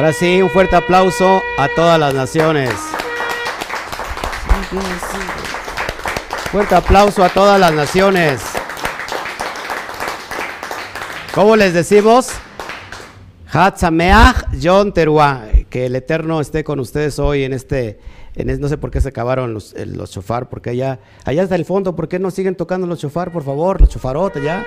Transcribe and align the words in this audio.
Ahora 0.00 0.14
sí, 0.14 0.40
un 0.40 0.48
fuerte 0.48 0.76
aplauso 0.76 1.42
a 1.58 1.68
todas 1.76 2.00
las 2.00 2.14
naciones. 2.14 2.72
Fuerte 6.50 6.74
aplauso 6.74 7.22
a 7.22 7.28
todas 7.28 7.60
las 7.60 7.70
naciones. 7.74 8.40
¿Cómo 11.34 11.54
les 11.54 11.74
decimos? 11.74 12.30
Hatzameach 13.52 14.46
John 14.62 14.94
Teruá. 14.94 15.44
Que 15.68 15.84
el 15.84 15.94
Eterno 15.94 16.40
esté 16.40 16.64
con 16.64 16.80
ustedes 16.80 17.18
hoy 17.18 17.44
en 17.44 17.52
este, 17.52 18.00
en 18.36 18.58
no 18.58 18.68
sé 18.68 18.78
por 18.78 18.90
qué 18.90 19.02
se 19.02 19.10
acabaron 19.10 19.52
los, 19.52 19.74
los 19.74 20.12
chofar, 20.12 20.48
porque 20.48 20.70
allá, 20.70 20.98
allá 21.26 21.42
está 21.42 21.56
el 21.56 21.66
fondo, 21.66 21.94
¿por 21.94 22.08
qué 22.08 22.18
no 22.18 22.30
siguen 22.30 22.54
tocando 22.54 22.86
los 22.86 23.00
chofar, 23.00 23.30
por 23.30 23.42
favor? 23.42 23.78
Los 23.78 23.90
chofarotes 23.90 24.42
ya. 24.42 24.64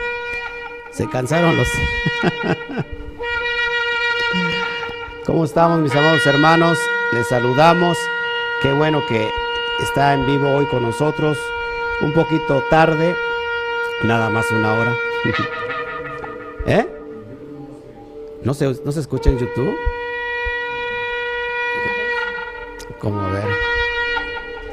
Se 0.92 1.10
cansaron 1.10 1.58
los. 1.58 1.68
¿Cómo 5.34 5.46
estamos, 5.46 5.80
mis 5.80 5.96
amados 5.96 6.24
hermanos? 6.28 6.78
Les 7.12 7.28
saludamos. 7.28 7.98
Qué 8.62 8.72
bueno 8.72 9.04
que 9.10 9.32
está 9.82 10.14
en 10.14 10.28
vivo 10.28 10.52
hoy 10.52 10.68
con 10.68 10.84
nosotros. 10.84 11.40
Un 12.02 12.14
poquito 12.14 12.64
tarde, 12.70 13.16
nada 14.04 14.30
más 14.30 14.46
una 14.52 14.74
hora. 14.74 14.96
¿Eh? 16.68 16.88
¿No 18.44 18.54
se, 18.54 18.80
¿No 18.86 18.92
se 18.92 19.00
escucha 19.00 19.32
en 19.32 19.40
YouTube? 19.40 19.76
¿Cómo 23.00 23.28
ver? 23.32 23.48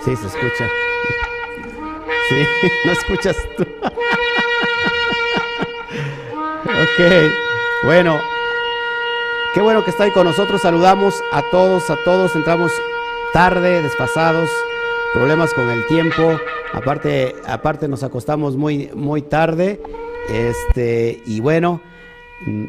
Sí, 0.04 0.14
se 0.14 0.26
escucha. 0.26 0.68
Sí, 2.28 2.46
no 2.84 2.92
escuchas 2.92 3.36
tú. 3.56 3.64
ok, 6.64 7.00
bueno, 7.82 8.20
qué 9.54 9.60
bueno 9.60 9.84
que 9.84 9.90
está 9.90 10.04
ahí 10.04 10.10
con 10.10 10.26
nosotros. 10.26 10.62
Saludamos 10.62 11.14
a 11.32 11.42
todos, 11.50 11.90
a 11.90 11.96
todos. 12.04 12.34
Entramos 12.36 12.72
tarde, 13.32 13.82
despasados, 13.82 14.50
problemas 15.12 15.52
con 15.54 15.68
el 15.70 15.86
tiempo. 15.86 16.38
Aparte, 16.72 17.34
aparte 17.46 17.88
nos 17.88 18.02
acostamos 18.02 18.56
muy, 18.56 18.90
muy 18.94 19.22
tarde. 19.22 19.80
Este, 20.28 21.22
y 21.26 21.40
bueno, 21.40 21.80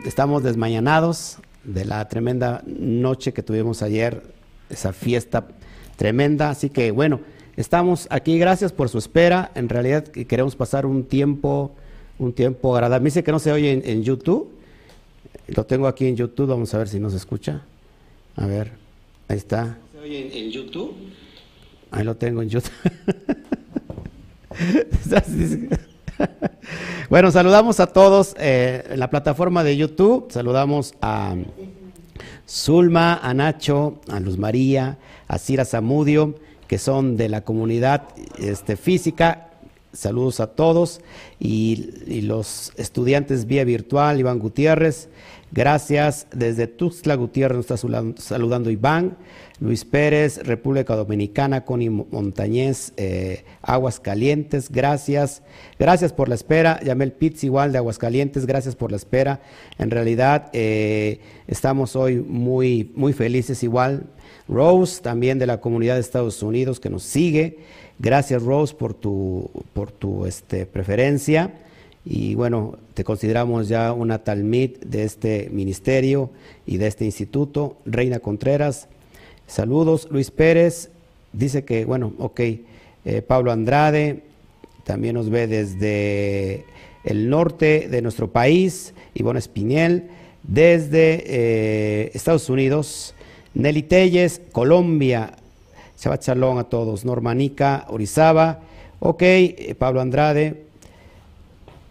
estamos 0.06 0.44
desmañanados 0.44 1.38
de 1.64 1.86
la 1.86 2.08
tremenda 2.08 2.64
noche 2.66 3.34
que 3.34 3.44
tuvimos 3.44 3.82
ayer, 3.82 4.24
esa 4.70 4.94
fiesta 4.94 5.48
tremenda. 5.96 6.50
Así 6.50 6.70
que 6.70 6.92
bueno, 6.92 7.20
estamos 7.58 8.08
aquí. 8.10 8.40
Gracias 8.40 8.72
por 8.72 8.90
su 8.90 8.98
espera. 8.98 9.52
En 9.56 9.70
realidad 9.70 10.04
queremos 10.06 10.56
pasar 10.56 10.86
un 10.86 11.04
tiempo, 11.04 11.72
un 12.18 12.34
tiempo 12.34 12.76
agradable. 12.76 13.04
Me 13.04 13.08
dice 13.08 13.24
que 13.24 13.32
no 13.32 13.40
se 13.40 13.52
oye 13.52 13.82
en, 13.84 14.04
YouTube. 14.04 14.61
Lo 15.48 15.66
tengo 15.66 15.88
aquí 15.88 16.08
en 16.08 16.16
YouTube. 16.16 16.48
Vamos 16.48 16.74
a 16.74 16.78
ver 16.78 16.88
si 16.88 17.00
nos 17.00 17.14
escucha. 17.14 17.64
A 18.36 18.46
ver, 18.46 18.72
ahí 19.28 19.38
está. 19.38 19.78
¿Se 19.92 20.00
oye 20.00 20.46
en, 20.46 20.52
YouTube? 20.52 20.96
Ahí 21.92 22.06
lo 22.06 22.16
tengo 22.16 22.42
en 22.42 22.50
YouTube. 22.50 22.72
bueno, 27.10 27.32
saludamos 27.32 27.80
a 27.80 27.88
todos 27.88 28.36
eh, 28.40 28.84
en 28.90 29.00
la 29.00 29.10
plataforma 29.10 29.64
de 29.64 29.76
YouTube. 29.76 30.32
Saludamos 30.32 30.94
a 31.02 31.36
Zulma, 32.48 33.16
a 33.16 33.34
Nacho, 33.34 34.00
a 34.10 34.20
Luz 34.20 34.38
María, 34.38 34.98
a 35.28 35.38
Cira 35.38 35.66
Zamudio, 35.66 36.36
que 36.68 36.78
son 36.78 37.18
de 37.18 37.30
la 37.30 37.42
comunidad 37.42 38.04
este, 38.38 38.78
física. 38.78 39.51
Saludos 39.94 40.40
a 40.40 40.48
todos. 40.48 41.02
Y, 41.40 42.22
los 42.22 42.72
estudiantes 42.78 43.46
vía 43.46 43.64
virtual, 43.64 44.20
Iván 44.20 44.40
Gutiérrez. 44.40 45.10
Gracias. 45.52 46.28
Desde 46.34 46.68
Tuxtla 46.68 47.16
Gutiérrez 47.16 47.58
nos 47.58 47.72
está 47.72 48.04
saludando 48.18 48.70
Iván. 48.70 49.18
Luis 49.62 49.86
Pérez, 49.86 50.40
República 50.44 50.96
Dominicana, 50.96 51.66
Connie 51.66 51.92
Montañez, 51.92 52.94
eh, 52.98 53.44
Aguascalientes, 53.62 54.72
gracias. 54.72 55.44
Gracias 55.78 56.14
por 56.14 56.30
la 56.30 56.36
espera. 56.36 56.82
Yamel 56.84 57.12
Pitts, 57.12 57.44
igual 57.44 57.72
de 57.72 57.78
Aguascalientes, 57.78 58.48
gracias 58.48 58.76
por 58.76 58.90
la 58.90 58.98
espera. 58.98 59.40
En 59.78 59.92
realidad 59.92 60.50
eh, 60.54 61.20
estamos 61.48 61.96
hoy 61.96 62.18
muy, 62.18 62.92
muy 62.96 63.14
felices 63.14 63.62
igual. 63.62 64.08
Rose, 64.48 65.00
también 65.02 65.38
de 65.38 65.46
la 65.46 65.62
comunidad 65.62 65.94
de 65.94 66.02
Estados 66.02 66.42
Unidos, 66.42 66.80
que 66.80 66.90
nos 66.90 67.04
sigue. 67.04 67.60
Gracias 68.02 68.42
Rose 68.42 68.74
por 68.74 68.96
tu, 68.96 69.48
por 69.74 69.92
tu 69.92 70.26
este, 70.26 70.66
preferencia. 70.66 71.54
Y 72.04 72.34
bueno, 72.34 72.80
te 72.96 73.04
consideramos 73.04 73.68
ya 73.68 73.94
una 73.94 74.24
talmid 74.24 74.78
de 74.80 75.04
este 75.04 75.50
ministerio 75.52 76.32
y 76.66 76.78
de 76.78 76.88
este 76.88 77.06
instituto. 77.06 77.78
Reina 77.86 78.18
Contreras, 78.18 78.88
Saludos, 79.46 80.08
Luis 80.10 80.32
Pérez, 80.32 80.90
dice 81.32 81.64
que, 81.64 81.86
bueno, 81.86 82.14
ok, 82.18 82.40
eh, 82.40 83.22
Pablo 83.22 83.52
Andrade, 83.52 84.24
también 84.84 85.14
nos 85.14 85.30
ve 85.30 85.46
desde 85.46 86.66
el 87.04 87.30
norte 87.30 87.88
de 87.88 88.02
nuestro 88.02 88.32
país, 88.32 88.96
Ivonne 89.14 89.38
Espinel, 89.38 90.06
desde 90.42 91.24
eh, 91.28 92.12
Estados 92.16 92.50
Unidos, 92.50 93.14
Nelly 93.54 93.84
Telles, 93.84 94.42
Colombia, 94.52 95.36
Shabbat 96.02 96.24
Shalom 96.24 96.58
a 96.58 96.64
todos, 96.64 97.06
Normanica, 97.06 97.86
Orizaba, 97.90 98.62
ok, 99.00 99.22
eh, 99.22 99.76
Pablo 99.78 100.02
Andrade, 100.02 100.64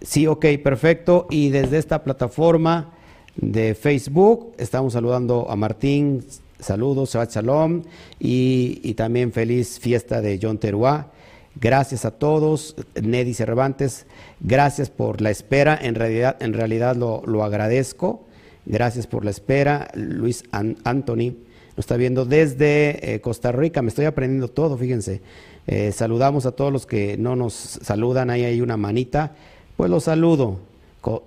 sí, 0.00 0.26
ok, 0.26 0.46
perfecto, 0.64 1.28
y 1.30 1.50
desde 1.50 1.78
esta 1.78 2.02
plataforma 2.02 2.90
de 3.36 3.76
Facebook 3.76 4.52
estamos 4.58 4.94
saludando 4.94 5.48
a 5.48 5.54
Martín. 5.54 6.24
Saludos, 6.58 7.12
Shabbat 7.12 7.34
Shalom 7.34 7.82
y, 8.18 8.94
también 8.94 9.30
feliz 9.30 9.78
fiesta 9.78 10.20
de 10.20 10.40
John 10.42 10.58
Teruá. 10.58 11.12
Gracias 11.54 12.04
a 12.04 12.10
todos, 12.10 12.74
Neddy 13.00 13.32
Cervantes, 13.32 14.06
gracias 14.40 14.90
por 14.90 15.20
la 15.20 15.30
espera, 15.30 15.78
en 15.80 15.94
realidad, 15.94 16.36
en 16.40 16.52
realidad 16.52 16.96
lo, 16.96 17.44
agradezco. 17.44 18.24
Gracias 18.66 19.06
por 19.06 19.24
la 19.24 19.30
espera, 19.30 19.88
Luis 19.94 20.42
Anthony 20.50 21.36
nos 21.70 21.78
está 21.78 21.96
viendo 21.96 22.24
desde 22.24 23.14
eh, 23.14 23.20
Costa 23.20 23.52
Rica, 23.52 23.82
me 23.82 23.88
estoy 23.88 24.04
aprendiendo 24.04 24.48
todo, 24.48 24.76
fíjense. 24.76 25.20
Eh, 25.66 25.92
saludamos 25.92 26.46
a 26.46 26.52
todos 26.52 26.72
los 26.72 26.86
que 26.86 27.16
no 27.16 27.36
nos 27.36 27.54
saludan, 27.54 28.30
ahí 28.30 28.44
hay 28.44 28.60
una 28.60 28.76
manita, 28.76 29.36
pues 29.76 29.90
los 29.90 30.04
saludo, 30.04 30.58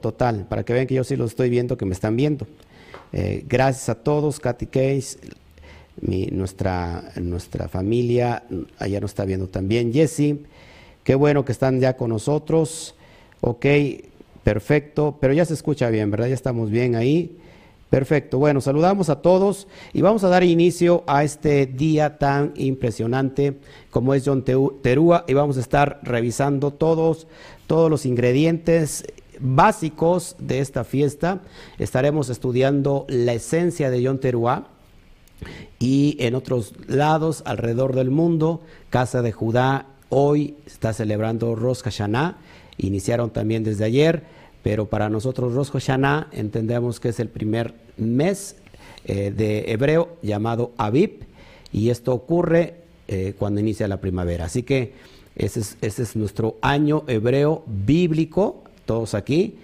total, 0.02 0.46
para 0.50 0.64
que 0.64 0.74
vean 0.74 0.88
que 0.88 0.96
yo 0.96 1.04
sí 1.04 1.16
los 1.16 1.32
estoy 1.32 1.50
viendo, 1.50 1.78
que 1.78 1.86
me 1.86 1.94
están 1.94 2.16
viendo. 2.16 2.46
Eh, 3.12 3.46
gracias 3.48 3.90
a 3.90 3.96
todos, 3.96 4.40
Katy 4.40 4.68
Case, 4.68 5.18
nuestra, 6.02 7.12
nuestra 7.16 7.68
familia, 7.68 8.44
allá 8.80 9.00
nos 9.00 9.12
está 9.12 9.26
viendo 9.26 9.48
también 9.48 9.94
Jesse. 9.94 10.36
Qué 11.04 11.16
bueno 11.16 11.46
que 11.46 11.52
están 11.52 11.80
ya 11.80 11.96
con 11.96 12.10
nosotros. 12.10 12.96
Ok, 13.42 13.66
perfecto, 14.44 15.18
pero 15.20 15.34
ya 15.34 15.46
se 15.46 15.54
escucha 15.54 15.90
bien, 15.90 16.10
¿verdad? 16.12 16.28
Ya 16.28 16.34
estamos 16.34 16.70
bien 16.70 16.96
ahí. 16.96 17.38
Perfecto. 17.94 18.40
Bueno, 18.40 18.60
saludamos 18.60 19.10
a 19.10 19.22
todos 19.22 19.68
y 19.94 20.02
vamos 20.02 20.24
a 20.24 20.28
dar 20.28 20.44
inicio 20.44 21.04
a 21.06 21.24
este 21.24 21.68
día 21.68 22.18
tan 22.18 22.52
impresionante 22.56 23.60
como 23.92 24.16
es 24.16 24.24
John 24.26 24.44
Terúa 24.44 25.26
y 25.28 25.34
vamos 25.36 25.58
a 25.58 25.60
estar 25.60 26.00
revisando 26.02 26.72
todos, 26.72 27.28
todos 27.68 27.92
los 27.92 28.08
ingredientes 28.08 29.06
básicos 29.40 30.36
de 30.40 30.58
esta 30.58 30.84
fiesta. 30.84 31.42
Estaremos 31.78 32.30
estudiando 32.30 33.06
la 33.10 33.34
esencia 33.34 33.92
de 33.92 34.02
Yom 34.02 34.18
Teruah 34.18 34.64
y 35.78 36.18
en 36.18 36.34
otros 36.34 36.74
lados 36.88 37.44
alrededor 37.46 37.94
del 37.94 38.10
mundo, 38.10 38.62
Casa 38.90 39.22
de 39.22 39.34
Judá 39.34 39.86
hoy 40.10 40.56
está 40.66 40.94
celebrando 40.94 41.54
Rosh 41.54 41.84
Hashanah, 41.84 42.38
iniciaron 42.78 43.30
también 43.30 43.64
desde 43.64 43.86
ayer, 43.86 44.24
pero 44.64 44.88
para 44.88 45.10
nosotros 45.10 45.54
Rosh 45.54 45.72
Hashanah 45.72 46.30
entendemos 46.32 47.00
que 47.00 47.10
es 47.10 47.20
el 47.20 47.28
primer 47.28 47.76
mes 47.98 48.56
eh, 49.06 49.32
de 49.36 49.72
hebreo 49.72 50.18
llamado 50.22 50.72
Aviv 50.78 51.26
y 51.74 51.90
esto 51.90 52.14
ocurre 52.14 52.76
eh, 53.10 53.34
cuando 53.38 53.60
inicia 53.60 53.88
la 53.90 54.00
primavera. 54.00 54.46
Así 54.46 54.64
que 54.64 54.94
ese 55.36 55.60
es, 55.60 55.78
ese 55.82 56.04
es 56.04 56.16
nuestro 56.16 56.58
año 56.62 57.04
hebreo 57.08 57.64
bíblico 57.68 58.64
todos 58.86 59.14
aquí. 59.14 59.58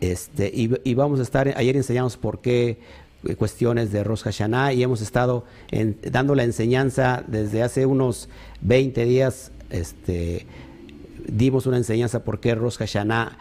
Este, 0.00 0.50
y, 0.52 0.94
vamos 0.94 1.18
a 1.20 1.22
estar, 1.22 1.52
ayer 1.56 1.76
enseñamos 1.76 2.16
por 2.16 2.40
qué 2.40 2.78
eh, 3.24 3.36
cuestiones 3.36 3.90
de 3.90 4.04
Rosh 4.04 4.22
Hashanah 4.22 4.74
y 4.74 4.82
hemos 4.82 5.00
estado 5.00 5.44
dando 6.02 6.34
la 6.34 6.44
enseñanza 6.44 7.24
desde 7.26 7.62
hace 7.62 7.86
unos 7.86 8.28
20 8.60 9.04
días, 9.04 9.50
este, 9.70 10.46
dimos 11.26 11.66
una 11.66 11.78
enseñanza 11.78 12.24
por 12.24 12.40
qué 12.40 12.54
Rosh 12.54 12.76
Hashanah 12.76 13.38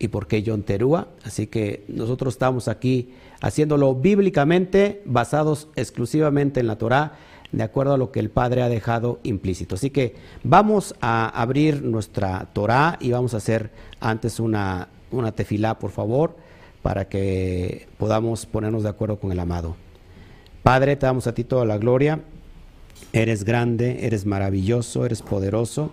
y 0.00 0.08
por 0.08 0.26
qué 0.26 0.42
Yom 0.42 0.62
Teruah, 0.62 1.08
así 1.24 1.46
que 1.46 1.84
nosotros 1.86 2.34
estamos 2.34 2.68
aquí 2.68 3.10
haciéndolo 3.42 3.94
bíblicamente, 3.94 5.02
basados 5.04 5.68
exclusivamente 5.76 6.58
en 6.58 6.66
la 6.66 6.78
Torah, 6.78 7.12
de 7.52 7.62
acuerdo 7.62 7.92
a 7.92 7.98
lo 7.98 8.10
que 8.10 8.18
el 8.18 8.30
Padre 8.30 8.62
ha 8.62 8.70
dejado 8.70 9.20
implícito. 9.24 9.74
Así 9.74 9.90
que 9.90 10.14
vamos 10.42 10.94
a 11.02 11.28
abrir 11.28 11.82
nuestra 11.82 12.48
Torah 12.54 12.96
y 12.98 13.10
vamos 13.10 13.34
a 13.34 13.36
hacer 13.36 13.70
antes 14.00 14.40
una, 14.40 14.88
una 15.10 15.32
tefilá, 15.32 15.78
por 15.78 15.90
favor, 15.90 16.34
para 16.80 17.08
que 17.08 17.86
podamos 17.98 18.46
ponernos 18.46 18.84
de 18.84 18.88
acuerdo 18.88 19.20
con 19.20 19.32
el 19.32 19.38
amado. 19.38 19.76
Padre, 20.62 20.96
te 20.96 21.04
damos 21.04 21.26
a 21.26 21.34
ti 21.34 21.44
toda 21.44 21.66
la 21.66 21.76
gloria. 21.76 22.20
Eres 23.12 23.44
grande, 23.44 24.06
eres 24.06 24.24
maravilloso, 24.24 25.04
eres 25.04 25.20
poderoso. 25.20 25.90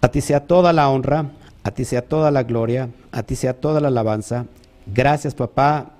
A 0.00 0.08
ti 0.08 0.20
sea 0.20 0.46
toda 0.46 0.72
la 0.72 0.88
honra, 0.88 1.30
a 1.68 1.70
ti 1.70 1.84
sea 1.84 2.00
toda 2.00 2.30
la 2.30 2.44
gloria, 2.44 2.88
a 3.12 3.22
ti 3.24 3.36
sea 3.36 3.52
toda 3.52 3.78
la 3.82 3.88
alabanza. 3.88 4.46
Gracias, 4.86 5.34
papá, 5.34 5.96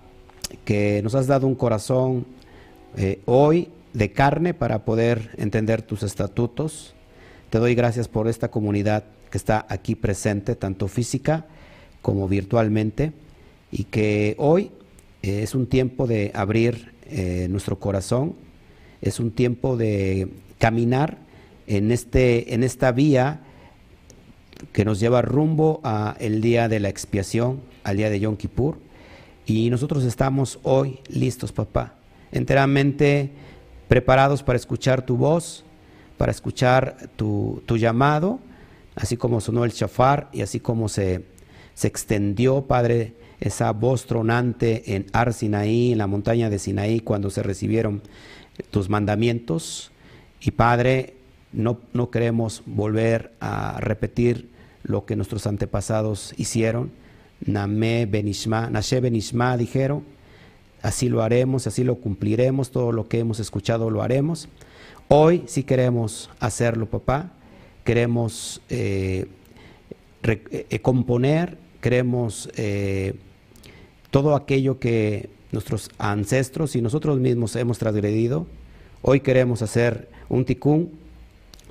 que 0.64 1.02
nos 1.02 1.14
has 1.14 1.26
dado 1.26 1.46
un 1.46 1.54
corazón 1.54 2.24
eh, 2.96 3.20
hoy 3.26 3.68
de 3.92 4.10
carne 4.10 4.54
para 4.54 4.86
poder 4.86 5.30
entender 5.36 5.82
tus 5.82 6.02
estatutos. 6.02 6.94
Te 7.50 7.58
doy 7.58 7.74
gracias 7.74 8.08
por 8.08 8.28
esta 8.28 8.50
comunidad 8.50 9.04
que 9.30 9.36
está 9.36 9.66
aquí 9.68 9.94
presente, 9.94 10.56
tanto 10.56 10.88
física 10.88 11.44
como 12.00 12.28
virtualmente, 12.28 13.12
y 13.70 13.84
que 13.84 14.36
hoy 14.38 14.70
eh, 15.22 15.42
es 15.42 15.54
un 15.54 15.66
tiempo 15.66 16.06
de 16.06 16.30
abrir 16.32 16.94
eh, 17.10 17.46
nuestro 17.50 17.78
corazón, 17.78 18.36
es 19.02 19.20
un 19.20 19.32
tiempo 19.32 19.76
de 19.76 20.30
caminar 20.56 21.18
en, 21.66 21.92
este, 21.92 22.54
en 22.54 22.62
esta 22.62 22.90
vía 22.90 23.42
que 24.72 24.84
nos 24.84 25.00
lleva 25.00 25.22
rumbo 25.22 25.80
al 25.82 26.40
día 26.40 26.68
de 26.68 26.80
la 26.80 26.88
expiación, 26.88 27.60
al 27.84 27.96
día 27.96 28.10
de 28.10 28.20
Yom 28.20 28.36
Kippur. 28.36 28.78
Y 29.46 29.70
nosotros 29.70 30.04
estamos 30.04 30.58
hoy 30.62 31.00
listos, 31.08 31.52
papá, 31.52 31.94
enteramente 32.32 33.30
preparados 33.88 34.42
para 34.42 34.56
escuchar 34.56 35.04
tu 35.06 35.16
voz, 35.16 35.64
para 36.18 36.30
escuchar 36.30 37.08
tu, 37.16 37.62
llamado, 37.66 38.40
así 38.94 39.16
como 39.16 39.40
sonó 39.40 39.64
el 39.64 39.70
shafar 39.70 40.28
y 40.32 40.42
así 40.42 40.60
como 40.60 40.88
se, 40.88 41.24
se 41.74 41.88
extendió, 41.88 42.62
Padre, 42.62 43.14
esa 43.40 43.72
voz 43.72 44.06
tronante 44.06 44.94
en 44.94 45.06
Ar 45.12 45.32
Sinaí, 45.32 45.92
en 45.92 45.98
la 45.98 46.06
montaña 46.06 46.50
de 46.50 46.58
Sinaí, 46.58 47.00
cuando 47.00 47.30
se 47.30 47.42
recibieron 47.42 48.02
tus 48.70 48.88
mandamientos. 48.88 49.92
Y 50.40 50.50
Padre, 50.50 51.14
no, 51.52 51.80
no 51.92 52.10
queremos 52.10 52.62
volver 52.66 53.32
a 53.40 53.78
repetir 53.80 54.48
lo 54.82 55.04
que 55.04 55.16
nuestros 55.16 55.46
antepasados 55.46 56.34
hicieron. 56.36 56.90
Name 57.44 58.06
Benishma, 58.06 58.68
Nashe 58.70 59.00
Benishma 59.00 59.56
dijeron, 59.56 60.02
así 60.82 61.08
lo 61.08 61.22
haremos, 61.22 61.66
así 61.66 61.84
lo 61.84 61.96
cumpliremos, 61.96 62.70
todo 62.70 62.92
lo 62.92 63.08
que 63.08 63.20
hemos 63.20 63.40
escuchado 63.40 63.90
lo 63.90 64.02
haremos. 64.02 64.48
Hoy 65.08 65.44
sí 65.46 65.62
queremos 65.62 66.30
hacerlo, 66.40 66.86
papá, 66.86 67.32
queremos 67.84 68.60
eh, 68.68 69.26
eh, 70.22 70.78
componer, 70.80 71.56
queremos 71.80 72.50
eh, 72.56 73.14
todo 74.10 74.34
aquello 74.34 74.78
que 74.78 75.30
nuestros 75.52 75.90
ancestros 75.98 76.76
y 76.76 76.82
nosotros 76.82 77.18
mismos 77.18 77.56
hemos 77.56 77.78
transgredido. 77.78 78.46
Hoy 79.00 79.20
queremos 79.20 79.62
hacer 79.62 80.08
un 80.28 80.44
ticún, 80.44 80.90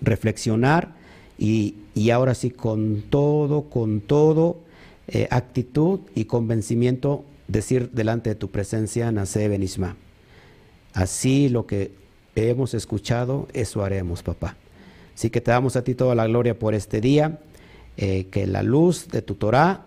reflexionar 0.02 0.96
y, 1.38 1.76
ahora 2.12 2.36
sí 2.36 2.52
con 2.52 3.04
todo, 3.10 3.70
con 3.70 4.02
todo, 4.02 4.60
eh, 5.08 5.28
actitud 5.32 6.02
y 6.16 6.26
convencimiento 6.26 7.24
decir 7.48 7.92
delante 7.92 8.32
de 8.32 8.36
tu 8.36 8.50
presencia, 8.50 9.12
nace 9.12 9.48
Benishma. 9.48 9.96
Así 10.94 11.50
lo 11.50 11.66
que 11.66 11.92
hemos 12.36 12.74
escuchado, 12.74 13.48
eso 13.54 13.84
haremos, 13.84 14.24
papá. 14.24 14.56
Así 15.16 15.30
que 15.30 15.42
te 15.42 15.52
damos 15.52 15.76
a 15.76 15.84
ti 15.84 15.96
toda 15.96 16.14
la 16.16 16.28
gloria 16.28 16.60
por 16.60 16.74
este 16.74 17.02
día, 17.02 17.40
eh, 17.98 18.28
que 18.30 18.46
la 18.46 18.64
luz 18.64 19.08
de 19.08 19.22
tu 19.22 19.36
Torah 19.36 19.86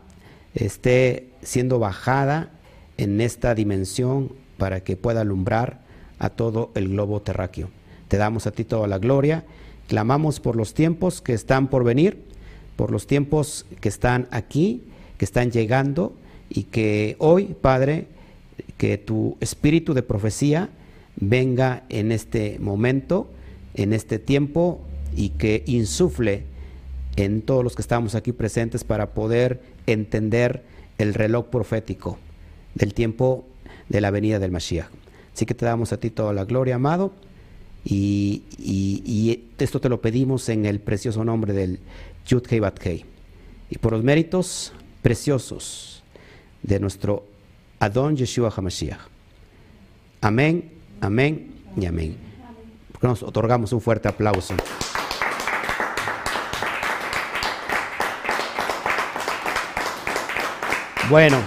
esté 0.54 1.28
siendo 1.42 1.78
bajada 1.78 2.50
en 2.96 3.20
esta 3.20 3.54
dimensión 3.54 4.32
para 4.58 4.80
que 4.80 4.96
pueda 4.96 5.20
alumbrar 5.20 5.80
a 6.18 6.30
todo 6.30 6.70
el 6.74 6.88
globo 6.88 7.22
terráqueo. 7.22 7.70
Te 8.08 8.16
damos 8.16 8.46
a 8.46 8.50
ti 8.50 8.64
toda 8.64 8.88
la 8.88 8.98
gloria, 8.98 9.44
clamamos 9.90 10.38
por 10.38 10.54
los 10.54 10.72
tiempos 10.72 11.20
que 11.20 11.32
están 11.32 11.66
por 11.66 11.82
venir, 11.82 12.22
por 12.76 12.92
los 12.92 13.08
tiempos 13.08 13.66
que 13.80 13.88
están 13.88 14.28
aquí, 14.30 14.84
que 15.18 15.24
están 15.24 15.50
llegando 15.50 16.12
y 16.48 16.62
que 16.62 17.16
hoy, 17.18 17.56
Padre, 17.60 18.06
que 18.76 18.98
tu 18.98 19.36
espíritu 19.40 19.92
de 19.92 20.04
profecía 20.04 20.68
venga 21.16 21.82
en 21.88 22.12
este 22.12 22.60
momento, 22.60 23.28
en 23.74 23.92
este 23.92 24.20
tiempo 24.20 24.80
y 25.16 25.30
que 25.30 25.64
insufle 25.66 26.44
en 27.16 27.42
todos 27.42 27.64
los 27.64 27.74
que 27.74 27.82
estamos 27.82 28.14
aquí 28.14 28.30
presentes 28.30 28.84
para 28.84 29.10
poder 29.10 29.60
entender 29.88 30.62
el 30.98 31.14
reloj 31.14 31.46
profético 31.46 32.16
del 32.76 32.94
tiempo 32.94 33.44
de 33.88 34.00
la 34.00 34.12
venida 34.12 34.38
del 34.38 34.52
Mashiach. 34.52 34.86
Así 35.34 35.46
que 35.46 35.54
te 35.54 35.66
damos 35.66 35.92
a 35.92 35.98
ti 35.98 36.10
toda 36.10 36.32
la 36.32 36.44
gloria, 36.44 36.76
amado, 36.76 37.12
y, 37.84 39.40
esto 39.58 39.80
te 39.80 39.88
lo 39.88 40.00
pedimos 40.00 40.48
en 40.48 40.64
el 40.64 40.80
precioso 40.80 41.24
nombre 41.24 41.52
del 41.52 41.80
Yud 42.26 42.44
Hei 42.48 42.60
Bat 42.60 42.86
Hei. 42.86 43.04
Y 43.68 43.78
por 43.78 43.92
los 43.92 44.02
méritos 44.02 44.72
preciosos 45.02 46.02
de 46.62 46.80
nuestro 46.80 47.24
Adón 47.78 48.16
Yeshua 48.16 48.52
HaMashiach. 48.54 49.00
Amén, 50.22 50.72
amén 51.00 51.54
y 51.76 51.86
amén. 51.86 52.16
Nos 53.00 53.22
otorgamos 53.22 53.72
un 53.72 53.80
fuerte 53.80 54.08
aplauso. 54.08 54.54
Bueno. 61.08 61.38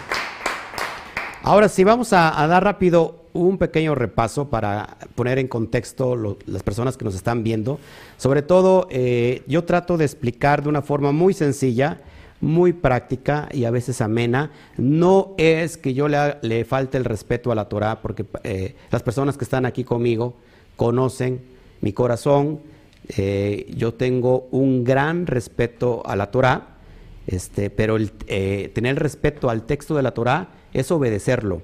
Ahora 1.42 1.70
sí, 1.70 1.84
vamos 1.84 2.12
a, 2.14 2.48
dar 2.48 2.64
rápido 2.64 3.23
un 3.34 3.58
pequeño 3.58 3.96
repaso 3.96 4.50
para 4.50 4.98
poner 5.16 5.40
en 5.40 5.48
contexto 5.48 6.38
las 6.46 6.64
personas 6.64 6.98
que 6.98 7.06
nos 7.06 7.16
están 7.16 7.44
viendo. 7.44 7.80
Sobre 8.18 8.42
todo, 8.44 8.88
eh, 8.92 9.42
yo 9.48 9.64
trato 9.64 9.98
de 9.98 10.06
explicar 10.06 10.64
de 10.64 10.70
una 10.70 10.82
forma 10.82 11.12
muy 11.12 11.34
sencilla, 11.34 12.02
muy 12.42 12.74
práctica 12.74 13.50
y 13.52 13.66
a 13.66 13.72
veces 13.72 14.02
amena. 14.02 14.52
No 14.78 15.34
es 15.38 15.78
que 15.78 15.94
yo 15.94 16.08
le, 16.08 16.66
falte 16.66 16.98
el 16.98 17.06
respeto 17.06 17.52
a 17.52 17.56
la 17.56 17.70
Torah, 17.70 18.02
porque 18.02 18.26
eh, 18.44 18.76
las 18.92 19.02
personas 19.02 19.38
que 19.38 19.44
están 19.44 19.66
aquí 19.66 19.84
conmigo 19.84 20.36
conocen 20.76 21.42
mi 21.82 21.92
corazón. 21.92 22.60
Eh, 23.18 23.74
yo 23.76 23.96
tengo 23.96 24.48
un 24.52 24.84
gran 24.84 25.28
respeto 25.28 26.04
a 26.06 26.16
la 26.16 26.32
Torah, 26.32 26.78
este, 27.26 27.70
pero 27.70 27.98
tener 28.28 29.00
respeto 29.00 29.50
al 29.50 29.66
texto 29.66 29.96
de 29.96 30.04
la 30.04 30.12
Torah 30.12 30.50
es 30.74 30.92
obedecerlo, 30.92 31.62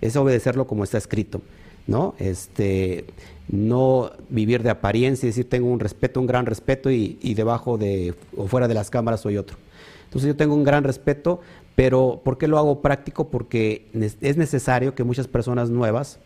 es 0.00 0.16
obedecerlo 0.16 0.66
como 0.66 0.84
está 0.84 0.98
escrito, 0.98 1.40
¿no? 1.86 2.14
Este, 2.18 3.04
no 3.48 4.10
vivir 4.28 4.62
de 4.62 4.70
apariencia 4.70 5.26
y 5.26 5.30
decir 5.30 5.48
tengo 5.48 5.68
un 5.68 5.80
respeto, 5.80 6.20
un 6.20 6.26
gran 6.26 6.46
respeto 6.46 6.90
y, 6.90 7.34
debajo 7.34 7.78
de 7.78 8.14
o 8.36 8.46
fuera 8.46 8.68
de 8.68 8.74
las 8.74 8.90
cámaras 8.90 9.20
soy 9.20 9.36
otro. 9.36 9.56
Entonces 10.04 10.28
yo 10.28 10.36
tengo 10.36 10.54
un 10.54 10.64
gran 10.64 10.84
respeto, 10.84 11.40
pero 11.74 12.20
¿por 12.24 12.38
qué 12.38 12.48
lo 12.48 12.58
hago 12.58 12.80
práctico? 12.80 13.28
Porque 13.28 13.86
es 14.20 14.36
necesario 14.36 14.94
que 14.94 15.04
muchas 15.04 15.28
personas 15.28 15.70
nuevas, 15.70 16.18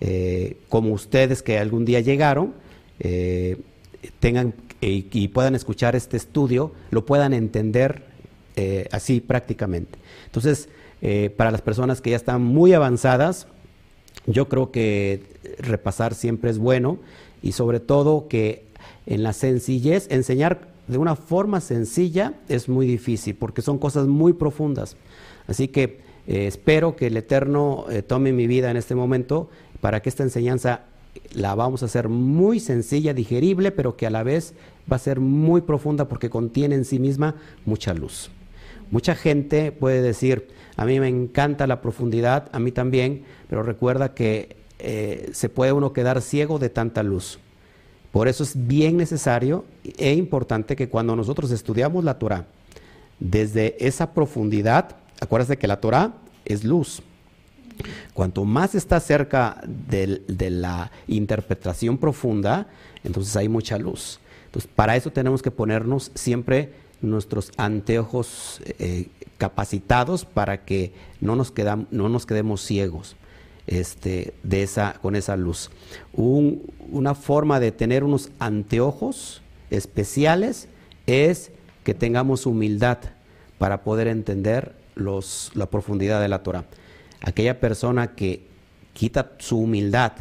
eh, 0.00 0.56
como 0.68 0.92
ustedes 0.92 1.42
que 1.42 1.58
algún 1.58 1.84
día 1.84 2.00
llegaron, 2.00 2.54
eh, 3.00 3.58
tengan 4.20 4.54
eh, 4.80 5.04
y 5.10 5.28
puedan 5.28 5.54
escuchar 5.54 5.96
este 5.96 6.16
estudio, 6.16 6.72
lo 6.90 7.04
puedan 7.04 7.32
entender 7.32 8.06
así 8.90 9.20
prácticamente. 9.20 10.00
Entonces, 10.26 10.68
eh, 11.02 11.32
para 11.36 11.50
las 11.50 11.62
personas 11.62 12.00
que 12.00 12.10
ya 12.10 12.16
están 12.16 12.42
muy 12.42 12.72
avanzadas, 12.72 13.46
yo 14.26 14.48
creo 14.48 14.70
que 14.70 15.22
repasar 15.58 16.14
siempre 16.14 16.50
es 16.50 16.58
bueno 16.58 16.98
y 17.42 17.52
sobre 17.52 17.80
todo 17.80 18.28
que 18.28 18.66
en 19.06 19.22
la 19.22 19.32
sencillez, 19.32 20.06
enseñar 20.10 20.68
de 20.86 20.98
una 20.98 21.16
forma 21.16 21.60
sencilla 21.60 22.34
es 22.48 22.68
muy 22.68 22.86
difícil 22.86 23.36
porque 23.36 23.62
son 23.62 23.78
cosas 23.78 24.06
muy 24.06 24.32
profundas. 24.32 24.96
Así 25.46 25.68
que 25.68 26.00
eh, 26.26 26.46
espero 26.46 26.96
que 26.96 27.06
el 27.06 27.16
Eterno 27.16 27.86
eh, 27.90 28.02
tome 28.02 28.32
mi 28.32 28.46
vida 28.46 28.70
en 28.70 28.76
este 28.76 28.94
momento 28.94 29.48
para 29.80 30.00
que 30.00 30.08
esta 30.08 30.24
enseñanza 30.24 30.82
la 31.32 31.54
vamos 31.54 31.82
a 31.82 31.86
hacer 31.86 32.08
muy 32.08 32.60
sencilla, 32.60 33.14
digerible, 33.14 33.70
pero 33.70 33.96
que 33.96 34.06
a 34.06 34.10
la 34.10 34.22
vez 34.22 34.54
va 34.90 34.96
a 34.96 35.00
ser 35.00 35.20
muy 35.20 35.62
profunda 35.62 36.08
porque 36.08 36.30
contiene 36.30 36.74
en 36.74 36.84
sí 36.84 36.98
misma 36.98 37.36
mucha 37.64 37.94
luz. 37.94 38.30
Mucha 38.90 39.14
gente 39.14 39.72
puede 39.72 40.00
decir, 40.02 40.48
a 40.76 40.84
mí 40.84 40.98
me 41.00 41.08
encanta 41.08 41.66
la 41.66 41.80
profundidad, 41.80 42.48
a 42.52 42.58
mí 42.58 42.72
también, 42.72 43.24
pero 43.48 43.62
recuerda 43.62 44.14
que 44.14 44.56
eh, 44.78 45.30
se 45.32 45.48
puede 45.48 45.72
uno 45.72 45.92
quedar 45.92 46.22
ciego 46.22 46.58
de 46.58 46.70
tanta 46.70 47.02
luz. 47.02 47.38
Por 48.12 48.28
eso 48.28 48.42
es 48.42 48.66
bien 48.66 48.96
necesario 48.96 49.64
e 49.84 50.14
importante 50.14 50.76
que 50.76 50.88
cuando 50.88 51.14
nosotros 51.14 51.50
estudiamos 51.50 52.04
la 52.04 52.18
Torah, 52.18 52.46
desde 53.20 53.76
esa 53.84 54.14
profundidad, 54.14 54.96
acuérdate 55.20 55.58
que 55.58 55.66
la 55.66 55.80
Torah 55.80 56.14
es 56.44 56.64
luz. 56.64 57.02
Cuanto 58.14 58.44
más 58.44 58.74
está 58.74 58.98
cerca 59.00 59.60
de, 59.66 60.22
de 60.26 60.50
la 60.50 60.90
interpretación 61.06 61.98
profunda, 61.98 62.68
entonces 63.04 63.36
hay 63.36 63.48
mucha 63.48 63.78
luz. 63.78 64.20
Entonces, 64.46 64.70
para 64.74 64.96
eso 64.96 65.10
tenemos 65.10 65.42
que 65.42 65.50
ponernos 65.50 66.10
siempre 66.14 66.72
nuestros 67.00 67.52
anteojos 67.56 68.60
eh, 68.78 69.08
capacitados 69.38 70.24
para 70.24 70.64
que 70.64 70.92
no 71.20 71.36
nos, 71.36 71.52
no 71.90 72.08
nos 72.08 72.26
quedemos 72.26 72.60
ciegos 72.62 73.16
este, 73.66 74.34
de 74.42 74.62
esa, 74.62 74.94
con 75.00 75.14
esa 75.14 75.36
luz. 75.36 75.70
una 76.12 77.14
forma 77.14 77.60
de 77.60 77.70
tener 77.70 78.02
unos 78.02 78.30
anteojos 78.38 79.42
especiales 79.70 80.68
es 81.06 81.52
que 81.84 81.94
tengamos 81.94 82.46
humildad 82.46 82.98
para 83.58 83.82
poder 83.82 84.08
entender 84.08 84.74
los, 84.94 85.50
la 85.54 85.66
profundidad 85.66 86.20
de 86.20 86.28
la 86.28 86.42
Torah. 86.42 86.64
Aquella 87.20 87.60
persona 87.60 88.14
que 88.14 88.46
quita 88.92 89.32
su 89.38 89.58
humildad 89.58 90.12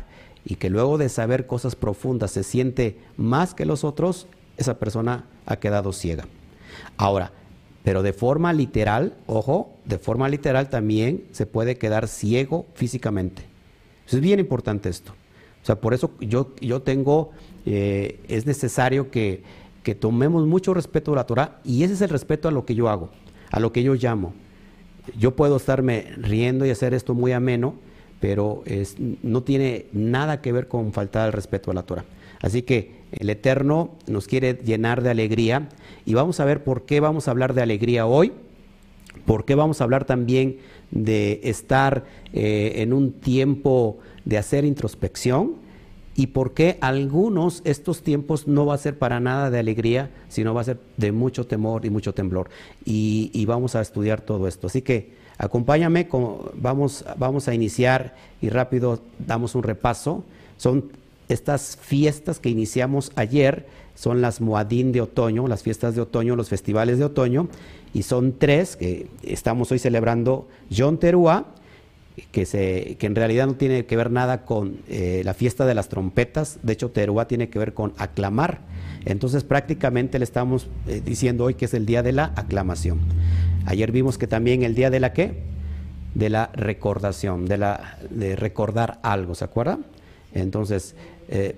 y 0.45 0.55
que 0.55 0.69
luego 0.69 0.97
de 0.97 1.09
saber 1.09 1.47
cosas 1.47 1.75
profundas 1.75 2.31
se 2.31 2.43
siente 2.43 2.99
más 3.17 3.53
que 3.53 3.65
los 3.65 3.83
otros, 3.83 4.27
esa 4.57 4.77
persona 4.79 5.25
ha 5.45 5.57
quedado 5.57 5.93
ciega. 5.93 6.27
Ahora, 6.97 7.31
pero 7.83 8.03
de 8.03 8.13
forma 8.13 8.51
literal, 8.51 9.15
ojo, 9.27 9.71
de 9.85 9.97
forma 9.97 10.27
literal 10.27 10.69
también 10.69 11.23
se 11.31 11.45
puede 11.45 11.77
quedar 11.77 12.07
ciego 12.07 12.65
físicamente. 12.73 13.43
es 14.07 14.19
bien 14.19 14.39
importante 14.39 14.89
esto. 14.89 15.13
O 15.61 15.65
sea, 15.65 15.79
por 15.79 15.93
eso 15.93 16.11
yo, 16.19 16.53
yo 16.59 16.81
tengo, 16.81 17.31
eh, 17.65 18.19
es 18.27 18.45
necesario 18.45 19.09
que, 19.09 19.43
que 19.83 19.95
tomemos 19.95 20.45
mucho 20.45 20.73
respeto 20.73 21.13
a 21.13 21.15
la 21.15 21.25
Torah 21.25 21.61
y 21.63 21.83
ese 21.83 21.93
es 21.93 22.01
el 22.01 22.09
respeto 22.09 22.49
a 22.49 22.51
lo 22.51 22.65
que 22.65 22.75
yo 22.75 22.89
hago, 22.89 23.09
a 23.51 23.59
lo 23.61 23.71
que 23.71 23.83
yo 23.83 23.93
llamo. 23.93 24.33
Yo 25.17 25.35
puedo 25.37 25.55
estarme 25.55 26.07
riendo 26.17 26.65
y 26.65 26.71
hacer 26.71 26.93
esto 26.93 27.13
muy 27.13 27.31
ameno, 27.31 27.75
pero 28.19 28.63
no 29.23 29.43
tiene 29.43 29.85
nada 29.93 30.41
que 30.41 30.51
ver 30.51 30.67
con 30.67 30.91
faltar 30.91 31.27
el 31.27 31.33
respeto 31.33 31.71
a 31.71 31.73
la 31.73 31.83
Torah. 31.83 32.03
Así 32.41 32.63
que 32.63 32.96
el 33.11 33.29
Eterno 33.29 33.91
nos 34.07 34.27
quiere 34.27 34.53
llenar 34.53 35.01
de 35.01 35.09
alegría 35.09 35.69
y 36.05 36.13
vamos 36.13 36.39
a 36.39 36.45
ver 36.45 36.63
por 36.63 36.83
qué 36.83 36.99
vamos 36.99 37.27
a 37.27 37.31
hablar 37.31 37.53
de 37.53 37.61
alegría 37.61 38.05
hoy, 38.05 38.33
por 39.25 39.45
qué 39.45 39.55
vamos 39.55 39.81
a 39.81 39.83
hablar 39.83 40.05
también 40.05 40.57
de 40.91 41.41
estar 41.43 42.05
eh, 42.33 42.73
en 42.77 42.93
un 42.93 43.11
tiempo 43.13 43.97
de 44.25 44.37
hacer 44.37 44.65
introspección 44.65 45.55
y 46.15 46.27
por 46.27 46.53
qué 46.53 46.77
algunos 46.81 47.61
estos 47.63 48.01
tiempos 48.01 48.47
no 48.47 48.65
va 48.65 48.73
a 48.73 48.79
ser 48.79 48.97
para 48.97 49.19
nada 49.19 49.51
de 49.51 49.59
alegría, 49.59 50.09
sino 50.29 50.53
va 50.53 50.61
a 50.61 50.65
ser 50.65 50.79
de 50.97 51.11
mucho 51.11 51.45
temor 51.45 51.85
y 51.85 51.91
mucho 51.91 52.13
temblor. 52.13 52.49
Y, 52.83 53.45
vamos 53.45 53.75
a 53.75 53.81
estudiar 53.81 54.21
todo 54.21 54.47
esto. 54.47 54.65
Así 54.65 54.81
que 54.81 55.13
acompáñame, 55.37 56.07
vamos, 56.55 57.05
vamos 57.17 57.47
a 57.47 57.53
iniciar 57.53 58.15
y 58.41 58.49
rápido 58.49 58.99
damos 59.19 59.53
un 59.53 59.61
repaso. 59.61 60.23
Son 60.57 60.85
estas 61.29 61.77
fiestas 61.81 62.39
que 62.39 62.49
iniciamos 62.49 63.11
ayer 63.15 63.65
son 63.95 64.21
las 64.21 64.41
Moadín 64.41 64.91
de 64.91 65.01
otoño, 65.01 65.47
las 65.47 65.63
fiestas 65.63 65.95
de 65.95 66.01
otoño, 66.01 66.35
los 66.35 66.49
festivales 66.49 66.99
de 66.99 67.05
otoño, 67.05 67.47
y 67.93 68.03
son 68.03 68.35
tres 68.37 68.75
que 68.75 69.07
estamos 69.23 69.71
hoy 69.71 69.79
celebrando 69.79 70.47
Yom 70.69 70.97
Teruah, 70.97 71.45
que, 72.31 72.97
en 72.99 73.15
realidad 73.15 73.47
no 73.47 73.55
tiene 73.55 73.85
que 73.85 73.95
ver 73.95 74.11
nada 74.11 74.45
con 74.45 74.77
eh, 74.87 75.21
la 75.23 75.33
fiesta 75.33 75.65
de 75.65 75.75
las 75.75 75.89
trompetas, 75.89 76.59
de 76.63 76.73
hecho 76.73 76.89
Teruah 76.89 77.27
tiene 77.27 77.49
que 77.49 77.59
ver 77.59 77.73
con 77.73 77.93
aclamar, 77.97 78.59
entonces 79.05 79.43
prácticamente 79.43 80.19
le 80.19 80.25
estamos 80.25 80.67
eh, 80.87 81.01
diciendo 81.03 81.45
hoy 81.45 81.55
que 81.55 81.65
es 81.65 81.73
el 81.73 81.85
día 81.85 82.03
de 82.03 82.11
la 82.11 82.33
aclamación. 82.35 82.99
Ayer 83.65 83.91
vimos 83.91 84.17
que 84.17 84.27
también 84.27 84.63
el 84.63 84.75
día 84.75 84.89
de 84.89 84.99
la 84.99 85.13
qué? 85.13 85.43
De 86.13 86.29
la 86.29 86.49
recordación, 86.53 87.45
de, 87.45 87.57
la, 87.57 87.97
de 88.09 88.35
recordar 88.35 88.99
algo, 89.03 89.35
¿se 89.35 89.45
acuerdan? 89.45 89.85
Entonces, 90.33 90.95
eh, 91.29 91.55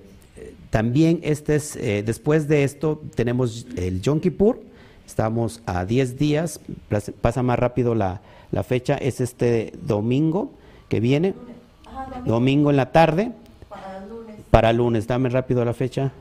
también 0.70 1.20
este 1.24 1.56
es, 1.56 1.76
eh, 1.76 2.04
después 2.06 2.48
de 2.48 2.64
esto 2.64 3.02
tenemos 3.16 3.66
el 3.76 4.02
Yom 4.02 4.20
Kippur, 4.20 4.62
estamos 5.06 5.62
a 5.66 5.86
10 5.86 6.18
días, 6.18 6.62
pasa 7.22 7.44
más 7.44 7.58
rápido 7.58 7.96
la, 7.96 8.22
fecha, 8.64 8.96
es 8.96 9.20
este 9.22 9.74
domingo 9.82 10.52
que 10.88 11.00
viene, 11.00 11.34
domingo 12.26 12.70
en 12.70 12.78
la 12.78 12.92
tarde, 12.92 13.32
para 13.68 14.06
lunes. 14.06 14.36
para 14.50 14.74
lunes, 14.74 15.08
dame 15.08 15.30
rápido 15.30 15.66
la 15.66 15.74
fecha. 15.74 16.12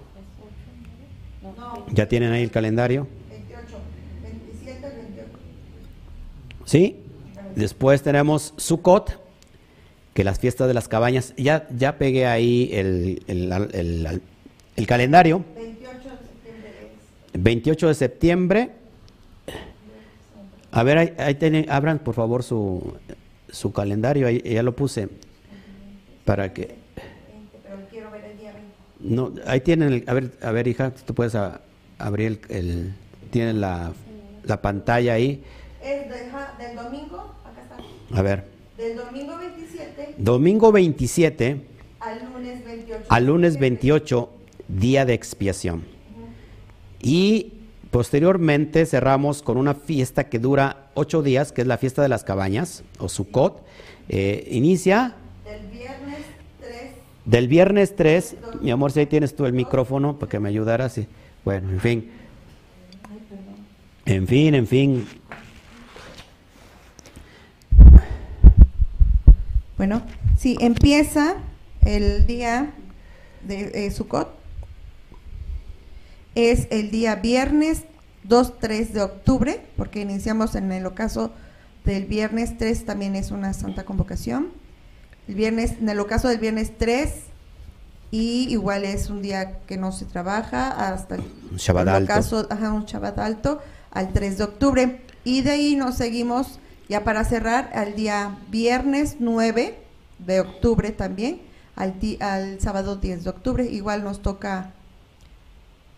¿Ya 1.93 2.07
tienen 2.07 2.33
ahí 2.33 2.43
el 2.43 2.50
calendario? 2.50 3.07
28, 3.31 3.78
27, 4.23 4.97
28. 4.97 5.28
¿Sí? 6.64 6.97
Después 7.55 8.02
tenemos 8.02 8.55
Sukkot, 8.57 9.19
que 10.18 10.25
las 10.25 10.40
fiestas 10.40 10.66
de 10.66 10.75
las 10.75 10.88
cabañas, 10.88 11.32
ya, 11.37 11.68
ya 11.70 11.96
pegué 11.96 12.26
ahí 12.26 12.70
el, 12.72 13.22
el, 13.28 14.87
calendario. 14.88 15.44
28 15.54 15.94
de 15.94 16.16
septiembre. 16.16 16.70
28 17.34 17.87
de 17.87 17.94
septiembre. 17.94 18.70
A 20.72 20.82
ver, 20.82 20.98
ahí, 20.98 21.14
ahí 21.18 21.37
tienen, 21.37 21.70
abran 21.70 22.00
por 22.00 22.16
favor 22.16 22.42
su, 22.42 22.96
su 23.48 23.72
calendario, 23.72 24.26
ahí 24.26 24.40
ya 24.40 24.64
lo 24.64 24.75
puse 24.75 25.08
para 26.25 26.52
que... 26.52 26.75
No, 28.98 29.32
ahí 29.46 29.60
tienen, 29.60 29.92
el, 29.92 30.04
a 30.08 30.14
ver, 30.14 30.32
a 30.42 30.50
ver 30.50 30.66
hija, 30.66 30.90
tú 30.90 31.14
puedes 31.14 31.37
abrir 31.96 32.40
el, 32.48 32.92
tienen 33.30 33.60
la, 33.60 33.92
la 34.42 34.60
pantalla 34.60 35.12
ahí. 35.12 35.44
Es 35.80 36.10
del 36.10 36.75
domingo, 36.75 37.37
acá 37.44 37.62
está. 37.62 38.18
A 38.18 38.22
ver. 38.22 38.57
Del 38.78 38.97
domingo 38.97 39.37
27. 39.37 40.14
Domingo 40.18 40.70
27. 40.70 41.61
Al 41.99 42.32
lunes 42.32 42.64
28. 42.64 43.04
Al 43.08 43.26
lunes 43.26 43.58
28, 43.58 44.30
día 44.68 45.04
de 45.04 45.14
expiación. 45.14 45.82
Y 47.02 47.54
posteriormente 47.90 48.87
cerramos 48.87 49.42
con 49.42 49.56
una 49.56 49.75
fiesta 49.75 50.28
que 50.28 50.38
dura 50.38 50.90
ocho 50.94 51.23
días, 51.23 51.50
que 51.50 51.62
es 51.62 51.66
la 51.66 51.76
fiesta 51.76 52.02
de 52.02 52.08
las 52.08 52.23
cabañas, 52.23 52.85
o 53.00 53.08
Sukkot. 53.08 53.66
Eh, 54.08 54.47
inicia. 54.52 55.16
Del 55.44 55.66
viernes 55.66 56.20
3. 56.61 56.92
Del 57.25 57.49
viernes 57.49 57.97
3. 57.97 58.37
Mi 58.61 58.70
amor, 58.70 58.92
si 58.92 59.00
ahí 59.00 59.06
tienes 59.06 59.35
tú 59.35 59.44
el 59.44 59.54
micrófono 59.54 60.20
para 60.20 60.30
que 60.30 60.38
me 60.38 60.50
ayudaras. 60.50 61.00
Bueno, 61.44 61.68
en 61.70 61.80
fin. 61.80 62.11
En 64.06 64.28
fin, 64.28 64.54
en 64.54 64.66
fin. 64.68 65.04
Bueno, 69.78 70.02
sí, 70.37 70.58
empieza 70.61 71.37
el 71.82 72.26
día 72.26 72.73
de 73.47 73.87
eh, 73.87 73.90
Sukkot. 73.92 74.28
Es 76.35 76.66
el 76.70 76.90
día 76.90 77.14
viernes 77.14 77.85
2-3 78.28 78.88
de 78.88 79.02
octubre, 79.02 79.64
porque 79.76 80.00
iniciamos 80.00 80.56
en 80.56 80.73
el 80.73 80.85
ocaso 80.85 81.30
del 81.85 82.06
viernes 82.06 82.58
3, 82.58 82.87
también 82.87 83.14
es 83.14 83.30
una 83.30 83.52
santa 83.54 83.85
convocación. 83.85 84.49
El 85.28 85.37
viernes, 85.37 85.76
en 85.80 85.88
el 85.88 86.00
ocaso 86.00 86.26
del 86.26 86.38
viernes 86.38 86.73
3, 86.76 87.12
y 88.11 88.49
igual 88.50 88.85
es 88.85 89.11
un 89.11 89.23
día 89.23 89.61
que 89.61 89.76
no 89.76 89.92
se 89.92 90.06
trabaja 90.06 90.88
hasta 90.88 91.14
el, 91.14 91.23
Shabbat 91.56 91.88
alto. 91.88 92.47
ajá, 92.50 92.73
un 92.73 92.85
Shabbat 92.85 93.18
alto 93.20 93.61
al 93.92 94.12
3 94.12 94.38
de 94.38 94.44
octubre. 94.44 95.02
Y 95.23 95.42
de 95.42 95.52
ahí 95.52 95.76
nos 95.76 95.97
seguimos 95.97 96.58
ya 96.88 97.04
para 97.04 97.25
cerrar, 97.25 97.71
al 97.75 97.95
día 97.95 98.38
viernes 98.50 99.16
9 99.18 99.78
de 100.18 100.40
octubre 100.40 100.90
también, 100.90 101.40
al, 101.76 101.95
al 102.21 102.61
sábado 102.61 102.97
10 102.97 103.25
de 103.25 103.30
octubre, 103.30 103.64
igual 103.64 104.04
nos 104.04 104.21
toca 104.21 104.73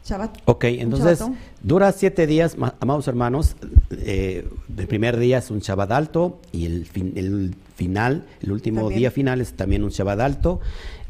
Shabbat. 0.04 0.38
Ok, 0.46 0.64
entonces 0.64 1.22
dura 1.62 1.92
siete 1.92 2.26
días, 2.26 2.56
amados 2.80 3.06
hermanos. 3.06 3.56
Eh, 3.90 4.48
el 4.76 4.86
primer 4.86 5.18
día 5.18 5.38
es 5.38 5.50
un 5.50 5.60
Shabbat 5.60 5.92
alto 5.92 6.40
y 6.52 6.66
el, 6.66 6.88
el 7.14 7.54
final, 7.76 8.26
el 8.42 8.52
último 8.52 8.88
día 8.88 9.10
final 9.10 9.40
es 9.40 9.52
también 9.52 9.84
un 9.84 9.90
Shabbat 9.90 10.20
alto. 10.20 10.60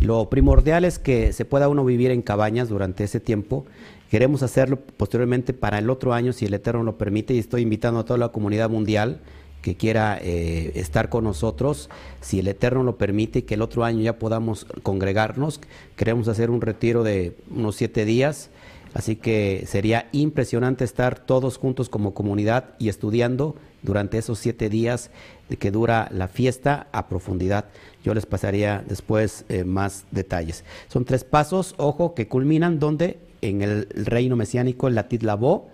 Lo 0.01 0.29
primordial 0.29 0.85
es 0.85 0.99
que 0.99 1.33
se 1.33 1.45
pueda 1.45 1.69
uno 1.69 1.85
vivir 1.85 2.11
en 2.11 2.23
cabañas 2.23 2.69
durante 2.69 3.05
ese 3.05 3.21
tiempo. 3.21 3.65
Queremos 4.11 4.43
hacerlo 4.43 4.81
posteriormente 4.97 5.53
para 5.53 5.79
el 5.79 5.89
otro 5.89 6.13
año, 6.13 6.33
si 6.33 6.47
el 6.47 6.55
Eterno 6.55 6.83
lo 6.83 6.99
permite, 6.99 7.33
y 7.33 7.39
estoy 7.39 7.63
invitando 7.63 8.01
a 8.01 8.05
toda 8.05 8.19
la 8.19 8.31
comunidad 8.31 8.69
mundial 8.69 9.21
que 9.63 9.77
quiera 9.77 10.19
eh, 10.21 10.73
estar 10.75 11.09
con 11.09 11.25
nosotros, 11.25 11.91
si 12.21 12.41
el 12.41 12.49
Eterno 12.49 12.83
lo 12.83 12.97
permite, 12.97 13.45
que 13.45 13.55
el 13.55 13.63
otro 13.63 13.85
año 13.85 14.01
ya 14.01 14.19
podamos 14.19 14.67
congregarnos. 14.83 15.61
Queremos 15.97 16.29
hacer 16.29 16.51
un 16.51 16.61
retiro 16.61 17.03
de 17.03 17.37
unos 17.51 17.77
siete 17.77 18.05
días, 18.05 18.51
así 18.95 19.17
que 19.17 19.65
sería 19.67 20.09
impresionante 20.13 20.85
estar 20.85 21.19
todos 21.19 21.59
juntos 21.59 21.89
como 21.89 22.15
comunidad 22.15 22.75
y 22.79 22.89
estudiando 22.89 23.55
durante 23.83 24.19
esos 24.19 24.39
siete 24.39 24.69
días 24.69 25.11
que 25.59 25.71
dura 25.71 26.09
la 26.13 26.29
fiesta 26.29 26.89
a 26.93 27.09
profundidad. 27.09 27.67
Yo 28.05 28.15
les 28.15 28.27
pasaría 28.27 28.85
después 28.87 29.45
eh, 29.49 29.65
más 29.65 30.05
detalles. 30.11 30.65
Son 30.89 31.05
tres 31.05 31.25
pasos, 31.25 31.75
ojo, 31.77 32.15
que 32.15 32.29
culminan 32.29 32.79
donde 32.79 33.19
en 33.43 33.63
el 33.63 33.89
reino 33.91 34.37
mesiánico, 34.37 34.89
el 34.89 34.95
Latit 34.95 35.23
Labó, 35.23 35.69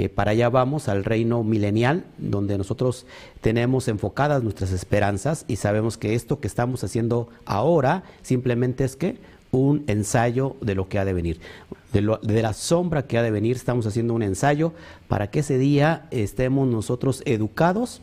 que 0.00 0.08
para 0.08 0.30
allá 0.30 0.48
vamos 0.48 0.88
al 0.88 1.04
reino 1.04 1.44
milenial, 1.44 2.06
donde 2.16 2.56
nosotros 2.56 3.04
tenemos 3.42 3.86
enfocadas 3.86 4.42
nuestras 4.42 4.72
esperanzas 4.72 5.44
y 5.46 5.56
sabemos 5.56 5.98
que 5.98 6.14
esto 6.14 6.40
que 6.40 6.46
estamos 6.46 6.82
haciendo 6.82 7.28
ahora 7.44 8.02
simplemente 8.22 8.84
es 8.84 8.96
que 8.96 9.18
un 9.50 9.84
ensayo 9.88 10.56
de 10.62 10.74
lo 10.74 10.88
que 10.88 10.98
ha 10.98 11.04
de 11.04 11.12
venir. 11.12 11.38
De, 11.92 12.00
la 12.40 12.54
sombra 12.54 13.06
que 13.06 13.18
ha 13.18 13.22
de 13.22 13.30
venir, 13.30 13.56
estamos 13.56 13.84
haciendo 13.84 14.14
un 14.14 14.22
ensayo 14.22 14.72
para 15.06 15.30
que 15.30 15.40
ese 15.40 15.58
día 15.58 16.06
estemos 16.10 16.66
nosotros 16.66 17.22
educados, 17.26 18.00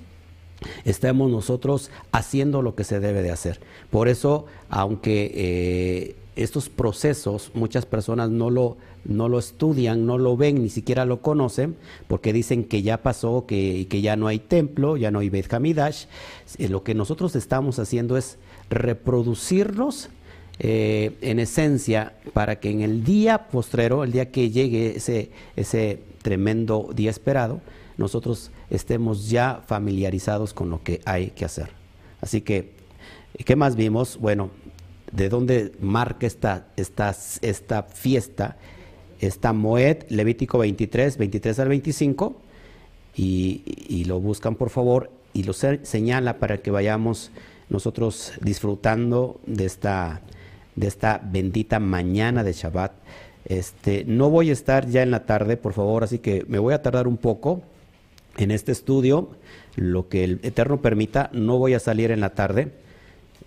estemos 0.86 1.32
nosotros 1.32 1.90
haciendo 2.12 2.62
lo 2.62 2.76
que 2.76 2.84
se 2.84 3.00
debe 3.00 3.24
de 3.24 3.32
hacer. 3.32 3.60
Por 3.90 4.08
eso, 4.08 4.46
aunque 4.70 5.32
eh, 5.34 6.16
estos 6.36 6.70
procesos 6.70 7.50
muchas 7.56 7.88
personas 7.88 8.30
no 8.30 8.52
lo, 8.52 8.78
no 9.08 9.30
lo 9.30 9.40
estudian, 9.40 10.06
no 10.06 10.18
lo 10.18 10.38
ven, 10.38 10.62
ni 10.62 10.70
siquiera 10.70 11.06
lo 11.06 11.22
conocen, 11.22 11.76
porque 12.08 12.34
dicen 12.34 12.64
que 12.66 12.82
ya 12.82 13.02
pasó, 13.02 13.46
que, 13.48 13.88
que 13.90 14.02
ya 14.02 14.16
no 14.16 14.28
hay 14.28 14.40
templo, 14.40 14.98
ya 14.98 15.12
no 15.12 15.20
hay 15.20 15.30
Beth 15.30 15.54
Hamidash. 15.54 16.06
Eh, 16.58 16.70
lo 16.70 16.84
que 16.84 16.94
nosotros 16.94 17.36
estamos 17.36 17.80
haciendo 17.80 18.18
es 18.18 18.38
reproducirlos 18.70 20.10
eh, 20.60 21.16
en 21.22 21.40
esencia 21.40 22.14
para 22.34 22.60
que 22.60 22.72
en 22.72 22.82
el 22.82 23.04
día 23.04 23.48
postrero, 23.50 24.04
el 24.04 24.12
día 24.12 24.32
que 24.32 24.50
llegue 24.50 24.98
ese, 24.98 25.30
ese 25.56 26.02
tremendo 26.22 26.90
día 26.96 27.12
esperado, 27.12 27.62
nosotros 27.98 28.52
estemos 28.70 29.30
ya 29.30 29.62
familiarizados 29.68 30.54
con 30.54 30.70
lo 30.70 30.84
que 30.84 31.02
hay 31.06 31.30
que 31.32 31.46
hacer. 31.46 31.70
Así 32.22 32.42
que, 32.42 32.72
¿qué 33.46 33.56
más 33.56 33.76
vimos? 33.76 34.18
Bueno, 34.18 34.50
¿de 35.12 35.30
dónde 35.30 35.74
marca 35.80 36.26
esta, 36.26 36.68
esta, 36.76 37.16
esta 37.42 37.84
fiesta? 37.84 38.58
Está 39.20 39.54
Moed, 39.54 40.04
Levítico 40.10 40.58
23, 40.60 41.18
23 41.18 41.60
al 41.60 41.70
25, 41.70 42.36
y, 43.16 43.62
y 43.88 44.06
lo 44.06 44.20
buscan 44.20 44.56
por 44.56 44.70
favor 44.70 45.10
y 45.34 45.44
lo 45.44 45.54
señala 45.54 46.40
para 46.40 46.58
que 46.58 46.72
vayamos 46.72 47.32
nosotros 47.70 48.34
disfrutando 48.42 49.40
de 49.46 49.66
esta, 49.66 50.22
de 50.76 50.88
esta 50.88 51.22
bendita 51.24 51.80
mañana 51.80 52.44
de 52.44 52.54
Shabbat. 52.54 52.94
Este, 53.46 54.04
no 54.06 54.30
voy 54.30 54.50
a 54.50 54.54
estar 54.54 54.88
ya 54.88 55.04
en 55.04 55.12
la 55.12 55.26
tarde, 55.26 55.58
por 55.58 55.74
favor, 55.74 56.04
así 56.04 56.20
que 56.20 56.44
me 56.48 56.60
voy 56.60 56.74
a 56.74 56.82
tardar 56.82 57.08
un 57.08 57.18
poco 57.18 57.62
en 58.38 58.52
este 58.52 58.72
estudio, 58.72 59.30
lo 59.76 60.10
que 60.10 60.24
el 60.24 60.40
Eterno 60.44 60.82
permita, 60.82 61.30
no 61.34 61.58
voy 61.58 61.74
a 61.74 61.80
salir 61.80 62.12
en 62.12 62.20
la 62.20 62.32
tarde. 62.32 62.72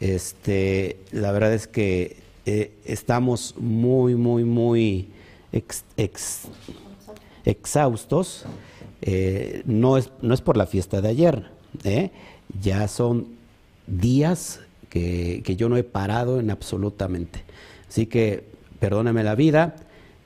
Este, 0.01 0.97
la 1.13 1.33
verdad 1.33 1.53
es 1.53 1.67
que 1.67 2.17
eh, 2.47 2.73
estamos 2.85 3.55
muy, 3.59 4.15
muy, 4.15 4.45
muy 4.45 5.09
exhaustos. 7.45 8.45
Eh, 9.03 9.63
no, 9.65 9.97
es, 9.97 10.11
no 10.21 10.35
es 10.35 10.41
por 10.41 10.57
la 10.57 10.67
fiesta 10.67 11.01
de 11.01 11.09
ayer, 11.09 11.51
¿eh? 11.85 12.11
ya 12.61 12.87
son 12.89 13.29
días 13.87 14.61
que, 14.89 15.43
yo 15.57 15.69
no 15.69 15.77
he 15.77 15.85
parado 15.85 16.39
en 16.41 16.51
absolutamente. 16.51 17.43
Así 17.89 18.07
que 18.07 18.45
perdóneme 18.79 19.25
la 19.25 19.35
vida. 19.35 19.77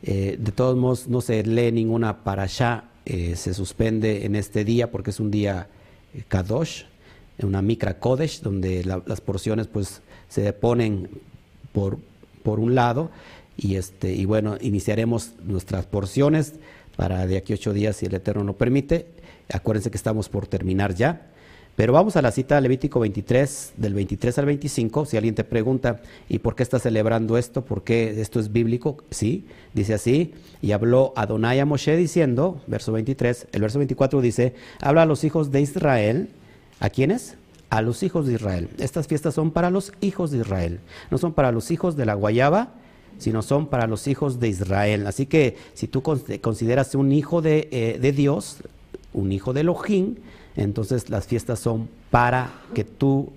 de 0.03 0.53
todos 0.55 0.77
modos, 0.77 1.09
no 1.09 1.21
se 1.21 1.43
lee 1.45 1.73
ninguna 1.73 2.25
para 2.25 2.43
allá 2.43 2.85
eh, 3.07 3.37
se 3.37 3.53
suspende 3.53 4.25
en 4.25 4.35
este 4.35 4.65
día 4.65 4.91
porque 4.91 5.11
es 5.11 5.21
un 5.21 5.31
día 5.31 5.69
eh, 6.15 6.25
Kadosh, 6.27 6.85
una 7.43 7.61
Mikra 7.61 7.99
Kodesh, 7.99 8.41
donde 8.41 8.83
las 8.83 9.21
porciones 9.21 9.67
pues 9.67 10.01
se 10.29 10.51
ponen 10.55 11.11
por, 11.73 11.99
por 12.43 12.61
un 12.61 12.75
lado 12.75 13.11
y, 13.57 13.77
este, 13.77 14.13
y 14.13 14.25
bueno, 14.25 14.57
iniciaremos 14.61 15.33
nuestras 15.45 15.87
porciones 15.87 16.55
para 16.97 17.27
de 17.27 17.37
aquí 17.37 17.53
ocho 17.53 17.73
días 17.73 17.97
si 17.97 18.07
el 18.07 18.15
Eterno 18.15 18.45
nos 18.45 18.57
permite. 18.57 19.07
Acuérdense 19.53 19.91
que 19.91 19.97
estamos 19.97 20.29
por 20.29 20.47
terminar 20.47 20.95
ya. 20.95 21.31
Pero 21.77 21.93
vamos 21.93 22.15
a 22.15 22.23
la 22.23 22.31
cita 22.31 22.61
Levítico 22.61 23.01
23, 23.01 23.73
del 23.77 23.95
23 23.95 24.39
al 24.39 24.47
25. 24.47 25.07
Si 25.07 25.17
alguien 25.17 25.35
te 25.35 25.43
pregunta, 25.43 26.03
¿y 26.29 26.39
por 26.39 26.55
qué 26.55 26.63
estás 26.63 26.83
celebrando 26.83 27.37
esto? 27.37 27.65
¿Por 27.65 27.83
qué 27.83 28.21
esto 28.21 28.39
es 28.39 28.53
bíblico? 28.53 28.99
Sí, 29.11 29.47
dice 29.73 29.95
así. 29.95 30.35
Y 30.63 30.71
habló 30.71 31.13
Adonai 31.17 31.59
a 31.59 31.67
Moshe 31.67 31.97
diciendo, 31.97 32.61
verso 32.69 32.93
23, 32.93 33.49
el 33.51 33.61
verso 33.61 33.79
24 33.79 34.21
dice, 34.21 34.55
habla 34.81 35.03
a 35.03 35.07
los 35.07 35.25
hijos 35.25 35.51
de 35.51 35.63
Israel. 35.63 36.29
¿A 36.79 36.91
quiénes? 36.91 37.37
A 37.71 37.83
los 37.83 38.05
hijos 38.05 38.29
de 38.29 38.35
Israel. 38.35 38.69
Estas 38.79 39.09
fiestas 39.09 39.35
son 39.35 39.51
para 39.51 39.71
los 39.71 39.93
hijos 40.01 40.31
de 40.31 40.39
Israel. 40.39 40.79
No 41.11 41.19
son 41.19 41.33
para 41.33 41.51
los 41.51 41.73
hijos 41.73 41.97
de 41.97 42.07
la 42.07 42.15
guayaba, 42.15 42.75
sino 43.19 43.43
son 43.43 43.67
para 43.67 43.87
los 43.87 44.07
hijos 44.07 44.41
de 44.41 44.49
Israel. 44.49 45.07
Así 45.07 45.27
que 45.27 45.57
si 45.75 45.89
tú 45.89 46.03
consideras 46.03 46.95
un 46.95 47.13
hijo 47.13 47.43
de, 47.43 47.69
eh, 47.71 47.99
de 48.01 48.13
Dios, 48.13 48.59
un 49.13 49.33
hijo 49.33 49.53
de 49.53 49.61
Elohim, 49.61 50.17
entonces 50.57 51.11
las 51.11 51.27
fiestas 51.27 51.59
son 51.59 51.89
para 52.11 52.53
que 52.75 52.85
tú 52.85 53.31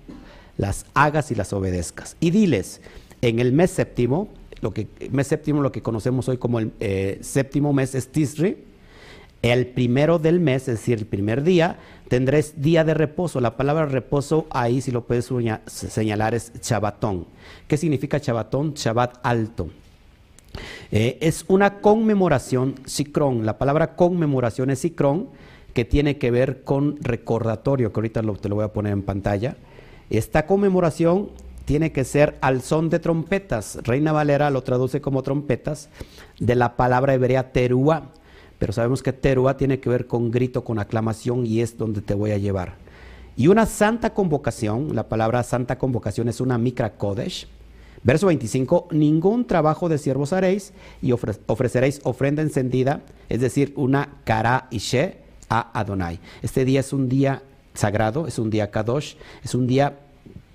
las 0.56 0.86
hagas 0.94 1.30
y 1.30 1.34
las 1.34 1.52
obedezcas. 1.52 2.16
Y 2.20 2.30
diles, 2.30 2.80
en 3.22 3.38
el 3.38 3.52
mes 3.52 3.70
séptimo, 3.70 4.28
lo 4.60 4.74
que 4.74 4.88
mes 5.10 5.26
séptimo 5.28 5.62
lo 5.62 5.72
que 5.72 5.82
conocemos 5.82 6.28
hoy 6.28 6.36
como 6.36 6.58
el 6.58 6.72
eh, 6.80 7.18
séptimo 7.22 7.72
mes 7.72 7.94
es 7.94 8.08
Tisri, 8.08 8.56
el 9.42 9.66
primero 9.68 10.18
del 10.18 10.40
mes, 10.40 10.62
es 10.62 10.78
decir, 10.78 10.98
el 10.98 11.06
primer 11.06 11.42
día, 11.42 11.78
tendréis 12.08 12.60
día 12.60 12.84
de 12.84 12.94
reposo. 12.94 13.40
La 13.40 13.56
palabra 13.56 13.86
reposo 13.86 14.46
ahí, 14.50 14.80
si 14.80 14.90
lo 14.90 15.04
puedes 15.04 15.30
señalar, 15.66 16.34
es 16.34 16.52
chabatón. 16.60 17.26
¿Qué 17.66 17.76
significa 17.76 18.20
chabatón? 18.20 18.74
Chabat 18.74 19.18
alto. 19.22 19.68
Eh, 20.90 21.18
es 21.20 21.44
una 21.48 21.80
conmemoración, 21.80 22.74
sicrón. 22.84 23.46
La 23.46 23.58
palabra 23.58 23.94
conmemoración 23.94 24.70
es 24.70 24.80
sicrón 24.80 25.28
que 25.74 25.84
tiene 25.84 26.18
que 26.18 26.30
ver 26.30 26.64
con 26.64 26.96
recordatorio, 27.00 27.92
que 27.92 28.00
ahorita 28.00 28.22
te 28.40 28.48
lo 28.48 28.56
voy 28.56 28.64
a 28.64 28.72
poner 28.72 28.92
en 28.92 29.02
pantalla. 29.02 29.56
Esta 30.10 30.46
conmemoración 30.46 31.30
tiene 31.66 31.92
que 31.92 32.04
ser 32.04 32.38
al 32.40 32.62
son 32.62 32.88
de 32.88 32.98
trompetas. 32.98 33.78
Reina 33.82 34.10
Valera 34.10 34.50
lo 34.50 34.62
traduce 34.62 35.00
como 35.02 35.22
trompetas 35.22 35.90
de 36.40 36.54
la 36.54 36.76
palabra 36.76 37.14
hebrea 37.14 37.52
terúa, 37.52 38.10
pero 38.58 38.72
sabemos 38.72 39.02
que 39.02 39.12
terúa 39.12 39.56
tiene 39.56 39.80
que 39.80 39.88
ver 39.88 40.06
con 40.06 40.30
grito, 40.30 40.64
con 40.64 40.78
aclamación 40.78 41.46
y 41.46 41.60
es 41.60 41.78
donde 41.78 42.00
te 42.00 42.14
voy 42.14 42.32
a 42.32 42.38
llevar. 42.38 42.74
Y 43.36 43.46
una 43.46 43.66
santa 43.66 44.14
convocación, 44.14 44.96
la 44.96 45.08
palabra 45.08 45.42
santa 45.44 45.78
convocación 45.78 46.28
es 46.28 46.40
una 46.40 46.58
mikra 46.58 46.94
kodesh. 46.94 47.46
Verso 48.02 48.26
25, 48.26 48.88
ningún 48.90 49.44
trabajo 49.44 49.88
de 49.88 49.98
siervos 49.98 50.32
haréis 50.32 50.72
y 51.02 51.12
ofreceréis 51.12 52.00
ofrenda 52.04 52.42
encendida, 52.42 53.02
es 53.28 53.40
decir, 53.40 53.72
una 53.76 54.16
cara 54.24 54.68
she 54.70 55.18
a 55.48 55.78
Adonai. 55.78 56.20
Este 56.42 56.64
día 56.64 56.80
es 56.80 56.92
un 56.92 57.08
día 57.08 57.42
sagrado, 57.74 58.26
es 58.26 58.38
un 58.38 58.50
día 58.50 58.70
Kadosh, 58.70 59.14
es 59.42 59.54
un 59.54 59.66
día 59.66 59.98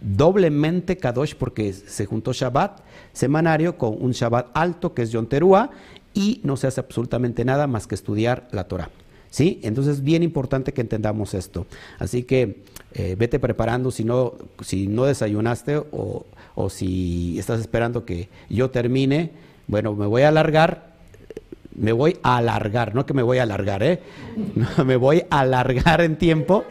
doblemente 0.01 0.97
Kadosh 0.97 1.35
porque 1.35 1.71
se 1.71 2.05
juntó 2.05 2.33
Shabbat 2.33 2.81
semanario 3.13 3.77
con 3.77 3.95
un 3.99 4.11
Shabbat 4.11 4.47
alto 4.53 4.93
que 4.93 5.03
es 5.03 5.11
Yom 5.11 5.25
Teruah 5.27 5.69
y 6.13 6.41
no 6.43 6.57
se 6.57 6.67
hace 6.67 6.79
absolutamente 6.79 7.45
nada 7.45 7.67
más 7.67 7.87
que 7.87 7.95
estudiar 7.95 8.47
la 8.51 8.65
Torah. 8.65 8.89
¿Sí? 9.29 9.59
Entonces 9.63 9.95
es 9.95 10.03
bien 10.03 10.21
importante 10.21 10.73
que 10.73 10.81
entendamos 10.81 11.33
esto. 11.33 11.65
Así 11.97 12.21
que 12.21 12.61
eh, 12.93 13.15
vete 13.17 13.39
preparando 13.39 13.89
si 13.89 14.03
no, 14.03 14.33
si 14.61 14.85
no 14.85 15.05
desayunaste 15.05 15.77
o, 15.77 16.25
o 16.53 16.69
si 16.69 17.39
estás 17.39 17.59
esperando 17.59 18.05
que 18.05 18.29
yo 18.47 18.69
termine. 18.69 19.31
Bueno, 19.65 19.95
me 19.95 20.05
voy 20.05 20.21
a 20.21 20.27
alargar 20.27 20.93
me 21.75 21.91
voy 21.91 22.17
a 22.23 22.37
alargar, 22.37 22.93
no 22.93 23.05
que 23.05 23.13
me 23.13 23.23
voy 23.23 23.39
a 23.39 23.43
alargar, 23.43 23.83
¿eh? 23.83 23.99
me 24.85 24.95
voy 24.95 25.23
a 25.29 25.41
alargar 25.41 26.01
en 26.01 26.17
tiempo. 26.17 26.65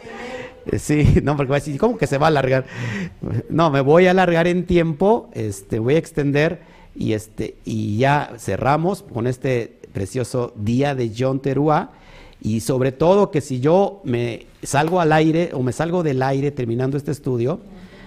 Sí, 0.79 1.21
no, 1.23 1.37
porque 1.37 1.51
va 1.51 1.57
a 1.57 1.61
decir, 1.61 1.79
¿cómo 1.79 1.99
que 1.99 2.07
se 2.07 2.19
va 2.19 2.27
a 2.27 2.29
alargar? 2.29 2.67
No, 3.49 3.71
me 3.71 3.81
voy 3.81 4.07
a 4.07 4.13
alargar 4.13 4.47
en 4.47 4.65
tiempo, 4.65 5.29
este, 5.33 5.81
voy 5.81 5.97
a 5.97 5.99
extender 5.99 6.61
y, 6.95 7.13
este, 7.13 7.57
y 7.65 7.99
ya 7.99 8.35
cerramos 8.39 9.03
con 9.03 9.27
este 9.27 9.79
precioso 9.93 10.53
día 10.57 10.95
de 10.95 11.13
John 11.17 11.41
Teruá. 11.41 11.93
Y 12.41 12.61
sobre 12.61 12.91
todo 12.91 13.31
que 13.31 13.41
si 13.41 13.61
yo 13.61 14.01
me 14.05 14.47
salgo 14.63 15.01
al 15.01 15.13
aire 15.13 15.51
o 15.55 15.63
me 15.63 15.73
salgo 15.73 16.03
del 16.03 16.23
aire 16.23 16.51
terminando 16.51 16.97
este 16.97 17.13
estudio, 17.13 17.61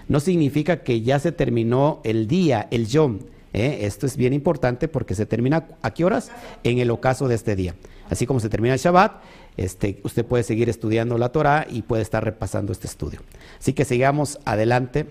no 0.10 0.20
significa 0.20 0.84
que 0.84 1.02
ya 1.02 1.20
se 1.20 1.32
terminó 1.32 2.02
el 2.04 2.28
día, 2.28 2.68
el 2.70 2.88
John 2.92 3.20
¿eh? 3.56 3.86
Esto 3.86 4.06
es 4.06 4.18
bien 4.18 4.34
importante 4.34 4.88
porque 4.88 5.16
se 5.16 5.26
termina, 5.26 5.68
¿a 5.82 5.94
qué 5.94 6.04
horas? 6.04 6.32
En 6.64 6.80
el 6.80 6.92
ocaso 6.92 7.28
de 7.28 7.36
este 7.36 7.56
día. 7.56 7.76
Así 8.10 8.28
como 8.28 8.40
se 8.40 8.50
termina 8.50 8.74
el 8.74 8.80
Shabbat, 8.80 9.14
este, 9.58 10.02
usted 10.04 10.26
puede 10.26 10.44
seguir 10.44 10.70
estudiando 10.70 11.18
la 11.18 11.30
Torah 11.30 11.66
y 11.70 11.82
puede 11.82 12.04
estar 12.04 12.24
repasando 12.24 12.74
este 12.74 12.88
estudio. 12.88 13.22
Así 13.60 13.74
que 13.74 13.86
sigamos 13.86 14.40
adelante. 14.46 15.08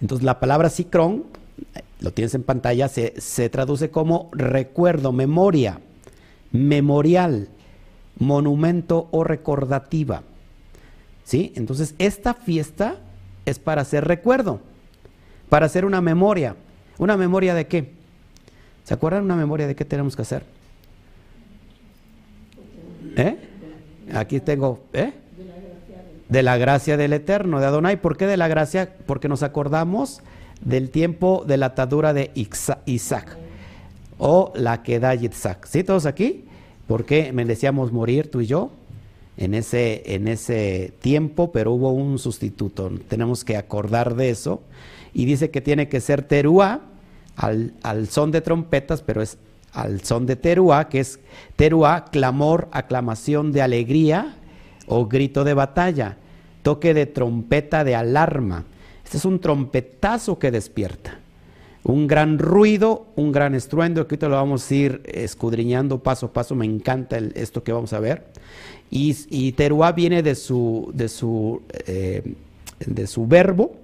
Entonces 0.00 0.24
la 0.24 0.40
palabra 0.40 0.70
Sikron, 0.70 1.24
lo 2.00 2.12
tienes 2.12 2.34
en 2.34 2.42
pantalla, 2.42 2.88
se, 2.88 3.20
se 3.20 3.48
traduce 3.48 3.90
como 3.90 4.28
recuerdo, 4.32 5.12
memoria, 5.12 5.80
memorial, 6.52 7.48
monumento 8.18 9.08
o 9.10 9.24
recordativa. 9.24 10.22
¿Sí? 11.24 11.52
Entonces 11.56 11.94
esta 11.98 12.34
fiesta 12.34 12.96
es 13.44 13.58
para 13.58 13.82
hacer 13.82 14.06
recuerdo, 14.06 14.60
para 15.48 15.66
hacer 15.66 15.84
una 15.84 16.00
memoria. 16.00 16.56
¿Una 16.98 17.16
memoria 17.16 17.54
de 17.54 17.66
qué? 17.66 17.92
¿Se 18.84 18.94
acuerdan 18.94 19.24
una 19.24 19.36
memoria 19.36 19.66
de 19.66 19.76
qué 19.76 19.84
tenemos 19.84 20.16
que 20.16 20.22
hacer? 20.22 20.42
¿Eh? 23.16 23.36
Aquí 24.14 24.40
tengo, 24.40 24.82
¿eh? 24.92 25.12
De 26.28 26.42
la 26.42 26.56
gracia 26.56 26.96
del 26.96 27.12
Eterno, 27.12 27.60
de 27.60 27.66
Adonai. 27.66 28.00
¿Por 28.00 28.16
qué 28.16 28.26
de 28.26 28.36
la 28.36 28.48
gracia? 28.48 28.94
Porque 29.06 29.28
nos 29.28 29.42
acordamos 29.42 30.22
del 30.60 30.90
tiempo 30.90 31.44
de 31.46 31.56
la 31.56 31.66
atadura 31.66 32.12
de 32.12 32.30
Isaac 32.86 33.36
o 34.18 34.52
la 34.56 34.82
que 34.82 34.98
da 35.00 35.14
Yitzhak. 35.14 35.66
¿Sí, 35.66 35.84
todos 35.84 36.06
aquí? 36.06 36.44
Porque 36.86 37.32
merecíamos 37.32 37.92
morir 37.92 38.30
tú 38.30 38.40
y 38.40 38.46
yo 38.46 38.70
en 39.36 39.54
ese, 39.54 40.02
en 40.14 40.26
ese 40.26 40.92
tiempo, 41.00 41.52
pero 41.52 41.72
hubo 41.72 41.92
un 41.92 42.18
sustituto. 42.18 42.90
Tenemos 43.08 43.44
que 43.44 43.56
acordar 43.56 44.16
de 44.16 44.30
eso. 44.30 44.60
Y 45.14 45.24
dice 45.24 45.50
que 45.50 45.60
tiene 45.60 45.88
que 45.88 46.00
ser 46.00 46.22
teruá 46.22 46.80
al, 47.36 47.72
al 47.82 48.08
son 48.08 48.30
de 48.32 48.40
trompetas, 48.40 49.02
pero 49.02 49.22
es 49.22 49.38
al 49.72 50.02
son 50.02 50.26
de 50.26 50.36
teruá, 50.36 50.88
que 50.88 51.00
es 51.00 51.20
teruá, 51.56 52.06
clamor, 52.06 52.68
aclamación 52.72 53.52
de 53.52 53.62
alegría 53.62 54.34
o 54.86 55.06
grito 55.06 55.44
de 55.44 55.54
batalla, 55.54 56.16
toque 56.62 56.94
de 56.94 57.06
trompeta 57.06 57.84
de 57.84 57.94
alarma. 57.94 58.64
Este 59.08 59.16
es 59.16 59.24
un 59.24 59.38
trompetazo 59.38 60.38
que 60.38 60.50
despierta. 60.50 61.18
Un 61.82 62.06
gran 62.06 62.38
ruido, 62.38 63.06
un 63.16 63.32
gran 63.32 63.54
estruendo, 63.54 64.06
que 64.06 64.16
ahorita 64.16 64.28
lo 64.28 64.34
vamos 64.34 64.70
a 64.70 64.74
ir 64.74 65.00
escudriñando 65.06 66.02
paso 66.02 66.26
a 66.26 66.32
paso, 66.34 66.54
me 66.54 66.66
encanta 66.66 67.16
esto 67.16 67.64
que 67.64 67.72
vamos 67.72 67.94
a 67.94 68.00
ver. 68.00 68.26
Y, 68.90 69.52
teruá 69.52 69.92
viene 69.92 70.22
de 70.22 70.34
su, 70.34 70.90
de 70.92 71.08
su, 71.08 71.62
eh, 71.86 72.34
de 72.80 73.06
su 73.06 73.26
verbo 73.26 73.76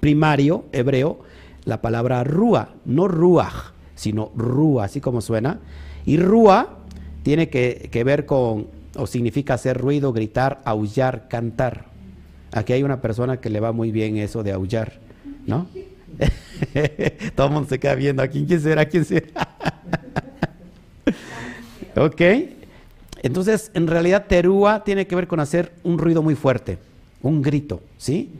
primario 0.00 0.66
hebreo, 0.72 1.20
la 1.64 1.80
palabra 1.80 2.22
rúa, 2.22 2.74
no 2.84 3.08
ruach, 3.08 3.72
sino 3.94 4.32
rúa, 4.36 4.84
así 4.84 5.00
como 5.00 5.22
suena. 5.22 5.60
Y 6.04 6.18
rúa 6.18 6.76
tiene 7.22 7.48
que 7.48 8.02
ver 8.04 8.26
con, 8.26 8.66
o 8.96 9.06
significa 9.06 9.54
hacer 9.54 9.78
ruido, 9.78 10.12
gritar, 10.12 10.60
aullar, 10.66 11.26
cantar. 11.28 11.89
Aquí 12.52 12.72
hay 12.72 12.82
una 12.82 13.00
persona 13.00 13.38
que 13.38 13.50
le 13.50 13.60
va 13.60 13.72
muy 13.72 13.92
bien 13.92 14.16
eso 14.16 14.42
de 14.42 14.52
aullar, 14.52 14.98
¿no? 15.46 15.68
Todo 17.36 17.46
el 17.46 17.52
mundo 17.52 17.68
se 17.68 17.78
queda 17.78 17.94
viendo, 17.94 18.22
¿a 18.22 18.28
quién, 18.28 18.46
quién 18.46 18.60
será? 18.60 18.84
¿Quién 18.86 19.04
será? 19.04 19.48
ok. 21.96 22.20
Entonces, 23.22 23.70
en 23.74 23.86
realidad, 23.86 24.26
terúa 24.26 24.82
tiene 24.82 25.06
que 25.06 25.14
ver 25.14 25.26
con 25.26 25.40
hacer 25.40 25.72
un 25.84 25.98
ruido 25.98 26.22
muy 26.22 26.34
fuerte, 26.34 26.78
un 27.22 27.42
grito, 27.42 27.82
¿sí? 27.98 28.30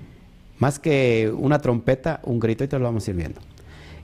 Más 0.59 0.79
que 0.79 1.33
una 1.37 1.59
trompeta, 1.59 2.21
un 2.25 2.41
grito, 2.41 2.65
y 2.65 2.69
te 2.69 2.79
lo 2.79 2.85
vamos 2.85 3.07
a 3.07 3.11
ir 3.11 3.17
viendo. 3.17 3.41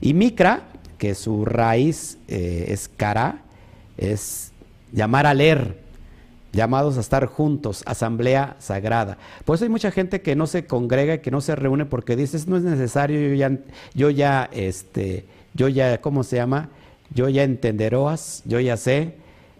Y 0.01 0.13
micra, 0.13 0.61
que 0.97 1.15
su 1.15 1.45
raíz 1.45 2.17
eh, 2.27 2.65
es 2.69 2.89
cara, 2.95 3.41
es 3.97 4.51
llamar 4.91 5.25
a 5.25 5.33
leer, 5.33 5.79
llamados 6.53 6.97
a 6.97 7.01
estar 7.01 7.25
juntos, 7.25 7.83
asamblea 7.85 8.55
sagrada. 8.59 9.17
Por 9.45 9.55
eso 9.55 9.65
hay 9.65 9.69
mucha 9.69 9.91
gente 9.91 10.21
que 10.21 10.35
no 10.35 10.47
se 10.47 10.65
congrega 10.65 11.15
y 11.15 11.19
que 11.19 11.31
no 11.31 11.41
se 11.41 11.55
reúne 11.55 11.85
porque 11.85 12.15
dices, 12.15 12.47
no 12.47 12.57
es 12.57 12.63
necesario, 12.63 13.19
yo 13.19 13.35
ya, 13.35 13.51
yo 13.93 14.09
ya, 14.09 14.49
este, 14.51 15.25
yo 15.53 15.67
ya, 15.67 16.01
¿cómo 16.01 16.23
se 16.23 16.37
llama? 16.37 16.69
Yo 17.13 17.29
ya 17.29 17.43
entenderoas, 17.43 18.43
yo 18.45 18.59
ya 18.59 18.77
sé, 18.77 19.15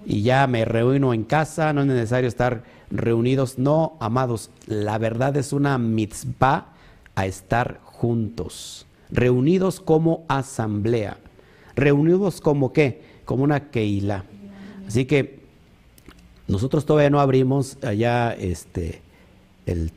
y 0.06 0.21
ya 0.21 0.47
me 0.47 0.65
reúno 0.65 1.13
en 1.13 1.23
casa, 1.23 1.73
no 1.73 1.82
es 1.82 1.88
necesario 1.88 2.28
estar 2.28 2.63
reunidos. 2.89 3.58
No, 3.58 3.97
amados, 4.00 4.52
la 4.65 4.97
verdad 4.97 5.36
es 5.38 5.54
una 5.54 5.78
mitzvah 5.78 6.73
a 7.15 7.26
estar 7.26 7.80
juntos, 7.84 8.86
reunidos 9.10 9.80
como 9.80 10.23
asamblea, 10.28 11.17
reunidos 11.76 12.41
como 12.41 12.73
qué, 12.73 13.02
como 13.26 13.43
una 13.43 13.69
keila. 13.69 14.23
Así 14.88 15.06
que 15.06 15.37
nosotros 16.47 16.86
todavía 16.86 17.10
no 17.10 17.19
abrimos 17.19 17.77
allá 17.83 18.33
este, 18.33 19.01
el, 19.65 19.91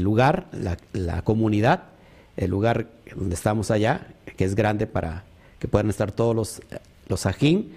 lugar, 0.00 0.46
la, 0.92 1.22
comunidad, 1.22 1.84
el 2.36 2.50
lugar 2.50 2.86
donde 3.14 3.34
estamos 3.34 3.70
allá, 3.70 4.06
que 4.36 4.44
es 4.44 4.54
grande 4.54 4.86
para 4.86 5.24
que 5.58 5.66
puedan 5.68 5.90
estar 5.90 6.12
todos 6.12 6.36
los, 6.36 6.62
los 7.08 7.26
ajín. 7.26 7.72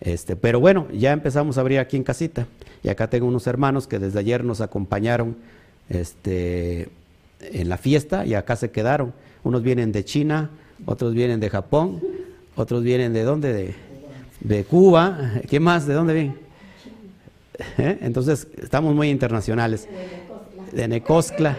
Este, 0.00 0.36
pero 0.36 0.60
bueno, 0.60 0.86
ya 0.92 1.12
empezamos 1.12 1.58
a 1.58 1.60
abrir 1.60 1.78
aquí 1.78 1.96
en 1.96 2.04
casita. 2.04 2.46
Y 2.84 2.88
acá 2.88 3.08
tengo 3.08 3.26
unos 3.26 3.46
hermanos 3.46 3.86
que 3.86 3.98
desde 3.98 4.18
ayer 4.18 4.44
nos 4.44 4.60
acompañaron 4.60 5.36
este, 5.88 6.88
en 7.40 7.68
la 7.68 7.78
fiesta 7.78 8.24
y 8.26 8.34
acá 8.34 8.56
se 8.56 8.70
quedaron. 8.70 9.12
Unos 9.42 9.62
vienen 9.62 9.90
de 9.90 10.04
China, 10.04 10.50
otros 10.86 11.14
vienen 11.14 11.40
de 11.40 11.50
Japón, 11.50 12.00
otros 12.54 12.82
vienen 12.84 13.12
de 13.12 13.22
dónde? 13.24 13.52
De, 13.52 13.74
de 14.40 14.64
Cuba. 14.64 15.32
¿Qué 15.48 15.58
más? 15.58 15.86
¿De 15.86 15.94
dónde 15.94 16.14
vienen? 16.14 16.51
¿Eh? 17.78 17.98
Entonces, 18.02 18.48
estamos 18.62 18.94
muy 18.94 19.10
internacionales. 19.10 19.88
De 20.72 20.88
Necoscla. 20.88 21.56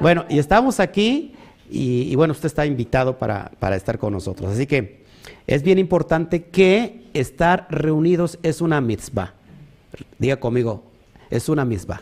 Bueno, 0.00 0.24
y 0.28 0.38
estamos 0.38 0.80
aquí 0.80 1.34
y, 1.70 2.14
bueno, 2.16 2.32
usted 2.32 2.46
está 2.46 2.66
invitado 2.66 3.18
para, 3.18 3.50
estar 3.74 3.98
con 3.98 4.12
nosotros. 4.12 4.52
Así 4.52 4.66
que 4.66 5.04
es 5.46 5.62
bien 5.62 5.78
importante 5.78 6.44
que 6.44 7.02
estar 7.14 7.66
reunidos 7.70 8.38
es 8.42 8.60
una 8.60 8.80
mitzvah. 8.80 9.34
Diga 10.18 10.36
conmigo, 10.36 10.82
es 11.30 11.48
una 11.48 11.64
mitzvah. 11.64 12.00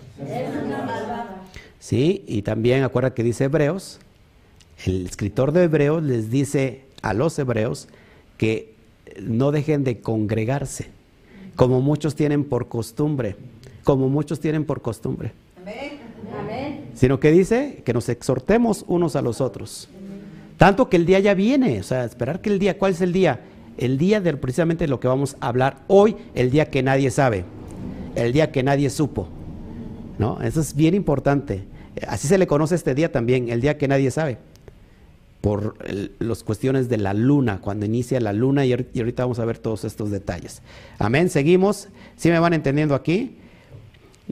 Sí, 1.79 2.25
y 2.27 2.42
también 2.42 2.85
acuerda 2.85 3.12
que 3.12 3.22
dice 3.22 3.44
Hebreos, 3.44 3.98
el 4.87 5.07
escritor 5.07 5.53
de 5.53 5.64
Hebreos 5.64 6.03
les 6.03 6.31
dice 6.31 6.85
a 7.03 7.12
los 7.12 7.38
hebreos 7.38 7.88
que 8.38 8.75
no 9.20 9.53
dejen 9.53 9.85
de 9.85 10.01
congregarse 10.01 10.90
como 11.57 11.81
muchos 11.81 12.15
tienen 12.15 12.45
por 12.45 12.69
costumbre, 12.69 13.37
como 13.85 14.09
muchos 14.09 14.41
tienen 14.41 14.65
por 14.65 14.83
costumbre. 14.83 15.33
Amén. 15.57 16.91
Sino 16.95 17.21
que 17.21 17.31
dice 17.31 17.83
que 17.85 17.93
nos 17.93 18.09
exhortemos 18.09 18.85
unos 18.87 19.17
a 19.17 19.23
los 19.23 19.41
otros. 19.41 19.88
Tanto 20.57 20.88
que 20.88 20.97
el 20.97 21.07
día 21.07 21.19
ya 21.19 21.35
viene, 21.35 21.81
o 21.81 21.83
sea, 21.83 22.05
esperar 22.05 22.41
que 22.41 22.51
el 22.51 22.59
día, 22.59 22.79
¿cuál 22.79 22.93
es 22.93 23.01
el 23.01 23.12
día? 23.12 23.41
El 23.77 23.99
día 23.99 24.21
de 24.21 24.37
precisamente 24.37 24.87
lo 24.87 25.01
que 25.01 25.09
vamos 25.09 25.37
a 25.41 25.49
hablar 25.49 25.79
hoy, 25.88 26.17
el 26.35 26.51
día 26.51 26.71
que 26.71 26.83
nadie 26.83 27.11
sabe, 27.11 27.45
el 28.15 28.33
día 28.33 28.53
que 28.53 28.62
nadie 28.62 28.91
supo. 28.91 29.29
¿No? 30.19 30.41
Eso 30.43 30.61
es 30.61 30.75
bien 30.75 30.95
importante. 30.95 31.65
Así 32.07 32.29
se 32.29 32.38
le 32.38 32.47
conoce 32.47 32.75
este 32.75 32.95
día 32.95 33.11
también, 33.11 33.49
el 33.49 33.61
día 33.61 33.79
que 33.79 33.88
nadie 33.88 34.11
sabe 34.11 34.38
por 35.42 35.76
las 36.20 36.44
cuestiones 36.44 36.88
de 36.88 36.98
la 36.98 37.12
luna, 37.14 37.61
cuando 37.61 37.85
inicia 37.85 38.20
la 38.20 38.33
luna, 38.33 38.64
y, 38.64 38.72
ahorita 38.72 39.24
vamos 39.24 39.40
a 39.40 39.44
ver 39.44 39.59
todos 39.59 39.85
estos 39.85 40.12
detalles. 40.12 40.62
Amén, 41.00 41.28
seguimos. 41.28 41.88
¿Sí 42.16 42.31
me 42.31 42.38
van 42.38 42.55
entendiendo 42.55 42.94
aquí? 42.94 43.38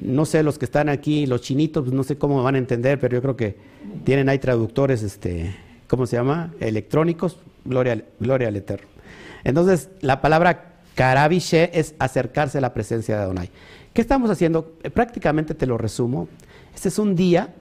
No 0.00 0.24
sé, 0.24 0.44
los 0.44 0.56
que 0.56 0.64
están 0.64 0.88
aquí, 0.88 1.26
los 1.26 1.40
chinitos, 1.40 1.82
pues 1.82 1.92
no 1.92 2.04
sé 2.04 2.16
cómo 2.16 2.36
me 2.38 2.44
van 2.44 2.54
a 2.54 2.58
entender, 2.58 3.00
pero 3.00 3.16
yo 3.16 3.22
creo 3.22 3.36
que 3.36 3.56
tienen 4.04 4.28
ahí 4.28 4.38
traductores, 4.38 5.02
este, 5.02 5.52
¿cómo 5.88 6.06
se 6.06 6.16
llama? 6.16 6.54
Electrónicos, 6.60 7.38
gloria, 7.64 8.04
gloria 8.20 8.46
al 8.46 8.54
Eterno. 8.54 8.86
Entonces, 9.42 9.88
la 10.02 10.20
palabra 10.20 10.74
karabishe 10.94 11.72
es 11.74 11.96
acercarse 11.98 12.58
a 12.58 12.60
la 12.60 12.72
presencia 12.72 13.16
de 13.16 13.22
Adonai. 13.22 13.50
¿Qué 13.92 14.00
estamos 14.00 14.30
haciendo? 14.30 14.76
Eh, 14.84 14.90
prácticamente 14.90 15.54
te 15.54 15.66
lo 15.66 15.76
resumo. 15.76 16.28
Este 16.72 16.88
es 16.88 17.00
un 17.00 17.16
día 17.16 17.52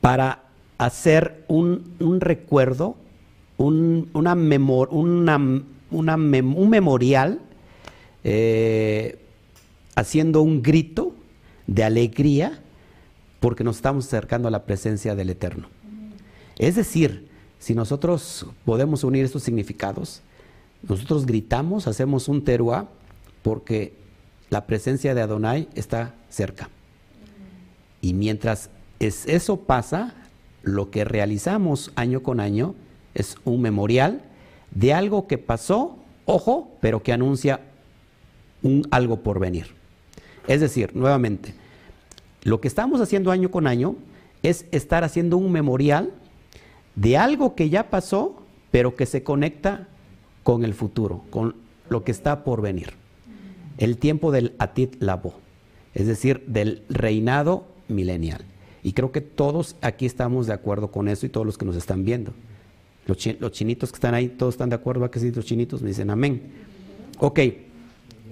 para 0.00 0.44
hacer 0.80 1.44
un, 1.46 1.94
un 2.00 2.22
recuerdo, 2.22 2.96
un, 3.58 4.08
una 4.14 4.32
una, 4.32 5.36
un 6.14 6.70
memorial, 6.70 7.38
eh, 8.24 9.18
haciendo 9.94 10.40
un 10.40 10.62
grito 10.62 11.14
de 11.66 11.84
alegría 11.84 12.62
porque 13.40 13.62
nos 13.62 13.76
estamos 13.76 14.06
acercando 14.06 14.48
a 14.48 14.50
la 14.50 14.64
presencia 14.64 15.14
del 15.14 15.28
Eterno. 15.28 15.68
Es 16.56 16.76
decir, 16.76 17.28
si 17.58 17.74
nosotros 17.74 18.46
podemos 18.64 19.04
unir 19.04 19.26
estos 19.26 19.42
significados, 19.42 20.22
nosotros 20.88 21.26
gritamos, 21.26 21.88
hacemos 21.88 22.26
un 22.26 22.42
teruá, 22.42 22.88
porque 23.42 23.92
la 24.48 24.64
presencia 24.66 25.14
de 25.14 25.20
Adonai 25.20 25.68
está 25.74 26.14
cerca. 26.30 26.70
Y 28.00 28.14
mientras 28.14 28.70
es, 28.98 29.26
eso 29.26 29.58
pasa, 29.58 30.14
lo 30.62 30.90
que 30.90 31.04
realizamos 31.04 31.92
año 31.96 32.22
con 32.22 32.40
año 32.40 32.74
es 33.14 33.36
un 33.44 33.62
memorial 33.62 34.22
de 34.70 34.92
algo 34.92 35.26
que 35.26 35.38
pasó, 35.38 35.96
ojo, 36.26 36.76
pero 36.80 37.02
que 37.02 37.12
anuncia 37.12 37.60
un 38.62 38.86
algo 38.90 39.20
por 39.20 39.38
venir. 39.40 39.68
Es 40.46 40.60
decir, 40.60 40.94
nuevamente, 40.94 41.54
lo 42.42 42.60
que 42.60 42.68
estamos 42.68 43.00
haciendo 43.00 43.30
año 43.30 43.50
con 43.50 43.66
año 43.66 43.96
es 44.42 44.66
estar 44.70 45.04
haciendo 45.04 45.36
un 45.36 45.52
memorial 45.52 46.12
de 46.94 47.16
algo 47.16 47.54
que 47.54 47.70
ya 47.70 47.90
pasó, 47.90 48.42
pero 48.70 48.94
que 48.96 49.06
se 49.06 49.22
conecta 49.22 49.88
con 50.42 50.64
el 50.64 50.74
futuro, 50.74 51.22
con 51.30 51.54
lo 51.88 52.04
que 52.04 52.12
está 52.12 52.44
por 52.44 52.62
venir. 52.62 52.94
El 53.78 53.98
tiempo 53.98 54.30
del 54.30 54.54
Atit 54.58 55.02
Labo, 55.02 55.34
es 55.94 56.06
decir, 56.06 56.44
del 56.46 56.82
reinado 56.88 57.64
milenial. 57.88 58.44
Y 58.82 58.92
creo 58.92 59.12
que 59.12 59.20
todos 59.20 59.76
aquí 59.82 60.06
estamos 60.06 60.46
de 60.46 60.54
acuerdo 60.54 60.90
con 60.90 61.08
eso 61.08 61.26
y 61.26 61.28
todos 61.28 61.46
los 61.46 61.58
que 61.58 61.66
nos 61.66 61.76
están 61.76 62.04
viendo. 62.04 62.32
Los, 63.06 63.18
chinitos 63.52 63.90
que 63.90 63.96
están 63.96 64.14
ahí, 64.14 64.28
todos 64.28 64.54
están 64.54 64.68
de 64.68 64.76
acuerdo, 64.76 65.04
¿a 65.04 65.10
que 65.10 65.18
sí? 65.18 65.32
Los 65.32 65.44
chinitos 65.44 65.82
me 65.82 65.88
dicen 65.88 66.10
amén. 66.10 66.42
Ok, 67.18 67.40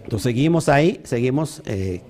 entonces 0.05 0.23
seguimos 0.23 0.69
ahí, 0.69 1.01
seguimos. 1.05 1.63
Eh, 1.67 2.01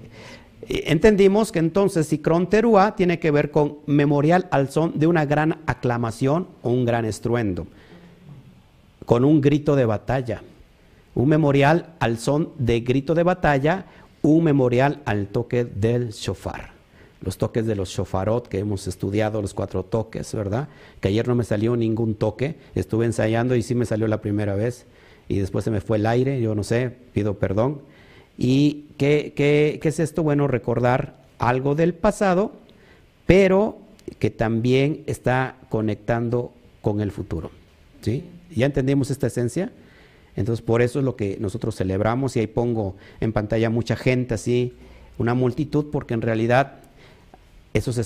entendimos 0.69 1.51
que 1.51 1.61
entonces 1.61 2.07
Sikron 2.07 2.49
Teruá 2.51 2.95
tiene 2.95 3.19
que 3.19 3.31
ver 3.31 3.51
con 3.51 3.79
memorial 3.87 4.49
al 4.51 4.71
son 4.71 4.99
de 4.99 5.07
una 5.07 5.25
gran 5.25 5.61
aclamación 5.67 6.47
o 6.63 6.71
un 6.71 6.85
gran 6.85 7.05
estruendo, 7.05 7.67
con 9.07 9.25
un 9.25 9.41
grito 9.41 9.75
de 9.75 9.87
batalla. 9.87 10.43
Un 11.15 11.31
memorial 11.31 11.95
al 11.99 12.19
son 12.19 12.51
de 12.59 12.81
grito 12.81 13.15
de 13.15 13.23
batalla, 13.25 13.87
un 14.23 14.45
memorial 14.45 15.01
al 15.05 15.29
toque 15.29 15.65
del 15.65 16.11
shofar. 16.11 16.78
Los 17.21 17.37
toques 17.37 17.67
de 17.67 17.75
los 17.75 17.89
shofarot 17.89 18.47
que 18.47 18.59
hemos 18.59 18.87
estudiado, 18.87 19.43
los 19.43 19.55
cuatro 19.55 19.83
toques, 19.85 20.33
¿verdad? 20.35 20.69
Que 21.01 21.09
ayer 21.09 21.27
no 21.27 21.35
me 21.35 21.45
salió 21.45 21.77
ningún 21.77 22.15
toque, 22.15 22.57
estuve 22.75 23.07
ensayando 23.07 23.57
y 23.57 23.63
sí 23.63 23.75
me 23.75 23.87
salió 23.87 24.07
la 24.07 24.21
primera 24.21 24.55
vez 24.55 24.87
y 25.29 25.39
después 25.39 25.65
se 25.65 25.71
me 25.71 25.81
fue 25.81 25.99
el 25.99 26.07
aire, 26.07 26.41
yo 26.41 26.55
no 26.55 26.65
sé, 26.65 26.93
pido 27.13 27.39
perdón. 27.39 27.83
¿Y 28.39 28.87
qué, 28.97 29.81
es 29.83 30.01
esto? 30.01 30.23
Bueno, 30.23 30.47
recordar 30.47 31.17
algo 31.39 31.75
del 31.75 31.93
pasado, 31.93 32.53
pero 33.27 33.79
que 34.19 34.31
también 34.31 35.03
está 35.07 35.57
conectando 35.69 36.53
con 36.81 37.01
el 37.01 37.11
futuro. 37.11 37.51
¿sí? 38.01 38.25
¿Ya 38.55 38.67
entendimos 38.67 39.11
esta 39.11 39.27
esencia? 39.27 39.71
Entonces, 40.37 40.65
por 40.65 40.83
eso 40.83 41.01
es 41.01 41.05
lo 41.05 41.17
que 41.17 41.37
nosotros 41.41 41.75
celebramos 41.75 42.37
y 42.37 42.41
ahí 42.41 42.47
pongo 42.47 42.95
en 43.21 43.33
pantalla 43.33 43.71
mucha 43.71 43.97
gente 43.97 44.35
así, 44.35 44.73
una 45.19 45.35
multitud, 45.35 45.87
porque 45.91 46.15
en 46.15 46.23
realidad 46.23 46.77
eso 47.79 47.93
se, 47.93 48.01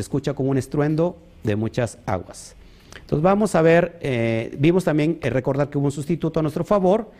escucha 0.00 0.34
como 0.34 0.50
un 0.50 0.58
estruendo 0.58 1.16
de 1.42 1.56
muchas 1.56 1.98
aguas. 2.06 2.54
Entonces, 3.00 3.22
vamos 3.22 3.54
a 3.54 3.62
ver, 3.62 3.98
eh, 4.00 4.54
vimos 4.58 4.84
también, 4.84 5.18
eh, 5.22 5.30
recordar 5.30 5.70
que 5.70 5.78
hubo 5.78 5.86
un 5.86 5.92
sustituto 5.92 6.40
a 6.40 6.42
nuestro 6.42 6.64
favor, 6.64 7.10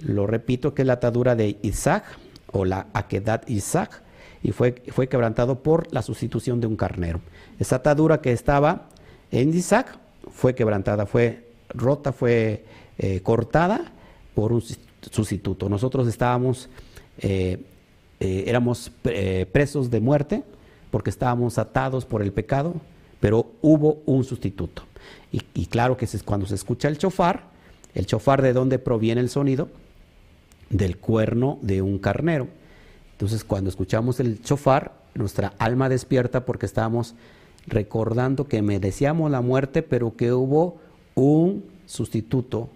lo 0.00 0.26
repito, 0.26 0.74
que 0.74 0.82
es 0.82 0.86
la 0.86 0.94
atadura 0.94 1.34
de 1.34 1.56
Isaac 1.62 2.04
o 2.52 2.64
la 2.64 2.88
Akedat 2.92 3.48
Isaac, 3.48 4.02
y 4.42 4.52
fue, 4.52 4.82
fue 4.88 5.08
quebrantado 5.08 5.62
por 5.62 5.92
la 5.92 6.02
sustitución 6.02 6.60
de 6.60 6.66
un 6.66 6.76
carnero. 6.76 7.20
Esa 7.58 7.76
atadura 7.76 8.20
que 8.20 8.32
estaba 8.32 8.88
en 9.30 9.54
Isaac 9.54 9.98
fue 10.32 10.54
quebrantada, 10.54 11.06
fue 11.06 11.44
rota, 11.70 12.12
fue 12.12 12.64
eh, 12.98 13.20
cortada 13.22 13.92
por 14.34 14.52
un 14.52 14.62
sustituto. 15.10 15.68
Nosotros 15.68 16.06
estábamos, 16.06 16.68
éramos 18.20 18.90
presos 19.52 19.90
de 19.90 20.00
muerte 20.00 20.42
porque 20.96 21.10
estábamos 21.10 21.58
atados 21.58 22.06
por 22.06 22.22
el 22.22 22.32
pecado, 22.32 22.72
pero 23.20 23.52
hubo 23.60 23.98
un 24.06 24.24
sustituto. 24.24 24.84
Y, 25.30 25.66
claro 25.66 25.98
que 25.98 26.08
cuando 26.24 26.46
se 26.46 26.54
escucha 26.54 26.88
el 26.88 26.96
chofar, 26.96 27.50
el 27.92 28.06
chofar 28.06 28.40
de 28.40 28.54
dónde 28.54 28.78
proviene 28.78 29.20
el 29.20 29.28
sonido, 29.28 29.68
del 30.70 30.96
cuerno 30.96 31.58
de 31.60 31.82
un 31.82 31.98
carnero. 31.98 32.48
Entonces, 33.12 33.44
cuando 33.44 33.68
escuchamos 33.68 34.20
el 34.20 34.40
chofar, 34.40 34.94
nuestra 35.12 35.52
alma 35.58 35.90
despierta 35.90 36.46
porque 36.46 36.64
estamos 36.64 37.14
recordando 37.66 38.48
que 38.48 38.62
merecíamos 38.62 39.30
la 39.30 39.42
muerte, 39.42 39.82
pero 39.82 40.16
que 40.16 40.32
hubo 40.32 40.78
un 41.14 41.62
sustituto 41.84 42.70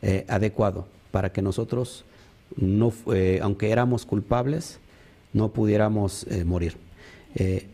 eh, 0.00 0.24
adecuado 0.30 0.86
para 1.10 1.30
que 1.30 1.42
nosotros, 1.42 2.06
no, 2.56 2.90
eh, 3.12 3.40
aunque 3.42 3.70
éramos 3.70 4.06
culpables, 4.06 4.80
no 5.34 5.50
pudiéramos 5.50 6.26
eh, 6.30 6.44
morir. 6.46 6.87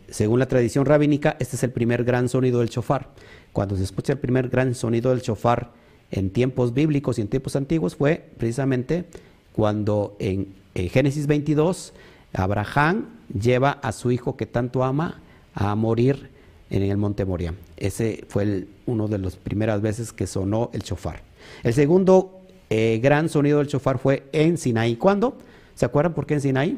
Según 0.09 0.39
la 0.39 0.47
tradición 0.47 0.85
rabínica, 0.85 1.37
este 1.39 1.55
es 1.55 1.63
el 1.63 1.71
primer 1.71 2.03
gran 2.03 2.29
sonido 2.29 2.59
del 2.59 2.69
chofar. 2.69 3.09
Cuando 3.53 3.75
se 3.75 3.83
escucha 3.83 4.13
el 4.13 4.19
primer 4.19 4.49
gran 4.49 4.75
sonido 4.75 5.11
del 5.11 5.21
chofar, 5.21 5.71
en 6.11 6.29
tiempos 6.29 6.73
bíblicos 6.73 7.17
y 7.17 7.21
en 7.21 7.27
tiempos 7.27 7.55
antiguos 7.55 7.95
fue 7.95 8.29
precisamente 8.37 9.05
cuando 9.53 10.15
en, 10.19 10.53
Génesis 10.73 11.25
22 11.27 11.93
Abraham 12.33 13.05
lleva 13.33 13.71
a 13.71 13.93
su 13.93 14.11
hijo 14.11 14.35
que 14.35 14.45
tanto 14.45 14.83
ama 14.83 15.21
a 15.53 15.73
morir 15.75 16.29
en 16.69 16.83
el 16.83 16.97
monte 16.97 17.23
Moria. 17.23 17.53
Ese 17.77 18.25
fue 18.27 18.67
uno 18.85 19.07
de 19.07 19.17
las 19.17 19.37
primeras 19.37 19.81
veces 19.81 20.11
que 20.11 20.27
sonó 20.27 20.69
el 20.73 20.83
chofar. 20.83 21.21
El 21.63 21.73
segundo 21.73 22.41
eh, 22.69 22.99
gran 23.01 23.29
sonido 23.29 23.59
del 23.59 23.67
chofar 23.67 23.99
fue 23.99 24.25
en 24.33 24.57
Sinaí. 24.57 24.97
¿Cuándo? 24.97 25.37
¿Se 25.75 25.85
acuerdan 25.85 26.13
por 26.13 26.25
qué 26.25 26.33
en 26.33 26.41
Sinaí? 26.41 26.77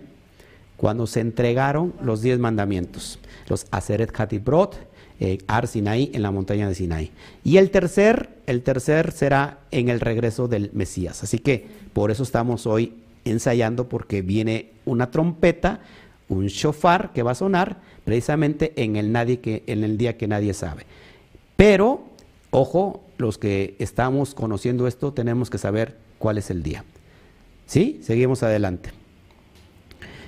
Cuando 0.77 1.07
se 1.07 1.19
entregaron 1.19 1.93
los 2.01 2.21
diez 2.21 2.39
mandamientos, 2.39 3.19
los 3.49 3.65
Aseret 3.71 4.17
Hatibrot, 4.17 4.77
eh, 5.19 5.39
Ar 5.47 5.67
Sinaí, 5.67 6.11
en 6.13 6.21
la 6.21 6.31
montaña 6.31 6.67
de 6.67 6.75
Sinaí. 6.75 7.11
Y 7.43 7.57
el 7.57 7.71
tercer, 7.71 8.29
el 8.45 8.61
tercer 8.61 9.11
será 9.11 9.59
en 9.71 9.89
el 9.89 9.99
regreso 9.99 10.47
del 10.47 10.69
Mesías. 10.73 11.23
Así 11.23 11.39
que 11.39 11.65
por 11.93 12.11
eso 12.11 12.21
estamos 12.21 12.67
hoy 12.67 12.93
ensayando, 13.25 13.89
porque 13.89 14.21
viene 14.21 14.71
una 14.85 15.09
trompeta, 15.09 15.81
un 16.29 16.47
shofar 16.47 17.11
que 17.11 17.23
va 17.23 17.31
a 17.31 17.35
sonar 17.35 17.81
precisamente 18.05 18.73
en 18.75 18.95
el, 18.95 19.11
nadie 19.11 19.39
que, 19.39 19.63
en 19.65 19.83
el 19.83 19.97
día 19.97 20.17
que 20.17 20.27
nadie 20.27 20.53
sabe. 20.53 20.85
Pero, 21.55 22.03
ojo, 22.51 23.03
los 23.17 23.39
que 23.39 23.75
estamos 23.79 24.35
conociendo 24.35 24.87
esto 24.87 25.11
tenemos 25.11 25.49
que 25.49 25.57
saber 25.57 25.97
cuál 26.19 26.37
es 26.37 26.51
el 26.51 26.61
día. 26.61 26.85
¿Sí? 27.65 27.99
Seguimos 28.03 28.43
adelante. 28.43 28.91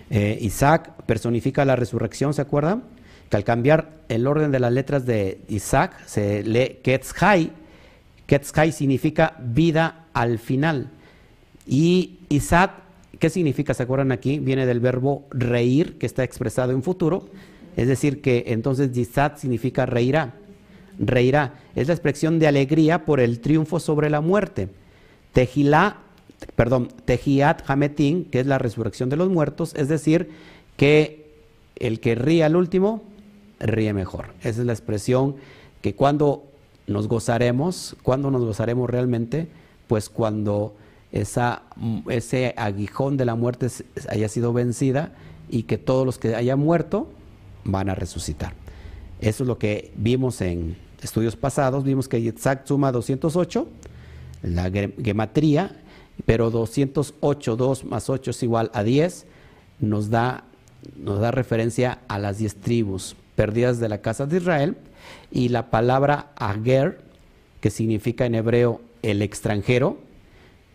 Eh, 0.10 0.38
Isaac 0.42 1.04
personifica 1.06 1.66
la 1.66 1.76
resurrección, 1.76 2.34
¿se 2.34 2.42
acuerdan? 2.42 2.84
que 3.30 3.38
al 3.38 3.44
cambiar 3.44 3.92
el 4.10 4.28
orden 4.28 4.52
de 4.52 4.60
las 4.60 4.74
letras 4.74 5.06
de 5.06 5.40
Isaac 5.48 5.94
se 6.06 6.44
lee 6.44 6.80
Ketzhai. 6.84 7.52
Ketzhai 8.26 8.72
significa 8.72 9.36
vida 9.40 10.06
al 10.14 10.40
final. 10.40 10.90
Y 11.68 12.20
Isaac, 12.30 12.72
¿qué 13.20 13.30
significa? 13.30 13.74
¿Se 13.74 13.84
acuerdan 13.84 14.12
aquí? 14.12 14.40
Viene 14.40 14.66
del 14.66 14.80
verbo 14.80 15.26
reír, 15.30 15.98
que 16.00 16.08
está 16.08 16.24
expresado 16.24 16.72
en 16.72 16.82
futuro. 16.82 17.30
Es 17.78 17.88
decir, 17.88 18.22
que 18.22 18.46
entonces 18.48 18.96
Isaac 18.98 19.38
significa 19.38 19.86
reirá. 19.86 20.34
Reirá. 20.98 21.54
Es 21.76 21.88
la 21.88 21.94
expresión 21.94 22.40
de 22.40 22.48
alegría 22.48 23.06
por 23.06 23.20
el 23.20 23.40
triunfo 23.40 23.80
sobre 23.80 24.10
la 24.10 24.22
muerte. 24.22 24.70
Tejilá, 25.34 25.98
perdón, 26.56 26.90
Tejiat 27.06 27.70
Hametín, 27.70 28.26
que 28.26 28.40
es 28.40 28.46
la 28.46 28.58
resurrección 28.58 29.10
de 29.10 29.18
los 29.18 29.30
muertos, 29.30 29.74
es 29.76 29.88
decir, 29.88 30.30
que 30.78 31.32
el 31.76 32.00
que 32.00 32.16
ríe 32.16 32.44
al 32.44 32.56
último 32.56 33.04
ríe 33.60 33.94
mejor. 33.94 34.28
Esa 34.40 34.62
es 34.62 34.66
la 34.66 34.74
expresión 34.74 35.36
que 35.82 35.96
cuando 35.96 36.44
nos 36.88 37.08
gozaremos, 37.08 37.96
cuando 38.04 38.32
nos 38.32 38.44
gozaremos 38.44 38.90
realmente, 38.90 39.48
pues 39.88 40.10
cuando 40.10 40.76
ese 41.12 42.54
aguijón 42.56 43.18
de 43.18 43.26
la 43.26 43.36
muerte 43.36 43.68
haya 44.10 44.30
sido 44.30 44.54
vencida 44.54 45.14
y 45.50 45.64
que 45.64 45.78
todos 45.78 46.06
los 46.06 46.20
que 46.20 46.36
hayan 46.36 46.60
muerto 46.60 47.10
van 47.64 47.90
a 47.90 47.96
resucitar. 47.96 48.54
Eso 49.20 49.44
es 49.44 49.48
lo 49.48 49.58
que 49.58 49.92
vimos 49.96 50.42
en 50.42 50.78
estudios 51.02 51.36
pasados, 51.36 51.84
vimos 51.84 52.08
que 52.08 52.22
Yitzhak 52.22 52.66
suma 52.66 52.92
208, 52.92 53.68
la 54.44 54.72
gematría, 55.04 55.76
pero 56.26 56.52
208, 56.52 57.56
2 57.56 57.86
más 57.86 58.10
8 58.10 58.32
es 58.32 58.44
igual 58.44 58.72
a 58.74 58.84
10, 58.84 59.26
nos 59.80 60.10
da, 60.10 60.44
nos 60.98 61.20
da 61.20 61.32
referencia 61.32 62.00
a 62.08 62.20
las 62.20 62.38
10 62.38 62.56
tribus 62.58 63.16
perdidas 63.36 63.80
de 63.80 63.90
la 63.90 64.02
casa 64.02 64.26
de 64.26 64.38
Israel, 64.38 64.78
y 65.32 65.50
la 65.50 65.70
palabra 65.70 66.32
ager, 66.36 67.02
que 67.62 67.70
significa 67.70 68.26
en 68.26 68.36
hebreo 68.36 68.82
el 69.02 69.22
extranjero, 69.22 69.98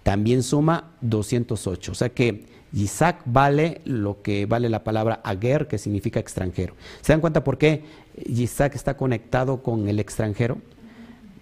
también 0.03 0.43
suma 0.43 0.93
208. 1.01 1.93
O 1.93 1.95
sea 1.95 2.09
que 2.11 2.45
Isaac 2.73 3.23
vale 3.25 3.81
lo 3.85 4.23
que 4.23 4.47
vale 4.47 4.69
la 4.69 4.85
palabra 4.85 5.21
ager, 5.25 5.69
que 5.69 5.79
significa 5.79 6.21
extranjero. 6.21 6.75
¿Se 7.01 7.13
dan 7.13 7.21
cuenta 7.21 7.45
por 7.45 7.57
qué 7.59 7.85
Isaac 8.27 8.75
está 8.75 8.97
conectado 8.97 9.63
con 9.63 9.89
el 9.89 10.01
extranjero? 10.01 10.59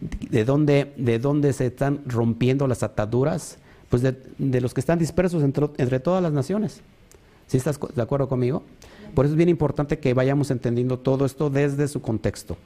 ¿De 0.00 0.44
dónde, 0.44 0.92
de 0.96 1.18
dónde 1.18 1.52
se 1.52 1.66
están 1.66 2.02
rompiendo 2.06 2.66
las 2.66 2.82
ataduras? 2.82 3.58
Pues 3.92 4.00
de, 4.00 4.60
los 4.62 4.72
que 4.72 4.80
están 4.80 4.98
dispersos 4.98 5.42
entre, 5.42 6.00
todas 6.00 6.22
las 6.22 6.32
naciones. 6.32 6.80
¿Sí 7.46 7.58
estás 7.58 7.78
de 7.94 8.00
acuerdo 8.00 8.26
conmigo? 8.26 8.62
Por 9.14 9.26
eso 9.26 9.34
es 9.34 9.36
bien 9.36 9.50
importante 9.50 9.98
que 9.98 10.14
vayamos 10.14 10.50
entendiendo 10.50 10.98
todo 10.98 11.26
esto 11.26 11.50
desde 11.50 11.86
su 11.88 12.00
contexto. 12.00 12.56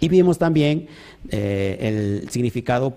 Y 0.00 0.08
vimos 0.08 0.38
también 0.38 0.88
eh, 1.28 1.76
el 2.22 2.30
significado 2.30 2.96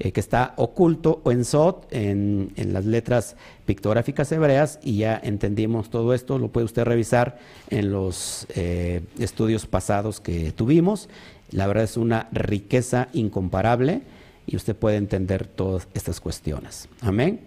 eh, 0.00 0.12
que 0.12 0.20
está 0.20 0.52
oculto 0.56 1.22
o 1.24 1.32
en 1.32 1.46
Sot, 1.46 1.86
en, 1.92 2.52
las 2.58 2.84
letras 2.84 3.36
pictográficas 3.64 4.30
hebreas, 4.30 4.78
y 4.82 4.98
ya 4.98 5.18
entendimos 5.24 5.88
todo 5.88 6.12
esto, 6.12 6.38
lo 6.38 6.48
puede 6.48 6.66
usted 6.66 6.84
revisar 6.84 7.38
en 7.70 7.90
los 7.90 8.46
eh, 8.54 9.00
estudios 9.18 9.64
pasados 9.64 10.20
que 10.20 10.52
tuvimos. 10.52 11.08
La 11.52 11.66
verdad 11.66 11.84
es 11.84 11.96
una 11.96 12.28
riqueza 12.32 13.08
incomparable 13.14 14.02
y 14.46 14.56
usted 14.56 14.76
puede 14.76 14.96
entender 14.96 15.46
todas 15.46 15.88
estas 15.94 16.20
cuestiones. 16.20 16.88
Amén. 17.00 17.40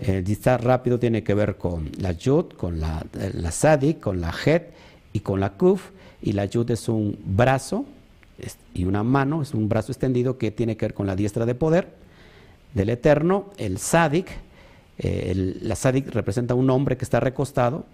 El 0.00 0.24
distar 0.24 0.62
rápido 0.62 0.98
tiene 0.98 1.22
que 1.22 1.34
ver 1.34 1.56
con 1.56 1.90
la 1.98 2.12
yud, 2.12 2.46
con 2.56 2.80
la, 2.80 3.04
la 3.12 3.50
sadik, 3.50 4.00
con 4.00 4.20
la 4.20 4.32
het 4.44 4.72
y 5.12 5.20
con 5.20 5.40
la 5.40 5.54
kuf. 5.54 5.90
Y 6.22 6.32
la 6.32 6.44
yud 6.44 6.70
es 6.70 6.88
un 6.88 7.18
brazo 7.24 7.86
y 8.74 8.84
una 8.84 9.02
mano, 9.02 9.42
es 9.42 9.54
un 9.54 9.68
brazo 9.68 9.92
extendido 9.92 10.38
que 10.38 10.50
tiene 10.50 10.76
que 10.76 10.86
ver 10.86 10.94
con 10.94 11.06
la 11.06 11.16
diestra 11.16 11.46
de 11.46 11.54
poder 11.54 11.88
del 12.74 12.90
Eterno. 12.90 13.50
El 13.56 13.78
sadik, 13.78 14.28
eh, 14.98 15.56
la 15.62 15.76
sadik 15.76 16.08
representa 16.08 16.54
un 16.54 16.68
hombre 16.70 16.96
que 16.96 17.04
está 17.04 17.20
recostado, 17.20 17.86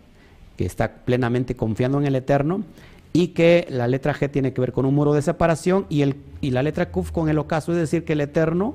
que 0.57 0.67
está 0.67 0.93
plenamente 1.05 1.55
confiando 1.55 1.99
en 1.99 2.07
el 2.07 2.17
Eterno, 2.17 2.65
y 3.13 3.29
que 3.29 3.67
la 3.69 3.89
letra 3.89 4.15
G 4.15 4.31
tiene 4.31 4.53
que 4.53 4.61
ver 4.61 4.73
con 4.73 4.87
un 4.87 4.95
muro 4.95 5.13
de 5.13 5.23
separación 5.23 5.87
y, 5.89 6.03
el, 6.03 6.17
y 6.41 6.51
la 6.51 6.63
letra 6.63 6.91
Kuf 6.91 7.11
con 7.11 7.29
el 7.29 7.39
ocaso, 7.39 7.73
es 7.73 7.79
decir, 7.79 8.05
que 8.05 8.15
el 8.15 8.23
Eterno 8.23 8.75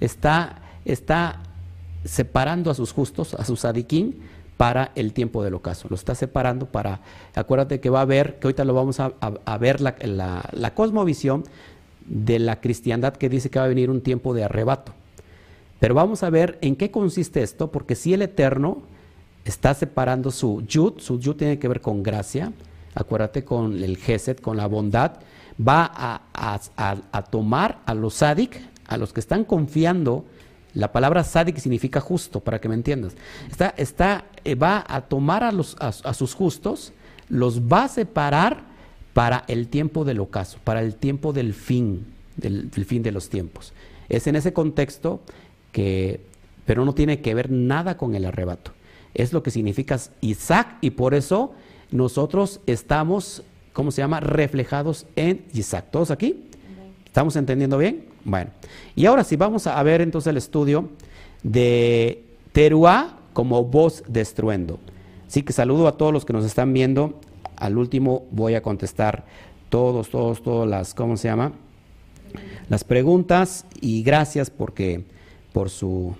está, 0.00 0.62
está 0.84 1.42
separando 2.04 2.70
a 2.70 2.74
sus 2.74 2.92
justos, 2.92 3.34
a 3.34 3.44
sus 3.44 3.64
adiquín, 3.64 4.20
para 4.56 4.92
el 4.94 5.12
tiempo 5.12 5.42
del 5.42 5.54
ocaso. 5.54 5.88
Lo 5.90 5.96
está 5.96 6.14
separando 6.14 6.66
para, 6.66 7.00
acuérdate 7.34 7.80
que 7.80 7.90
va 7.90 7.98
a 7.98 8.02
haber, 8.02 8.38
que 8.38 8.46
ahorita 8.46 8.64
lo 8.64 8.72
vamos 8.74 9.00
a, 9.00 9.58
ver, 9.58 9.80
la, 9.80 9.96
la, 10.52 10.74
cosmovisión 10.74 11.44
de 12.06 12.38
la 12.38 12.60
cristiandad 12.60 13.14
que 13.14 13.28
dice 13.28 13.50
que 13.50 13.58
va 13.58 13.64
a 13.64 13.68
venir 13.68 13.90
un 13.90 14.00
tiempo 14.00 14.32
de 14.32 14.44
arrebato. 14.44 14.92
Pero 15.80 15.94
vamos 15.94 16.22
a 16.22 16.30
ver 16.30 16.58
en 16.60 16.76
qué 16.76 16.90
consiste 16.90 17.42
esto, 17.42 17.72
porque 17.72 17.96
si 17.96 18.14
el 18.14 18.22
Eterno 18.22 18.82
está 19.44 19.74
separando 19.74 20.30
su 20.30 20.62
yud, 20.62 20.94
su 20.98 21.18
yud 21.18 21.36
tiene 21.36 21.58
que 21.58 21.68
ver 21.68 21.80
con 21.80 22.02
gracia, 22.02 22.52
acuérdate 22.94 23.44
con 23.44 23.82
el 23.82 23.96
gesed, 23.96 24.38
con 24.38 24.56
la 24.56 24.66
bondad, 24.66 25.12
va 25.60 25.90
a, 25.94 27.22
tomar 27.30 27.80
a 27.86 27.94
los 27.94 28.14
sadik, 28.14 28.60
a 28.86 28.96
los 28.96 29.12
que 29.12 29.20
están 29.20 29.44
confiando, 29.44 30.24
la 30.74 30.92
palabra 30.92 31.22
sadik 31.22 31.58
significa 31.58 32.00
justo, 32.00 32.40
para 32.40 32.60
que 32.60 32.68
me 32.68 32.74
entiendas, 32.74 33.14
está, 33.50 33.74
está, 33.76 34.24
eh, 34.44 34.54
va 34.54 34.84
a 34.86 35.02
tomar 35.02 35.44
a, 35.44 35.52
los, 35.52 35.76
a, 35.78 36.14
sus 36.14 36.34
justos, 36.34 36.92
los 37.28 37.62
va 37.62 37.84
a 37.84 37.88
separar 37.88 38.62
para 39.12 39.44
el 39.46 39.68
tiempo 39.68 40.04
del 40.04 40.20
ocaso, 40.20 40.58
para 40.64 40.80
el 40.80 40.96
tiempo 40.96 41.32
del 41.32 41.54
fin, 41.54 42.06
del 42.36 42.70
fin 42.84 43.02
de 43.02 43.12
los 43.12 43.28
tiempos. 43.28 43.72
Es 44.08 44.26
en 44.26 44.36
ese 44.36 44.52
contexto 44.52 45.20
que, 45.72 46.20
pero 46.66 46.84
no 46.84 46.94
tiene 46.94 47.20
que 47.20 47.34
ver 47.34 47.50
nada 47.50 47.96
con 47.96 48.14
el 48.14 48.24
arrebato. 48.24 48.72
Es 49.14 49.32
lo 49.32 49.42
que 49.42 49.52
significa 49.52 49.98
Isaac 50.20 50.76
y 50.80 50.90
por 50.90 51.14
eso 51.14 51.54
nosotros 51.94 52.60
estamos, 52.66 53.44
¿cómo 53.72 53.92
se 53.92 54.02
llama?, 54.02 54.18
reflejados 54.18 55.06
en 55.14 55.44
Isaac. 55.54 55.86
¿Todos 55.92 56.10
aquí? 56.10 56.44
¿Estamos 57.06 57.36
entendiendo 57.36 57.78
bien? 57.78 58.06
Bueno, 58.24 58.50
y 58.96 59.06
ahora 59.06 59.22
sí, 59.22 59.36
vamos 59.36 59.68
a 59.68 59.80
ver 59.84 60.00
entonces 60.00 60.28
el 60.28 60.36
estudio 60.36 60.88
de 61.44 62.24
Teruá 62.50 63.16
como 63.32 63.62
voz 63.62 64.02
de 64.08 64.22
estruendo. 64.22 64.80
Así 65.28 65.44
que 65.44 65.52
saludo 65.52 65.86
a 65.86 65.96
todos 65.96 66.12
los 66.12 66.24
que 66.24 66.32
nos 66.32 66.44
están 66.44 66.72
viendo. 66.72 67.20
Al 67.56 67.78
último 67.78 68.26
voy 68.32 68.56
a 68.56 68.62
contestar 68.62 69.24
todos, 69.68 70.10
todos, 70.10 70.42
todas 70.42 70.68
las, 70.68 70.94
¿cómo 70.94 71.16
se 71.16 71.28
llama? 71.28 71.52
Las 72.68 72.82
preguntas 72.82 73.66
y 73.80 74.02
gracias 74.02 74.50
porque 74.50 75.04
por 75.52 75.70
su 75.70 76.16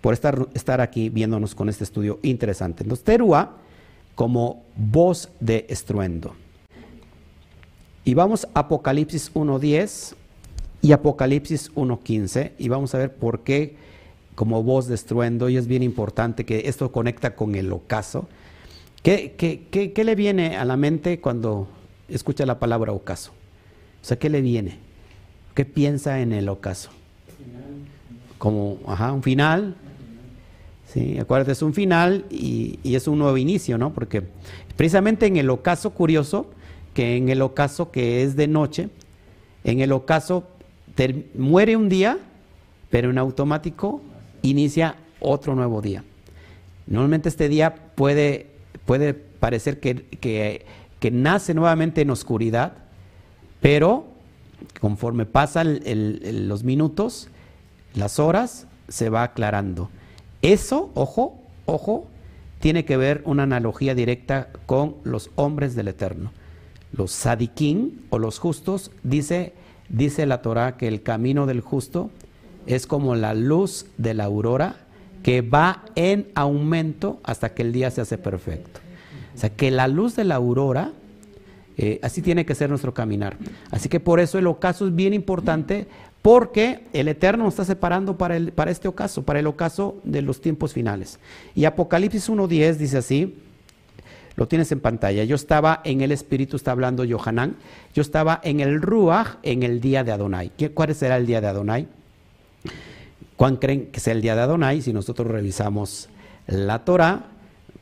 por 0.00 0.14
estar, 0.14 0.46
estar 0.54 0.80
aquí 0.80 1.08
viéndonos 1.08 1.56
con 1.56 1.68
este 1.68 1.82
estudio 1.82 2.20
interesante. 2.22 2.84
Entonces, 2.84 3.04
Teruá 3.04 3.56
como 4.20 4.64
voz 4.76 5.30
de 5.40 5.64
estruendo. 5.70 6.34
Y 8.04 8.12
vamos 8.12 8.46
a 8.52 8.60
Apocalipsis 8.60 9.32
1.10 9.32 10.14
y 10.82 10.92
Apocalipsis 10.92 11.72
1.15 11.74 12.52
y 12.58 12.68
vamos 12.68 12.94
a 12.94 12.98
ver 12.98 13.14
por 13.14 13.40
qué 13.40 13.76
como 14.34 14.62
voz 14.62 14.88
de 14.88 14.94
estruendo 14.94 15.48
y 15.48 15.56
es 15.56 15.66
bien 15.66 15.82
importante 15.82 16.44
que 16.44 16.64
esto 16.66 16.92
conecta 16.92 17.34
con 17.34 17.54
el 17.54 17.72
ocaso. 17.72 18.28
¿Qué, 19.02 19.36
qué, 19.38 20.04
le 20.04 20.14
viene 20.14 20.58
a 20.58 20.66
la 20.66 20.76
mente 20.76 21.18
cuando 21.22 21.66
escucha 22.06 22.44
la 22.44 22.58
palabra 22.58 22.92
ocaso? 22.92 23.30
O 24.02 24.04
sea, 24.04 24.18
¿qué 24.18 24.28
le 24.28 24.42
viene? 24.42 24.76
¿Qué 25.54 25.64
piensa 25.64 26.20
en 26.20 26.34
el 26.34 26.50
ocaso? 26.50 26.90
Como, 28.36 28.80
ajá, 28.86 29.12
un 29.12 29.22
final, 29.22 29.76
Sí, 30.92 31.18
acuérdate, 31.18 31.52
es 31.52 31.62
un 31.62 31.72
final 31.72 32.24
y, 32.30 32.80
es 32.82 33.06
un 33.06 33.20
nuevo 33.20 33.36
inicio, 33.36 33.78
¿no? 33.78 33.92
Porque 33.92 34.24
precisamente 34.76 35.26
en 35.26 35.36
el 35.36 35.48
ocaso 35.48 35.90
curioso, 35.90 36.50
que 36.94 37.16
en 37.16 37.28
el 37.28 37.42
ocaso 37.42 37.92
que 37.92 38.24
es 38.24 38.34
de 38.34 38.48
noche, 38.48 38.88
en 39.62 39.80
el 39.80 39.92
ocaso 39.92 40.48
muere 41.34 41.76
un 41.76 41.88
día, 41.88 42.18
pero 42.90 43.10
en 43.10 43.18
automático 43.18 44.02
inicia 44.42 44.96
otro 45.20 45.54
nuevo 45.54 45.80
día. 45.80 46.02
Normalmente 46.88 47.28
este 47.28 47.48
día 47.48 47.92
puede, 47.94 48.48
puede 48.84 49.14
parecer 49.14 49.78
que, 49.78 50.04
que, 50.20 51.10
nace 51.12 51.54
nuevamente 51.54 52.00
en 52.00 52.10
oscuridad, 52.10 52.72
pero 53.60 54.06
conforme 54.80 55.24
pasan 55.24 55.80
los 55.84 56.64
minutos, 56.64 57.28
las 57.94 58.18
horas, 58.18 58.66
se 58.88 59.08
va 59.08 59.22
aclarando. 59.22 59.88
Eso, 60.42 60.90
ojo, 60.94 61.38
ojo, 61.66 62.06
tiene 62.60 62.84
que 62.84 62.96
ver 62.96 63.22
una 63.24 63.44
analogía 63.44 63.94
directa 63.94 64.48
con 64.66 64.96
los 65.04 65.30
hombres 65.34 65.74
del 65.74 65.88
Eterno. 65.88 66.32
Los 66.92 67.12
sadiquín 67.12 68.02
o 68.10 68.18
los 68.18 68.38
justos, 68.38 68.90
dice, 69.02 69.52
dice 69.88 70.26
la 70.26 70.42
Torah 70.42 70.76
que 70.76 70.88
el 70.88 71.02
camino 71.02 71.46
del 71.46 71.60
justo 71.60 72.10
es 72.66 72.86
como 72.86 73.14
la 73.14 73.34
luz 73.34 73.86
de 73.96 74.14
la 74.14 74.24
aurora 74.24 74.76
que 75.22 75.42
va 75.42 75.84
en 75.94 76.28
aumento 76.34 77.20
hasta 77.22 77.54
que 77.54 77.62
el 77.62 77.72
día 77.72 77.90
se 77.90 78.00
hace 78.00 78.18
perfecto. 78.18 78.80
O 79.34 79.38
sea, 79.38 79.50
que 79.50 79.70
la 79.70 79.88
luz 79.88 80.16
de 80.16 80.24
la 80.24 80.36
aurora, 80.36 80.92
eh, 81.76 81.98
así 82.02 82.22
tiene 82.22 82.44
que 82.44 82.54
ser 82.54 82.70
nuestro 82.70 82.94
caminar. 82.94 83.36
Así 83.70 83.88
que 83.88 84.00
por 84.00 84.20
eso 84.20 84.38
el 84.38 84.46
ocaso 84.46 84.86
es 84.86 84.94
bien 84.94 85.14
importante 85.14 85.86
porque 86.22 86.84
el 86.92 87.08
Eterno 87.08 87.44
nos 87.44 87.54
está 87.54 87.64
separando 87.64 88.18
para, 88.18 88.36
el, 88.36 88.52
para 88.52 88.70
este 88.70 88.88
ocaso, 88.88 89.22
para 89.22 89.40
el 89.40 89.46
ocaso 89.46 89.96
de 90.04 90.22
los 90.22 90.40
tiempos 90.40 90.72
finales. 90.72 91.18
Y 91.54 91.64
Apocalipsis 91.64 92.28
1.10 92.28 92.76
dice 92.76 92.98
así, 92.98 93.36
lo 94.36 94.46
tienes 94.46 94.70
en 94.72 94.80
pantalla, 94.80 95.24
yo 95.24 95.34
estaba 95.34 95.80
en 95.84 96.00
el 96.02 96.12
Espíritu, 96.12 96.56
está 96.56 96.72
hablando 96.72 97.04
Johanán, 97.08 97.56
yo 97.94 98.02
estaba 98.02 98.40
en 98.44 98.60
el 98.60 98.80
Ruach 98.80 99.36
en 99.42 99.62
el 99.62 99.80
día 99.80 100.04
de 100.04 100.12
Adonai. 100.12 100.52
¿Cuál 100.74 100.94
será 100.94 101.16
el 101.16 101.26
día 101.26 101.40
de 101.40 101.48
Adonai? 101.48 101.88
¿Cuán 103.36 103.56
creen 103.56 103.86
que 103.86 104.00
sea 104.00 104.12
el 104.12 104.20
día 104.20 104.36
de 104.36 104.42
Adonai? 104.42 104.82
Si 104.82 104.92
nosotros 104.92 105.28
revisamos 105.28 106.10
la 106.46 106.84
Torah, 106.84 107.28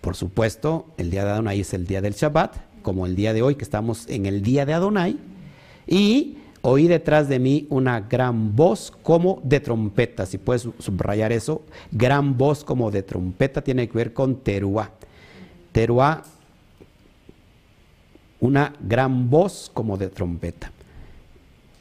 por 0.01 0.15
supuesto, 0.15 0.87
el 0.97 1.11
día 1.11 1.25
de 1.25 1.33
Adonai 1.33 1.61
es 1.61 1.75
el 1.75 1.87
día 1.87 2.01
del 2.01 2.15
Shabbat, 2.15 2.57
como 2.83 3.07
el 3.07 3.17
día 3.17 3.33
de 3.33 3.43
hoy 3.43 3.57
que 3.57 3.65
estamos 3.65 4.09
en 4.09 4.27
el 4.27 4.43
día 4.43 4.65
de 4.65 4.75
Adonai. 4.75 5.19
Y 5.87 6.39
oí 6.63 6.89
detrás 6.89 7.29
de 7.29 7.39
mí 7.39 7.67
una 7.71 8.01
gran 8.01 8.55
voz 8.55 8.93
como 9.03 9.41
de 9.45 9.61
trompeta. 9.61 10.27
Si 10.27 10.39
puedes 10.39 10.69
subrayar 10.79 11.33
eso, 11.33 11.63
gran 11.91 12.37
voz 12.37 12.65
como 12.65 12.91
de 12.91 13.03
trompeta 13.03 13.63
tiene 13.63 13.89
que 13.89 13.97
ver 13.97 14.13
con 14.13 14.37
teruá. 14.37 14.91
Teruá, 15.73 16.23
una 18.41 18.73
gran 18.81 19.29
voz 19.31 19.71
como 19.73 19.97
de 19.97 20.09
trompeta. 20.09 20.73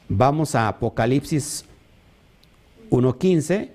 Vamos 0.08 0.54
a 0.54 0.68
Apocalipsis 0.68 1.64
1.15 2.90 3.68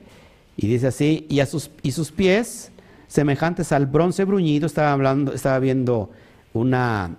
y 0.57 0.67
dice 0.67 0.87
así, 0.87 1.25
y, 1.29 1.39
a 1.39 1.45
sus, 1.45 1.69
y 1.81 1.91
sus 1.91 2.11
pies 2.11 2.71
semejantes 3.07 3.71
al 3.71 3.85
bronce 3.85 4.25
bruñido, 4.25 4.65
estaba, 4.65 4.91
hablando, 4.91 5.33
estaba 5.33 5.59
viendo 5.59 6.09
una, 6.53 7.15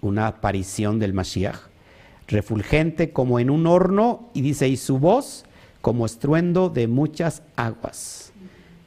una 0.00 0.26
aparición 0.26 0.98
del 0.98 1.12
Mashiach 1.12 1.69
refulgente 2.30 3.12
como 3.12 3.38
en 3.38 3.50
un 3.50 3.66
horno, 3.66 4.30
y 4.34 4.40
dice, 4.40 4.68
y 4.68 4.76
su 4.76 4.98
voz 4.98 5.44
como 5.80 6.06
estruendo 6.06 6.68
de 6.68 6.88
muchas 6.88 7.42
aguas. 7.56 8.32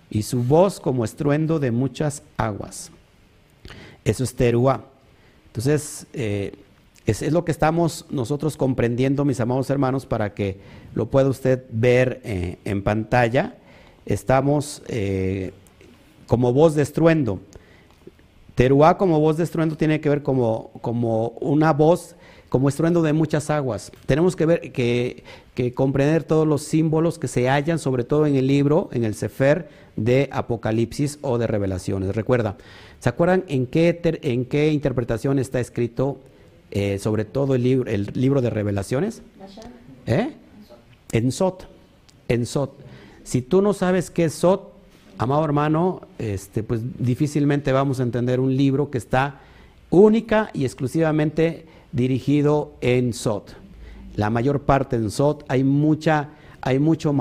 Y 0.09 0.23
su 0.23 0.43
voz 0.43 0.79
como 0.79 1.05
estruendo 1.05 1.59
de 1.59 1.71
muchas 1.71 2.23
aguas. 2.37 2.91
Eso 4.05 4.23
es 4.23 4.35
teruá. 4.35 4.85
Entonces, 5.47 6.07
eh, 6.13 6.53
es, 7.05 7.31
lo 7.31 7.43
que 7.45 7.51
estamos 7.51 8.05
nosotros 8.09 8.57
comprendiendo, 8.57 9.25
mis 9.25 9.39
amados 9.39 9.69
hermanos, 9.69 10.05
para 10.05 10.33
que 10.33 10.59
lo 10.93 11.07
pueda 11.07 11.29
usted 11.29 11.63
ver 11.71 12.21
eh, 12.23 12.57
en 12.63 12.83
pantalla. 12.83 13.55
Estamos 14.05 14.83
eh, 14.87 15.53
como 16.27 16.53
voz 16.53 16.75
de 16.75 16.83
estruendo. 16.83 17.39
Teruá 18.55 18.97
como 18.97 19.19
voz 19.19 19.37
de 19.37 19.43
estruendo 19.43 19.75
tiene 19.75 19.99
que 19.99 20.09
ver 20.09 20.21
como, 20.21 20.71
como 20.81 21.29
una 21.41 21.73
voz 21.73 22.15
como 22.53 22.69
estruendo 22.69 23.01
de 23.01 23.13
muchas 23.13 23.49
aguas. 23.49 23.91
Tenemos 24.05 24.35
que 24.35 24.45
ver 24.45 24.71
que, 24.71 25.23
comprender 25.73 26.23
todos 26.23 26.47
los 26.47 26.61
símbolos 26.61 27.17
que 27.17 27.27
se 27.27 27.49
hallan, 27.49 27.79
sobre 27.79 28.03
todo 28.03 28.27
en 28.27 28.35
el 28.35 28.45
libro, 28.45 28.89
en 28.91 29.03
el 29.05 29.15
Sefer 29.15 29.69
de 29.95 30.29
Apocalipsis 30.31 31.17
o 31.23 31.39
de 31.39 31.47
Revelaciones. 31.47 32.15
Recuerda, 32.15 32.55
¿se 32.99 33.09
acuerdan 33.09 33.43
en 33.47 33.65
qué, 33.65 33.99
en 34.21 34.45
qué 34.45 34.71
interpretación 34.71 35.39
está 35.39 35.59
escrito 35.59 36.19
eh, 36.69 36.99
sobre 36.99 37.25
todo 37.25 37.55
el 37.55 37.63
libro, 37.63 37.89
el 37.89 38.11
libro 38.13 38.39
de 38.39 38.51
Revelaciones? 38.51 39.23
¿Eh? 40.05 40.29
En 41.11 41.31
Sot. 41.31 41.67
En 42.27 42.45
Sot. 42.45 42.71
Si 43.23 43.41
tú 43.41 43.63
no 43.63 43.73
sabes 43.73 44.11
qué 44.11 44.25
es 44.25 44.33
Sot, 44.35 44.71
amado 45.17 45.43
hermano, 45.43 46.01
este, 46.19 46.61
pues 46.61 46.81
difícilmente 46.99 47.71
vamos 47.71 47.99
a 47.99 48.03
entender 48.03 48.39
un 48.39 48.55
libro 48.55 48.91
que 48.91 48.99
está 48.99 49.39
única 49.89 50.51
y 50.53 50.65
exclusivamente 50.65 51.73
dirigido 51.93 52.73
en 52.81 53.13
Sot. 53.13 53.55
La 54.15 54.29
mayor 54.29 54.61
parte 54.61 54.97
en 54.97 55.09
Sot 55.09 55.45
hay 55.47 55.63
mucha 55.63 56.31
hay 56.65 56.79
mucho 56.79 57.13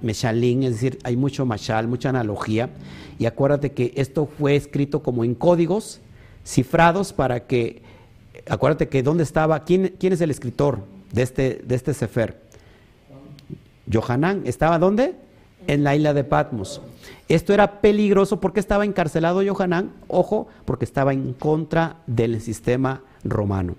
meshalín, 0.00 0.64
es 0.64 0.72
decir, 0.72 0.98
hay 1.04 1.16
mucho 1.16 1.46
mashal, 1.46 1.86
mucha 1.86 2.08
analogía. 2.08 2.70
Y 3.20 3.26
acuérdate 3.26 3.70
que 3.70 3.92
esto 3.94 4.26
fue 4.26 4.56
escrito 4.56 5.00
como 5.00 5.22
en 5.22 5.36
códigos 5.36 6.00
cifrados 6.44 7.12
para 7.12 7.46
que, 7.46 7.82
acuérdate 8.48 8.88
que 8.88 9.04
dónde 9.04 9.22
estaba, 9.22 9.62
quién, 9.62 9.94
quién 10.00 10.12
es 10.12 10.20
el 10.20 10.32
escritor 10.32 10.80
de 11.12 11.22
este, 11.22 11.62
de 11.64 11.74
este 11.76 11.94
Sefer. 11.94 12.40
Johanán, 13.92 14.42
¿estaba 14.44 14.80
dónde? 14.80 15.14
En 15.68 15.84
la 15.84 15.94
isla 15.94 16.12
de 16.12 16.24
Patmos. 16.24 16.80
Esto 17.28 17.54
era 17.54 17.80
peligroso 17.80 18.40
porque 18.40 18.58
estaba 18.58 18.84
encarcelado 18.84 19.40
Johanán, 19.46 19.92
ojo, 20.08 20.48
porque 20.64 20.84
estaba 20.84 21.12
en 21.12 21.32
contra 21.32 21.98
del 22.08 22.40
sistema 22.40 23.02
romano. 23.22 23.76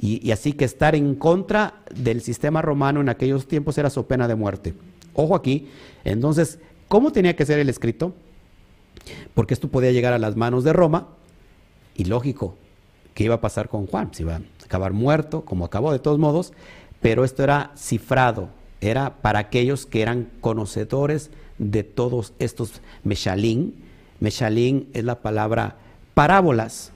Y, 0.00 0.30
así 0.30 0.52
que 0.52 0.64
estar 0.64 0.94
en 0.94 1.16
contra 1.16 1.82
del 1.94 2.22
sistema 2.22 2.62
romano 2.62 3.00
en 3.00 3.08
aquellos 3.08 3.48
tiempos 3.48 3.78
era 3.78 3.90
su 3.90 4.06
pena 4.06 4.28
de 4.28 4.36
muerte. 4.36 4.74
Ojo 5.12 5.34
aquí. 5.34 5.68
Entonces, 6.04 6.60
¿cómo 6.86 7.10
tenía 7.10 7.34
que 7.34 7.44
ser 7.44 7.58
el 7.58 7.68
escrito? 7.68 8.14
Porque 9.34 9.54
esto 9.54 9.68
podía 9.68 9.90
llegar 9.90 10.12
a 10.12 10.18
las 10.18 10.36
manos 10.36 10.62
de 10.62 10.72
Roma 10.72 11.08
y 11.96 12.04
lógico, 12.04 12.54
¿qué 13.14 13.24
iba 13.24 13.36
a 13.36 13.40
pasar 13.40 13.68
con 13.68 13.86
Juan? 13.86 14.14
Se 14.14 14.22
iba 14.22 14.36
a 14.36 14.40
acabar 14.64 14.92
muerto, 14.92 15.44
como 15.44 15.64
acabó 15.64 15.90
de 15.90 15.98
todos 15.98 16.18
modos, 16.18 16.52
pero 17.00 17.24
esto 17.24 17.42
era 17.42 17.72
cifrado, 17.76 18.50
era 18.80 19.16
para 19.20 19.40
aquellos 19.40 19.84
que 19.86 20.02
eran 20.02 20.28
conocedores 20.40 21.30
de 21.58 21.82
todos 21.82 22.34
estos 22.38 22.80
meshalín. 23.02 23.74
Meshalín 24.20 24.88
es 24.92 25.04
la 25.04 25.20
palabra 25.20 25.76
parábolas, 26.14 26.92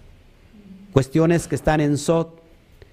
cuestiones 0.93 1.49
que 1.49 1.55
están 1.55 1.81
en 1.81 1.99
Sot, 1.99 2.42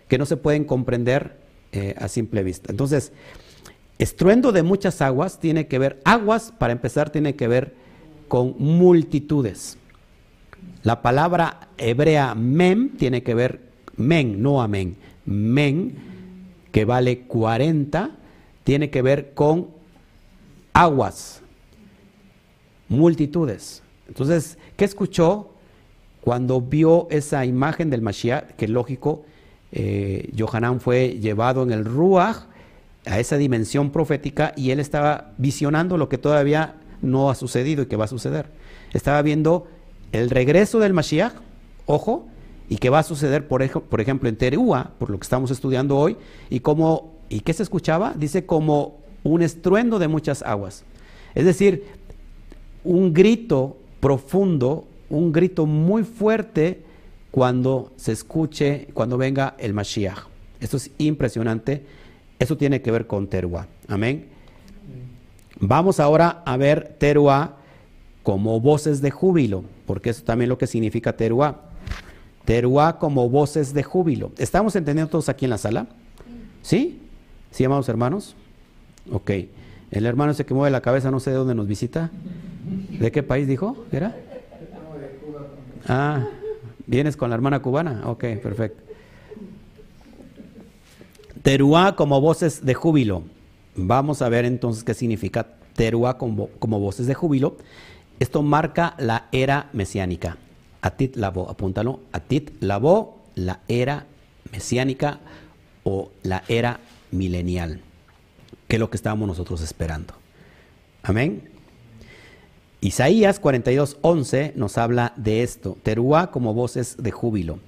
que 0.09 0.17
no 0.17 0.25
se 0.25 0.35
pueden 0.35 0.65
comprender 0.65 1.37
eh, 1.71 1.95
a 1.97 2.09
simple 2.09 2.43
vista. 2.43 2.71
Entonces, 2.71 3.13
estruendo 3.99 4.51
de 4.51 4.63
muchas 4.63 5.01
aguas 5.01 5.39
tiene 5.39 5.67
que 5.67 5.79
ver, 5.79 6.01
aguas 6.03 6.51
para 6.57 6.73
empezar 6.73 7.11
tiene 7.11 7.35
que 7.35 7.47
ver 7.47 7.75
con 8.27 8.55
multitudes. 8.57 9.77
La 10.83 11.01
palabra 11.01 11.69
hebrea 11.77 12.35
mem 12.35 12.89
tiene 12.97 13.23
que 13.23 13.35
ver, 13.35 13.61
men, 13.95 14.41
no 14.41 14.61
amén, 14.61 14.97
men, 15.25 15.95
que 16.71 16.85
vale 16.85 17.21
40, 17.21 18.11
tiene 18.63 18.89
que 18.89 19.01
ver 19.01 19.33
con 19.33 19.67
aguas, 20.73 21.41
multitudes. 22.87 23.83
Entonces, 24.07 24.57
¿qué 24.75 24.85
escuchó 24.85 25.51
cuando 26.21 26.61
vio 26.61 27.07
esa 27.11 27.45
imagen 27.45 27.91
del 27.91 28.01
Mashiach? 28.01 28.55
Que 28.55 28.67
lógico, 28.67 29.23
eh, 29.71 30.31
Johanán 30.37 30.79
fue 30.79 31.19
llevado 31.19 31.63
en 31.63 31.71
el 31.71 31.85
Ruach 31.85 32.47
a 33.05 33.19
esa 33.19 33.37
dimensión 33.37 33.91
profética 33.91 34.53
y 34.55 34.71
él 34.71 34.79
estaba 34.79 35.31
visionando 35.37 35.97
lo 35.97 36.09
que 36.09 36.17
todavía 36.17 36.75
no 37.01 37.29
ha 37.29 37.35
sucedido 37.35 37.83
y 37.83 37.85
que 37.85 37.95
va 37.95 38.05
a 38.05 38.09
suceder. 38.09 38.47
Estaba 38.93 39.21
viendo 39.21 39.67
el 40.11 40.29
regreso 40.29 40.79
del 40.79 40.93
Mashiach, 40.93 41.33
ojo, 41.85 42.27
y 42.67 42.77
que 42.77 42.89
va 42.89 42.99
a 42.99 43.03
suceder, 43.03 43.47
por, 43.47 43.61
ejemplo, 43.61 44.29
en 44.29 44.35
Teruá, 44.35 44.91
por 44.99 45.09
lo 45.09 45.17
que 45.17 45.23
estamos 45.23 45.49
estudiando 45.49 45.97
hoy, 45.97 46.17
y 46.49 46.59
como, 46.59 47.13
¿y 47.29 47.39
qué 47.39 47.53
se 47.53 47.63
escuchaba? 47.63 48.13
Dice 48.15 48.45
como 48.45 48.99
un 49.23 49.41
estruendo 49.41 49.97
de 49.97 50.07
muchas 50.07 50.43
aguas. 50.43 50.83
Es 51.33 51.45
decir, 51.45 51.85
un 52.83 53.13
grito 53.13 53.77
profundo, 53.99 54.87
un 55.09 55.31
grito 55.31 55.65
muy 55.65 56.03
fuerte 56.03 56.83
cuando 57.31 57.91
se 57.95 58.11
escuche, 58.11 58.87
cuando 58.93 59.17
venga 59.17 59.55
el 59.57 59.73
Mashiach. 59.73 60.19
Esto 60.59 60.77
es 60.77 60.91
impresionante. 60.97 61.85
Eso 62.39 62.57
tiene 62.57 62.81
que 62.81 62.91
ver 62.91 63.07
con 63.07 63.27
Teruá. 63.27 63.67
Amén. 63.87 64.27
Vamos 65.59 65.99
ahora 65.99 66.41
a 66.45 66.57
ver 66.57 66.95
Teruá 66.97 67.57
como 68.23 68.59
voces 68.59 69.01
de 69.01 69.11
júbilo, 69.11 69.63
porque 69.85 70.09
eso 70.09 70.23
también 70.23 70.47
es 70.47 70.49
lo 70.49 70.57
que 70.57 70.67
significa 70.67 71.15
Teruá. 71.15 71.61
Teruá 72.45 72.97
como 72.97 73.29
voces 73.29 73.73
de 73.73 73.83
júbilo. 73.83 74.31
¿Estamos 74.37 74.75
entendiendo 74.75 75.09
todos 75.11 75.29
aquí 75.29 75.45
en 75.45 75.51
la 75.51 75.57
sala? 75.57 75.87
¿Sí? 76.61 76.99
¿Sí, 77.51 77.63
amados 77.63 77.89
hermanos? 77.89 78.35
Ok. 79.11 79.31
El 79.91 80.05
hermano 80.05 80.31
ese 80.31 80.45
que 80.45 80.53
mueve 80.53 80.71
la 80.71 80.81
cabeza, 80.81 81.11
no 81.11 81.19
sé 81.19 81.31
de 81.31 81.37
dónde 81.37 81.55
nos 81.55 81.67
visita. 81.67 82.11
¿De 82.99 83.11
qué 83.11 83.23
país 83.23 83.47
dijo? 83.47 83.85
¿Era? 83.91 84.15
Ah, 85.87 86.27
¿vienes 86.89 87.15
con 87.15 87.29
la 87.29 87.35
hermana 87.35 87.61
cubana? 87.61 88.01
Ok, 88.05 88.25
perfecto. 88.41 88.83
Teruá 91.43 91.95
como 91.95 92.19
voces 92.19 92.65
de 92.65 92.73
júbilo. 92.73 93.23
Vamos 93.75 94.21
a 94.21 94.29
ver 94.29 94.45
entonces 94.45 94.83
qué 94.83 94.93
significa 94.93 95.47
teruá 95.75 96.17
como, 96.17 96.47
como 96.59 96.79
voces 96.79 97.07
de 97.07 97.13
júbilo. 97.13 97.55
Esto 98.19 98.41
marca 98.41 98.95
la 98.97 99.27
era 99.31 99.69
mesiánica. 99.71 100.37
Atit 100.81 101.15
lavo, 101.15 101.49
apúntalo. 101.49 102.01
Atit 102.11 102.51
lavo, 102.61 103.19
la 103.35 103.61
era 103.67 104.05
mesiánica 104.51 105.19
o 105.83 106.11
la 106.23 106.43
era 106.47 106.79
milenial, 107.11 107.81
que 108.67 108.75
es 108.75 108.79
lo 108.79 108.89
que 108.89 108.97
estábamos 108.97 109.27
nosotros 109.27 109.61
esperando. 109.61 110.13
Amén. 111.03 111.58
Isaías 112.81 113.41
42:11 113.41 114.53
nos 114.55 114.77
habla 114.77 115.13
de 115.17 115.43
esto. 115.43 115.77
Teruá 115.83 116.31
como 116.31 116.53
voces 116.53 116.95
de 116.97 117.11
júbilo. 117.11 117.59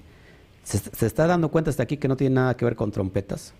¿Se, 0.64 0.78
¿Se, 0.78 1.06
está 1.06 1.26
dando 1.26 1.50
cuenta 1.50 1.70
hasta 1.70 1.82
aquí 1.82 1.96
que 1.96 2.08
no 2.08 2.16
tiene 2.16 2.36
nada 2.36 2.56
que 2.56 2.64
ver 2.64 2.76
con 2.76 2.92
trompetas? 2.92 3.52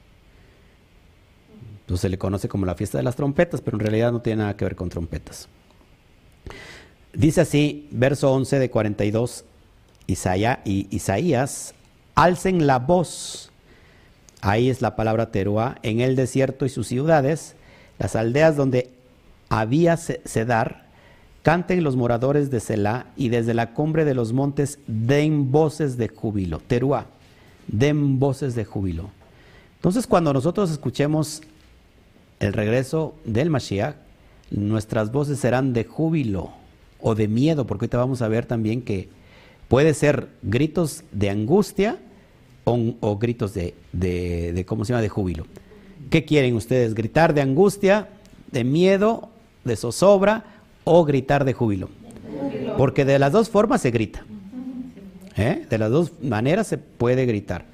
Entonces 1.81 2.03
se 2.03 2.09
le 2.09 2.17
conoce 2.17 2.49
como 2.49 2.65
la 2.65 2.75
fiesta 2.75 2.99
de 2.99 3.05
las 3.05 3.17
trompetas, 3.17 3.61
pero 3.61 3.77
en 3.77 3.81
realidad 3.81 4.13
no 4.13 4.23
tiene 4.23 4.43
nada 4.43 4.57
que 4.57 4.65
ver 4.65 4.77
con 4.77 4.89
trompetas. 4.89 5.49
Dice 7.13 7.43
así, 7.43 7.89
verso 7.91 8.33
11 8.33 8.59
de 8.59 8.71
42, 8.71 9.45
Isaías, 10.07 10.61
y 10.65 10.87
Isaías, 10.91 11.75
alcen 12.15 12.67
la 12.67 12.79
voz, 12.79 13.51
ahí 14.41 14.71
es 14.71 14.81
la 14.81 14.97
palabra 14.97 15.31
teruá, 15.31 15.77
en 15.83 16.01
el 16.01 16.17
desierto 16.17 16.65
y 16.65 16.71
sus 16.71 16.87
ciudades, 16.87 17.55
las 17.99 18.17
aldeas 18.17 18.57
donde 18.57 18.91
había 19.51 19.99
cedar, 19.99 20.87
canten 21.43 21.83
los 21.83 21.97
moradores 21.97 22.51
de 22.51 22.61
Selah 22.61 23.07
y 23.17 23.29
desde 23.29 23.55
la 23.55 23.75
cumbre 23.75 24.05
de 24.05 24.15
los 24.15 24.33
montes 24.33 24.79
den 24.87 25.51
voces 25.51 25.97
de 25.97 26.09
júbilo, 26.09 26.61
teruá, 26.61 27.07
den 27.67 28.19
voces 28.19 28.55
de 28.55 28.65
júbilo. 28.65 29.11
Entonces 29.77 30.07
cuando 30.07 30.33
nosotros 30.33 30.71
escuchemos 30.71 31.43
el 32.39 32.53
regreso 32.53 33.15
del 33.25 33.51
Mashiach, 33.51 33.97
nuestras 34.51 35.11
voces 35.11 35.41
serán 35.41 35.73
de 35.73 35.85
júbilo 35.85 36.51
o 37.01 37.15
de 37.15 37.27
miedo, 37.27 37.67
porque 37.67 37.85
ahorita 37.85 37.99
vamos 37.99 38.23
a 38.23 38.29
ver 38.29 38.47
también 38.47 38.83
que 38.83 39.09
puede 39.69 39.95
ser 39.95 40.29
gritos 40.43 41.03
de 41.13 41.31
angustia 41.31 41.99
o, 42.65 43.19
gritos 43.19 43.55
de, 43.55 43.75
de, 43.93 44.65
¿cómo 44.67 44.85
se 44.85 44.93
llama?, 44.93 45.03
de 45.03 45.09
júbilo. 45.09 45.47
¿Qué 46.11 46.25
quieren 46.25 46.55
ustedes? 46.55 46.95
¿Gritar 46.95 47.35
de 47.35 47.41
angustia, 47.41 48.09
de 48.53 48.63
miedo, 48.63 49.31
de 49.65 49.75
zozobra 49.75 50.45
o 50.85 51.05
gritar 51.05 51.45
de 51.45 51.53
júbilo? 51.53 51.89
Porque 52.77 53.05
de 53.05 53.19
las 53.19 53.33
dos 53.33 53.51
formas 53.51 53.81
se 53.81 53.91
grita. 53.91 54.25
¿Eh? 55.37 55.67
De 55.69 55.79
las 55.79 55.91
dos 55.91 56.13
maneras 56.23 56.67
se 56.67 56.79
puede 56.79 57.27
gritar. 57.27 57.65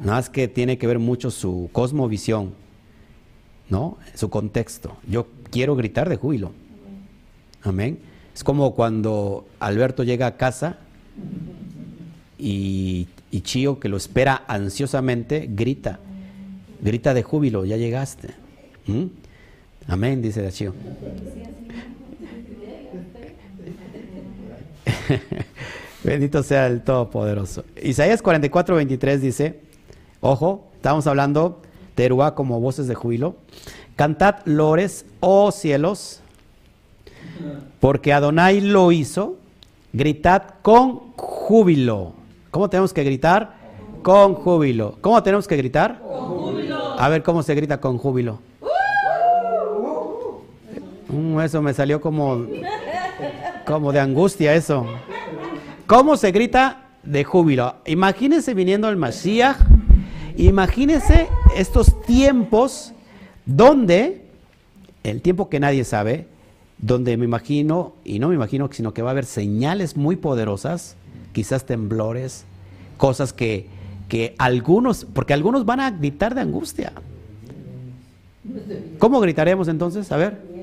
Nada 0.00 0.18
más 0.18 0.30
que 0.30 0.48
tiene 0.48 0.78
que 0.78 0.86
ver 0.86 0.98
mucho 0.98 1.30
su 1.30 1.68
cosmovisión, 1.72 2.54
¿no? 3.68 3.98
Su 4.14 4.30
contexto. 4.30 4.96
Yo 5.08 5.26
quiero 5.50 5.76
gritar 5.76 6.08
de 6.08 6.16
júbilo. 6.16 6.52
Amén. 7.62 7.98
Es 8.34 8.44
como 8.44 8.74
cuando 8.74 9.46
Alberto 9.60 10.02
llega 10.02 10.26
a 10.26 10.36
casa 10.36 10.78
y, 12.38 13.08
y 13.30 13.40
Chío, 13.42 13.78
que 13.78 13.88
lo 13.88 13.96
espera 13.96 14.44
ansiosamente, 14.48 15.48
grita, 15.50 16.00
grita 16.80 17.14
de 17.14 17.22
júbilo, 17.22 17.64
ya 17.64 17.76
llegaste. 17.76 18.30
¿Mm? 18.86 19.04
Amén, 19.86 20.22
dice 20.22 20.50
Chío. 20.50 20.74
Bendito 26.04 26.42
sea 26.42 26.66
el 26.66 26.82
Todopoderoso. 26.82 27.64
Isaías 27.82 28.20
44, 28.22 28.76
23 28.76 29.20
dice, 29.20 29.60
ojo, 30.20 30.66
estamos 30.76 31.06
hablando 31.06 31.62
teruá 31.94 32.34
como 32.34 32.60
voces 32.60 32.86
de 32.86 32.94
júbilo. 32.94 33.36
Cantad 33.96 34.44
lores, 34.44 35.06
oh 35.20 35.52
cielos, 35.52 36.20
porque 37.80 38.12
Adonai 38.12 38.60
lo 38.60 38.92
hizo, 38.92 39.36
gritad 39.92 40.42
con 40.62 41.12
júbilo. 41.16 42.12
¿Cómo 42.50 42.68
tenemos 42.68 42.92
que 42.92 43.04
gritar? 43.04 43.54
Con 44.02 44.34
júbilo. 44.34 44.96
¿Cómo 45.00 45.22
tenemos 45.22 45.46
que 45.48 45.56
gritar? 45.56 46.00
Con 46.00 46.38
júbilo. 46.38 47.00
A 47.00 47.08
ver 47.08 47.22
cómo 47.22 47.42
se 47.42 47.54
grita 47.54 47.80
con 47.80 47.98
júbilo. 47.98 48.40
Uh, 51.08 51.40
eso 51.40 51.62
me 51.62 51.72
salió 51.72 52.00
como, 52.00 52.46
como 53.64 53.92
de 53.92 54.00
angustia 54.00 54.54
eso. 54.54 54.86
¿Cómo 55.86 56.16
se 56.16 56.32
grita 56.32 56.88
de 57.02 57.24
júbilo? 57.24 57.76
Imagínense 57.86 58.54
viniendo 58.54 58.88
el 58.88 58.96
Mashiach. 58.96 59.58
Imagínense 60.36 61.28
estos 61.56 62.00
tiempos 62.02 62.92
donde, 63.46 64.24
el 65.02 65.20
tiempo 65.20 65.48
que 65.48 65.60
nadie 65.60 65.84
sabe, 65.84 66.26
donde 66.78 67.16
me 67.16 67.24
imagino, 67.24 67.94
y 68.04 68.18
no 68.18 68.28
me 68.28 68.34
imagino, 68.34 68.68
sino 68.72 68.92
que 68.92 69.02
va 69.02 69.10
a 69.10 69.12
haber 69.12 69.26
señales 69.26 69.96
muy 69.96 70.16
poderosas 70.16 70.96
quizás 71.32 71.66
temblores, 71.66 72.44
cosas 72.96 73.32
que, 73.32 73.66
que 74.08 74.34
algunos, 74.38 75.04
porque 75.04 75.34
algunos 75.34 75.64
van 75.64 75.80
a 75.80 75.90
gritar 75.90 76.34
de 76.34 76.40
angustia. 76.40 76.92
¿Cómo 78.98 79.20
gritaremos 79.20 79.68
entonces? 79.68 80.10
A 80.12 80.16
ver. 80.16 80.53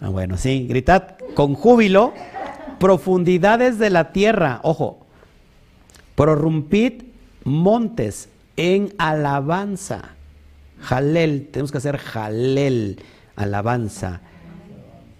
Ah, 0.00 0.08
bueno, 0.10 0.36
sí, 0.36 0.66
gritad 0.68 1.16
con 1.34 1.54
júbilo, 1.54 2.12
profundidades 2.78 3.78
de 3.78 3.90
la 3.90 4.12
tierra, 4.12 4.60
ojo, 4.62 5.06
prorrumpid 6.14 7.02
montes 7.44 8.28
en 8.56 8.92
alabanza. 8.98 10.16
Jalel, 10.80 11.48
tenemos 11.50 11.72
que 11.72 11.78
hacer 11.78 11.98
jalel, 11.98 13.00
alabanza. 13.36 14.20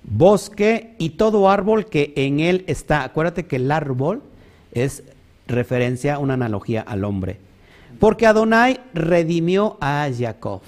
Bosque 0.04 0.94
y 0.98 1.10
todo 1.10 1.50
árbol 1.50 1.86
que 1.86 2.12
en 2.16 2.40
él 2.40 2.64
está. 2.66 3.04
Acuérdate 3.04 3.46
que 3.46 3.56
el 3.56 3.70
árbol 3.70 4.22
es 4.72 5.02
referencia, 5.46 6.18
una 6.18 6.34
analogía 6.34 6.80
al 6.80 7.04
hombre. 7.04 7.38
Porque 7.98 8.26
Adonai 8.26 8.80
redimió 8.94 9.76
a 9.80 10.08
Jacob. 10.16 10.62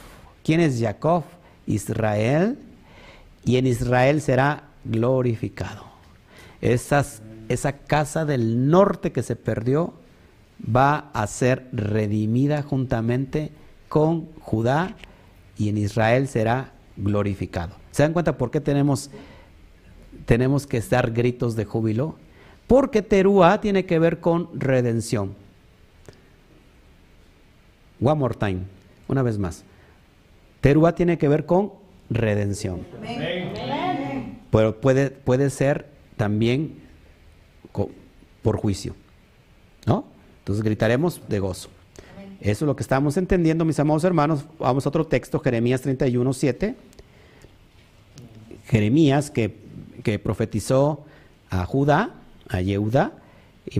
¿Quién 0.51 0.62
es 0.62 0.80
Jacob? 0.80 1.22
Israel. 1.68 2.59
Y 3.44 3.59
en 3.59 3.68
Israel 3.68 4.20
será 4.20 4.64
glorificado. 4.84 5.84
Esas, 6.61 7.22
esa 7.48 7.78
casa 7.78 8.24
del 8.24 8.68
norte 8.68 9.12
que 9.12 9.22
se 9.22 9.36
perdió 9.36 9.94
va 10.59 11.09
a 11.12 11.28
ser 11.28 11.68
redimida 11.70 12.64
juntamente 12.64 13.53
con 13.88 14.26
Judá 14.40 14.96
y 15.57 15.68
en 15.68 15.78
Israel 15.78 16.26
será 16.26 16.72
glorificado. 16.96 17.76
¿Se 17.92 18.03
dan 18.03 18.12
cuenta 18.12 18.36
por 18.36 18.51
qué 18.51 18.61
tenemos, 18.61 19.09
tenemos 20.26 20.66
que 20.66 20.80
dar 20.80 21.12
gritos 21.12 21.55
de 21.55 21.64
júbilo? 21.64 22.16
Porque 22.66 23.03
Teruá 23.03 23.61
tiene 23.61 23.86
que 23.86 24.01
ver 24.01 24.18
con 24.18 24.48
redención. 24.59 25.36
One 28.01 28.18
more 28.18 28.34
time, 28.34 28.62
una 29.07 29.22
vez 29.22 29.38
más. 29.38 29.64
Teruá 30.61 30.94
tiene 30.94 31.18
que 31.18 31.28
ver 31.28 31.46
con 31.46 31.72
redención. 32.08 32.86
Pero 34.50 34.80
puede, 34.80 35.11
puede 35.11 35.50
ser 35.50 35.86
también 36.16 36.80
por 38.42 38.56
juicio. 38.56 38.94
¿No? 39.86 40.04
Entonces 40.40 40.64
gritaremos 40.64 41.22
de 41.28 41.38
gozo. 41.38 41.68
Eso 42.40 42.64
es 42.64 42.66
lo 42.66 42.74
que 42.74 42.82
estamos 42.82 43.16
entendiendo, 43.16 43.64
mis 43.64 43.78
amados 43.78 44.04
hermanos. 44.04 44.44
Vamos 44.58 44.86
a 44.86 44.88
otro 44.88 45.06
texto, 45.06 45.38
Jeremías 45.40 45.82
31, 45.82 46.32
7. 46.32 46.74
Jeremías 48.66 49.30
que, 49.30 49.56
que 50.02 50.18
profetizó 50.18 51.04
a 51.50 51.64
Judá 51.66 52.14
a 52.48 52.61
Yehuda 52.61 53.12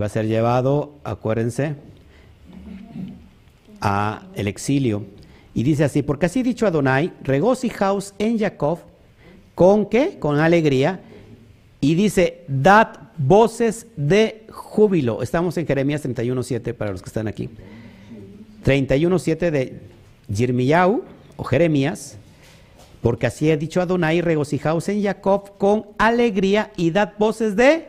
va 0.01 0.07
a 0.07 0.09
ser 0.09 0.27
llevado, 0.27 0.95
acuérdense, 1.05 1.75
a 3.81 4.27
el 4.35 4.47
exilio. 4.47 5.05
Y 5.55 5.63
dice 5.63 5.85
así, 5.85 6.03
porque 6.03 6.27
así 6.27 6.43
dicho 6.43 6.67
Adonai, 6.67 7.13
regocijaos 7.23 8.15
en 8.19 8.39
Jacob, 8.39 8.79
¿con 9.55 9.87
qué? 9.87 10.19
Con 10.19 10.39
alegría. 10.39 11.01
Y 11.81 11.95
dice, 11.95 12.45
dad 12.47 12.89
voces 13.17 13.87
de 13.97 14.47
júbilo. 14.51 15.23
Estamos 15.23 15.57
en 15.57 15.67
Jeremías 15.67 16.05
31.7 16.05 16.75
para 16.75 16.93
los 16.93 17.03
que 17.03 17.09
están 17.09 17.27
aquí. 17.27 17.49
31.7 18.65 19.51
de 19.51 19.81
Jeremiah 20.33 20.87
o 21.37 21.45
Jeremías, 21.45 22.17
porque 23.01 23.27
así 23.27 23.51
ha 23.51 23.57
dicho 23.57 23.81
Adonai, 23.81 24.21
regocijaos 24.21 24.89
en 24.89 25.03
Jacob 25.03 25.57
con 25.59 25.87
alegría 25.99 26.71
y 26.77 26.91
dad 26.91 27.15
voces 27.19 27.57
de 27.57 27.89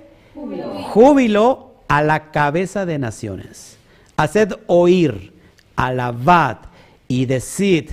Júbilo. 0.93 1.73
a 1.89 2.01
la 2.01 2.31
cabeza 2.31 2.85
de 2.85 2.97
naciones. 2.97 3.77
Haced 4.15 4.53
oír, 4.67 5.33
alabad 5.75 6.70
y 7.11 7.25
decid, 7.25 7.89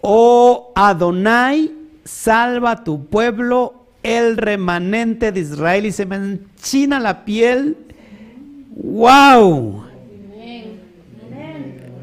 oh 0.00 0.72
Adonai, 0.74 1.70
salva 2.04 2.82
tu 2.82 3.04
pueblo, 3.06 3.74
el 4.02 4.38
remanente 4.38 5.32
de 5.32 5.40
Israel. 5.40 5.84
Y 5.84 5.92
se 5.92 6.06
me 6.06 6.16
enchina 6.16 6.98
la 6.98 7.26
piel. 7.26 7.76
¡Wow! 8.76 9.84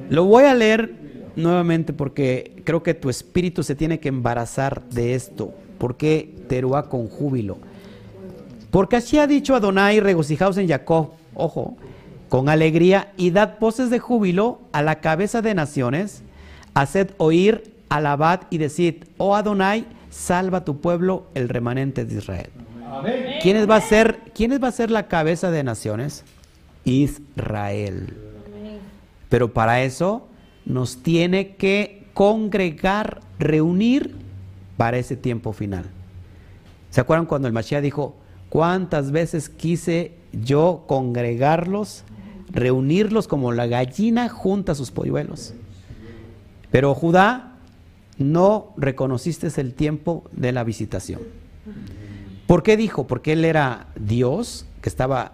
Lo 0.09 0.25
voy 0.25 0.43
a 0.43 0.53
leer 0.53 0.93
nuevamente 1.35 1.93
porque 1.93 2.61
creo 2.63 2.83
que 2.83 2.93
tu 2.93 3.09
espíritu 3.09 3.63
se 3.63 3.75
tiene 3.75 3.99
que 3.99 4.09
embarazar 4.09 4.83
de 4.89 5.15
esto. 5.15 5.53
¿Por 5.79 5.97
qué 5.97 6.35
Teruá 6.47 6.89
con 6.89 7.07
júbilo? 7.07 7.57
Porque 8.69 8.97
así 8.97 9.17
ha 9.17 9.25
dicho 9.25 9.55
Adonai, 9.55 9.99
regocijaos 9.99 10.57
en 10.57 10.67
Jacob, 10.67 11.11
ojo, 11.33 11.75
con 12.29 12.49
alegría 12.49 13.13
y 13.17 13.31
dad 13.31 13.57
voces 13.59 13.89
de 13.89 13.99
júbilo 13.99 14.59
a 14.73 14.81
la 14.81 15.01
cabeza 15.01 15.41
de 15.41 15.53
naciones, 15.53 16.23
haced 16.73 17.11
oír, 17.17 17.73
alabad 17.89 18.41
y 18.49 18.57
decid, 18.57 19.03
oh 19.17 19.35
Adonai, 19.35 19.85
salva 20.09 20.65
tu 20.65 20.79
pueblo, 20.81 21.27
el 21.33 21.49
remanente 21.49 22.05
de 22.05 22.15
Israel. 22.15 22.49
¿Quién 23.41 23.69
va 23.69 23.77
a 23.77 23.81
ser, 23.81 24.19
¿Quién 24.33 24.51
va 24.61 24.67
a 24.67 24.71
ser 24.71 24.91
la 24.91 25.07
cabeza 25.07 25.51
de 25.51 25.63
naciones? 25.63 26.23
Israel. 26.83 28.17
Pero 29.29 29.53
para 29.53 29.81
eso 29.83 30.27
nos 30.65 30.97
tiene 30.97 31.55
que 31.55 32.05
congregar, 32.13 33.21
reunir 33.39 34.15
para 34.77 34.97
ese 34.97 35.15
tiempo 35.15 35.53
final. 35.53 35.85
¿Se 36.89 36.99
acuerdan 36.99 37.25
cuando 37.25 37.47
el 37.47 37.53
Mashiach 37.53 37.81
dijo, 37.81 38.15
¿Cuántas 38.51 39.11
veces 39.11 39.47
quise 39.47 40.11
yo 40.33 40.83
congregarlos, 40.85 42.03
reunirlos 42.49 43.29
como 43.29 43.53
la 43.53 43.65
gallina 43.65 44.27
junta 44.27 44.73
a 44.73 44.75
sus 44.75 44.91
polluelos? 44.91 45.53
Pero 46.71 46.95
Judá, 46.95 47.51
no 48.17 48.73
reconociste 48.77 49.49
el 49.59 49.73
tiempo 49.73 50.23
de 50.31 50.51
la 50.51 50.63
visitación. 50.63 51.21
¿Por 52.47 52.63
qué 52.63 52.77
dijo? 52.77 53.07
Porque 53.07 53.33
él 53.33 53.45
era 53.45 53.87
Dios 53.99 54.65
que 54.81 54.89
estaba 54.89 55.33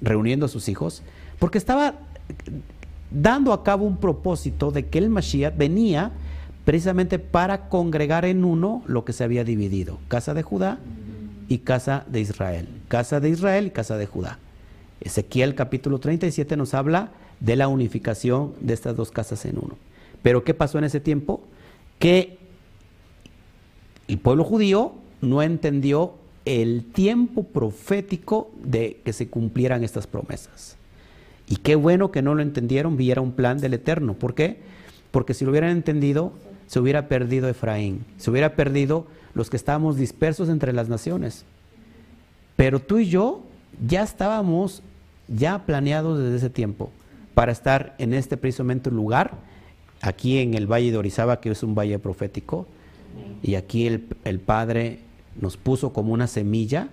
reuniendo 0.00 0.46
a 0.46 0.48
sus 0.48 0.68
hijos, 0.68 1.02
porque 1.38 1.58
estaba 1.58 1.94
dando 3.10 3.52
a 3.52 3.62
cabo 3.62 3.86
un 3.86 3.96
propósito 3.96 4.70
de 4.70 4.86
que 4.86 4.98
el 4.98 5.10
Mashiach 5.10 5.56
venía 5.56 6.12
precisamente 6.64 7.18
para 7.18 7.68
congregar 7.68 8.24
en 8.24 8.44
uno 8.44 8.82
lo 8.86 9.04
que 9.04 9.12
se 9.12 9.24
había 9.24 9.44
dividido, 9.44 9.98
casa 10.08 10.34
de 10.34 10.42
Judá 10.42 10.78
y 11.48 11.58
casa 11.58 12.04
de 12.08 12.20
Israel. 12.20 12.68
Casa 12.88 13.20
de 13.20 13.28
Israel 13.28 13.66
y 13.66 13.70
casa 13.70 13.96
de 13.96 14.06
Judá. 14.06 14.38
Ezequiel 15.00 15.54
capítulo 15.54 15.98
37 15.98 16.56
nos 16.56 16.72
habla 16.72 17.10
de 17.40 17.56
la 17.56 17.68
unificación 17.68 18.54
de 18.60 18.74
estas 18.74 18.96
dos 18.96 19.10
casas 19.10 19.44
en 19.44 19.58
uno. 19.58 19.76
Pero 20.24 20.42
¿qué 20.42 20.54
pasó 20.54 20.78
en 20.78 20.84
ese 20.84 21.00
tiempo? 21.00 21.42
Que 21.98 22.38
el 24.08 24.16
pueblo 24.16 24.42
judío 24.42 24.94
no 25.20 25.42
entendió 25.42 26.14
el 26.46 26.86
tiempo 26.94 27.42
profético 27.42 28.50
de 28.62 29.02
que 29.04 29.12
se 29.12 29.28
cumplieran 29.28 29.84
estas 29.84 30.06
promesas. 30.06 30.78
Y 31.46 31.56
qué 31.56 31.74
bueno 31.74 32.10
que 32.10 32.22
no 32.22 32.34
lo 32.34 32.40
entendieron, 32.40 32.96
viera 32.96 33.20
un 33.20 33.32
plan 33.32 33.58
del 33.58 33.74
Eterno. 33.74 34.14
¿Por 34.14 34.34
qué? 34.34 34.60
Porque 35.10 35.34
si 35.34 35.44
lo 35.44 35.50
hubieran 35.50 35.70
entendido, 35.72 36.32
se 36.68 36.80
hubiera 36.80 37.06
perdido 37.06 37.46
Efraín, 37.46 38.06
se 38.16 38.30
hubiera 38.30 38.56
perdido 38.56 39.06
los 39.34 39.50
que 39.50 39.58
estábamos 39.58 39.98
dispersos 39.98 40.48
entre 40.48 40.72
las 40.72 40.88
naciones. 40.88 41.44
Pero 42.56 42.80
tú 42.80 42.96
y 42.96 43.10
yo 43.10 43.42
ya 43.86 44.02
estábamos 44.02 44.82
ya 45.28 45.66
planeados 45.66 46.18
desde 46.18 46.36
ese 46.36 46.50
tiempo 46.50 46.90
para 47.34 47.52
estar 47.52 47.94
en 47.98 48.14
este 48.14 48.38
precisamente 48.38 48.90
lugar, 48.90 49.32
aquí 50.06 50.38
en 50.38 50.54
el 50.54 50.70
Valle 50.70 50.90
de 50.90 50.98
Orizaba, 50.98 51.40
que 51.40 51.50
es 51.50 51.62
un 51.62 51.74
valle 51.74 51.98
profético, 51.98 52.66
y 53.42 53.54
aquí 53.54 53.86
el, 53.86 54.06
el 54.24 54.40
Padre 54.40 55.00
nos 55.40 55.56
puso 55.56 55.92
como 55.92 56.12
una 56.12 56.26
semilla 56.26 56.88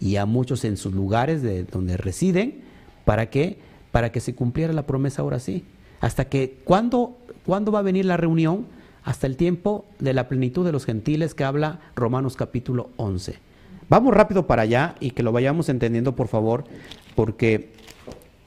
y 0.00 0.16
a 0.16 0.26
muchos 0.26 0.64
en 0.64 0.76
sus 0.76 0.92
lugares 0.92 1.42
de 1.42 1.64
donde 1.64 1.96
residen, 1.96 2.62
¿para 3.04 3.30
qué? 3.30 3.58
Para 3.92 4.12
que 4.12 4.20
se 4.20 4.34
cumpliera 4.34 4.72
la 4.72 4.86
promesa 4.86 5.22
ahora 5.22 5.38
sí. 5.38 5.64
Hasta 6.00 6.28
que, 6.28 6.58
¿cuándo, 6.64 7.16
¿cuándo 7.46 7.72
va 7.72 7.78
a 7.80 7.82
venir 7.82 8.04
la 8.04 8.16
reunión? 8.16 8.66
hasta 9.04 9.26
el 9.26 9.36
tiempo 9.36 9.84
de 9.98 10.14
la 10.14 10.28
plenitud 10.28 10.64
de 10.64 10.72
los 10.72 10.86
gentiles 10.86 11.34
que 11.34 11.44
habla 11.44 11.80
Romanos 11.94 12.36
capítulo 12.36 12.90
11. 12.96 13.38
Vamos 13.90 14.14
rápido 14.14 14.46
para 14.46 14.62
allá 14.62 14.94
y 14.98 15.10
que 15.10 15.22
lo 15.22 15.30
vayamos 15.30 15.68
entendiendo, 15.68 16.16
por 16.16 16.28
favor, 16.28 16.64
porque 17.14 17.72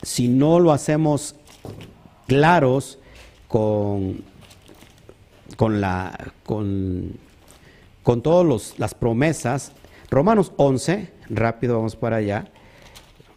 si 0.02 0.28
no 0.28 0.60
lo 0.60 0.72
hacemos 0.72 1.36
claros 2.26 2.98
con, 3.48 4.22
con, 5.56 5.82
la, 5.82 6.34
con, 6.46 7.14
con 8.04 8.22
todas 8.22 8.78
las 8.78 8.94
promesas, 8.94 9.72
Romanos 10.10 10.52
11, 10.58 11.12
rápido 11.30 11.78
vamos 11.78 11.96
para 11.96 12.18
allá. 12.18 12.48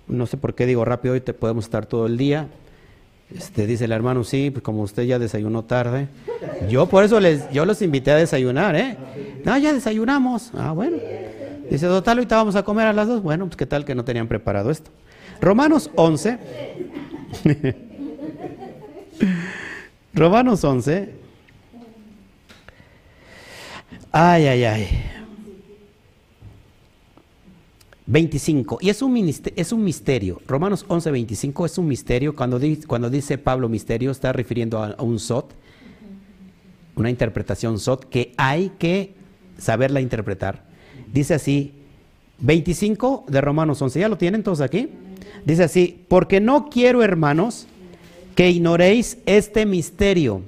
No 0.07 0.27
sé 0.27 0.37
por 0.37 0.55
qué 0.55 0.67
digo 0.67 0.85
rápido, 0.85 1.15
hoy 1.15 1.21
te 1.21 1.35
podemos 1.35 1.65
estar 1.65 1.87
todo 1.87 2.07
el 2.07 2.17
día. 2.17 2.49
Este, 3.35 3.67
dice 3.67 3.85
el 3.85 3.93
hermano, 3.93 4.25
sí, 4.25 4.51
pues 4.51 4.63
como 4.63 4.83
usted 4.83 5.05
ya 5.05 5.21
desayunó 5.21 5.65
tarde. 5.65 6.09
Yo 6.69 6.87
por 6.87 7.05
eso 7.05 7.21
les, 7.21 7.49
yo 7.51 7.65
los 7.65 7.81
invité 7.81 8.11
a 8.11 8.17
desayunar, 8.17 8.75
¿eh? 8.75 8.97
No, 9.45 9.57
ya 9.57 9.73
desayunamos. 9.73 10.51
Ah, 10.55 10.73
bueno. 10.73 10.97
Dice, 11.71 11.87
total, 11.87 12.19
ahorita 12.19 12.37
vamos 12.37 12.57
a 12.57 12.65
comer 12.65 12.89
a 12.89 12.93
las 12.93 13.07
dos. 13.07 13.23
Bueno, 13.23 13.47
pues 13.47 13.57
qué 13.57 13.67
tal 13.67 13.85
que 13.85 13.95
no 13.95 14.05
tenían 14.05 14.27
preparado 14.27 14.73
esto. 14.73 14.91
Romanos 15.41 15.91
11. 15.95 16.39
Romanos 20.15 20.65
11. 20.65 21.15
Ay, 24.13 24.47
ay, 24.47 24.65
ay. 24.65 24.89
25. 28.07 28.79
Y 28.81 28.91
es 28.91 29.03
un, 29.03 29.17
es 29.55 29.73
un 29.73 29.85
misterio. 29.85 30.43
Romanos 30.49 30.85
11, 30.89 31.13
25 31.13 31.67
es 31.67 31.79
un 31.79 31.87
misterio. 31.87 32.35
Cuando, 32.35 32.61
cuando 32.89 33.09
dice 33.09 33.39
Pablo 33.39 33.69
misterio, 33.69 34.11
está 34.11 34.33
refiriendo 34.33 34.83
a, 34.83 34.97
un 35.01 35.21
sot, 35.21 35.55
una 36.97 37.09
interpretación 37.09 37.79
sot, 37.79 38.09
que 38.09 38.35
hay 38.37 38.73
que 38.79 39.15
saberla 39.59 40.01
interpretar. 40.01 40.65
Dice 41.13 41.35
así, 41.35 41.73
25 42.41 43.27
de 43.29 43.41
Romanos 43.41 43.81
11. 43.81 44.01
¿Ya 44.01 44.09
lo 44.09 44.19
tienen 44.19 44.43
todos 44.43 44.61
aquí? 44.61 44.89
Dice 45.45 45.63
así, 45.63 46.05
porque 46.09 46.41
no 46.41 46.69
quiero, 46.69 47.05
hermanos, 47.05 47.69
que 48.41 48.49
ignoréis 48.49 49.19
este 49.27 49.67
misterio. 49.67 50.41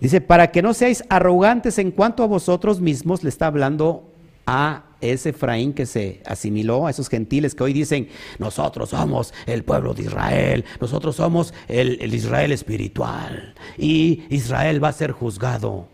Dice, 0.00 0.22
para 0.22 0.50
que 0.50 0.62
no 0.62 0.72
seáis 0.72 1.04
arrogantes 1.10 1.76
en 1.78 1.90
cuanto 1.90 2.22
a 2.22 2.26
vosotros 2.26 2.80
mismos, 2.80 3.22
le 3.22 3.28
está 3.28 3.48
hablando 3.48 4.04
a 4.46 4.84
ese 5.02 5.28
Efraín 5.28 5.74
que 5.74 5.84
se 5.84 6.22
asimiló, 6.24 6.86
a 6.86 6.90
esos 6.92 7.10
gentiles 7.10 7.54
que 7.54 7.62
hoy 7.62 7.74
dicen, 7.74 8.08
nosotros 8.38 8.88
somos 8.88 9.34
el 9.44 9.64
pueblo 9.64 9.92
de 9.92 10.04
Israel, 10.04 10.64
nosotros 10.80 11.14
somos 11.14 11.52
el, 11.68 11.98
el 12.00 12.14
Israel 12.14 12.52
espiritual 12.52 13.52
y 13.76 14.22
Israel 14.30 14.82
va 14.82 14.88
a 14.88 14.92
ser 14.94 15.12
juzgado, 15.12 15.88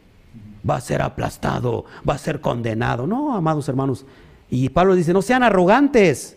va 0.70 0.76
a 0.76 0.80
ser 0.80 1.02
aplastado, 1.02 1.86
va 2.08 2.14
a 2.14 2.18
ser 2.18 2.40
condenado. 2.40 3.08
No, 3.08 3.34
amados 3.34 3.68
hermanos. 3.68 4.06
Y 4.48 4.68
Pablo 4.68 4.94
dice, 4.94 5.12
no 5.12 5.22
sean 5.22 5.42
arrogantes, 5.42 6.36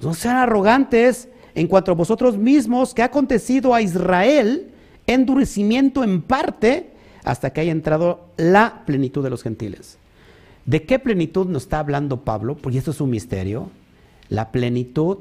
no 0.00 0.14
sean 0.14 0.34
arrogantes 0.34 1.28
en 1.58 1.66
cuanto 1.66 1.90
a 1.90 1.96
vosotros 1.96 2.38
mismos, 2.38 2.94
que 2.94 3.02
ha 3.02 3.06
acontecido 3.06 3.74
a 3.74 3.82
Israel 3.82 4.68
endurecimiento 5.08 6.04
en 6.04 6.22
parte 6.22 6.90
hasta 7.24 7.52
que 7.52 7.60
haya 7.60 7.72
entrado 7.72 8.28
la 8.36 8.84
plenitud 8.86 9.24
de 9.24 9.30
los 9.30 9.42
gentiles. 9.42 9.98
¿De 10.66 10.84
qué 10.84 11.00
plenitud 11.00 11.48
nos 11.48 11.64
está 11.64 11.80
hablando 11.80 12.20
Pablo? 12.20 12.56
Porque 12.56 12.78
esto 12.78 12.92
es 12.92 13.00
un 13.00 13.10
misterio. 13.10 13.70
La 14.28 14.52
plenitud, 14.52 15.18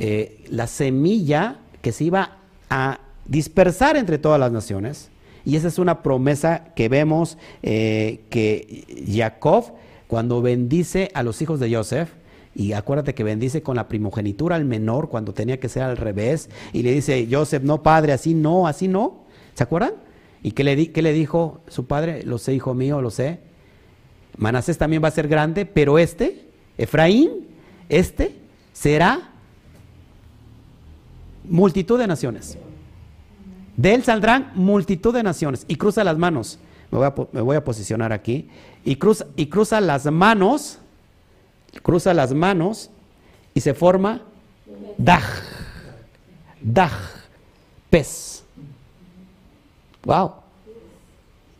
eh, 0.00 0.44
la 0.50 0.66
semilla 0.66 1.58
que 1.82 1.92
se 1.92 2.02
iba 2.02 2.38
a 2.68 2.98
dispersar 3.26 3.96
entre 3.96 4.18
todas 4.18 4.40
las 4.40 4.50
naciones. 4.50 5.08
Y 5.44 5.54
esa 5.54 5.68
es 5.68 5.78
una 5.78 6.02
promesa 6.02 6.64
que 6.74 6.88
vemos 6.88 7.38
eh, 7.62 8.22
que 8.28 9.06
Jacob, 9.08 9.66
cuando 10.08 10.42
bendice 10.42 11.12
a 11.14 11.22
los 11.22 11.40
hijos 11.42 11.60
de 11.60 11.72
Joseph, 11.72 12.08
y 12.54 12.72
acuérdate 12.72 13.14
que 13.14 13.24
bendice 13.24 13.62
con 13.62 13.76
la 13.76 13.88
primogenitura 13.88 14.56
al 14.56 14.64
menor 14.64 15.08
cuando 15.08 15.32
tenía 15.32 15.60
que 15.60 15.68
ser 15.68 15.82
al 15.82 15.96
revés, 15.96 16.50
y 16.72 16.82
le 16.82 16.92
dice, 16.92 17.28
Joseph, 17.30 17.62
no 17.62 17.82
padre, 17.82 18.12
así 18.12 18.34
no, 18.34 18.66
así 18.66 18.88
no. 18.88 19.24
¿Se 19.54 19.62
acuerdan? 19.62 19.92
¿Y 20.42 20.52
qué 20.52 20.64
le, 20.64 20.90
qué 20.92 21.02
le 21.02 21.12
dijo 21.12 21.60
su 21.68 21.86
padre? 21.86 22.22
Lo 22.24 22.38
sé, 22.38 22.54
hijo 22.54 22.74
mío, 22.74 23.00
lo 23.00 23.10
sé. 23.10 23.40
Manasés 24.36 24.78
también 24.78 25.02
va 25.02 25.08
a 25.08 25.12
ser 25.12 25.28
grande, 25.28 25.66
pero 25.66 25.98
este, 25.98 26.48
Efraín, 26.78 27.48
este 27.88 28.36
será 28.72 29.30
multitud 31.44 31.98
de 31.98 32.06
naciones. 32.06 32.56
De 33.76 33.94
él 33.94 34.02
saldrán 34.02 34.52
multitud 34.54 35.14
de 35.14 35.22
naciones. 35.22 35.64
Y 35.68 35.76
cruza 35.76 36.04
las 36.04 36.18
manos. 36.18 36.58
Me 36.90 36.98
voy 37.42 37.56
a, 37.56 37.64
posicionar 37.64 38.12
aquí. 38.12 38.48
Y 38.84 38.96
cruza, 38.96 39.26
y 39.36 39.46
cruza 39.46 39.80
las 39.80 40.06
manos. 40.06 40.78
Cruza 41.82 42.14
las 42.14 42.34
manos. 42.34 42.90
Y 43.54 43.60
se 43.60 43.74
forma 43.74 44.22
Daj. 44.98 45.24
Daj. 46.60 46.92
Pez. 47.88 48.44
Wow. 50.04 50.32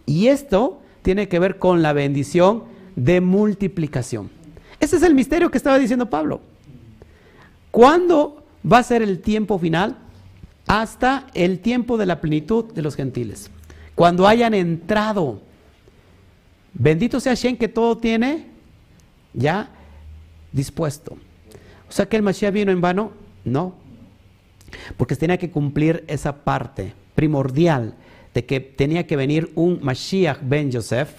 Y 0.06 0.28
esto 0.28 0.80
tiene 1.02 1.28
que 1.28 1.38
ver 1.38 1.58
con 1.58 1.82
la 1.82 1.92
bendición 1.92 2.64
de 2.96 3.20
multiplicación. 3.20 4.30
Ese 4.78 4.96
es 4.96 5.02
el 5.02 5.14
misterio 5.14 5.50
que 5.50 5.58
estaba 5.58 5.78
diciendo 5.78 6.08
Pablo. 6.08 6.40
¿Cuándo 7.70 8.42
va 8.70 8.78
a 8.78 8.82
ser 8.82 9.02
el 9.02 9.20
tiempo 9.20 9.58
final? 9.58 9.96
Hasta 10.66 11.26
el 11.34 11.60
tiempo 11.60 11.96
de 11.96 12.06
la 12.06 12.20
plenitud 12.20 12.72
de 12.72 12.82
los 12.82 12.96
gentiles. 12.96 13.50
Cuando 13.94 14.26
hayan 14.26 14.54
entrado. 14.54 15.40
Bendito 16.72 17.20
sea 17.20 17.34
Shen 17.34 17.56
que 17.56 17.68
todo 17.68 17.98
tiene 17.98 18.46
ya 19.32 19.70
dispuesto. 20.52 21.16
O 21.88 21.92
sea 21.92 22.06
que 22.06 22.16
el 22.16 22.22
Mashiach 22.22 22.52
vino 22.52 22.72
en 22.72 22.80
vano. 22.80 23.12
No. 23.44 23.74
Porque 24.96 25.16
tenía 25.16 25.38
que 25.38 25.50
cumplir 25.50 26.04
esa 26.06 26.44
parte 26.44 26.92
primordial 27.14 27.94
de 28.34 28.44
que 28.44 28.60
tenía 28.60 29.06
que 29.06 29.16
venir 29.16 29.50
un 29.54 29.80
Mashiach 29.82 30.38
ben 30.42 30.70
Yosef 30.70 31.10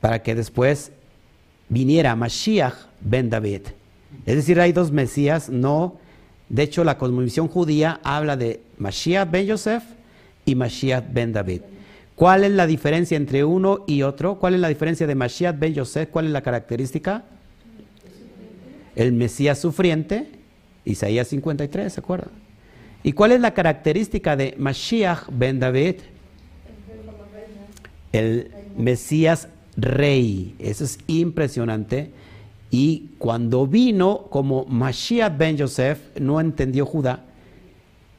para 0.00 0.22
que 0.22 0.34
después 0.34 0.92
viniera 1.68 2.14
Mashiach 2.14 2.74
ben 3.00 3.30
David. 3.30 3.62
Es 4.26 4.36
decir, 4.36 4.60
hay 4.60 4.72
dos 4.72 4.92
Mesías, 4.92 5.48
no. 5.48 5.96
De 6.48 6.62
hecho, 6.62 6.84
la 6.84 6.98
cosmovisión 6.98 7.48
judía 7.48 8.00
habla 8.02 8.36
de 8.36 8.60
Mashiach 8.78 9.30
ben 9.30 9.46
Yosef 9.46 9.82
y 10.44 10.54
Mashiach 10.54 11.04
ben 11.10 11.32
David. 11.32 11.62
¿Cuál 12.14 12.44
es 12.44 12.50
la 12.50 12.66
diferencia 12.66 13.16
entre 13.16 13.44
uno 13.44 13.84
y 13.86 14.02
otro? 14.02 14.38
¿Cuál 14.38 14.54
es 14.54 14.60
la 14.60 14.68
diferencia 14.68 15.06
de 15.06 15.14
Mashiach 15.14 15.58
ben 15.58 15.74
Yosef? 15.74 16.08
¿Cuál 16.10 16.26
es 16.26 16.32
la 16.32 16.42
característica? 16.42 17.24
El 18.98 19.12
Mesías 19.12 19.60
sufriente, 19.60 20.26
Isaías 20.84 21.28
53, 21.28 21.92
¿se 21.92 22.00
acuerdan? 22.00 22.30
¿Y 23.04 23.12
cuál 23.12 23.30
es 23.30 23.40
la 23.40 23.54
característica 23.54 24.34
de 24.34 24.56
Mashiach 24.58 25.28
ben 25.30 25.60
David? 25.60 25.94
El 28.10 28.50
Mesías 28.76 29.46
rey. 29.76 30.56
Eso 30.58 30.82
es 30.82 30.98
impresionante. 31.06 32.10
Y 32.72 33.10
cuando 33.18 33.68
vino 33.68 34.26
como 34.30 34.64
Mashiach 34.64 35.38
ben 35.38 35.56
Joseph, 35.56 36.00
no 36.18 36.40
entendió 36.40 36.84
Judá 36.84 37.24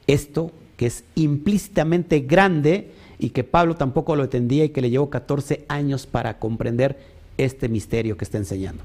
esto 0.08 0.54
que 0.78 0.86
es 0.86 1.04
implícitamente 1.16 2.22
grande 2.22 2.92
y 3.20 3.32
que 3.32 3.44
Pablo 3.44 3.76
tampoco 3.76 4.16
lo 4.16 4.24
entendía 4.24 4.64
y 4.64 4.70
que 4.70 4.82
le 4.82 4.90
llevó 4.90 5.10
14 5.10 5.66
años 5.68 6.08
para 6.08 6.40
comprender 6.40 6.98
este 7.38 7.68
misterio 7.68 8.16
que 8.16 8.24
está 8.24 8.38
enseñando. 8.38 8.82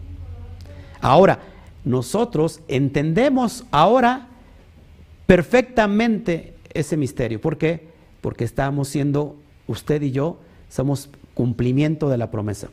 Ahora, 1.00 1.53
nosotros 1.84 2.60
entendemos 2.68 3.64
ahora 3.70 4.28
perfectamente 5.26 6.54
ese 6.72 6.96
misterio. 6.96 7.40
¿Por 7.40 7.58
qué? 7.58 7.88
Porque 8.20 8.44
estamos 8.44 8.88
siendo, 8.88 9.36
usted 9.66 10.02
y 10.02 10.10
yo, 10.10 10.38
somos 10.68 11.10
cumplimiento 11.34 12.08
de 12.08 12.18
la 12.18 12.30
promesa. 12.30 12.68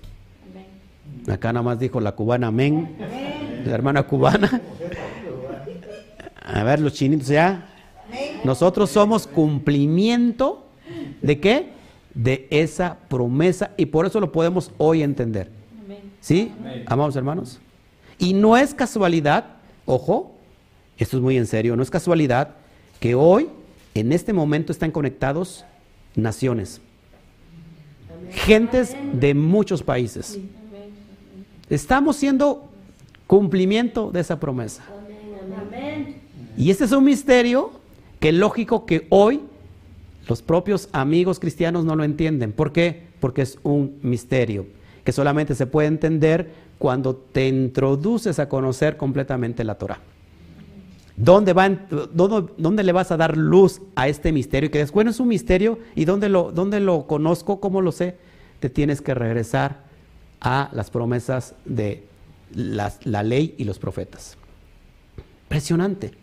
Acá 1.27 1.53
nada 1.53 1.63
más 1.63 1.79
dijo 1.79 1.99
la 1.99 2.13
cubana 2.13 2.47
amén, 2.47 2.95
la 3.65 3.73
hermana 3.73 4.03
cubana. 4.03 4.61
A 6.43 6.63
ver, 6.63 6.79
los 6.79 6.93
chinitos 6.93 7.27
ya. 7.27 7.67
Nosotros 8.43 8.89
somos 8.89 9.27
cumplimiento 9.27 10.65
de 11.21 11.39
qué? 11.39 11.69
De 12.13 12.47
esa 12.49 12.97
promesa 13.07 13.71
y 13.77 13.85
por 13.85 14.05
eso 14.05 14.19
lo 14.19 14.31
podemos 14.31 14.71
hoy 14.77 15.03
entender. 15.03 15.49
¿Sí? 16.19 16.51
Amados 16.87 17.15
hermanos. 17.15 17.59
Y 18.21 18.33
no 18.33 18.55
es 18.55 18.75
casualidad, 18.75 19.45
ojo, 19.87 20.31
esto 20.99 21.17
es 21.17 21.23
muy 21.23 21.37
en 21.37 21.47
serio, 21.47 21.75
no 21.75 21.81
es 21.81 21.89
casualidad 21.89 22.49
que 22.99 23.15
hoy, 23.15 23.49
en 23.95 24.11
este 24.11 24.31
momento, 24.31 24.71
están 24.71 24.91
conectados 24.91 25.65
naciones, 26.15 26.81
gentes 28.29 28.95
de 29.13 29.33
muchos 29.33 29.81
países. 29.81 30.37
Estamos 31.67 32.15
siendo 32.15 32.69
cumplimiento 33.25 34.11
de 34.11 34.19
esa 34.19 34.39
promesa. 34.39 34.83
Y 36.55 36.69
este 36.69 36.83
es 36.85 36.91
un 36.91 37.03
misterio 37.03 37.71
que 38.19 38.31
lógico 38.31 38.85
que 38.85 39.07
hoy 39.09 39.41
los 40.27 40.43
propios 40.43 40.89
amigos 40.91 41.39
cristianos 41.39 41.85
no 41.85 41.95
lo 41.95 42.03
entienden. 42.03 42.51
¿Por 42.51 42.71
qué? 42.71 43.01
Porque 43.19 43.41
es 43.41 43.57
un 43.63 43.97
misterio 44.03 44.67
que 45.03 45.11
solamente 45.11 45.55
se 45.55 45.65
puede 45.65 45.87
entender 45.87 46.51
cuando 46.81 47.15
te 47.15 47.47
introduces 47.47 48.39
a 48.39 48.49
conocer 48.49 48.97
completamente 48.97 49.63
la 49.63 49.75
Torah. 49.75 49.99
¿Dónde, 51.15 51.53
le 52.83 52.91
vas 52.91 53.11
a 53.11 53.17
dar 53.17 53.37
luz 53.37 53.83
a 53.95 54.07
este 54.07 54.31
misterio? 54.31 54.71
Que 54.71 54.79
dices, 54.79 54.91
bueno, 54.91 55.11
es 55.11 55.19
un 55.19 55.27
misterio, 55.27 55.77
¿y 55.93 56.05
dónde 56.05 56.27
lo, 56.27 56.51
dónde 56.51 56.79
lo 56.79 57.05
conozco? 57.05 57.59
¿Cómo 57.59 57.83
lo 57.83 57.91
sé? 57.91 58.17
Te 58.59 58.71
tienes 58.71 58.99
que 58.99 59.13
regresar 59.13 59.83
a 60.39 60.71
las 60.73 60.89
promesas 60.89 61.53
de 61.65 62.03
la 62.55 63.21
ley 63.21 63.53
y 63.59 63.65
los 63.65 63.77
profetas. 63.77 64.35
Impresionante. 65.43 66.13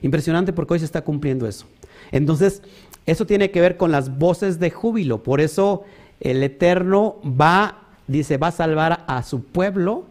Impresionante 0.00 0.52
porque 0.52 0.74
hoy 0.74 0.78
se 0.78 0.84
está 0.84 1.02
cumpliendo 1.02 1.48
eso. 1.48 1.66
Entonces, 2.12 2.62
eso 3.04 3.26
tiene 3.26 3.50
que 3.50 3.60
ver 3.60 3.76
con 3.76 3.90
las 3.90 4.16
voces 4.16 4.60
de 4.60 4.70
júbilo. 4.70 5.24
Por 5.24 5.40
eso 5.40 5.82
el 6.20 6.40
Eterno 6.44 7.16
va 7.24 7.87
dice, 8.08 8.38
va 8.38 8.48
a 8.48 8.52
salvar 8.52 9.04
a 9.06 9.22
su 9.22 9.44
pueblo 9.44 10.04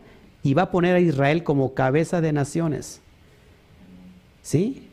y 0.44 0.54
va 0.54 0.64
a 0.64 0.72
poner 0.72 0.96
a 0.96 1.00
Israel 1.00 1.44
como 1.44 1.74
cabeza 1.74 2.22
de 2.22 2.32
naciones. 2.32 3.02
¿Sí? 4.42 4.88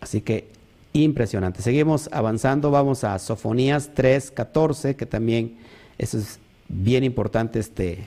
Así 0.00 0.20
que 0.20 0.48
impresionante. 0.92 1.62
Seguimos 1.62 2.08
avanzando, 2.12 2.70
vamos 2.70 3.04
a 3.04 3.18
Sofonías 3.18 3.90
3, 3.94 4.32
14, 4.32 4.96
que 4.96 5.06
también 5.06 5.56
es 5.98 6.38
bien 6.68 7.04
importante 7.04 7.58
este, 7.58 8.00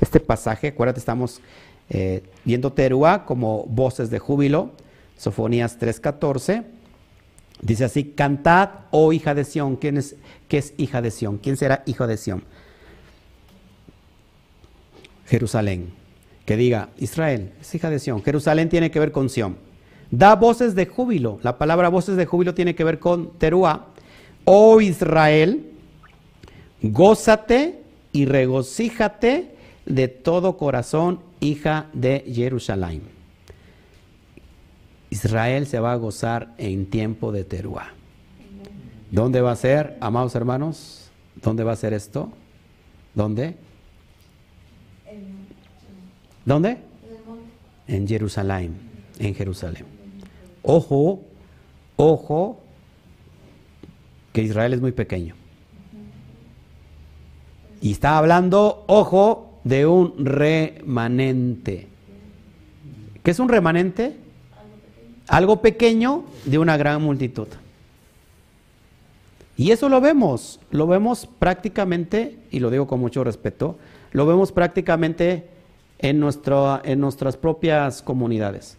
este 0.00 0.20
pasaje. 0.20 0.68
Acuérdate, 0.68 0.98
estamos 0.98 1.40
eh, 1.88 2.22
viendo 2.44 2.72
Teruá 2.72 3.24
como 3.24 3.64
voces 3.64 4.10
de 4.10 4.18
júbilo. 4.18 4.72
Sofonías 5.16 5.78
3, 5.78 6.00
14. 6.00 6.62
Dice 7.62 7.84
así, 7.84 8.04
cantad, 8.04 8.70
oh 8.90 9.12
hija 9.12 9.34
de 9.34 9.44
Sión. 9.44 9.76
¿Quién 9.76 9.96
es, 9.96 10.16
¿Qué 10.48 10.58
es 10.58 10.74
hija 10.76 11.00
de 11.00 11.10
Sión? 11.10 11.38
¿Quién 11.38 11.56
será 11.56 11.82
hijo 11.86 12.06
de 12.06 12.16
Sión? 12.16 12.44
Jerusalén. 15.26 15.92
Que 16.44 16.56
diga, 16.56 16.90
Israel 16.98 17.52
es 17.60 17.74
hija 17.74 17.90
de 17.90 17.98
Sión. 17.98 18.22
Jerusalén 18.22 18.68
tiene 18.68 18.90
que 18.90 19.00
ver 19.00 19.12
con 19.12 19.28
Sión. 19.28 19.56
Da 20.10 20.36
voces 20.36 20.74
de 20.74 20.86
júbilo. 20.86 21.40
La 21.42 21.58
palabra 21.58 21.88
voces 21.88 22.16
de 22.16 22.26
júbilo 22.26 22.54
tiene 22.54 22.74
que 22.74 22.84
ver 22.84 22.98
con 22.98 23.32
Teruá. 23.38 23.86
Oh 24.44 24.80
Israel, 24.80 25.72
gózate 26.82 27.82
y 28.12 28.26
regocíjate 28.26 29.56
de 29.84 30.08
todo 30.08 30.56
corazón, 30.56 31.20
hija 31.40 31.86
de 31.92 32.24
Jerusalén. 32.32 33.02
Israel 35.10 35.66
se 35.66 35.80
va 35.80 35.92
a 35.92 35.96
gozar 35.96 36.54
en 36.58 36.86
tiempo 36.86 37.32
de 37.32 37.44
Teruá. 37.44 37.92
¿Dónde 39.10 39.40
va 39.40 39.52
a 39.52 39.56
ser, 39.56 39.96
amados 40.00 40.34
hermanos? 40.34 41.10
¿Dónde 41.42 41.64
va 41.64 41.72
a 41.72 41.76
ser 41.76 41.92
esto? 41.92 42.30
¿Dónde? 43.14 43.56
¿Dónde? 46.46 46.78
En 47.88 48.06
Jerusalén, 48.06 48.76
en 49.18 49.34
Jerusalén. 49.34 49.84
Ojo, 50.62 51.20
ojo, 51.96 52.60
que 54.32 54.42
Israel 54.42 54.72
es 54.72 54.80
muy 54.80 54.92
pequeño. 54.92 55.34
Y 57.80 57.92
está 57.92 58.16
hablando, 58.16 58.84
ojo, 58.86 59.60
de 59.64 59.86
un 59.86 60.24
remanente. 60.24 61.88
¿Qué 63.24 63.32
es 63.32 63.40
un 63.40 63.48
remanente? 63.48 64.16
Algo 65.26 65.60
pequeño 65.60 66.24
de 66.44 66.58
una 66.58 66.76
gran 66.76 67.02
multitud. 67.02 67.48
Y 69.56 69.72
eso 69.72 69.88
lo 69.88 70.00
vemos, 70.00 70.60
lo 70.70 70.86
vemos 70.86 71.28
prácticamente, 71.38 72.38
y 72.52 72.60
lo 72.60 72.70
digo 72.70 72.86
con 72.86 73.00
mucho 73.00 73.24
respeto, 73.24 73.78
lo 74.12 74.26
vemos 74.26 74.52
prácticamente 74.52 75.55
en, 75.98 76.20
nuestro, 76.20 76.84
en 76.84 77.00
nuestras 77.00 77.36
propias 77.36 78.02
comunidades. 78.02 78.76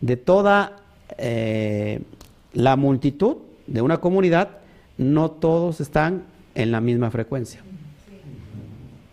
De 0.00 0.16
toda 0.16 0.76
eh, 1.18 2.02
la 2.52 2.76
multitud 2.76 3.36
de 3.66 3.82
una 3.82 3.98
comunidad, 3.98 4.58
no 4.98 5.30
todos 5.30 5.80
están 5.80 6.24
en 6.54 6.70
la 6.70 6.80
misma 6.80 7.10
frecuencia. 7.10 7.62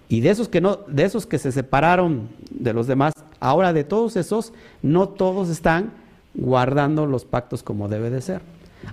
Y 0.10 0.20
de 0.20 0.30
esos 0.30 0.50
que 0.50 0.60
no, 0.60 0.80
de 0.88 1.06
esos 1.06 1.26
que 1.26 1.40
se 1.40 1.52
separaron 1.52 2.28
de 2.50 2.74
los 2.74 2.86
demás, 2.86 3.14
ahora 3.40 3.72
de 3.72 3.84
todos 3.84 4.18
esos, 4.18 4.52
no 4.82 5.08
todos 5.08 5.50
están 5.50 5.94
guardando 6.34 7.06
los 7.06 7.26
pactos 7.26 7.64
como 7.64 7.88
debe 7.88 8.10
de 8.10 8.22
ser. 8.22 8.42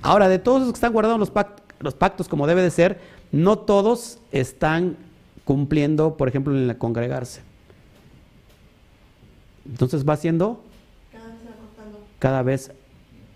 Ahora, 0.03 0.28
de 0.28 0.38
todos 0.38 0.61
los 0.61 0.70
que 0.70 0.76
están 0.76 0.92
guardando 0.92 1.18
los, 1.18 1.32
los 1.80 1.94
pactos 1.94 2.28
como 2.28 2.46
debe 2.46 2.62
de 2.62 2.70
ser, 2.70 3.01
no 3.32 3.59
todos 3.59 4.18
están 4.32 4.96
cumpliendo, 5.44 6.16
por 6.16 6.28
ejemplo, 6.28 6.55
en 6.57 6.70
el 6.70 6.78
congregarse. 6.78 7.47
Entonces 9.69 10.09
va 10.09 10.16
siendo 10.16 10.61
cada 12.19 12.43
vez 12.43 12.73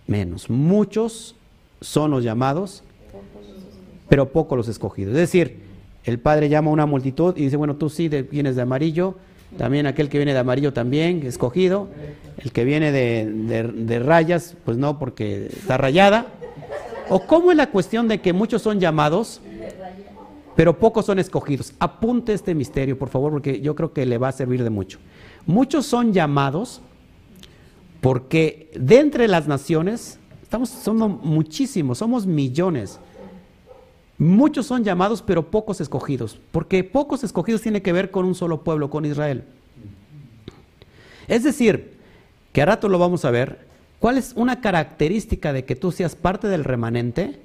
menos. 0.07 0.51
Muchos 0.51 1.35
son 1.80 2.11
los 2.11 2.24
llamados, 2.24 2.83
pero 4.09 4.30
pocos 4.30 4.57
los 4.57 4.68
escogidos. 4.68 5.12
Es 5.12 5.20
decir, 5.20 5.61
el 6.05 6.18
Padre 6.18 6.49
llama 6.49 6.70
a 6.70 6.72
una 6.72 6.87
multitud 6.87 7.37
y 7.37 7.45
dice, 7.45 7.57
bueno, 7.57 7.76
tú 7.76 7.89
sí 7.89 8.09
vienes 8.09 8.57
de 8.57 8.62
amarillo, 8.62 9.16
también 9.57 9.87
aquel 9.87 10.09
que 10.09 10.18
viene 10.18 10.33
de 10.33 10.39
amarillo 10.39 10.72
también, 10.72 11.24
escogido. 11.26 11.89
El 12.39 12.53
que 12.53 12.64
viene 12.64 12.91
de, 12.91 13.99
rayas, 14.01 14.57
pues 14.64 14.76
no, 14.76 14.99
porque 14.99 15.47
está 15.47 15.76
rayada. 15.76 16.26
¿O 17.09 17.26
cómo 17.26 17.51
es 17.51 17.57
la 17.57 17.70
cuestión 17.70 18.09
de 18.09 18.20
que 18.20 18.33
muchos 18.33 18.62
son 18.62 18.80
llamados, 18.80 19.41
pero 20.57 20.78
pocos 20.78 21.07
son 21.07 21.18
escogidos? 21.18 21.74
Apunte 21.78 22.33
este 22.33 22.55
misterio, 22.55 22.99
por 22.99 23.11
favor, 23.11 23.33
porque 23.33 23.61
yo 23.61 23.74
creo 23.74 23.93
que 23.93 24.07
le 24.07 24.18
va 24.18 24.28
a 24.28 24.33
servir 24.33 24.64
de 24.64 24.70
mucho. 24.70 24.99
Muchos 25.47 25.86
son 25.86 26.12
llamados 26.12 26.80
porque 28.01 28.70
de 28.74 28.99
entre 28.99 29.28
las 29.28 29.47
naciones, 29.47 30.18
estamos, 30.43 30.68
somos 30.68 31.22
muchísimos, 31.22 31.99
somos 31.99 32.26
millones. 32.26 32.99
Muchos 34.18 34.66
son 34.66 34.84
llamados, 34.84 35.22
pero 35.22 35.51
pocos 35.51 35.80
escogidos, 35.80 36.40
porque 36.51 36.84
pocos 36.84 37.24
escogidos 37.24 37.62
tiene 37.62 37.80
que 37.80 37.93
ver 37.93 38.11
con 38.11 38.24
un 38.24 38.34
solo 38.34 38.62
pueblo, 38.62 38.90
con 38.90 39.05
Israel. 39.05 39.45
Es 41.28 41.45
decir, 41.45 41.97
que 42.53 42.62
a 42.62 42.66
rato 42.66 42.88
lo 42.88 42.99
vamos 42.99 43.24
a 43.24 43.30
ver, 43.30 43.66
¿cuál 44.01 44.18
es 44.18 44.32
una 44.36 44.61
característica 44.61 45.53
de 45.53 45.64
que 45.64 45.76
tú 45.76 45.93
seas 45.93 46.16
parte 46.16 46.49
del 46.49 46.64
remanente? 46.64 47.40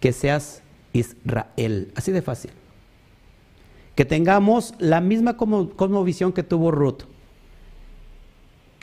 Que 0.00 0.12
seas 0.12 0.62
Israel, 0.92 1.92
así 1.94 2.12
de 2.12 2.22
fácil. 2.22 2.50
Que 3.94 4.04
tengamos 4.04 4.74
la 4.78 5.00
misma 5.00 5.36
cosmovisión 5.36 6.32
que 6.32 6.42
tuvo 6.42 6.70
Ruth, 6.70 7.04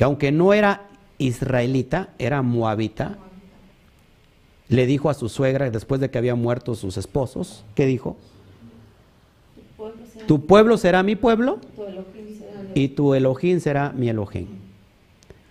que 0.02 0.06
aunque 0.06 0.32
no 0.32 0.52
era 0.52 0.88
israelita, 1.20 2.10
era 2.18 2.42
moabita, 2.42 3.20
le 4.68 4.88
dijo 4.88 5.12
a 5.12 5.14
su 5.14 5.30
suegra, 5.30 5.70
después 5.70 6.02
de 6.02 6.10
que 6.10 6.18
habían 6.18 6.42
muerto 6.42 6.74
sus 6.74 6.98
esposos, 6.98 7.64
¿qué 7.76 7.86
dijo? 7.86 8.18
Tu 10.26 10.48
pueblo 10.48 10.80
será 10.80 11.04
mi 11.04 11.16
pueblo 11.16 11.60
y 12.74 12.88
tu 12.88 13.14
Elohim 13.14 13.60
será 13.60 13.92
mi 13.92 14.10
Elohim. 14.10 14.48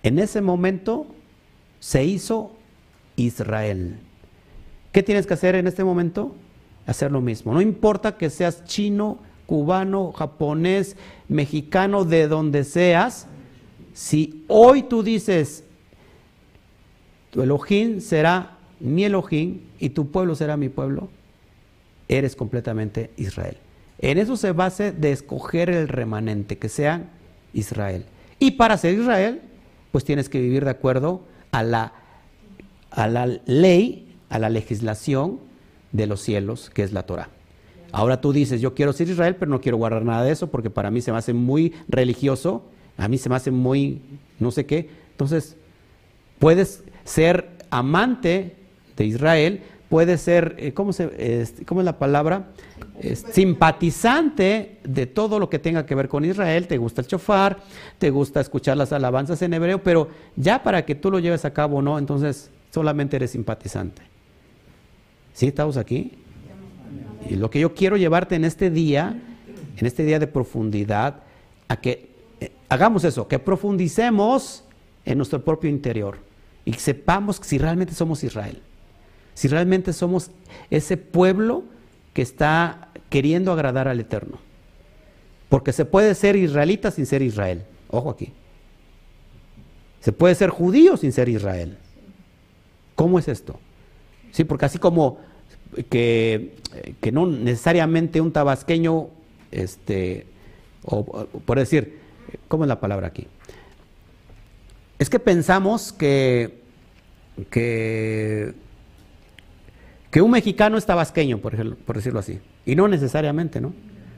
En 0.03 0.19
ese 0.19 0.41
momento 0.41 1.05
se 1.79 2.03
hizo 2.03 2.51
Israel. 3.15 3.99
¿Qué 4.91 5.01
tienes 5.01 5.27
que 5.27 5.35
hacer 5.35 5.55
en 5.55 5.65
este 5.65 5.85
momento? 5.85 6.35
Hacer 6.87 7.09
lo 7.09 7.21
mismo. 7.21 7.53
No 7.53 7.61
importa 7.61 8.17
que 8.17 8.29
seas 8.29 8.65
chino, 8.65 9.17
cubano, 9.45 10.11
japonés, 10.11 10.97
mexicano, 11.29 12.03
de 12.03 12.27
donde 12.27 12.65
seas, 12.65 13.27
si 13.93 14.43
hoy 14.47 14.83
tú 14.83 15.03
dices, 15.03 15.63
tu 17.31 17.41
Elohim 17.41 17.99
será 17.99 18.57
mi 18.79 19.03
Elohim 19.03 19.61
y 19.79 19.89
tu 19.89 20.09
pueblo 20.11 20.35
será 20.35 20.57
mi 20.57 20.69
pueblo, 20.69 21.09
eres 22.07 22.35
completamente 22.35 23.11
Israel. 23.17 23.57
En 23.99 24.17
eso 24.17 24.35
se 24.35 24.51
base 24.51 24.91
de 24.91 25.11
escoger 25.11 25.69
el 25.69 25.87
remanente, 25.87 26.57
que 26.57 26.69
sea 26.69 27.09
Israel. 27.53 28.05
Y 28.39 28.51
para 28.51 28.77
ser 28.77 28.95
Israel, 28.95 29.41
pues 29.91 30.03
tienes 30.03 30.27
que 30.27 30.41
vivir 30.41 30.65
de 30.65 30.71
acuerdo 30.71 31.21
a 31.51 31.63
la, 31.63 31.93
a 32.89 33.07
la 33.07 33.27
ley, 33.45 34.15
a 34.29 34.39
la 34.39 34.49
legislación 34.49 35.39
de 35.91 36.07
los 36.07 36.21
cielos, 36.21 36.69
que 36.71 36.83
es 36.83 36.93
la 36.93 37.03
Torah. 37.03 37.29
Ahora 37.91 38.21
tú 38.21 38.31
dices, 38.31 38.61
yo 38.61 38.73
quiero 38.73 38.93
ser 38.93 39.09
Israel, 39.09 39.35
pero 39.35 39.51
no 39.51 39.61
quiero 39.61 39.77
guardar 39.77 40.03
nada 40.03 40.23
de 40.23 40.31
eso 40.31 40.47
porque 40.47 40.69
para 40.69 40.89
mí 40.91 41.01
se 41.01 41.11
me 41.11 41.17
hace 41.17 41.33
muy 41.33 41.73
religioso, 41.87 42.63
a 42.97 43.07
mí 43.07 43.17
se 43.17 43.29
me 43.29 43.35
hace 43.35 43.51
muy 43.51 44.01
no 44.41 44.51
sé 44.51 44.65
qué. 44.65 44.89
Entonces, 45.11 45.55
puedes 46.39 46.83
ser 47.05 47.49
amante 47.69 48.55
de 48.97 49.05
Israel, 49.05 49.61
puede 49.89 50.17
ser, 50.17 50.55
eh, 50.57 50.73
¿cómo, 50.73 50.91
se, 50.93 51.11
es 51.17 51.53
la 51.69 51.97
palabra? 51.97 52.49
simpatizante 53.31 54.77
de 54.83 55.07
todo 55.07 55.39
lo 55.39 55.49
que 55.49 55.57
tenga 55.57 55.87
que 55.87 55.95
ver 55.95 56.07
con 56.07 56.23
Israel, 56.23 56.67
te 56.67 56.77
gusta 56.77 57.01
el 57.01 57.07
chofar, 57.07 57.57
te 57.97 58.11
gusta 58.11 58.41
escuchar 58.41 58.77
las 58.77 58.93
alabanzas 58.93 59.41
en 59.41 59.55
hebreo, 59.55 59.81
pero 59.81 60.09
ya 60.35 60.61
para 60.61 60.85
que 60.85 60.93
tú 60.93 61.09
lo 61.09 61.17
lleves 61.17 61.43
a 61.43 61.51
cabo 61.51 61.81
no, 61.81 61.97
entonces 61.97 62.51
solamente 62.69 63.15
eres 63.15 63.31
simpatizante. 63.31 64.03
¿Sí 65.33 65.47
estamos 65.47 65.77
aquí? 65.77 66.11
Y 67.27 67.37
lo 67.37 67.49
que 67.49 67.59
yo 67.59 67.73
quiero 67.73 67.97
llevarte 67.97 68.35
en 68.35 68.45
este 68.45 68.69
día, 68.69 69.19
en 69.77 69.85
este 69.85 70.03
día 70.03 70.19
de 70.19 70.27
profundidad, 70.27 71.23
a 71.67 71.77
que 71.77 72.10
hagamos 72.71 73.03
eso, 73.03 73.27
que 73.27 73.37
profundicemos 73.37 74.63
en 75.05 75.17
nuestro 75.17 75.43
propio 75.43 75.69
interior 75.69 76.17
y 76.65 76.73
sepamos 76.73 77.39
si 77.43 77.57
realmente 77.57 77.93
somos 77.93 78.23
Israel 78.23 78.61
si 79.33 79.47
realmente 79.47 79.93
somos 79.93 80.31
ese 80.69 80.97
pueblo 80.97 81.63
que 82.13 82.21
está 82.21 82.89
queriendo 83.09 83.51
agradar 83.51 83.87
al 83.87 83.99
Eterno. 83.99 84.39
Porque 85.49 85.73
se 85.73 85.85
puede 85.85 86.15
ser 86.15 86.35
israelita 86.35 86.91
sin 86.91 87.05
ser 87.05 87.21
Israel. 87.21 87.63
Ojo 87.89 88.09
aquí. 88.09 88.33
Se 89.99 90.11
puede 90.11 90.35
ser 90.35 90.49
judío 90.49 90.97
sin 90.97 91.11
ser 91.11 91.29
Israel. 91.29 91.77
¿Cómo 92.95 93.19
es 93.19 93.27
esto? 93.27 93.59
Sí, 94.31 94.43
porque 94.43 94.65
así 94.65 94.77
como 94.77 95.19
que, 95.89 96.55
que 97.01 97.11
no 97.11 97.25
necesariamente 97.25 98.21
un 98.21 98.31
tabasqueño 98.31 99.07
este, 99.51 100.25
o, 100.85 101.03
por 101.45 101.59
decir, 101.59 102.00
¿cómo 102.47 102.63
es 102.63 102.67
la 102.67 102.79
palabra 102.79 103.07
aquí? 103.07 103.27
Es 104.99 105.09
que 105.09 105.19
pensamos 105.19 105.91
que, 105.91 106.61
que, 107.49 108.53
un 110.21 110.31
mexicano 110.31 110.77
es 110.77 110.85
tabasqueño, 110.85 111.39
por, 111.39 111.75
por 111.77 111.95
decirlo 111.95 112.19
así, 112.19 112.39
y 112.65 112.75
no 112.75 112.87
necesariamente, 112.87 113.59
¿no? 113.59 113.73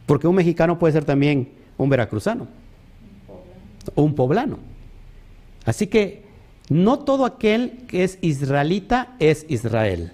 Porque 0.05 0.27
un 0.27 0.35
mexicano 0.35 0.77
puede 0.77 0.93
ser 0.93 1.05
también 1.05 1.51
un 1.77 1.89
veracruzano, 1.89 2.47
o 3.95 4.03
un 4.03 4.15
poblano. 4.15 4.59
Así 5.65 5.87
que 5.87 6.23
no 6.69 6.99
todo 6.99 7.25
aquel 7.25 7.85
que 7.87 8.03
es 8.03 8.17
israelita 8.21 9.15
es 9.19 9.45
Israel. 9.49 10.11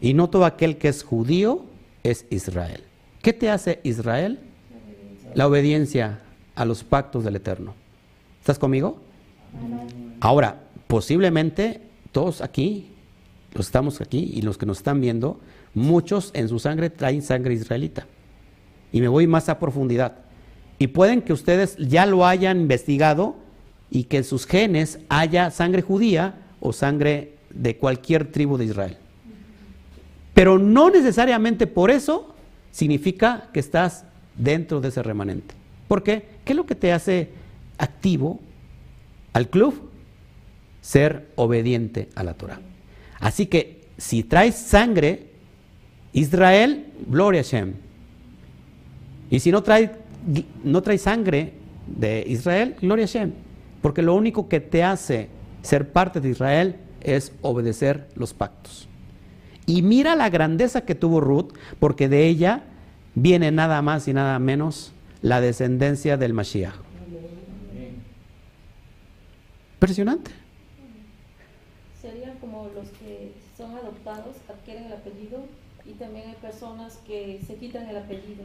Y 0.00 0.14
no 0.14 0.28
todo 0.28 0.44
aquel 0.44 0.76
que 0.76 0.88
es 0.88 1.02
judío 1.02 1.64
es 2.02 2.26
Israel. 2.30 2.84
¿Qué 3.22 3.32
te 3.32 3.50
hace 3.50 3.80
Israel? 3.82 4.40
La 5.34 5.46
obediencia 5.46 6.20
a 6.56 6.64
los 6.64 6.82
pactos 6.82 7.22
del 7.22 7.36
Eterno. 7.36 7.74
¿Estás 8.40 8.58
conmigo? 8.58 8.98
Ahora, 10.20 10.62
posiblemente 10.88 11.82
todos 12.12 12.40
aquí, 12.40 12.88
los 13.52 13.66
estamos 13.66 14.00
aquí 14.00 14.30
y 14.34 14.42
los 14.42 14.58
que 14.58 14.66
nos 14.66 14.78
están 14.78 15.00
viendo, 15.00 15.38
muchos 15.74 16.30
en 16.34 16.48
su 16.48 16.58
sangre 16.58 16.90
traen 16.90 17.22
sangre 17.22 17.54
israelita. 17.54 18.06
Y 18.92 19.00
me 19.00 19.08
voy 19.08 19.26
más 19.26 19.48
a 19.48 19.58
profundidad. 19.58 20.16
Y 20.78 20.88
pueden 20.88 21.22
que 21.22 21.32
ustedes 21.32 21.76
ya 21.76 22.06
lo 22.06 22.26
hayan 22.26 22.60
investigado 22.60 23.36
y 23.90 24.04
que 24.04 24.18
en 24.18 24.24
sus 24.24 24.46
genes 24.46 24.98
haya 25.08 25.50
sangre 25.50 25.82
judía 25.82 26.34
o 26.60 26.72
sangre 26.72 27.34
de 27.50 27.76
cualquier 27.76 28.30
tribu 28.30 28.56
de 28.56 28.66
Israel. 28.66 28.96
Pero 30.34 30.58
no 30.58 30.90
necesariamente 30.90 31.66
por 31.66 31.90
eso 31.90 32.34
significa 32.70 33.48
que 33.52 33.60
estás 33.60 34.04
dentro 34.36 34.80
de 34.80 34.88
ese 34.88 35.02
remanente. 35.02 35.54
¿Por 35.88 36.02
qué? 36.02 36.35
¿Qué 36.46 36.52
es 36.52 36.56
lo 36.56 36.64
que 36.64 36.76
te 36.76 36.92
hace 36.92 37.28
activo 37.76 38.38
al 39.32 39.50
club? 39.50 39.90
Ser 40.80 41.28
obediente 41.34 42.08
a 42.14 42.22
la 42.22 42.34
Torah. 42.34 42.60
Así 43.18 43.46
que 43.46 43.88
si 43.98 44.22
traes 44.22 44.54
sangre, 44.54 45.32
Israel, 46.12 46.86
gloria 47.08 47.40
a 47.40 47.44
Shem. 47.44 47.74
Y 49.28 49.40
si 49.40 49.50
no 49.50 49.64
traes 49.64 49.90
no 50.62 50.82
trae 50.82 50.98
sangre 50.98 51.52
de 51.88 52.24
Israel, 52.28 52.76
gloria 52.80 53.06
a 53.06 53.08
Shem. 53.08 53.32
Porque 53.82 54.02
lo 54.02 54.14
único 54.14 54.48
que 54.48 54.60
te 54.60 54.84
hace 54.84 55.28
ser 55.62 55.90
parte 55.90 56.20
de 56.20 56.28
Israel 56.30 56.76
es 57.00 57.32
obedecer 57.42 58.06
los 58.14 58.34
pactos. 58.34 58.88
Y 59.66 59.82
mira 59.82 60.14
la 60.14 60.30
grandeza 60.30 60.82
que 60.82 60.94
tuvo 60.94 61.20
Ruth, 61.20 61.54
porque 61.80 62.08
de 62.08 62.28
ella 62.28 62.62
viene 63.16 63.50
nada 63.50 63.82
más 63.82 64.06
y 64.06 64.12
nada 64.12 64.38
menos 64.38 64.92
la 65.22 65.40
descendencia 65.40 66.16
del 66.16 66.32
Mashiach. 66.32 66.74
Impresionante. 69.74 70.30
Serían 72.00 72.38
como 72.38 72.70
los 72.74 72.88
que 72.90 73.32
son 73.56 73.76
adoptados, 73.76 74.36
adquieren 74.48 74.84
el 74.84 74.92
apellido 74.94 75.44
y 75.84 75.92
también 75.92 76.30
hay 76.30 76.34
personas 76.36 76.98
que 77.06 77.40
se 77.46 77.54
quitan 77.56 77.88
el 77.88 77.96
apellido. 77.96 78.44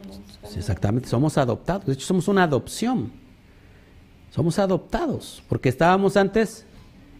exactamente, 0.56 1.08
somos 1.08 1.38
adoptados. 1.38 1.86
De 1.86 1.92
hecho, 1.94 2.06
somos 2.06 2.28
una 2.28 2.44
adopción. 2.44 3.12
Somos 4.30 4.58
adoptados, 4.58 5.42
porque 5.48 5.68
estábamos 5.68 6.16
antes 6.16 6.64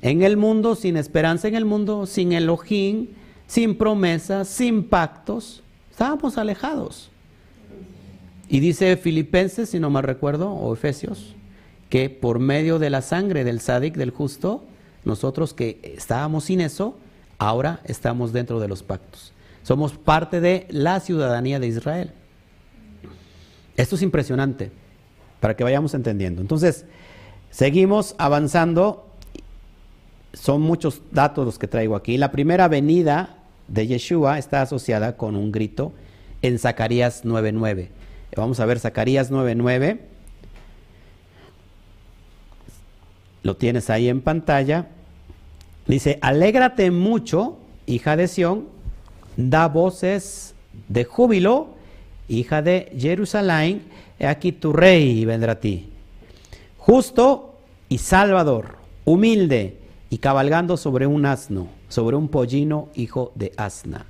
en 0.00 0.22
el 0.22 0.36
mundo, 0.36 0.74
sin 0.74 0.96
esperanza 0.96 1.48
en 1.48 1.54
el 1.54 1.64
mundo, 1.64 2.06
sin 2.06 2.32
Elohim, 2.32 3.08
sin 3.46 3.76
promesas, 3.76 4.48
sin 4.48 4.88
pactos. 4.88 5.62
Estábamos 5.90 6.38
alejados. 6.38 7.11
Y 8.52 8.60
dice 8.60 8.98
Filipenses, 8.98 9.70
si 9.70 9.80
no 9.80 9.88
mal 9.88 10.02
recuerdo, 10.02 10.52
o 10.52 10.74
Efesios, 10.74 11.34
que 11.88 12.10
por 12.10 12.38
medio 12.38 12.78
de 12.78 12.90
la 12.90 13.00
sangre 13.00 13.44
del 13.44 13.60
sádic, 13.60 13.94
del 13.96 14.10
justo, 14.10 14.62
nosotros 15.06 15.54
que 15.54 15.80
estábamos 15.96 16.44
sin 16.44 16.60
eso, 16.60 16.94
ahora 17.38 17.80
estamos 17.84 18.30
dentro 18.34 18.60
de 18.60 18.68
los 18.68 18.82
pactos. 18.82 19.32
Somos 19.62 19.94
parte 19.94 20.42
de 20.42 20.66
la 20.68 21.00
ciudadanía 21.00 21.60
de 21.60 21.68
Israel. 21.68 22.12
Esto 23.78 23.96
es 23.96 24.02
impresionante, 24.02 24.70
para 25.40 25.56
que 25.56 25.64
vayamos 25.64 25.94
entendiendo. 25.94 26.42
Entonces, 26.42 26.84
seguimos 27.50 28.14
avanzando. 28.18 29.06
Son 30.34 30.60
muchos 30.60 31.00
datos 31.10 31.46
los 31.46 31.58
que 31.58 31.68
traigo 31.68 31.96
aquí. 31.96 32.18
La 32.18 32.30
primera 32.30 32.68
venida 32.68 33.38
de 33.68 33.86
Yeshua 33.86 34.36
está 34.38 34.60
asociada 34.60 35.16
con 35.16 35.36
un 35.36 35.52
grito 35.52 35.94
en 36.42 36.58
Zacarías 36.58 37.24
9.9. 37.24 38.01
Vamos 38.36 38.60
a 38.60 38.66
ver 38.66 38.78
Zacarías 38.78 39.30
9.9. 39.30 39.98
Lo 43.42 43.56
tienes 43.56 43.90
ahí 43.90 44.08
en 44.08 44.20
pantalla. 44.20 44.88
Dice, 45.86 46.18
alégrate 46.22 46.90
mucho, 46.90 47.58
hija 47.86 48.16
de 48.16 48.28
Sión, 48.28 48.68
da 49.36 49.68
voces 49.68 50.54
de 50.88 51.04
júbilo, 51.04 51.74
hija 52.28 52.62
de 52.62 52.92
Jerusalén, 52.96 53.82
he 54.18 54.26
aquí 54.26 54.52
tu 54.52 54.72
rey 54.72 55.24
vendrá 55.24 55.52
a 55.52 55.60
ti. 55.60 55.90
Justo 56.78 57.56
y 57.88 57.98
salvador, 57.98 58.76
humilde 59.04 59.78
y 60.08 60.18
cabalgando 60.18 60.76
sobre 60.76 61.06
un 61.06 61.26
asno, 61.26 61.68
sobre 61.88 62.16
un 62.16 62.28
pollino, 62.28 62.88
hijo 62.94 63.32
de 63.34 63.52
asna. 63.56 64.06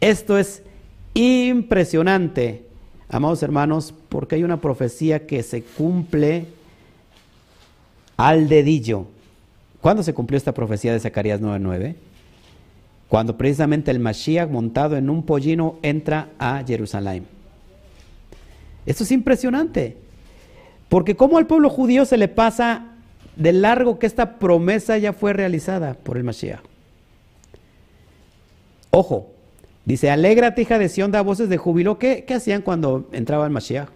Esto 0.00 0.38
es 0.38 0.62
impresionante, 1.14 2.66
amados 3.12 3.42
hermanos, 3.44 3.94
porque 4.08 4.34
hay 4.34 4.42
una 4.42 4.60
profecía 4.60 5.26
que 5.26 5.44
se 5.44 5.62
cumple 5.62 6.46
al 8.16 8.48
dedillo. 8.48 9.06
¿Cuándo 9.80 10.02
se 10.02 10.14
cumplió 10.14 10.36
esta 10.36 10.52
profecía 10.52 10.92
de 10.92 10.98
Zacarías 10.98 11.40
9:9? 11.40 11.94
cuando 13.12 13.36
precisamente 13.36 13.90
el 13.90 13.98
Mashiach 13.98 14.48
montado 14.48 14.96
en 14.96 15.10
un 15.10 15.22
pollino 15.24 15.76
entra 15.82 16.30
a 16.38 16.64
Jerusalén. 16.66 17.26
Esto 18.86 19.04
es 19.04 19.12
impresionante, 19.12 19.98
porque 20.88 21.14
como 21.14 21.36
al 21.36 21.46
pueblo 21.46 21.68
judío 21.68 22.06
se 22.06 22.16
le 22.16 22.28
pasa 22.28 22.86
de 23.36 23.52
largo 23.52 23.98
que 23.98 24.06
esta 24.06 24.38
promesa 24.38 24.96
ya 24.96 25.12
fue 25.12 25.34
realizada 25.34 25.92
por 25.92 26.16
el 26.16 26.24
Mashiach. 26.24 26.62
Ojo, 28.88 29.31
dice, 29.84 30.10
alégrate 30.10 30.62
hija 30.62 30.78
de 30.78 30.88
Sión, 30.88 31.10
da 31.10 31.22
voces 31.22 31.48
de 31.48 31.56
júbilo. 31.56 31.98
¿Qué, 31.98 32.24
¿Qué, 32.26 32.34
hacían 32.34 32.62
cuando 32.62 33.08
entraba 33.12 33.46
el 33.46 33.52
Mashiach? 33.52 33.88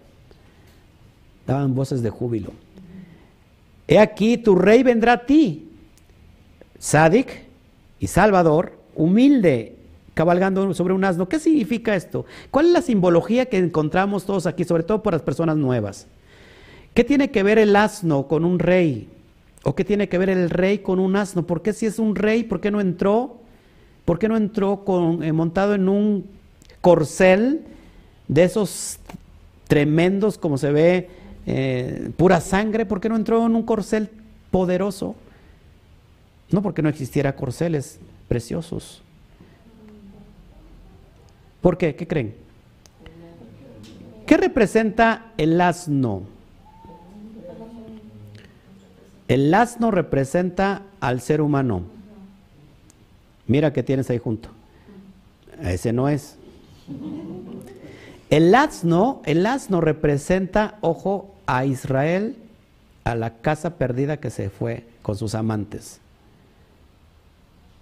Daban 1.45 1.75
voces 1.75 2.01
de 2.01 2.09
júbilo. 2.09 2.51
He 3.87 3.99
aquí, 3.99 4.37
tu 4.37 4.55
rey 4.55 4.83
vendrá 4.83 5.13
a 5.13 5.25
ti, 5.25 5.69
Sadik 6.77 7.43
y 7.99 8.07
Salvador, 8.07 8.73
humilde, 8.95 9.75
cabalgando 10.13 10.73
sobre 10.73 10.93
un 10.93 11.05
asno. 11.05 11.29
¿Qué 11.29 11.39
significa 11.39 11.95
esto? 11.95 12.25
¿Cuál 12.51 12.65
es 12.67 12.71
la 12.73 12.81
simbología 12.81 13.45
que 13.45 13.57
encontramos 13.57 14.25
todos 14.25 14.45
aquí, 14.45 14.65
sobre 14.65 14.83
todo 14.83 15.01
por 15.01 15.13
las 15.13 15.21
personas 15.21 15.55
nuevas? 15.55 16.07
¿Qué 16.93 17.03
tiene 17.03 17.29
que 17.31 17.43
ver 17.43 17.59
el 17.59 17.75
asno 17.75 18.27
con 18.27 18.43
un 18.43 18.59
rey? 18.59 19.07
¿O 19.63 19.75
qué 19.75 19.85
tiene 19.85 20.09
que 20.09 20.17
ver 20.17 20.29
el 20.29 20.49
rey 20.49 20.79
con 20.79 20.99
un 20.99 21.15
asno? 21.15 21.45
¿Por 21.45 21.61
qué 21.61 21.71
si 21.71 21.85
es 21.85 21.99
un 21.99 22.15
rey, 22.15 22.43
por 22.43 22.59
qué 22.59 22.71
no 22.71 22.81
entró? 22.81 23.37
¿Por 24.07 24.19
qué 24.19 24.29
no 24.29 24.37
entró 24.37 24.85
con, 24.85 25.21
eh, 25.21 25.33
montado 25.33 25.75
en 25.75 25.89
un 25.89 26.27
corcel 26.79 27.65
de 28.29 28.45
esos 28.45 28.99
tremendos 29.67 30.37
como 30.37 30.57
se 30.57 30.71
ve, 30.71 31.09
eh, 31.45 32.09
pura 32.15 32.39
sangre? 32.39 32.85
¿Por 32.85 33.01
qué 33.01 33.09
no 33.09 33.17
entró 33.17 33.45
en 33.45 33.53
un 33.53 33.63
corcel 33.63 34.09
poderoso? 34.49 35.13
No 36.49 36.61
porque 36.61 36.81
no 36.81 36.87
existiera 36.87 37.35
corceles, 37.35 37.99
preciosos. 38.29 39.01
¿Por 41.59 41.77
qué? 41.77 41.93
¿Qué 41.97 42.07
creen? 42.07 42.33
¿Qué 44.25 44.37
representa 44.37 45.33
el 45.35 45.59
asno? 45.59 46.21
El 49.27 49.53
asno 49.53 49.91
representa 49.91 50.83
al 51.01 51.19
ser 51.19 51.41
humano. 51.41 51.96
Mira 53.47 53.73
que 53.73 53.83
tienes 53.83 54.09
ahí 54.09 54.17
junto. 54.17 54.49
Ese 55.61 55.93
no 55.93 56.09
es. 56.09 56.35
El 58.29 58.53
asno, 58.53 59.21
el 59.25 59.45
asno 59.45 59.81
representa, 59.81 60.77
ojo, 60.81 61.33
a 61.45 61.65
Israel, 61.65 62.35
a 63.05 63.15
la 63.15 63.37
casa 63.37 63.75
perdida 63.77 64.17
que 64.17 64.29
se 64.29 64.49
fue 64.49 64.85
con 65.01 65.17
sus 65.17 65.33
amantes. 65.33 65.99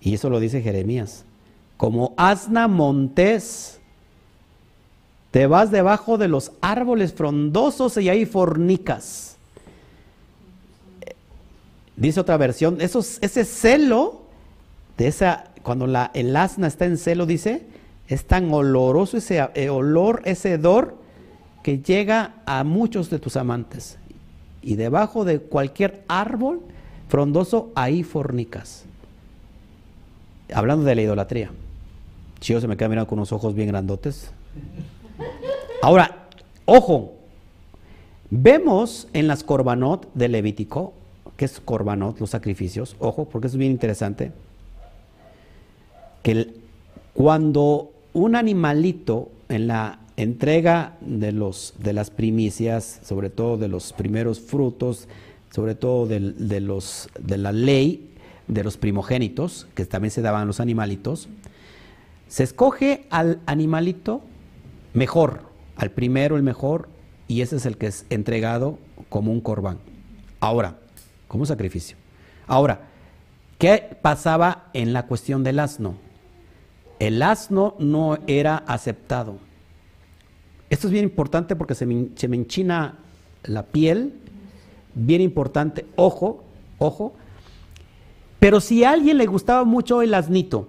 Y 0.02 0.14
eso 0.14 0.30
lo 0.30 0.40
dice 0.40 0.62
Jeremías. 0.62 1.26
Como 1.78 2.14
asna 2.16 2.68
montés, 2.68 3.80
te 5.32 5.48
vas 5.48 5.72
debajo 5.72 6.18
de 6.18 6.28
los 6.28 6.52
árboles 6.62 7.12
frondosos 7.12 7.98
y 7.98 8.08
ahí 8.08 8.26
fornicas. 8.26 9.36
Dice 11.98 12.20
otra 12.20 12.38
versión, 12.38 12.78
ese 12.80 13.46
celo, 13.46 14.22
de 14.98 15.08
esa, 15.08 15.46
cuando 15.66 15.88
la, 15.88 16.12
el 16.14 16.36
asna 16.36 16.68
está 16.68 16.86
en 16.86 17.00
celo, 17.00 17.26
dice, 17.26 17.64
es 18.08 18.26
tan 18.26 18.54
oloroso 18.54 19.18
ese 19.18 19.44
eh, 19.56 19.70
olor, 19.70 20.22
ese 20.24 20.54
hedor, 20.54 20.96
que 21.64 21.80
llega 21.80 22.36
a 22.46 22.64
muchos 22.64 23.10
de 23.10 23.18
tus 23.18 23.36
amantes. 23.36 23.98
Y 24.62 24.76
debajo 24.76 25.26
de 25.26 25.40
cualquier 25.40 26.04
árbol 26.08 26.62
frondoso, 27.08 27.72
ahí 27.74 28.04
fornicas. 28.04 28.86
Hablando 30.54 30.86
de 30.86 30.94
la 30.94 31.02
idolatría. 31.02 31.50
Chío 32.42 32.62
se 32.62 32.68
me 32.68 32.78
queda 32.78 32.90
mirando 32.90 33.08
con 33.08 33.18
unos 33.18 33.32
ojos 33.32 33.56
bien 33.56 33.70
grandotes. 33.70 34.30
Ahora, 35.82 36.28
ojo, 36.66 37.16
vemos 38.30 39.08
en 39.14 39.28
las 39.28 39.44
corbanot 39.44 40.14
de 40.14 40.30
Levítico, 40.30 40.94
que 41.38 41.46
es 41.46 41.60
corbanot, 41.60 42.20
los 42.20 42.30
sacrificios, 42.30 42.96
ojo, 43.00 43.26
porque 43.26 43.48
es 43.48 43.56
bien 43.56 43.72
interesante, 43.72 44.32
que 46.26 46.56
cuando 47.14 47.94
un 48.14 48.36
animalito 48.36 49.30
en 49.48 49.68
la 49.68 50.00
entrega 50.18 50.98
de, 51.02 51.32
los, 51.32 51.76
de 51.78 51.94
las 51.94 52.10
primicias, 52.10 53.00
sobre 53.04 53.30
todo 53.30 53.58
de 53.58 53.68
los 53.68 53.94
primeros 53.94 54.40
frutos, 54.40 55.08
sobre 55.52 55.76
todo 55.76 56.08
de, 56.08 56.20
los, 56.62 57.10
de 57.20 57.38
la 57.38 57.52
ley 57.52 58.10
de 58.48 58.64
los 58.64 58.76
primogénitos, 58.76 59.68
que 59.76 59.86
también 59.86 60.10
se 60.10 60.24
daban 60.24 60.48
los 60.48 60.60
animalitos, 60.60 61.30
se 62.28 62.42
escoge 62.44 63.06
al 63.12 63.40
animalito 63.46 64.22
mejor, 64.96 65.42
al 65.76 65.92
primero 65.92 66.38
el 66.38 66.42
mejor, 66.44 66.90
y 67.28 67.42
ese 67.42 67.58
es 67.58 67.68
el 67.68 67.78
que 67.78 67.86
es 67.86 68.08
entregado 68.10 68.80
como 69.10 69.32
un 69.32 69.42
corbán. 69.42 69.78
Ahora, 70.40 70.80
como 71.28 71.46
sacrificio. 71.46 71.98
Ahora, 72.48 72.88
¿qué 73.60 73.96
pasaba 74.02 74.72
en 74.74 74.92
la 74.92 75.06
cuestión 75.06 75.44
del 75.44 75.60
asno? 75.60 76.04
El 77.00 77.22
asno 77.22 77.76
no 77.80 78.18
era 78.28 78.58
aceptado. 78.58 79.38
Esto 80.70 80.88
es 80.88 80.94
bien 80.94 81.04
importante 81.04 81.56
porque 81.56 81.76
se 81.76 81.86
me, 81.86 82.10
enchina 82.36 82.96
la 83.44 83.64
piel, 83.64 84.14
bien 84.94 85.22
importante, 85.22 85.86
ojo, 85.96 86.44
ojo. 86.80 87.14
Pero 88.40 88.60
si 88.60 88.84
a 88.84 88.92
alguien 88.92 89.18
le 89.18 89.26
gustaba 89.26 89.64
mucho 89.64 90.02
el 90.02 90.14
asnito, 90.14 90.68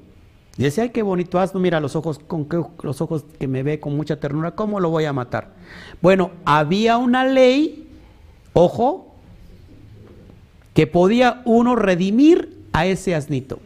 y 0.59 0.63
decía, 0.63 0.85
ay, 0.85 0.91
qué 0.91 1.03
bonito 1.03 1.39
asno, 1.39 1.61
mira 1.61 1.81
los 1.81 1.97
ojos, 1.97 2.19
con 2.19 2.49
los 2.83 3.01
ojos 3.01 3.25
que 3.39 3.47
me 3.47 3.63
ve 3.63 3.79
con 3.79 3.95
mucha 3.95 4.19
ternura, 4.19 4.53
¿cómo 4.53 4.81
lo 4.81 4.89
voy 4.89 5.05
a 5.05 5.13
matar? 5.13 5.53
Bueno, 6.01 6.31
había 6.45 6.97
una 6.97 7.27
ley, 7.27 7.89
ojo, 8.55 9.15
que 10.73 10.87
podía 10.87 11.43
uno 11.45 11.77
redimir 11.77 12.65
a 12.73 12.87
ese 12.87 13.15
asnito. 13.15 13.59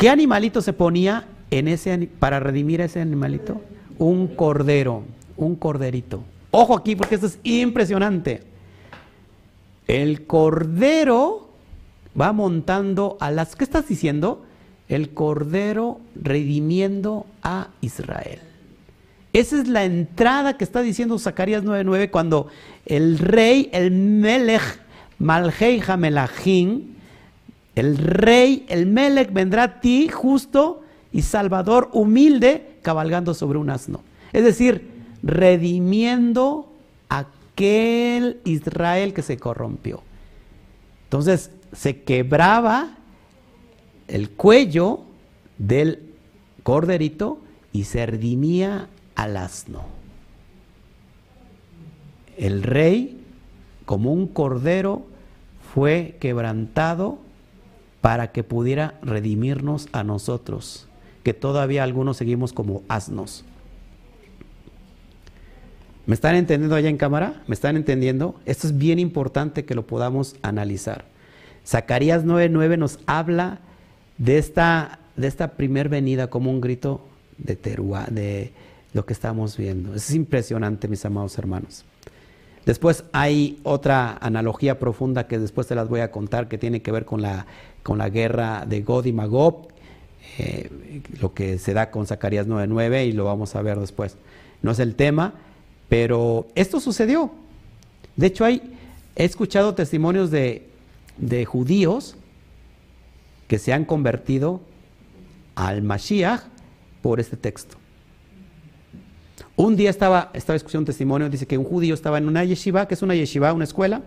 ¿Qué 0.00 0.08
animalito 0.08 0.62
se 0.62 0.72
ponía 0.72 1.26
en 1.50 1.68
ese 1.68 2.08
para 2.18 2.40
redimir 2.40 2.80
a 2.80 2.86
ese 2.86 3.02
animalito? 3.02 3.60
Un 3.98 4.28
cordero, 4.28 5.02
un 5.36 5.56
corderito. 5.56 6.24
Ojo 6.50 6.74
aquí 6.74 6.96
porque 6.96 7.16
esto 7.16 7.26
es 7.26 7.38
impresionante. 7.42 8.42
El 9.86 10.26
cordero 10.26 11.50
va 12.18 12.32
montando 12.32 13.18
a 13.20 13.30
las 13.30 13.54
¿Qué 13.54 13.64
estás 13.64 13.88
diciendo? 13.88 14.46
el 14.88 15.10
Cordero 15.10 16.00
redimiendo 16.16 17.26
a 17.42 17.68
Israel. 17.82 18.40
Esa 19.34 19.60
es 19.60 19.68
la 19.68 19.84
entrada 19.84 20.56
que 20.56 20.64
está 20.64 20.80
diciendo 20.80 21.18
Zacarías 21.18 21.62
9:9 21.62 22.10
cuando 22.10 22.48
el 22.86 23.18
rey, 23.18 23.68
el 23.72 23.90
Melech, 23.90 24.80
Malhei 25.18 25.82
Hamelachim, 25.86 26.94
el 27.74 27.98
rey, 27.98 28.66
el 28.68 28.86
Melech 28.86 29.32
vendrá 29.32 29.62
a 29.62 29.80
ti 29.80 30.08
justo 30.08 30.82
y 31.12 31.22
salvador, 31.22 31.88
humilde, 31.92 32.78
cabalgando 32.82 33.34
sobre 33.34 33.58
un 33.58 33.70
asno. 33.70 34.02
Es 34.32 34.44
decir, 34.44 34.88
redimiendo 35.22 36.70
aquel 37.08 38.40
Israel 38.44 39.12
que 39.12 39.22
se 39.22 39.36
corrompió. 39.36 40.02
Entonces 41.04 41.50
se 41.72 42.02
quebraba 42.02 42.96
el 44.08 44.30
cuello 44.30 45.00
del 45.58 46.10
corderito 46.62 47.38
y 47.72 47.84
se 47.84 48.06
redimía 48.06 48.88
al 49.14 49.36
asno. 49.36 49.84
El 52.36 52.62
rey, 52.62 53.20
como 53.84 54.12
un 54.12 54.26
cordero, 54.26 55.02
fue 55.74 56.16
quebrantado 56.20 57.18
para 58.00 58.32
que 58.32 58.42
pudiera 58.42 58.98
redimirnos 59.02 59.88
a 59.92 60.02
nosotros, 60.04 60.86
que 61.22 61.34
todavía 61.34 61.82
algunos 61.82 62.16
seguimos 62.16 62.52
como 62.52 62.82
asnos. 62.88 63.44
¿Me 66.06 66.14
están 66.14 66.34
entendiendo 66.34 66.74
allá 66.74 66.88
en 66.88 66.96
cámara? 66.96 67.42
¿Me 67.46 67.54
están 67.54 67.76
entendiendo? 67.76 68.40
Esto 68.46 68.66
es 68.66 68.76
bien 68.76 68.98
importante 68.98 69.64
que 69.64 69.74
lo 69.74 69.86
podamos 69.86 70.34
analizar. 70.42 71.04
Zacarías 71.66 72.24
9:9 72.24 72.78
nos 72.78 72.98
habla 73.06 73.60
de 74.18 74.38
esta, 74.38 74.98
de 75.16 75.28
esta 75.28 75.52
primer 75.52 75.88
venida 75.88 76.28
como 76.28 76.50
un 76.50 76.60
grito 76.60 77.06
de 77.38 77.54
teruá, 77.54 78.06
de 78.10 78.52
lo 78.92 79.04
que 79.06 79.12
estamos 79.12 79.56
viendo. 79.56 79.94
Es 79.94 80.10
impresionante, 80.12 80.88
mis 80.88 81.04
amados 81.04 81.38
hermanos. 81.38 81.84
Después 82.66 83.04
hay 83.12 83.58
otra 83.62 84.18
analogía 84.20 84.78
profunda 84.78 85.26
que 85.26 85.38
después 85.38 85.66
te 85.66 85.74
las 85.74 85.88
voy 85.88 86.00
a 86.00 86.10
contar 86.10 86.48
que 86.48 86.58
tiene 86.58 86.82
que 86.82 86.92
ver 86.92 87.04
con 87.04 87.22
la, 87.22 87.46
con 87.82 87.98
la 87.98 88.08
guerra 88.10 88.66
de 88.66 88.82
God 88.82 89.06
y 89.06 89.12
Magob, 89.12 89.68
eh, 90.38 90.70
lo 91.20 91.32
que 91.32 91.58
se 91.58 91.72
da 91.72 91.90
con 91.90 92.06
Zacarías 92.06 92.46
9.9 92.46 93.08
y 93.08 93.12
lo 93.12 93.24
vamos 93.24 93.56
a 93.56 93.62
ver 93.62 93.78
después. 93.78 94.16
No 94.62 94.72
es 94.72 94.78
el 94.78 94.94
tema, 94.94 95.34
pero 95.88 96.46
esto 96.54 96.80
sucedió. 96.80 97.30
De 98.16 98.26
hecho, 98.26 98.44
hay, 98.44 98.76
he 99.16 99.24
escuchado 99.24 99.74
testimonios 99.74 100.30
de, 100.30 100.68
de 101.16 101.44
judíos 101.46 102.16
que 103.48 103.58
se 103.58 103.72
han 103.72 103.84
convertido 103.84 104.60
al 105.54 105.82
Mashiach 105.82 106.42
por 107.02 107.20
este 107.20 107.36
texto. 107.36 107.79
Un 109.62 109.76
día 109.76 109.90
estaba, 109.90 110.30
estaba 110.32 110.56
escuchando 110.56 110.80
un 110.80 110.86
testimonio, 110.86 111.28
dice 111.28 111.46
que 111.46 111.58
un 111.58 111.66
judío 111.66 111.92
estaba 111.92 112.16
en 112.16 112.26
una 112.26 112.42
yeshiva, 112.44 112.88
que 112.88 112.94
es 112.94 113.02
una 113.02 113.14
yeshiva, 113.14 113.52
una 113.52 113.64
escuela, 113.64 114.00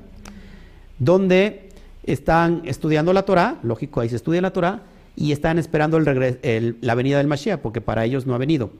donde 0.97 1.69
están 2.03 2.63
estudiando 2.65 3.13
la 3.13 3.21
Torah, 3.21 3.59
lógico, 3.61 4.01
ahí 4.01 4.09
se 4.09 4.15
estudia 4.15 4.41
la 4.41 4.49
Torah, 4.49 4.81
y 5.15 5.31
están 5.31 5.59
esperando 5.59 5.97
el 5.97 6.77
la 6.81 6.95
venida 6.95 7.19
del 7.19 7.27
Mashiach, 7.27 7.59
porque 7.59 7.81
para 7.81 8.03
ellos 8.03 8.25
no 8.25 8.33
ha 8.33 8.39
venido. 8.39 8.71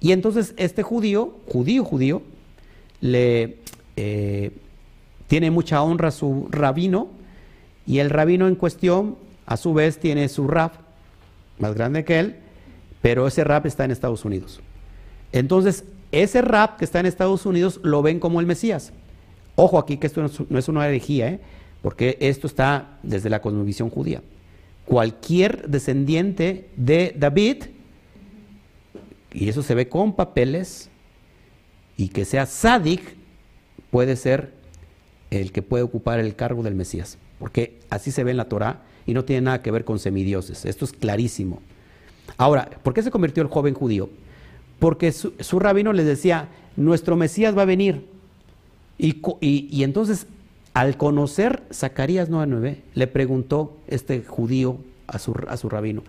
Y 0.00 0.12
entonces 0.12 0.54
este 0.56 0.82
judío, 0.82 1.34
judío, 1.46 1.84
judío, 1.84 2.22
le 3.02 3.58
eh, 3.96 4.52
tiene 5.26 5.50
mucha 5.50 5.82
honra 5.82 6.08
a 6.08 6.12
su 6.12 6.48
rabino, 6.50 7.08
y 7.86 7.98
el 7.98 8.08
rabino 8.08 8.48
en 8.48 8.54
cuestión 8.54 9.16
a 9.44 9.58
su 9.58 9.74
vez 9.74 9.98
tiene 9.98 10.30
su 10.30 10.48
rap 10.48 10.76
más 11.58 11.74
grande 11.74 12.06
que 12.06 12.20
él, 12.20 12.36
pero 13.02 13.26
ese 13.26 13.44
rap 13.44 13.66
está 13.66 13.84
en 13.84 13.90
Estados 13.90 14.24
Unidos. 14.24 14.62
Entonces, 15.32 15.84
ese 16.12 16.42
rap 16.42 16.78
que 16.78 16.84
está 16.84 17.00
en 17.00 17.06
Estados 17.06 17.46
Unidos 17.46 17.80
lo 17.82 18.02
ven 18.02 18.18
como 18.18 18.40
el 18.40 18.46
Mesías. 18.46 18.92
Ojo 19.56 19.78
aquí 19.78 19.96
que 19.96 20.06
esto 20.06 20.26
no 20.48 20.58
es 20.58 20.68
una 20.68 20.86
herejía, 20.86 21.28
¿eh? 21.28 21.40
porque 21.82 22.16
esto 22.20 22.46
está 22.46 22.98
desde 23.02 23.30
la 23.30 23.42
cosmovisión 23.42 23.90
judía. 23.90 24.22
Cualquier 24.84 25.68
descendiente 25.68 26.68
de 26.76 27.14
David, 27.16 27.64
y 29.32 29.48
eso 29.48 29.62
se 29.62 29.74
ve 29.74 29.88
con 29.88 30.14
papeles, 30.14 30.90
y 31.96 32.08
que 32.08 32.24
sea 32.24 32.46
sádic, 32.46 33.02
puede 33.90 34.16
ser 34.16 34.52
el 35.30 35.52
que 35.52 35.62
puede 35.62 35.84
ocupar 35.84 36.18
el 36.18 36.34
cargo 36.34 36.62
del 36.62 36.74
Mesías, 36.74 37.18
porque 37.38 37.78
así 37.90 38.10
se 38.10 38.24
ve 38.24 38.32
en 38.32 38.36
la 38.36 38.48
Torah 38.48 38.82
y 39.06 39.14
no 39.14 39.24
tiene 39.24 39.42
nada 39.42 39.62
que 39.62 39.70
ver 39.70 39.84
con 39.84 39.98
semidioses. 39.98 40.64
Esto 40.64 40.84
es 40.84 40.92
clarísimo. 40.92 41.60
Ahora, 42.36 42.70
¿por 42.82 42.94
qué 42.94 43.02
se 43.02 43.10
convirtió 43.10 43.42
el 43.42 43.48
joven 43.48 43.74
judío? 43.74 44.08
Porque 44.80 45.12
su, 45.12 45.58
rabino 45.60 45.92
les 45.92 46.06
decía, 46.06 46.48
nuestro 46.76 47.14
Mesías 47.14 47.56
va 47.56 47.62
a 47.62 47.66
venir. 47.66 48.06
Y, 48.98 49.82
entonces, 49.84 50.26
al 50.74 50.96
conocer 50.96 51.62
Zacarías 51.72 52.28
9.9, 52.28 52.78
le 52.94 53.06
preguntó 53.06 53.76
este 53.86 54.22
judío 54.24 54.78
a 55.06 55.18
su, 55.18 55.34
a 55.48 55.56
su 55.56 55.68
rabino, 55.68 56.02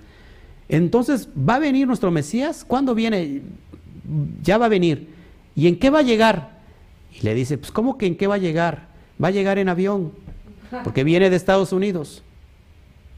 entonces, 0.72 1.28
¿va 1.38 1.56
a 1.56 1.60
venir 1.60 1.86
nuestro 1.86 2.12
Mesías? 2.12 2.64
¿Cuándo 2.66 2.96
viene? 2.96 3.42
Ya 4.42 4.58
va 4.58 4.68
a 4.68 4.70
venir. 4.70 5.10
¿Y 5.54 5.68
en 5.68 5.78
qué 5.78 5.90
va 5.90 6.00
a 6.00 6.04
llegar? 6.04 6.62
Y 7.14 7.26
le 7.26 7.36
dice, 7.36 7.58
pues 7.58 7.74
¿cómo 7.74 7.98
que 7.98 8.06
en 8.06 8.16
qué 8.16 8.26
va 8.26 8.36
a 8.36 8.38
llegar? 8.38 8.88
Va 9.22 9.28
a 9.28 9.32
llegar 9.32 9.58
en 9.58 9.68
avión, 9.68 10.14
porque 10.86 11.04
viene 11.04 11.30
de 11.30 11.36
Estados 11.36 11.74
Unidos. 11.74 12.24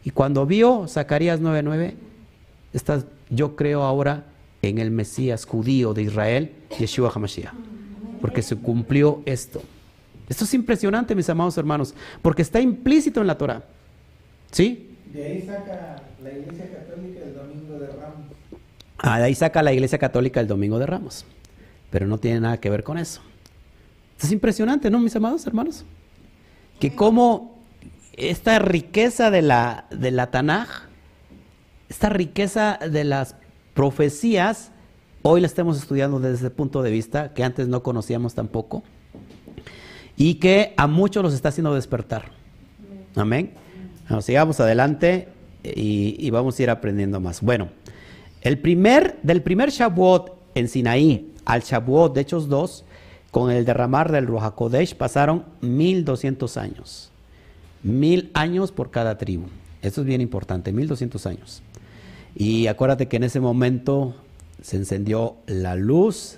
Y 0.04 0.10
cuando 0.10 0.48
vio 0.48 0.88
Zacarías 0.88 1.42
9:9, 1.42 1.94
yo 3.30 3.56
creo 3.56 3.84
ahora 3.84 4.26
en 4.64 4.80
el 4.80 4.92
Mesías 4.92 5.46
judío 5.46 5.94
de 5.94 6.04
Israel, 6.04 6.52
Yeshua 6.80 7.12
HaMashiach, 7.14 7.54
porque 8.22 8.42
se 8.42 8.56
cumplió 8.56 9.22
esto. 9.26 9.62
Esto 10.30 10.46
es 10.46 10.54
impresionante, 10.54 11.14
mis 11.16 11.30
amados 11.30 11.58
hermanos, 11.58 11.94
porque 12.22 12.42
está 12.42 12.62
implícito 12.62 13.20
en 13.22 13.28
la 13.28 13.38
Torah. 13.38 13.64
¿Sí? 14.52 14.96
De 15.12 15.26
ahí 15.26 15.42
saca 15.42 16.02
la 16.24 16.32
Iglesia 16.32 16.72
Católica 16.72 17.20
el 17.24 17.36
Domingo 17.36 17.78
de 17.78 17.88
Ramos. 17.88 18.28
Ah, 18.98 19.20
de 19.20 19.26
ahí 19.26 19.36
saca 19.36 19.62
la 19.62 19.74
Iglesia 19.74 19.98
Católica 19.98 20.40
el 20.40 20.48
Domingo 20.48 20.80
de 20.80 20.86
Ramos. 20.86 21.26
pero 21.92 22.08
no 22.08 22.18
tiene 22.18 22.40
nada 22.40 22.58
que 22.58 22.70
ver 22.70 22.84
con 22.84 22.98
eso. 22.98 23.22
Es 24.20 24.32
impresionante, 24.32 24.90
¿no, 24.90 25.00
mis 25.00 25.16
amados 25.16 25.46
hermanos? 25.46 25.84
Que 26.80 26.96
como 26.96 27.62
esta 28.14 28.58
riqueza 28.60 29.30
de 29.30 29.42
la, 29.42 29.86
de 29.92 30.12
la 30.12 30.32
Tanaj, 30.32 30.88
esta 31.90 32.10
riqueza 32.10 32.80
de 32.90 33.04
las 33.04 33.36
profecías, 33.74 34.72
hoy 35.22 35.42
la 35.42 35.48
estamos 35.48 35.78
estudiando 35.78 36.20
desde 36.20 36.36
ese 36.36 36.50
punto 36.50 36.82
de 36.82 36.92
vista 36.92 37.34
que 37.34 37.44
antes 37.44 37.68
no 37.68 37.84
conocíamos 37.84 38.36
tampoco 38.36 38.84
y 40.18 40.36
que 40.36 40.74
a 40.78 40.88
muchos 40.88 41.24
los 41.24 41.34
está 41.34 41.50
haciendo 41.50 41.74
despertar. 41.74 42.32
Amén. 43.16 43.54
sigamos 44.22 44.60
adelante 44.60 45.30
y, 45.64 46.30
vamos 46.30 46.60
a 46.60 46.64
ir 46.64 46.70
aprendiendo 46.70 47.20
más. 47.20 47.42
Bueno, 47.42 47.70
el 48.42 48.60
primer, 48.60 49.20
del 49.24 49.42
primer 49.42 49.70
Shavuot 49.70 50.32
en 50.56 50.68
Sinaí 50.68 51.32
al 51.46 51.62
Shavuot 51.62 52.14
de 52.14 52.22
Hechos 52.22 52.50
2, 52.50 52.86
con 53.32 53.50
el 53.52 53.66
derramar 53.66 54.12
del 54.12 54.28
Ruach 54.28 54.54
Kodesh 54.54 54.96
pasaron 54.96 55.46
1200 55.62 56.58
años. 56.58 57.12
Mil 57.82 58.30
años 58.34 58.72
por 58.72 58.92
cada 58.92 59.18
tribu. 59.18 59.48
Esto 59.82 60.02
es 60.02 60.08
bien 60.08 60.22
importante, 60.22 60.72
1200 60.72 61.26
años. 61.26 61.64
Y 62.36 62.68
acuérdate 62.68 63.08
que 63.08 63.18
en 63.18 63.24
ese 63.24 63.40
momento 63.40 64.16
se 64.62 64.78
encendió 64.78 65.36
la 65.46 65.76
luz 65.76 66.38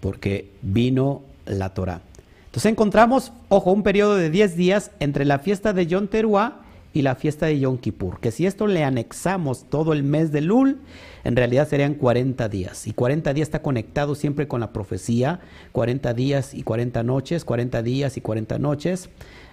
porque 0.00 0.50
vino 0.62 1.22
la 1.46 1.74
Torah. 1.74 2.00
Entonces 2.46 2.72
encontramos, 2.72 3.32
ojo, 3.48 3.72
un 3.72 3.82
periodo 3.82 4.16
de 4.16 4.30
10 4.30 4.56
días 4.56 4.90
entre 5.00 5.24
la 5.24 5.38
fiesta 5.38 5.72
de 5.72 5.86
Yom 5.86 6.08
Teruah 6.08 6.62
y 6.94 7.02
la 7.02 7.14
fiesta 7.14 7.46
de 7.46 7.58
Yom 7.58 7.76
Kippur. 7.76 8.20
Que 8.20 8.30
si 8.30 8.46
esto 8.46 8.66
le 8.66 8.82
anexamos 8.82 9.68
todo 9.68 9.92
el 9.92 10.02
mes 10.02 10.32
de 10.32 10.40
Lul, 10.40 10.78
en 11.24 11.36
realidad 11.36 11.68
serían 11.68 11.94
40 11.94 12.48
días. 12.48 12.86
Y 12.86 12.92
40 12.92 13.34
días 13.34 13.48
está 13.48 13.60
conectado 13.60 14.14
siempre 14.14 14.48
con 14.48 14.60
la 14.60 14.72
profecía. 14.72 15.40
40 15.72 16.14
días 16.14 16.54
y 16.54 16.62
40 16.62 17.02
noches, 17.02 17.44
40 17.44 17.82
días 17.82 18.16
y 18.16 18.22
40 18.22 18.58
noches. 18.58 19.10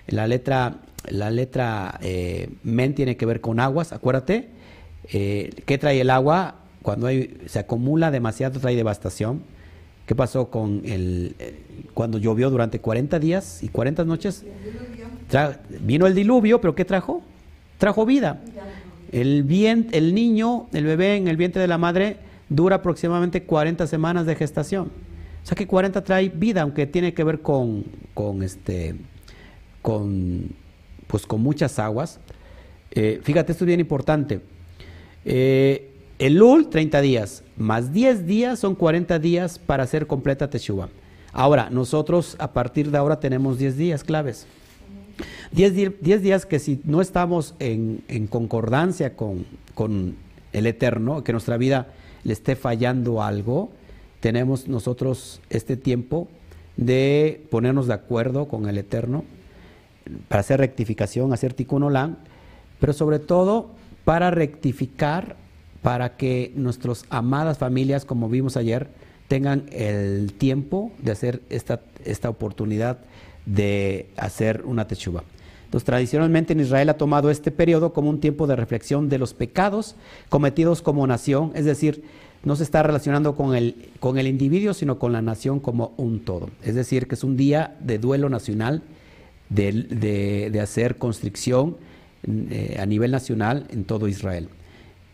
La 0.07 0.27
letra, 0.27 0.77
la 1.09 1.31
letra 1.31 1.99
eh, 2.01 2.49
men 2.63 2.95
tiene 2.95 3.17
que 3.17 3.25
ver 3.25 3.41
con 3.41 3.59
aguas, 3.59 3.91
acuérdate. 3.91 4.49
Eh, 5.11 5.51
¿Qué 5.65 5.77
trae 5.77 6.01
el 6.01 6.09
agua? 6.09 6.55
Cuando 6.81 7.07
se 7.45 7.59
acumula 7.59 8.11
demasiado 8.11 8.59
trae 8.59 8.75
devastación. 8.75 9.41
¿Qué 10.05 10.15
pasó 10.15 10.49
con 10.49 10.81
el 10.85 11.35
eh, 11.39 11.63
cuando 11.93 12.17
llovió 12.17 12.49
durante 12.49 12.79
40 12.79 13.19
días 13.19 13.63
y 13.63 13.69
40 13.69 14.03
noches? 14.03 14.45
vino 15.79 16.05
el 16.05 16.13
diluvio, 16.13 16.61
pero 16.61 16.75
¿qué 16.75 16.85
trajo? 16.85 17.23
Trajo 17.77 18.05
vida. 18.05 18.41
El, 19.11 19.47
el 19.91 20.13
niño, 20.13 20.67
el 20.73 20.85
bebé 20.85 21.15
en 21.15 21.27
el 21.27 21.37
vientre 21.37 21.61
de 21.61 21.67
la 21.67 21.77
madre 21.77 22.17
dura 22.49 22.77
aproximadamente 22.77 23.43
40 23.43 23.87
semanas 23.87 24.25
de 24.25 24.35
gestación. 24.35 24.91
O 25.43 25.45
sea 25.45 25.55
que 25.55 25.67
40 25.67 26.03
trae 26.03 26.29
vida, 26.29 26.61
aunque 26.61 26.85
tiene 26.87 27.13
que 27.13 27.23
ver 27.23 27.41
con, 27.41 27.83
con 28.13 28.43
este, 28.43 28.95
con, 29.81 30.49
pues 31.07 31.25
con 31.25 31.41
muchas 31.41 31.79
aguas. 31.79 32.19
Eh, 32.91 33.19
fíjate, 33.23 33.51
esto 33.51 33.63
es 33.65 33.67
bien 33.67 33.79
importante. 33.79 34.41
Eh, 35.25 35.89
el 36.19 36.35
Lul, 36.35 36.69
30 36.69 37.01
días, 37.01 37.43
más 37.57 37.91
10 37.91 38.25
días 38.25 38.59
son 38.59 38.75
40 38.75 39.19
días 39.19 39.59
para 39.59 39.83
hacer 39.83 40.07
completa 40.07 40.49
Teshuvah. 40.49 40.89
Ahora, 41.33 41.69
nosotros 41.69 42.35
a 42.39 42.53
partir 42.53 42.91
de 42.91 42.97
ahora 42.97 43.19
tenemos 43.19 43.57
10 43.57 43.77
días 43.77 44.03
claves. 44.03 44.45
10 45.51 46.01
días 46.01 46.45
que 46.45 46.59
si 46.59 46.79
no 46.83 47.01
estamos 47.01 47.55
en, 47.59 48.27
concordancia 48.29 49.15
con, 49.15 49.45
el 50.51 50.67
Eterno, 50.67 51.23
que 51.23 51.31
nuestra 51.31 51.57
vida 51.57 51.87
le 52.23 52.33
esté 52.33 52.55
fallando 52.55 53.21
algo, 53.21 53.71
tenemos 54.19 54.67
nosotros 54.67 55.41
este 55.49 55.77
tiempo 55.77 56.27
de 56.77 57.45
ponernos 57.49 57.87
de 57.87 57.93
acuerdo 57.93 58.47
con 58.47 58.69
el 58.69 58.77
Eterno 58.77 59.25
para 60.27 60.41
hacer 60.41 60.59
rectificación, 60.59 61.33
hacer 61.33 61.53
tikkun 61.53 61.83
olam, 61.83 62.17
pero 62.79 62.93
sobre 62.93 63.19
todo 63.19 63.71
para 64.05 64.31
rectificar, 64.31 65.35
para 65.81 66.17
que 66.17 66.51
nuestras 66.55 67.05
amadas 67.09 67.57
familias, 67.57 68.05
como 68.05 68.29
vimos 68.29 68.57
ayer, 68.57 68.89
tengan 69.27 69.65
el 69.71 70.33
tiempo 70.33 70.91
de 70.99 71.11
hacer 71.11 71.41
esta, 71.49 71.81
esta 72.05 72.29
oportunidad 72.29 72.99
de 73.45 74.09
hacer 74.17 74.63
una 74.65 74.87
techuba. 74.87 75.23
Entonces, 75.65 75.85
tradicionalmente 75.85 76.53
en 76.53 76.59
Israel 76.59 76.89
ha 76.89 76.97
tomado 76.97 77.31
este 77.31 77.49
periodo 77.49 77.93
como 77.93 78.09
un 78.09 78.19
tiempo 78.19 78.45
de 78.45 78.55
reflexión 78.55 79.09
de 79.09 79.17
los 79.17 79.33
pecados 79.33 79.95
cometidos 80.29 80.81
como 80.81 81.07
nación, 81.07 81.51
es 81.55 81.65
decir, 81.65 82.03
no 82.43 82.55
se 82.55 82.63
está 82.63 82.83
relacionando 82.83 83.35
con 83.35 83.55
el, 83.55 83.89
con 83.99 84.19
el 84.19 84.27
individuo, 84.27 84.73
sino 84.73 84.99
con 84.99 85.13
la 85.13 85.21
nación 85.21 85.59
como 85.59 85.93
un 85.97 86.19
todo. 86.19 86.49
Es 86.61 86.75
decir, 86.75 87.07
que 87.07 87.15
es 87.15 87.23
un 87.23 87.37
día 87.37 87.75
de 87.79 87.97
duelo 87.97 88.29
nacional, 88.29 88.83
de, 89.49 90.59
hacer 90.61 90.97
constricción 90.97 91.77
eh, 92.27 92.77
a 92.79 92.85
nivel 92.85 93.11
nacional 93.11 93.67
en 93.69 93.83
todo 93.83 94.07
Israel 94.07 94.49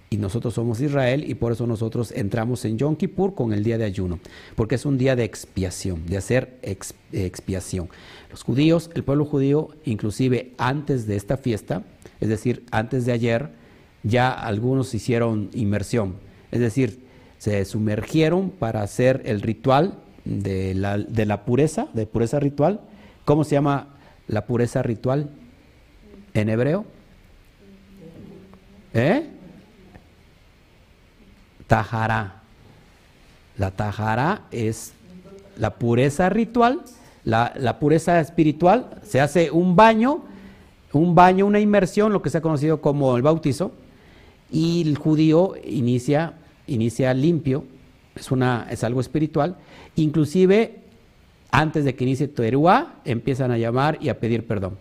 y 0.09 0.17
nosotros 0.17 0.53
somos 0.55 0.81
Israel 0.81 1.23
y 1.27 1.35
por 1.35 1.51
eso 1.51 1.67
nosotros 1.67 2.11
entramos 2.11 2.65
en 2.65 2.77
Yom 2.77 2.95
Kippur 2.95 3.35
con 3.35 3.53
el 3.53 3.63
día 3.63 3.77
de 3.77 3.85
ayuno, 3.85 4.19
porque 4.55 4.75
es 4.75 4.85
un 4.85 4.97
día 4.97 5.15
de 5.15 5.23
expiación, 5.23 6.05
de 6.07 6.17
hacer 6.17 6.57
expiación. 7.11 7.89
Los 8.31 8.43
judíos, 8.43 8.89
el 8.95 9.03
pueblo 9.03 9.25
judío, 9.25 9.69
inclusive 9.85 10.53
antes 10.57 11.05
de 11.05 11.15
esta 11.15 11.37
fiesta, 11.37 11.83
es 12.19 12.29
decir, 12.29 12.65
antes 12.71 13.05
de 13.05 13.11
ayer, 13.11 13.49
ya 14.03 14.31
algunos 14.31 14.93
hicieron 14.93 15.49
inmersión, 15.53 16.15
es 16.51 16.59
decir, 16.59 17.01
se 17.37 17.63
sumergieron 17.65 18.49
para 18.49 18.81
hacer 18.81 19.21
el 19.25 19.41
ritual 19.41 19.99
de 20.25 20.73
la, 20.73 20.97
de 20.97 21.25
la 21.25 21.45
pureza, 21.45 21.87
de 21.93 22.05
pureza 22.05 22.39
ritual. 22.39 22.81
¿Cómo 23.23 23.43
se 23.45 23.55
llama 23.55 23.95
la 24.27 24.45
pureza 24.45 24.83
ritual 24.83 25.29
en 26.33 26.49
hebreo? 26.49 26.85
¿Eh? 28.93 29.29
La 33.57 33.71
tajara 33.71 34.41
es 34.51 34.93
la 35.57 35.75
pureza 35.75 36.29
ritual, 36.29 36.81
la, 37.23 37.77
pureza 37.79 38.19
espiritual. 38.19 39.01
Se 39.03 39.21
hace 39.21 39.51
un 39.51 39.75
baño, 39.75 40.23
un 40.93 41.13
baño, 41.13 41.45
una 41.45 41.59
inmersión, 41.59 42.11
lo 42.11 42.21
que 42.21 42.29
se 42.29 42.39
ha 42.39 42.41
conocido 42.41 42.81
como 42.81 43.15
el 43.17 43.21
bautizo, 43.21 43.71
y 44.51 44.81
el 44.81 44.97
judío 44.97 45.53
inicia, 45.63 46.33
inicia 46.65 47.13
limpio, 47.13 47.65
es, 48.15 48.31
una, 48.31 48.65
es 48.71 48.83
algo 48.83 48.99
espiritual. 48.99 49.57
Inclusive, 49.95 50.79
antes 51.51 51.85
de 51.85 51.93
que 51.93 52.03
inicie 52.05 52.27
Teruá, 52.27 52.95
empiezan 53.05 53.51
a 53.51 53.57
llamar 53.57 53.99
y 54.01 54.09
a 54.09 54.19
pedir 54.19 54.47
perdón. 54.47 54.77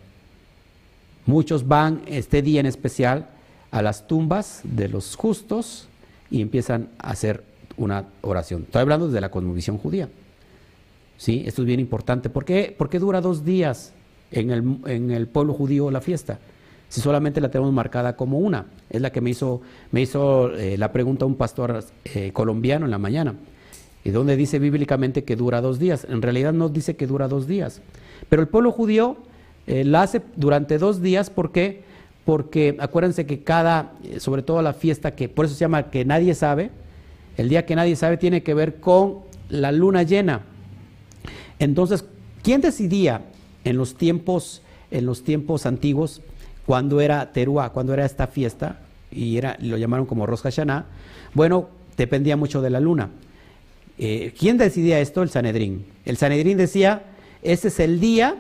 Muchos 1.27 1.69
van 1.69 2.01
este 2.07 2.41
día 2.41 2.61
en 2.61 2.67
especial 2.67 3.29
a 3.71 3.83
las 3.83 4.07
tumbas 4.07 4.61
de 4.65 4.89
los 4.89 5.17
justos 5.17 5.89
y 6.31 6.41
empiezan 6.43 6.89
a 6.99 7.11
hacer 7.11 7.45
una 7.77 8.07
oración. 8.23 8.63
Estoy 8.63 8.83
hablando 8.83 9.09
de 9.09 9.21
la 9.21 9.31
cosmovisión 9.31 9.79
judía. 9.79 10.09
¿Sí? 11.17 11.43
Esto 11.47 11.63
es 11.63 11.67
bien 11.67 11.81
importante. 11.81 12.31
¿Por 12.31 12.45
qué, 12.45 12.77
dura 13.01 13.21
dos 13.21 13.45
días 13.45 13.93
en 14.31 14.51
el, 14.51 14.79
en 14.87 15.11
el, 15.11 15.27
pueblo 15.27 15.53
judío 15.53 15.91
la 15.91 16.01
fiesta? 16.01 16.39
Si 16.89 17.01
solamente 17.01 17.41
la 17.41 17.51
tenemos 17.51 17.73
marcada 17.73 18.17
como 18.17 18.39
una. 18.39 18.67
Es 18.89 19.01
la 19.01 19.11
que 19.11 19.21
me 19.21 19.31
hizo, 19.31 19.61
me 19.91 20.01
hizo 20.01 20.55
eh, 20.55 20.79
la 20.79 20.93
pregunta 20.93 21.27
un 21.27 21.35
pastor 21.35 21.85
eh, 22.05 22.33
colombiano 22.33 22.85
en 22.85 22.91
la 22.91 22.99
mañana. 22.99 23.35
¿Y 24.05 24.11
dónde 24.11 24.37
dice 24.37 24.59
bíblicamente 24.59 25.25
que 25.25 25.37
dura 25.37 25.61
dos 25.61 25.79
días? 25.79 26.07
En 26.09 26.23
realidad 26.23 26.53
no 26.53 26.69
dice 26.69 26.97
que 26.97 27.07
dura 27.07 27.29
dos 27.29 27.47
días. 27.47 27.83
Pero 28.29 28.41
el 28.41 28.49
pueblo 28.49 28.73
judío 28.73 29.19
eh, 29.67 29.85
la 29.85 30.03
hace 30.03 30.23
durante 30.37 30.79
dos 30.79 31.03
días. 31.03 31.31
¿Por 31.31 31.53
qué? 31.53 31.83
Porque 32.29 32.77
acuérdense 32.79 33.25
que 33.25 33.43
cada, 33.43 33.95
eh, 34.05 34.21
sobre 34.21 34.43
todo 34.43 34.61
la 34.61 34.75
fiesta, 34.75 35.13
que 35.13 35.31
por 35.31 35.47
eso 35.47 35.55
se 35.55 35.61
llama 35.61 35.91
que 35.91 36.05
nadie 36.05 36.35
sabe, 36.35 36.71
el 37.39 37.49
día 37.49 37.65
que 37.65 37.75
nadie 37.75 37.97
sabe 37.97 38.19
tiene 38.19 38.43
que 38.43 38.53
ver 38.53 38.81
con 38.81 39.21
la 39.49 39.73
luna 39.73 40.03
llena. 40.03 40.43
Entonces, 41.59 42.05
¿quién 42.43 42.61
decidía 42.61 43.23
en 43.65 43.79
los 43.79 43.95
tiempos, 43.95 44.61
en 44.91 45.07
los 45.07 45.25
tiempos 45.25 45.65
antiguos, 45.65 46.21
cuando 46.67 47.01
era 47.01 47.33
Teruá, 47.33 47.71
cuando 47.71 47.95
era 47.95 48.05
esta 48.05 48.27
fiesta, 48.27 48.81
y 49.11 49.39
era, 49.39 49.57
lo 49.63 49.79
llamaron 49.79 50.05
como 50.05 50.27
Rosh 50.27 50.41
Hashanah? 50.41 50.85
Bueno, 51.33 51.71
dependía 51.97 52.37
mucho 52.37 52.61
de 52.61 52.69
la 52.69 52.79
luna. 52.79 53.09
Eh, 53.97 54.35
¿Quién 54.39 54.59
decidía 54.59 55.01
esto? 55.01 55.23
El 55.23 55.31
Sanedrín. 55.31 55.87
El 56.05 56.19
Sanedrín 56.19 56.59
decía, 56.59 57.05
ese 57.43 57.69
es 57.69 57.81
el 57.81 58.01
día 58.01 58.37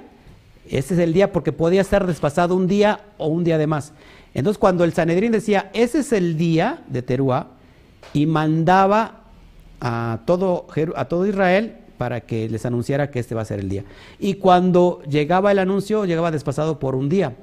ese 0.77 0.95
es 0.95 1.01
el 1.01 1.13
día 1.13 1.33
porque 1.33 1.53
podía 1.53 1.81
estar 1.81 2.07
despasado 2.07 2.55
un 2.55 2.67
día 2.67 3.01
o 3.17 3.29
un 3.29 3.45
día 3.45 3.59
de 3.59 3.67
más. 3.67 3.93
Entonces 4.35 4.59
cuando 4.59 4.85
el 4.85 4.93
Sanedrín 4.93 5.33
decía, 5.33 5.71
ese 5.73 6.01
es 6.01 6.13
el 6.13 6.37
día 6.37 6.83
de 6.89 7.03
Teruá, 7.03 7.49
y 8.13 8.27
mandaba 8.27 9.25
a 9.81 10.21
todo, 10.27 10.67
a 10.97 11.05
todo 11.07 11.27
Israel 11.27 11.77
para 11.99 12.21
que 12.21 12.49
les 12.49 12.65
anunciara 12.65 13.11
que 13.11 13.19
este 13.19 13.35
va 13.35 13.43
a 13.43 13.45
ser 13.45 13.61
el 13.61 13.69
día. 13.69 13.85
Y 14.19 14.35
cuando 14.35 15.03
llegaba 15.09 15.53
el 15.53 15.59
anuncio, 15.59 16.05
llegaba 16.05 16.31
despasado 16.31 16.79
por 16.79 16.95
un 16.95 17.09
día. 17.09 17.35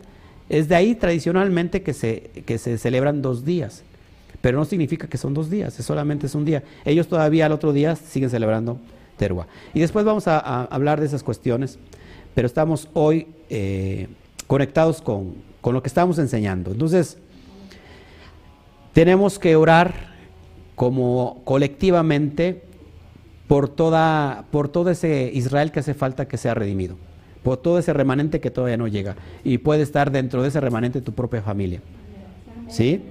Es 0.48 0.68
de 0.68 0.76
ahí 0.76 0.96
tradicionalmente 0.96 1.82
que 1.82 1.94
se, 1.94 2.32
que 2.46 2.58
se 2.58 2.78
celebran 2.78 3.22
dos 3.22 3.44
días. 3.44 3.84
Pero 4.42 4.58
no 4.58 4.66
significa 4.66 5.08
que 5.08 5.18
son 5.18 5.34
dos 5.34 5.50
días, 5.50 5.74
solamente 5.74 6.28
es 6.28 6.36
un 6.36 6.46
día. 6.46 6.64
Ellos 6.86 7.08
todavía 7.08 7.48
al 7.48 7.52
otro 7.52 7.74
día 7.74 7.96
siguen 7.96 8.30
celebrando 8.30 8.78
Teruá. 9.18 9.48
Y 9.74 9.80
después 9.80 10.06
vamos 10.06 10.28
a 10.28 10.64
hablar 10.66 11.00
de 11.00 11.08
esas 11.08 11.24
cuestiones, 11.24 11.80
pero 12.36 12.46
estamos 12.46 12.90
hoy 12.94 13.28
eh, 13.50 14.08
conectados 14.46 15.02
con, 15.02 15.34
con 15.62 15.74
lo 15.74 15.82
que 15.82 15.88
estamos 15.88 16.20
enseñando. 16.20 16.72
Entonces, 16.72 17.18
tenemos 18.94 19.40
que 19.40 19.56
orar 19.56 20.14
como 20.76 21.42
colectivamente 21.46 22.62
por, 23.48 23.70
toda, 23.70 24.46
por 24.52 24.70
todo 24.70 24.92
ese 24.92 25.32
Israel 25.34 25.72
que 25.72 25.80
hace 25.80 25.94
falta 25.94 26.28
que 26.28 26.38
sea 26.38 26.54
redimido, 26.54 26.98
por 27.42 27.58
todo 27.58 27.80
ese 27.80 27.94
remanente 27.94 28.40
que 28.40 28.52
todavía 28.52 28.78
no 28.78 28.88
llega. 28.88 29.16
Y 29.44 29.58
puede 29.60 29.82
estar 29.84 30.12
dentro 30.12 30.42
de 30.42 30.50
ese 30.50 30.60
remanente 30.60 31.02
tu 31.02 31.14
propia 31.14 31.42
familia. 31.42 31.82
¿Sí? 32.68 33.02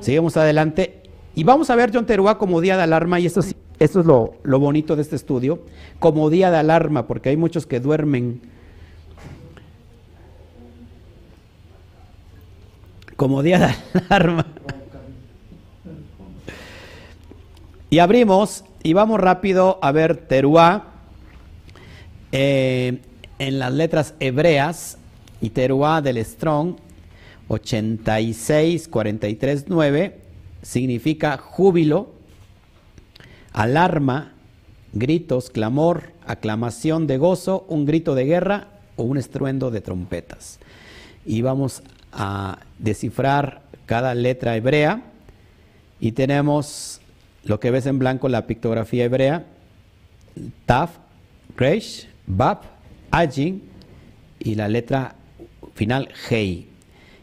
Seguimos 0.00 0.36
adelante. 0.36 1.02
Y 1.34 1.44
vamos 1.44 1.70
a 1.70 1.76
ver 1.76 1.90
John 1.92 2.06
Teruá 2.06 2.38
como 2.38 2.60
día 2.60 2.76
de 2.76 2.82
alarma, 2.82 3.18
y 3.20 3.26
esto 3.26 3.40
es, 3.40 3.54
esto 3.78 4.00
es 4.00 4.06
lo, 4.06 4.34
lo 4.42 4.58
bonito 4.58 4.96
de 4.96 5.02
este 5.02 5.16
estudio, 5.16 5.60
como 5.98 6.30
día 6.30 6.50
de 6.50 6.58
alarma, 6.58 7.06
porque 7.06 7.30
hay 7.30 7.36
muchos 7.36 7.66
que 7.66 7.80
duermen 7.80 8.40
como 13.16 13.42
día 13.42 13.58
de 13.58 14.00
alarma. 14.08 14.46
Y 17.90 18.00
abrimos 18.00 18.64
y 18.82 18.92
vamos 18.92 19.20
rápido 19.20 19.78
a 19.80 19.92
ver 19.92 20.16
Teruá 20.16 20.86
eh, 22.32 23.00
en 23.38 23.58
las 23.58 23.72
letras 23.72 24.14
hebreas 24.18 24.98
y 25.40 25.50
Teruá 25.50 26.02
del 26.02 26.24
Strong 26.24 26.76
86 27.48 28.88
43 28.88 29.66
9 29.68 30.20
significa 30.62 31.36
júbilo, 31.36 32.08
alarma, 33.54 34.32
gritos, 34.92 35.48
clamor, 35.48 36.12
aclamación 36.26 37.06
de 37.06 37.16
gozo, 37.16 37.64
un 37.68 37.86
grito 37.86 38.14
de 38.14 38.26
guerra 38.26 38.68
o 38.96 39.04
un 39.04 39.16
estruendo 39.16 39.70
de 39.70 39.80
trompetas. 39.80 40.58
Y 41.24 41.40
vamos 41.40 41.82
a 42.12 42.58
descifrar 42.78 43.62
cada 43.86 44.14
letra 44.14 44.56
hebrea 44.56 45.02
y 46.00 46.12
tenemos 46.12 47.00
lo 47.44 47.60
que 47.60 47.70
ves 47.70 47.86
en 47.86 47.98
blanco 47.98 48.28
la 48.28 48.46
pictografía 48.46 49.04
hebrea, 49.04 49.46
Taf, 50.66 50.96
Resh, 51.56 52.08
Bab, 52.26 52.62
Ajin 53.10 53.62
y 54.40 54.56
la 54.56 54.68
letra 54.68 55.14
final 55.74 56.08
Hei. 56.28 56.68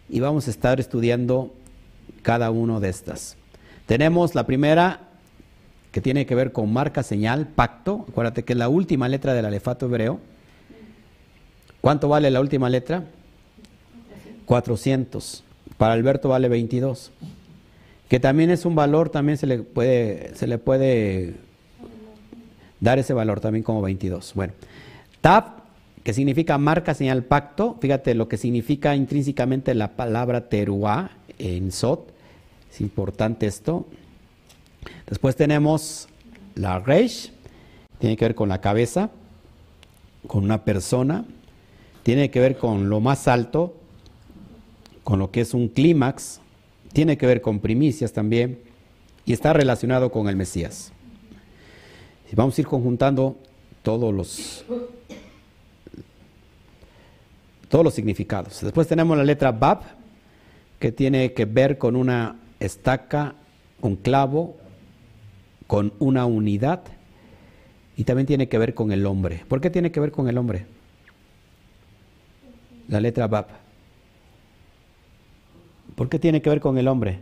Y 0.10 0.20
vamos 0.22 0.48
a 0.48 0.52
estar 0.52 0.80
estudiando 0.80 1.54
cada 2.22 2.52
uno 2.52 2.80
de 2.80 2.90
estas. 2.90 3.36
Tenemos 3.86 4.36
la 4.36 4.46
primera 4.46 5.11
que 5.92 6.02
tiene 6.02 6.26
que 6.26 6.36
ver 6.36 6.52
con 6.52 6.72
marca, 6.72 7.04
señal, 7.04 7.48
pacto. 7.48 8.06
Acuérdate 8.10 8.44
que 8.44 8.54
es 8.54 8.60
la 8.60 8.70
última 8.70 9.10
letra 9.10 9.34
del 9.34 9.46
alefato 9.46 9.88
hebreo. 9.88 10.20
¿Cuánto 11.82 12.08
vale 12.08 12.32
la 12.32 12.40
última 12.40 12.70
letra? 12.70 13.04
400. 14.46 15.44
Para 15.78 15.94
Alberto 15.94 16.30
vale 16.30 16.48
22. 16.48 17.12
Que 18.08 18.20
también 18.20 18.50
es 18.50 18.66
un 18.66 18.76
valor, 18.76 19.10
también 19.10 19.38
se 19.38 19.48
le 19.48 19.60
puede, 19.60 20.36
se 20.36 20.48
le 20.48 20.58
puede 20.58 21.36
dar 22.80 23.00
ese 23.00 23.14
valor 23.14 23.40
también 23.40 23.64
como 23.64 23.82
22. 23.82 24.34
Bueno, 24.36 24.54
Tab, 25.22 25.62
que 26.04 26.14
significa 26.14 26.58
marca, 26.58 26.94
señal, 26.94 27.24
pacto. 27.24 27.78
Fíjate 27.80 28.16
lo 28.16 28.28
que 28.28 28.38
significa 28.38 28.96
intrínsecamente 28.96 29.74
la 29.74 29.96
palabra 29.96 30.50
teruá 30.50 31.12
en 31.38 31.72
Sot. 31.72 32.12
Es 32.72 32.82
importante 32.82 33.46
esto. 33.46 33.88
Después 35.08 35.36
tenemos 35.36 36.08
la 36.56 36.80
Reish, 36.80 37.32
tiene 38.00 38.18
que 38.18 38.26
ver 38.26 38.36
con 38.36 38.50
la 38.50 38.62
cabeza, 38.62 39.10
con 40.28 40.44
una 40.44 40.64
persona, 40.64 41.26
tiene 42.04 42.32
que 42.32 42.40
ver 42.40 42.58
con 42.58 42.90
lo 42.90 43.00
más 43.00 43.28
alto, 43.28 43.76
con 45.04 45.20
lo 45.20 45.32
que 45.32 45.42
es 45.42 45.54
un 45.54 45.68
clímax, 45.68 46.40
tiene 46.94 47.18
que 47.18 47.26
ver 47.26 47.42
con 47.42 47.60
primicias 47.60 48.14
también 48.14 48.60
y 49.26 49.34
está 49.34 49.54
relacionado 49.54 50.12
con 50.12 50.28
el 50.28 50.36
Mesías. 50.36 50.92
Vamos 52.34 52.58
a 52.58 52.62
ir 52.62 52.68
conjuntando 52.68 53.38
todos 53.84 54.14
los 54.14 54.66
todos 57.68 57.86
los 57.86 57.94
significados. 57.94 58.62
Después 58.62 58.88
tenemos 58.88 59.18
la 59.18 59.24
letra 59.24 59.52
Bab, 59.52 59.82
que 60.80 60.92
tiene 60.92 61.34
que 61.34 61.46
ver 61.46 61.78
con 61.78 61.96
una 61.96 62.38
estaca, 62.60 63.36
un 63.82 63.96
clavo, 63.96 64.58
con 65.72 65.94
una 66.00 66.26
unidad, 66.26 66.82
y 67.96 68.04
también 68.04 68.28
tiene 68.28 68.50
que 68.50 68.58
ver 68.58 68.74
con 68.74 68.92
el 68.92 69.06
hombre. 69.06 69.46
¿Por 69.48 69.62
qué 69.62 69.70
tiene 69.70 69.90
que 69.90 70.02
ver 70.02 70.12
con 70.12 70.28
el 70.28 70.38
hombre? 70.38 70.66
La 72.90 73.00
letra 73.00 73.30
Bab. 73.30 73.48
¿Por 75.96 76.10
qué 76.10 76.20
tiene 76.20 76.42
que 76.42 76.50
ver 76.50 76.60
con 76.60 76.78
el 76.78 76.90
hombre? 76.90 77.20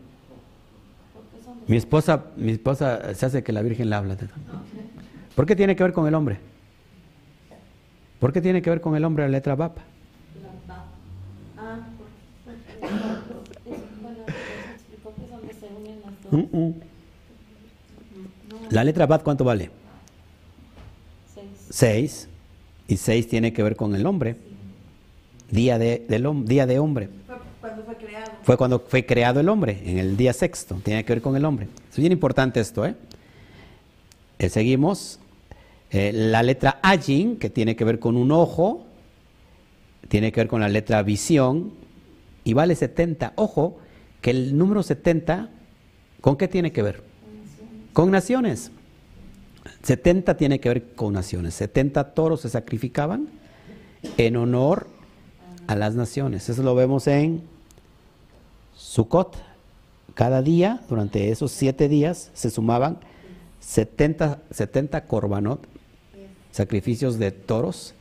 Mi 1.67 1.77
esposa, 1.77 2.25
mi 2.37 2.53
esposa 2.53 3.13
se 3.13 3.27
hace 3.27 3.43
que 3.43 3.53
la 3.53 3.61
Virgen 3.61 3.87
le 3.87 3.95
habla. 3.95 4.17
¿Por 5.35 5.45
qué 5.45 5.55
tiene 5.55 5.75
que 5.75 5.83
ver 5.83 5.93
con 5.93 6.07
el 6.07 6.15
hombre? 6.15 6.39
¿Por 8.19 8.33
qué 8.33 8.41
tiene 8.41 8.63
que 8.63 8.71
ver 8.71 8.81
con 8.81 8.95
el 8.95 9.05
hombre 9.05 9.25
la 9.25 9.29
letra 9.29 9.53
BAP? 9.53 9.77
Mm, 16.31 16.45
mm. 16.51 16.88
La 18.71 18.83
letra 18.83 19.07
BAP, 19.07 19.23
¿cuánto 19.23 19.43
vale? 19.43 19.71
Seis. 21.69 22.27
Y 22.87 22.97
seis 22.97 23.27
tiene 23.27 23.53
que 23.53 23.63
ver 23.63 23.75
con 23.75 23.95
el 23.95 24.05
hombre. 24.05 24.35
Día 25.49 25.79
de, 25.79 26.05
del, 26.07 26.45
día 26.45 26.65
de 26.65 26.79
hombre. 26.79 27.09
Cuando 27.61 27.83
fue 27.83 27.95
creado. 27.95 28.31
Fue 28.43 28.57
cuando 28.57 28.79
fue 28.79 29.05
creado 29.05 29.39
el 29.39 29.49
hombre, 29.49 29.81
en 29.85 29.97
el 29.97 30.17
día 30.17 30.33
sexto. 30.33 30.79
Tiene 30.83 31.03
que 31.03 31.13
ver 31.13 31.21
con 31.21 31.35
el 31.35 31.45
hombre. 31.45 31.67
Es 31.91 31.97
bien 31.97 32.11
importante 32.11 32.59
esto, 32.59 32.85
¿eh? 32.85 32.95
eh 34.37 34.49
seguimos. 34.49 35.19
Eh, 35.91 36.11
la 36.13 36.43
letra 36.43 36.79
Ajin, 36.83 37.37
que 37.37 37.49
tiene 37.49 37.75
que 37.75 37.83
ver 37.83 37.99
con 37.99 38.15
un 38.15 38.31
ojo, 38.31 38.85
tiene 40.07 40.31
que 40.31 40.41
ver 40.41 40.47
con 40.47 40.61
la 40.61 40.69
letra 40.69 41.01
visión, 41.01 41.73
y 42.43 42.53
vale 42.53 42.75
70. 42.75 43.33
Ojo, 43.35 43.77
que 44.21 44.29
el 44.29 44.55
número 44.57 44.83
70, 44.83 45.49
¿con 46.21 46.37
qué 46.37 46.47
tiene 46.47 46.71
que 46.71 46.83
ver? 46.83 47.08
Con 47.93 48.11
naciones. 48.11 48.71
70 49.83 50.37
tiene 50.37 50.59
que 50.59 50.69
ver 50.69 50.93
con 50.93 51.13
naciones. 51.13 51.53
70 51.55 52.13
toros 52.13 52.41
se 52.41 52.49
sacrificaban 52.49 53.29
en 54.17 54.35
honor 54.37 54.87
a 55.67 55.75
las 55.75 55.95
naciones. 55.95 56.49
Eso 56.49 56.63
lo 56.63 56.75
vemos 56.75 57.07
en 57.07 57.41
Sukkot. 58.75 59.37
Cada 60.13 60.41
día, 60.41 60.81
durante 60.89 61.31
esos 61.31 61.51
siete 61.51 61.87
días, 61.87 62.31
se 62.33 62.49
sumaban 62.49 62.99
70, 63.59 64.41
70 64.51 65.05
korbanot, 65.05 65.65
sacrificios 66.51 67.19
de 67.19 67.31
toros, 67.31 67.93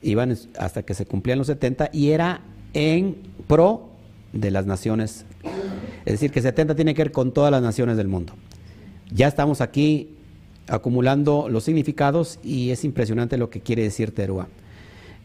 iban 0.00 0.36
hasta 0.58 0.82
que 0.82 0.94
se 0.94 1.06
cumplían 1.06 1.38
los 1.38 1.48
70 1.48 1.90
y 1.92 2.10
era 2.10 2.40
en 2.72 3.16
pro 3.48 3.88
de 4.32 4.50
las 4.50 4.66
naciones. 4.66 5.24
Es 6.04 6.12
decir, 6.12 6.30
que 6.30 6.40
70 6.40 6.74
tiene 6.74 6.94
que 6.94 7.02
ver 7.02 7.12
con 7.12 7.32
todas 7.32 7.50
las 7.50 7.62
naciones 7.62 7.96
del 7.96 8.08
mundo. 8.08 8.32
Ya 9.14 9.28
estamos 9.28 9.60
aquí 9.60 10.08
acumulando 10.68 11.48
los 11.50 11.64
significados 11.64 12.38
y 12.42 12.70
es 12.70 12.84
impresionante 12.84 13.36
lo 13.36 13.50
que 13.50 13.60
quiere 13.60 13.82
decir 13.82 14.14
Teruá. 14.14 14.48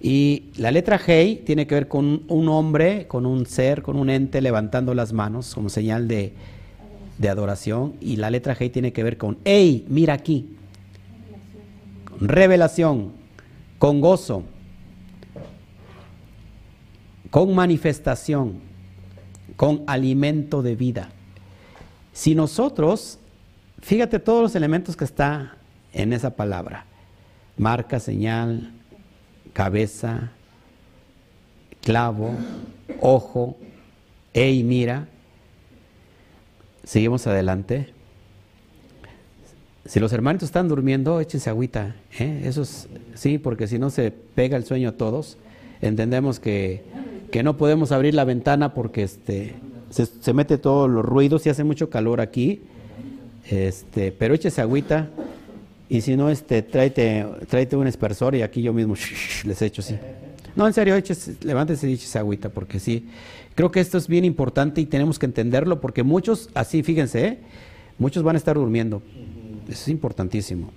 Y 0.02 0.48
la 0.58 0.72
letra 0.72 1.00
Hei 1.06 1.38
tiene 1.38 1.68
que 1.68 1.76
ver 1.76 1.88
con 1.88 2.24
un 2.28 2.50
hombre, 2.50 3.08
con 3.08 3.26
un 3.26 3.46
ser, 3.46 3.82
con 3.82 3.96
un 3.96 4.10
ente 4.10 4.42
levantando 4.42 4.94
las 4.94 5.14
manos 5.14 5.56
como 5.56 5.70
señal 5.70 6.08
de, 6.08 6.34
de 7.18 7.30
adoración. 7.30 7.94
Y 8.02 8.18
la 8.18 8.30
letra 8.30 8.56
Hei 8.60 8.70
tiene 8.70 8.92
que 8.92 9.04
ver 9.04 9.18
con, 9.18 9.38
hey, 9.46 9.86
mira 9.88 10.14
aquí. 10.14 10.50
Revelación, 12.20 13.14
con 13.80 14.02
gozo, 14.02 14.44
con 17.32 17.56
manifestación, 17.56 18.60
con 19.56 19.84
alimento 19.88 20.62
de 20.62 20.76
vida. 20.76 21.10
Si 22.12 22.36
nosotros, 22.36 23.20
fíjate 23.82 24.20
todos 24.20 24.42
los 24.42 24.56
elementos 24.56 24.96
que 24.96 25.06
está 25.06 25.56
en 25.94 26.14
esa 26.14 26.36
palabra, 26.36 26.86
marca, 27.58 28.00
señal, 28.00 28.72
cabeza, 29.54 30.32
clavo, 31.82 32.36
ojo, 33.02 33.58
ey, 34.34 34.64
mira. 34.64 35.08
Seguimos 36.84 37.28
adelante. 37.28 37.94
Si 39.86 40.00
los 40.00 40.14
hermanos 40.14 40.44
están 40.44 40.68
durmiendo, 40.68 41.20
échense 41.20 41.50
agüita. 41.50 41.96
¿eh? 42.20 42.44
Eso 42.46 42.62
es, 42.62 42.88
sí, 43.16 43.38
porque 43.38 43.68
si 43.68 43.80
no 43.80 43.90
se 43.90 44.12
pega 44.12 44.58
el 44.58 44.66
sueño 44.66 44.90
a 44.90 44.92
todos. 44.94 45.38
Entendemos 45.82 46.40
que, 46.40 46.84
que 47.32 47.44
no 47.44 47.58
podemos 47.58 47.92
abrir 47.92 48.14
la 48.14 48.26
ventana 48.26 48.74
porque 48.74 49.04
este, 49.04 49.56
se, 49.90 50.06
se, 50.06 50.34
mete 50.34 50.58
todos 50.58 50.90
los 50.90 51.06
ruidos 51.06 51.46
y 51.46 51.50
hace 51.50 51.64
mucho 51.64 51.90
calor 51.90 52.20
aquí. 52.20 52.62
Este, 53.50 54.12
pero 54.12 54.34
échese 54.34 54.62
agüita 54.62 55.10
Y 55.90 56.02
si 56.02 56.18
no, 56.18 56.30
este, 56.30 56.62
tráete, 56.64 57.26
tráete 57.48 57.76
un 57.78 57.88
espersor 57.88 58.36
y 58.36 58.42
aquí 58.42 58.62
yo 58.62 58.74
mismo 58.74 58.96
les 59.46 59.62
echo 59.62 59.82
así. 59.82 59.96
No, 60.56 60.68
en 60.68 60.74
serio, 60.74 60.96
eches, 60.96 61.44
levántese 61.44 61.90
y 61.90 61.94
échese 61.94 62.18
agüita, 62.20 62.50
porque 62.50 62.80
sí. 62.80 63.08
Creo 63.56 63.72
que 63.72 63.80
esto 63.80 63.98
es 63.98 64.08
bien 64.08 64.26
importante 64.26 64.82
y 64.82 64.86
tenemos 64.86 65.18
que 65.20 65.26
entenderlo, 65.28 65.80
porque 65.80 66.04
muchos, 66.04 66.50
así, 66.56 66.84
fíjense, 66.84 67.26
¿eh? 67.26 67.38
muchos 68.00 68.24
van 68.24 68.36
a 68.36 68.40
estar 68.40 68.56
durmiendo. 68.56 69.02
Eso 69.70 69.82
es 69.84 69.88
importantísimo. 69.88 70.72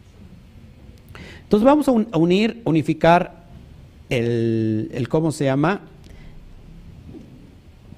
Entonces 1.42 1.64
vamos 1.64 1.88
a, 1.88 1.92
un- 1.92 2.08
a 2.12 2.18
unir, 2.18 2.60
unificar 2.64 3.44
el, 4.10 4.90
el, 4.94 5.08
¿cómo 5.08 5.32
se 5.32 5.44
llama? 5.46 5.80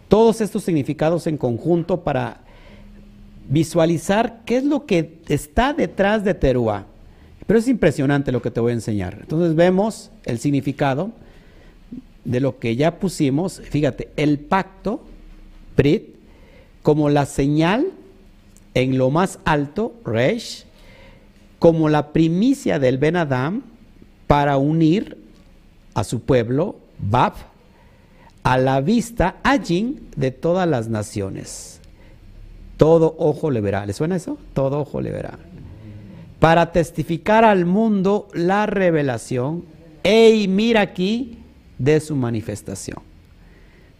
Todos 0.08 0.40
estos 0.40 0.62
significados 0.64 1.26
en 1.26 1.36
conjunto 1.36 2.02
para 2.02 2.41
visualizar 3.48 4.42
qué 4.44 4.58
es 4.58 4.64
lo 4.64 4.86
que 4.86 5.20
está 5.28 5.72
detrás 5.72 6.24
de 6.24 6.34
Teruá. 6.34 6.86
Pero 7.46 7.58
es 7.58 7.68
impresionante 7.68 8.32
lo 8.32 8.42
que 8.42 8.50
te 8.50 8.60
voy 8.60 8.70
a 8.70 8.74
enseñar. 8.74 9.18
Entonces 9.20 9.54
vemos 9.54 10.10
el 10.24 10.38
significado 10.38 11.10
de 12.24 12.40
lo 12.40 12.58
que 12.58 12.76
ya 12.76 12.98
pusimos. 12.98 13.60
Fíjate, 13.60 14.10
el 14.16 14.38
pacto, 14.38 15.02
Brit, 15.76 16.14
como 16.82 17.10
la 17.10 17.26
señal 17.26 17.86
en 18.74 18.98
lo 18.98 19.10
más 19.10 19.38
alto, 19.44 19.94
Resh, 20.04 20.64
como 21.58 21.88
la 21.88 22.12
primicia 22.12 22.78
del 22.78 22.98
Ben 22.98 23.16
Adam 23.16 23.62
para 24.26 24.56
unir 24.56 25.18
a 25.94 26.04
su 26.04 26.20
pueblo, 26.20 26.76
Bab, 26.98 27.34
a 28.42 28.58
la 28.58 28.80
vista, 28.80 29.36
Ajin, 29.42 30.08
de 30.16 30.30
todas 30.30 30.68
las 30.68 30.88
naciones. 30.88 31.81
Todo 32.82 33.14
ojo 33.16 33.52
le 33.52 33.60
verá. 33.60 33.86
¿Le 33.86 33.92
suena 33.92 34.16
eso? 34.16 34.38
Todo 34.54 34.80
ojo 34.80 35.00
le 35.00 35.12
verá. 35.12 35.38
Para 36.40 36.72
testificar 36.72 37.44
al 37.44 37.64
mundo 37.64 38.26
la 38.34 38.66
revelación, 38.66 39.64
ey, 40.02 40.48
mira 40.48 40.80
aquí, 40.80 41.38
de 41.78 42.00
su 42.00 42.16
manifestación. 42.16 42.98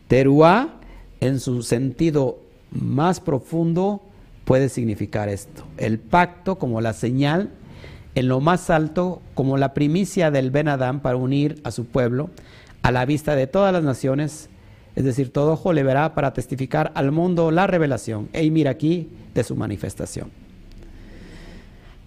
Teruá, 0.08 0.80
en 1.20 1.38
su 1.38 1.62
sentido 1.62 2.40
más 2.72 3.20
profundo, 3.20 4.02
puede 4.44 4.68
significar 4.68 5.28
esto. 5.28 5.62
El 5.76 6.00
pacto 6.00 6.58
como 6.58 6.80
la 6.80 6.92
señal, 6.92 7.50
en 8.16 8.26
lo 8.26 8.40
más 8.40 8.68
alto, 8.68 9.22
como 9.34 9.58
la 9.58 9.74
primicia 9.74 10.32
del 10.32 10.50
Ben 10.50 10.66
Adán 10.66 11.02
para 11.02 11.14
unir 11.14 11.60
a 11.62 11.70
su 11.70 11.84
pueblo 11.84 12.30
a 12.82 12.90
la 12.90 13.04
vista 13.04 13.36
de 13.36 13.46
todas 13.46 13.72
las 13.72 13.84
naciones, 13.84 14.48
es 14.94 15.04
decir, 15.04 15.32
todo 15.32 15.52
ojo 15.52 15.72
le 15.72 15.82
verá 15.82 16.14
para 16.14 16.32
testificar 16.32 16.92
al 16.94 17.12
mundo 17.12 17.50
la 17.50 17.66
revelación. 17.66 18.28
Ey, 18.32 18.50
mira 18.50 18.70
aquí 18.72 19.08
de 19.34 19.44
su 19.44 19.56
manifestación. 19.56 20.30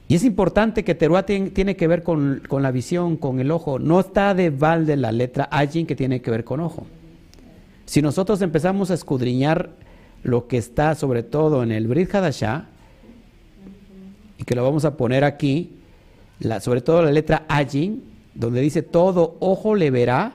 Y 0.08 0.14
es 0.16 0.24
importante 0.24 0.84
que 0.84 0.94
Teruá 0.94 1.26
tien- 1.26 1.52
tiene 1.52 1.76
que 1.76 1.88
ver 1.88 2.04
con, 2.04 2.44
con 2.48 2.62
la 2.62 2.72
visión, 2.72 3.18
con 3.18 3.40
el 3.40 3.50
ojo. 3.50 3.80
No 3.80 4.00
está 4.00 4.36
de 4.36 4.52
balde 4.52 4.96
la 4.98 5.12
letra 5.12 5.48
Ajin 5.52 5.88
que 5.88 5.96
tiene 5.96 6.22
que 6.22 6.30
ver 6.30 6.44
con 6.44 6.60
ojo. 6.60 6.86
Si 7.86 8.02
nosotros 8.04 8.42
empezamos 8.42 8.92
a 8.92 8.94
escudriñar 8.94 9.72
lo 10.22 10.48
que 10.48 10.58
está 10.58 10.94
sobre 10.96 11.24
todo 11.24 11.64
en 11.64 11.72
el 11.72 11.88
Brit 11.88 12.14
Hadashah, 12.14 12.66
y 14.38 14.44
que 14.44 14.54
lo 14.54 14.64
vamos 14.64 14.86
a 14.86 14.96
poner 14.98 15.24
aquí, 15.24 15.72
sobre 16.60 16.82
todo 16.82 17.02
la 17.02 17.12
letra 17.12 17.46
Ajin, 17.48 18.04
donde 18.36 18.62
dice 18.62 18.82
todo 18.84 19.38
ojo 19.40 19.74
le 19.76 19.90
verá, 19.90 20.34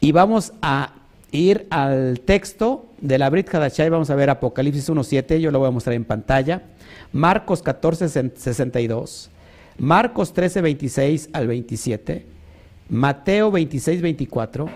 y 0.00 0.12
vamos 0.12 0.54
a 0.62 0.94
ir 1.32 1.66
al 1.70 2.20
texto 2.20 2.86
de 3.00 3.18
la 3.18 3.30
Brit 3.30 3.52
Hadashah 3.52 3.86
y 3.86 3.88
vamos 3.88 4.10
a 4.10 4.14
ver 4.14 4.30
Apocalipsis 4.30 4.88
1.7, 4.88 5.38
yo 5.38 5.50
lo 5.50 5.58
voy 5.58 5.68
a 5.68 5.72
mostrar 5.72 5.94
en 5.94 6.04
pantalla, 6.04 6.62
Marcos 7.12 7.64
14.62, 7.64 9.28
Marcos 9.78 10.34
13.26 10.34 11.30
al 11.32 11.46
27, 11.46 12.26
Mateo 12.88 13.52
26.24, 13.52 14.68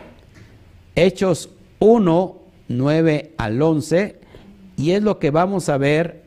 Hechos 0.95 1.51
1, 1.81 2.37
9 2.69 3.33
al 3.37 3.61
11, 3.61 4.21
y 4.77 4.91
es 4.93 5.03
lo 5.03 5.19
que 5.19 5.31
vamos 5.31 5.69
a 5.69 5.77
ver 5.77 6.25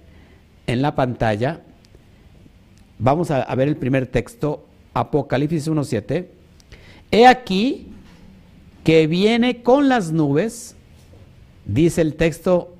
en 0.68 0.82
la 0.82 0.96
pantalla. 0.96 1.62
Vamos 3.00 3.32
a, 3.32 3.42
a 3.42 3.56
ver 3.56 3.68
el 3.68 3.78
primer 3.78 4.08
texto, 4.08 4.66
Apocalipsis 4.94 5.68
1, 5.68 5.84
7. 5.84 6.32
He 7.12 7.28
aquí 7.28 7.88
que 8.88 9.06
viene 9.06 9.64
con 9.64 9.90
las 9.90 10.14
nubes, 10.14 10.74
dice 11.66 12.00
el 12.00 12.14
texto 12.14 12.74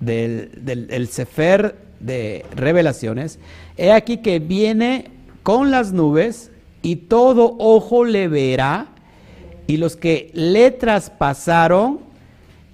del, 0.00 0.52
del 0.64 0.86
el 0.90 1.08
Sefer 1.08 1.76
de 2.00 2.46
Revelaciones, 2.56 3.38
he 3.76 3.92
aquí 3.92 4.16
que 4.22 4.38
viene 4.38 5.10
con 5.42 5.70
las 5.70 5.92
nubes 5.92 6.50
y 6.80 6.96
todo 6.96 7.56
ojo 7.58 8.06
le 8.06 8.26
verá, 8.26 8.86
y 9.66 9.76
los 9.76 9.96
que 9.96 10.30
le 10.32 10.70
traspasaron, 10.70 12.00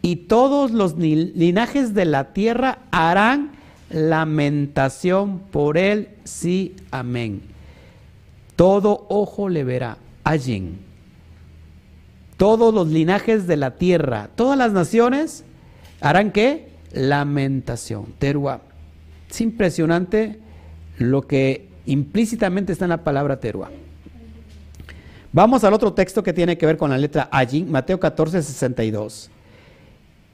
y 0.00 0.14
todos 0.14 0.70
los 0.70 0.96
linajes 0.96 1.92
de 1.92 2.04
la 2.04 2.32
tierra 2.34 2.78
harán 2.92 3.50
lamentación 3.90 5.40
por 5.50 5.76
él, 5.76 6.10
sí, 6.22 6.76
amén. 6.92 7.42
Todo 8.54 9.06
ojo 9.08 9.48
le 9.48 9.64
verá, 9.64 9.98
allí. 10.22 10.85
Todos 12.36 12.74
los 12.74 12.88
linajes 12.88 13.46
de 13.46 13.56
la 13.56 13.76
tierra, 13.76 14.28
todas 14.34 14.58
las 14.58 14.72
naciones 14.72 15.44
harán 16.00 16.32
qué? 16.32 16.68
Lamentación, 16.92 18.14
teruá. 18.18 18.60
Es 19.30 19.40
impresionante 19.40 20.38
lo 20.98 21.22
que 21.22 21.68
implícitamente 21.86 22.72
está 22.72 22.84
en 22.84 22.90
la 22.90 23.04
palabra 23.04 23.40
teruá. 23.40 23.70
Vamos 25.32 25.64
al 25.64 25.74
otro 25.74 25.92
texto 25.92 26.22
que 26.22 26.32
tiene 26.32 26.56
que 26.56 26.66
ver 26.66 26.76
con 26.76 26.90
la 26.90 26.98
letra 26.98 27.28
Ajin, 27.30 27.70
Mateo 27.70 28.00
14, 28.00 28.42
62. 28.42 29.30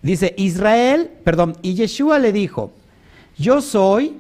Dice, 0.03 0.35
Israel, 0.37 1.11
perdón, 1.25 1.57
y 1.63 1.75
Yeshua 1.75 2.19
le 2.19 2.33
dijo, 2.33 2.73
yo 3.39 3.61
soy 3.61 4.17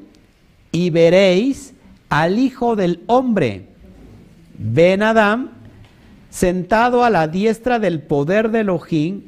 y 0.70 0.90
veréis 0.90 1.74
al 2.08 2.38
Hijo 2.38 2.76
del 2.76 3.02
Hombre, 3.06 3.66
Ben 4.58 5.02
Adam, 5.02 5.50
sentado 6.32 7.04
a 7.04 7.10
la 7.10 7.28
diestra 7.28 7.78
del 7.78 8.00
poder 8.00 8.50
de 8.50 8.60
Elohim 8.60 9.20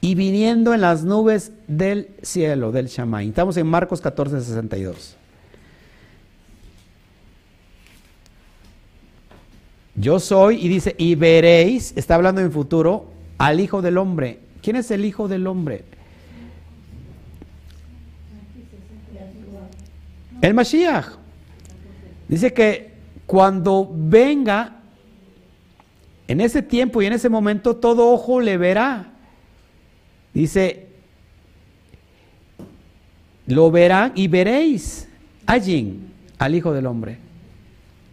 y 0.00 0.14
viniendo 0.14 0.72
en 0.72 0.80
las 0.80 1.04
nubes 1.04 1.52
del 1.68 2.08
cielo, 2.22 2.72
del 2.72 2.86
Shammai. 2.86 3.28
Estamos 3.28 3.58
en 3.58 3.66
Marcos 3.66 4.00
14, 4.00 4.40
62. 4.40 5.16
Yo 9.94 10.18
soy, 10.18 10.64
y 10.64 10.68
dice, 10.68 10.94
y 10.96 11.16
veréis, 11.16 11.92
está 11.94 12.14
hablando 12.14 12.40
en 12.40 12.50
futuro, 12.50 13.10
al 13.36 13.60
Hijo 13.60 13.82
del 13.82 13.98
Hombre. 13.98 14.40
¿Quién 14.62 14.76
es 14.76 14.90
el 14.90 15.04
Hijo 15.04 15.28
del 15.28 15.46
Hombre? 15.46 15.84
El 20.40 20.54
Mashiach. 20.54 21.08
Dice 22.26 22.54
que 22.54 22.94
cuando 23.26 23.90
venga, 23.94 24.79
en 26.30 26.40
ese 26.40 26.62
tiempo 26.62 27.02
y 27.02 27.06
en 27.06 27.12
ese 27.12 27.28
momento, 27.28 27.74
todo 27.74 28.12
ojo 28.12 28.40
le 28.40 28.56
verá. 28.56 29.14
Dice, 30.32 30.86
lo 33.48 33.68
verán 33.72 34.12
y 34.14 34.28
veréis 34.28 35.08
allí 35.44 35.98
al 36.38 36.54
Hijo 36.54 36.72
del 36.72 36.86
Hombre. 36.86 37.18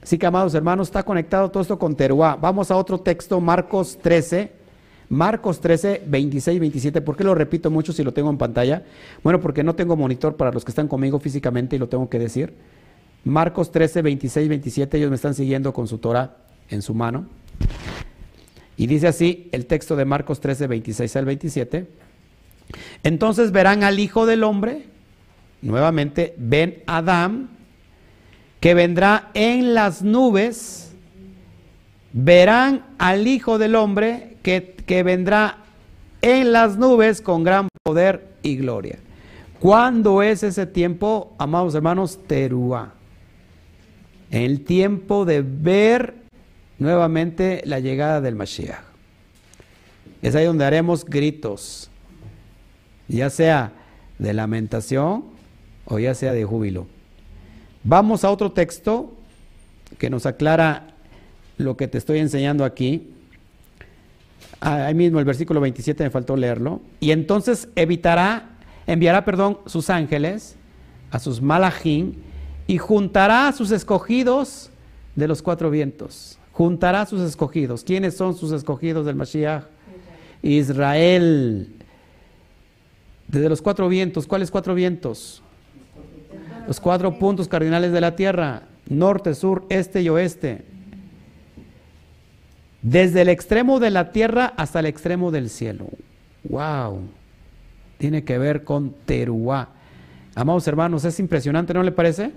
Así 0.01 0.17
que, 0.17 0.25
amados 0.25 0.55
hermanos, 0.55 0.87
está 0.87 1.03
conectado 1.03 1.51
todo 1.51 1.61
esto 1.61 1.77
con 1.77 1.95
Teruá. 1.95 2.35
Vamos 2.35 2.71
a 2.71 2.75
otro 2.77 2.99
texto, 2.99 3.39
Marcos 3.39 3.99
13. 4.01 4.51
Marcos 5.09 5.61
13, 5.61 6.01
26, 6.07 6.59
27. 6.59 7.01
¿Por 7.01 7.15
qué 7.15 7.23
lo 7.23 7.35
repito 7.35 7.69
mucho 7.69 7.93
si 7.93 8.03
lo 8.03 8.13
tengo 8.13 8.31
en 8.31 8.39
pantalla? 8.39 8.81
Bueno, 9.23 9.39
porque 9.39 9.63
no 9.63 9.75
tengo 9.75 9.95
monitor 9.95 10.35
para 10.35 10.51
los 10.51 10.65
que 10.65 10.71
están 10.71 10.87
conmigo 10.87 11.19
físicamente 11.19 11.75
y 11.75 11.79
lo 11.79 11.87
tengo 11.87 12.09
que 12.09 12.17
decir. 12.17 12.55
Marcos 13.23 13.71
13, 13.71 14.01
26, 14.01 14.49
27. 14.49 14.97
Ellos 14.97 15.11
me 15.11 15.17
están 15.17 15.35
siguiendo 15.35 15.71
con 15.71 15.87
su 15.87 15.99
Torah 15.99 16.35
en 16.67 16.81
su 16.81 16.95
mano. 16.95 17.27
Y 18.77 18.87
dice 18.87 19.07
así 19.07 19.49
el 19.51 19.65
texto 19.65 19.95
de 19.95 20.05
Marcos 20.05 20.39
13, 20.39 20.67
26 20.67 21.15
al 21.15 21.25
27. 21.25 21.87
Entonces 23.03 23.51
verán 23.51 23.83
al 23.83 23.99
Hijo 23.99 24.25
del 24.25 24.43
Hombre, 24.43 24.85
nuevamente, 25.61 26.35
ven 26.37 26.83
Adán, 26.85 27.49
que 28.59 28.73
vendrá 28.73 29.29
en 29.33 29.73
las 29.73 30.01
nubes, 30.03 30.93
verán 32.13 32.85
al 32.97 33.27
Hijo 33.27 33.57
del 33.57 33.75
Hombre 33.75 34.37
que, 34.43 34.75
que 34.85 35.03
vendrá 35.03 35.57
en 36.21 36.51
las 36.51 36.77
nubes 36.77 37.21
con 37.21 37.43
gran 37.43 37.69
poder 37.83 38.27
y 38.43 38.57
gloria. 38.57 38.99
¿Cuándo 39.59 40.21
es 40.21 40.43
ese 40.43 40.67
tiempo, 40.67 41.33
amados 41.39 41.73
hermanos? 41.73 42.19
Teruá. 42.27 42.93
El 44.29 44.63
tiempo 44.65 45.25
de 45.25 45.41
ver 45.41 46.26
nuevamente 46.79 47.61
la 47.65 47.79
llegada 47.79 48.21
del 48.21 48.35
Mashiach. 48.35 48.83
Es 50.21 50.35
ahí 50.35 50.45
donde 50.45 50.65
haremos 50.65 51.05
gritos, 51.05 51.89
ya 53.07 53.29
sea 53.29 53.71
de 54.19 54.33
lamentación 54.33 55.25
o 55.85 55.99
ya 55.99 56.13
sea 56.13 56.33
de 56.33 56.43
júbilo. 56.43 56.87
Vamos 57.83 58.23
a 58.23 58.31
otro 58.31 58.51
texto, 58.51 59.13
que 59.97 60.09
nos 60.09 60.25
aclara 60.25 60.87
lo 61.57 61.77
que 61.77 61.87
te 61.87 61.97
estoy 61.97 62.19
enseñando 62.19 62.65
aquí. 62.65 63.13
Ah, 64.59 64.87
Ahí 64.87 64.95
mismo 64.95 65.19
el 65.19 65.25
versículo 65.25 65.61
27 65.61 66.03
me 66.03 66.09
faltó 66.09 66.35
leerlo. 66.35 66.81
Y 66.99 67.11
entonces 67.11 67.69
evitará, 67.75 68.49
enviará, 68.85 69.23
perdón, 69.23 69.59
sus 69.65 69.89
ángeles 69.89 70.55
a 71.09 71.19
sus 71.19 71.41
malachim 71.41 72.13
y 72.67 72.77
juntará 72.77 73.47
a 73.47 73.53
sus 73.53 73.71
escogidos 73.71 74.69
de 75.15 75.27
los 75.27 75.41
cuatro 75.41 75.69
vientos. 75.69 76.36
Juntará 76.57 77.05
sus 77.05 77.21
escogidos. 77.21 77.83
¿Quiénes 77.83 78.17
son 78.17 78.35
sus 78.35 78.51
escogidos 78.51 79.05
del 79.05 79.15
Mashiach? 79.15 79.65
Israel. 80.41 81.67
Desde 83.27 83.47
los 83.47 83.61
cuatro 83.61 83.87
vientos. 83.87 84.25
¿Cuáles 84.25 84.49
cuatro 84.49 84.73
vientos? 84.73 85.43
Los 86.65 86.79
cuatro 86.79 87.19
puntos 87.19 87.47
cardinales 87.47 87.91
de 87.91 88.01
la 88.01 88.15
tierra. 88.15 88.63
Norte, 88.89 89.35
sur, 89.35 89.67
este 89.69 90.01
y 90.01 90.09
oeste. 90.09 90.65
Desde 92.81 93.21
el 93.21 93.29
extremo 93.29 93.79
de 93.79 93.91
la 93.91 94.11
tierra 94.11 94.51
hasta 94.57 94.79
el 94.79 94.87
extremo 94.87 95.29
del 95.29 95.51
cielo. 95.51 95.87
¡Wow! 96.43 97.01
Tiene 97.99 98.23
que 98.23 98.39
ver 98.39 98.63
con 98.63 98.95
Teruá. 99.05 99.69
Amados 100.33 100.67
hermanos, 100.67 101.05
es 101.05 101.19
impresionante, 101.19 101.75
¿no 101.75 101.83
le 101.83 101.91
parece? 101.91 102.31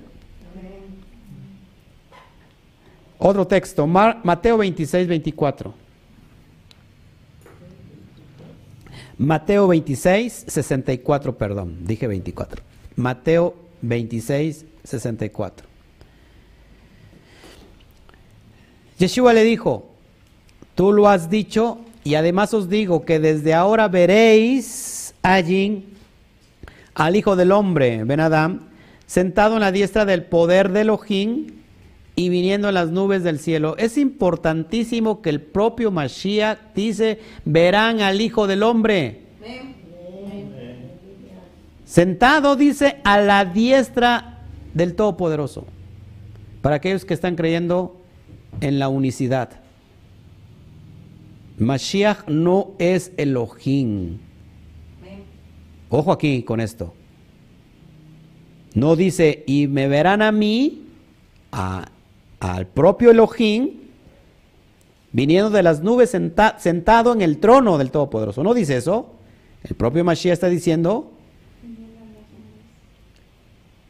Otro 3.22 3.46
texto, 3.46 3.86
Mateo 3.86 4.56
26, 4.56 5.06
24. 5.06 5.74
Mateo 9.18 9.68
26, 9.68 10.46
64, 10.48 11.36
perdón, 11.36 11.84
dije 11.84 12.06
24. 12.06 12.62
Mateo 12.96 13.54
26, 13.82 14.64
64. 14.82 15.68
Yeshua 18.98 19.34
le 19.34 19.44
dijo, 19.44 19.90
tú 20.74 20.94
lo 20.94 21.06
has 21.06 21.28
dicho 21.28 21.78
y 22.02 22.14
además 22.14 22.54
os 22.54 22.70
digo 22.70 23.04
que 23.04 23.20
desde 23.20 23.52
ahora 23.52 23.88
veréis 23.88 25.14
allí 25.20 25.88
al 26.94 27.16
Hijo 27.16 27.36
del 27.36 27.52
Hombre, 27.52 28.02
Ben 28.04 28.20
Adam, 28.20 28.68
sentado 29.06 29.56
en 29.56 29.60
la 29.60 29.72
diestra 29.72 30.06
del 30.06 30.24
poder 30.24 30.70
de 30.70 30.80
Elohim 30.80 31.59
y 32.16 32.28
viniendo 32.28 32.68
en 32.68 32.74
las 32.74 32.90
nubes 32.90 33.22
del 33.22 33.38
cielo. 33.38 33.76
Es 33.78 33.96
importantísimo 33.96 35.22
que 35.22 35.30
el 35.30 35.40
propio 35.40 35.90
Mashiach 35.90 36.58
dice, 36.74 37.20
verán 37.44 38.00
al 38.00 38.20
Hijo 38.20 38.46
del 38.46 38.62
Hombre. 38.62 39.22
Sentado, 41.84 42.56
dice, 42.56 42.98
a 43.04 43.20
la 43.20 43.44
diestra 43.44 44.38
del 44.74 44.94
Todopoderoso. 44.94 45.66
Para 46.62 46.76
aquellos 46.76 47.04
que 47.04 47.14
están 47.14 47.36
creyendo 47.36 47.96
en 48.60 48.78
la 48.78 48.88
unicidad. 48.88 49.50
Mashiach 51.58 52.28
no 52.28 52.72
es 52.78 53.12
Elohim. 53.16 54.18
Ojo 55.88 56.12
aquí 56.12 56.42
con 56.42 56.60
esto. 56.60 56.94
No 58.74 58.94
dice, 58.94 59.42
y 59.46 59.66
me 59.66 59.88
verán 59.88 60.22
a 60.22 60.30
mí, 60.30 60.82
a- 61.50 61.88
al 62.40 62.66
propio 62.66 63.10
Elohim, 63.10 63.70
viniendo 65.12 65.50
de 65.50 65.62
las 65.62 65.82
nubes 65.82 66.10
senta- 66.10 66.58
sentado 66.58 67.12
en 67.12 67.22
el 67.22 67.38
trono 67.38 67.78
del 67.78 67.90
Todopoderoso. 67.90 68.42
No 68.42 68.54
dice 68.54 68.76
eso. 68.76 69.12
El 69.62 69.74
propio 69.76 70.04
Mashiach 70.04 70.32
está 70.32 70.48
diciendo, 70.48 71.10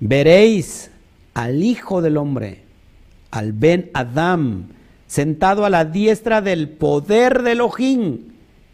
veréis 0.01 0.91
al 1.35 1.63
Hijo 1.63 2.03
del 2.03 2.17
Hombre, 2.17 2.63
al 3.31 3.53
Ben 3.53 3.91
Adam, 3.95 4.65
sentado 5.07 5.65
a 5.65 5.71
la 5.71 5.85
diestra 5.85 6.41
del 6.41 6.69
poder 6.69 7.43
de 7.43 7.53
Elohim, 7.53 8.33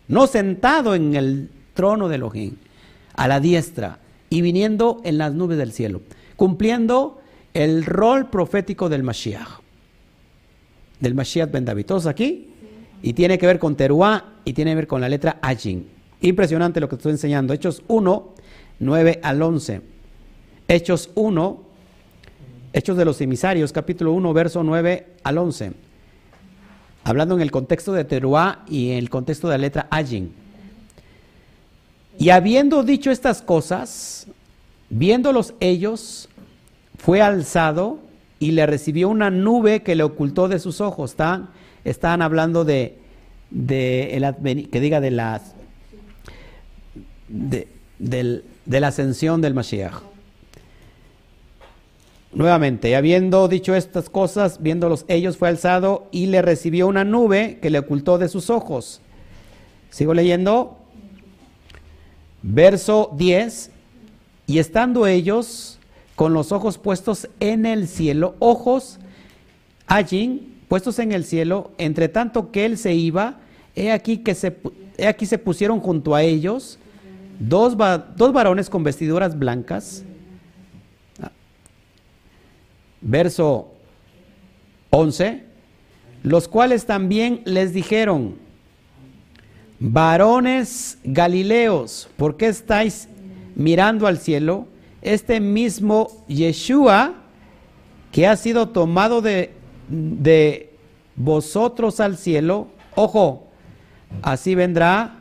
no 0.08 0.26
sentado 0.26 0.94
en 0.94 1.14
el 1.16 1.50
trono 1.74 2.08
de 2.08 2.14
Elohim, 2.16 2.56
a 3.14 3.28
la 3.28 3.40
diestra 3.40 3.98
y 4.30 4.40
viniendo 4.40 5.00
en 5.04 5.18
las 5.18 5.34
nubes 5.34 5.58
del 5.58 5.72
cielo, 5.72 6.00
cumpliendo 6.36 7.20
el 7.54 7.84
rol 7.84 8.28
profético 8.30 8.88
del 8.88 9.02
Mashiach, 9.02 9.60
del 11.00 11.14
Mashiach 11.14 11.50
Ben 11.50 11.64
David. 11.64 11.86
¿Todos 11.86 12.06
aquí? 12.06 12.50
Y 13.02 13.12
tiene 13.12 13.38
que 13.38 13.46
ver 13.46 13.58
con 13.58 13.76
Teruá 13.76 14.34
y 14.44 14.52
tiene 14.52 14.72
que 14.72 14.76
ver 14.76 14.86
con 14.86 15.00
la 15.00 15.08
letra 15.08 15.38
Ajin. 15.42 15.86
Impresionante 16.20 16.80
lo 16.80 16.88
que 16.88 16.96
estoy 16.96 17.12
enseñando. 17.12 17.52
Hechos 17.52 17.82
1, 17.88 18.34
9 18.80 19.20
al 19.22 19.42
11. 19.42 19.82
Hechos 20.68 21.10
1, 21.14 21.66
Hechos 22.72 22.96
de 22.98 23.06
los 23.06 23.20
emisarios, 23.22 23.72
capítulo 23.72 24.12
1, 24.12 24.34
verso 24.34 24.62
9 24.62 25.06
al 25.22 25.38
11. 25.38 25.72
Hablando 27.04 27.34
en 27.34 27.40
el 27.40 27.50
contexto 27.50 27.92
de 27.94 28.04
Teruá 28.04 28.64
y 28.68 28.90
en 28.90 28.98
el 28.98 29.08
contexto 29.08 29.48
de 29.48 29.54
la 29.54 29.62
letra 29.62 29.86
Ajin. 29.90 30.32
Y 32.18 32.30
habiendo 32.30 32.82
dicho 32.82 33.10
estas 33.10 33.40
cosas, 33.40 34.26
viéndolos 34.90 35.54
ellos, 35.60 36.28
fue 36.98 37.22
alzado 37.22 37.98
y 38.38 38.52
le 38.52 38.66
recibió 38.66 39.08
una 39.08 39.30
nube 39.30 39.82
que 39.82 39.94
le 39.94 40.02
ocultó 40.02 40.48
de 40.48 40.58
sus 40.58 40.80
ojos. 40.80 41.12
Están, 41.12 41.50
están 41.84 42.22
hablando 42.22 42.64
de, 42.64 42.98
que 43.50 44.80
diga 44.80 45.00
de 45.00 45.10
la, 45.10 45.40
de, 47.28 47.68
de 47.98 48.80
la 48.80 48.88
ascensión 48.88 49.40
del 49.40 49.54
Mashiach. 49.54 49.94
Nuevamente, 52.32 52.94
habiendo 52.96 53.48
dicho 53.48 53.74
estas 53.74 54.10
cosas, 54.10 54.62
viéndolos 54.62 55.06
ellos, 55.08 55.38
fue 55.38 55.48
alzado 55.48 56.06
y 56.10 56.26
le 56.26 56.42
recibió 56.42 56.86
una 56.86 57.02
nube 57.02 57.58
que 57.62 57.70
le 57.70 57.78
ocultó 57.78 58.18
de 58.18 58.28
sus 58.28 58.50
ojos. 58.50 59.00
Sigo 59.88 60.12
leyendo. 60.12 60.76
Verso 62.42 63.10
10. 63.16 63.70
Y 64.46 64.58
estando 64.58 65.06
ellos 65.06 65.78
con 66.16 66.32
los 66.32 66.50
ojos 66.50 66.78
puestos 66.78 67.28
en 67.38 67.66
el 67.66 67.86
cielo, 67.86 68.34
ojos 68.40 68.98
allí 69.86 70.54
puestos 70.66 70.98
en 70.98 71.12
el 71.12 71.24
cielo, 71.24 71.70
entre 71.78 72.08
tanto 72.08 72.50
que 72.50 72.64
él 72.64 72.78
se 72.78 72.94
iba, 72.94 73.36
he 73.76 73.92
aquí 73.92 74.18
que 74.18 74.34
se, 74.34 74.56
he 74.96 75.06
aquí 75.06 75.26
se 75.26 75.38
pusieron 75.38 75.78
junto 75.80 76.14
a 76.14 76.22
ellos 76.22 76.78
dos, 77.38 77.76
dos 78.16 78.32
varones 78.32 78.70
con 78.70 78.82
vestiduras 78.82 79.38
blancas. 79.38 80.04
Verso 83.00 83.68
11, 84.90 85.44
los 86.22 86.48
cuales 86.48 86.86
también 86.86 87.42
les 87.44 87.72
dijeron, 87.72 88.36
varones 89.78 90.98
galileos, 91.04 92.08
¿por 92.16 92.36
qué 92.36 92.48
estáis 92.48 93.08
mirando 93.54 94.06
al 94.06 94.18
cielo? 94.18 94.66
Este 95.06 95.38
mismo 95.38 96.08
Yeshua 96.26 97.14
que 98.10 98.26
ha 98.26 98.34
sido 98.34 98.70
tomado 98.70 99.22
de, 99.22 99.52
de 99.88 100.72
vosotros 101.14 102.00
al 102.00 102.16
cielo, 102.16 102.66
ojo, 102.96 103.46
así 104.22 104.56
vendrá, 104.56 105.20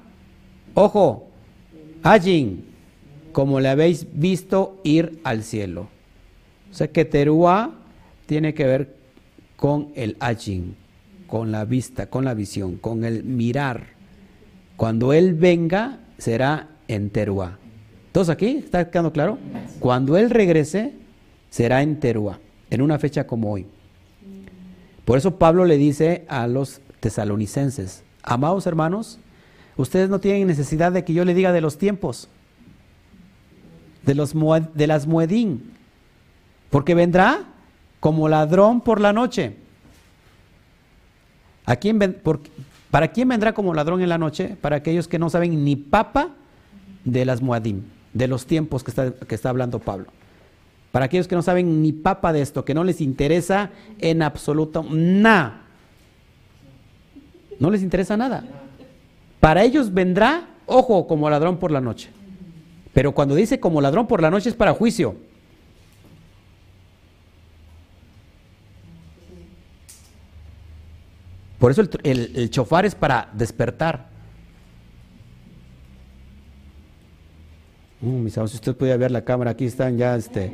ojo, 0.73 1.27
allí, 2.01 2.65
como 3.31 3.59
le 3.59 3.69
habéis 3.69 4.07
visto 4.11 4.81
ir 4.83 5.19
al 5.23 5.43
cielo. 5.43 5.87
O 6.71 6.73
sea 6.73 6.87
que 6.87 7.05
Teruá 7.05 7.71
tiene 8.25 8.55
que 8.55 8.65
ver 8.65 8.95
con 9.55 9.91
el 9.93 10.17
ajin, 10.19 10.75
con 11.27 11.51
la 11.51 11.63
vista, 11.63 12.09
con 12.09 12.25
la 12.25 12.33
visión, 12.33 12.77
con 12.77 13.05
el 13.05 13.23
mirar. 13.23 13.89
Cuando 14.77 15.13
Él 15.13 15.35
venga, 15.35 15.99
será 16.17 16.69
en 16.87 17.11
Teruá. 17.11 17.59
¿Todos 18.15 18.29
aquí? 18.29 18.61
¿Está 18.63 18.89
quedando 18.89 19.11
claro? 19.11 19.37
Cuando 19.81 20.15
Él 20.15 20.29
regrese, 20.29 20.93
será 21.49 21.81
en 21.81 21.99
Teruá, 21.99 22.39
en 22.69 22.81
una 22.81 22.97
fecha 22.97 23.27
como 23.27 23.51
hoy. 23.51 23.65
Por 25.03 25.17
eso 25.17 25.35
Pablo 25.35 25.65
le 25.65 25.75
dice 25.75 26.23
a 26.29 26.47
los 26.47 26.79
tesalonicenses, 27.01 28.05
amados 28.23 28.67
hermanos, 28.67 29.19
ustedes 29.75 30.09
no 30.09 30.21
tienen 30.21 30.47
necesidad 30.47 30.93
de 30.93 31.03
que 31.03 31.13
yo 31.13 31.25
le 31.25 31.33
diga 31.33 31.51
de 31.51 31.59
los 31.59 31.77
tiempos, 31.77 32.29
de, 34.05 34.15
los, 34.15 34.33
de 34.73 34.87
las 34.87 35.07
muedín, 35.07 35.73
porque 36.69 36.95
vendrá 36.95 37.43
como 37.99 38.29
ladrón 38.29 38.79
por 38.79 39.01
la 39.01 39.11
noche. 39.11 39.57
¿A 41.65 41.75
quién 41.75 41.99
¿Para 42.89 43.09
quién 43.09 43.27
vendrá 43.27 43.53
como 43.53 43.73
ladrón 43.73 44.01
en 44.01 44.07
la 44.07 44.17
noche? 44.17 44.55
Para 44.61 44.77
aquellos 44.77 45.09
que 45.09 45.19
no 45.19 45.29
saben 45.29 45.65
ni 45.65 45.75
papa 45.75 46.29
de 47.03 47.25
las 47.25 47.41
Moadim, 47.41 47.81
de 48.15 48.27
los 48.27 48.45
tiempos 48.47 48.83
que 48.83 48.91
está, 48.91 49.11
que 49.11 49.35
está 49.35 49.49
hablando 49.49 49.77
Pablo. 49.77 50.07
Para 50.91 51.05
aquellos 51.05 51.27
que 51.27 51.35
no 51.35 51.41
saben 51.41 51.81
ni 51.83 51.91
papa 51.91 52.31
de 52.31 52.41
esto, 52.41 52.63
que 52.63 52.73
no 52.73 52.85
les 52.85 53.01
interesa 53.01 53.69
en 53.99 54.21
absoluto 54.21 54.83
nada. 54.89 55.63
No 57.59 57.69
les 57.69 57.83
interesa 57.83 58.15
nada. 58.15 58.45
Para 59.41 59.63
ellos 59.63 59.93
vendrá, 59.93 60.47
ojo, 60.65 61.05
como 61.05 61.29
ladrón 61.29 61.57
por 61.57 61.71
la 61.71 61.81
noche. 61.81 62.09
Pero 62.93 63.11
cuando 63.11 63.35
dice 63.35 63.59
como 63.59 63.81
ladrón 63.81 64.07
por 64.07 64.21
la 64.21 64.31
noche 64.31 64.47
es 64.47 64.55
para 64.55 64.73
juicio. 64.73 65.17
Por 71.59 71.71
eso 71.71 71.81
el, 71.81 71.89
el, 72.03 72.31
el 72.35 72.49
chofar 72.49 72.85
es 72.85 72.95
para 72.95 73.27
despertar. 73.33 74.14
Uh, 78.01 78.07
mis 78.07 78.37
amados, 78.37 78.51
si 78.51 78.57
usted 78.57 78.75
puede 78.75 78.95
ver 78.97 79.11
la 79.11 79.23
cámara, 79.23 79.51
aquí 79.51 79.65
están 79.65 79.97
ya 79.97 80.15
este, 80.15 80.51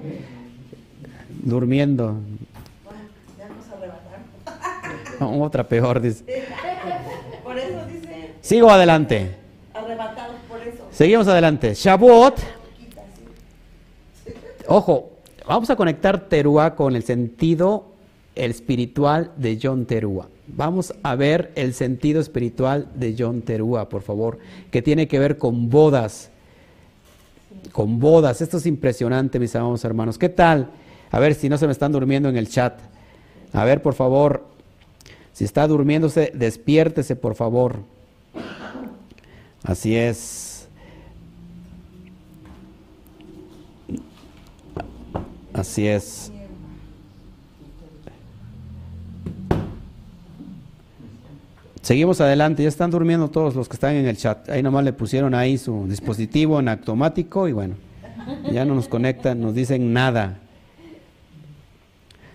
durmiendo. 1.43 2.17
No, 5.19 5.41
otra 5.43 5.67
peor, 5.67 6.01
dice. 6.01 6.23
Por 7.43 7.57
eso 7.57 7.85
dice 7.87 8.33
Sigo 8.41 8.69
adelante. 8.69 9.35
arrebatados 9.73 10.35
por 10.49 10.61
eso. 10.61 10.87
Seguimos 10.91 11.27
adelante. 11.27 11.73
Shavuot. 11.73 12.39
Ojo, 14.67 15.11
vamos 15.47 15.69
a 15.69 15.75
conectar 15.75 16.29
Teruá 16.29 16.75
con 16.75 16.95
el 16.95 17.03
sentido 17.03 17.91
el 18.35 18.51
espiritual 18.51 19.31
de 19.35 19.59
John 19.61 19.85
Teruá. 19.85 20.27
Vamos 20.47 20.93
a 21.03 21.15
ver 21.15 21.51
el 21.55 21.73
sentido 21.73 22.21
espiritual 22.21 22.87
de 22.95 23.15
John 23.17 23.41
Teruá, 23.41 23.89
por 23.89 24.01
favor, 24.01 24.39
que 24.69 24.81
tiene 24.81 25.07
que 25.07 25.19
ver 25.19 25.37
con 25.37 25.69
bodas. 25.69 26.29
Con 27.71 27.99
bodas. 27.99 28.41
Esto 28.41 28.57
es 28.57 28.65
impresionante, 28.65 29.39
mis 29.39 29.55
amados 29.55 29.83
hermanos. 29.85 30.17
¿Qué 30.17 30.29
tal? 30.29 30.71
A 31.09 31.19
ver 31.19 31.35
si 31.35 31.49
no 31.49 31.57
se 31.57 31.65
me 31.65 31.71
están 31.71 31.91
durmiendo 31.91 32.29
en 32.29 32.37
el 32.37 32.49
chat. 32.49 32.79
A 33.53 33.65
ver, 33.65 33.81
por 33.81 33.93
favor, 33.93 34.45
si 35.33 35.43
está 35.43 35.67
durmiéndose, 35.67 36.31
despiértese, 36.33 37.15
por 37.15 37.35
favor. 37.35 37.79
Así 39.63 39.95
es. 39.95 40.67
Así 45.53 45.87
es. 45.87 46.31
Seguimos 51.81 52.21
adelante, 52.21 52.61
ya 52.61 52.69
están 52.69 52.91
durmiendo 52.91 53.29
todos 53.29 53.55
los 53.55 53.67
que 53.67 53.73
están 53.73 53.95
en 53.95 54.05
el 54.05 54.15
chat. 54.15 54.49
Ahí 54.49 54.61
nomás 54.61 54.83
le 54.83 54.93
pusieron 54.93 55.33
ahí 55.33 55.57
su 55.57 55.87
dispositivo 55.87 56.59
en 56.59 56.69
automático 56.69 57.47
y 57.47 57.53
bueno, 57.53 57.75
ya 58.51 58.65
no 58.65 58.75
nos 58.75 58.87
conectan, 58.87 59.41
nos 59.41 59.55
dicen 59.55 59.91
nada. 59.91 60.37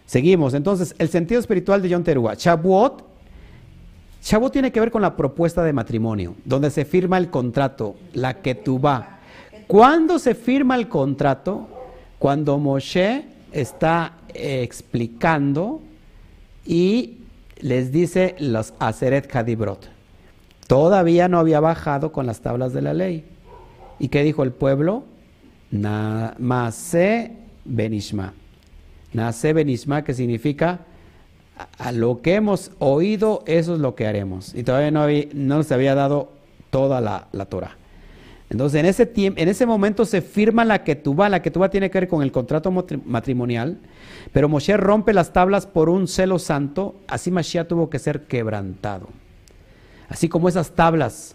Seguimos, 0.05 0.55
entonces, 0.55 0.95
el 0.99 1.09
sentido 1.09 1.41
espiritual 1.41 1.81
de 1.81 1.93
John. 1.93 2.05
Shavuot, 2.05 3.05
Shavuot 4.23 4.53
tiene 4.53 4.73
que 4.73 4.81
ver 4.81 4.91
con 4.91 5.03
la 5.03 5.17
propuesta 5.17 5.63
de 5.63 5.73
matrimonio, 5.73 6.35
donde 6.45 6.71
se 6.71 6.85
firma 6.85 7.17
el 7.19 7.31
contrato, 7.31 7.97
la 8.15 8.37
va. 8.83 9.19
¿Cuándo 9.69 10.19
se 10.19 10.35
firma 10.35 10.75
el 10.77 10.89
contrato? 10.89 11.69
Cuando 12.19 12.59
Moshe 12.59 13.25
está 13.53 14.15
explicando 14.33 15.81
y 16.65 17.16
les 17.61 17.93
dice 17.93 18.37
los 18.39 18.75
Aseret 18.79 19.35
Hadibrot. 19.35 19.89
Todavía 20.67 21.29
no 21.29 21.39
había 21.39 21.61
bajado 21.61 22.13
con 22.13 22.27
las 22.27 22.41
tablas 22.41 22.73
de 22.73 22.83
la 22.83 22.95
ley. 22.95 23.25
¿Y 23.99 24.09
qué 24.09 24.23
dijo 24.23 24.43
el 24.43 24.53
pueblo? 24.53 25.05
Namase 25.71 27.33
Benishma. 27.65 28.35
Nace 29.13 29.53
Benishma, 29.53 30.05
que 30.05 30.15
significa 30.15 30.81
a 31.79 31.93
lo 31.93 32.21
que 32.21 32.35
hemos 32.35 32.73
oído, 32.79 33.43
eso 33.47 33.75
es 33.75 33.81
lo 33.81 33.95
que 33.95 34.07
haremos. 34.07 34.55
Y 34.55 34.63
todavía 34.63 34.91
no, 34.91 35.03
había, 35.03 35.25
no 35.33 35.63
se 35.63 35.73
había 35.73 35.95
dado 35.95 36.33
toda 36.71 37.01
la, 37.01 37.29
la 37.33 37.47
Torah. 37.47 37.77
Entonces, 38.49 38.79
en 38.79 38.87
ese, 38.87 39.11
en 39.15 39.49
ese 39.49 39.67
momento 39.67 40.05
se 40.05 40.23
firma 40.23 40.65
la 40.65 40.85
ketubá. 40.85 41.29
La 41.29 41.43
ketubá 41.43 41.69
tiene 41.69 41.91
que 41.91 42.01
ver 42.01 42.09
con 42.09 42.23
el 42.23 42.31
contrato 42.31 42.71
matrimonial. 42.71 43.79
Pero 44.33 44.49
Moshe 44.49 44.77
rompe 44.77 45.13
las 45.13 45.33
tablas 45.33 45.67
por 45.67 45.89
un 45.89 46.07
celo 46.07 46.39
santo. 46.39 46.95
Así 47.09 47.31
Mashiach 47.31 47.67
tuvo 47.67 47.91
que 47.91 47.99
ser 47.99 48.27
quebrantado. 48.27 49.09
Así 50.09 50.29
como 50.29 50.49
esas 50.49 50.71
tablas 50.71 51.35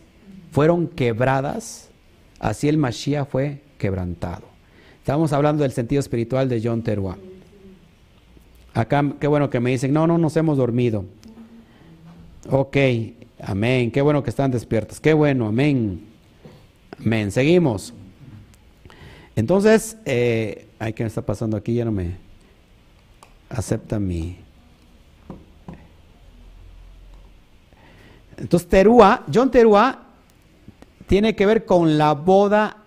fueron 0.52 0.88
quebradas, 0.88 1.90
así 2.40 2.70
el 2.70 2.78
Mashiach 2.78 3.28
fue 3.28 3.62
quebrantado. 3.78 4.44
Estamos 5.00 5.34
hablando 5.34 5.64
del 5.64 5.72
sentido 5.72 6.00
espiritual 6.00 6.48
de 6.48 6.62
John 6.64 6.82
Teruá. 6.82 7.18
Acá, 8.74 9.04
qué 9.20 9.28
bueno 9.28 9.50
que 9.50 9.60
me 9.60 9.72
dicen, 9.72 9.92
no, 9.92 10.08
no 10.08 10.18
nos 10.18 10.38
hemos 10.38 10.58
dormido. 10.58 11.04
Ok, 12.50 12.78
amén. 13.42 13.92
Qué 13.92 14.02
bueno 14.02 14.24
que 14.24 14.30
están 14.30 14.52
despiertos. 14.52 15.02
Qué 15.02 15.14
bueno, 15.14 15.48
amén. 15.48 16.11
Amén. 17.04 17.32
Seguimos. 17.32 17.94
Entonces, 19.36 19.98
eh, 20.06 20.68
ay, 20.78 20.94
¿qué 20.94 21.04
me 21.04 21.08
está 21.08 21.24
pasando 21.24 21.58
aquí? 21.58 21.74
Ya 21.74 21.86
no 21.86 21.92
me 21.92 22.16
acepta 23.50 24.00
mi. 24.00 24.38
Entonces, 28.38 28.70
Terúa, 28.70 29.24
John 29.34 29.50
Terúa 29.50 30.04
tiene 31.08 31.36
que 31.36 31.46
ver 31.46 31.66
con 31.66 31.98
la 31.98 32.14
boda 32.14 32.78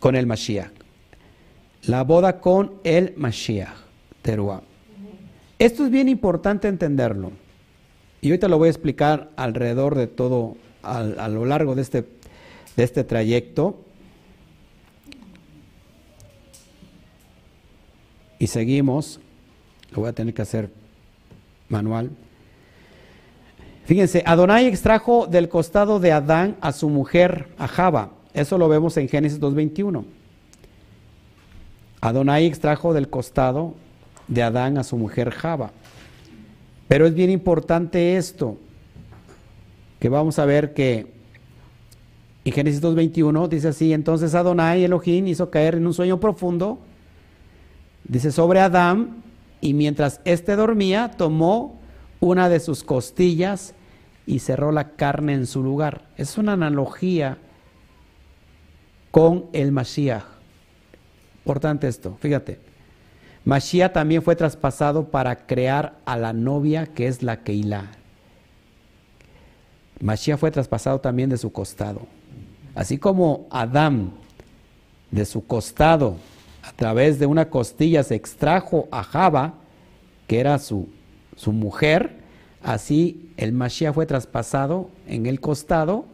con 0.00 0.16
el 0.16 0.26
Mashiach. 0.26 0.72
La 1.84 2.02
boda 2.02 2.40
con 2.40 2.74
el 2.82 3.14
Mashiach, 3.16 3.76
Terúa. 4.22 4.62
Esto 5.58 5.84
es 5.84 5.90
bien 5.90 6.08
importante 6.08 6.66
entenderlo. 6.66 7.30
Y 8.20 8.30
ahorita 8.30 8.48
lo 8.48 8.58
voy 8.58 8.68
a 8.68 8.70
explicar 8.70 9.30
alrededor 9.36 9.94
de 9.94 10.08
todo, 10.08 10.56
a, 10.82 10.98
a 10.98 11.28
lo 11.28 11.44
largo 11.44 11.74
de 11.74 11.82
este 11.82 12.19
de 12.76 12.84
este 12.84 13.04
trayecto. 13.04 13.78
Y 18.38 18.46
seguimos, 18.46 19.20
lo 19.90 20.00
voy 20.00 20.08
a 20.08 20.12
tener 20.12 20.32
que 20.32 20.42
hacer 20.42 20.70
manual. 21.68 22.10
Fíjense, 23.84 24.22
Adonai 24.24 24.66
extrajo 24.66 25.26
del 25.26 25.48
costado 25.48 25.98
de 25.98 26.12
Adán 26.12 26.56
a 26.60 26.72
su 26.72 26.88
mujer, 26.88 27.48
a 27.58 27.66
Java. 27.66 28.10
Eso 28.32 28.56
lo 28.56 28.68
vemos 28.68 28.96
en 28.96 29.08
Génesis 29.08 29.40
2.21. 29.40 30.04
Adonai 32.00 32.46
extrajo 32.46 32.94
del 32.94 33.08
costado 33.08 33.74
de 34.28 34.42
Adán 34.42 34.78
a 34.78 34.84
su 34.84 34.96
mujer 34.96 35.30
Java. 35.30 35.72
Pero 36.88 37.06
es 37.06 37.14
bien 37.14 37.30
importante 37.30 38.16
esto, 38.16 38.56
que 39.98 40.08
vamos 40.08 40.38
a 40.38 40.44
ver 40.44 40.72
que 40.72 41.19
y 42.42 42.52
Génesis 42.52 42.82
2.21 42.82 43.48
dice 43.48 43.68
así, 43.68 43.92
entonces 43.92 44.34
Adonai 44.34 44.84
Elohim 44.84 45.26
hizo 45.26 45.50
caer 45.50 45.74
en 45.74 45.86
un 45.86 45.94
sueño 45.94 46.20
profundo, 46.20 46.78
dice 48.04 48.32
sobre 48.32 48.60
Adán, 48.60 49.22
y 49.60 49.74
mientras 49.74 50.20
éste 50.24 50.56
dormía, 50.56 51.10
tomó 51.16 51.78
una 52.18 52.48
de 52.48 52.60
sus 52.60 52.82
costillas 52.82 53.74
y 54.26 54.38
cerró 54.38 54.72
la 54.72 54.92
carne 54.92 55.34
en 55.34 55.46
su 55.46 55.62
lugar. 55.62 56.08
Es 56.16 56.38
una 56.38 56.54
analogía 56.54 57.36
con 59.10 59.46
el 59.52 59.72
Mashiach. 59.72 60.24
Importante 61.44 61.88
esto, 61.88 62.16
fíjate. 62.20 62.58
Mashiach 63.44 63.92
también 63.92 64.22
fue 64.22 64.36
traspasado 64.36 65.10
para 65.10 65.46
crear 65.46 65.98
a 66.06 66.16
la 66.16 66.32
novia 66.32 66.86
que 66.86 67.06
es 67.06 67.22
la 67.22 67.42
Keilah. 67.42 67.90
Mashiach 70.00 70.38
fue 70.38 70.50
traspasado 70.50 71.00
también 71.00 71.28
de 71.28 71.36
su 71.36 71.52
costado. 71.52 72.06
Así 72.74 72.98
como 72.98 73.46
Adán 73.50 74.12
de 75.10 75.24
su 75.24 75.46
costado, 75.46 76.16
a 76.62 76.72
través 76.72 77.18
de 77.18 77.26
una 77.26 77.50
costilla, 77.50 78.02
se 78.02 78.14
extrajo 78.14 78.88
a 78.90 79.02
Java, 79.02 79.54
que 80.26 80.40
era 80.40 80.58
su, 80.58 80.88
su 81.36 81.52
mujer, 81.52 82.18
así 82.62 83.32
el 83.36 83.52
Mashiach 83.52 83.94
fue 83.94 84.06
traspasado 84.06 84.90
en 85.06 85.26
el 85.26 85.40
costado 85.40 86.04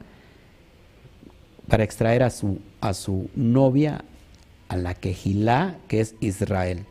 para 1.69 1.85
extraer 1.85 2.23
a 2.23 2.31
su, 2.31 2.61
a 2.81 2.95
su 2.95 3.29
novia, 3.35 4.05
a 4.69 4.77
la 4.77 4.95
Quejilá, 4.95 5.77
que 5.89 6.01
es 6.01 6.15
Israel. 6.21 6.87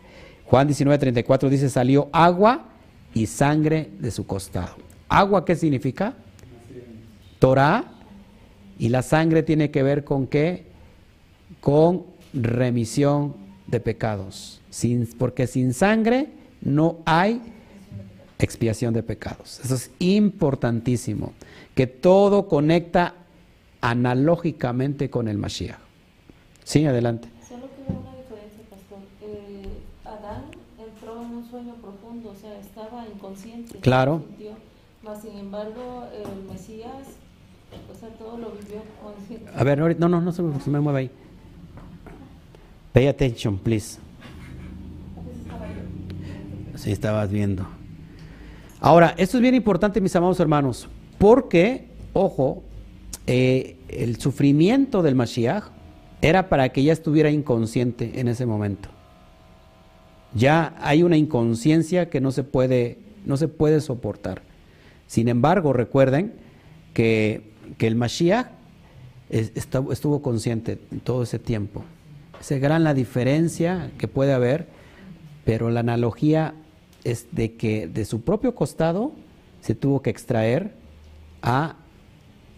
Juan 0.46 0.68
19:34 0.68 1.50
dice, 1.50 1.70
salió 1.70 2.10
agua 2.12 2.66
y 3.14 3.26
sangre 3.26 3.90
de 4.00 4.12
su 4.12 4.28
costado. 4.28 4.76
¿Agua 5.10 5.46
qué 5.46 5.56
significa? 5.56 6.14
Torah 7.40 7.95
y 8.78 8.90
la 8.90 9.02
sangre 9.02 9.44
tiene 9.44 9.72
que 9.72 9.84
ver 9.84 10.04
con 10.04 10.28
qué? 10.28 10.66
Con 11.62 12.06
remisión 12.34 13.36
de 13.68 13.80
pecados. 13.80 14.62
Sin, 14.70 15.08
porque 15.18 15.48
sin 15.48 15.74
sangre 15.74 16.30
no 16.62 16.98
hay 17.06 17.42
expiación 18.40 18.94
de 18.94 19.04
pecados. 19.04 19.62
Eso 19.64 19.76
es 19.76 19.92
importantísimo. 20.00 21.34
Que 21.74 21.88
todo 21.88 22.48
conecta 22.48 23.16
analógicamente 23.82 25.10
con 25.10 25.28
el 25.28 25.38
Mashiach. 25.38 25.80
Sí, 26.64 26.86
adelante. 26.86 27.30
Solo 27.48 27.70
queda 27.76 27.98
una 28.00 28.18
diferencia, 28.18 28.64
pastor. 28.70 28.98
Eh, 29.22 29.68
Adán 30.04 30.46
entró 30.80 31.22
en 31.22 31.30
un 31.30 31.50
sueño 31.50 31.76
profundo, 31.76 32.32
o 32.32 32.36
sea, 32.36 32.60
estaba 32.60 33.06
inconsciente. 33.08 33.78
Claro. 33.80 34.24
Sintió. 34.28 34.52
Mas, 35.04 35.22
sin 35.22 35.38
embargo, 35.38 36.06
el 36.12 36.52
Mesías 36.52 37.20
A 39.56 39.64
ver, 39.64 40.00
no, 40.00 40.10
no, 40.10 40.22
no 40.22 40.32
se 40.32 40.42
me, 40.42 40.60
se 40.60 40.70
me 40.70 40.80
mueva 40.80 41.00
ahí. 41.00 41.10
Pay 42.94 43.08
attention, 43.08 43.58
please. 43.58 44.00
Sí, 46.76 46.92
estabas 46.92 47.32
viendo. 47.32 47.66
Ahora, 48.80 49.16
esto 49.18 49.38
es 49.38 49.42
bien 49.42 49.56
importante, 49.56 50.00
mis 50.02 50.16
amados 50.16 50.40
hermanos, 50.40 50.88
porque, 51.18 51.88
ojo, 52.14 52.64
eh, 53.28 53.78
el 53.88 54.18
sufrimiento 54.18 55.02
del 55.02 55.16
Mashiach 55.16 55.66
era 56.22 56.50
para 56.50 56.70
que 56.70 56.84
ya 56.84 56.94
estuviera 56.94 57.32
inconsciente 57.32 58.20
en 58.20 58.28
ese 58.28 58.46
momento. 58.46 58.90
Ya 60.34 60.76
hay 60.82 61.02
una 61.04 61.18
inconsciencia 61.18 62.10
que 62.10 62.22
no 62.22 62.32
se 62.32 62.44
puede, 62.44 63.00
no 63.26 63.38
se 63.38 63.48
puede 63.48 63.82
soportar. 63.82 64.42
Sin 65.08 65.30
embargo, 65.30 65.74
recuerden 65.74 66.34
que, 66.94 67.55
que 67.78 67.88
el 67.88 67.96
Mashiach 67.96 68.48
es- 69.30 69.52
estuvo, 69.56 70.22
consciente 70.22 70.78
todo 71.04 71.24
ese 71.24 71.40
tiempo. 71.40 71.84
Es 72.40 72.50
gran 72.62 72.84
la 72.84 72.94
diferencia 72.94 73.92
que 73.98 74.08
puede 74.08 74.34
haber, 74.34 74.68
pero 75.46 75.70
la 75.70 75.80
analogía 75.80 76.54
es 77.04 77.28
de 77.32 77.54
que 77.56 77.88
de 77.88 78.06
su 78.06 78.22
propio 78.22 78.56
costado 78.56 79.14
se 79.62 79.76
tuvo 79.76 80.02
que 80.02 80.10
extraer 80.10 80.74
a, 81.42 81.76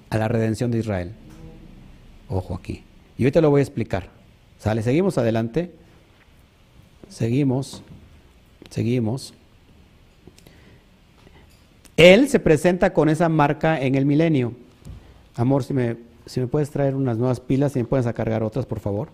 a 0.10 0.18
la 0.18 0.28
redención 0.28 0.72
de 0.72 0.80
Israel. 0.80 1.14
Ojo 2.30 2.56
aquí. 2.56 2.84
Y 3.18 3.24
ahorita 3.24 3.42
lo 3.42 3.50
voy 3.50 3.60
a 3.60 3.64
explicar. 3.64 4.10
¿Sale? 4.58 4.82
Seguimos 4.82 5.18
adelante. 5.18 5.72
Seguimos. 7.10 7.84
Seguimos. 8.70 9.34
Él 11.96 12.28
se 12.30 12.40
presenta 12.40 12.94
con 12.94 13.10
esa 13.10 13.30
marca 13.30 13.80
en 13.82 13.96
el 13.96 14.06
milenio. 14.06 14.54
Amor, 15.38 15.64
si 15.64 15.74
me, 15.74 15.98
si 16.26 16.40
me 16.40 16.48
puedes 16.48 16.70
traer 16.72 16.96
unas 16.96 17.18
nuevas 17.18 17.40
pilas, 17.40 17.74
si 17.74 17.80
me 17.80 17.86
puedes 17.86 18.06
cargar 18.14 18.44
otras, 18.44 18.66
por 18.66 18.80
favor. 18.80 19.10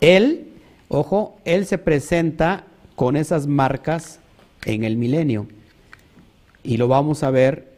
Él, 0.00 0.52
ojo, 0.88 1.38
él 1.44 1.66
se 1.66 1.78
presenta 1.78 2.64
con 2.96 3.16
esas 3.16 3.46
marcas 3.46 4.18
en 4.64 4.84
el 4.84 4.96
milenio. 4.96 5.46
Y 6.62 6.76
lo 6.76 6.88
vamos 6.88 7.22
a 7.22 7.30
ver 7.30 7.70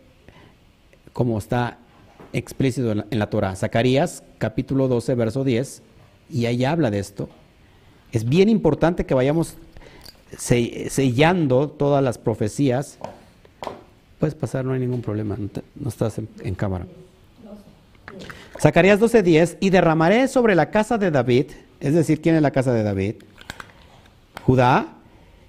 como 1.12 1.38
está 1.38 1.78
explícito 2.32 2.92
en 2.92 2.98
la, 2.98 3.06
en 3.10 3.18
la 3.18 3.28
Torah. 3.30 3.54
Zacarías 3.56 4.22
capítulo 4.38 4.88
12, 4.88 5.14
verso 5.14 5.44
10, 5.44 5.82
y 6.30 6.46
ahí 6.46 6.64
habla 6.64 6.90
de 6.90 6.98
esto. 6.98 7.28
Es 8.10 8.24
bien 8.24 8.48
importante 8.48 9.04
que 9.06 9.14
vayamos 9.14 9.56
se- 10.36 10.88
sellando 10.90 11.68
todas 11.68 12.02
las 12.02 12.18
profecías. 12.18 12.98
Puedes 14.22 14.36
pasar, 14.36 14.64
no 14.64 14.72
hay 14.72 14.78
ningún 14.78 15.02
problema, 15.02 15.36
no, 15.36 15.48
no 15.74 15.88
estás 15.88 16.16
en, 16.18 16.28
en 16.44 16.54
cámara. 16.54 16.86
Zacarías 18.60 19.00
12:10, 19.00 19.56
y 19.58 19.70
derramaré 19.70 20.28
sobre 20.28 20.54
la 20.54 20.70
casa 20.70 20.96
de 20.96 21.10
David, 21.10 21.46
es 21.80 21.92
decir, 21.92 22.20
¿quién 22.20 22.36
es 22.36 22.42
la 22.42 22.52
casa 22.52 22.72
de 22.72 22.84
David? 22.84 23.16
Judá, 24.46 24.94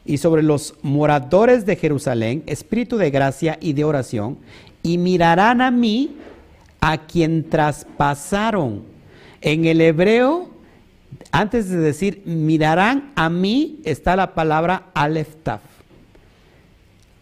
y 0.05 0.17
sobre 0.17 0.41
los 0.41 0.73
moradores 0.81 1.67
de 1.67 1.75
Jerusalén, 1.75 2.41
espíritu 2.47 2.97
de 2.97 3.11
gracia 3.11 3.59
y 3.61 3.73
de 3.73 3.83
oración, 3.83 4.39
y 4.81 4.97
mirarán 4.97 5.61
a 5.61 5.69
mí, 5.69 6.15
a 6.81 6.97
quien 7.05 7.47
traspasaron. 7.51 8.85
En 9.41 9.65
el 9.65 9.81
hebreo, 9.81 10.49
antes 11.31 11.69
de 11.69 11.77
decir 11.77 12.23
mirarán 12.25 13.11
a 13.15 13.29
mí, 13.29 13.81
está 13.83 14.15
la 14.15 14.33
palabra 14.33 14.87
aleftaf. 14.95 15.61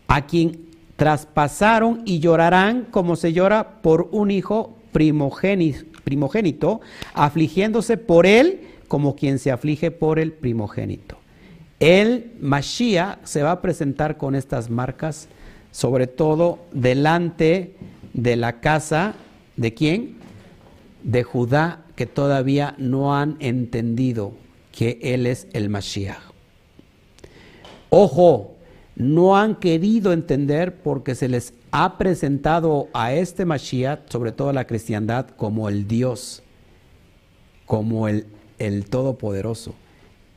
A 0.07 0.25
quien 0.25 0.70
traspasaron 1.01 2.03
y 2.05 2.19
llorarán 2.19 2.83
como 2.91 3.15
se 3.15 3.33
llora 3.33 3.81
por 3.81 4.09
un 4.11 4.29
hijo 4.29 4.77
primogénito, 4.91 6.81
afligiéndose 7.15 7.97
por 7.97 8.27
él 8.27 8.67
como 8.87 9.15
quien 9.15 9.39
se 9.39 9.49
aflige 9.49 9.89
por 9.89 10.19
el 10.19 10.31
primogénito. 10.31 11.17
El 11.79 12.33
Mashiach 12.39 13.17
se 13.23 13.41
va 13.41 13.49
a 13.49 13.61
presentar 13.63 14.17
con 14.17 14.35
estas 14.35 14.69
marcas, 14.69 15.27
sobre 15.71 16.05
todo 16.05 16.59
delante 16.71 17.73
de 18.13 18.35
la 18.35 18.59
casa 18.59 19.15
de 19.57 19.73
quién? 19.73 20.17
De 21.01 21.23
Judá, 21.23 21.83
que 21.95 22.05
todavía 22.05 22.75
no 22.77 23.15
han 23.17 23.37
entendido 23.39 24.33
que 24.71 24.99
Él 25.01 25.25
es 25.25 25.47
el 25.53 25.67
Mashiach. 25.67 26.21
Ojo, 27.89 28.51
no 28.95 29.37
han 29.37 29.55
querido 29.55 30.13
entender 30.13 30.81
porque 30.81 31.15
se 31.15 31.27
les 31.27 31.53
ha 31.71 31.97
presentado 31.97 32.89
a 32.93 33.13
este 33.13 33.45
Mashiach, 33.45 34.09
sobre 34.09 34.31
todo 34.31 34.49
a 34.49 34.53
la 34.53 34.67
cristiandad, 34.67 35.27
como 35.29 35.69
el 35.69 35.87
Dios, 35.87 36.43
como 37.65 38.07
el, 38.07 38.27
el 38.59 38.85
Todopoderoso. 38.85 39.73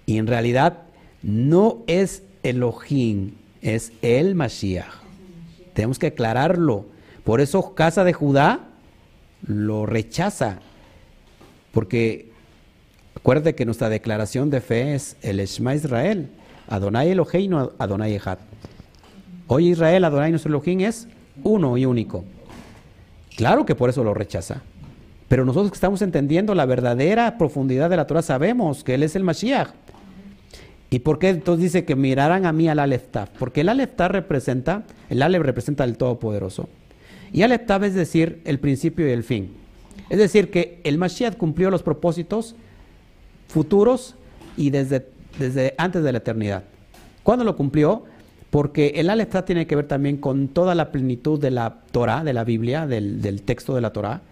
Y 0.06 0.18
en 0.18 0.26
realidad 0.26 0.82
no 1.22 1.82
es 1.86 2.22
Elohim, 2.42 3.32
es 3.62 3.92
el 4.02 4.34
Mashiach. 4.34 5.04
Tenemos 5.72 5.98
que 5.98 6.08
aclararlo. 6.08 6.86
Por 7.24 7.40
eso 7.40 7.74
Casa 7.74 8.04
de 8.04 8.12
Judá 8.12 8.68
lo 9.46 9.86
rechaza. 9.86 10.60
Porque 11.72 12.30
acuérdate 13.16 13.54
que 13.54 13.64
nuestra 13.64 13.88
declaración 13.88 14.50
de 14.50 14.60
fe 14.60 14.94
es 14.94 15.16
el 15.22 15.44
Shema 15.44 15.74
Israel. 15.74 16.28
Adonai 16.68 17.10
Elohim, 17.10 17.50
no 17.50 17.72
Adonai 17.78 18.14
Echad. 18.14 18.38
Hoy 19.46 19.70
Israel, 19.70 20.04
Adonai 20.04 20.30
nuestro 20.30 20.50
Elohim 20.50 20.80
es 20.80 21.08
uno 21.42 21.76
y 21.76 21.86
único. 21.86 22.24
Claro 23.36 23.66
que 23.66 23.74
por 23.74 23.90
eso 23.90 24.04
lo 24.04 24.14
rechaza. 24.14 24.62
Pero 25.28 25.44
nosotros 25.44 25.70
que 25.70 25.76
estamos 25.76 26.02
entendiendo 26.02 26.54
la 26.54 26.66
verdadera 26.66 27.36
profundidad 27.38 27.90
de 27.90 27.96
la 27.96 28.06
Torah 28.06 28.22
sabemos 28.22 28.84
que 28.84 28.94
Él 28.94 29.02
es 29.02 29.16
el 29.16 29.24
Mashiach. 29.24 29.70
¿Y 30.90 31.00
por 31.00 31.18
qué 31.18 31.30
entonces 31.30 31.64
dice 31.64 31.84
que 31.84 31.96
mirarán 31.96 32.46
a 32.46 32.52
mí 32.52 32.68
al 32.68 32.78
Aleftaf? 32.78 33.30
Porque 33.38 33.62
el 33.62 33.68
Aleftaf 33.68 34.12
representa, 34.12 34.84
el 35.10 35.22
Alef 35.22 35.42
representa 35.42 35.82
el 35.82 35.96
Todopoderoso. 35.96 36.68
Y 37.32 37.42
Aleftaf 37.42 37.82
es 37.82 37.94
decir, 37.94 38.40
el 38.44 38.60
principio 38.60 39.08
y 39.08 39.10
el 39.10 39.24
fin. 39.24 39.54
Es 40.08 40.18
decir, 40.18 40.50
que 40.50 40.80
el 40.84 40.98
Mashiach 40.98 41.36
cumplió 41.36 41.70
los 41.70 41.82
propósitos 41.82 42.54
futuros 43.48 44.14
y 44.56 44.70
desde, 44.70 45.08
desde 45.38 45.74
antes 45.78 46.02
de 46.02 46.12
la 46.12 46.18
eternidad. 46.18 46.64
¿Cuándo 47.22 47.44
lo 47.44 47.56
cumplió? 47.56 48.04
Porque 48.50 48.92
el 48.96 49.10
Aleftaf 49.10 49.44
tiene 49.44 49.66
que 49.66 49.76
ver 49.76 49.88
también 49.88 50.18
con 50.18 50.48
toda 50.48 50.74
la 50.74 50.92
plenitud 50.92 51.40
de 51.40 51.50
la 51.50 51.80
Torah, 51.90 52.22
de 52.22 52.32
la 52.32 52.44
Biblia, 52.44 52.86
del, 52.86 53.42
texto 53.42 53.74
de 53.74 53.80
la 53.80 53.92
Torah. 53.92 54.22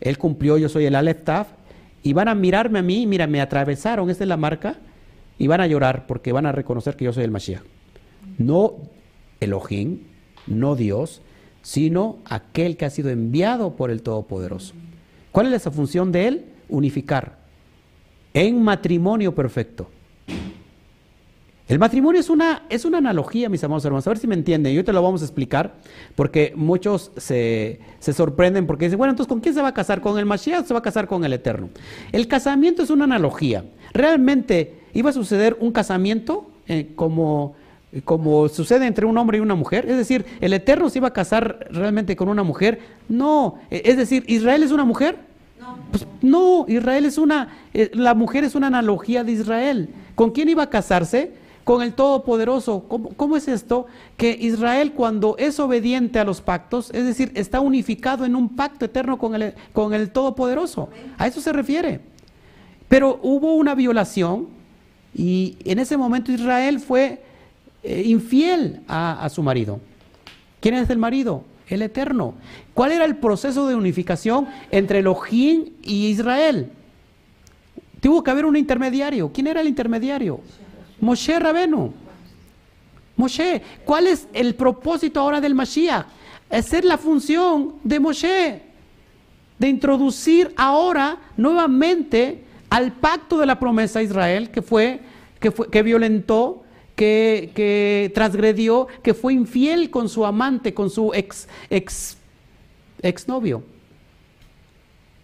Él 0.00 0.18
cumplió, 0.18 0.58
yo 0.58 0.68
soy 0.68 0.84
el 0.86 0.94
Aleftaf, 0.94 1.48
y 2.02 2.12
van 2.12 2.28
a 2.28 2.34
mirarme 2.34 2.78
a 2.78 2.82
mí, 2.82 3.06
mira, 3.06 3.26
me 3.26 3.40
atravesaron, 3.40 4.10
esta 4.10 4.24
es 4.24 4.28
la 4.28 4.36
marca, 4.36 4.76
y 5.38 5.46
van 5.46 5.60
a 5.60 5.66
llorar 5.66 6.06
porque 6.06 6.32
van 6.32 6.46
a 6.46 6.52
reconocer 6.52 6.96
que 6.96 7.06
yo 7.06 7.12
soy 7.12 7.24
el 7.24 7.30
Mashiach. 7.30 7.62
No 8.38 8.76
Elohim, 9.40 10.00
no 10.46 10.76
Dios, 10.76 11.22
sino 11.62 12.18
aquel 12.26 12.76
que 12.76 12.84
ha 12.84 12.90
sido 12.90 13.10
enviado 13.10 13.76
por 13.76 13.90
el 13.90 14.02
Todopoderoso. 14.02 14.74
¿Cuál 15.32 15.46
es 15.48 15.54
esa 15.54 15.70
función 15.70 16.12
de 16.12 16.28
él? 16.28 16.44
Unificar 16.68 17.38
en 18.34 18.62
matrimonio 18.62 19.34
perfecto. 19.34 19.90
El 21.68 21.78
matrimonio 21.78 22.20
es 22.20 22.28
una, 22.28 22.64
es 22.68 22.84
una 22.84 22.98
analogía, 22.98 23.48
mis 23.48 23.62
amados 23.62 23.84
hermanos. 23.84 24.04
A 24.04 24.10
ver 24.10 24.18
si 24.18 24.26
me 24.26 24.34
entienden. 24.34 24.72
Y 24.74 24.78
hoy 24.78 24.82
te 24.82 24.92
lo 24.92 25.00
vamos 25.02 25.22
a 25.22 25.24
explicar, 25.24 25.74
porque 26.16 26.52
muchos 26.56 27.12
se, 27.16 27.78
se 28.00 28.12
sorprenden 28.12 28.66
porque 28.66 28.86
dicen, 28.86 28.98
bueno, 28.98 29.12
entonces, 29.12 29.28
¿con 29.28 29.38
quién 29.40 29.54
se 29.54 29.62
va 29.62 29.68
a 29.68 29.74
casar? 29.74 30.00
¿Con 30.00 30.18
el 30.18 30.26
Mashiach 30.26 30.64
o 30.64 30.66
se 30.66 30.74
va 30.74 30.80
a 30.80 30.82
casar 30.82 31.06
con 31.06 31.24
el 31.24 31.32
Eterno? 31.32 31.68
El 32.10 32.26
casamiento 32.26 32.82
es 32.82 32.90
una 32.90 33.04
analogía. 33.04 33.64
Realmente 33.92 34.80
iba 34.94 35.10
a 35.10 35.12
suceder 35.12 35.56
un 35.60 35.70
casamiento 35.70 36.50
eh, 36.66 36.88
como, 36.96 37.54
como 38.04 38.48
sucede 38.48 38.86
entre 38.86 39.06
un 39.06 39.16
hombre 39.16 39.38
y 39.38 39.40
una 39.40 39.54
mujer. 39.54 39.88
Es 39.88 39.96
decir, 39.96 40.26
¿el 40.40 40.52
Eterno 40.52 40.90
se 40.90 40.98
iba 40.98 41.06
a 41.06 41.12
casar 41.12 41.68
realmente 41.70 42.16
con 42.16 42.28
una 42.28 42.42
mujer? 42.42 42.80
No. 43.08 43.60
Eh, 43.70 43.82
Es 43.84 43.96
decir, 43.96 44.24
¿Israel 44.26 44.64
es 44.64 44.72
una 44.72 44.84
mujer? 44.84 45.30
Pues 45.92 46.06
no, 46.20 46.64
Israel 46.68 47.04
es 47.04 47.16
una, 47.16 47.48
eh, 47.74 47.90
la 47.94 48.14
mujer 48.14 48.42
es 48.44 48.56
una 48.56 48.66
analogía 48.66 49.22
de 49.22 49.32
Israel. 49.32 49.88
¿Con 50.20 50.32
quién 50.32 50.50
iba 50.50 50.64
a 50.64 50.68
casarse? 50.68 51.32
Con 51.64 51.80
el 51.80 51.94
Todopoderoso. 51.94 52.84
¿Cómo, 53.16 53.38
es 53.38 53.48
esto? 53.48 53.86
Que 54.18 54.36
Israel 54.38 54.92
cuando 54.92 55.34
es 55.38 55.58
obediente 55.58 56.18
a 56.18 56.24
los 56.24 56.42
pactos, 56.42 56.90
es 56.92 57.06
decir, 57.06 57.32
está 57.34 57.60
unificado 57.60 58.26
en 58.26 58.36
un 58.36 58.50
pacto 58.50 58.84
eterno 58.84 59.16
con 59.16 59.34
el, 59.34 59.54
con 59.72 59.94
el 59.94 60.10
Todopoderoso. 60.10 60.90
A 61.16 61.26
eso 61.26 61.40
se 61.40 61.54
refiere. 61.54 62.00
Pero 62.86 63.18
hubo 63.22 63.54
una 63.54 63.74
violación 63.74 64.48
y 65.14 65.56
en 65.64 65.78
ese 65.78 65.96
momento 65.96 66.32
Israel 66.32 66.80
fue 66.80 67.22
eh, 67.82 68.02
infiel 68.04 68.82
a, 68.88 69.24
a 69.24 69.30
su 69.30 69.42
marido. 69.42 69.80
¿Quién 70.60 70.74
es 70.74 70.90
el 70.90 70.98
marido? 70.98 71.44
El 71.66 71.80
Eterno. 71.80 72.34
¿Cuál 72.74 72.92
era 72.92 73.06
el 73.06 73.16
proceso 73.16 73.66
de 73.66 73.74
unificación 73.74 74.48
entre 74.70 74.98
Elohim 74.98 75.70
y 75.82 76.08
Israel? 76.08 76.72
Tuvo 78.00 78.22
que 78.22 78.30
haber 78.30 78.46
un 78.46 78.56
intermediario. 78.56 79.30
¿Quién 79.32 79.46
era 79.46 79.60
el 79.60 79.68
intermediario? 79.68 80.40
Moshe 81.00 81.38
Rabenu. 81.38 81.92
Moshe. 83.16 83.62
¿Cuál 83.84 84.06
es 84.06 84.26
el 84.32 84.54
propósito 84.54 85.20
ahora 85.20 85.40
del 85.40 85.54
Mashiach? 85.54 86.06
Hacer 86.50 86.84
la 86.84 86.96
función 86.96 87.74
de 87.84 88.00
Moshe. 88.00 88.62
De 89.58 89.68
introducir 89.68 90.52
ahora 90.56 91.18
nuevamente 91.36 92.44
al 92.70 92.92
pacto 92.92 93.38
de 93.38 93.46
la 93.46 93.58
promesa 93.58 93.98
a 93.98 94.02
Israel 94.02 94.50
que 94.50 94.62
fue, 94.62 95.00
que 95.38 95.50
fue, 95.50 95.68
que 95.68 95.82
violentó, 95.82 96.62
que, 96.96 97.50
que 97.54 98.10
transgredió, 98.14 98.86
que 99.02 99.12
fue 99.12 99.34
infiel 99.34 99.90
con 99.90 100.08
su 100.08 100.24
amante, 100.24 100.72
con 100.72 100.88
su 100.88 101.12
ex, 101.12 101.48
ex, 101.68 102.16
exnovio. 103.02 103.62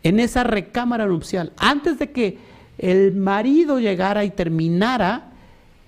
En 0.02 0.20
esa 0.20 0.44
recámara 0.44 1.06
nupcial. 1.06 1.52
Antes 1.56 1.98
de 1.98 2.10
que 2.12 2.38
el 2.78 3.14
marido 3.14 3.78
llegara 3.80 4.24
y 4.24 4.30
terminara 4.30 5.32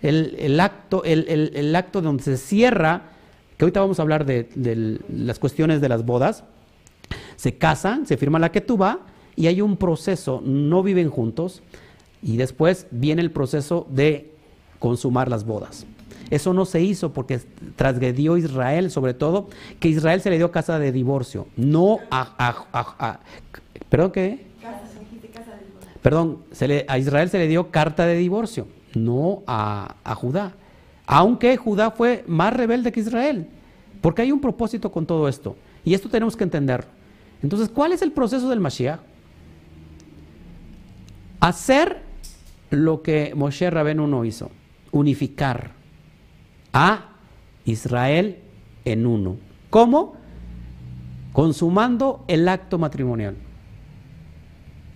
el, 0.03 0.37
el 0.39 0.61
acto, 0.61 1.03
el, 1.05 1.27
el- 1.55 1.77
acto 1.77 2.01
donde 2.01 2.23
se 2.23 2.37
cierra, 2.37 3.03
que 3.57 3.65
ahorita 3.65 3.81
vamos 3.81 3.99
a 3.99 4.03
hablar 4.03 4.25
de, 4.25 4.49
las 5.13 5.39
cuestiones 5.39 5.81
de 5.81 5.89
las 5.89 6.05
bodas, 6.05 6.45
se 7.37 7.57
casan, 7.57 8.07
se 8.07 8.17
firma 8.17 8.39
la 8.39 8.53
ketubá 8.53 9.01
y 9.37 9.47
hay 9.49 9.61
un 9.61 9.77
proceso, 9.77 10.43
no 10.45 10.83
viven 10.83 11.11
juntos 11.11 11.63
y 12.23 12.37
después 12.37 12.87
viene 12.91 13.23
el 13.23 13.31
proceso 13.31 13.87
de 13.91 14.33
consumar 14.79 15.29
las 15.29 15.45
bodas. 15.45 15.87
Eso 16.31 16.53
no 16.53 16.65
se 16.67 16.83
hizo 16.83 17.13
porque 17.13 17.41
transgredió 17.77 18.37
Israel, 18.37 18.91
sobre 18.91 19.15
todo, 19.15 19.49
que 19.81 19.89
Israel 19.89 20.21
se 20.21 20.31
le 20.31 20.37
dio 20.37 20.51
casa 20.53 20.79
de 20.79 20.93
divorcio, 20.93 21.47
no 21.57 21.99
a- 22.11 22.35
a- 22.39 23.21
¿Perdón 23.89 24.11
qué? 24.13 24.47
Perdón, 26.03 26.39
a 26.89 26.99
Israel 26.99 27.29
se 27.29 27.39
le 27.39 27.49
dio 27.49 27.71
carta 27.71 28.07
de 28.07 28.17
divorcio, 28.17 28.69
no 28.95 29.43
a, 29.47 29.97
a 30.05 30.15
Judá. 30.15 30.55
Aunque 31.07 31.57
Judá 31.57 31.91
fue 31.91 32.25
más 32.27 32.53
rebelde 32.53 32.93
que 32.93 33.01
Israel, 33.01 33.49
porque 34.01 34.23
hay 34.23 34.33
un 34.33 34.41
propósito 34.41 34.93
con 34.93 35.07
todo 35.07 35.29
esto. 35.29 35.57
Y 35.85 35.95
esto 35.95 36.09
tenemos 36.09 36.37
que 36.37 36.45
entenderlo. 36.45 36.91
Entonces, 37.43 37.69
¿cuál 37.69 37.93
es 37.93 38.03
el 38.03 38.13
proceso 38.13 38.49
del 38.49 38.61
Mashiach? 38.61 39.01
Hacer 41.41 42.03
lo 42.71 43.03
que 43.03 43.33
Moshe 43.35 43.71
Rabenu 43.71 44.07
no 44.07 44.25
hizo, 44.25 44.51
unificar 44.91 45.73
a 46.73 47.13
Israel 47.65 48.39
en 48.85 49.07
uno. 49.07 49.37
¿Cómo? 49.71 50.17
Consumando 51.33 52.25
el 52.29 52.49
acto 52.49 52.79
matrimonial. 52.79 53.37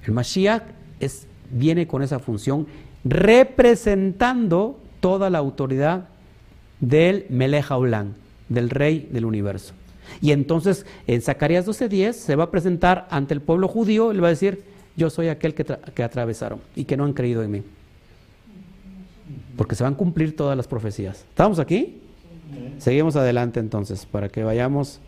El 0.05 0.13
Mashiach 0.13 0.63
viene 1.51 1.87
con 1.87 2.03
esa 2.03 2.19
función 2.19 2.67
representando 3.05 4.79
toda 5.01 5.31
la 5.31 5.39
autoridad 5.39 6.09
del 6.81 7.27
Melech 7.29 7.71
Haolam, 7.71 8.15
del 8.49 8.71
rey 8.71 9.09
del 9.13 9.25
universo. 9.25 9.75
Y 10.21 10.33
entonces 10.33 10.87
en 11.07 11.23
Zacarías 11.23 11.67
12:10 11.67 12.13
se 12.13 12.37
va 12.37 12.45
a 12.45 12.51
presentar 12.51 13.07
ante 13.11 13.35
el 13.35 13.41
pueblo 13.41 13.69
judío 13.69 14.13
y 14.13 14.17
le 14.17 14.21
va 14.21 14.29
a 14.29 14.31
decir, 14.31 14.63
yo 14.97 15.11
soy 15.11 15.29
aquel 15.29 15.55
que, 15.55 15.65
que 15.65 16.03
atravesaron 16.03 16.61
y 16.77 16.85
que 16.85 16.97
no 16.97 17.05
han 17.05 17.13
creído 17.13 17.43
en 17.43 17.51
mí. 17.51 17.63
Porque 19.57 19.75
se 19.75 19.85
van 19.85 19.95
a 19.95 19.97
cumplir 19.97 20.37
todas 20.37 20.57
las 20.57 20.67
profecías. 20.67 21.25
¿Estamos 21.29 21.59
aquí? 21.59 22.01
Seguimos 22.79 23.17
adelante 23.17 23.61
entonces, 23.61 24.07
para 24.07 24.29
que 24.29 24.43
vayamos 24.43 25.01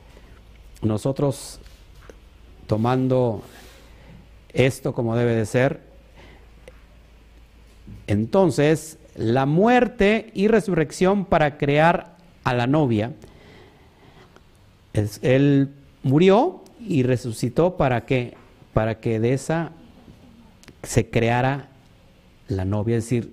nosotros 0.83 1.61
tomando 2.67 3.43
esto 4.55 4.95
como 4.95 5.17
debe 5.17 5.35
de 5.35 5.47
ser. 5.47 5.81
Entonces, 8.07 8.99
la 9.17 9.47
muerte 9.47 10.31
y 10.35 10.49
resurrección 10.49 11.25
para 11.25 11.59
crear 11.59 12.17
a 12.45 12.55
la 12.55 12.67
novia. 12.67 13.13
Él 15.23 15.71
murió 16.03 16.63
y 16.81 17.03
resucitó 17.03 17.77
para 17.77 18.05
que, 18.07 18.35
para 18.73 19.01
que 19.01 19.21
de 19.21 19.33
esa 19.33 19.73
se 20.83 21.11
creara 21.11 21.69
la 22.49 22.65
novia, 22.65 22.97
es 22.97 23.05
decir, 23.05 23.33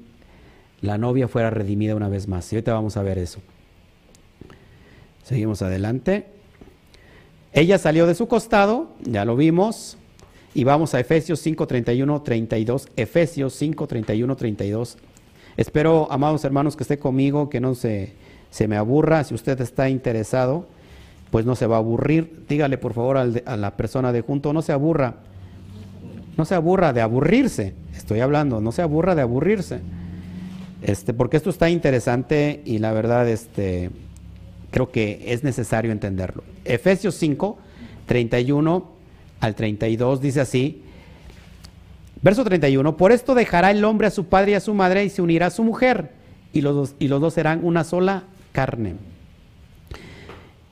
la 0.82 0.98
novia 0.98 1.28
fuera 1.28 1.50
redimida 1.50 1.96
una 1.96 2.10
vez 2.10 2.28
más. 2.28 2.52
Y 2.52 2.56
ahorita 2.56 2.74
vamos 2.74 2.98
a 2.98 3.04
ver 3.04 3.18
eso. 3.18 3.40
Seguimos 5.24 5.62
adelante. 5.62 6.28
Ella 7.54 7.78
salió 7.78 8.08
de 8.08 8.16
su 8.16 8.28
costado, 8.28 8.90
ya 9.02 9.26
lo 9.26 9.36
vimos, 9.36 9.98
y 10.54 10.64
vamos 10.64 10.94
a 10.94 11.00
Efesios 11.00 11.40
5, 11.40 11.66
31, 11.66 12.22
32. 12.22 12.90
Efesios 12.96 13.54
5, 13.54 13.88
31, 13.88 14.36
32. 14.36 14.98
Espero, 15.58 16.08
amados 16.12 16.44
hermanos, 16.44 16.76
que 16.76 16.84
esté 16.84 17.00
conmigo, 17.00 17.50
que 17.50 17.60
no 17.60 17.76
se, 17.76 18.14
se 18.50 18.68
me 18.68 18.76
aburra. 18.76 19.24
Si 19.24 19.34
usted 19.34 19.60
está 19.62 19.90
interesado, 19.90 20.68
pues 21.30 21.46
no 21.46 21.56
se 21.56 21.68
va 21.68 21.78
a 21.78 21.80
aburrir. 21.80 22.46
Dígale, 22.50 22.78
por 22.78 22.94
favor, 22.94 23.18
a 23.18 23.58
la 23.58 23.78
persona 23.78 24.12
de 24.12 24.22
junto, 24.22 24.52
no 24.52 24.62
se 24.62 24.74
aburra. 24.74 25.16
No 26.38 26.46
se 26.46 26.56
aburra 26.56 26.92
de 26.92 27.02
aburrirse. 27.02 27.74
Estoy 27.96 28.20
hablando, 28.20 28.60
no 28.60 28.72
se 28.72 28.82
aburra 28.82 29.16
de 29.16 29.22
aburrirse. 29.22 29.80
Este, 30.82 31.14
porque 31.14 31.38
esto 31.38 31.50
está 31.50 31.70
interesante 31.70 32.62
y 32.66 32.80
la 32.80 32.92
verdad, 32.92 33.30
este, 33.30 33.92
creo 34.72 34.92
que 34.92 35.24
es 35.28 35.44
necesario 35.44 35.92
entenderlo. 35.92 36.44
Efesios 36.66 37.16
5, 37.16 37.58
31 38.06 39.01
al 39.42 39.56
32 39.56 40.22
dice 40.22 40.40
así, 40.42 40.82
verso 42.22 42.44
31, 42.44 42.96
por 42.96 43.12
esto 43.12 43.36
dejará 43.36 43.72
el 43.72 43.84
hombre 43.84 44.08
a 44.08 44.12
su 44.12 44.26
padre 44.26 44.52
y 44.52 44.56
a 44.56 44.60
su 44.60 44.74
madre 44.74 45.04
y 45.04 45.10
se 45.10 45.22
unirá 45.22 45.48
a 45.48 45.52
su 45.52 45.64
mujer 45.64 46.12
y 46.54 46.62
los 46.62 46.76
dos, 46.76 46.96
y 47.00 47.08
los 47.10 47.20
dos 47.20 47.34
serán 47.34 47.60
una 47.64 47.84
sola 47.84 48.24
carne. 48.54 48.96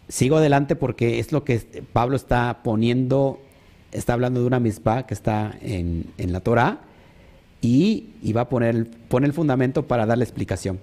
Sigo 0.08 0.38
adelante 0.38 0.76
porque 0.76 1.20
es 1.20 1.32
lo 1.32 1.44
que 1.44 1.60
Pablo 1.94 2.16
está 2.16 2.60
poniendo, 2.64 3.40
está 3.92 4.14
hablando 4.14 4.40
de 4.42 4.48
una 4.48 4.60
misma 4.60 5.06
que 5.06 5.14
está 5.14 5.56
en, 5.62 6.06
en 6.18 6.32
la 6.34 6.40
Torah 6.40 6.80
y, 7.62 8.06
y 8.24 8.34
va 8.34 8.42
a 8.42 8.50
poner, 8.50 8.76
el- 8.76 8.86
pone 8.88 9.28
el 9.28 9.34
fundamento 9.34 9.84
para 9.88 10.06
darle 10.08 10.24
explicación. 10.24 10.80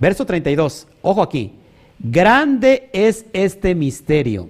Verso 0.00 0.24
32, 0.26 0.86
ojo 1.02 1.22
aquí, 1.22 1.52
grande 1.98 2.88
es 2.92 3.26
este 3.32 3.74
misterio. 3.74 4.48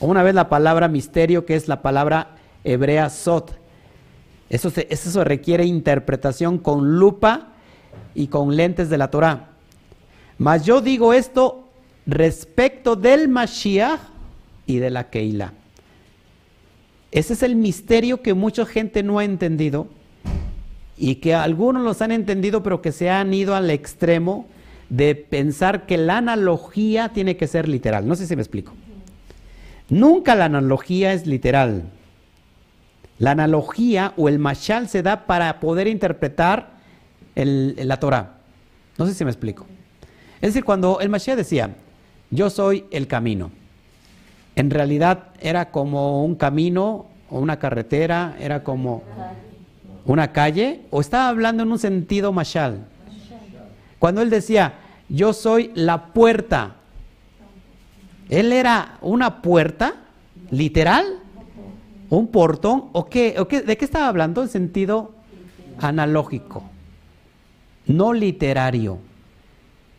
Una 0.00 0.22
vez 0.22 0.34
la 0.34 0.48
palabra 0.48 0.88
misterio, 0.88 1.46
que 1.46 1.56
es 1.56 1.68
la 1.68 1.82
palabra 1.82 2.36
hebrea 2.64 3.08
sot. 3.08 3.58
Eso, 4.48 4.72
eso 4.76 5.24
requiere 5.24 5.64
interpretación 5.64 6.58
con 6.58 6.98
lupa 6.98 7.48
y 8.14 8.28
con 8.28 8.56
lentes 8.56 8.90
de 8.90 8.98
la 8.98 9.10
Torah. 9.10 9.50
Mas 10.38 10.64
yo 10.64 10.80
digo 10.80 11.12
esto 11.12 11.64
respecto 12.06 12.94
del 12.94 13.28
Mashiach 13.28 14.00
y 14.66 14.78
de 14.78 14.90
la 14.90 15.08
Keilah. 15.10 15.52
Ese 17.10 17.32
es 17.32 17.42
el 17.42 17.56
misterio 17.56 18.20
que 18.20 18.34
mucha 18.34 18.66
gente 18.66 19.02
no 19.02 19.18
ha 19.18 19.24
entendido 19.24 19.86
y 20.98 21.16
que 21.16 21.34
algunos 21.34 21.82
los 21.82 22.02
han 22.02 22.12
entendido, 22.12 22.62
pero 22.62 22.82
que 22.82 22.92
se 22.92 23.10
han 23.10 23.32
ido 23.32 23.54
al 23.54 23.70
extremo 23.70 24.46
de 24.90 25.14
pensar 25.14 25.86
que 25.86 25.96
la 25.96 26.18
analogía 26.18 27.10
tiene 27.10 27.36
que 27.36 27.46
ser 27.46 27.68
literal. 27.68 28.06
No 28.06 28.14
sé 28.14 28.26
si 28.26 28.36
me 28.36 28.42
explico. 28.42 28.72
Nunca 29.88 30.34
la 30.34 30.46
analogía 30.46 31.12
es 31.12 31.26
literal. 31.26 31.84
La 33.18 33.30
analogía 33.30 34.12
o 34.16 34.28
el 34.28 34.38
mashal 34.38 34.88
se 34.88 35.02
da 35.02 35.26
para 35.26 35.60
poder 35.60 35.86
interpretar 35.86 36.70
el- 37.34 37.76
la 37.84 37.98
Torah. 37.98 38.34
No 38.98 39.06
sé 39.06 39.14
si 39.14 39.24
me 39.24 39.30
explico. 39.30 39.66
Es 40.40 40.50
decir, 40.50 40.64
cuando 40.64 41.00
el 41.00 41.08
Mashiach 41.08 41.36
decía, 41.36 41.70
yo 42.30 42.50
soy 42.50 42.84
el 42.90 43.06
camino, 43.06 43.50
en 44.54 44.70
realidad 44.70 45.28
era 45.40 45.70
como 45.70 46.24
un 46.24 46.34
camino 46.34 47.06
o 47.30 47.38
una 47.38 47.58
carretera, 47.58 48.36
era 48.38 48.62
como 48.62 49.02
una 50.04 50.32
calle, 50.32 50.82
o 50.90 51.00
estaba 51.00 51.28
hablando 51.28 51.62
en 51.62 51.72
un 51.72 51.78
sentido 51.78 52.32
mashal. 52.32 52.86
Cuando 53.98 54.20
él 54.22 54.30
decía, 54.30 54.74
yo 55.08 55.32
soy 55.32 55.70
la 55.74 56.06
puerta, 56.12 56.76
él 58.28 58.52
era 58.52 58.98
una 59.00 59.42
puerta, 59.42 59.94
literal, 60.50 61.04
un 62.10 62.28
portón, 62.28 62.86
o 62.92 63.06
qué, 63.06 63.34
o 63.38 63.48
qué- 63.48 63.62
¿de 63.62 63.76
qué 63.76 63.84
estaba 63.84 64.08
hablando? 64.08 64.42
En 64.42 64.48
sentido 64.48 65.12
analógico, 65.78 66.62
no 67.86 68.12
literario. 68.12 68.98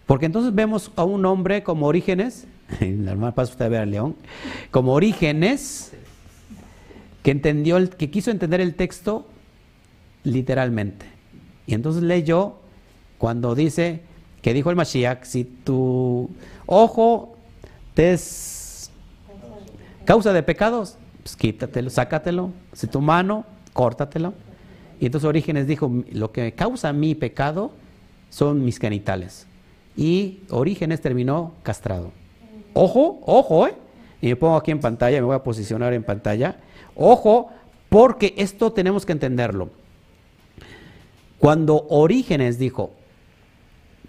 Porque 0.06 0.26
entonces 0.26 0.56
vemos 0.56 0.92
a 0.96 1.04
un 1.04 1.26
hombre 1.26 1.64
como 1.64 1.86
Orígenes, 1.88 2.48
hermana 2.80 3.36
pasa 3.36 3.52
usted 3.52 3.66
a 3.66 3.70
ver 3.70 3.82
a 3.82 3.86
León, 3.86 4.16
como 4.72 4.94
Orígenes, 4.94 5.94
que 7.24 7.32
entendió, 7.32 7.78
el, 7.78 7.90
que 7.90 8.10
quiso 8.10 8.32
entender 8.32 8.62
el 8.62 8.76
texto 8.76 9.28
literalmente. 10.24 11.06
Y 11.66 11.74
entonces 11.74 12.04
leyó 12.04 12.56
cuando 13.18 13.54
dice 13.56 14.02
que 14.42 14.54
dijo 14.54 14.70
el 14.70 14.76
Mashiach, 14.78 15.24
si 15.26 15.44
tu 15.44 16.30
ojo 16.66 17.37
te 17.98 18.14
es 18.14 18.92
causa 20.06 20.32
de 20.32 20.44
pecados, 20.44 21.00
pues 21.24 21.36
quítatelo, 21.36 21.90
sácatelo. 21.90 22.52
Si 22.72 22.86
tu 22.86 23.02
mano, 23.02 23.44
córtatelo. 23.74 24.36
Y 25.00 25.08
entonces 25.08 25.28
Orígenes 25.28 25.66
dijo, 25.66 25.92
lo 26.12 26.32
que 26.32 26.52
causa 26.52 26.94
mi 26.94 27.16
pecado 27.16 27.72
son 28.30 28.64
mis 28.64 28.78
genitales. 28.78 29.48
Y 29.96 30.42
Orígenes 30.52 31.02
terminó 31.02 31.56
castrado. 31.64 32.12
Ojo, 32.76 33.20
ojo, 33.26 33.66
¿eh? 33.66 33.74
Y 34.22 34.28
me 34.28 34.36
pongo 34.36 34.58
aquí 34.58 34.70
en 34.70 34.80
pantalla, 34.80 35.18
me 35.18 35.26
voy 35.26 35.36
a 35.36 35.42
posicionar 35.42 35.92
en 35.94 36.04
pantalla. 36.04 36.58
Ojo, 36.96 37.50
porque 37.90 38.36
esto 38.38 38.74
tenemos 38.74 39.08
que 39.08 39.14
entenderlo. 39.14 39.72
Cuando 41.40 41.88
Orígenes 41.90 42.60
dijo, 42.60 42.92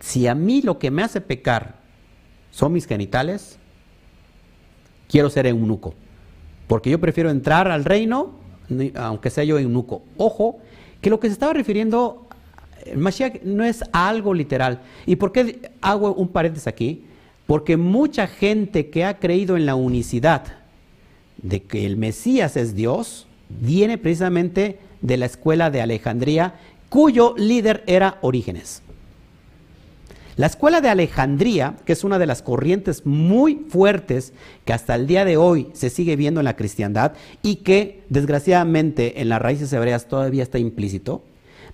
si 0.01 0.27
a 0.27 0.35
mí 0.35 0.61
lo 0.61 0.79
que 0.79 0.91
me 0.91 1.03
hace 1.03 1.23
pecar 1.23 1.77
son 2.51 2.75
mis 2.75 2.87
genitales, 2.87 3.58
quiero 5.09 5.31
ser 5.31 5.47
eunuco. 5.47 5.95
Porque 6.67 6.91
yo 6.91 7.01
prefiero 7.01 7.31
entrar 7.31 7.71
al 7.71 7.85
reino, 7.85 8.35
aunque 8.95 9.31
sea 9.31 9.45
yo 9.45 9.59
eunuco. 9.59 10.03
Ojo, 10.17 10.59
que 11.01 11.11
lo 11.11 11.19
que 11.19 11.29
se 11.29 11.33
estaba 11.33 11.53
refiriendo, 11.53 12.27
el 12.85 12.99
Mashiach 12.99 13.43
no 13.43 13.65
es 13.65 13.83
algo 13.93 14.35
literal. 14.35 14.81
¿Y 15.07 15.17
por 15.17 15.33
qué 15.33 15.71
hago 15.81 16.15
un 16.15 16.29
paréntesis 16.29 16.67
aquí? 16.67 17.05
Porque 17.47 17.77
mucha 17.77 18.27
gente 18.27 18.91
que 18.91 19.05
ha 19.05 19.19
creído 19.19 19.57
en 19.57 19.65
la 19.65 19.75
unicidad 19.75 20.45
de 21.39 21.63
que 21.63 21.87
el 21.87 21.97
Mesías 21.97 22.57
es 22.57 22.75
Dios, 22.75 23.27
viene 23.49 23.97
precisamente 23.97 24.79
de 25.01 25.17
la 25.17 25.27
escuela 25.27 25.71
de 25.71 25.81
Alejandría, 25.81 26.55
cuyo 26.89 27.35
líder 27.39 27.85
era 27.87 28.19
Orígenes. 28.21 28.83
La 30.39 30.47
escuela 30.47 30.81
de 30.81 30.89
Alejandría, 30.89 31.75
que 31.85 31.93
es 31.93 32.05
una 32.05 32.21
de 32.21 32.27
las 32.27 32.43
corrientes 32.43 33.05
muy 33.05 33.67
fuertes 33.69 34.33
que 34.65 34.73
hasta 34.73 34.95
el 34.95 35.09
día 35.09 35.25
de 35.25 35.37
hoy 35.37 35.67
se 35.73 35.91
sigue 35.91 36.15
viendo 36.15 36.39
en 36.39 36.45
la 36.45 36.55
cristiandad 36.55 37.15
y 37.43 37.57
que 37.57 38.05
desgraciadamente 38.09 39.21
en 39.21 39.31
las 39.31 39.43
raíces 39.43 39.73
hebreas 39.73 40.07
todavía 40.07 40.45
está 40.45 40.61
implícito, 40.61 41.25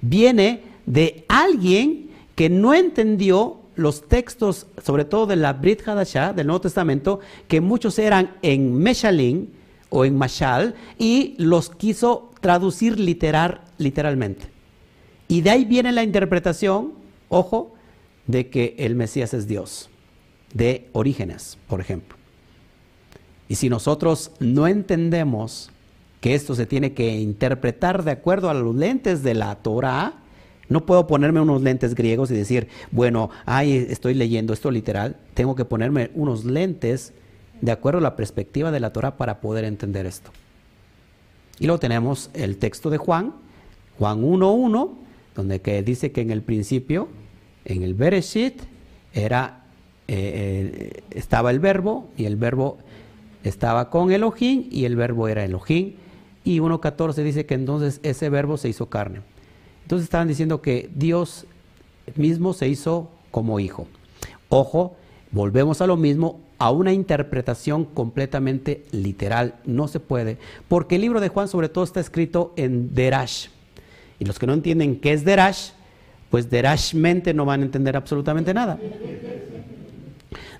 viene 0.00 0.62
de 0.86 1.26
alguien 1.28 2.08
que 2.36 2.48
no 2.48 2.72
entendió 2.72 3.58
los 3.76 4.08
textos, 4.08 4.66
sobre 4.82 5.04
todo 5.04 5.26
de 5.26 5.36
la 5.36 5.52
Brit 5.52 5.86
Hadashah, 5.86 6.32
del 6.32 6.46
Nuevo 6.46 6.62
Testamento, 6.62 7.20
que 7.48 7.60
muchos 7.60 7.98
eran 7.98 8.30
en 8.40 8.72
Meshalin 8.78 9.52
o 9.90 10.06
en 10.06 10.16
Mashal, 10.16 10.74
y 10.98 11.34
los 11.36 11.68
quiso 11.68 12.30
traducir 12.40 12.98
literalmente. 12.98 14.46
Y 15.28 15.42
de 15.42 15.50
ahí 15.50 15.66
viene 15.66 15.92
la 15.92 16.02
interpretación, 16.02 16.94
ojo, 17.28 17.73
de 18.26 18.48
que 18.48 18.74
el 18.78 18.94
Mesías 18.94 19.34
es 19.34 19.46
Dios, 19.46 19.90
de 20.52 20.88
orígenes, 20.92 21.58
por 21.68 21.80
ejemplo. 21.80 22.16
Y 23.48 23.56
si 23.56 23.68
nosotros 23.68 24.30
no 24.40 24.66
entendemos 24.66 25.70
que 26.20 26.34
esto 26.34 26.54
se 26.54 26.66
tiene 26.66 26.94
que 26.94 27.18
interpretar 27.18 28.02
de 28.02 28.12
acuerdo 28.12 28.48
a 28.48 28.54
los 28.54 28.74
lentes 28.74 29.22
de 29.22 29.34
la 29.34 29.56
Torah, 29.56 30.14
no 30.68 30.86
puedo 30.86 31.06
ponerme 31.06 31.40
unos 31.40 31.60
lentes 31.60 31.94
griegos 31.94 32.30
y 32.30 32.34
decir, 32.34 32.68
bueno, 32.90 33.30
ay, 33.44 33.86
estoy 33.90 34.14
leyendo 34.14 34.54
esto 34.54 34.70
literal, 34.70 35.18
tengo 35.34 35.54
que 35.54 35.66
ponerme 35.66 36.10
unos 36.14 36.46
lentes 36.46 37.12
de 37.60 37.72
acuerdo 37.72 37.98
a 37.98 38.02
la 38.02 38.16
perspectiva 38.16 38.70
de 38.70 38.80
la 38.80 38.92
Torah 38.92 39.16
para 39.16 39.40
poder 39.40 39.64
entender 39.64 40.06
esto. 40.06 40.30
Y 41.58 41.66
luego 41.66 41.78
tenemos 41.78 42.30
el 42.32 42.56
texto 42.56 42.90
de 42.90 42.98
Juan, 42.98 43.34
Juan 43.98 44.22
1.1, 44.22 44.90
donde 45.34 45.60
que 45.60 45.82
dice 45.82 46.10
que 46.10 46.22
en 46.22 46.30
el 46.30 46.42
principio 46.42 47.08
en 47.64 47.82
el 47.82 47.94
Bereshit 47.94 48.62
era, 49.12 49.64
eh, 50.08 50.92
eh, 50.96 51.02
estaba 51.10 51.50
el 51.50 51.60
verbo 51.60 52.08
y 52.16 52.24
el 52.26 52.36
verbo 52.36 52.78
estaba 53.42 53.90
con 53.90 54.10
Elohim 54.10 54.68
y 54.70 54.84
el 54.84 54.96
verbo 54.96 55.28
era 55.28 55.44
Elohim. 55.44 55.94
Y 56.44 56.58
1.14 56.58 57.14
dice 57.22 57.46
que 57.46 57.54
entonces 57.54 58.00
ese 58.02 58.28
verbo 58.28 58.56
se 58.56 58.68
hizo 58.68 58.90
carne. 58.90 59.20
Entonces 59.82 60.04
estaban 60.04 60.28
diciendo 60.28 60.60
que 60.60 60.90
Dios 60.94 61.46
mismo 62.16 62.52
se 62.52 62.68
hizo 62.68 63.10
como 63.30 63.60
hijo. 63.60 63.86
Ojo, 64.48 64.96
volvemos 65.30 65.80
a 65.80 65.86
lo 65.86 65.96
mismo, 65.96 66.40
a 66.58 66.70
una 66.70 66.92
interpretación 66.92 67.84
completamente 67.84 68.84
literal. 68.92 69.56
No 69.64 69.88
se 69.88 70.00
puede, 70.00 70.38
porque 70.68 70.96
el 70.96 71.02
libro 71.02 71.20
de 71.20 71.28
Juan 71.28 71.48
sobre 71.48 71.68
todo 71.68 71.84
está 71.84 72.00
escrito 72.00 72.52
en 72.56 72.94
Derash. 72.94 73.48
Y 74.18 74.24
los 74.24 74.38
que 74.38 74.46
no 74.46 74.52
entienden 74.52 75.00
qué 75.00 75.12
es 75.12 75.24
Derash, 75.24 75.70
pues 76.34 76.50
derashmente 76.50 77.32
no 77.32 77.44
van 77.44 77.60
a 77.60 77.64
entender 77.64 77.96
absolutamente 77.96 78.52
nada. 78.52 78.76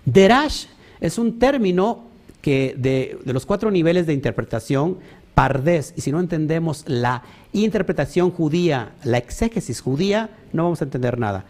Derash 0.05 0.67
es 1.01 1.19
un 1.19 1.41
término 1.41 2.05
que 2.41 2.77
de, 2.79 3.19
los 3.25 3.45
cuatro 3.45 3.73
niveles 3.73 4.07
de 4.07 4.13
interpretación, 4.13 4.99
pardés, 5.35 5.93
y 5.97 6.03
si 6.03 6.13
no 6.13 6.21
entendemos 6.21 6.85
la 6.87 7.25
interpretación 7.53 8.31
judía, 8.31 8.93
la 9.03 9.19
exégesis 9.19 9.81
judía, 9.81 10.31
no 10.53 10.63
vamos 10.63 10.81
a 10.81 10.85
entender 10.85 11.19
nada. 11.19 11.45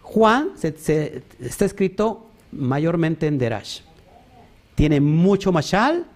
Juan 0.00 0.52
está 0.62 1.64
escrito 1.66 2.30
mayormente 2.52 3.26
en 3.26 3.36
Derash. 3.36 3.80
Tiene 4.74 5.02
mucho 5.02 5.52
mashal 5.52 6.06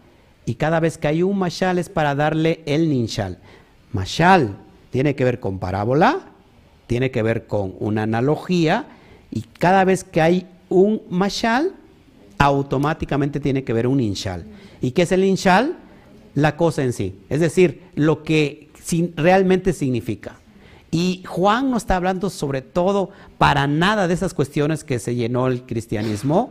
y 0.47 0.55
cada 0.55 0.81
vez 0.81 0.97
que 0.97 1.09
hay 1.09 1.23
un 1.23 1.39
mashal 1.39 1.78
es 1.78 1.91
para 1.91 2.15
darle 2.15 2.62
el 2.65 2.89
ninshal. 2.89 3.37
Mashal 3.93 4.57
tiene 4.89 5.15
que 5.15 5.24
ver 5.24 5.41
con 5.41 5.59
parábola, 5.59 6.30
tiene 6.90 7.12
que 7.12 7.22
ver 7.22 7.46
con 7.46 7.74
una 7.78 8.02
analogía 8.02 8.84
y 9.30 9.42
cada 9.42 9.84
vez 9.84 10.02
que 10.02 10.20
hay 10.20 10.48
un 10.68 11.00
mashal, 11.08 11.70
automáticamente 12.36 13.38
tiene 13.38 13.62
que 13.62 13.72
ver 13.72 13.86
un 13.86 14.00
inshal. 14.00 14.44
¿Y 14.80 14.90
qué 14.90 15.02
es 15.02 15.12
el 15.12 15.22
inshal? 15.22 15.76
La 16.34 16.56
cosa 16.56 16.82
en 16.82 16.92
sí, 16.92 17.14
es 17.28 17.38
decir, 17.38 17.82
lo 17.94 18.24
que 18.24 18.70
realmente 19.14 19.72
significa. 19.72 20.40
Y 20.90 21.22
Juan 21.28 21.70
no 21.70 21.76
está 21.76 21.94
hablando 21.94 22.28
sobre 22.28 22.60
todo 22.60 23.10
para 23.38 23.68
nada 23.68 24.08
de 24.08 24.14
esas 24.14 24.34
cuestiones 24.34 24.82
que 24.82 24.98
se 24.98 25.14
llenó 25.14 25.46
el 25.46 25.62
cristianismo, 25.62 26.50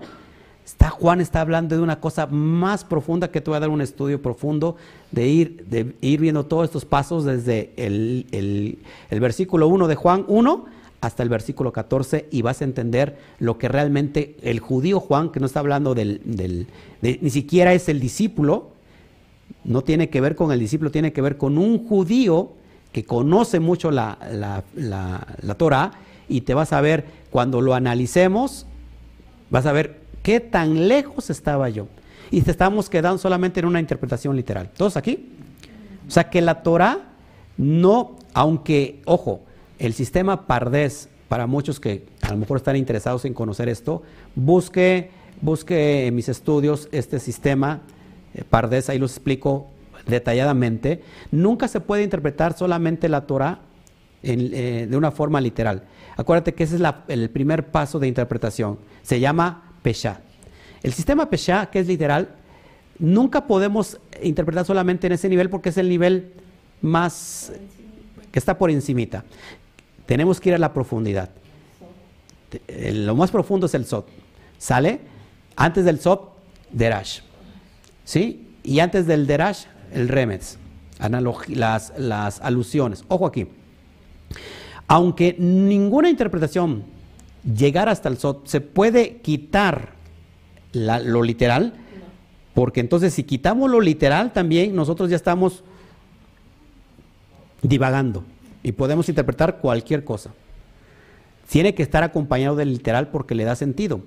Juan 1.00 1.22
está 1.22 1.40
hablando 1.40 1.78
de 1.78 1.82
una 1.82 2.02
cosa 2.02 2.28
más 2.28 2.84
profunda 2.84 3.32
que 3.32 3.40
te 3.40 3.50
voy 3.50 3.58
a 3.58 3.62
dar 3.62 3.70
un 3.70 3.82
estudio 3.82 4.22
profundo 4.22 4.76
de 5.12 5.28
ir, 5.28 5.66
de 5.70 5.96
ir 6.02 6.20
viendo 6.20 6.46
todos 6.46 6.66
estos 6.66 6.84
pasos 6.84 7.24
desde 7.24 7.72
el, 7.78 8.78
versículo 9.10 9.70
1 9.70 9.88
de 9.88 9.96
Juan 9.96 10.26
1 10.28 10.66
hasta 11.00 11.24
el 11.24 11.30
versículo 11.30 11.72
14 11.72 12.28
y 12.32 12.42
vas 12.42 12.60
a 12.60 12.66
entender 12.66 13.18
lo 13.40 13.58
que 13.58 13.70
realmente 13.70 14.36
el 14.42 14.60
judío 14.60 15.00
Juan, 15.00 15.30
que 15.30 15.40
no 15.40 15.46
está 15.46 15.62
hablando 15.62 15.96
del, 15.96 16.68
ni 17.02 17.30
siquiera 17.30 17.74
es 17.74 17.88
el 17.88 18.02
discípulo, 18.02 18.72
no 19.64 19.82
tiene 19.82 20.10
que 20.10 20.20
ver 20.20 20.36
con 20.36 20.52
el 20.52 20.60
discípulo, 20.60 20.92
tiene 20.92 21.14
que 21.14 21.22
ver 21.22 21.38
con 21.38 21.58
un 21.58 21.88
judío 21.88 22.52
que 22.92 23.06
conoce 23.06 23.62
mucho 23.62 23.90
la, 23.90 24.18
la, 24.34 24.66
la, 24.76 25.26
la 25.42 25.56
Torah 25.56 25.92
y 26.28 26.42
te 26.42 26.54
vas 26.54 26.74
a 26.74 26.82
ver, 26.82 27.06
cuando 27.30 27.62
lo 27.62 27.74
analicemos, 27.74 28.66
vas 29.50 29.66
a 29.66 29.72
ver 29.72 29.99
¿Qué 30.24 30.40
tan 30.40 30.88
lejos 30.88 31.30
estaba 31.30 31.70
yo? 31.70 31.88
Y 32.32 32.42
te 32.42 32.52
estamos 32.52 32.90
quedando 32.90 33.18
solamente 33.18 33.60
en 33.60 33.66
una 33.66 33.80
interpretación 33.80 34.36
literal. 34.36 34.70
¿Todos 34.76 34.98
aquí? 34.98 35.30
O 36.08 36.12
sea 36.12 36.30
que 36.30 36.42
la 36.42 36.62
Torah 36.64 37.10
no, 37.58 38.16
aunque, 38.34 39.02
ojo, 39.06 39.42
el 39.80 39.94
sistema 39.94 40.48
Pardés, 40.48 41.10
para 41.28 41.48
muchos 41.48 41.80
que 41.80 42.06
a 42.22 42.32
lo 42.32 42.38
mejor 42.38 42.58
están 42.58 42.76
interesados 42.76 43.26
en 43.26 43.34
conocer 43.34 43.70
esto, 43.70 44.04
busque, 44.36 45.12
busque 45.42 46.08
en 46.08 46.16
mis 46.16 46.30
estudios 46.30 46.90
este 46.92 47.20
sistema 47.20 47.82
eh, 48.34 48.44
Pardés, 48.50 48.90
ahí 48.90 49.00
los 49.00 49.12
explico 49.12 49.68
detalladamente. 50.08 51.02
Nunca 51.32 51.68
se 51.68 51.80
puede 51.80 52.04
interpretar 52.04 52.58
solamente 52.58 53.10
la 53.10 53.26
Torah 53.28 53.60
eh, 54.24 54.88
de 54.90 54.98
una 54.98 55.12
forma 55.12 55.40
literal. 55.40 55.84
Acuérdate 56.18 56.54
que 56.54 56.64
ese 56.64 56.76
es 56.76 56.82
el 57.08 57.30
primer 57.30 57.72
paso 57.72 58.00
de 58.00 58.08
interpretación. 58.08 58.78
Se 59.02 59.20
llama 59.20 59.69
Pesha. 59.82 60.22
El 60.84 60.94
sistema 60.94 61.30
Pesha, 61.30 61.68
que 61.68 61.80
es 61.80 61.88
literal, 61.88 62.30
nunca 62.98 63.48
podemos 63.48 64.00
interpretar 64.22 64.66
solamente 64.66 65.08
en 65.08 65.14
ese 65.14 65.30
nivel 65.30 65.50
porque 65.50 65.70
es 65.70 65.78
el 65.78 65.90
nivel 65.90 66.34
más 66.82 67.52
que 68.32 68.40
está 68.40 68.58
por 68.58 68.70
encimita. 68.70 69.24
Tenemos 70.06 70.40
que 70.40 70.50
ir 70.50 70.56
a 70.56 70.58
la 70.58 70.74
profundidad. 70.74 71.30
Lo 72.68 73.16
más 73.16 73.32
profundo 73.32 73.68
es 73.68 73.74
el 73.74 73.86
Sot. 73.86 74.08
¿Sale? 74.58 75.02
Antes 75.56 75.86
del 75.86 76.00
Sot, 76.00 76.36
Derash. 76.72 77.22
¿Sí? 78.04 78.48
Y 78.64 78.80
antes 78.80 79.06
del 79.08 79.28
Derash, 79.28 79.66
el 79.94 80.08
Remets. 80.08 80.58
Las, 81.48 81.94
las 81.98 82.42
alusiones. 82.42 83.06
Ojo 83.08 83.26
aquí. 83.26 83.48
Aunque 84.88 85.36
ninguna 85.38 86.10
interpretación 86.10 86.84
llegar 87.44 87.90
hasta 87.90 88.10
el 88.10 88.18
Sot, 88.18 88.48
se 88.48 88.62
puede 88.62 89.18
quitar 89.18 89.94
lo 90.74 91.24
literal, 91.24 91.74
porque 92.54 92.80
entonces 92.80 93.14
si 93.14 93.24
quitamos 93.24 93.70
lo 93.70 93.82
literal 93.82 94.34
también 94.34 94.76
nosotros 94.76 95.10
ya 95.10 95.16
estamos 95.16 95.64
divagando 97.62 98.24
y 98.64 98.72
podemos 98.72 99.10
interpretar 99.10 99.60
cualquier 99.60 100.04
cosa. 100.04 100.32
Tiene 101.50 101.74
que 101.74 101.84
estar 101.84 102.04
acompañado 102.04 102.56
del 102.56 102.72
literal 102.72 103.08
porque 103.08 103.36
le 103.36 103.44
da 103.44 103.56
sentido. 103.56 104.02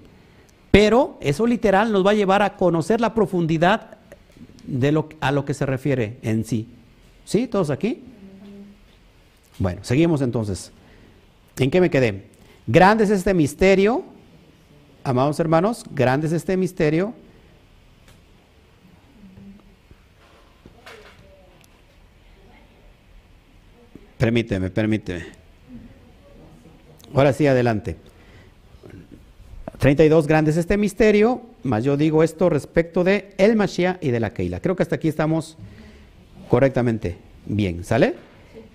Pero 0.71 1.19
eso 1.21 1.47
literal 1.47 1.93
nos 1.93 2.07
va 2.07 2.13
a 2.13 2.15
llevar 2.15 2.43
a 2.43 2.57
conocer 2.57 3.01
la 3.01 3.15
profundidad 3.15 3.99
de 4.65 4.93
lo, 4.93 5.09
a 5.21 5.33
lo 5.33 5.45
que 5.45 5.55
se 5.55 5.67
refiere 5.67 6.19
en 6.23 6.45
sí. 6.45 6.69
¿Sí? 7.25 7.47
¿Todos 7.47 7.71
aquí? 7.71 8.05
Bueno, 9.59 9.81
seguimos 9.85 10.23
entonces. 10.23 10.73
¿En 11.59 11.71
qué 11.71 11.81
me 11.81 11.91
quedé? 11.91 12.32
Grande 12.67 13.05
es 13.05 13.11
este 13.11 13.35
misterio, 13.35 14.05
amados 15.03 15.41
hermanos, 15.41 15.85
grande 15.91 16.29
es 16.29 16.33
este 16.33 16.57
misterio. 16.57 17.13
Permíteme, 24.17 24.71
permíteme. 24.71 25.27
Ahora 27.13 27.33
sí, 27.33 27.47
adelante. 27.49 27.97
32 29.79 30.29
grandes 30.29 30.57
este 30.57 30.77
misterio, 30.77 31.43
más 31.65 31.83
yo 31.83 31.97
digo 31.97 32.23
esto 32.23 32.49
respecto 32.49 33.03
de 33.03 33.35
el 33.37 33.57
Mashiach 33.57 33.99
y 34.01 34.13
de 34.13 34.21
la 34.21 34.33
Keila. 34.33 34.61
Creo 34.61 34.77
que 34.77 34.85
hasta 34.85 34.95
aquí 34.95 35.09
estamos 35.09 35.59
correctamente 36.49 37.17
bien, 37.47 37.83
¿sale? 37.83 38.15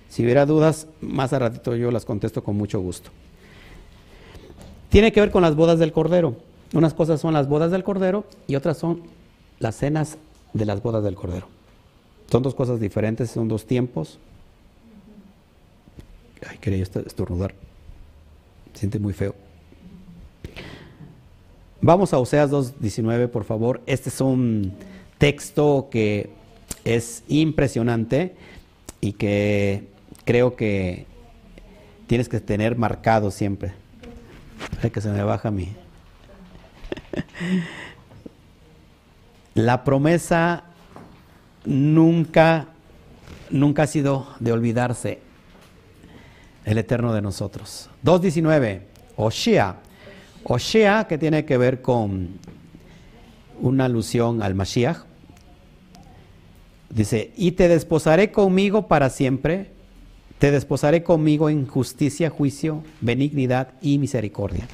Si 0.10 0.24
hubiera 0.24 0.46
dudas, 0.46 0.88
más 1.00 1.32
a 1.32 1.40
ratito 1.40 1.78
yo 1.78 1.92
las 1.92 2.04
contesto 2.04 2.44
con 2.44 2.58
mucho 2.58 2.82
gusto. 2.82 3.10
Tiene 4.90 5.12
que 5.12 5.20
ver 5.20 5.32
con 5.32 5.42
las 5.42 5.56
bodas 5.56 5.80
del 5.80 5.92
Cordero. 5.92 6.36
Unas 6.74 6.94
cosas 6.94 7.22
son 7.22 7.34
las 7.34 7.48
bodas 7.48 7.72
del 7.72 7.84
Cordero 7.84 8.26
y 8.48 8.56
otras 8.56 8.78
son 8.78 9.04
las 9.60 9.76
cenas 9.76 10.18
de 10.54 10.66
las 10.66 10.82
bodas 10.82 11.04
del 11.04 11.16
Cordero. 11.16 11.48
Son 12.30 12.44
dos 12.44 12.56
cosas 12.56 12.80
diferentes, 12.80 13.32
son 13.32 13.48
dos 13.48 13.66
tiempos. 13.66 14.20
Ay, 16.48 16.58
quería 16.60 16.84
estornudar. 16.84 17.54
Siente 18.74 19.00
muy 19.00 19.14
feo. 19.14 19.34
Vamos 21.82 22.14
a 22.14 22.20
Oseas 22.20 22.52
2.19, 22.52 23.30
por 23.30 23.44
favor. 23.44 23.82
Este 23.86 24.10
es 24.10 24.20
un 24.20 24.74
texto 25.18 25.88
que 25.90 26.30
es 26.84 27.24
impresionante 27.28 28.36
y 29.00 29.14
que 29.14 29.88
creo 30.26 30.56
que 30.56 31.06
tienes 32.08 32.30
que 32.30 32.40
tener 32.40 32.78
marcado 32.78 33.32
siempre. 33.32 33.74
Ay, 34.82 34.90
que 34.90 35.02
se 35.02 35.10
me 35.10 35.24
baja 35.24 35.52
mi. 35.52 35.74
La 39.56 39.84
promesa 39.84 40.64
nunca, 41.66 42.68
nunca 43.50 43.84
ha 43.84 43.88
sido 43.88 44.28
de 44.40 44.52
olvidarse 44.52 45.20
el 46.66 46.78
Eterno 46.78 47.14
de 47.14 47.22
nosotros. 47.22 47.90
2.19, 48.04 48.82
Oshea. 49.16 49.78
Oshea, 50.44 51.08
que 51.08 51.18
tiene 51.18 51.46
que 51.46 51.58
ver 51.58 51.82
con 51.82 52.40
una 53.60 53.86
alusión 53.86 54.44
al 54.44 54.54
Mashiach. 54.54 55.00
Dice, 56.90 57.32
y 57.36 57.54
te 57.54 57.68
desposaré 57.68 58.32
conmigo 58.32 58.88
para 58.88 59.10
siempre, 59.10 59.72
te 60.40 60.52
desposaré 60.52 61.04
conmigo 61.04 61.50
en 61.50 61.66
justicia, 61.66 62.30
juicio, 62.30 62.84
benignidad 63.02 63.70
y 63.82 63.98
misericordia. 63.98 64.68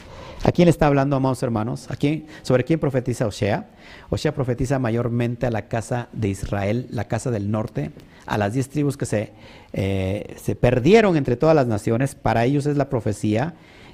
¿A 0.44 0.52
quién 0.52 0.68
está 0.68 0.88
hablando, 0.88 1.16
amados 1.16 1.42
hermanos? 1.42 1.90
¿A 1.90 1.96
¿Sobre 2.42 2.66
quién 2.66 2.78
profetiza 2.78 3.26
Osea? 3.26 3.70
Osea 4.10 4.36
profetiza 4.36 4.78
mayormente 4.78 5.46
a 5.46 5.52
la 5.52 5.70
casa 5.70 6.10
de 6.12 6.28
Israel, 6.28 6.88
la 6.90 7.06
casa 7.06 7.32
del 7.32 7.50
norte, 7.50 7.92
a 8.26 8.38
las 8.38 8.54
diez 8.54 8.68
tribus 8.68 8.98
que 8.98 9.06
se, 9.06 9.32
eh, 9.72 10.36
se 10.36 10.56
perdieron 10.56 11.16
entre 11.16 11.38
todas 11.38 11.56
las 11.56 11.68
naciones. 11.68 12.14
Para 12.14 12.44
ellos 12.44 12.66
es 12.66 12.76
la 12.76 12.90
profecía. 12.90 13.54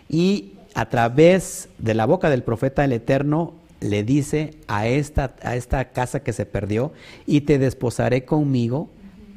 Y 0.10 0.54
a 0.74 0.90
través 0.90 1.70
de 1.78 1.94
la 1.94 2.08
boca 2.08 2.32
del 2.32 2.42
profeta 2.42 2.84
el 2.84 2.94
Eterno 2.94 3.54
le 3.80 4.04
dice 4.04 4.56
a 4.68 4.88
esta, 4.88 5.36
a 5.44 5.56
esta 5.56 5.92
casa 5.92 6.22
que 6.22 6.34
se 6.34 6.48
perdió, 6.48 6.92
y 7.28 7.42
te 7.42 7.60
desposaré 7.60 8.26
conmigo 8.26 8.90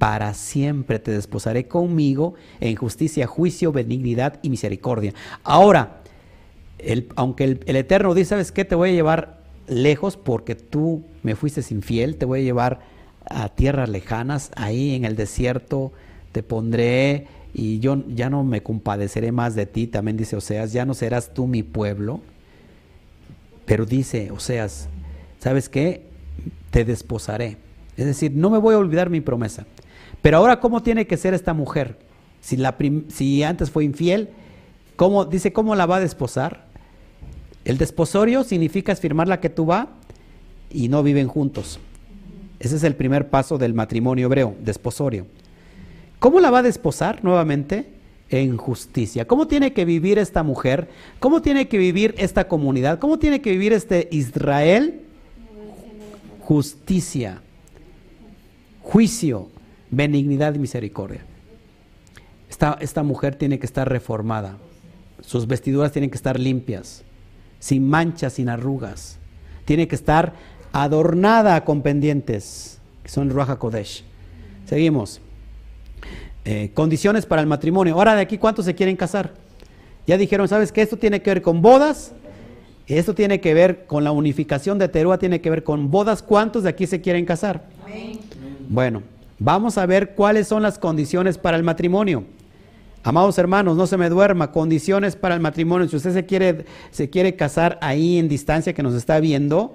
para 0.03 0.35
siempre, 0.35 0.99
te 0.99 1.13
desposaré 1.13 1.69
conmigo 1.69 2.35
en 2.59 2.75
justicia, 2.75 3.29
juicio, 3.29 3.71
benignidad 3.71 4.41
y 4.43 4.51
misericordia. 4.51 5.15
Ahora, 5.45 6.03
aunque 7.15 7.45
el, 7.45 7.77
Eterno 7.77 8.13
dice, 8.13 8.31
¿sabes 8.31 8.51
qué? 8.51 8.65
Te 8.65 8.75
voy 8.75 8.91
a 8.91 8.93
llevar 8.95 9.45
lejos 9.69 10.17
porque 10.17 10.57
tú 10.57 11.05
me 11.23 11.37
fuiste 11.37 11.63
infiel, 11.73 12.17
te 12.17 12.25
voy 12.25 12.41
a 12.41 12.43
llevar 12.43 12.81
a 13.31 13.51
tierras 13.51 13.89
lejanas, 13.89 14.51
ahí 14.57 14.97
en 14.97 15.05
el 15.05 15.15
desierto 15.15 15.93
te 16.33 16.43
pondré 16.43 17.29
y 17.55 17.79
yo 17.79 18.03
ya 18.09 18.29
no 18.29 18.43
me 18.43 18.61
compadeceré 18.61 19.31
más 19.31 19.55
de 19.55 19.67
ti, 19.67 19.87
también 19.87 20.17
dice 20.17 20.35
Oseas, 20.35 20.73
ya 20.73 20.85
no 20.85 20.95
serás 20.95 21.33
tú 21.33 21.47
mi 21.47 21.63
pueblo. 21.63 22.23
Pero 23.67 23.87
dice 23.87 24.33
Oseas, 24.33 24.89
¿sabes 25.39 25.69
qué? 25.69 26.07
Te 26.73 26.85
desposaré. 26.85 27.57
Es 27.97 28.07
decir, 28.07 28.33
no 28.35 28.51
me 28.51 28.59
voy 28.59 28.75
a 28.75 28.79
olvidar 28.79 29.09
mi 29.09 29.21
promesa. 29.21 29.65
Pero 30.23 30.37
ahora, 30.37 30.61
¿cómo 30.61 30.83
tiene 30.83 31.07
que 31.07 31.17
ser 31.17 31.35
esta 31.35 31.53
mujer? 31.53 31.99
Si, 32.41 33.43
antes 33.43 33.71
fue 33.71 33.85
infiel, 33.85 34.31
¿cómo, 34.97 35.25
dice, 35.25 35.53
¿cómo 35.53 35.75
la 35.75 35.87
va 35.87 35.97
a 35.97 36.01
desposar? 36.01 36.65
El 37.65 37.77
desposorio 37.77 38.45
significa 38.45 38.95
firmar 38.97 39.29
la 39.29 39.41
que 39.41 39.51
tú 39.51 39.67
va 39.67 39.89
y 40.71 40.89
no 40.89 41.03
viven 41.03 41.29
juntos. 41.29 41.79
Ese 42.61 42.77
es 42.77 42.85
el 42.85 42.95
primer 42.95 43.29
paso 43.29 43.59
del 43.59 43.75
matrimonio 43.75 44.27
hebreo, 44.27 44.55
desposorio. 44.61 45.27
¿Cómo 46.21 46.39
la 46.39 46.51
va 46.51 46.61
a 46.61 46.63
desposar 46.63 47.25
nuevamente? 47.25 47.87
En 48.31 48.57
justicia. 48.57 49.27
¿Cómo 49.27 49.47
tiene 49.47 49.73
que 49.73 49.85
vivir 49.85 50.19
esta 50.19 50.43
mujer? 50.43 50.89
¿Cómo 51.19 51.43
tiene 51.43 51.69
que 51.69 51.79
vivir 51.79 52.15
esta 52.17 52.49
comunidad? 52.49 52.99
¿Cómo 52.99 53.19
tiene 53.19 53.41
que 53.41 53.51
vivir 53.51 53.73
este 53.73 54.09
Israel? 54.11 55.03
Justicia, 56.41 57.41
juicio, 58.83 59.49
benignidad 59.93 60.55
y 60.55 60.59
misericordia. 60.59 61.25
Esta, 62.51 62.77
esta 62.81 63.05
mujer 63.05 63.37
tiene 63.37 63.61
que 63.61 63.67
estar 63.67 63.89
reformada. 63.89 64.57
Sus 65.21 65.47
vestiduras 65.47 65.93
tienen 65.93 66.11
que 66.11 66.17
estar 66.17 66.41
limpias 66.41 67.05
sin 67.61 67.89
manchas, 67.89 68.33
sin 68.33 68.49
arrugas. 68.49 69.19
Tiene 69.65 69.87
que 69.87 69.95
estar 69.95 70.33
adornada 70.73 71.65
con 71.65 71.83
pendientes, 71.83 72.81
que 73.05 73.09
son 73.09 73.31
Ruaja 73.31 73.57
Kodesh. 73.57 74.03
Seguimos. 74.67 75.21
Eh, 76.45 76.73
condiciones 76.75 77.25
para 77.25 77.41
el 77.41 77.47
matrimonio. 77.47 77.95
Ahora 77.95 78.17
de 78.17 78.23
aquí, 78.23 78.37
¿cuántos 78.37 78.65
se 78.65 78.75
quieren 78.75 78.97
casar? 78.97 79.35
Ya 80.09 80.17
dijeron, 80.17 80.49
¿sabes 80.49 80.73
qué? 80.73 80.83
Esto 80.83 80.97
tiene 80.97 81.23
que 81.23 81.31
ver 81.31 81.43
con 81.43 81.63
bodas. 81.63 82.13
Esto 82.89 83.15
tiene 83.15 83.41
que 83.41 83.55
ver 83.55 83.87
con 83.87 84.03
la 84.03 84.11
unificación 84.11 84.79
de 84.79 84.89
Teruá, 84.89 85.19
tiene 85.19 85.41
que 85.41 85.49
ver 85.49 85.63
con 85.63 85.91
bodas. 85.91 86.21
¿Cuántos 86.21 86.65
de 86.65 86.71
aquí 86.71 86.89
se 86.89 87.01
quieren 87.01 87.25
casar? 87.25 87.65
Bueno, 88.69 89.03
vamos 89.39 89.79
a 89.79 89.87
ver 89.87 90.15
cuáles 90.15 90.49
son 90.49 90.63
las 90.63 90.79
condiciones 90.79 91.39
para 91.39 91.57
el 91.57 91.63
matrimonio. 91.63 92.25
Amados 93.05 93.37
hermanos, 93.39 93.77
no 93.77 93.87
se 93.89 93.97
me 93.97 94.09
duerma, 94.09 94.53
condiciones 94.53 95.17
para 95.17 95.35
el 95.35 95.41
matrimonio. 95.41 95.89
Si 95.89 95.97
usted 95.97 96.13
se 96.13 96.25
quiere, 96.25 96.67
se 96.93 97.11
quiere 97.11 97.35
casar 97.35 97.79
ahí 97.83 98.19
en 98.19 98.29
distancia 98.29 98.75
que 98.75 98.83
nos 98.83 98.95
está 98.95 99.19
viendo 99.19 99.75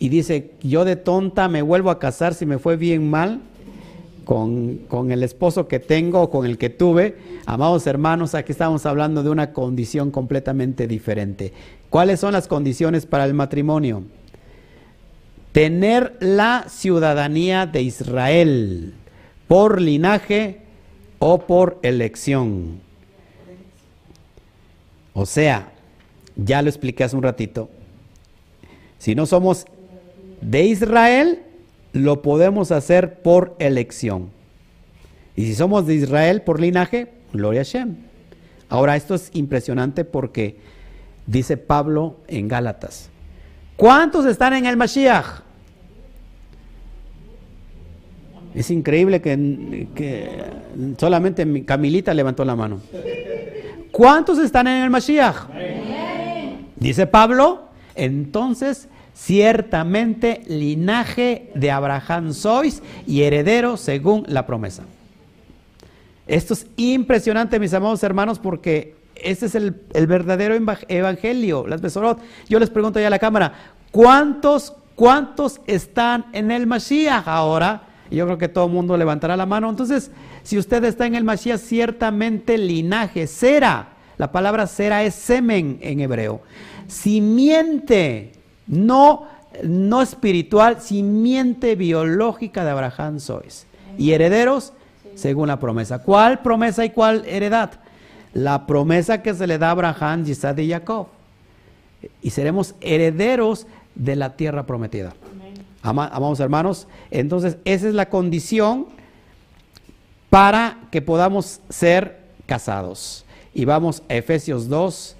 y 0.00 0.08
dice, 0.08 0.50
yo 0.62 0.84
de 0.84 0.96
tonta 0.96 1.48
me 1.48 1.62
vuelvo 1.62 1.90
a 1.90 2.00
casar 2.00 2.34
si 2.34 2.44
me 2.44 2.58
fue 2.58 2.76
bien 2.76 3.08
mal 3.08 3.40
con, 4.24 4.78
con 4.88 5.12
el 5.12 5.22
esposo 5.22 5.68
que 5.68 5.78
tengo 5.78 6.22
o 6.22 6.30
con 6.30 6.44
el 6.44 6.58
que 6.58 6.70
tuve, 6.70 7.16
amados 7.46 7.86
hermanos, 7.86 8.34
aquí 8.34 8.50
estamos 8.50 8.84
hablando 8.84 9.22
de 9.22 9.30
una 9.30 9.52
condición 9.52 10.10
completamente 10.10 10.88
diferente. 10.88 11.52
¿Cuáles 11.88 12.18
son 12.18 12.32
las 12.32 12.48
condiciones 12.48 13.06
para 13.06 13.24
el 13.26 13.34
matrimonio? 13.34 14.02
Tener 15.54 16.18
la 16.20 16.66
ciudadanía 16.68 17.64
de 17.64 17.80
Israel 17.80 18.94
por 19.48 19.80
linaje, 19.80 20.64
o 21.26 21.38
por 21.38 21.78
elección. 21.80 22.82
O 25.14 25.24
sea, 25.24 25.72
ya 26.36 26.60
lo 26.60 26.68
expliqué 26.68 27.02
hace 27.02 27.16
un 27.16 27.22
ratito, 27.22 27.70
si 28.98 29.14
no 29.14 29.24
somos 29.24 29.64
de 30.42 30.64
Israel, 30.64 31.42
lo 31.94 32.20
podemos 32.20 32.72
hacer 32.72 33.22
por 33.22 33.56
elección. 33.58 34.28
Y 35.34 35.46
si 35.46 35.54
somos 35.54 35.86
de 35.86 35.94
Israel 35.94 36.42
por 36.42 36.60
linaje, 36.60 37.10
gloria 37.32 37.62
a 37.62 37.64
Shem. 37.64 37.96
Ahora, 38.68 38.94
esto 38.94 39.14
es 39.14 39.30
impresionante 39.32 40.04
porque 40.04 40.58
dice 41.26 41.56
Pablo 41.56 42.16
en 42.28 42.48
Gálatas, 42.48 43.08
¿cuántos 43.76 44.26
están 44.26 44.52
en 44.52 44.66
el 44.66 44.76
Mashiach? 44.76 45.43
Es 48.54 48.70
increíble 48.70 49.20
que, 49.20 50.44
solamente 50.98 51.64
Camilita 51.64 52.14
levantó 52.14 52.44
la 52.44 52.54
mano. 52.54 52.80
¿Cuántos 53.90 54.38
están 54.38 54.68
en 54.68 54.84
el 54.84 54.90
Mashiach? 54.90 55.48
Dice 56.76 57.06
Pablo, 57.06 57.64
entonces 57.94 58.88
ciertamente 59.12 60.42
linaje 60.46 61.50
de 61.54 61.70
Abraham 61.70 62.32
sois 62.32 62.82
y 63.06 63.22
heredero 63.22 63.76
según 63.76 64.24
la 64.28 64.46
promesa. 64.46 64.84
Esto 66.26 66.54
es 66.54 66.66
impresionante, 66.76 67.58
mis 67.58 67.74
amados 67.74 68.02
hermanos, 68.02 68.38
porque 68.38 68.96
este 69.14 69.46
es 69.46 69.54
el, 69.54 69.70
verdadero 70.06 70.54
evangelio, 70.88 71.66
las 71.66 71.80
Besorot. 71.80 72.20
Yo 72.48 72.58
les 72.58 72.70
pregunto 72.70 73.00
ya 73.00 73.08
a 73.08 73.10
la 73.10 73.18
cámara, 73.18 73.52
¿cuántos, 73.90 74.74
cuántos 74.94 75.60
están 75.66 76.26
en 76.32 76.50
el 76.50 76.66
Mashiach 76.66 77.26
ahora? 77.26 77.93
Yo 78.14 78.26
creo 78.26 78.38
que 78.38 78.48
todo 78.48 78.66
el 78.66 78.72
mundo 78.72 78.96
levantará 78.96 79.36
la 79.36 79.46
mano. 79.46 79.68
Entonces, 79.68 80.10
si 80.42 80.58
usted 80.58 80.84
está 80.84 81.06
en 81.06 81.14
el 81.14 81.24
Mashiach, 81.24 81.60
ciertamente 81.60 82.58
linaje, 82.58 83.26
cera. 83.26 83.88
La 84.16 84.30
palabra 84.30 84.66
cera 84.66 85.02
es 85.02 85.14
semen 85.14 85.78
en 85.80 86.00
hebreo. 86.00 86.40
Simiente, 86.86 88.32
no, 88.66 89.26
no 89.62 90.02
espiritual, 90.02 90.80
simiente 90.80 91.74
biológica 91.74 92.64
de 92.64 92.70
Abraham 92.70 93.20
sois. 93.20 93.66
Y 93.98 94.12
herederos 94.12 94.72
según 95.14 95.48
la 95.48 95.58
promesa. 95.58 96.00
¿Cuál 96.00 96.40
promesa 96.40 96.84
y 96.84 96.90
cuál 96.90 97.24
heredad? 97.26 97.72
La 98.32 98.66
promesa 98.66 99.22
que 99.22 99.34
se 99.34 99.46
le 99.46 99.58
da 99.58 99.68
a 99.68 99.72
Abraham, 99.72 100.24
Isaac 100.26 100.58
y 100.58 100.70
Jacob. 100.70 101.06
y 102.20 102.30
seremos 102.30 102.74
herederos 102.82 103.66
de 103.94 104.16
la 104.16 104.36
tierra 104.36 104.66
prometida. 104.66 105.14
Ama- 105.84 106.08
Amados 106.12 106.40
hermanos, 106.40 106.88
entonces 107.10 107.58
esa 107.66 107.86
es 107.88 107.94
la 107.94 108.08
condición 108.08 108.86
para 110.30 110.78
que 110.90 111.02
podamos 111.02 111.60
ser 111.68 112.20
casados. 112.46 113.24
Y 113.52 113.66
vamos 113.66 114.02
a 114.08 114.14
Efesios 114.14 114.68
2, 114.68 115.14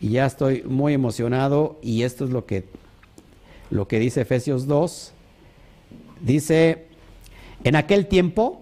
y 0.00 0.10
ya 0.10 0.26
estoy 0.26 0.62
muy 0.62 0.92
emocionado, 0.92 1.78
y 1.82 2.02
esto 2.02 2.24
es 2.24 2.30
lo 2.30 2.44
que, 2.44 2.64
lo 3.70 3.88
que 3.88 3.98
dice 3.98 4.20
Efesios 4.20 4.66
2. 4.66 5.12
Dice, 6.20 6.86
en 7.64 7.74
aquel 7.74 8.06
tiempo, 8.06 8.60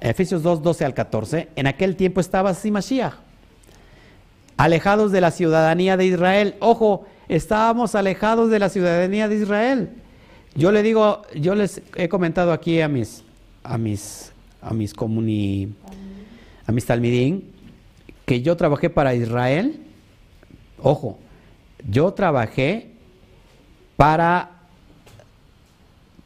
Efesios 0.00 0.42
2, 0.42 0.62
12 0.62 0.84
al 0.84 0.94
14, 0.94 1.48
en 1.54 1.66
aquel 1.68 1.94
tiempo 1.94 2.20
estaba 2.20 2.52
Mashiach, 2.70 3.14
alejados 4.56 5.12
de 5.12 5.20
la 5.20 5.30
ciudadanía 5.30 5.96
de 5.96 6.06
Israel. 6.06 6.56
Ojo, 6.60 7.06
estábamos 7.28 7.94
alejados 7.94 8.50
de 8.50 8.58
la 8.58 8.68
ciudadanía 8.68 9.28
de 9.28 9.36
Israel. 9.36 9.90
Yo 10.54 10.72
le 10.72 10.82
digo, 10.82 11.22
yo 11.34 11.54
les 11.54 11.80
he 11.94 12.08
comentado 12.08 12.52
aquí 12.52 12.80
a 12.80 12.88
mis, 12.88 13.22
a 13.62 13.78
mis, 13.78 14.32
a 14.60 14.74
mis 14.74 14.92
comuni, 14.92 15.72
a 16.66 16.72
mis 16.72 16.84
talmidín, 16.84 17.52
que 18.26 18.42
yo 18.42 18.56
trabajé 18.56 18.90
para 18.90 19.14
Israel. 19.14 19.80
Ojo, 20.82 21.18
yo 21.88 22.12
trabajé 22.12 22.90
para, 23.96 24.50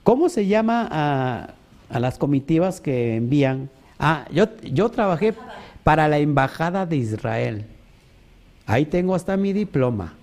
¿cómo 0.03 0.29
se 0.29 0.47
llama 0.47 0.89
a, 0.91 1.55
a 1.91 2.01
las 2.01 2.17
comitivas 2.17 2.81
que 2.81 3.17
envían? 3.17 3.69
Ah, 3.99 4.27
yo, 4.33 4.47
yo 4.63 4.89
trabajé 4.89 5.35
para 5.83 6.09
la 6.09 6.19
embajada 6.19 6.87
de 6.87 6.97
Israel. 6.97 7.67
Ahí 8.67 8.87
tengo 8.87 9.15
hasta 9.15 9.37
mi 9.37 9.53
diploma. 9.53 10.15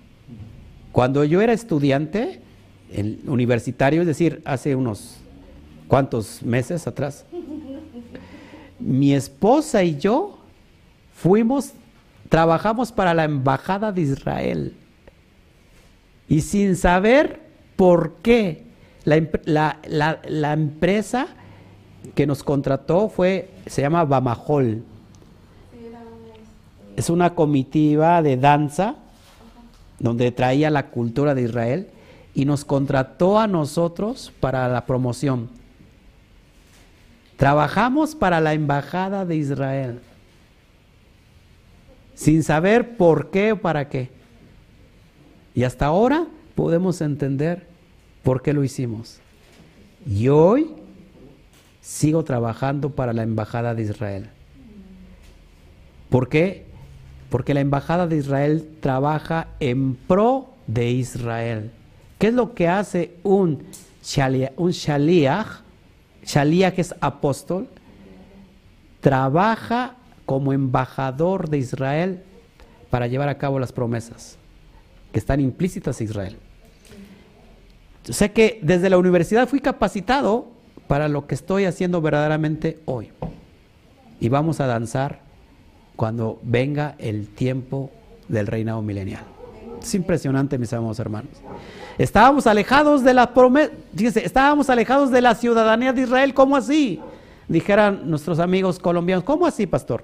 Cuando 0.90 1.24
yo 1.24 1.40
era 1.40 1.52
estudiante 1.52 2.41
en 2.92 3.20
universitario, 3.26 4.02
es 4.02 4.06
decir, 4.06 4.42
hace 4.44 4.76
unos 4.76 5.16
cuantos 5.88 6.42
meses 6.42 6.86
atrás, 6.86 7.24
mi 8.78 9.14
esposa 9.14 9.82
y 9.84 9.98
yo 9.98 10.38
fuimos, 11.14 11.72
trabajamos 12.28 12.92
para 12.92 13.14
la 13.14 13.24
embajada 13.24 13.92
de 13.92 14.02
Israel. 14.02 14.76
Y 16.28 16.40
sin 16.40 16.76
saber 16.76 17.40
por 17.76 18.14
qué, 18.22 18.64
la 19.04 20.52
empresa 20.52 21.28
que 22.14 22.26
nos 22.26 22.42
contrató 22.42 23.08
fue, 23.08 23.50
se 23.66 23.82
llama 23.82 24.04
Bamajol. 24.04 24.82
Es 26.96 27.08
una 27.08 27.34
comitiva 27.34 28.20
de 28.22 28.36
danza 28.36 28.96
donde 29.98 30.30
traía 30.32 30.70
la 30.70 30.90
cultura 30.90 31.34
de 31.34 31.42
Israel 31.42 31.88
y 32.34 32.44
nos 32.44 32.64
contrató 32.64 33.38
a 33.38 33.46
nosotros 33.46 34.32
para 34.40 34.68
la 34.68 34.86
promoción. 34.86 35.50
Trabajamos 37.36 38.14
para 38.14 38.40
la 38.40 38.54
embajada 38.54 39.24
de 39.24 39.36
Israel 39.36 40.00
sin 42.14 42.42
saber 42.42 42.96
por 42.96 43.30
qué 43.30 43.52
o 43.52 43.60
para 43.60 43.88
qué. 43.88 44.10
Y 45.54 45.64
hasta 45.64 45.86
ahora 45.86 46.26
podemos 46.54 47.00
entender 47.00 47.66
por 48.22 48.42
qué 48.42 48.52
lo 48.52 48.62
hicimos. 48.62 49.18
Y 50.06 50.28
hoy 50.28 50.70
sigo 51.80 52.22
trabajando 52.24 52.90
para 52.90 53.12
la 53.12 53.22
embajada 53.22 53.74
de 53.74 53.82
Israel. 53.82 54.30
¿Por 56.10 56.28
qué? 56.28 56.64
Porque 57.28 57.54
la 57.54 57.60
embajada 57.60 58.06
de 58.06 58.18
Israel 58.18 58.68
trabaja 58.80 59.48
en 59.58 59.94
pro 59.94 60.50
de 60.66 60.90
Israel. 60.90 61.72
¿Qué 62.22 62.28
es 62.28 62.34
lo 62.34 62.54
que 62.54 62.68
hace 62.68 63.16
un 63.24 63.64
shaliach? 64.00 64.52
Un 64.56 64.70
shaliach, 64.70 65.48
shaliach 66.24 66.78
es 66.78 66.94
apóstol, 67.00 67.66
trabaja 69.00 69.96
como 70.24 70.52
embajador 70.52 71.48
de 71.48 71.58
Israel 71.58 72.22
para 72.90 73.08
llevar 73.08 73.28
a 73.28 73.38
cabo 73.38 73.58
las 73.58 73.72
promesas 73.72 74.38
que 75.10 75.18
están 75.18 75.40
implícitas 75.40 76.00
a 76.00 76.04
Israel. 76.04 76.36
Yo 78.04 78.12
sé 78.12 78.30
que 78.30 78.60
desde 78.62 78.88
la 78.88 78.98
universidad 78.98 79.48
fui 79.48 79.58
capacitado 79.58 80.46
para 80.86 81.08
lo 81.08 81.26
que 81.26 81.34
estoy 81.34 81.64
haciendo 81.64 82.00
verdaderamente 82.00 82.78
hoy. 82.84 83.10
Y 84.20 84.28
vamos 84.28 84.60
a 84.60 84.68
danzar 84.68 85.22
cuando 85.96 86.38
venga 86.44 86.94
el 86.98 87.26
tiempo 87.26 87.90
del 88.28 88.46
reinado 88.46 88.80
milenial. 88.80 89.24
Es 89.82 89.92
impresionante, 89.96 90.56
mis 90.56 90.72
amados 90.72 91.00
hermanos. 91.00 91.32
Estábamos 92.02 92.48
alejados 92.48 93.04
de 93.04 93.14
la 93.14 93.32
promesa, 93.32 93.70
fíjense, 93.94 94.26
estábamos 94.26 94.68
alejados 94.68 95.12
de 95.12 95.20
la 95.20 95.36
ciudadanía 95.36 95.92
de 95.92 96.02
Israel, 96.02 96.34
¿cómo 96.34 96.56
así? 96.56 96.98
Dijeran 97.46 98.10
nuestros 98.10 98.40
amigos 98.40 98.80
colombianos, 98.80 99.22
¿cómo 99.22 99.46
así, 99.46 99.68
pastor? 99.68 100.02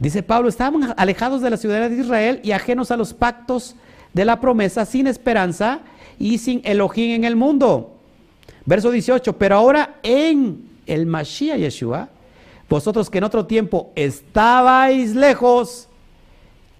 Dice 0.00 0.24
Pablo, 0.24 0.48
estábamos 0.48 0.90
alejados 0.96 1.40
de 1.40 1.50
la 1.50 1.56
ciudadanía 1.56 1.96
de 1.96 2.02
Israel 2.02 2.40
y 2.42 2.50
ajenos 2.50 2.90
a 2.90 2.96
los 2.96 3.14
pactos 3.14 3.76
de 4.12 4.24
la 4.24 4.40
promesa, 4.40 4.84
sin 4.84 5.06
esperanza 5.06 5.82
y 6.18 6.38
sin 6.38 6.62
Elohim 6.64 7.14
en 7.14 7.22
el 7.22 7.36
mundo. 7.36 7.94
Verso 8.66 8.90
18, 8.90 9.34
pero 9.34 9.54
ahora 9.54 10.00
en 10.02 10.68
el 10.84 11.06
Mashiach 11.06 11.60
Yeshua, 11.60 12.08
vosotros 12.68 13.08
que 13.08 13.18
en 13.18 13.24
otro 13.24 13.46
tiempo 13.46 13.92
estabais 13.94 15.14
lejos, 15.14 15.86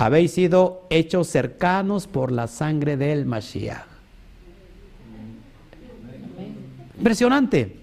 habéis 0.01 0.33
sido 0.33 0.87
hechos 0.89 1.29
cercanos 1.29 2.07
por 2.07 2.33
la 2.33 2.47
sangre 2.47 2.97
del 2.97 3.27
Mashiach. 3.27 3.85
Impresionante. 6.97 7.77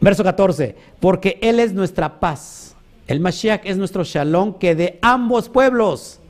Verso 0.00 0.24
14, 0.24 0.76
porque 0.98 1.38
Él 1.42 1.60
es 1.60 1.74
nuestra 1.74 2.20
paz. 2.20 2.74
El 3.06 3.20
Mashiach 3.20 3.60
es 3.64 3.76
nuestro 3.76 4.02
shalom 4.02 4.58
que 4.58 4.74
de 4.74 4.98
ambos 5.02 5.50
pueblos, 5.50 6.20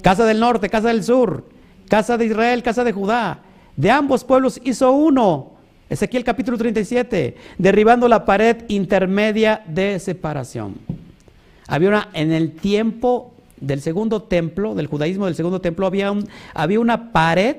casa 0.00 0.24
del 0.24 0.38
norte, 0.38 0.68
casa 0.68 0.86
del 0.86 1.02
sur, 1.02 1.44
casa 1.88 2.16
de 2.16 2.26
Israel, 2.26 2.62
casa 2.62 2.84
de 2.84 2.92
Judá, 2.92 3.40
de 3.74 3.90
ambos 3.90 4.22
pueblos 4.22 4.60
hizo 4.62 4.92
uno. 4.92 5.54
Ezequiel 5.90 6.22
capítulo 6.22 6.56
37, 6.56 7.36
derribando 7.58 8.06
la 8.06 8.24
pared 8.24 8.58
intermedia 8.68 9.64
de 9.66 9.98
separación. 9.98 11.05
Había 11.68 11.88
una, 11.88 12.08
en 12.12 12.32
el 12.32 12.52
tiempo 12.52 13.32
del 13.60 13.80
segundo 13.80 14.22
templo, 14.22 14.74
del 14.74 14.86
judaísmo 14.86 15.26
del 15.26 15.34
segundo 15.34 15.60
templo, 15.60 15.86
había, 15.86 16.12
un, 16.12 16.28
había 16.54 16.80
una 16.80 17.12
pared 17.12 17.56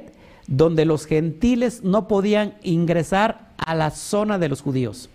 donde 0.47 0.85
los 0.85 1.05
gentiles 1.05 1.83
no 1.83 2.07
podían 2.07 2.55
ingresar 2.63 3.49
a 3.57 3.75
la 3.75 3.91
zona 3.91 4.39
de 4.39 4.49
los 4.49 4.61
judíos. 4.61 5.09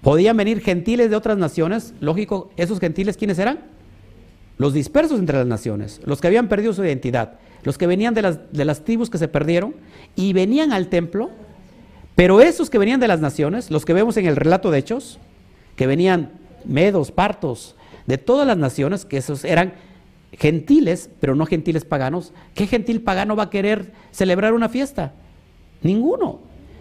Podían 0.00 0.36
venir 0.36 0.60
gentiles 0.60 1.10
de 1.10 1.16
otras 1.16 1.36
naciones, 1.36 1.92
lógico, 2.00 2.50
esos 2.56 2.78
gentiles 2.78 3.16
¿quiénes 3.16 3.38
eran? 3.38 3.60
Los 4.56 4.72
dispersos 4.72 5.18
entre 5.18 5.38
las 5.38 5.46
naciones, 5.46 6.00
los 6.04 6.20
que 6.20 6.28
habían 6.28 6.48
perdido 6.48 6.72
su 6.72 6.84
identidad, 6.84 7.34
los 7.62 7.76
que 7.76 7.86
venían 7.86 8.14
de 8.14 8.22
las, 8.22 8.52
de 8.52 8.64
las 8.64 8.84
tribus 8.84 9.10
que 9.10 9.18
se 9.18 9.28
perdieron 9.28 9.74
y 10.14 10.32
venían 10.32 10.72
al 10.72 10.88
templo, 10.88 11.30
pero 12.14 12.40
esos 12.40 12.70
que 12.70 12.78
venían 12.78 13.00
de 13.00 13.08
las 13.08 13.20
naciones, 13.20 13.70
los 13.70 13.84
que 13.84 13.92
vemos 13.92 14.16
en 14.16 14.26
el 14.26 14.36
relato 14.36 14.70
de 14.70 14.78
Hechos, 14.78 15.18
que 15.74 15.86
venían 15.86 16.30
medos, 16.66 17.10
partos, 17.10 17.76
de 18.06 18.18
todas 18.18 18.46
las 18.46 18.56
naciones, 18.56 19.04
que 19.04 19.16
esos 19.18 19.44
eran 19.44 19.74
gentiles, 20.32 21.10
pero 21.20 21.34
no 21.34 21.46
gentiles 21.46 21.84
paganos, 21.84 22.32
¿qué 22.54 22.66
gentil 22.66 23.00
pagano 23.00 23.36
va 23.36 23.44
a 23.44 23.50
querer 23.50 23.92
celebrar 24.10 24.52
una 24.52 24.68
fiesta? 24.68 25.12
Ninguno. 25.82 26.40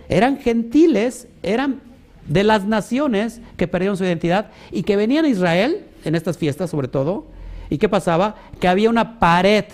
Eran 0.10 0.38
gentiles, 0.38 1.28
eran 1.42 1.82
de 2.28 2.44
las 2.44 2.66
naciones 2.66 3.42
que 3.58 3.68
perdieron 3.68 3.98
su 3.98 4.04
identidad 4.04 4.52
y 4.72 4.84
que 4.84 4.96
venían 4.96 5.26
a 5.26 5.30
Israel 5.30 5.86
en 6.04 6.16
estas 6.16 6.38
fiestas 6.38 6.70
sobre 6.70 6.88
todo. 6.88 7.26
¿Y 7.70 7.78
qué 7.78 7.90
pasaba? 7.90 8.36
Que 8.60 8.68
había 8.68 8.90
una 8.90 9.20
pared 9.20 9.66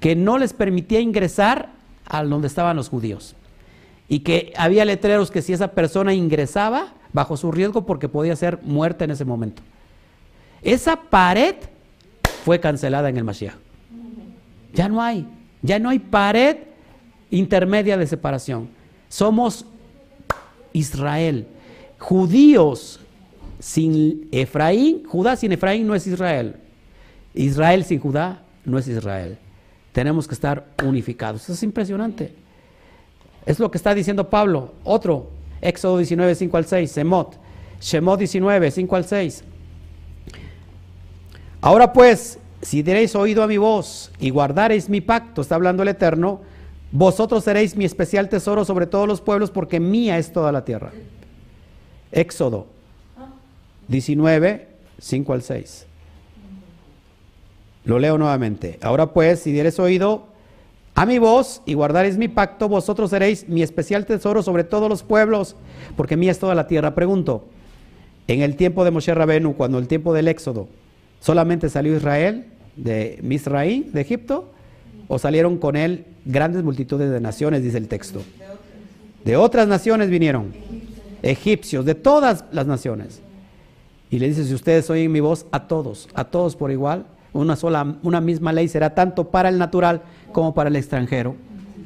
que 0.00 0.16
no 0.16 0.38
les 0.38 0.52
permitía 0.52 1.00
ingresar 1.00 1.70
a 2.06 2.22
donde 2.24 2.48
estaban 2.48 2.76
los 2.76 2.88
judíos. 2.88 3.36
Y 4.08 4.20
que 4.20 4.52
había 4.56 4.84
letreros 4.84 5.30
que 5.30 5.42
si 5.42 5.52
esa 5.52 5.68
persona 5.68 6.12
ingresaba, 6.12 6.94
bajo 7.12 7.36
su 7.36 7.52
riesgo 7.52 7.84
porque 7.86 8.08
podía 8.08 8.36
ser 8.36 8.60
muerta 8.62 9.04
en 9.04 9.10
ese 9.10 9.24
momento. 9.24 9.62
Esa 10.62 10.96
pared 10.96 11.56
fue 12.44 12.60
cancelada 12.60 13.08
en 13.08 13.16
el 13.16 13.24
Mashiach. 13.24 13.54
Ya 14.72 14.88
no 14.88 15.02
hay, 15.02 15.26
ya 15.60 15.78
no 15.78 15.90
hay 15.90 15.98
pared 15.98 16.56
intermedia 17.30 17.96
de 17.96 18.06
separación. 18.06 18.68
Somos 19.08 19.66
Israel. 20.72 21.46
Judíos 21.98 23.00
sin 23.58 24.28
Efraín, 24.32 25.04
Judá 25.04 25.36
sin 25.36 25.52
Efraín 25.52 25.86
no 25.86 25.94
es 25.94 26.06
Israel. 26.06 26.56
Israel 27.34 27.84
sin 27.84 28.00
Judá 28.00 28.42
no 28.64 28.78
es 28.78 28.88
Israel. 28.88 29.38
Tenemos 29.92 30.26
que 30.26 30.34
estar 30.34 30.66
unificados. 30.84 31.42
Eso 31.42 31.52
es 31.52 31.62
impresionante. 31.62 32.34
Es 33.44 33.58
lo 33.58 33.70
que 33.70 33.78
está 33.78 33.94
diciendo 33.94 34.30
Pablo. 34.30 34.72
Otro, 34.84 35.30
Éxodo 35.62 35.98
19, 35.98 36.34
5 36.34 36.56
al 36.56 36.66
6, 36.66 36.90
Semot. 36.90 37.38
Shemot 37.80 38.18
19, 38.18 38.70
5 38.70 38.96
al 38.96 39.04
6. 39.04 39.44
Ahora 41.60 41.92
pues, 41.92 42.38
si 42.60 42.82
diréis 42.82 43.14
oído 43.14 43.42
a 43.42 43.46
mi 43.46 43.56
voz 43.56 44.12
y 44.18 44.30
guardaréis 44.30 44.88
mi 44.88 45.00
pacto, 45.00 45.40
está 45.40 45.54
hablando 45.54 45.82
el 45.82 45.88
Eterno, 45.88 46.40
vosotros 46.90 47.44
seréis 47.44 47.76
mi 47.76 47.84
especial 47.84 48.28
tesoro 48.28 48.64
sobre 48.64 48.86
todos 48.86 49.08
los 49.08 49.20
pueblos, 49.20 49.50
porque 49.50 49.80
mía 49.80 50.18
es 50.18 50.32
toda 50.32 50.52
la 50.52 50.64
tierra. 50.64 50.92
Éxodo 52.10 52.66
19, 53.88 54.68
5 54.98 55.32
al 55.32 55.42
6. 55.42 55.86
Lo 57.84 57.98
leo 57.98 58.18
nuevamente. 58.18 58.78
Ahora 58.82 59.12
pues, 59.12 59.40
si 59.40 59.52
dieres 59.52 59.78
oído 59.78 60.26
a 60.94 61.06
mi 61.06 61.18
voz 61.18 61.62
y 61.64 61.74
guardaréis 61.74 62.18
mi 62.18 62.28
pacto, 62.28 62.68
vosotros 62.68 63.10
seréis 63.10 63.48
mi 63.48 63.62
especial 63.62 64.04
tesoro 64.04 64.42
sobre 64.42 64.64
todos 64.64 64.88
los 64.88 65.02
pueblos, 65.02 65.56
porque 65.96 66.16
mía 66.16 66.30
es 66.30 66.38
toda 66.38 66.54
la 66.54 66.66
tierra. 66.66 66.94
Pregunto, 66.94 67.44
en 68.28 68.42
el 68.42 68.56
tiempo 68.56 68.84
de 68.84 68.90
Moshe 68.90 69.14
Rabenu, 69.14 69.54
cuando 69.54 69.78
el 69.78 69.88
tiempo 69.88 70.12
del 70.12 70.28
Éxodo, 70.28 70.68
¿solamente 71.20 71.70
salió 71.70 71.96
Israel 71.96 72.46
de 72.76 73.18
Misraí, 73.22 73.88
de 73.92 74.02
Egipto? 74.02 74.50
¿O 75.08 75.18
salieron 75.18 75.58
con 75.58 75.76
él 75.76 76.04
grandes 76.24 76.62
multitudes 76.62 77.10
de 77.10 77.20
naciones, 77.20 77.62
dice 77.62 77.78
el 77.78 77.88
texto? 77.88 78.22
De 79.24 79.36
otras 79.36 79.68
naciones 79.68 80.10
vinieron, 80.10 80.52
egipcios, 81.22 81.84
de 81.84 81.94
todas 81.94 82.44
las 82.52 82.66
naciones. 82.66 83.22
Y 84.10 84.18
le 84.18 84.28
dice, 84.28 84.44
si 84.44 84.52
ustedes 84.52 84.90
oyen 84.90 85.10
mi 85.10 85.20
voz, 85.20 85.46
a 85.52 85.66
todos, 85.68 86.08
a 86.14 86.24
todos 86.24 86.54
por 86.54 86.70
igual, 86.70 87.06
una 87.32 87.56
sola, 87.56 87.96
una 88.02 88.20
misma 88.20 88.52
ley 88.52 88.68
será 88.68 88.94
tanto 88.94 89.30
para 89.30 89.48
el 89.48 89.58
natural 89.58 90.02
como 90.32 90.54
para 90.54 90.68
el 90.68 90.76
extranjero 90.76 91.36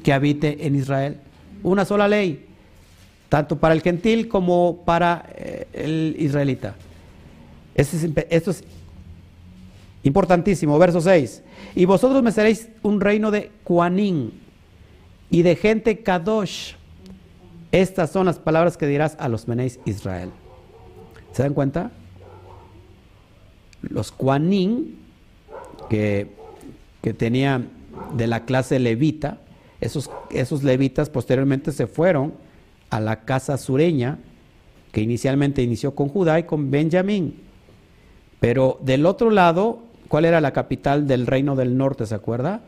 que 0.02 0.12
habite 0.12 0.66
en 0.66 0.74
Israel. 0.74 1.18
Una 1.62 1.85
sola 1.85 2.09
ley, 2.09 2.47
tanto 3.28 3.56
para 3.56 3.74
el 3.74 3.82
gentil 3.82 4.28
como 4.28 4.82
para 4.85 5.27
eh, 5.35 5.66
el 5.73 6.16
israelita. 6.18 6.74
Esto 7.74 7.97
es, 7.97 8.09
esto 8.31 8.51
es 8.51 8.64
importantísimo, 10.02 10.78
verso 10.78 11.01
6. 11.01 11.43
Y 11.74 11.85
vosotros 11.85 12.23
me 12.23 12.32
seréis 12.32 12.68
un 12.82 13.01
reino 13.01 13.31
de 13.31 13.51
Cuanín 13.64 14.32
y 15.31 15.43
de 15.43 15.56
gente 15.56 16.01
Kadosh. 16.01 16.74
Estas 17.73 18.10
son 18.10 18.27
las 18.27 18.39
palabras 18.39 18.77
que 18.77 18.86
dirás 18.86 19.16
a 19.18 19.28
los 19.28 19.48
menéis 19.48 19.78
Israel. 19.85 20.31
¿Se 21.32 21.43
dan 21.43 21.52
cuenta? 21.52 21.90
Los 23.82 24.10
Cuanín 24.12 25.06
que, 25.88 26.28
que 27.02 27.14
tenían 27.14 27.68
de 28.16 28.26
la 28.26 28.44
clase 28.44 28.78
levita, 28.78 29.38
esos, 29.80 30.10
esos 30.30 30.62
levitas 30.62 31.10
posteriormente 31.10 31.72
se 31.72 31.86
fueron 31.86 32.34
a 32.90 33.00
la 33.00 33.24
casa 33.24 33.58
sureña, 33.58 34.18
que 34.92 35.00
inicialmente 35.00 35.62
inició 35.62 35.94
con 35.94 36.08
Judá 36.08 36.38
y 36.38 36.44
con 36.44 36.70
Benjamín. 36.70 37.42
Pero 38.40 38.78
del 38.82 39.06
otro 39.06 39.30
lado, 39.30 39.80
¿cuál 40.08 40.24
era 40.24 40.40
la 40.40 40.52
capital 40.52 41.06
del 41.06 41.26
reino 41.26 41.56
del 41.56 41.76
norte, 41.76 42.06
se 42.06 42.14
acuerda? 42.14 42.62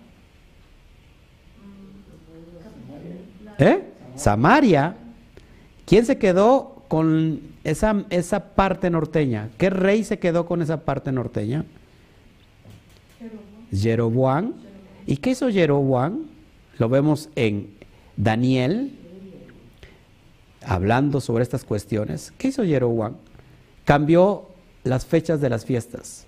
¿Eh? 3.58 3.82
Samaria. 4.14 4.96
¿Quién 5.84 6.04
se 6.04 6.18
quedó 6.18 6.84
con 6.88 7.40
esa, 7.64 8.04
esa 8.10 8.54
parte 8.54 8.90
norteña? 8.90 9.50
¿Qué 9.56 9.70
rey 9.70 10.04
se 10.04 10.18
quedó 10.18 10.46
con 10.46 10.60
esa 10.62 10.84
parte 10.84 11.12
norteña? 11.12 11.64
Jeroboam. 13.72 14.54
¿Y 15.06 15.16
qué 15.18 15.30
hizo 15.30 15.50
Jeroboam? 15.50 16.26
Lo 16.78 16.88
vemos 16.88 17.28
en 17.34 17.70
Daniel, 18.16 18.92
hablando 20.64 21.20
sobre 21.20 21.42
estas 21.42 21.64
cuestiones. 21.64 22.32
¿Qué 22.38 22.48
hizo 22.48 22.64
Jeroboam? 22.64 23.14
Cambió 23.84 24.48
las 24.84 25.06
fechas 25.06 25.40
de 25.40 25.50
las 25.50 25.64
fiestas. 25.64 26.26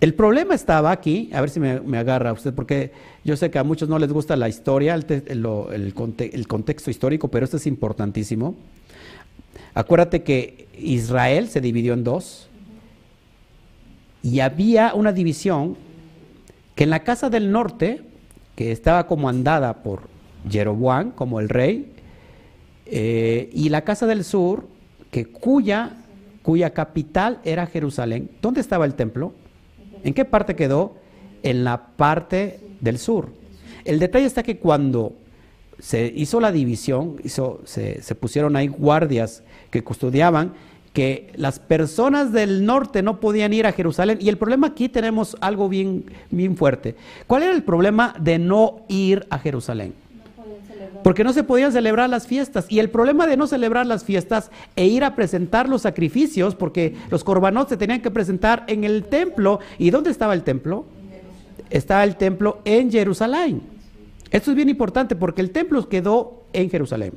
El 0.00 0.14
problema 0.14 0.54
estaba 0.54 0.90
aquí, 0.90 1.30
a 1.32 1.40
ver 1.40 1.48
si 1.48 1.58
me, 1.58 1.98
agarra 1.98 2.32
usted, 2.32 2.52
porque 2.52 2.92
yo 3.24 3.36
sé 3.36 3.50
que 3.50 3.58
a 3.58 3.64
muchos 3.64 3.88
no 3.88 3.98
les 3.98 4.12
gusta 4.12 4.36
la 4.36 4.48
historia, 4.48 4.94
el, 4.94 5.94
contexto 6.46 6.90
histórico, 6.90 7.28
pero 7.28 7.44
esto 7.44 7.56
es 7.56 7.66
importantísimo. 7.66 8.54
Acuérdate 9.72 10.22
que 10.22 10.68
Israel 10.78 11.48
se 11.48 11.62
dividió 11.62 11.94
en 11.94 12.04
dos 12.04 12.48
y 14.22 14.40
había 14.40 14.92
una 14.94 15.12
división 15.12 15.76
que 16.80 16.84
en 16.84 16.88
la 16.88 17.04
casa 17.04 17.28
del 17.28 17.52
norte, 17.52 18.00
que 18.56 18.72
estaba 18.72 19.06
comandada 19.06 19.82
por 19.82 20.08
Jeroboam 20.48 21.10
como 21.10 21.38
el 21.38 21.50
rey, 21.50 21.92
eh, 22.86 23.50
y 23.52 23.68
la 23.68 23.82
casa 23.82 24.06
del 24.06 24.24
sur, 24.24 24.66
que 25.10 25.26
cuya, 25.26 25.98
cuya 26.42 26.70
capital 26.70 27.40
era 27.44 27.66
Jerusalén. 27.66 28.30
¿Dónde 28.40 28.62
estaba 28.62 28.86
el 28.86 28.94
templo? 28.94 29.34
¿En 30.04 30.14
qué 30.14 30.24
parte 30.24 30.56
quedó? 30.56 30.96
En 31.42 31.64
la 31.64 31.88
parte 31.98 32.60
del 32.80 32.96
sur. 32.96 33.28
El 33.84 33.98
detalle 33.98 34.24
está 34.24 34.42
que 34.42 34.56
cuando 34.56 35.12
se 35.80 36.10
hizo 36.16 36.40
la 36.40 36.50
división, 36.50 37.16
se, 37.26 38.00
se, 38.00 38.14
pusieron 38.14 38.56
ahí 38.56 38.68
guardias 38.68 39.42
que 39.70 39.84
custodiaban 39.84 40.54
que 40.92 41.32
las 41.36 41.58
personas 41.58 42.32
del 42.32 42.64
norte 42.64 43.02
no 43.02 43.20
podían 43.20 43.52
ir 43.52 43.66
a 43.66 43.72
Jerusalén. 43.72 44.18
Y 44.20 44.28
el 44.28 44.38
problema 44.38 44.68
aquí 44.68 44.88
tenemos 44.88 45.36
algo 45.40 45.68
bien, 45.68 46.04
bien 46.30 46.56
fuerte. 46.56 46.96
¿Cuál 47.26 47.44
era 47.44 47.52
el 47.52 47.62
problema 47.62 48.14
de 48.18 48.38
no 48.38 48.80
ir 48.88 49.26
a 49.30 49.38
Jerusalén? 49.38 49.94
Porque 51.04 51.24
no 51.24 51.32
se 51.32 51.44
podían 51.44 51.72
celebrar 51.72 52.10
las 52.10 52.26
fiestas. 52.26 52.66
Y 52.68 52.80
el 52.80 52.90
problema 52.90 53.26
de 53.26 53.36
no 53.36 53.46
celebrar 53.46 53.86
las 53.86 54.04
fiestas 54.04 54.50
e 54.74 54.86
ir 54.86 55.04
a 55.04 55.14
presentar 55.14 55.68
los 55.68 55.82
sacrificios, 55.82 56.54
porque 56.54 56.96
los 57.10 57.24
corbanos 57.24 57.68
se 57.68 57.76
tenían 57.76 58.02
que 58.02 58.10
presentar 58.10 58.64
en 58.66 58.84
el 58.84 59.04
templo. 59.04 59.60
¿Y 59.78 59.90
dónde 59.90 60.10
estaba 60.10 60.34
el 60.34 60.42
templo? 60.42 60.84
Estaba 61.70 62.02
el 62.02 62.16
templo 62.16 62.60
en 62.64 62.90
Jerusalén. 62.90 63.62
Esto 64.30 64.50
es 64.50 64.56
bien 64.56 64.68
importante 64.68 65.16
porque 65.16 65.40
el 65.40 65.50
templo 65.50 65.88
quedó 65.88 66.42
en 66.52 66.68
Jerusalén. 66.68 67.12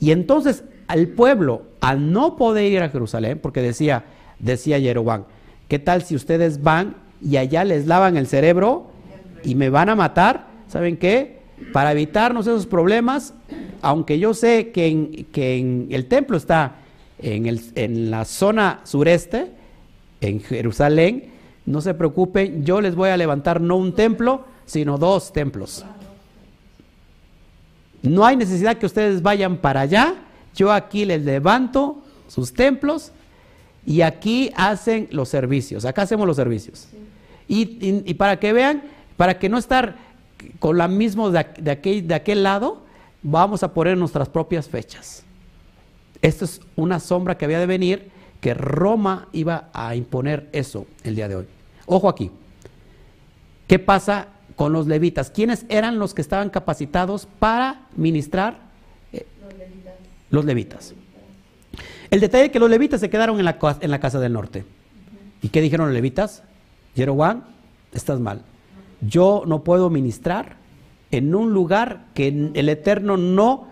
Y 0.00 0.10
entonces 0.10 0.64
al 0.86 1.08
pueblo, 1.08 1.62
al 1.80 2.12
no 2.12 2.36
poder 2.36 2.70
ir 2.72 2.82
a 2.82 2.88
Jerusalén, 2.88 3.38
porque 3.42 3.62
decía, 3.62 4.04
decía 4.38 4.80
Jeroboam, 4.80 5.24
¿qué 5.68 5.78
tal 5.78 6.02
si 6.02 6.14
ustedes 6.14 6.62
van 6.62 6.96
y 7.22 7.36
allá 7.36 7.64
les 7.64 7.86
lavan 7.86 8.16
el 8.16 8.26
cerebro 8.26 8.86
y 9.42 9.54
me 9.54 9.70
van 9.70 9.88
a 9.88 9.94
matar? 9.94 10.46
¿Saben 10.68 10.96
qué? 10.96 11.40
Para 11.72 11.92
evitarnos 11.92 12.46
esos 12.46 12.66
problemas, 12.66 13.34
aunque 13.82 14.18
yo 14.18 14.34
sé 14.34 14.70
que 14.70 14.86
en, 14.86 15.24
que 15.32 15.58
en 15.58 15.88
el 15.90 16.06
templo 16.06 16.36
está 16.36 16.76
en, 17.18 17.46
el, 17.46 17.60
en 17.74 18.10
la 18.10 18.24
zona 18.24 18.80
sureste, 18.84 19.50
en 20.20 20.40
Jerusalén, 20.40 21.30
no 21.66 21.80
se 21.80 21.94
preocupen, 21.94 22.64
yo 22.64 22.80
les 22.80 22.94
voy 22.94 23.10
a 23.10 23.16
levantar 23.16 23.60
no 23.60 23.76
un 23.76 23.94
templo, 23.94 24.44
sino 24.66 24.98
dos 24.98 25.32
templos. 25.32 25.84
No 28.02 28.26
hay 28.26 28.36
necesidad 28.36 28.76
que 28.76 28.86
ustedes 28.86 29.22
vayan 29.22 29.56
para 29.56 29.80
allá, 29.80 30.14
yo 30.54 30.72
aquí 30.72 31.04
les 31.04 31.24
levanto 31.24 32.02
sus 32.28 32.52
templos 32.52 33.12
y 33.86 34.00
aquí 34.00 34.50
hacen 34.56 35.08
los 35.10 35.28
servicios, 35.28 35.84
acá 35.84 36.02
hacemos 36.02 36.26
los 36.26 36.36
servicios. 36.36 36.88
Y, 37.46 38.14
para 38.14 38.40
que 38.40 38.52
vean, 38.52 38.82
para 39.16 39.38
que 39.38 39.48
no 39.48 39.58
estar 39.58 39.96
con 40.58 40.78
la 40.78 40.88
misma 40.88 41.30
de, 41.30 41.70
aquel, 41.70 42.08
de 42.08 42.14
aquel 42.14 42.42
lado, 42.42 42.82
vamos 43.22 43.62
a 43.62 43.74
poner 43.74 43.98
nuestras 43.98 44.28
propias 44.28 44.68
fechas. 44.68 45.24
Esto 46.22 46.46
es 46.46 46.60
una 46.76 47.00
sombra 47.00 47.36
que 47.36 47.44
había 47.44 47.58
de 47.58 47.66
venir, 47.66 48.10
que 48.40 48.54
Roma 48.54 49.28
iba 49.32 49.68
a 49.74 49.94
imponer 49.94 50.48
eso 50.52 50.86
el 51.02 51.16
día 51.16 51.28
de 51.28 51.36
hoy. 51.36 51.46
Ojo 51.86 52.08
aquí. 52.08 52.30
¿Qué 53.66 53.78
pasa 53.78 54.28
con 54.56 54.72
los 54.72 54.86
levitas? 54.86 55.30
¿Quiénes 55.30 55.66
eran 55.68 55.98
los 55.98 56.14
que 56.14 56.22
estaban 56.22 56.50
capacitados 56.50 57.26
para 57.38 57.86
ministrar? 57.96 58.63
Los 60.34 60.44
levitas. 60.44 60.94
El 62.10 62.18
detalle 62.18 62.46
es 62.46 62.50
que 62.50 62.58
los 62.58 62.68
levitas 62.68 62.98
se 62.98 63.08
quedaron 63.08 63.38
en 63.38 63.44
la, 63.44 64.00
casa 64.00 64.18
del 64.18 64.32
norte. 64.32 64.64
¿Y 65.42 65.48
qué 65.50 65.60
dijeron 65.60 65.86
los 65.86 65.94
levitas? 65.94 66.42
Jeroboam, 66.96 67.44
estás 67.92 68.18
mal. 68.18 68.42
Yo 69.00 69.44
no 69.46 69.62
puedo 69.62 69.90
ministrar 69.90 70.56
en 71.12 71.36
un 71.36 71.52
lugar 71.52 72.06
que 72.14 72.50
el 72.52 72.68
Eterno 72.68 73.16
no 73.16 73.68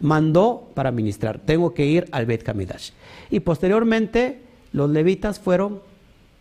mandó 0.00 0.72
para 0.74 0.90
ministrar. 0.90 1.38
Tengo 1.38 1.74
que 1.74 1.86
ir 1.86 2.08
al 2.10 2.26
Beit 2.26 2.48
Hamidash. 2.48 2.90
Y 3.30 3.38
posteriormente 3.38 4.42
los 4.72 4.90
levitas 4.90 5.38
fueron 5.38 5.80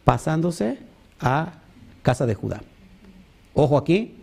pasándose 0.04 0.80
a 1.20 1.60
casa 2.02 2.26
de 2.26 2.34
Judá. 2.34 2.64
Ojo 3.54 3.78
aquí, 3.78 4.16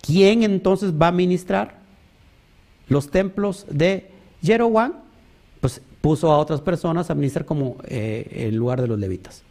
¿quién 0.00 0.42
entonces 0.42 0.94
va 0.94 1.08
a 1.08 1.12
ministrar? 1.12 1.80
Los 2.88 3.10
templos 3.10 3.66
de 3.68 4.19
Jeroboam, 4.42 4.94
pues 5.60 5.80
puso 6.00 6.30
a 6.30 6.38
otras 6.38 6.60
personas 6.60 7.10
a 7.10 7.14
ministrar 7.14 7.44
como 7.44 7.76
eh, 7.84 8.46
el 8.48 8.56
lugar 8.56 8.80
de 8.80 8.88
los 8.88 8.98
levitas. 8.98 9.42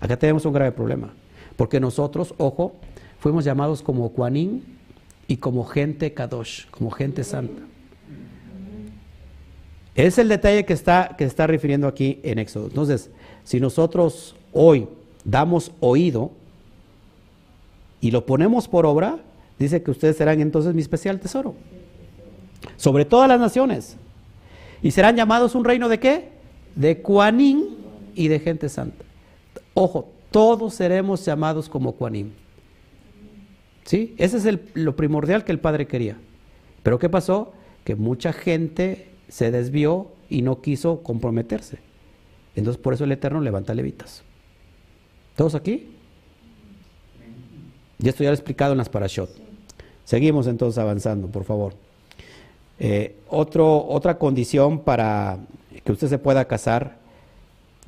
Acá 0.00 0.16
tenemos 0.16 0.44
un 0.44 0.52
grave 0.52 0.72
problema, 0.72 1.12
porque 1.56 1.80
nosotros, 1.80 2.34
ojo, 2.38 2.74
fuimos 3.18 3.44
llamados 3.44 3.82
como 3.82 4.08
Juanín 4.10 4.78
y 5.26 5.38
como 5.38 5.64
gente 5.64 6.14
Kadosh, 6.14 6.66
como 6.70 6.90
gente 6.90 7.24
santa. 7.24 7.62
Es 9.94 10.18
el 10.18 10.28
detalle 10.28 10.64
que 10.64 10.72
está, 10.72 11.16
que 11.18 11.24
está 11.24 11.48
refiriendo 11.48 11.88
aquí 11.88 12.20
en 12.22 12.38
Éxodo. 12.38 12.68
Entonces, 12.68 13.10
si 13.42 13.58
nosotros 13.58 14.36
hoy 14.52 14.86
damos 15.24 15.72
oído 15.80 16.30
y 18.00 18.12
lo 18.12 18.24
ponemos 18.24 18.68
por 18.68 18.86
obra, 18.86 19.18
dice 19.58 19.82
que 19.82 19.90
ustedes 19.90 20.16
serán 20.16 20.40
entonces 20.40 20.72
mi 20.72 20.82
especial 20.82 21.18
tesoro. 21.18 21.56
Sobre 22.76 23.04
todas 23.04 23.28
las 23.28 23.40
naciones. 23.40 23.96
Y 24.82 24.90
serán 24.90 25.16
llamados 25.16 25.54
un 25.54 25.64
reino 25.64 25.88
de 25.88 25.98
qué? 25.98 26.28
De 26.74 26.98
Cuanín 27.02 27.76
y 28.14 28.28
de 28.28 28.38
gente 28.40 28.68
santa. 28.68 29.04
Ojo, 29.74 30.10
todos 30.30 30.74
seremos 30.74 31.24
llamados 31.24 31.68
como 31.68 31.92
Cuanín. 31.92 32.32
¿Sí? 33.84 34.14
Ese 34.18 34.36
es 34.36 34.44
el- 34.44 34.62
lo 34.74 34.94
primordial 34.96 35.44
que 35.44 35.52
el 35.52 35.60
Padre 35.60 35.86
quería. 35.86 36.16
Pero 36.82 36.98
¿qué 36.98 37.08
pasó? 37.08 37.52
Que 37.84 37.94
mucha 37.94 38.32
gente 38.32 39.08
se 39.28 39.50
desvió 39.50 40.08
y 40.28 40.42
no 40.42 40.60
quiso 40.60 41.02
comprometerse. 41.02 41.78
Entonces 42.54 42.80
por 42.80 42.94
eso 42.94 43.04
el 43.04 43.12
Eterno 43.12 43.40
levanta 43.40 43.74
levitas. 43.74 44.22
¿Todos 45.36 45.54
aquí? 45.54 45.88
Y 48.00 48.08
esto 48.08 48.22
ya 48.22 48.30
lo 48.30 48.34
he 48.34 48.36
explicado 48.36 48.72
en 48.72 48.78
las 48.78 48.88
parashot. 48.88 49.30
Seguimos 50.04 50.46
entonces 50.46 50.78
avanzando, 50.78 51.28
por 51.28 51.44
favor. 51.44 51.74
Eh, 52.80 53.16
otro, 53.28 53.86
otra 53.88 54.18
condición 54.18 54.80
para 54.80 55.38
que 55.84 55.92
usted 55.92 56.08
se 56.08 56.18
pueda 56.18 56.44
casar, 56.46 56.96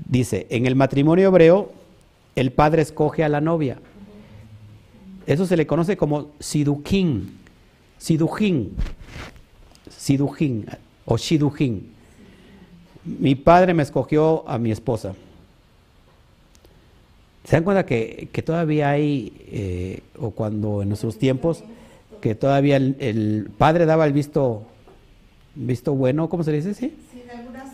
dice, 0.09 0.47
en 0.51 0.67
el 0.67 0.75
matrimonio 0.75 1.29
hebreo, 1.29 1.71
el 2.35 2.53
padre 2.53 2.83
escoge 2.83 3.23
a 3.23 3.29
la 3.29 3.41
novia. 3.41 3.79
Eso 5.27 5.47
se 5.47 5.57
le 5.57 5.67
conoce 5.67 5.97
como 5.97 6.31
siduquín, 6.41 7.39
sidujín, 7.99 8.75
sidujín 9.97 10.67
o 11.05 11.17
shidujín. 11.17 11.93
Mi 13.05 13.35
padre 13.35 13.75
me 13.75 13.83
escogió 13.83 14.49
a 14.49 14.59
mi 14.59 14.73
esposa. 14.73 15.15
¿Se 17.45 17.57
dan 17.57 17.65
cuenta 17.65 17.87
que, 17.87 18.29
que 18.33 18.43
todavía 18.43 18.91
hay, 18.91 19.33
eh, 19.51 20.03
o 20.19 20.31
cuando 20.31 20.83
en 20.83 20.89
nuestros 20.89 21.17
tiempos, 21.17 21.65
que 22.21 22.35
todavía 22.35 22.77
el 22.77 23.51
padre 23.57 23.87
daba 23.87 24.07
el 24.07 24.13
visto, 24.13 24.67
visto 25.55 25.95
bueno, 25.95 26.29
¿cómo 26.29 26.43
se 26.45 26.53
dice? 26.53 26.75
¿Sí? 26.75 26.95
Sí, 27.13 27.23
en 27.25 27.39
algunas 27.39 27.71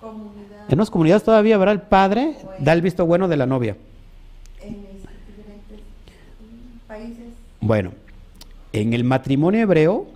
comunidades, 0.00 0.68
En 0.68 0.74
unas 0.78 0.90
comunidades 0.90 1.22
todavía, 1.22 1.56
¿verdad? 1.58 1.74
El 1.74 1.82
padre 1.82 2.36
da 2.58 2.72
el 2.72 2.82
visto 2.82 3.06
bueno 3.06 3.28
de 3.28 3.36
la 3.36 3.46
novia. 3.46 3.76
en 4.62 4.68
este, 4.74 5.08
diferentes 5.36 5.80
países, 6.86 7.24
Bueno, 7.60 7.92
en 8.72 8.92
el 8.92 9.04
matrimonio 9.04 9.60
hebreo, 9.60 10.06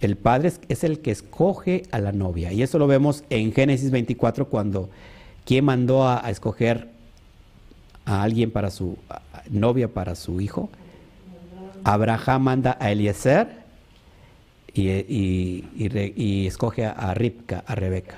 el 0.00 0.16
padre 0.16 0.52
es, 0.68 0.84
el 0.84 0.98
que 1.00 1.10
escoge 1.12 1.84
a 1.92 1.98
la 2.00 2.12
novia. 2.12 2.52
Y 2.52 2.62
eso 2.62 2.78
lo 2.78 2.86
vemos 2.86 3.22
en 3.30 3.52
Génesis 3.52 3.90
24 3.90 4.48
cuando 4.48 4.90
quien 5.44 5.64
mandó 5.64 6.04
a, 6.04 6.24
a 6.26 6.30
escoger 6.30 6.88
a 8.04 8.22
alguien 8.22 8.50
para 8.50 8.70
su 8.70 8.96
a- 9.08 9.22
novia 9.50 9.88
para 9.88 10.14
su 10.16 10.40
hijo. 10.40 10.70
Abraham 11.84 12.42
manda 12.42 12.76
a 12.80 12.90
Eliezer 12.90 13.61
y, 14.74 14.88
y- 14.90 15.64
y 15.76 16.12
y 16.16 16.46
escoge 16.46 16.84
a, 16.84 16.92
a 16.92 17.14
Ribca, 17.14 17.64
a 17.66 17.74
Rebeca. 17.74 18.16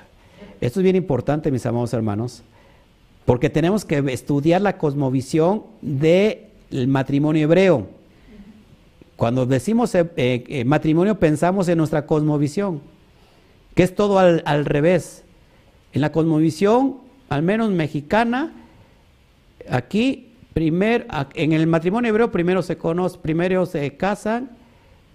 Esto 0.61 0.79
es 0.79 0.83
bien 0.83 0.95
importante, 0.95 1.51
mis 1.51 1.65
amados 1.65 1.93
hermanos, 1.93 2.43
porque 3.25 3.49
tenemos 3.49 3.83
que 3.85 3.97
estudiar 4.13 4.61
la 4.61 4.77
cosmovisión 4.77 5.63
del 5.81 6.47
matrimonio 6.87 7.43
hebreo. 7.43 7.87
Cuando 9.15 9.45
decimos 9.45 9.93
eh, 9.95 10.05
eh, 10.17 10.65
matrimonio 10.65 11.19
pensamos 11.19 11.67
en 11.67 11.77
nuestra 11.77 12.05
cosmovisión, 12.05 12.81
que 13.73 13.83
es 13.83 13.95
todo 13.95 14.19
al, 14.19 14.41
al 14.45 14.65
revés. 14.65 15.23
En 15.93 16.01
la 16.01 16.11
cosmovisión, 16.11 16.97
al 17.29 17.41
menos 17.41 17.71
mexicana, 17.71 18.51
aquí 19.69 20.31
primer, 20.53 21.07
en 21.33 21.53
el 21.53 21.67
matrimonio 21.67 22.09
hebreo 22.09 22.31
primero 22.31 22.61
se 22.61 22.77
conocen, 22.77 23.21
primero 23.21 23.65
se 23.65 23.95
casan 23.95 24.51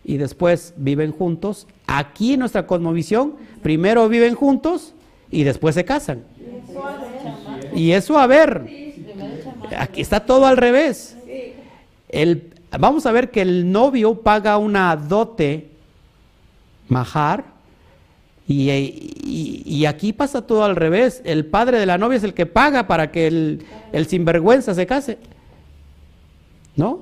y 0.05 0.17
después 0.17 0.75
viven 0.77 1.13
juntos. 1.13 1.67
Aquí 1.87 2.35
en 2.35 2.41
nuestra 2.41 2.67
cosmovisión, 2.67 3.35
primero 3.63 4.09
viven 4.09 4.35
juntos 4.35 4.95
y 5.31 5.45
después 5.45 5.75
se 5.75 5.85
casan. 5.85 6.23
Y 7.75 7.93
eso 7.93 8.19
a 8.19 8.27
ver, 8.27 8.67
aquí 9.79 10.01
está 10.01 10.21
todo 10.27 10.47
al 10.47 10.57
revés. 10.57 11.17
El, 12.09 12.53
vamos 12.79 13.07
a 13.07 13.13
ver 13.13 13.31
que 13.31 13.43
el 13.43 13.71
novio 13.71 14.15
paga 14.23 14.57
una 14.59 14.97
dote, 14.97 15.69
majar, 16.89 17.45
y, 18.49 18.69
y- 18.71 19.63
y 19.65 19.87
aquí 19.87 20.13
pasa 20.13 20.43
todo 20.45 20.65
al 20.65 20.75
revés. 20.75 21.23
El 21.25 21.47
padre 21.47 21.79
de 21.79 21.87
la 21.87 21.99
novia 21.99 22.17
es 22.17 22.25
el 22.25 22.35
que 22.35 22.47
paga 22.47 22.89
para 22.89 23.13
que 23.13 23.29
el, 23.29 23.65
el 23.93 24.07
sinvergüenza 24.07 24.75
se 24.75 24.87
case. 24.87 25.19
¿No? 26.75 27.01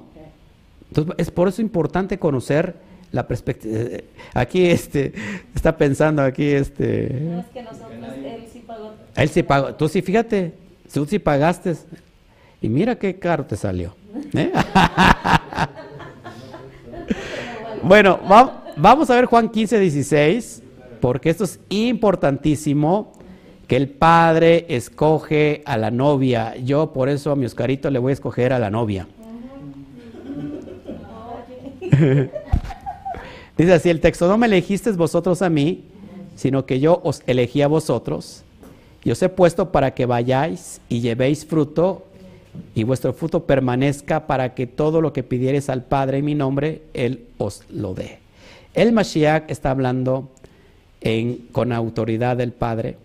Entonces, 0.90 1.14
es 1.18 1.30
por 1.30 1.48
eso 1.48 1.62
importante 1.62 2.18
conocer 2.18 2.76
la 3.12 3.26
perspectiva. 3.26 3.78
Aquí 4.34 4.66
este, 4.66 5.12
está 5.54 5.76
pensando, 5.76 6.22
aquí 6.22 6.46
este... 6.46 7.08
No 7.20 7.40
es 7.40 7.46
que 7.46 7.62
nosotros, 7.62 7.90
él 8.24 8.44
sí 8.52 8.62
pagó. 8.66 8.92
Él 9.16 9.28
sí 9.28 9.42
pagó. 9.42 9.74
Tú 9.74 9.88
sí, 9.88 10.02
fíjate, 10.02 10.52
tú 10.92 11.06
sí 11.06 11.18
pagaste. 11.18 11.74
Y 12.60 12.68
mira 12.68 12.96
qué 12.96 13.18
caro 13.18 13.44
te 13.46 13.56
salió. 13.56 13.94
¿eh? 14.34 14.52
bueno, 17.82 18.18
va- 18.30 18.64
vamos 18.76 19.10
a 19.10 19.14
ver 19.14 19.26
Juan 19.26 19.48
15, 19.48 19.78
16, 19.80 20.62
porque 21.00 21.30
esto 21.30 21.44
es 21.44 21.60
importantísimo, 21.68 23.12
que 23.66 23.76
el 23.76 23.88
padre 23.88 24.66
escoge 24.68 25.62
a 25.66 25.76
la 25.76 25.90
novia. 25.90 26.56
Yo 26.56 26.92
por 26.92 27.08
eso 27.08 27.30
a 27.30 27.36
mi 27.36 27.46
Oscarito 27.46 27.90
le 27.90 27.98
voy 27.98 28.10
a 28.10 28.14
escoger 28.14 28.52
a 28.52 28.58
la 28.58 28.70
novia. 28.70 29.06
Dice 33.58 33.72
así 33.72 33.90
el 33.90 34.00
texto, 34.00 34.28
no 34.28 34.38
me 34.38 34.46
elegisteis 34.46 34.96
vosotros 34.96 35.42
a 35.42 35.50
mí, 35.50 35.82
sino 36.36 36.64
que 36.64 36.78
yo 36.78 37.00
os 37.02 37.22
elegí 37.26 37.60
a 37.60 37.66
vosotros, 37.66 38.44
y 39.02 39.10
os 39.10 39.20
he 39.20 39.28
puesto 39.28 39.72
para 39.72 39.94
que 39.94 40.06
vayáis 40.06 40.80
y 40.88 41.00
llevéis 41.00 41.44
fruto, 41.44 42.04
y 42.76 42.84
vuestro 42.84 43.12
fruto 43.12 43.46
permanezca 43.46 44.28
para 44.28 44.54
que 44.54 44.68
todo 44.68 45.00
lo 45.00 45.12
que 45.12 45.24
pidiereis 45.24 45.68
al 45.70 45.82
Padre 45.82 46.18
en 46.18 46.24
mi 46.24 46.36
nombre, 46.36 46.82
Él 46.94 47.26
os 47.36 47.64
lo 47.68 47.94
dé. 47.94 48.20
El 48.74 48.92
Mashiach 48.92 49.50
está 49.50 49.72
hablando 49.72 50.28
con 51.50 51.72
autoridad 51.72 52.36
del 52.36 52.52
Padre, 52.52 52.96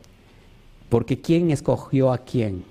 porque 0.89 1.19
¿quién 1.19 1.49
escogió 1.49 2.13
a 2.13 2.19
quién? 2.19 2.63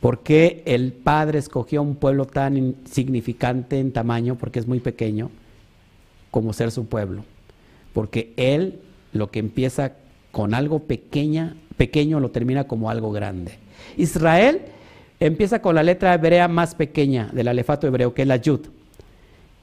¿Por 0.00 0.20
qué 0.20 0.62
el 0.64 0.94
Padre 0.94 1.38
escogió 1.40 1.80
a 1.80 1.82
un 1.82 1.96
pueblo 1.96 2.24
tan 2.24 2.56
insignificante 2.56 3.78
en 3.78 3.92
tamaño, 3.92 4.36
porque 4.36 4.60
es 4.60 4.66
muy 4.66 4.80
pequeño, 4.80 5.30
como 6.30 6.52
ser 6.52 6.70
su 6.70 6.86
pueblo? 6.86 7.24
Porque 7.92 8.32
Él 8.36 8.80
lo 9.12 9.30
que 9.30 9.38
empieza 9.38 9.92
con 10.32 10.54
algo 10.54 10.80
pequeña, 10.80 11.56
pequeño 11.76 12.20
lo 12.20 12.30
termina 12.30 12.64
como 12.64 12.90
algo 12.90 13.10
grande. 13.10 13.58
Israel 13.96 14.62
empieza 15.18 15.60
con 15.60 15.74
la 15.74 15.82
letra 15.82 16.14
hebrea 16.14 16.48
más 16.48 16.74
pequeña 16.74 17.28
del 17.32 17.48
alefato 17.48 17.86
hebreo, 17.86 18.14
que 18.14 18.22
es 18.22 18.28
la 18.28 18.36
Yud, 18.36 18.60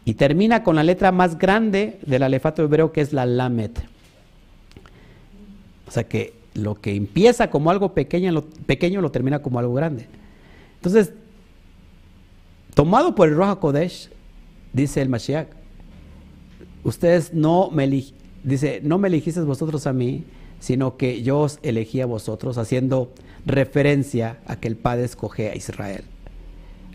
y 0.06 0.14
termina 0.14 0.64
con 0.64 0.76
la 0.76 0.84
letra 0.84 1.12
más 1.12 1.38
grande 1.38 2.00
del 2.06 2.24
alefato 2.24 2.64
hebreo, 2.64 2.92
que 2.92 3.02
es 3.02 3.14
la 3.14 3.26
Lamed. 3.26 3.72
O 5.88 5.92
sea 5.92 6.04
que 6.04 6.34
lo 6.54 6.76
que 6.76 6.96
empieza 6.96 7.50
como 7.50 7.72
algo 7.72 7.94
pequeño 7.94 8.32
lo, 8.32 8.44
pequeño 8.44 9.02
lo 9.02 9.12
termina 9.12 9.40
como 9.40 9.60
algo 9.60 9.74
grande. 9.74 10.08
Entonces, 10.76 11.14
tomado 12.74 13.16
por 13.16 13.30
el 13.30 13.36
Roja 13.36 13.58
Kodesh, 13.58 14.10
dice 14.74 15.02
el 15.02 15.10
Mashiach, 15.10 15.48
ustedes 16.88 17.34
no 17.34 17.70
me 17.70 17.88
dice, 18.44 18.80
no 18.84 18.98
me 18.98 19.10
elegisteis 19.10 19.46
vosotros 19.46 19.88
a 19.88 19.94
mí, 19.94 20.24
sino 20.60 20.98
que 20.98 21.22
yo 21.22 21.40
os 21.40 21.60
elegí 21.62 22.02
a 22.02 22.06
vosotros, 22.06 22.58
haciendo 22.58 23.12
referencia 23.46 24.40
a 24.46 24.56
que 24.56 24.68
el 24.68 24.76
Padre 24.76 25.06
escoge 25.06 25.50
a 25.50 25.56
Israel. 25.56 26.04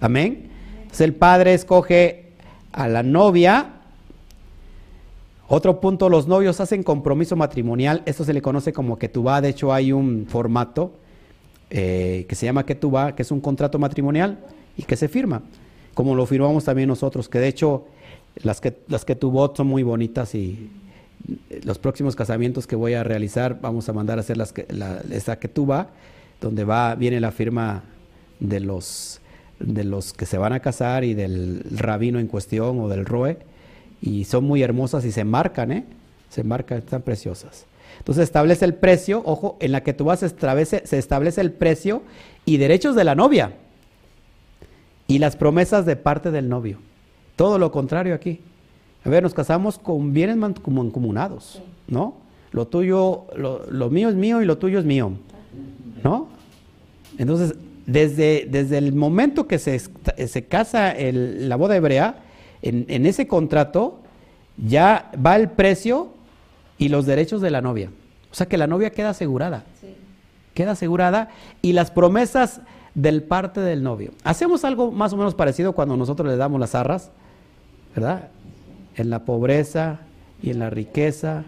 Amén. 0.01 0.51
Entonces 0.77 1.03
el 1.03 1.15
Padre 1.15 1.55
escoge 1.55 2.33
a 2.73 2.89
la 2.89 3.03
novia. 3.03 3.75
Otro 5.47 5.81
punto, 5.81 6.09
los 6.09 6.27
novios 6.27 6.61
hacen 6.61 6.83
compromiso 6.83 7.37
matrimonial. 7.37 8.03
Esto 8.07 8.25
se 8.25 8.33
le 8.33 8.43
conoce 8.43 8.73
como 8.73 8.99
ketubá. 8.99 9.41
De 9.41 9.51
hecho, 9.51 9.73
hay 9.73 9.93
un 9.93 10.27
formato 10.27 10.93
eh, 11.71 12.25
que 12.29 12.35
se 12.35 12.47
llama 12.47 12.65
ketubá, 12.65 13.15
que 13.15 13.23
es 13.23 13.31
un 13.31 13.41
contrato 13.41 13.79
matrimonial 13.79 14.39
y 14.77 14.83
que 14.85 14.97
se 14.97 15.09
firma, 15.09 15.43
como 15.95 16.15
lo 16.15 16.27
firmamos 16.27 16.65
también 16.65 16.89
nosotros, 16.89 17.29
que 17.29 17.39
de 17.39 17.49
hecho 17.49 17.85
las, 18.37 18.61
que, 18.61 18.77
las 18.89 19.05
ketubot 19.05 19.57
son 19.57 19.67
muy 19.67 19.83
bonitas 19.83 20.35
y 20.35 20.71
los 21.65 21.79
próximos 21.79 22.17
casamientos 22.17 22.67
que 22.67 22.77
voy 22.77 22.95
a 22.95 23.05
realizar 23.05 23.61
vamos 23.61 23.89
a 23.89 23.93
mandar 23.93 24.19
a 24.19 24.23
hacer 24.23 24.37
las, 24.37 24.53
que- 24.53 24.67
la, 24.71 25.03
esa 25.11 25.39
ketubá, 25.39 25.89
donde 26.41 26.65
va, 26.65 26.95
viene 26.95 27.21
la 27.21 27.31
firma 27.31 27.85
de 28.41 28.59
los, 28.61 29.21
de 29.61 29.85
los 29.85 30.13
que 30.13 30.27
se 30.27 30.39
van 30.39 30.53
a 30.53 30.61
casar 30.61 31.05
y 31.05 31.15
del 31.15 31.63
rabino 31.71 32.19
en 32.19 32.27
cuestión 32.27 32.81
o 32.81 32.89
del 32.89 33.07
roe, 33.07 33.39
y 34.01 34.25
son 34.25 34.45
muy 34.45 34.63
hermosas 34.63 35.05
y 35.05 35.13
se 35.13 35.23
marcan, 35.25 35.71
¿eh? 35.71 35.85
Se 36.29 36.43
marcan, 36.43 36.79
están 36.79 37.03
preciosas. 37.03 37.67
Entonces 37.99 38.25
establece 38.25 38.65
el 38.65 38.75
precio, 38.75 39.23
ojo, 39.25 39.57
en 39.61 39.71
la 39.71 39.85
que 39.85 39.93
tú 39.93 40.07
vas 40.07 40.21
se 40.21 40.27
establece, 40.27 40.83
se 40.87 40.99
establece 40.99 41.41
el 41.41 41.53
precio 41.53 42.03
y 42.45 42.57
derechos 42.57 42.97
de 42.97 43.05
la 43.05 43.15
novia 43.15 43.53
y 45.07 45.19
las 45.19 45.37
promesas 45.37 45.87
de 45.87 45.95
parte 45.95 46.33
del 46.33 46.49
novio. 46.49 46.79
Todo 47.37 47.59
lo 47.59 47.73
contrario 47.73 48.15
aquí. 48.15 48.41
A 49.05 49.09
ver, 49.09 49.23
nos 49.23 49.35
casamos 49.35 49.79
con 49.79 50.13
bienes 50.13 50.37
mancomunados, 50.37 51.61
¿no? 51.89 52.15
Lo 52.53 52.67
tuyo, 52.67 53.25
lo, 53.35 53.69
lo, 53.71 53.91
mío 53.91 54.09
es 54.09 54.15
mío 54.15 54.43
y 54.43 54.45
lo 54.45 54.59
tuyo 54.59 54.79
es 54.79 54.85
mío, 54.85 55.13
¿no? 56.05 56.29
Entonces, 57.19 57.55
desde, 57.87 58.47
desde 58.49 58.79
el 58.79 58.93
momento 58.93 59.47
que 59.47 59.59
se, 59.59 59.79
se 59.79 60.45
casa 60.45 60.91
el, 60.93 61.49
la 61.49 61.57
boda 61.57 61.77
hebrea, 61.77 62.17
en, 62.61 62.85
en 62.89 63.07
ese 63.07 63.27
contrato 63.27 63.99
ya 64.57 65.11
va 65.15 65.37
el 65.37 65.51
precio 65.51 66.11
y 66.79 66.89
los 66.89 67.07
derechos 67.07 67.41
de 67.41 67.51
la 67.51 67.61
novia. 67.61 67.91
O 68.31 68.35
sea 68.35 68.47
que 68.47 68.59
la 68.59 68.67
novia 68.67 68.91
queda 68.91 69.11
asegurada. 69.11 69.65
Sí. 69.81 69.95
Queda 70.55 70.73
asegurada 70.73 71.31
y 71.61 71.73
las 71.73 71.91
promesas 71.91 72.61
del 72.95 73.23
parte 73.23 73.61
del 73.61 73.83
novio. 73.83 74.13
Hacemos 74.25 74.65
algo 74.65 74.93
más 74.93 75.13
o 75.13 75.17
menos 75.17 75.35
parecido 75.35 75.73
cuando 75.73 75.97
nosotros 75.97 76.29
le 76.29 76.37
damos 76.37 76.61
las 76.61 76.75
arras, 76.75 77.11
¿verdad? 77.95 78.29
En 78.97 79.11
la 79.11 79.25
pobreza 79.25 80.01
y 80.43 80.51
en 80.51 80.59
la 80.59 80.71
riqueza, 80.71 81.45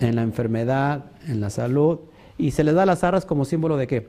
en 0.00 0.16
la 0.16 0.22
enfermedad, 0.22 1.04
en 1.26 1.40
la 1.40 1.50
salud. 1.50 1.98
Y 2.38 2.50
se 2.52 2.64
les 2.64 2.74
da 2.74 2.86
las 2.86 3.04
arras 3.04 3.24
como 3.24 3.44
símbolo 3.44 3.76
de 3.76 3.86
qué? 3.86 4.08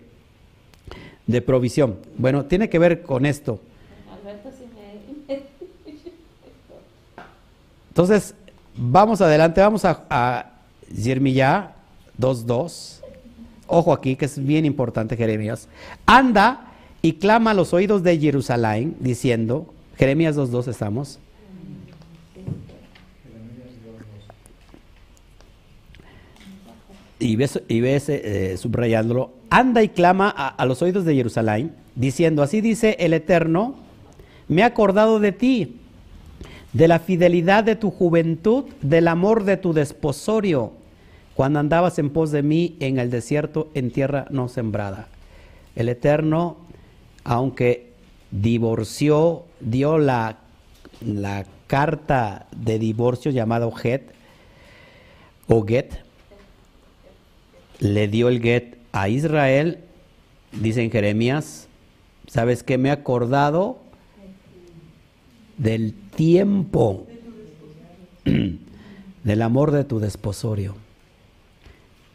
De 1.28 1.42
provisión. 1.42 1.98
Bueno, 2.18 2.46
tiene 2.46 2.70
que 2.70 2.80
ver 2.80 3.04
con 3.04 3.26
esto. 3.26 3.60
Entonces, 7.90 8.36
vamos 8.76 9.22
adelante, 9.22 9.62
vamos 9.62 9.86
a, 9.86 10.06
a 10.10 10.52
Jeremías 10.96 11.68
2.2. 12.20 13.02
Ojo 13.68 13.94
aquí, 13.94 14.16
que 14.16 14.26
es 14.26 14.44
bien 14.44 14.66
importante, 14.66 15.16
Jeremías. 15.16 15.68
Anda 16.06 16.72
y 17.02 17.14
clama 17.14 17.52
a 17.52 17.54
los 17.54 17.74
oídos 17.74 18.04
de 18.04 18.18
Jerusalén, 18.20 18.96
diciendo, 19.00 19.73
Jeremías 19.98 20.36
2.2 20.36 20.68
estamos. 20.68 21.20
Y 27.20 27.36
ves, 27.38 27.62
y 27.70 27.80
ves 27.80 28.10
eh, 28.10 28.58
subrayándolo, 28.58 29.32
anda 29.50 29.82
y 29.82 29.90
clama 29.90 30.34
a, 30.36 30.50
a 30.50 30.66
los 30.66 30.82
oídos 30.82 31.06
de 31.06 31.16
Jerusalén, 31.16 31.74
diciendo, 31.96 32.44
así 32.44 32.60
dice 32.60 32.98
el 33.00 33.14
Eterno, 33.14 33.76
me 34.50 34.62
he 34.62 34.64
acordado 34.66 35.22
de 35.22 35.32
ti, 35.32 35.80
de 36.74 36.88
la 36.88 37.00
fidelidad 37.00 37.64
de 37.64 37.78
tu 37.78 37.92
juventud, 37.92 38.66
del 38.82 39.08
amor 39.08 39.46
de 39.46 39.56
tu 39.56 39.72
desposorio, 39.72 40.74
cuando 41.34 41.60
andabas 41.60 41.98
en 41.98 42.10
pos 42.10 42.32
de 42.32 42.44
mí 42.44 42.76
en 42.80 43.00
el 43.00 43.10
desierto, 43.10 43.70
en 43.74 43.92
tierra 43.92 44.26
no 44.30 44.50
sembrada. 44.50 45.08
El 45.76 45.88
Eterno, 45.88 46.58
aunque 47.24 47.93
divorció, 48.34 49.46
dio 49.60 50.00
la, 50.00 50.40
la 51.06 51.46
carta 51.68 52.48
de 52.56 52.80
divorcio 52.80 53.32
llamado 53.32 53.72
Get, 53.72 54.12
o 55.48 55.66
Get, 55.66 55.94
le 57.80 58.08
dio 58.08 58.30
el 58.30 58.42
Get 58.42 58.78
a 58.92 59.08
Israel, 59.08 59.84
dice 60.52 60.84
en 60.84 60.92
Jeremías, 60.92 61.68
¿sabes 62.28 62.64
qué? 62.64 62.78
Me 62.78 62.90
he 62.90 62.92
acordado 62.92 63.78
del 65.58 65.94
tiempo 65.94 67.06
del 69.24 69.42
amor 69.42 69.72
de 69.72 69.84
tu 69.84 70.00
desposorio. 70.00 70.76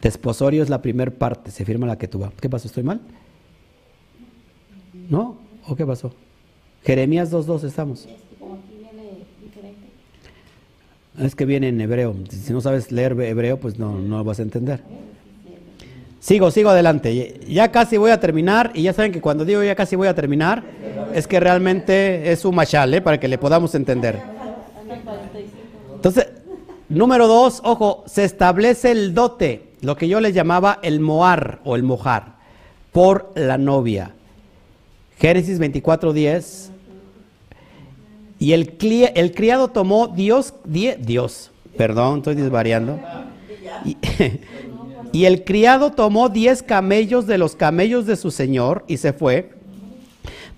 Desposorio 0.01 0.63
es 0.63 0.69
la 0.69 0.81
primera 0.81 1.11
parte, 1.11 1.51
se 1.51 1.65
firma 1.65 1.87
la 1.87 1.97
que 1.97 2.07
tú 2.07 2.19
vas. 2.19 2.33
¿Qué 2.39 2.49
pasó? 2.49 2.67
¿Estoy 2.67 2.83
mal? 2.83 3.01
¿No? 5.09 5.48
¿O 5.69 5.75
qué 5.75 5.85
pasó? 5.85 6.11
Jeremías 6.83 7.31
2.2 7.31 7.63
estamos. 7.63 8.07
Es 11.19 11.35
que 11.35 11.45
viene 11.45 11.67
en 11.67 11.79
hebreo. 11.79 12.15
Si 12.29 12.51
no 12.51 12.61
sabes 12.61 12.91
leer 12.91 13.11
hebreo, 13.21 13.59
pues 13.59 13.77
no, 13.77 13.99
no 13.99 14.17
lo 14.17 14.23
vas 14.23 14.39
a 14.39 14.41
entender. 14.41 14.81
Sigo, 16.19 16.49
sigo 16.49 16.69
adelante. 16.69 17.39
Ya 17.47 17.71
casi 17.71 17.97
voy 17.97 18.11
a 18.11 18.19
terminar. 18.19 18.71
Y 18.73 18.83
ya 18.83 18.93
saben 18.93 19.11
que 19.11 19.21
cuando 19.21 19.45
digo 19.45 19.63
ya 19.63 19.75
casi 19.75 19.95
voy 19.95 20.07
a 20.07 20.15
terminar, 20.15 20.63
es 21.13 21.27
que 21.27 21.39
realmente 21.39 22.31
es 22.31 22.45
un 22.45 22.55
machal, 22.55 22.93
¿eh? 22.93 23.01
para 23.01 23.19
que 23.19 23.27
le 23.27 23.37
podamos 23.37 23.75
entender. 23.75 24.15
Hasta 24.17 24.95
el 24.95 25.01
45. 25.01 25.57
Entonces, 25.95 26.27
número 26.87 27.27
dos, 27.27 27.61
ojo, 27.63 28.03
se 28.07 28.23
establece 28.23 28.91
el 28.91 29.13
dote, 29.13 29.73
lo 29.81 29.95
que 29.95 30.07
yo 30.07 30.19
les 30.19 30.33
llamaba 30.33 30.79
el 30.81 30.99
moar 30.99 31.59
o 31.63 31.75
el 31.75 31.83
mojar, 31.83 32.37
por 32.91 33.31
la 33.35 33.57
novia. 33.57 34.15
Génesis 35.19 35.59
24:10. 35.59 36.69
Y 38.39 38.53
el, 38.53 38.77
el 39.15 39.31
criado 39.33 39.67
tomó 39.67 40.07
Dios, 40.07 40.53
Dios, 40.63 41.51
perdón, 41.77 42.19
estoy 42.19 42.35
desvariando. 42.35 42.99
Y 45.11 45.25
el 45.25 45.43
criado 45.43 45.91
tomó 45.91 46.29
diez 46.29 46.61
camellos 46.61 47.25
de 47.25 47.39
los 47.39 47.55
camellos 47.55 48.05
de 48.05 48.15
su 48.15 48.29
señor 48.29 48.85
y 48.87 48.97
se 48.97 49.11
fue, 49.11 49.49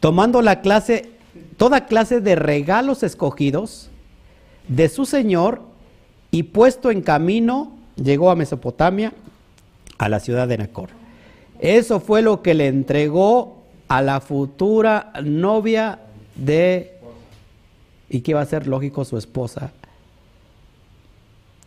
tomando 0.01 0.41
la 0.41 0.59
clase, 0.59 1.09
toda 1.55 1.85
clase 1.85 2.19
de 2.19 2.35
regalos 2.35 3.01
escogidos 3.03 3.89
de 4.67 4.89
su 4.89 5.05
señor 5.05 5.61
y 6.31 6.43
puesto 6.43 6.91
en 6.91 7.01
camino 7.01 7.71
llegó 7.95 8.29
a 8.29 8.35
Mesopotamia, 8.35 9.13
a 9.97 10.09
la 10.09 10.19
ciudad 10.19 10.49
de 10.49 10.57
Nacor. 10.57 10.89
Eso 11.61 12.01
fue 12.01 12.21
lo 12.21 12.41
que 12.41 12.53
le 12.53 12.67
entregó 12.67 13.60
a 13.91 14.01
la 14.01 14.21
futura 14.21 15.11
novia 15.21 15.99
de, 16.35 16.97
y 18.09 18.21
que 18.21 18.31
iba 18.31 18.39
a 18.39 18.45
ser 18.45 18.65
lógico 18.65 19.03
su 19.03 19.17
esposa, 19.17 19.73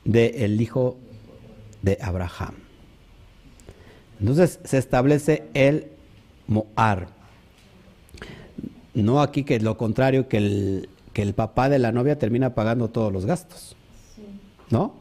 de 0.05 0.47
el 0.47 0.59
hijo 0.59 0.97
de 1.83 1.99
Abraham. 2.01 2.55
Entonces 4.21 4.59
se 4.65 4.79
establece 4.79 5.45
el 5.53 5.89
Moar. 6.47 7.09
No 8.95 9.21
aquí 9.21 9.45
que 9.45 9.61
lo 9.61 9.77
contrario, 9.77 10.27
que 10.27 10.39
el, 10.39 10.89
que 11.13 11.21
el 11.21 11.35
papá 11.35 11.69
de 11.69 11.79
la 11.79 11.93
novia 11.93 12.19
termina 12.19 12.55
pagando 12.55 12.89
todos 12.89 13.13
los 13.13 13.27
gastos, 13.27 13.77
Sí. 14.17 14.23
¿no? 14.71 14.95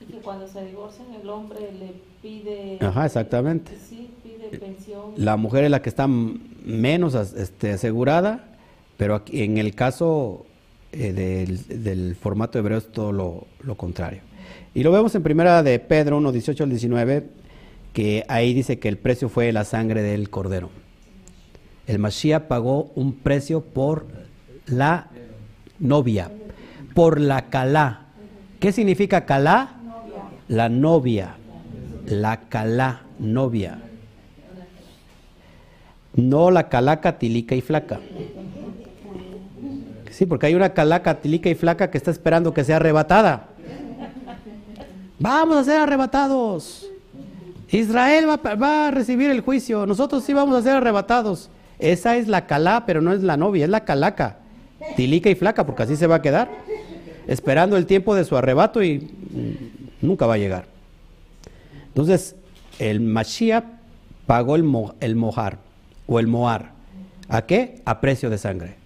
Y 0.00 0.10
que 0.12 0.18
cuando 0.18 0.48
se 0.48 0.64
divorcian 0.64 1.14
el 1.14 1.28
hombre 1.28 1.60
le 1.78 1.92
pide... 2.20 2.78
Ajá, 2.80 3.06
exactamente. 3.06 3.78
Sí. 3.88 4.10
La 5.16 5.36
mujer 5.36 5.64
es 5.64 5.70
la 5.70 5.82
que 5.82 5.88
está 5.88 6.06
menos 6.06 7.14
este, 7.14 7.72
asegurada, 7.72 8.56
pero 8.96 9.14
aquí, 9.14 9.42
en 9.42 9.58
el 9.58 9.74
caso 9.74 10.46
eh, 10.92 11.12
del, 11.12 11.84
del 11.84 12.16
formato 12.16 12.58
hebreo 12.58 12.78
es 12.78 12.90
todo 12.90 13.12
lo, 13.12 13.46
lo 13.60 13.76
contrario. 13.76 14.20
Y 14.74 14.82
lo 14.82 14.92
vemos 14.92 15.14
en 15.14 15.22
primera 15.22 15.62
de 15.62 15.78
Pedro 15.78 16.18
1, 16.18 16.32
18 16.32 16.64
al 16.64 16.70
19, 16.70 17.28
que 17.92 18.24
ahí 18.28 18.54
dice 18.54 18.78
que 18.78 18.88
el 18.88 18.98
precio 18.98 19.28
fue 19.28 19.50
la 19.52 19.64
sangre 19.64 20.02
del 20.02 20.30
cordero. 20.30 20.70
El 21.86 21.98
Mashiach 21.98 22.44
pagó 22.44 22.92
un 22.94 23.14
precio 23.14 23.62
por 23.62 24.06
la 24.66 25.08
novia, 25.78 26.30
por 26.94 27.20
la 27.20 27.48
calá. 27.48 28.08
¿Qué 28.60 28.72
significa 28.72 29.24
calá? 29.24 29.76
La 30.48 30.68
novia, 30.68 31.36
la 32.06 32.48
calá, 32.48 33.02
novia. 33.18 33.82
No 36.18 36.50
la 36.50 36.68
calaca 36.68 37.16
tilica 37.16 37.54
y 37.54 37.60
flaca. 37.60 38.00
Sí, 40.10 40.26
porque 40.26 40.46
hay 40.46 40.54
una 40.56 40.74
calaca 40.74 41.20
tilica 41.20 41.48
y 41.48 41.54
flaca 41.54 41.90
que 41.92 41.96
está 41.98 42.10
esperando 42.10 42.52
que 42.52 42.64
sea 42.64 42.76
arrebatada. 42.76 43.46
Vamos 45.20 45.58
a 45.58 45.64
ser 45.64 45.76
arrebatados. 45.80 46.90
Israel 47.70 48.26
va, 48.28 48.86
a- 48.86 48.90
recibir 48.90 49.30
el 49.30 49.42
juicio. 49.42 49.86
Nosotros 49.86 50.24
sí 50.24 50.32
vamos 50.32 50.56
a 50.58 50.62
ser 50.62 50.72
arrebatados. 50.72 51.50
Esa 51.78 52.16
es 52.16 52.26
la 52.26 52.46
calá, 52.46 52.82
pero 52.84 53.00
no 53.00 53.12
es 53.12 53.22
la 53.22 53.36
novia, 53.36 53.64
es 53.64 53.70
la 53.70 53.84
calaca. 53.84 54.38
Tilica 54.96 55.30
y 55.30 55.36
flaca, 55.36 55.64
porque 55.66 55.84
así 55.84 55.94
se 55.94 56.08
va 56.08 56.16
a 56.16 56.22
quedar. 56.22 56.48
Esperando 57.28 57.76
el 57.76 57.86
tiempo 57.86 58.16
de 58.16 58.24
su 58.24 58.36
arrebato 58.36 58.82
y 58.82 58.98
mm, 58.98 60.04
nunca 60.06 60.26
va 60.26 60.34
a 60.34 60.38
llegar. 60.38 60.64
Entonces, 61.88 62.34
el 62.80 62.98
Mashiach 63.00 63.64
pagó 64.26 64.56
el, 64.56 64.64
mo- 64.64 64.94
el 64.98 65.14
mojar 65.14 65.58
o 66.08 66.18
el 66.18 66.26
moar. 66.26 66.72
¿A 67.28 67.42
qué? 67.42 67.80
A 67.84 68.00
precio 68.00 68.30
de 68.30 68.38
sangre. 68.38 68.76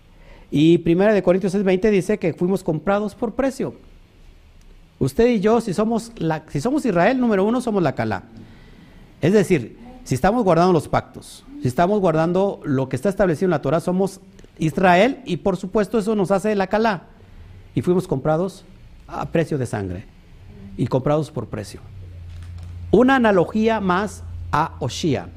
Y 0.50 0.78
primera 0.78 1.14
de 1.14 1.22
Corintios 1.22 1.54
6:20 1.54 1.90
dice 1.90 2.18
que 2.18 2.34
fuimos 2.34 2.62
comprados 2.62 3.14
por 3.14 3.34
precio. 3.34 3.74
Usted 4.98 5.28
y 5.28 5.40
yo, 5.40 5.60
si 5.62 5.72
somos, 5.72 6.12
la, 6.16 6.44
si 6.48 6.60
somos 6.60 6.84
Israel, 6.84 7.18
número 7.18 7.44
uno, 7.44 7.60
somos 7.60 7.82
la 7.82 7.94
Calá. 7.94 8.24
Es 9.20 9.32
decir, 9.32 9.78
si 10.04 10.14
estamos 10.14 10.44
guardando 10.44 10.72
los 10.72 10.88
pactos, 10.88 11.44
si 11.62 11.68
estamos 11.68 12.00
guardando 12.00 12.60
lo 12.64 12.88
que 12.88 12.96
está 12.96 13.08
establecido 13.08 13.46
en 13.46 13.52
la 13.52 13.62
Torah, 13.62 13.80
somos 13.80 14.20
Israel 14.58 15.22
y 15.24 15.38
por 15.38 15.56
supuesto 15.56 15.98
eso 15.98 16.14
nos 16.14 16.30
hace 16.30 16.54
la 16.54 16.66
Calá. 16.66 17.04
Y 17.74 17.82
fuimos 17.82 18.06
comprados 18.06 18.64
a 19.06 19.26
precio 19.26 19.58
de 19.58 19.66
sangre 19.66 20.04
y 20.76 20.86
comprados 20.86 21.30
por 21.30 21.48
precio. 21.48 21.80
Una 22.90 23.16
analogía 23.16 23.80
más 23.80 24.22
a 24.50 24.74
Oshea. 24.80 25.28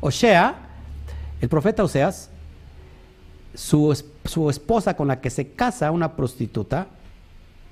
Oshea, 0.00 0.71
el 1.42 1.48
profeta 1.48 1.82
Oseas, 1.82 2.30
su, 3.52 4.02
su 4.24 4.48
esposa 4.48 4.94
con 4.96 5.08
la 5.08 5.20
que 5.20 5.28
se 5.28 5.48
casa, 5.48 5.90
una 5.90 6.16
prostituta, 6.16 6.86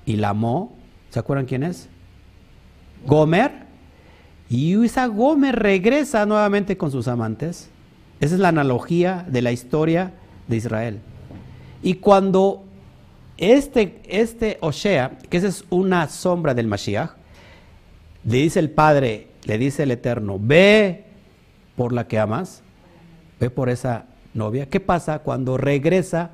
y 0.05 0.16
la 0.16 0.30
amó, 0.30 0.76
¿se 1.09 1.20
acuerdan 1.20 1.47
quién 1.47 1.62
es? 1.62 1.88
Gomer. 3.06 3.70
Y 4.48 4.84
esa 4.84 5.06
Gomer 5.06 5.55
regresa 5.55 6.26
nuevamente 6.26 6.76
con 6.76 6.90
sus 6.90 7.06
amantes. 7.06 7.70
Esa 8.18 8.34
es 8.34 8.40
la 8.40 8.48
analogía 8.48 9.24
de 9.28 9.40
la 9.40 9.52
historia 9.52 10.14
de 10.48 10.56
Israel. 10.56 11.01
Y 11.80 11.94
cuando 11.94 12.64
este, 13.38 14.01
este 14.05 14.59
Osea, 14.62 15.16
que 15.30 15.36
esa 15.36 15.47
es 15.47 15.64
una 15.70 16.09
sombra 16.09 16.55
del 16.55 16.66
Mashiach, 16.66 17.12
le 18.24 18.36
dice 18.38 18.59
el 18.59 18.70
Padre, 18.70 19.28
le 19.44 19.59
dice 19.59 19.84
el 19.84 19.92
Eterno, 19.92 20.38
ve 20.40 21.05
por 21.76 21.92
la 21.92 22.09
que 22.09 22.18
amas, 22.18 22.64
ve 23.41 23.51
por 23.51 23.71
esa 23.71 24.05
novia. 24.35 24.67
¿Qué 24.67 24.79
pasa 24.79 25.21
cuando 25.21 25.57
regresa 25.57 26.31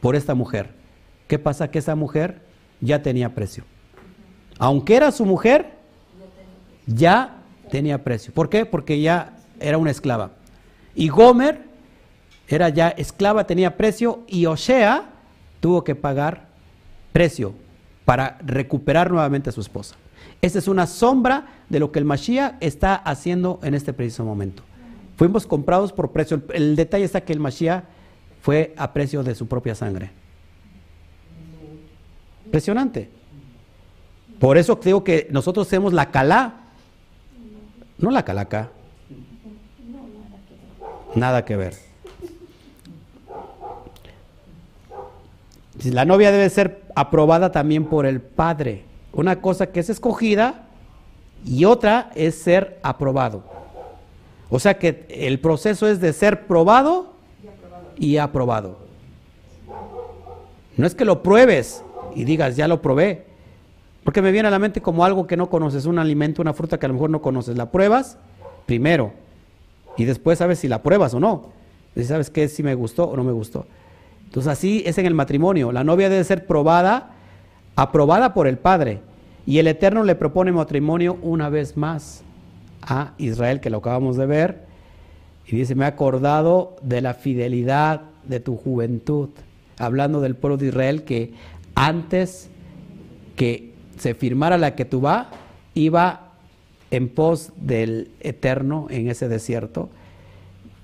por 0.00 0.16
esta 0.16 0.34
mujer? 0.34 0.70
¿Qué 1.28 1.38
pasa? 1.38 1.70
Que 1.70 1.78
esa 1.78 1.94
mujer 1.94 2.42
ya 2.80 3.02
tenía 3.02 3.34
precio. 3.34 3.64
Aunque 4.58 4.96
era 4.96 5.12
su 5.12 5.24
mujer, 5.24 5.70
ya 6.86 7.36
tenía 7.70 8.02
precio. 8.02 8.34
¿Por 8.34 8.50
qué? 8.50 8.66
Porque 8.66 9.00
ya 9.00 9.36
era 9.60 9.78
una 9.78 9.90
esclava. 9.90 10.32
Y 10.94 11.08
Gomer 11.08 11.62
era 12.48 12.68
ya 12.68 12.88
esclava, 12.88 13.46
tenía 13.46 13.76
precio, 13.76 14.24
y 14.26 14.46
Osea 14.46 15.04
tuvo 15.60 15.84
que 15.84 15.94
pagar 15.94 16.48
precio 17.12 17.54
para 18.04 18.38
recuperar 18.44 19.10
nuevamente 19.10 19.50
a 19.50 19.52
su 19.52 19.60
esposa. 19.60 19.94
Esta 20.42 20.58
es 20.58 20.66
una 20.66 20.86
sombra 20.86 21.46
de 21.68 21.78
lo 21.78 21.92
que 21.92 22.00
el 22.00 22.04
Mashiach 22.04 22.54
está 22.60 22.96
haciendo 22.96 23.60
en 23.62 23.74
este 23.74 23.92
preciso 23.92 24.24
momento. 24.24 24.64
Fuimos 25.20 25.46
comprados 25.46 25.92
por 25.92 26.12
precio. 26.12 26.40
El, 26.54 26.76
detalle 26.76 27.04
está 27.04 27.20
que 27.20 27.34
el 27.34 27.40
Mashiach 27.40 27.84
fue 28.40 28.72
a 28.78 28.90
precio 28.94 29.22
de 29.22 29.34
su 29.34 29.46
propia 29.46 29.74
sangre. 29.74 30.12
Impresionante. 32.46 33.10
Por 34.38 34.56
eso 34.56 34.80
creo 34.80 35.04
que 35.04 35.28
nosotros 35.30 35.66
hacemos 35.66 35.92
la 35.92 36.10
calá, 36.10 36.54
no 37.98 38.10
la 38.10 38.24
calaca. 38.24 38.70
Nada 41.14 41.44
que 41.44 41.54
ver. 41.54 41.74
La 45.84 46.06
novia 46.06 46.32
debe 46.32 46.48
ser 46.48 46.82
aprobada 46.94 47.52
también 47.52 47.84
por 47.84 48.06
el 48.06 48.22
padre. 48.22 48.84
Una 49.12 49.42
cosa 49.42 49.66
que 49.66 49.80
es 49.80 49.90
escogida 49.90 50.66
y 51.44 51.66
otra 51.66 52.10
es 52.14 52.36
ser 52.40 52.80
aprobado. 52.82 53.59
O 54.50 54.58
sea 54.58 54.78
que 54.78 55.06
el 55.08 55.38
proceso 55.38 55.88
es 55.88 56.00
de 56.00 56.12
ser 56.12 56.46
probado 56.46 57.12
y 57.96 58.16
aprobado. 58.16 58.78
No 60.76 60.86
es 60.86 60.94
que 60.94 61.04
lo 61.04 61.22
pruebes 61.22 61.84
y 62.14 62.24
digas, 62.24 62.56
ya 62.56 62.66
lo 62.66 62.82
probé. 62.82 63.26
Porque 64.02 64.22
me 64.22 64.32
viene 64.32 64.48
a 64.48 64.50
la 64.50 64.58
mente 64.58 64.80
como 64.80 65.04
algo 65.04 65.26
que 65.26 65.36
no 65.36 65.48
conoces, 65.48 65.86
un 65.86 65.98
alimento, 65.98 66.42
una 66.42 66.52
fruta 66.52 66.78
que 66.78 66.86
a 66.86 66.88
lo 66.88 66.94
mejor 66.94 67.10
no 67.10 67.22
conoces. 67.22 67.56
La 67.56 67.70
pruebas 67.70 68.18
primero 68.66 69.12
y 69.96 70.04
después 70.04 70.38
sabes 70.38 70.58
si 70.58 70.68
la 70.68 70.82
pruebas 70.82 71.14
o 71.14 71.20
no. 71.20 71.50
Si 71.94 72.04
sabes 72.04 72.30
qué, 72.30 72.48
si 72.48 72.62
me 72.62 72.74
gustó 72.74 73.04
o 73.04 73.16
no 73.16 73.22
me 73.22 73.32
gustó. 73.32 73.66
Entonces 74.24 74.50
así 74.50 74.82
es 74.86 74.96
en 74.98 75.06
el 75.06 75.14
matrimonio. 75.14 75.70
La 75.70 75.84
novia 75.84 76.08
debe 76.08 76.24
ser 76.24 76.46
probada, 76.46 77.10
aprobada 77.76 78.32
por 78.32 78.46
el 78.46 78.58
Padre. 78.58 79.00
Y 79.46 79.58
el 79.58 79.66
Eterno 79.66 80.02
le 80.02 80.14
propone 80.14 80.52
matrimonio 80.52 81.18
una 81.22 81.48
vez 81.48 81.76
más 81.76 82.24
a 82.82 83.14
Israel, 83.18 83.60
que 83.60 83.70
lo 83.70 83.78
acabamos 83.78 84.16
de 84.16 84.26
ver. 84.26 84.64
Y 85.46 85.56
dice, 85.56 85.74
me 85.74 85.84
he 85.84 85.88
acordado 85.88 86.76
de 86.82 87.00
la 87.00 87.14
fidelidad 87.14 88.02
de 88.24 88.40
tu 88.40 88.56
juventud. 88.56 89.30
Hablando 89.78 90.20
del 90.20 90.36
pueblo 90.36 90.56
de 90.56 90.68
Israel 90.68 91.04
que 91.04 91.32
antes 91.74 92.50
que 93.36 93.72
se 93.98 94.14
firmara 94.14 94.58
la 94.58 94.74
que 94.74 94.84
tú 94.84 95.00
va, 95.00 95.30
iba 95.74 96.32
en 96.90 97.08
pos 97.08 97.52
del 97.56 98.10
Eterno 98.20 98.86
en 98.90 99.08
ese 99.08 99.28
desierto 99.28 99.88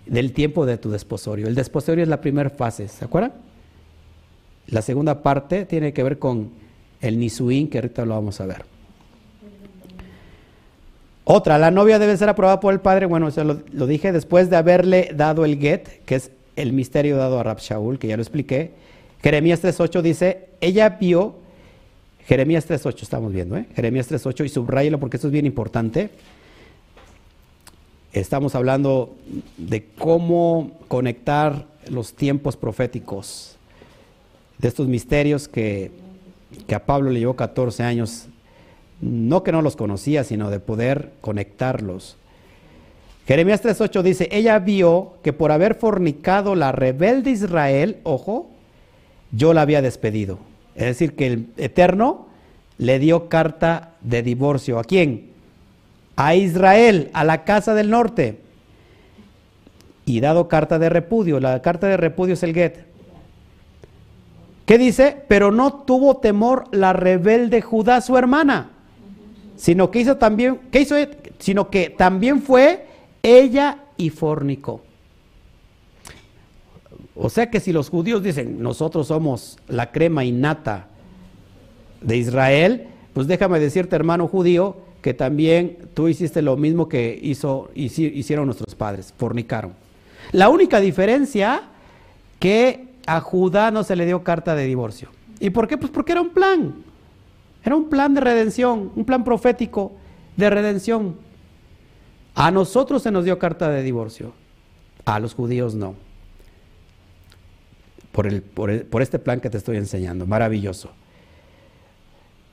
del 0.06 0.32
tiempo 0.32 0.66
de 0.66 0.78
tu 0.78 0.90
desposorio. 0.90 1.48
El 1.48 1.55
desposorio 1.55 2.02
es 2.02 2.09
la 2.09 2.20
primera 2.20 2.51
fase, 2.51 2.89
¿se 2.89 3.05
acuerdan? 3.05 3.32
La 4.68 4.82
segunda 4.82 5.23
parte 5.23 5.64
tiene 5.64 5.93
que 5.93 6.02
ver 6.02 6.18
con 6.18 6.51
el 7.01 7.18
Nisuín, 7.18 7.68
que 7.68 7.78
ahorita 7.78 8.05
lo 8.05 8.14
vamos 8.14 8.40
a 8.40 8.47
ver. 8.47 8.76
Otra, 11.28 11.59
la 11.59 11.70
novia 11.70 11.98
debe 11.98 12.16
ser 12.16 12.28
aprobada 12.28 12.61
por 12.61 12.73
el 12.73 12.81
padre, 12.81 13.07
bueno, 13.07 13.28
eso 13.28 13.43
lo, 13.44 13.86
dije, 13.86 14.12
después 14.12 14.48
de 14.48 14.57
haberle 14.57 15.11
dado 15.15 15.44
el 15.44 15.59
get, 15.59 16.05
que 16.05 16.15
es 16.15 16.31
el 16.55 16.73
misterio 16.73 17.16
dado 17.16 17.40
a 17.40 17.43
Rab 17.43 17.59
Shaul, 17.59 17.98
que 17.98 18.07
ya 18.07 18.16
lo 18.16 18.23
expliqué. 18.23 18.70
Jeremías 19.23 19.62
3.8 19.62 20.03
dice, 20.03 20.48
ella 20.61 20.89
vio, 20.89 21.35
Jeremías 22.27 22.69
3.8 22.69 23.03
estamos 23.03 23.32
viendo, 23.32 23.57
¿eh? 23.57 23.66
Jeremías 23.74 24.11
3.8, 24.11 24.44
y 24.44 24.48
subrayelo 24.48 25.01
porque 25.01 25.16
esto 25.16 25.27
es 25.27 25.32
bien 25.32 25.47
importante 25.47 26.11
estamos 28.20 28.55
hablando 28.55 29.15
de 29.57 29.86
cómo 29.98 30.73
conectar 30.89 31.66
los 31.89 32.15
tiempos 32.15 32.57
proféticos, 32.57 33.57
de 34.59 34.69
estos 34.69 34.89
misterios 34.89 35.48
que, 35.48 35.90
que, 36.66 36.74
a 36.74 36.86
Pablo 36.86 37.11
le 37.11 37.20
llevó 37.20 37.36
14 37.36 37.82
años, 37.82 38.27
no 39.01 39.43
que 39.43 39.52
no 39.52 39.62
los 39.62 39.77
conocía, 39.77 40.24
sino 40.24 40.51
de 40.51 40.60
poder 40.60 41.12
conectarlos. 41.20 42.16
Jeremías 43.27 43.62
3.8 43.62 44.02
dice, 44.02 44.28
ella 44.31 44.59
vio 44.59 45.14
que 45.23 45.32
por 45.32 45.51
haber 45.51 45.74
fornicado 45.74 46.55
la 46.55 46.73
rebelde 46.73 47.31
Israel, 47.31 47.98
ojo, 48.05 48.51
yo 49.32 49.52
la 49.52 49.62
había 49.62 49.82
despedido. 49.82 50.39
Es 50.74 50.85
decir, 50.85 51.16
que 51.16 51.27
el 51.27 51.48
Eterno 51.56 52.27
le 52.78 52.98
dio 52.98 53.28
carta 53.28 53.94
de 54.02 54.23
divorcio. 54.23 54.78
¿A 54.78 54.85
quién? 54.85 55.36
a 56.16 56.35
Israel, 56.35 57.10
a 57.12 57.24
la 57.24 57.44
casa 57.44 57.74
del 57.74 57.90
norte, 57.90 58.40
y 60.06 60.20
dado 60.20 60.48
carta 60.48 60.78
de 60.78 60.89
repudio. 60.89 61.40
La 61.40 61.60
carta 61.62 61.86
de 61.86 61.97
repudio 61.97 62.35
es 62.35 62.43
el 62.43 62.55
get. 62.55 62.86
¿Qué 64.64 64.78
dice? 64.78 65.23
Pero 65.28 65.52
no 65.52 65.73
tuvo 65.73 66.16
temor 66.16 66.64
la 66.73 66.93
rebelde 66.93 67.60
Judá, 67.60 68.01
su 68.01 68.16
hermana, 68.16 68.70
sino 69.57 69.91
que 69.91 70.01
hizo 70.01 70.16
también, 70.16 70.61
¿qué 70.70 70.81
hizo? 70.81 70.97
Sino 71.39 71.70
que 71.70 71.91
también 71.91 72.43
fue 72.43 72.87
ella 73.23 73.78
y 73.97 74.11
fornicó. 74.11 74.83
O 77.15 77.31
sea 77.31 77.51
que 77.51 77.61
si 77.61 77.73
los 77.73 77.89
judíos 77.89 78.23
dicen, 78.23 78.62
nosotros 78.62 79.09
somos 79.09 79.59
la 79.69 79.91
crema 79.91 80.24
innata 80.24 80.89
de 82.03 82.16
Israel, 82.19 82.89
pues 83.15 83.27
déjame 83.27 83.59
decirte, 83.59 83.97
hermano 83.97 84.28
judío, 84.28 84.77
que 85.01 85.15
también 85.15 85.78
tú 85.95 86.09
hiciste 86.09 86.43
lo 86.43 86.57
mismo 86.57 86.89
que 86.89 87.19
hizo, 87.23 87.70
hicieron 87.74 88.47
nuestros 88.47 88.74
padres, 88.74 89.15
fornicaron. 89.16 89.73
La 90.33 90.49
única 90.49 90.81
diferencia 90.81 91.62
que 92.39 92.89
a 93.07 93.20
Judá 93.20 93.70
no 93.70 93.85
se 93.85 93.97
le 93.97 94.05
dio 94.05 94.23
carta 94.23 94.55
de 94.55 94.66
divorcio. 94.66 95.09
¿Y 95.41 95.51
por 95.51 95.69
qué? 95.69 95.78
Pues 95.78 95.91
porque 95.91 96.12
era 96.12 96.20
un 96.20 96.31
plan. 96.31 96.74
Era 97.66 97.74
un 97.74 97.88
plan 97.88 98.14
de 98.14 98.20
redención, 98.20 98.93
un 98.94 99.05
plan 99.05 99.24
profético 99.24 99.90
de 100.36 100.48
redención. 100.48 101.16
A 102.36 102.52
nosotros 102.52 103.02
se 103.02 103.10
nos 103.10 103.24
dio 103.24 103.40
carta 103.40 103.68
de 103.68 103.82
divorcio, 103.82 104.32
a 105.05 105.18
los 105.18 105.34
judíos 105.34 105.74
no. 105.74 105.97
Por, 108.12 108.28
el, 108.28 108.40
por, 108.40 109.02
este 109.02 109.18
plan 109.18 109.40
que 109.40 109.51
te 109.51 109.59
estoy 109.59 109.78
enseñando, 109.78 110.26
maravilloso. 110.26 110.90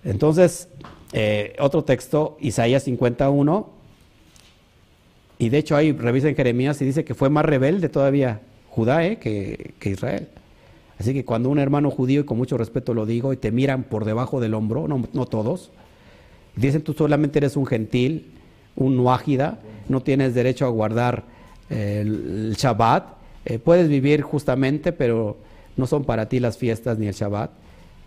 Entonces, 0.03 0.67
eh, 1.13 1.55
otro 1.59 1.83
texto, 1.83 2.35
Isaías 2.39 2.81
51, 2.83 3.69
y 5.37 5.49
de 5.49 5.57
hecho 5.59 5.75
ahí 5.75 5.91
revisen 5.91 6.35
Jeremías 6.35 6.81
y 6.81 6.85
dice 6.85 7.05
que 7.05 7.13
fue 7.13 7.29
más 7.29 7.45
rebelde 7.45 7.87
todavía 7.87 8.41
Judá 8.69 9.05
eh, 9.05 9.19
que, 9.19 9.75
que, 9.79 9.91
Israel. 9.91 10.27
Así 10.99 11.13
que 11.13 11.25
cuando 11.25 11.49
un 11.49 11.59
hermano 11.59 11.89
judío, 11.89 12.21
y 12.21 12.25
con 12.25 12.37
mucho 12.37 12.57
respeto 12.57 12.93
lo 12.93 13.05
digo, 13.05 13.33
y 13.33 13.37
te 13.37 13.51
miran 13.51 13.83
por 13.83 14.05
debajo 14.05 14.39
del 14.39 14.53
hombro, 14.53 14.87
no, 14.87 15.03
no 15.13 15.25
todos, 15.25 15.71
dicen 16.55 16.81
tú 16.81 16.93
solamente 16.93 17.39
eres 17.39 17.57
un 17.57 17.65
gentil, 17.65 18.31
un 18.75 18.95
nuágida, 18.95 19.59
no 19.89 20.01
tienes 20.01 20.33
derecho 20.33 20.65
a 20.65 20.69
guardar 20.69 21.23
eh, 21.69 22.01
el, 22.01 22.55
Shabbat, 22.57 23.05
eh, 23.45 23.59
puedes 23.59 23.89
vivir 23.89 24.21
justamente, 24.21 24.91
pero 24.91 25.37
no 25.75 25.87
son 25.87 26.03
para 26.03 26.29
ti 26.29 26.39
las 26.39 26.57
fiestas 26.57 26.97
ni 26.97 27.07
el 27.07 27.13
Shabbat. 27.13 27.51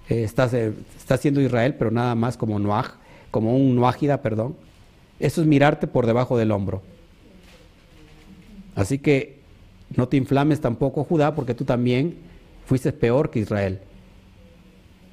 Eh, 0.09 0.23
estás, 0.23 0.55
estás 0.55 1.21
siendo 1.21 1.41
Israel, 1.41 1.75
pero 1.75 1.91
nada 1.91 2.15
más 2.15 2.37
como 2.37 2.59
Noaj, 2.59 2.95
como 3.31 3.57
un 3.57 3.75
Noágida, 3.75 4.23
perdón. 4.23 4.57
Eso 5.19 5.41
es 5.41 5.47
mirarte 5.47 5.87
por 5.87 6.07
debajo 6.07 6.39
del 6.39 6.53
hombro. 6.53 6.83
Así 8.75 8.99
que 8.99 9.41
no 9.97 10.09
te 10.09 10.17
inflames 10.17 10.61
tampoco, 10.61 11.05
Judá, 11.05 11.35
porque 11.35 11.55
tú 11.55 11.65
también 11.65 12.19
fuiste 12.67 12.93
peor 12.93 13.31
que 13.31 13.39
Israel. 13.39 13.81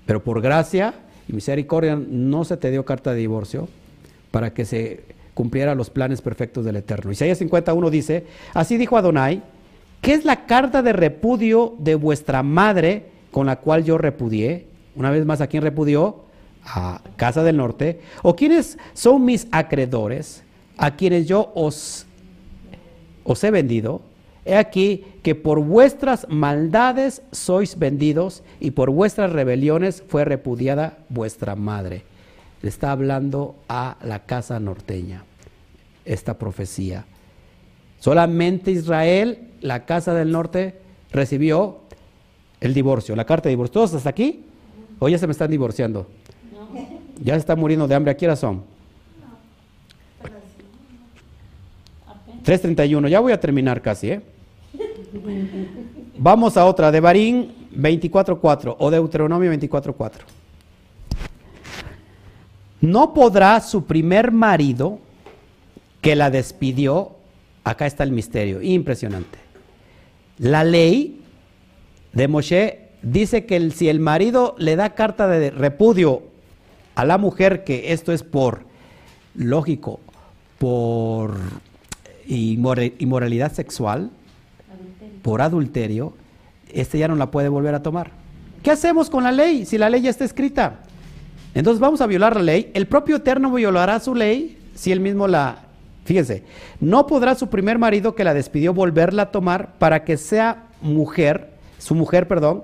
Pero 0.05 0.21
por 0.21 0.41
gracia 0.41 0.93
y 1.27 1.33
misericordia 1.33 1.95
no 1.95 2.43
se 2.43 2.57
te 2.57 2.69
dio 2.69 2.83
carta 2.83 3.11
de 3.11 3.19
divorcio 3.19 3.69
para 4.31 4.53
que 4.53 4.65
se 4.65 5.05
cumpliera 5.33 5.73
los 5.73 5.89
planes 5.89 6.21
perfectos 6.21 6.65
del 6.65 6.75
Eterno. 6.75 7.11
Isaías 7.11 7.37
51 7.37 7.89
dice, 7.89 8.25
así 8.53 8.77
dijo 8.77 8.97
Adonai, 8.97 9.41
¿Qué 10.03 10.13
es 10.13 10.25
la 10.25 10.45
carta 10.45 10.81
de 10.81 10.91
repudio 10.91 11.75
de 11.79 11.95
vuestra 11.95 12.43
madre 12.43 13.05
con 13.31 13.45
la 13.45 13.61
cual 13.61 13.85
yo 13.85 13.97
repudié? 13.97 14.67
Una 14.97 15.09
vez 15.09 15.25
más, 15.25 15.39
¿a 15.39 15.47
quién 15.47 15.63
repudió? 15.63 16.25
A 16.65 17.01
Casa 17.15 17.41
del 17.41 17.55
Norte. 17.55 18.01
¿O 18.21 18.35
quiénes 18.35 18.77
son 18.93 19.23
mis 19.23 19.47
acreedores? 19.53 20.43
A 20.75 20.97
quienes 20.97 21.25
yo 21.25 21.53
os, 21.55 22.05
os 23.23 23.43
he 23.45 23.49
vendido. 23.49 24.01
He 24.45 24.55
aquí 24.55 25.05
que 25.23 25.35
por 25.35 25.61
vuestras 25.61 26.27
maldades 26.29 27.21
sois 27.31 27.79
vendidos 27.79 28.43
y 28.59 28.71
por 28.71 28.89
vuestras 28.89 29.31
rebeliones 29.31 30.03
fue 30.07 30.25
repudiada 30.25 30.97
vuestra 31.09 31.55
madre. 31.55 32.03
Le 32.61 32.69
está 32.69 32.91
hablando 32.91 33.55
a 33.69 33.97
la 34.03 34.25
casa 34.25 34.59
norteña 34.59 35.23
esta 36.05 36.37
profecía. 36.37 37.05
Solamente 37.99 38.71
Israel, 38.71 39.51
la 39.61 39.85
casa 39.85 40.13
del 40.13 40.31
norte, 40.31 40.75
recibió 41.11 41.79
el 42.59 42.73
divorcio, 42.73 43.15
la 43.15 43.25
carta 43.25 43.47
de 43.47 43.51
divorcio. 43.51 43.73
¿Todos 43.73 43.93
hasta 43.93 44.09
aquí? 44.09 44.43
¿O 44.99 45.07
ya 45.07 45.17
se 45.17 45.27
me 45.27 45.31
están 45.31 45.51
divorciando? 45.51 46.07
Ya 47.21 47.35
se 47.35 47.39
están 47.39 47.59
muriendo 47.59 47.87
de 47.87 47.95
hambre. 47.95 48.11
¿A 48.11 48.17
qué 48.17 48.25
hora 48.25 48.35
son? 48.35 48.63
3.31. 52.43 53.07
Ya 53.07 53.19
voy 53.21 53.31
a 53.31 53.39
terminar 53.39 53.81
casi, 53.81 54.11
¿eh? 54.11 54.21
Vamos 56.17 56.57
a 56.57 56.65
otra, 56.65 56.91
de 56.91 56.99
Barín 56.99 57.53
24.4 57.75 58.75
o 58.77 58.91
Deuteronomio 58.91 59.51
24.4. 59.51 60.11
No 62.81 63.13
podrá 63.13 63.61
su 63.61 63.85
primer 63.85 64.31
marido 64.31 64.99
que 66.01 66.15
la 66.15 66.29
despidió, 66.29 67.11
acá 67.63 67.85
está 67.85 68.03
el 68.03 68.11
misterio, 68.11 68.61
impresionante. 68.61 69.39
La 70.37 70.63
ley 70.63 71.21
de 72.11 72.27
Moshe 72.27 72.89
dice 73.01 73.45
que 73.45 73.71
si 73.71 73.87
el 73.87 73.99
marido 73.99 74.55
le 74.57 74.75
da 74.75 74.95
carta 74.95 75.27
de 75.27 75.49
repudio 75.49 76.23
a 76.95 77.05
la 77.05 77.17
mujer, 77.17 77.63
que 77.63 77.93
esto 77.93 78.11
es 78.11 78.23
por, 78.23 78.65
lógico, 79.33 79.99
por 80.57 81.37
inmoralidad 82.27 83.53
sexual, 83.53 84.11
por 85.23 85.41
adulterio, 85.41 86.13
este 86.71 86.99
ya 86.99 87.07
no 87.07 87.15
la 87.15 87.31
puede 87.31 87.49
volver 87.49 87.73
a 87.73 87.81
tomar. 87.81 88.11
¿Qué 88.61 88.69
hacemos 88.69 89.09
con 89.09 89.23
la 89.23 89.31
ley 89.31 89.65
si 89.65 89.79
la 89.79 89.89
ley 89.89 90.01
ya 90.01 90.11
está 90.11 90.23
escrita? 90.23 90.81
Entonces 91.55 91.79
vamos 91.79 92.01
a 92.01 92.07
violar 92.07 92.35
la 92.35 92.43
ley. 92.43 92.71
El 92.75 92.85
propio 92.85 93.15
Eterno 93.15 93.51
violará 93.51 93.99
su 93.99 94.13
ley 94.13 94.59
si 94.75 94.91
él 94.91 94.99
mismo 94.99 95.27
la 95.27 95.63
Fíjense, 96.05 96.43
no 96.81 97.07
podrá 97.07 97.35
su 97.35 97.47
primer 97.47 97.79
marido 97.79 98.13
que 98.13 98.23
la 98.23 98.33
despidió 98.33 98.73
volverla 98.73 99.23
a 99.23 99.31
tomar 99.31 99.73
para 99.79 100.03
que 100.03 100.17
sea 100.17 100.65
mujer, 100.81 101.49
su 101.77 101.95
mujer, 101.95 102.27
perdón, 102.27 102.63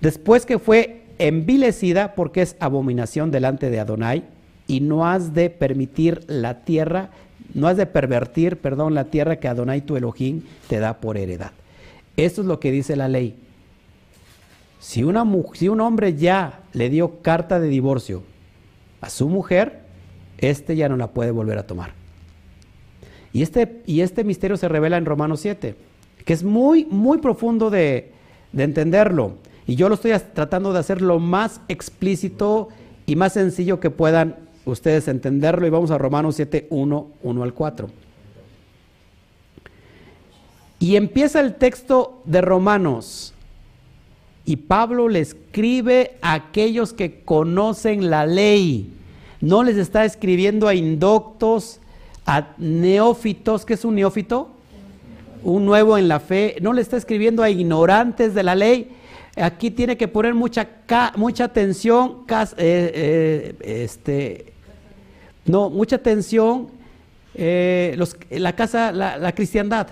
después 0.00 0.46
que 0.46 0.58
fue 0.58 1.02
envilecida 1.18 2.14
porque 2.14 2.42
es 2.42 2.56
abominación 2.60 3.30
delante 3.30 3.68
de 3.68 3.80
Adonai 3.80 4.24
y 4.66 4.80
no 4.80 5.06
has 5.06 5.34
de 5.34 5.50
permitir 5.50 6.24
la 6.28 6.62
tierra, 6.62 7.10
no 7.52 7.68
has 7.68 7.76
de 7.76 7.86
pervertir, 7.86 8.56
perdón, 8.56 8.94
la 8.94 9.04
tierra 9.04 9.36
que 9.36 9.48
Adonai 9.48 9.82
tu 9.82 9.96
Elohim 9.96 10.42
te 10.68 10.78
da 10.78 10.98
por 10.98 11.18
heredad. 11.18 11.52
Esto 12.18 12.40
es 12.40 12.48
lo 12.48 12.58
que 12.58 12.72
dice 12.72 12.96
la 12.96 13.06
ley. 13.06 13.36
Si, 14.80 15.04
una, 15.04 15.24
si 15.54 15.68
un 15.68 15.80
hombre 15.80 16.16
ya 16.16 16.62
le 16.72 16.90
dio 16.90 17.22
carta 17.22 17.60
de 17.60 17.68
divorcio 17.68 18.24
a 19.00 19.08
su 19.08 19.28
mujer, 19.28 19.82
este 20.38 20.74
ya 20.74 20.88
no 20.88 20.96
la 20.96 21.12
puede 21.12 21.30
volver 21.30 21.58
a 21.58 21.66
tomar. 21.68 21.92
Y 23.32 23.42
este, 23.42 23.82
y 23.86 24.00
este 24.00 24.24
misterio 24.24 24.56
se 24.56 24.66
revela 24.66 24.96
en 24.96 25.04
Romanos 25.04 25.38
7, 25.40 25.76
que 26.24 26.32
es 26.32 26.42
muy, 26.42 26.86
muy 26.86 27.18
profundo 27.18 27.70
de, 27.70 28.10
de 28.50 28.64
entenderlo. 28.64 29.34
Y 29.68 29.76
yo 29.76 29.88
lo 29.88 29.94
estoy 29.94 30.10
tratando 30.34 30.72
de 30.72 30.80
hacer 30.80 31.00
lo 31.00 31.20
más 31.20 31.60
explícito 31.68 32.68
y 33.06 33.14
más 33.14 33.34
sencillo 33.34 33.78
que 33.78 33.90
puedan 33.90 34.34
ustedes 34.64 35.06
entenderlo. 35.06 35.68
Y 35.68 35.70
vamos 35.70 35.92
a 35.92 35.98
Romanos 35.98 36.34
7, 36.34 36.66
1, 36.68 37.10
1 37.22 37.42
al 37.44 37.54
4. 37.54 37.88
Y 40.80 40.96
empieza 40.96 41.40
el 41.40 41.54
texto 41.56 42.22
de 42.24 42.40
Romanos. 42.40 43.34
Y 44.44 44.56
Pablo 44.56 45.08
le 45.08 45.20
escribe 45.20 46.12
a 46.22 46.34
aquellos 46.34 46.92
que 46.92 47.20
conocen 47.22 48.10
la 48.10 48.24
ley. 48.24 48.92
No 49.40 49.62
les 49.62 49.76
está 49.76 50.04
escribiendo 50.04 50.68
a 50.68 50.74
indoctos, 50.74 51.80
a 52.24 52.54
neófitos, 52.58 53.64
¿qué 53.64 53.74
es 53.74 53.84
un 53.84 53.96
neófito? 53.96 54.48
Un 55.42 55.64
nuevo 55.64 55.98
en 55.98 56.08
la 56.08 56.20
fe, 56.20 56.56
no 56.60 56.72
le 56.72 56.82
está 56.82 56.96
escribiendo 56.96 57.42
a 57.42 57.50
ignorantes 57.50 58.34
de 58.34 58.42
la 58.42 58.54
ley. 58.54 58.90
Aquí 59.36 59.70
tiene 59.70 59.96
que 59.96 60.08
poner 60.08 60.34
mucha, 60.34 60.68
mucha 61.16 61.44
atención, 61.44 62.24
eh, 62.28 62.46
eh, 62.58 63.54
este, 63.60 64.52
no, 65.44 65.70
mucha 65.70 65.96
atención 65.96 66.68
eh, 67.34 67.96
la 68.30 68.54
casa, 68.54 68.92
la, 68.92 69.16
la 69.16 69.32
cristiandad. 69.32 69.88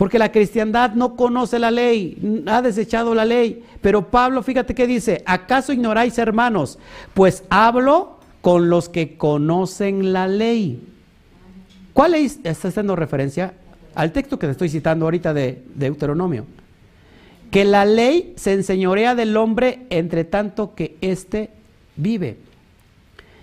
Porque 0.00 0.18
la 0.18 0.32
cristiandad 0.32 0.94
no 0.94 1.14
conoce 1.14 1.58
la 1.58 1.70
ley, 1.70 2.42
ha 2.46 2.62
desechado 2.62 3.14
la 3.14 3.26
ley. 3.26 3.62
Pero 3.82 4.08
Pablo, 4.08 4.42
fíjate 4.42 4.74
que 4.74 4.86
dice, 4.86 5.22
¿acaso 5.26 5.74
ignoráis 5.74 6.16
hermanos? 6.16 6.78
Pues 7.12 7.44
hablo 7.50 8.16
con 8.40 8.70
los 8.70 8.88
que 8.88 9.18
conocen 9.18 10.14
la 10.14 10.26
ley. 10.26 10.82
¿Cuál 11.92 12.12
ley 12.12 12.32
está 12.44 12.68
haciendo 12.68 12.96
referencia? 12.96 13.52
Al 13.94 14.10
texto 14.12 14.38
que 14.38 14.46
te 14.46 14.52
estoy 14.52 14.70
citando 14.70 15.04
ahorita 15.04 15.34
de, 15.34 15.62
Deuteronomio. 15.74 16.46
Que 17.50 17.66
la 17.66 17.84
ley 17.84 18.32
se 18.36 18.54
enseñorea 18.54 19.14
del 19.14 19.36
hombre 19.36 19.80
entre 19.90 20.24
tanto 20.24 20.74
que 20.74 20.96
éste 21.02 21.50
vive. 21.96 22.38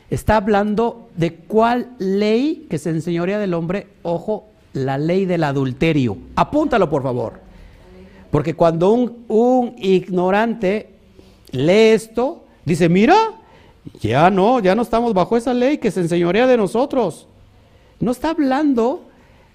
Está 0.10 0.38
hablando 0.38 1.08
de 1.16 1.36
cuál 1.36 1.92
ley 2.00 2.66
que 2.68 2.80
se 2.80 2.90
enseñorea 2.90 3.38
del 3.38 3.54
hombre, 3.54 3.86
ojo, 4.02 4.48
la 4.78 4.98
ley 4.98 5.26
del 5.26 5.44
adulterio. 5.44 6.18
Apúntalo, 6.36 6.90
por 6.90 7.04
favor. 7.04 7.40
Porque 8.32 8.56
cuando 8.56 8.92
un, 8.92 9.26
un 9.28 9.76
ignorante 9.78 10.90
lee 11.52 11.94
esto, 11.94 12.44
dice, 12.66 12.90
mira, 12.90 13.16
ya 14.02 14.30
no, 14.30 14.60
ya 14.60 14.76
no 14.76 14.82
estamos 14.82 15.14
bajo 15.14 15.38
esa 15.38 15.54
ley 15.54 15.78
que 15.78 15.92
se 15.92 16.02
enseñorea 16.02 16.48
de 16.48 16.58
nosotros. 16.58 17.28
No 18.00 18.12
está 18.12 18.32
hablando 18.32 19.04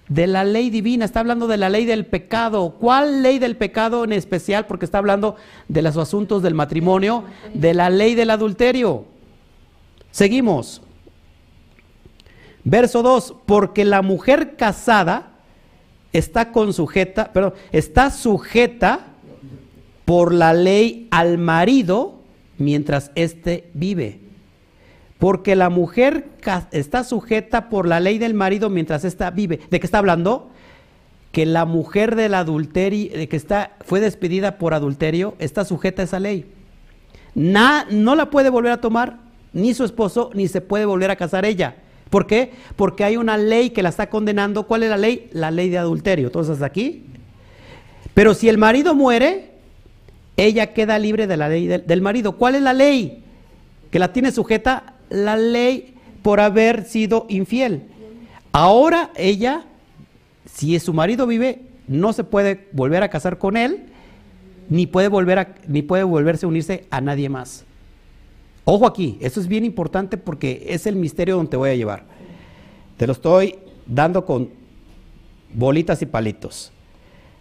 de 0.09 0.27
la 0.27 0.43
ley 0.43 0.69
divina, 0.69 1.05
está 1.05 1.19
hablando 1.21 1.47
de 1.47 1.57
la 1.57 1.69
ley 1.69 1.85
del 1.85 2.05
pecado. 2.05 2.75
¿Cuál 2.79 3.23
ley 3.23 3.39
del 3.39 3.55
pecado 3.55 4.03
en 4.03 4.13
especial? 4.13 4.65
Porque 4.65 4.85
está 4.85 4.97
hablando 4.97 5.35
de 5.67 5.81
los 5.81 5.97
asuntos 5.97 6.43
del 6.43 6.53
matrimonio, 6.53 7.23
de 7.53 7.73
la 7.73 7.89
ley 7.89 8.15
del 8.15 8.29
adulterio. 8.29 9.05
Seguimos. 10.11 10.81
Verso 12.63 13.03
2, 13.03 13.35
porque 13.45 13.83
la 13.83 14.01
mujer 14.01 14.55
casada 14.55 15.31
está 16.13 16.51
con 16.51 16.73
sujeta, 16.73 17.33
perdón, 17.33 17.53
está 17.71 18.09
sujeta 18.09 19.01
por 20.05 20.33
la 20.33 20.53
ley 20.53 21.07
al 21.11 21.37
marido 21.37 22.19
mientras 22.57 23.11
éste 23.15 23.69
vive. 23.73 24.19
Porque 25.17 25.55
la 25.55 25.69
mujer 25.69 26.27
está 26.71 27.03
sujeta 27.03 27.69
por 27.69 27.87
la 27.87 27.99
ley 27.99 28.17
del 28.17 28.33
marido 28.33 28.69
mientras 28.69 29.05
ésta 29.05 29.31
vive. 29.31 29.59
¿De 29.69 29.79
qué 29.79 29.87
está 29.87 29.99
hablando? 29.99 30.49
Que 31.31 31.45
la 31.45 31.65
mujer 31.65 32.15
del 32.15 32.33
adulterio, 32.33 33.17
de 33.17 33.27
que 33.29 33.37
está, 33.37 33.77
fue 33.85 33.99
despedida 34.01 34.57
por 34.57 34.73
adulterio, 34.73 35.35
está 35.39 35.63
sujeta 35.65 36.01
a 36.01 36.05
esa 36.05 36.19
ley. 36.19 36.45
no 37.33 38.15
la 38.15 38.29
puede 38.29 38.49
volver 38.49 38.73
a 38.73 38.81
tomar 38.81 39.19
ni 39.53 39.73
su 39.73 39.85
esposo, 39.85 40.29
ni 40.33 40.47
se 40.47 40.61
puede 40.61 40.85
volver 40.85 41.09
a 41.11 41.15
casar 41.15 41.45
ella. 41.45 41.77
¿Por 42.13 42.27
qué? 42.27 42.51
Porque 42.75 43.03
hay 43.03 43.17
una 43.17 43.37
ley 43.37 43.71
que 43.71 43.81
la 43.81 43.89
está 43.89 44.07
condenando. 44.07 44.67
¿Cuál 44.67 44.83
es 44.83 44.91
la 44.91 44.97
ley? 44.97 45.31
La 45.31 45.49
ley 45.49 45.71
de 45.71 45.79
adulterio. 45.79 46.27
Entonces 46.27 46.61
aquí. 46.61 47.05
Pero 48.13 48.35
si 48.35 48.49
el 48.49 48.59
marido 48.59 48.93
muere, 48.93 49.53
ella 50.37 50.73
queda 50.73 50.99
libre 50.99 51.25
de 51.25 51.37
la 51.37 51.49
ley 51.49 51.65
del, 51.65 51.87
del 51.87 52.01
marido. 52.03 52.33
¿Cuál 52.33 52.53
es 52.53 52.61
la 52.61 52.73
ley? 52.73 53.23
Que 53.89 53.97
la 53.97 54.13
tiene 54.13 54.31
sujeta 54.31 54.93
la 55.09 55.37
ley 55.37 55.95
por 56.21 56.39
haber 56.39 56.85
sido 56.85 57.25
infiel. 57.29 57.81
Ahora 58.51 59.09
ella, 59.15 59.65
si 60.45 60.79
su 60.79 60.93
marido 60.93 61.25
vive, 61.25 61.63
no 61.87 62.13
se 62.13 62.23
puede 62.23 62.67
volver 62.73 63.01
a 63.01 63.09
casar 63.09 63.39
con 63.39 63.57
él, 63.57 63.85
ni 64.69 64.85
puede, 64.85 65.07
volver 65.07 65.39
a, 65.39 65.55
ni 65.67 65.81
puede 65.81 66.03
volverse 66.03 66.45
a 66.45 66.49
unirse 66.49 66.85
a 66.91 67.01
nadie 67.01 67.27
más. 67.29 67.65
Ojo 68.65 68.87
aquí, 68.87 69.17
esto 69.19 69.39
es 69.39 69.47
bien 69.47 69.65
importante 69.65 70.17
porque 70.17 70.65
es 70.69 70.87
el 70.87 70.95
misterio 70.95 71.35
donde 71.35 71.51
te 71.51 71.57
voy 71.57 71.71
a 71.71 71.75
llevar. 71.75 72.03
Te 72.97 73.05
lo 73.05 73.13
estoy 73.13 73.55
dando 73.85 74.25
con 74.25 74.49
bolitas 75.53 76.01
y 76.01 76.05
palitos. 76.05 76.71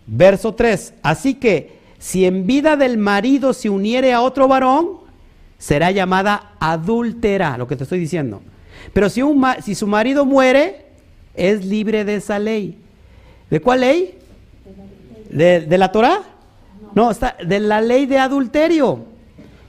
Verso 0.07 0.55
3. 0.55 0.94
Así 1.02 1.34
que 1.34 1.78
si 1.99 2.25
en 2.25 2.47
vida 2.47 2.76
del 2.76 2.99
marido 2.99 3.52
se 3.52 3.70
uniere 3.70 4.12
a 4.12 4.20
otro 4.20 4.49
varón, 4.49 4.99
será 5.59 5.92
llamada 5.92 6.55
adúltera, 6.59 7.57
lo 7.57 7.68
que 7.68 7.76
te 7.76 7.84
estoy 7.84 8.01
diciendo. 8.01 8.42
Pero 8.92 9.09
si, 9.09 9.23
un, 9.23 9.44
si 9.62 9.76
su 9.76 9.86
marido 9.86 10.25
muere, 10.25 10.86
es 11.34 11.65
libre 11.65 12.05
de 12.05 12.17
esa 12.17 12.41
ley. 12.41 12.78
¿De 13.49 13.60
cuál 13.60 13.81
ley? 13.81 14.18
¿De, 15.31 15.60
de 15.60 15.78
la 15.78 15.92
Torah? 15.92 16.23
No, 16.94 17.12
está 17.12 17.36
de 17.47 17.60
la 17.60 17.81
ley 17.81 18.07
de 18.07 18.18
adulterio. 18.18 19.11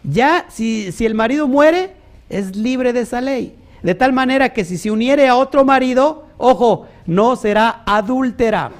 Ya, 0.03 0.45
si, 0.49 0.91
si 0.91 1.05
el 1.05 1.15
marido 1.15 1.47
muere, 1.47 1.95
es 2.29 2.55
libre 2.55 2.93
de 2.93 3.01
esa 3.01 3.21
ley. 3.21 3.55
De 3.81 3.95
tal 3.95 4.13
manera 4.13 4.53
que 4.53 4.65
si 4.65 4.77
se 4.77 4.91
uniere 4.91 5.27
a 5.27 5.35
otro 5.35 5.65
marido, 5.65 6.25
ojo, 6.37 6.87
no 7.05 7.35
será 7.35 7.83
adúltera. 7.85 8.71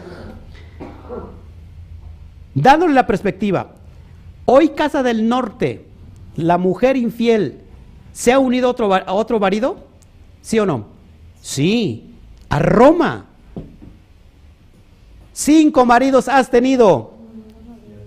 Dándole 2.56 2.94
la 2.94 3.08
perspectiva, 3.08 3.72
hoy 4.46 4.70
Casa 4.70 5.04
del 5.04 5.28
Norte, 5.28 5.86
la 6.36 6.58
mujer 6.58 6.98
infiel, 6.98 7.62
¿se 8.12 8.32
ha 8.32 8.40
unido 8.40 8.70
otro, 8.70 8.94
a 8.94 9.14
otro 9.14 9.40
marido? 9.40 9.78
¿Sí 10.42 10.60
o 10.60 10.66
no? 10.66 10.86
Sí, 11.42 12.16
a 12.50 12.60
Roma. 12.60 13.26
Cinco 15.34 15.86
maridos 15.86 16.28
has 16.28 16.50
tenido. 16.50 17.14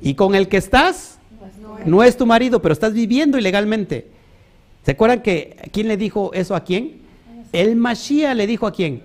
Y 0.01 0.15
con 0.15 0.35
el 0.35 0.49
que 0.49 0.59
estás, 0.59 1.16
no 1.87 2.03
es 2.03 2.17
tu 2.17 2.27
marido, 2.27 2.61
pero 2.61 2.73
estás 2.73 2.93
viviendo 2.93 3.39
ilegalmente. 3.39 4.09
¿Se 4.85 4.93
acuerdan 4.93 5.23
que 5.23 5.57
quién 5.73 5.89
le 5.89 5.97
dijo 5.97 6.33
eso 6.33 6.55
a 6.55 6.61
quién? 6.61 7.01
El 7.53 7.77
Mashiach 7.77 8.37
le 8.37 8.47
dijo 8.47 8.67
a 8.67 8.73
quién? 8.73 9.03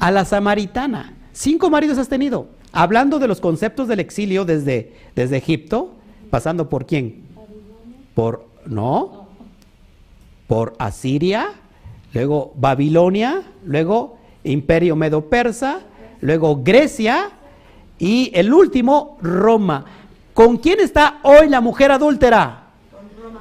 A 0.00 0.10
la 0.10 0.24
samaritana. 0.24 1.14
Cinco 1.32 1.70
maridos 1.70 1.98
has 1.98 2.08
tenido. 2.08 2.48
Hablando 2.72 3.18
de 3.18 3.28
los 3.28 3.40
conceptos 3.40 3.86
del 3.88 4.00
exilio 4.00 4.44
desde, 4.44 4.92
desde 5.14 5.36
Egipto, 5.36 5.92
pasando 6.30 6.68
por 6.68 6.86
quién? 6.86 7.22
Por, 8.14 8.48
no, 8.66 9.28
por 10.46 10.74
Asiria, 10.78 11.50
luego 12.12 12.52
Babilonia, 12.56 13.42
luego 13.64 14.18
Imperio 14.42 14.96
Medo-Persa, 14.96 15.80
luego 16.20 16.62
Grecia 16.62 17.30
y 17.98 18.30
el 18.34 18.52
último, 18.52 19.18
Roma. 19.22 19.84
¿Con 20.34 20.56
quién 20.56 20.80
está 20.80 21.20
hoy 21.22 21.48
la 21.48 21.60
mujer 21.60 21.92
adúltera? 21.92 22.64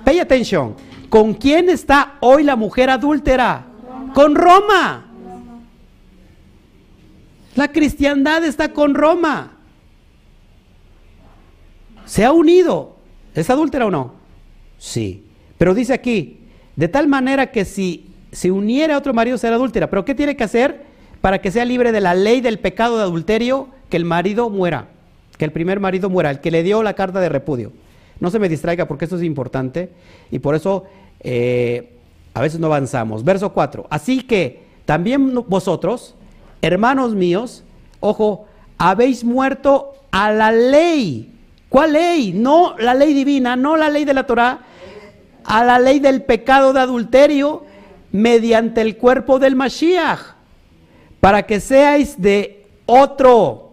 Pay 0.06 0.20
attention. 0.20 0.76
¿Con 1.10 1.34
quién 1.34 1.70
está 1.70 2.18
hoy 2.22 2.44
la 2.44 2.56
mujer 2.56 2.92
adúltera? 2.92 3.66
Con 4.14 4.36
Roma. 4.36 5.08
La 7.56 7.72
cristiandad 7.72 8.44
está 8.44 8.74
con 8.74 8.94
Roma. 8.94 9.54
Se 12.06 12.24
ha 12.24 12.32
unido. 12.32 12.96
¿Es 13.34 13.50
adúltera 13.50 13.88
o 13.88 13.92
no? 13.92 14.14
Sí. 14.78 15.24
Pero 15.58 15.74
dice 15.74 15.94
aquí, 15.94 16.42
de 16.76 16.88
tal 16.88 17.08
manera 17.08 17.52
que 17.52 17.66
si 17.66 18.14
se 18.32 18.52
uniera 18.52 18.96
a 18.96 18.98
otro 19.00 19.14
marido 19.14 19.38
será 19.40 19.56
adúltera. 19.56 19.90
Pero 19.90 20.06
¿qué 20.06 20.14
tiene 20.14 20.36
que 20.36 20.44
hacer 20.44 20.86
para 21.22 21.42
que 21.42 21.52
sea 21.52 21.66
libre 21.66 21.92
de 21.92 22.02
la 22.02 22.14
ley 22.14 22.42
del 22.42 22.60
pecado 22.60 22.98
de 22.98 23.04
adulterio? 23.04 23.70
Que 23.90 23.98
el 23.98 24.06
marido 24.06 24.50
muera. 24.52 24.90
Que 25.38 25.46
el 25.46 25.52
primer 25.52 25.80
marido 25.80 26.10
muera, 26.10 26.30
el 26.30 26.40
que 26.40 26.52
le 26.52 26.64
dio 26.64 26.84
la 26.84 26.94
carta 26.94 27.20
de 27.20 27.30
repudio. 27.30 27.72
No 28.20 28.30
se 28.30 28.40
me 28.40 28.50
distraiga 28.50 28.88
porque 28.88 29.06
esto 29.06 29.18
es 29.18 29.24
importante 29.24 29.90
y 30.32 30.40
por 30.40 30.56
eso 30.56 30.86
eh, 31.22 31.94
a 32.34 32.42
veces 32.42 32.60
no 32.60 32.68
avanzamos. 32.68 33.24
Verso 33.24 33.52
4. 33.52 33.88
Así 33.90 34.22
que 34.22 34.64
también 34.86 35.34
vosotros, 35.48 36.16
hermanos 36.62 37.16
míos, 37.16 37.64
ojo, 38.00 38.46
habéis 38.78 39.24
muerto 39.24 39.94
a 40.12 40.32
la 40.32 40.52
ley. 40.52 41.32
¿Cuál 41.70 41.94
ley? 41.94 42.34
No 42.34 42.76
la 42.78 42.94
ley 42.94 43.14
divina, 43.14 43.56
no 43.56 43.78
la 43.78 43.90
ley 43.90 44.06
de 44.06 44.14
la 44.14 44.28
Torah, 44.28 44.60
a 45.44 45.64
la 45.64 45.80
ley 45.80 46.00
del 46.00 46.22
pecado 46.22 46.74
de 46.74 46.80
adulterio 46.80 47.64
mediante 48.12 48.82
el 48.82 48.98
cuerpo 48.98 49.40
del 49.40 49.56
Mashiach, 49.56 50.20
para 51.20 51.44
que 51.44 51.60
seáis 51.60 52.22
de 52.22 52.68
otro, 52.86 53.73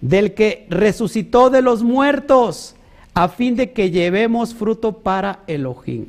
del 0.00 0.34
que 0.34 0.66
resucitó 0.70 1.50
de 1.50 1.62
los 1.62 1.82
muertos, 1.82 2.74
a 3.14 3.28
fin 3.28 3.56
de 3.56 3.72
que 3.72 3.90
llevemos 3.90 4.54
fruto 4.54 4.98
para 4.98 5.40
Elohim. 5.46 6.06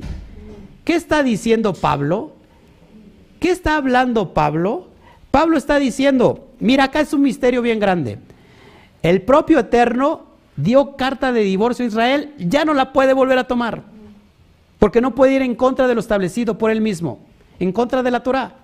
¿Qué 0.84 0.94
está 0.94 1.22
diciendo 1.22 1.74
Pablo? 1.74 2.32
¿Qué 3.40 3.50
está 3.50 3.76
hablando 3.76 4.34
Pablo? 4.34 4.88
Pablo 5.30 5.56
está 5.56 5.78
diciendo, 5.78 6.48
mira, 6.60 6.84
acá 6.84 7.00
es 7.00 7.12
un 7.12 7.22
misterio 7.22 7.62
bien 7.62 7.80
grande. 7.80 8.18
El 9.02 9.22
propio 9.22 9.58
Eterno 9.58 10.22
dio 10.56 10.96
carta 10.96 11.32
de 11.32 11.40
divorcio 11.40 11.84
a 11.84 11.88
Israel, 11.88 12.34
ya 12.38 12.64
no 12.64 12.74
la 12.74 12.92
puede 12.92 13.12
volver 13.14 13.38
a 13.38 13.46
tomar, 13.48 13.82
porque 14.78 15.00
no 15.00 15.14
puede 15.14 15.34
ir 15.34 15.42
en 15.42 15.54
contra 15.54 15.86
de 15.86 15.94
lo 15.94 16.00
establecido 16.00 16.58
por 16.58 16.70
él 16.70 16.80
mismo, 16.80 17.18
en 17.58 17.72
contra 17.72 18.02
de 18.02 18.10
la 18.10 18.22
Torah. 18.22 18.54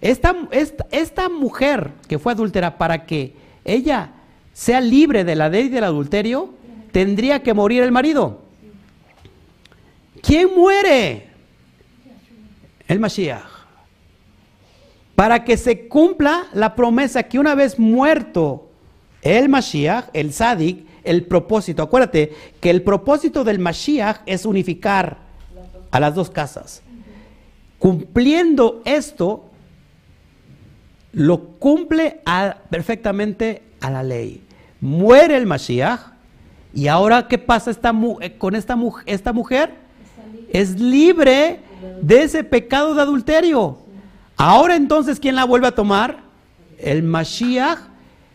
Esta, 0.00 0.34
esta, 0.50 0.86
esta 0.90 1.28
mujer 1.28 1.92
que 2.08 2.18
fue 2.18 2.32
adúltera, 2.32 2.76
para 2.76 3.06
que 3.06 3.34
ella 3.64 4.12
sea 4.58 4.80
libre 4.80 5.22
de 5.22 5.36
la 5.36 5.48
ley 5.48 5.68
del 5.68 5.84
adulterio, 5.84 6.52
tendría 6.90 7.44
que 7.44 7.54
morir 7.54 7.84
el 7.84 7.92
marido. 7.92 8.40
¿Quién 10.20 10.48
muere? 10.56 11.28
El 12.88 12.98
Mashiach. 12.98 13.46
Para 15.14 15.44
que 15.44 15.56
se 15.56 15.86
cumpla 15.86 16.48
la 16.54 16.74
promesa 16.74 17.22
que 17.22 17.38
una 17.38 17.54
vez 17.54 17.78
muerto 17.78 18.68
el 19.22 19.48
Mashiach, 19.48 20.06
el 20.12 20.32
Sadik, 20.32 20.84
el 21.04 21.24
propósito, 21.26 21.84
acuérdate 21.84 22.32
que 22.60 22.70
el 22.70 22.82
propósito 22.82 23.44
del 23.44 23.60
Mashiach 23.60 24.22
es 24.26 24.44
unificar 24.44 25.18
a 25.92 26.00
las 26.00 26.16
dos 26.16 26.30
casas. 26.30 26.82
Cumpliendo 27.78 28.82
esto, 28.84 29.44
lo 31.12 31.44
cumple 31.60 32.22
perfectamente 32.70 33.62
a 33.80 33.90
la 33.90 34.02
ley. 34.02 34.47
Muere 34.80 35.36
el 35.36 35.46
Mashiach 35.46 36.00
y 36.74 36.88
ahora 36.88 37.26
¿qué 37.28 37.38
pasa 37.38 37.70
esta 37.70 37.92
eh, 38.20 38.36
con 38.38 38.54
esta, 38.54 38.76
esta 39.06 39.32
mujer? 39.32 39.74
Es 40.50 40.78
libre 40.78 41.60
de 42.00 42.22
ese 42.22 42.44
pecado 42.44 42.94
de 42.94 43.02
adulterio. 43.02 43.78
Ahora 44.36 44.76
entonces, 44.76 45.18
¿quién 45.18 45.34
la 45.34 45.44
vuelve 45.44 45.66
a 45.66 45.74
tomar? 45.74 46.20
El 46.78 47.02
Mashiach 47.02 47.78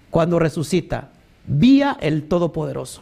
cuando 0.10 0.38
resucita, 0.38 1.10
vía 1.46 1.98
el 2.02 2.28
Todopoderoso. 2.28 3.02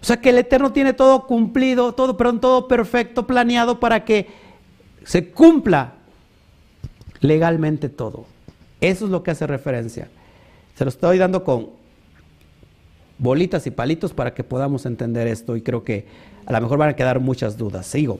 O 0.00 0.04
sea 0.04 0.20
que 0.20 0.30
el 0.30 0.38
Eterno 0.38 0.72
tiene 0.72 0.94
todo 0.94 1.26
cumplido, 1.26 1.92
todo, 1.92 2.16
perdón, 2.16 2.40
todo 2.40 2.66
perfecto, 2.66 3.26
planeado 3.26 3.78
para 3.78 4.04
que 4.04 4.28
se 5.04 5.30
cumpla 5.30 5.92
legalmente 7.20 7.88
todo. 7.90 8.24
Eso 8.80 9.04
es 9.04 9.10
lo 9.10 9.22
que 9.22 9.30
hace 9.30 9.46
referencia. 9.46 10.08
Se 10.74 10.84
lo 10.84 10.88
estoy 10.88 11.18
dando 11.18 11.44
con 11.44 11.79
bolitas 13.20 13.66
y 13.66 13.70
palitos 13.70 14.12
para 14.12 14.34
que 14.34 14.42
podamos 14.42 14.84
entender 14.86 15.28
esto 15.28 15.54
y 15.54 15.62
creo 15.62 15.84
que 15.84 16.06
a 16.46 16.52
lo 16.52 16.60
mejor 16.60 16.78
van 16.78 16.88
a 16.88 16.96
quedar 16.96 17.20
muchas 17.20 17.56
dudas. 17.56 17.86
Sigo. 17.86 18.18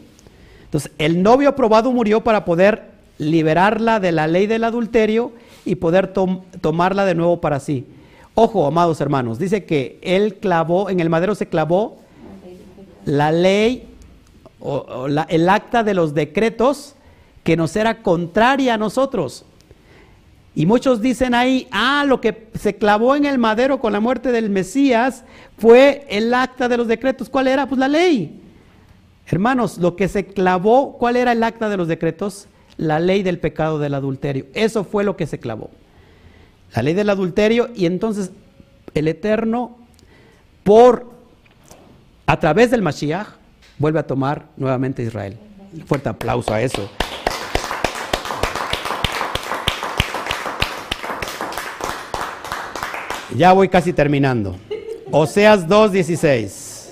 Entonces, 0.64 0.92
el 0.98 1.22
novio 1.22 1.48
aprobado 1.48 1.90
murió 1.90 2.22
para 2.22 2.44
poder 2.44 2.90
liberarla 3.18 3.98
de 3.98 4.12
la 4.12 4.28
ley 4.28 4.46
del 4.46 4.62
adulterio 4.62 5.32
y 5.64 5.74
poder 5.74 6.12
tom- 6.12 6.42
tomarla 6.60 7.04
de 7.04 7.14
nuevo 7.16 7.40
para 7.40 7.58
sí. 7.58 7.86
Ojo, 8.34 8.66
amados 8.66 9.00
hermanos, 9.00 9.38
dice 9.38 9.64
que 9.64 9.98
él 10.02 10.36
clavó, 10.36 10.88
en 10.88 11.00
el 11.00 11.10
madero 11.10 11.34
se 11.34 11.48
clavó 11.48 11.98
la 13.04 13.32
ley, 13.32 13.88
o, 14.60 14.76
o 14.76 15.08
la- 15.08 15.26
el 15.28 15.48
acta 15.48 15.82
de 15.82 15.94
los 15.94 16.14
decretos 16.14 16.94
que 17.42 17.56
nos 17.56 17.74
era 17.74 18.02
contraria 18.02 18.74
a 18.74 18.78
nosotros. 18.78 19.44
Y 20.54 20.66
muchos 20.66 21.00
dicen 21.00 21.34
ahí, 21.34 21.68
ah, 21.70 22.04
lo 22.06 22.20
que 22.20 22.48
se 22.54 22.74
clavó 22.74 23.14
en 23.14 23.24
el 23.24 23.38
madero 23.38 23.78
con 23.78 23.92
la 23.92 24.00
muerte 24.00 24.32
del 24.32 24.50
Mesías 24.50 25.24
fue 25.58 26.06
el 26.08 26.34
acta 26.34 26.68
de 26.68 26.76
los 26.76 26.88
decretos. 26.88 27.28
¿Cuál 27.28 27.46
era? 27.46 27.66
Pues 27.66 27.78
la 27.78 27.88
ley. 27.88 28.40
Hermanos, 29.26 29.78
lo 29.78 29.94
que 29.94 30.08
se 30.08 30.26
clavó, 30.26 30.98
¿cuál 30.98 31.16
era 31.16 31.32
el 31.32 31.42
acta 31.44 31.68
de 31.68 31.76
los 31.76 31.86
decretos? 31.86 32.48
La 32.76 32.98
ley 32.98 33.22
del 33.22 33.38
pecado 33.38 33.78
del 33.78 33.94
adulterio. 33.94 34.46
Eso 34.54 34.82
fue 34.82 35.04
lo 35.04 35.16
que 35.16 35.26
se 35.26 35.38
clavó. 35.38 35.70
La 36.74 36.82
ley 36.82 36.94
del 36.94 37.10
adulterio 37.10 37.70
y 37.74 37.86
entonces 37.86 38.32
el 38.94 39.06
Eterno, 39.06 39.76
por, 40.64 41.12
a 42.26 42.40
través 42.40 42.72
del 42.72 42.82
Mashiach, 42.82 43.28
vuelve 43.78 44.00
a 44.00 44.06
tomar 44.06 44.46
nuevamente 44.56 45.02
Israel. 45.02 45.36
Fuerte 45.86 46.08
aplauso 46.08 46.52
a 46.52 46.60
eso. 46.60 46.90
Ya 53.36 53.52
voy 53.52 53.68
casi 53.68 53.92
terminando. 53.92 54.56
Oseas 55.10 55.66
2.16. 55.66 56.90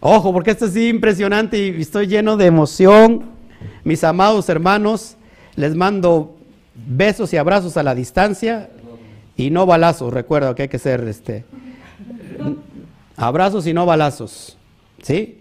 Ojo, 0.00 0.32
porque 0.32 0.50
esto 0.50 0.66
es 0.66 0.76
impresionante 0.76 1.58
y 1.58 1.80
estoy 1.80 2.06
lleno 2.06 2.36
de 2.36 2.46
emoción. 2.46 3.30
Mis 3.84 4.02
amados 4.02 4.48
hermanos, 4.48 5.16
les 5.56 5.74
mando 5.74 6.36
besos 6.74 7.32
y 7.32 7.36
abrazos 7.36 7.76
a 7.76 7.82
la 7.82 7.94
distancia 7.94 8.70
y 9.36 9.50
no 9.50 9.66
balazos. 9.66 10.12
Recuerda 10.12 10.54
que 10.54 10.62
hay 10.62 10.68
que 10.68 10.78
ser 10.78 11.06
este 11.06 11.44
abrazos 13.16 13.66
y 13.66 13.74
no 13.74 13.86
balazos. 13.86 14.56
¿Sí? 15.02 15.38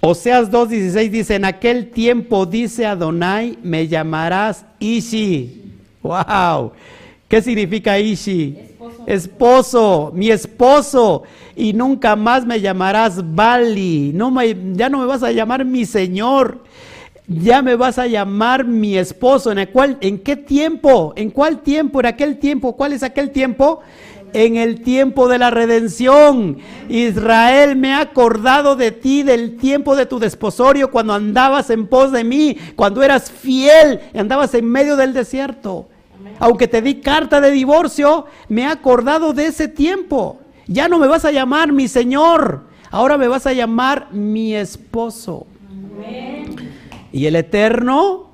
Oseas 0.00 0.50
2.16 0.50 1.10
dice, 1.10 1.34
en 1.36 1.44
aquel 1.44 1.90
tiempo 1.90 2.44
dice 2.44 2.86
Adonai, 2.86 3.56
me 3.62 3.86
llamarás 3.86 4.66
Ishi. 4.80 5.74
¡Wow! 6.02 6.72
¿Qué 7.28 7.42
significa 7.42 7.98
Ishi? 7.98 8.56
Esposo 8.56 9.02
esposo, 9.06 10.12
mi 10.14 10.30
esposo, 10.30 11.22
y 11.54 11.72
nunca 11.72 12.16
más 12.16 12.44
me 12.44 12.60
llamarás 12.60 13.20
Bali, 13.34 14.12
no 14.14 14.30
me- 14.30 14.56
ya 14.74 14.88
no 14.88 14.98
me 14.98 15.06
vas 15.06 15.22
a 15.22 15.32
llamar 15.32 15.64
mi 15.64 15.84
Señor, 15.86 16.58
ya 17.28 17.62
me 17.62 17.74
vas 17.76 17.98
a 17.98 18.06
llamar 18.06 18.64
mi 18.64 18.96
esposo. 18.96 19.50
¿En, 19.50 19.58
el 19.58 19.68
cual, 19.70 19.96
¿En 20.00 20.18
qué 20.18 20.36
tiempo? 20.36 21.12
¿En 21.16 21.30
cuál 21.30 21.60
tiempo? 21.62 22.00
¿En 22.00 22.06
aquel 22.06 22.38
tiempo? 22.38 22.76
¿Cuál 22.76 22.92
es 22.92 23.02
aquel 23.02 23.30
tiempo? 23.30 23.80
En 24.32 24.56
el 24.56 24.82
tiempo 24.82 25.28
de 25.28 25.38
la 25.38 25.50
redención. 25.50 26.58
Israel 26.88 27.74
me 27.76 27.92
ha 27.92 28.00
acordado 28.00 28.76
de 28.76 28.92
ti, 28.92 29.22
del 29.24 29.56
tiempo 29.56 29.96
de 29.96 30.06
tu 30.06 30.18
desposorio, 30.20 30.90
cuando 30.90 31.14
andabas 31.14 31.70
en 31.70 31.86
pos 31.88 32.12
de 32.12 32.22
mí, 32.22 32.56
cuando 32.76 33.02
eras 33.02 33.30
fiel, 33.30 34.00
y 34.14 34.18
andabas 34.18 34.54
en 34.54 34.66
medio 34.66 34.96
del 34.96 35.12
desierto. 35.12 35.88
Aunque 36.38 36.68
te 36.68 36.82
di 36.82 37.00
carta 37.00 37.40
de 37.40 37.50
divorcio, 37.50 38.26
me 38.48 38.62
he 38.62 38.66
acordado 38.66 39.32
de 39.32 39.46
ese 39.46 39.68
tiempo. 39.68 40.40
Ya 40.66 40.88
no 40.88 40.98
me 40.98 41.06
vas 41.06 41.24
a 41.24 41.32
llamar 41.32 41.72
mi 41.72 41.88
Señor, 41.88 42.64
ahora 42.90 43.16
me 43.16 43.28
vas 43.28 43.46
a 43.46 43.52
llamar 43.52 44.12
mi 44.12 44.54
esposo. 44.54 45.46
Y 47.12 47.26
el 47.26 47.36
Eterno 47.36 48.30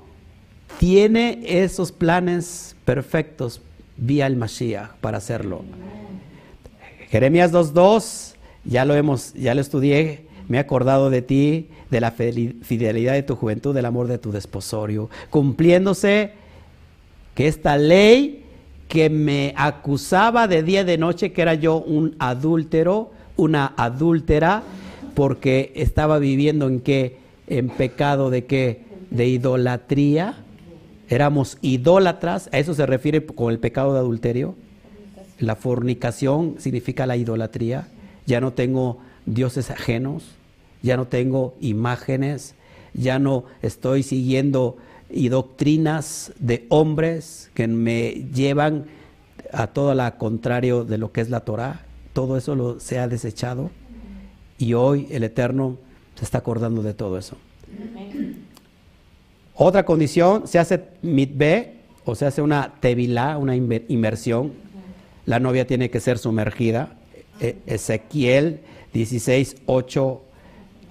tiene 0.79 1.41
esos 1.45 1.91
planes 1.91 2.75
perfectos 2.85 3.61
vía 3.97 4.27
el 4.27 4.35
Mashiach 4.35 4.95
para 4.99 5.17
hacerlo. 5.17 5.63
Jeremías 7.09 7.53
2.2, 7.53 8.33
ya 8.65 8.85
lo 8.85 8.95
hemos, 8.95 9.33
ya 9.33 9.53
lo 9.53 9.61
estudié, 9.61 10.27
me 10.47 10.57
he 10.57 10.59
acordado 10.59 11.09
de 11.09 11.21
ti, 11.21 11.69
de 11.91 12.01
la 12.01 12.11
fidelidad 12.11 13.13
de 13.13 13.23
tu 13.23 13.35
juventud, 13.35 13.75
del 13.75 13.85
amor 13.85 14.07
de 14.07 14.17
tu 14.17 14.31
desposorio, 14.31 15.09
cumpliéndose 15.29 16.33
que 17.35 17.47
esta 17.47 17.77
ley 17.77 18.43
que 18.87 19.09
me 19.09 19.53
acusaba 19.57 20.47
de 20.47 20.63
día 20.63 20.81
y 20.81 20.85
de 20.85 20.97
noche 20.97 21.31
que 21.31 21.41
era 21.41 21.55
yo 21.55 21.77
un 21.77 22.15
adúltero, 22.19 23.11
una 23.35 23.73
adúltera, 23.75 24.63
porque 25.15 25.71
estaba 25.75 26.19
viviendo 26.19 26.67
en 26.67 26.79
qué, 26.79 27.17
en 27.47 27.69
pecado 27.69 28.29
de 28.29 28.45
qué, 28.45 28.81
de 29.09 29.27
idolatría, 29.27 30.35
éramos 31.09 31.57
idólatras, 31.61 32.49
a 32.51 32.59
eso 32.59 32.73
se 32.73 32.85
refiere 32.85 33.25
con 33.25 33.51
el 33.51 33.59
pecado 33.59 33.93
de 33.93 33.99
adulterio. 33.99 34.55
La 35.39 35.55
fornicación 35.55 36.55
significa 36.59 37.05
la 37.05 37.17
idolatría. 37.17 37.87
Ya 38.25 38.39
no 38.41 38.53
tengo 38.53 38.99
dioses 39.25 39.69
ajenos, 39.71 40.23
ya 40.81 40.97
no 40.97 41.07
tengo 41.07 41.55
imágenes, 41.61 42.55
ya 42.93 43.19
no 43.19 43.45
estoy 43.61 44.03
siguiendo 44.03 44.77
y 45.13 45.29
doctrinas 45.29 46.33
de 46.39 46.65
hombres 46.69 47.51
que 47.53 47.67
me 47.67 48.25
llevan 48.33 48.85
a 49.51 49.67
todo 49.67 49.93
lo 49.93 50.17
contrario 50.17 50.83
de 50.83 50.97
lo 50.97 51.11
que 51.11 51.21
es 51.21 51.29
la 51.29 51.41
Torah. 51.41 51.85
Todo 52.13 52.37
eso 52.37 52.55
lo, 52.55 52.79
se 52.79 52.99
ha 52.99 53.07
desechado 53.07 53.69
y 54.57 54.73
hoy 54.73 55.07
el 55.11 55.23
Eterno 55.23 55.77
se 56.15 56.25
está 56.25 56.39
acordando 56.39 56.83
de 56.83 56.93
todo 56.93 57.17
eso. 57.17 57.37
Otra 59.55 59.85
condición, 59.85 60.47
se 60.47 60.59
hace 60.59 60.83
mitbe 61.01 61.73
o 62.05 62.15
se 62.15 62.25
hace 62.25 62.41
una 62.41 62.73
tevilá, 62.79 63.37
una 63.37 63.55
inmersión. 63.55 64.53
La 65.25 65.39
novia 65.39 65.67
tiene 65.67 65.89
que 65.89 65.99
ser 65.99 66.17
sumergida. 66.17 66.95
E- 67.39 67.57
Ezequiel 67.65 68.61
16, 68.93 69.57
8 69.65 70.21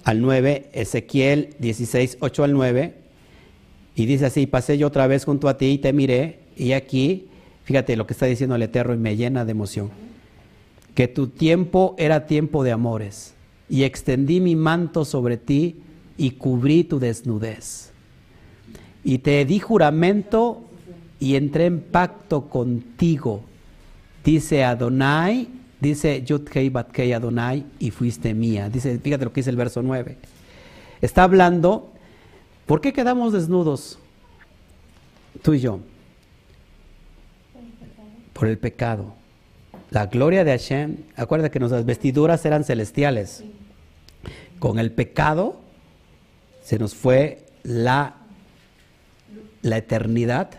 al 0.05 0.21
9. 0.21 0.69
Ezequiel 0.73 1.55
16, 1.59 2.17
8 2.21 2.43
al 2.43 2.53
9. 2.53 3.02
Y 3.95 4.05
dice 4.05 4.25
así, 4.25 4.47
pasé 4.47 4.77
yo 4.77 4.87
otra 4.87 5.07
vez 5.07 5.25
junto 5.25 5.47
a 5.47 5.57
ti 5.57 5.67
y 5.67 5.77
te 5.77 5.93
miré. 5.93 6.39
Y 6.55 6.71
aquí, 6.73 7.27
fíjate 7.63 7.95
lo 7.95 8.07
que 8.07 8.13
está 8.13 8.25
diciendo 8.25 8.55
el 8.55 8.61
Eterno 8.63 8.93
y 8.93 8.97
me 8.97 9.15
llena 9.15 9.45
de 9.45 9.51
emoción. 9.51 9.91
Que 10.95 11.07
tu 11.07 11.27
tiempo 11.27 11.95
era 11.97 12.25
tiempo 12.25 12.63
de 12.63 12.71
amores. 12.71 13.33
Y 13.69 13.83
extendí 13.83 14.39
mi 14.39 14.55
manto 14.55 15.05
sobre 15.05 15.37
ti 15.37 15.77
y 16.17 16.31
cubrí 16.31 16.83
tu 16.83 16.99
desnudez. 16.99 17.91
Y 19.03 19.19
te 19.19 19.43
di 19.45 19.59
juramento 19.59 20.63
y 21.19 21.35
entré 21.35 21.65
en 21.67 21.79
pacto 21.79 22.49
contigo. 22.49 23.43
Dice 24.23 24.63
Adonai, 24.63 25.47
dice 25.79 26.23
Yudhei 26.23 26.69
Batkei 26.69 27.13
Adonai, 27.13 27.65
y 27.79 27.91
fuiste 27.91 28.33
mía. 28.33 28.69
Dice, 28.69 28.97
fíjate 28.99 29.25
lo 29.25 29.33
que 29.33 29.41
dice 29.41 29.49
el 29.49 29.55
verso 29.55 29.81
9. 29.81 30.17
Está 31.01 31.23
hablando, 31.23 31.92
¿por 32.65 32.81
qué 32.81 32.93
quedamos 32.93 33.33
desnudos? 33.33 33.99
Tú 35.41 35.53
y 35.53 35.59
yo. 35.59 35.79
Por 38.33 38.47
el 38.47 38.57
pecado. 38.57 39.13
La 39.89 40.07
gloria 40.07 40.43
de 40.43 40.51
Hashem, 40.51 40.97
acuérdate 41.15 41.51
que 41.51 41.59
nuestras 41.59 41.85
vestiduras 41.85 42.45
eran 42.45 42.63
celestiales. 42.63 43.43
Con 44.59 44.79
el 44.79 44.91
pecado 44.91 45.59
se 46.61 46.79
nos 46.79 46.95
fue 46.95 47.45
la 47.63 48.23
la 49.63 49.77
eternidad, 49.77 50.51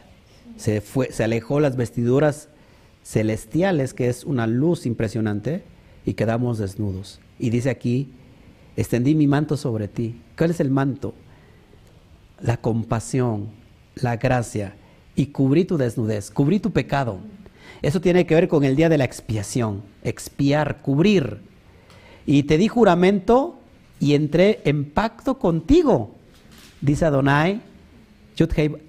se, 0.57 0.81
fue, 0.81 1.13
se 1.13 1.23
alejó 1.23 1.61
las 1.61 1.77
vestiduras 1.77 2.49
celestiales, 3.05 3.95
que 3.95 4.09
es 4.09 4.25
una 4.25 4.49
luz 4.49 4.87
impresionante, 4.87 5.63
y 6.05 6.15
quedamos 6.15 6.59
desnudos. 6.59 7.21
Y 7.39 7.51
dice 7.51 7.71
aquí, 7.71 8.11
extendí 8.77 9.15
mi 9.15 9.27
manto 9.27 9.57
sobre 9.57 9.89
ti. 9.89 10.21
¿Cuál 10.37 10.51
es 10.51 10.61
el 10.61 10.71
manto? 10.71 11.15
La 12.41 12.57
compasión, 12.57 13.49
la 13.95 14.17
gracia, 14.17 14.75
y 15.17 15.27
cubrí 15.27 15.65
tu 15.65 15.77
desnudez, 15.77 16.31
cubrí 16.31 16.61
tu 16.61 16.73
pecado. 16.73 17.19
Eso 17.83 18.01
tiene 18.01 18.27
que 18.27 18.35
ver 18.35 18.49
con 18.49 18.65
el 18.65 18.77
día 18.77 18.89
de 18.89 18.99
la 18.99 19.05
expiación, 19.05 19.83
expiar, 20.03 20.81
cubrir. 20.83 21.41
Y 22.27 22.45
te 22.45 22.59
di 22.59 22.69
juramento 22.69 23.59
y 24.01 24.15
entré 24.15 24.61
en 24.65 24.91
pacto 24.91 25.39
contigo, 25.39 26.15
dice 26.81 27.05
Adonai, 27.05 27.61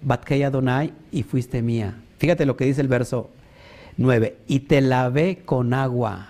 Batkei 0.01 0.43
Adonai, 0.43 0.93
y 1.11 1.23
fuiste 1.23 1.61
mía. 1.61 2.01
Fíjate 2.17 2.45
lo 2.45 2.57
que 2.57 2.65
dice 2.65 2.81
el 2.81 2.87
verso 2.87 3.29
9. 3.97 4.37
Y 4.47 4.61
te 4.61 4.81
lavé 4.81 5.43
con 5.45 5.73
agua. 5.73 6.27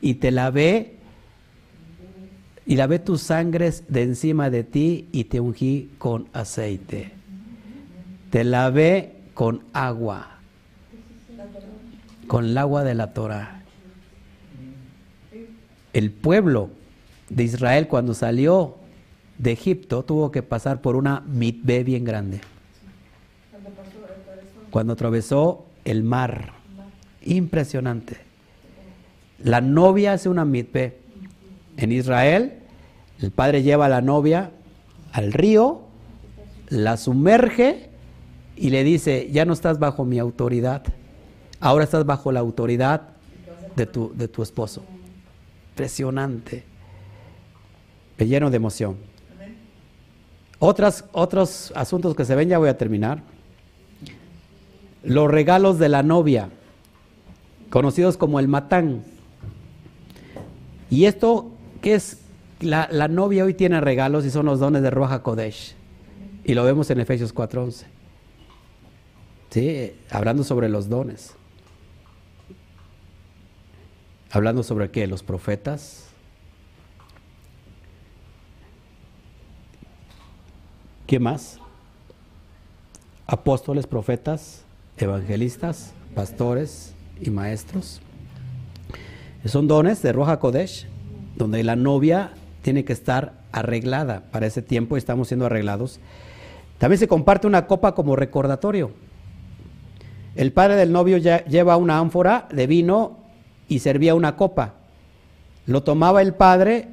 Y 0.00 0.14
te 0.14 0.30
lavé. 0.30 0.96
Y 2.70 2.76
lavé 2.76 3.00
tus 3.00 3.22
sangres 3.22 3.82
de 3.88 4.04
encima 4.04 4.48
de 4.48 4.62
ti 4.62 5.08
y 5.10 5.24
te 5.24 5.40
ungí 5.40 5.90
con 5.98 6.28
aceite. 6.32 7.10
Te 8.30 8.44
lavé 8.44 9.16
con 9.34 9.64
agua. 9.72 10.38
Con 12.28 12.44
el 12.44 12.56
agua 12.56 12.84
de 12.84 12.94
la 12.94 13.12
Torah. 13.12 13.64
El 15.92 16.12
pueblo 16.12 16.70
de 17.28 17.42
Israel 17.42 17.88
cuando 17.88 18.14
salió 18.14 18.76
de 19.36 19.50
Egipto 19.50 20.04
tuvo 20.04 20.30
que 20.30 20.44
pasar 20.44 20.80
por 20.80 20.94
una 20.94 21.22
mitbe 21.22 21.82
bien 21.82 22.04
grande. 22.04 22.40
Cuando 24.70 24.92
atravesó 24.92 25.66
el 25.84 26.04
mar. 26.04 26.52
Impresionante. 27.22 28.18
La 29.42 29.60
novia 29.60 30.12
hace 30.12 30.28
una 30.28 30.44
mitbe. 30.44 30.98
En 31.76 31.92
Israel, 31.92 32.59
el 33.20 33.30
padre 33.30 33.62
lleva 33.62 33.86
a 33.86 33.88
la 33.88 34.00
novia 34.00 34.52
al 35.12 35.32
río, 35.32 35.82
la 36.68 36.96
sumerge 36.96 37.90
y 38.56 38.70
le 38.70 38.84
dice, 38.84 39.28
ya 39.32 39.44
no 39.44 39.52
estás 39.52 39.78
bajo 39.78 40.04
mi 40.04 40.18
autoridad, 40.18 40.82
ahora 41.58 41.84
estás 41.84 42.06
bajo 42.06 42.32
la 42.32 42.40
autoridad 42.40 43.08
de 43.76 43.86
tu, 43.86 44.12
de 44.14 44.28
tu 44.28 44.42
esposo. 44.42 44.82
Impresionante. 45.70 46.64
Lleno 48.18 48.50
de 48.50 48.56
emoción. 48.56 48.96
Otros 50.58 51.72
asuntos 51.74 52.14
que 52.14 52.26
se 52.26 52.34
ven, 52.34 52.50
ya 52.50 52.58
voy 52.58 52.68
a 52.68 52.76
terminar. 52.76 53.22
Los 55.02 55.30
regalos 55.30 55.78
de 55.78 55.88
la 55.88 56.02
novia, 56.02 56.50
conocidos 57.70 58.18
como 58.18 58.38
el 58.38 58.46
matán. 58.46 59.02
Y 60.90 61.06
esto, 61.06 61.50
¿qué 61.80 61.94
es? 61.94 62.19
La, 62.60 62.88
la 62.90 63.08
novia 63.08 63.44
hoy 63.44 63.54
tiene 63.54 63.80
regalos 63.80 64.24
y 64.24 64.30
son 64.30 64.46
los 64.46 64.60
dones 64.60 64.82
de 64.82 64.90
Roja 64.90 65.22
Kodesh. 65.22 65.74
Y 66.44 66.54
lo 66.54 66.64
vemos 66.64 66.90
en 66.90 67.00
Efesios 67.00 67.34
4:11. 67.34 67.84
Sí, 69.50 69.92
hablando 70.10 70.44
sobre 70.44 70.68
los 70.68 70.88
dones. 70.88 71.34
Hablando 74.30 74.62
sobre 74.62 74.90
qué? 74.90 75.06
Los 75.06 75.22
profetas, 75.22 76.10
¿Qué 81.10 81.18
más? 81.18 81.58
Apóstoles, 83.26 83.88
profetas, 83.88 84.62
evangelistas, 84.96 85.92
pastores 86.14 86.94
y 87.20 87.30
maestros. 87.30 88.00
Son 89.44 89.66
dones 89.66 90.02
de 90.02 90.12
Roja 90.12 90.38
Kodesh, 90.38 90.86
donde 91.34 91.64
la 91.64 91.74
novia 91.74 92.30
tiene 92.62 92.84
que 92.84 92.92
estar 92.92 93.34
arreglada 93.52 94.24
para 94.30 94.46
ese 94.46 94.62
tiempo 94.62 94.96
y 94.96 94.98
estamos 94.98 95.28
siendo 95.28 95.46
arreglados. 95.46 96.00
También 96.78 96.98
se 96.98 97.08
comparte 97.08 97.46
una 97.46 97.66
copa 97.66 97.94
como 97.94 98.16
recordatorio. 98.16 98.92
El 100.34 100.52
padre 100.52 100.76
del 100.76 100.92
novio 100.92 101.16
ya 101.16 101.44
lleva 101.44 101.76
una 101.76 101.98
ánfora 101.98 102.48
de 102.52 102.66
vino 102.66 103.18
y 103.68 103.80
servía 103.80 104.14
una 104.14 104.36
copa. 104.36 104.74
Lo 105.66 105.82
tomaba 105.82 106.22
el 106.22 106.34
padre, 106.34 106.88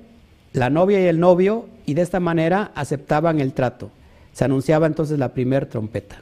la 0.53 0.69
novia 0.69 0.99
y 0.99 1.05
el 1.05 1.19
novio 1.19 1.67
y 1.85 1.93
de 1.93 2.01
esta 2.01 2.19
manera 2.19 2.71
aceptaban 2.75 3.39
el 3.39 3.53
trato. 3.53 3.91
Se 4.33 4.45
anunciaba 4.45 4.87
entonces 4.87 5.19
la 5.19 5.33
primer 5.33 5.67
trompeta. 5.67 6.21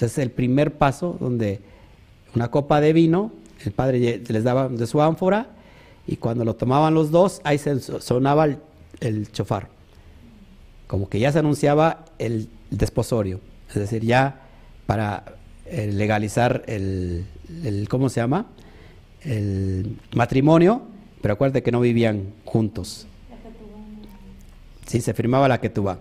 Es 0.00 0.18
el 0.18 0.30
primer 0.30 0.74
paso 0.74 1.16
donde 1.20 1.60
una 2.34 2.50
copa 2.50 2.80
de 2.80 2.92
vino, 2.92 3.30
el 3.64 3.72
padre 3.72 4.20
les 4.26 4.42
daba 4.42 4.68
de 4.68 4.86
su 4.86 5.00
ánfora 5.00 5.50
y 6.06 6.16
cuando 6.16 6.44
lo 6.44 6.54
tomaban 6.54 6.94
los 6.94 7.10
dos, 7.10 7.40
ahí 7.44 7.58
se 7.58 7.80
sonaba 7.80 8.44
el, 8.44 8.58
el 9.00 9.30
chofar. 9.32 9.68
Como 10.86 11.08
que 11.08 11.18
ya 11.18 11.32
se 11.32 11.38
anunciaba 11.38 12.04
el 12.18 12.48
desposorio, 12.70 13.40
es 13.68 13.74
decir, 13.76 14.04
ya 14.04 14.40
para 14.86 15.24
eh, 15.66 15.90
legalizar 15.90 16.64
el, 16.66 17.24
¿cómo 17.88 18.10
se 18.10 18.20
llama? 18.20 18.46
El 19.22 19.96
matrimonio, 20.14 20.82
pero 21.22 21.32
acuérdate 21.34 21.62
que 21.62 21.72
no 21.72 21.80
vivían 21.80 22.34
juntos. 22.44 23.06
Sí, 24.86 25.00
se 25.00 25.14
firmaba 25.14 25.48
la 25.48 25.58
va. 25.58 25.98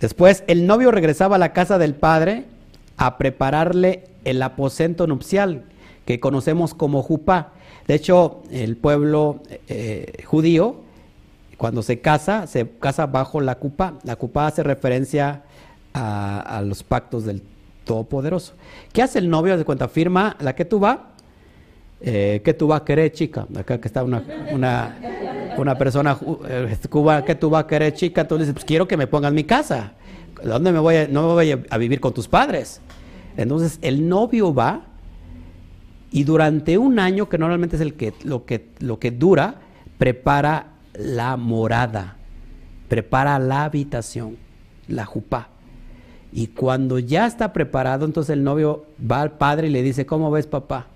Después, 0.00 0.42
el 0.48 0.66
novio 0.66 0.90
regresaba 0.90 1.36
a 1.36 1.38
la 1.38 1.52
casa 1.52 1.78
del 1.78 1.94
padre 1.94 2.46
a 2.96 3.18
prepararle 3.18 4.06
el 4.24 4.42
aposento 4.42 5.06
nupcial, 5.06 5.64
que 6.04 6.18
conocemos 6.18 6.74
como 6.74 7.02
jupá. 7.02 7.52
De 7.88 7.94
hecho, 7.94 8.42
el 8.50 8.76
pueblo 8.76 9.40
eh, 9.66 10.22
judío, 10.26 10.76
cuando 11.56 11.82
se 11.82 12.00
casa, 12.00 12.46
se 12.46 12.68
casa 12.78 13.06
bajo 13.06 13.40
la 13.40 13.54
cupa. 13.54 13.94
La 14.04 14.16
cupa 14.16 14.46
hace 14.46 14.62
referencia 14.62 15.42
a, 15.94 16.62
los 16.64 16.82
pactos 16.82 17.24
del 17.24 17.42
Todopoderoso. 17.84 18.52
¿Qué 18.92 19.02
hace 19.02 19.18
el 19.18 19.30
novio? 19.30 19.56
De 19.56 19.64
cuenta, 19.64 19.88
firma 19.88 20.36
la 20.40 20.54
que 20.54 20.66
tú 20.66 20.78
va, 20.78 21.12
eh, 22.02 22.42
que 22.44 22.52
tú 22.52 22.66
vas 22.66 22.82
a 22.82 22.84
querer, 22.84 23.10
chica. 23.10 23.46
Acá 23.56 23.80
que 23.80 23.88
está 23.88 24.04
una, 24.04 24.22
una, 24.52 25.78
persona 25.78 26.18
eh, 26.46 26.76
cuba, 26.90 27.24
que 27.24 27.34
tú 27.36 27.48
vas 27.48 27.64
a 27.64 27.66
querer, 27.66 27.94
chica. 27.94 28.26
Le 28.30 28.38
dices, 28.38 28.52
pues 28.52 28.66
quiero 28.66 28.86
que 28.86 28.98
me 28.98 29.06
pongan 29.06 29.34
mi 29.34 29.44
casa. 29.44 29.94
¿Dónde 30.44 30.72
me 30.72 30.78
voy 30.78 30.94
a, 30.94 31.08
no 31.08 31.26
me 31.28 31.32
voy 31.32 31.64
a 31.70 31.78
vivir 31.78 32.00
con 32.00 32.12
tus 32.12 32.28
padres? 32.28 32.82
Entonces 33.38 33.78
el 33.80 34.06
novio 34.06 34.52
va 34.52 34.87
y 36.10 36.24
durante 36.24 36.78
un 36.78 36.98
año, 36.98 37.28
que 37.28 37.38
normalmente 37.38 37.76
es 37.76 37.82
el 37.82 37.94
que, 37.94 38.14
lo, 38.24 38.44
que, 38.46 38.68
lo 38.78 38.98
que 38.98 39.10
dura, 39.10 39.56
prepara 39.98 40.72
la 40.94 41.36
morada, 41.36 42.16
prepara 42.88 43.38
la 43.38 43.64
habitación, 43.64 44.36
la 44.88 45.04
jupá. 45.04 45.48
Y 46.32 46.48
cuando 46.48 46.98
ya 46.98 47.26
está 47.26 47.52
preparado, 47.52 48.04
entonces 48.04 48.30
el 48.30 48.44
novio 48.44 48.86
va 49.10 49.22
al 49.22 49.32
padre 49.32 49.68
y 49.68 49.70
le 49.70 49.82
dice, 49.82 50.06
¿cómo 50.06 50.30
ves 50.30 50.46
papá? 50.46 50.86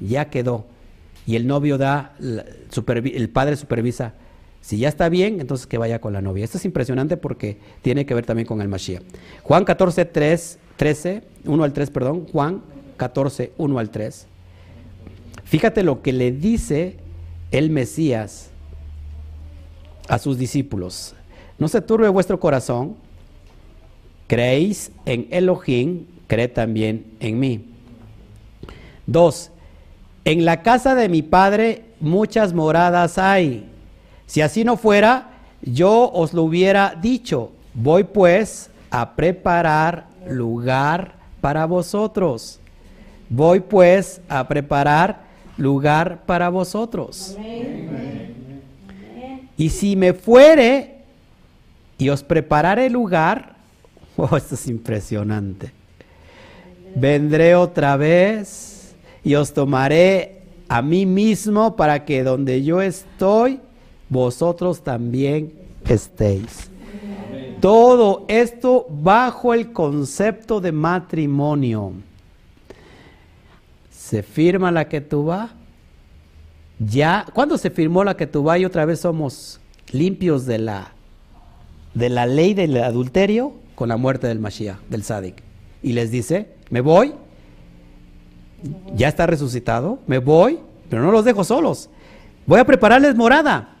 Ya 0.00 0.30
quedó. 0.30 0.66
Y 1.26 1.36
el 1.36 1.46
novio 1.46 1.78
da, 1.78 2.14
el 2.18 3.28
padre 3.30 3.56
supervisa, 3.56 4.14
si 4.60 4.78
ya 4.78 4.88
está 4.88 5.08
bien, 5.08 5.40
entonces 5.40 5.66
que 5.66 5.78
vaya 5.78 6.00
con 6.00 6.12
la 6.12 6.20
novia. 6.20 6.44
Esto 6.44 6.58
es 6.58 6.64
impresionante 6.64 7.16
porque 7.16 7.58
tiene 7.82 8.06
que 8.06 8.14
ver 8.14 8.26
también 8.26 8.46
con 8.46 8.60
el 8.60 8.68
Mashiach. 8.68 9.02
Juan 9.42 9.64
14, 9.64 10.04
3, 10.04 10.58
13, 10.76 11.22
1 11.44 11.64
al 11.64 11.72
3, 11.72 11.90
perdón, 11.90 12.26
Juan 12.26 12.62
14, 13.00 13.52
1 13.56 13.78
al 13.78 13.88
3. 13.88 14.26
Fíjate 15.44 15.82
lo 15.82 16.02
que 16.02 16.12
le 16.12 16.32
dice 16.32 16.98
el 17.50 17.70
Mesías 17.70 18.50
a 20.06 20.18
sus 20.18 20.36
discípulos. 20.36 21.14
No 21.58 21.66
se 21.68 21.80
turbe 21.80 22.10
vuestro 22.10 22.38
corazón, 22.38 22.96
creéis 24.26 24.92
en 25.06 25.28
Elohim, 25.30 26.04
cree 26.26 26.48
también 26.48 27.06
en 27.20 27.38
mí. 27.38 27.64
Dos, 29.06 29.50
en 30.26 30.44
la 30.44 30.60
casa 30.60 30.94
de 30.94 31.08
mi 31.08 31.22
padre 31.22 31.84
muchas 32.00 32.52
moradas 32.52 33.16
hay. 33.16 33.66
Si 34.26 34.42
así 34.42 34.62
no 34.62 34.76
fuera, 34.76 35.38
yo 35.62 36.10
os 36.12 36.34
lo 36.34 36.42
hubiera 36.42 36.94
dicho. 37.00 37.50
Voy 37.72 38.04
pues 38.04 38.68
a 38.90 39.16
preparar 39.16 40.06
lugar 40.28 41.14
para 41.40 41.64
vosotros. 41.64 42.60
Voy 43.30 43.60
pues 43.60 44.20
a 44.28 44.48
preparar 44.48 45.20
lugar 45.56 46.26
para 46.26 46.48
vosotros. 46.48 47.36
Y 49.56 49.68
si 49.70 49.94
me 49.94 50.14
fuere 50.14 50.96
y 51.96 52.08
os 52.08 52.24
prepararé 52.24 52.90
lugar, 52.90 53.54
oh, 54.16 54.36
esto 54.36 54.56
es 54.56 54.66
impresionante. 54.66 55.70
Vendré 56.96 57.54
otra 57.54 57.96
vez 57.96 58.96
y 59.22 59.36
os 59.36 59.52
tomaré 59.52 60.42
a 60.68 60.82
mí 60.82 61.06
mismo 61.06 61.76
para 61.76 62.04
que 62.04 62.24
donde 62.24 62.64
yo 62.64 62.82
estoy, 62.82 63.60
vosotros 64.08 64.82
también 64.82 65.52
estéis. 65.88 66.68
Todo 67.60 68.24
esto 68.26 68.86
bajo 68.88 69.54
el 69.54 69.72
concepto 69.72 70.60
de 70.60 70.72
matrimonio 70.72 71.92
se 74.10 74.24
firma 74.24 74.72
la 74.72 74.88
que 74.88 75.00
tú 75.00 75.26
vas. 75.26 75.52
Ya, 76.80 77.26
cuando 77.32 77.56
se 77.58 77.70
firmó 77.70 78.02
la 78.02 78.16
que 78.16 78.26
tú 78.26 78.42
vas 78.42 78.58
y 78.58 78.64
otra 78.64 78.84
vez 78.84 78.98
somos 78.98 79.60
limpios 79.92 80.46
de 80.46 80.58
la, 80.58 80.94
de 81.94 82.08
la 82.08 82.26
ley 82.26 82.54
del 82.54 82.76
adulterio 82.82 83.52
con 83.76 83.88
la 83.88 83.96
muerte 83.96 84.26
del 84.26 84.40
Mashiach, 84.40 84.80
del 84.88 85.04
Sadik. 85.04 85.44
Y 85.80 85.92
les 85.92 86.10
dice, 86.10 86.48
me 86.70 86.80
voy, 86.80 87.14
ya 88.96 89.06
está 89.06 89.28
resucitado, 89.28 90.00
me 90.08 90.18
voy, 90.18 90.58
pero 90.88 91.02
no 91.02 91.12
los 91.12 91.24
dejo 91.24 91.44
solos. 91.44 91.88
Voy 92.46 92.58
a 92.58 92.64
prepararles 92.64 93.14
morada. 93.14 93.76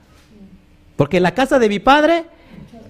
Porque 0.94 1.16
en 1.16 1.24
la 1.24 1.34
casa 1.34 1.58
de 1.58 1.68
mi 1.68 1.80
padre 1.80 2.26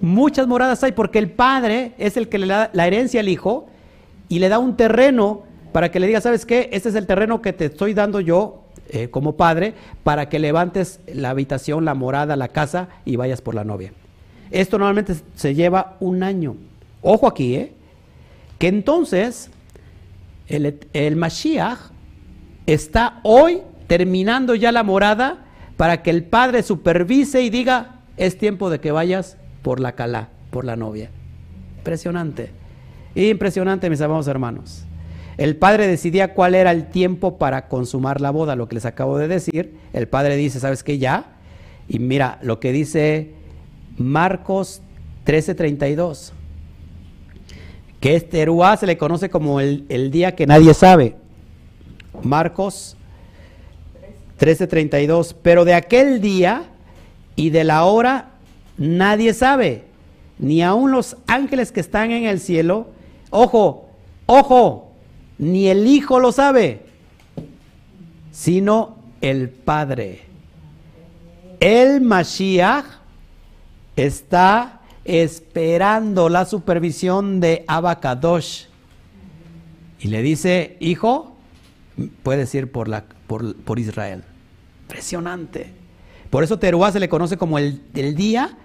muchas 0.02 0.46
moradas 0.46 0.84
hay, 0.84 0.92
porque 0.92 1.18
el 1.18 1.30
padre 1.30 1.94
es 1.96 2.18
el 2.18 2.28
que 2.28 2.36
le 2.36 2.48
da 2.48 2.70
la 2.74 2.86
herencia 2.86 3.20
al 3.20 3.30
hijo 3.30 3.66
y 4.28 4.40
le 4.40 4.50
da 4.50 4.58
un 4.58 4.76
terreno 4.76 5.48
para 5.73 5.90
que 5.90 6.00
le 6.00 6.07
diga, 6.07 6.20
¿sabes 6.20 6.47
qué? 6.47 6.68
Este 6.73 6.89
es 6.89 6.94
el 6.94 7.07
terreno 7.07 7.42
que 7.42 7.52
te 7.52 7.66
estoy 7.66 7.94
dando 7.94 8.20
yo 8.20 8.65
eh, 8.89 9.08
como 9.08 9.36
padre 9.36 9.74
para 10.02 10.28
que 10.28 10.39
levantes 10.39 11.00
la 11.07 11.31
habitación, 11.31 11.84
la 11.84 11.94
morada, 11.94 12.36
la 12.36 12.49
casa 12.49 12.89
y 13.05 13.16
vayas 13.16 13.40
por 13.40 13.55
la 13.55 13.65
novia. 13.65 13.92
Esto 14.50 14.78
normalmente 14.78 15.15
se 15.36 15.55
lleva 15.55 15.97
un 16.00 16.23
año. 16.23 16.57
Ojo 17.02 17.26
aquí, 17.26 17.55
¿eh? 17.55 17.73
Que 18.58 18.68
entonces 18.68 19.50
el, 20.49 20.81
el 20.92 21.16
Mashiach 21.16 21.78
está 22.66 23.20
hoy 23.23 23.62
terminando 23.86 24.55
ya 24.55 24.73
la 24.73 24.82
morada 24.82 25.47
para 25.76 26.02
que 26.02 26.10
el 26.10 26.24
padre 26.24 26.62
supervise 26.62 27.42
y 27.42 27.50
diga, 27.50 28.00
es 28.16 28.36
tiempo 28.36 28.70
de 28.70 28.81
que 28.81 28.92
vayas 28.92 29.36
por 29.62 29.81
la 29.81 29.92
calá, 29.92 30.28
por 30.50 30.65
la 30.65 30.76
novia. 30.76 31.10
Impresionante. 31.78 32.50
Impresionante, 33.15 33.89
mis 33.89 34.00
amados 34.00 34.28
hermanos. 34.28 34.84
El 35.40 35.56
padre 35.56 35.86
decidía 35.86 36.34
cuál 36.34 36.54
era 36.54 36.70
el 36.70 36.90
tiempo 36.90 37.38
para 37.38 37.66
consumar 37.66 38.20
la 38.20 38.30
boda, 38.30 38.56
lo 38.56 38.68
que 38.68 38.74
les 38.74 38.84
acabo 38.84 39.16
de 39.16 39.26
decir. 39.26 39.74
El 39.94 40.06
padre 40.06 40.36
dice, 40.36 40.60
¿sabes 40.60 40.84
qué? 40.84 40.98
Ya. 40.98 41.32
Y 41.88 41.98
mira 41.98 42.38
lo 42.42 42.60
que 42.60 42.72
dice 42.72 43.30
Marcos 43.96 44.82
13:32. 45.24 46.32
Que 48.00 48.16
este 48.16 48.42
Eruá 48.42 48.76
se 48.76 48.86
le 48.86 48.98
conoce 48.98 49.30
como 49.30 49.60
el, 49.60 49.86
el 49.88 50.10
día 50.10 50.36
que 50.36 50.46
nadie 50.46 50.74
sabe. 50.74 51.16
Marcos 52.22 52.98
13:32. 54.38 55.34
Pero 55.40 55.64
de 55.64 55.72
aquel 55.72 56.20
día 56.20 56.64
y 57.34 57.48
de 57.48 57.64
la 57.64 57.84
hora 57.86 58.32
nadie 58.76 59.32
sabe, 59.32 59.84
ni 60.38 60.62
aun 60.62 60.90
los 60.90 61.16
ángeles 61.26 61.72
que 61.72 61.80
están 61.80 62.10
en 62.10 62.26
el 62.26 62.40
cielo. 62.40 62.88
Ojo, 63.30 63.88
ojo, 64.26 64.89
ni 65.40 65.68
el 65.68 65.86
Hijo 65.86 66.20
lo 66.20 66.32
sabe, 66.32 66.82
sino 68.30 68.98
el 69.22 69.48
Padre. 69.48 70.20
El 71.58 72.02
Mashiach 72.02 72.84
está 73.96 74.82
esperando 75.04 76.28
la 76.28 76.44
supervisión 76.44 77.40
de 77.40 77.64
Abacadosh. 77.66 78.66
Y 79.98 80.08
le 80.08 80.20
dice, 80.20 80.76
hijo, 80.78 81.34
puedes 82.22 82.54
ir 82.54 82.70
por, 82.70 82.88
la, 82.88 83.04
por, 83.26 83.78
Israel. 83.78 84.22
Impresionante. 84.82 85.72
Por 86.28 86.44
eso 86.44 86.58
Teruá 86.58 86.92
se 86.92 87.00
le 87.00 87.08
conoce 87.08 87.38
como 87.38 87.58
el, 87.58 87.82
el 87.94 88.14
día 88.14 88.58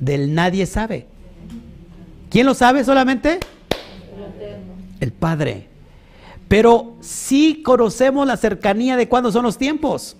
del 0.00 0.34
nadie 0.34 0.64
sabe. 0.64 1.06
¿Quién 2.30 2.46
lo 2.46 2.54
sabe 2.54 2.84
solamente? 2.84 3.38
El 4.98 5.12
Padre. 5.12 5.71
Pero 6.52 6.96
sí 7.00 7.62
conocemos 7.64 8.26
la 8.26 8.36
cercanía 8.36 8.98
de 8.98 9.08
cuándo 9.08 9.32
son 9.32 9.44
los 9.44 9.56
tiempos. 9.56 10.18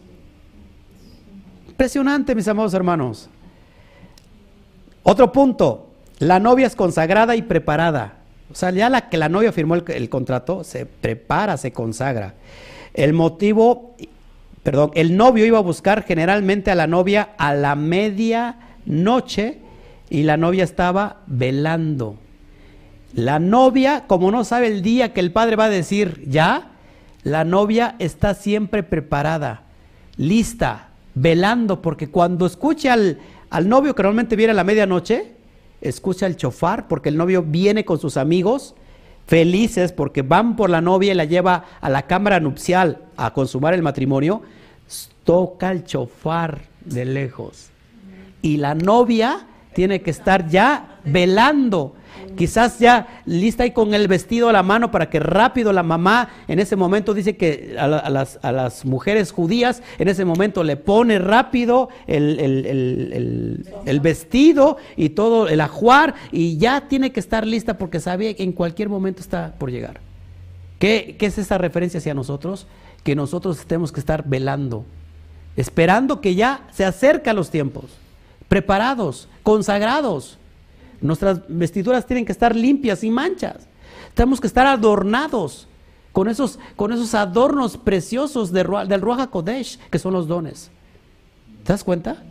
Impresionante, 1.68 2.34
mis 2.34 2.48
amados 2.48 2.72
hermanos. 2.72 3.28
Otro 5.02 5.30
punto, 5.30 5.90
la 6.20 6.40
novia 6.40 6.66
es 6.66 6.74
consagrada 6.74 7.36
y 7.36 7.42
preparada. 7.42 8.20
O 8.50 8.54
sea, 8.54 8.70
ya 8.70 8.88
la 8.88 9.10
que 9.10 9.18
la 9.18 9.28
novia 9.28 9.52
firmó 9.52 9.74
el, 9.74 10.08
contrato, 10.08 10.64
se 10.64 10.86
prepara, 10.86 11.58
se 11.58 11.70
consagra. 11.70 12.32
El 12.94 13.12
motivo, 13.12 13.94
perdón, 14.62 14.90
el 14.94 15.18
novio 15.18 15.44
iba 15.44 15.58
a 15.58 15.60
buscar 15.60 16.02
generalmente 16.02 16.70
a 16.70 16.74
la 16.74 16.86
novia 16.86 17.34
a 17.36 17.52
la 17.52 17.74
medianoche 17.74 19.58
y 20.08 20.22
la 20.22 20.38
novia 20.38 20.64
estaba 20.64 21.18
velando. 21.26 22.16
La 23.14 23.38
novia, 23.38 24.04
como 24.06 24.30
no 24.30 24.44
sabe 24.44 24.68
el 24.68 24.82
día 24.82 25.12
que 25.12 25.20
el 25.20 25.32
padre 25.32 25.56
va 25.56 25.64
a 25.64 25.70
decir 25.70 26.24
ya, 26.26 26.70
la 27.24 27.44
novia 27.44 27.94
está 27.98 28.34
siempre 28.34 28.82
preparada, 28.82 29.62
lista, 30.16 30.88
velando, 31.14 31.82
porque 31.82 32.08
cuando 32.08 32.46
escucha 32.46 32.94
al, 32.94 33.18
al 33.50 33.68
novio 33.68 33.94
que 33.94 34.02
normalmente 34.02 34.36
viene 34.36 34.52
a 34.52 34.54
la 34.54 34.64
medianoche, 34.64 35.32
escucha 35.80 36.26
el 36.26 36.36
chofar, 36.36 36.88
porque 36.88 37.10
el 37.10 37.16
novio 37.16 37.42
viene 37.42 37.84
con 37.84 37.98
sus 37.98 38.16
amigos 38.16 38.74
felices 39.26 39.92
porque 39.92 40.22
van 40.22 40.56
por 40.56 40.70
la 40.70 40.80
novia 40.80 41.12
y 41.12 41.14
la 41.14 41.24
lleva 41.24 41.64
a 41.80 41.88
la 41.88 42.02
cámara 42.02 42.40
nupcial 42.40 42.98
a 43.16 43.32
consumar 43.32 43.74
el 43.74 43.82
matrimonio, 43.82 44.42
toca 45.24 45.70
el 45.70 45.84
chofar 45.84 46.62
de 46.84 47.04
lejos. 47.04 47.70
Y 48.42 48.56
la 48.56 48.74
novia 48.74 49.46
tiene 49.74 50.02
que 50.02 50.10
estar 50.10 50.48
ya 50.48 50.98
velando 51.04 51.94
quizás 52.36 52.78
ya 52.78 53.22
lista 53.26 53.64
ahí 53.64 53.72
con 53.72 53.94
el 53.94 54.08
vestido 54.08 54.48
a 54.48 54.52
la 54.52 54.62
mano 54.62 54.90
para 54.90 55.10
que 55.10 55.20
rápido 55.20 55.72
la 55.72 55.82
mamá 55.82 56.28
en 56.48 56.58
ese 56.58 56.76
momento 56.76 57.14
dice 57.14 57.36
que 57.36 57.76
a, 57.78 57.88
las, 57.88 58.84
mujeres 58.84 59.32
judías 59.32 59.82
en 59.98 60.08
ese 60.08 60.24
momento 60.24 60.64
le 60.64 60.76
pone 60.76 61.18
rápido 61.18 61.88
el, 62.06 63.62
vestido 64.02 64.76
y 64.96 65.10
todo 65.10 65.48
el 65.48 65.60
ajuar 65.60 66.14
y 66.30 66.56
ya 66.56 66.88
tiene 66.88 67.12
que 67.12 67.20
estar 67.20 67.46
lista 67.46 67.78
porque 67.78 68.00
sabe 68.00 68.34
que 68.34 68.42
en 68.42 68.52
cualquier 68.52 68.88
momento 68.88 69.20
está 69.20 69.54
por 69.58 69.70
llegar. 69.70 70.00
¿Qué, 70.78 71.16
¿Qué 71.18 71.26
es 71.26 71.38
esa 71.38 71.58
referencia 71.58 71.98
hacia 71.98 72.14
nosotros? 72.14 72.66
Que 73.04 73.14
nosotros 73.14 73.64
tenemos 73.66 73.92
que 73.92 74.00
estar 74.00 74.24
velando, 74.26 74.84
esperando 75.56 76.20
que 76.20 76.34
ya 76.34 76.66
se 76.72 76.84
acerca 76.84 77.32
los 77.32 77.50
tiempos, 77.50 77.84
preparados, 78.48 79.28
consagrados 79.42 80.38
Nuestras 81.02 81.40
vestiduras 81.48 82.06
tienen 82.06 82.24
que 82.24 82.32
estar 82.32 82.54
limpias, 82.54 83.00
sin 83.00 83.12
manchas. 83.12 83.68
Tenemos 84.14 84.40
que 84.40 84.46
estar 84.46 84.66
adornados 84.66 85.66
con 86.12 86.28
esos, 86.28 86.58
con 86.76 86.92
esos 86.92 87.14
adornos 87.14 87.76
preciosos 87.76 88.52
del 88.52 89.00
Ruach 89.00 89.28
Kodesh, 89.28 89.78
que 89.90 89.98
son 89.98 90.12
los 90.12 90.28
dones. 90.28 90.70
¿Te 91.64 91.72
das 91.72 91.82
cuenta? 91.82 92.22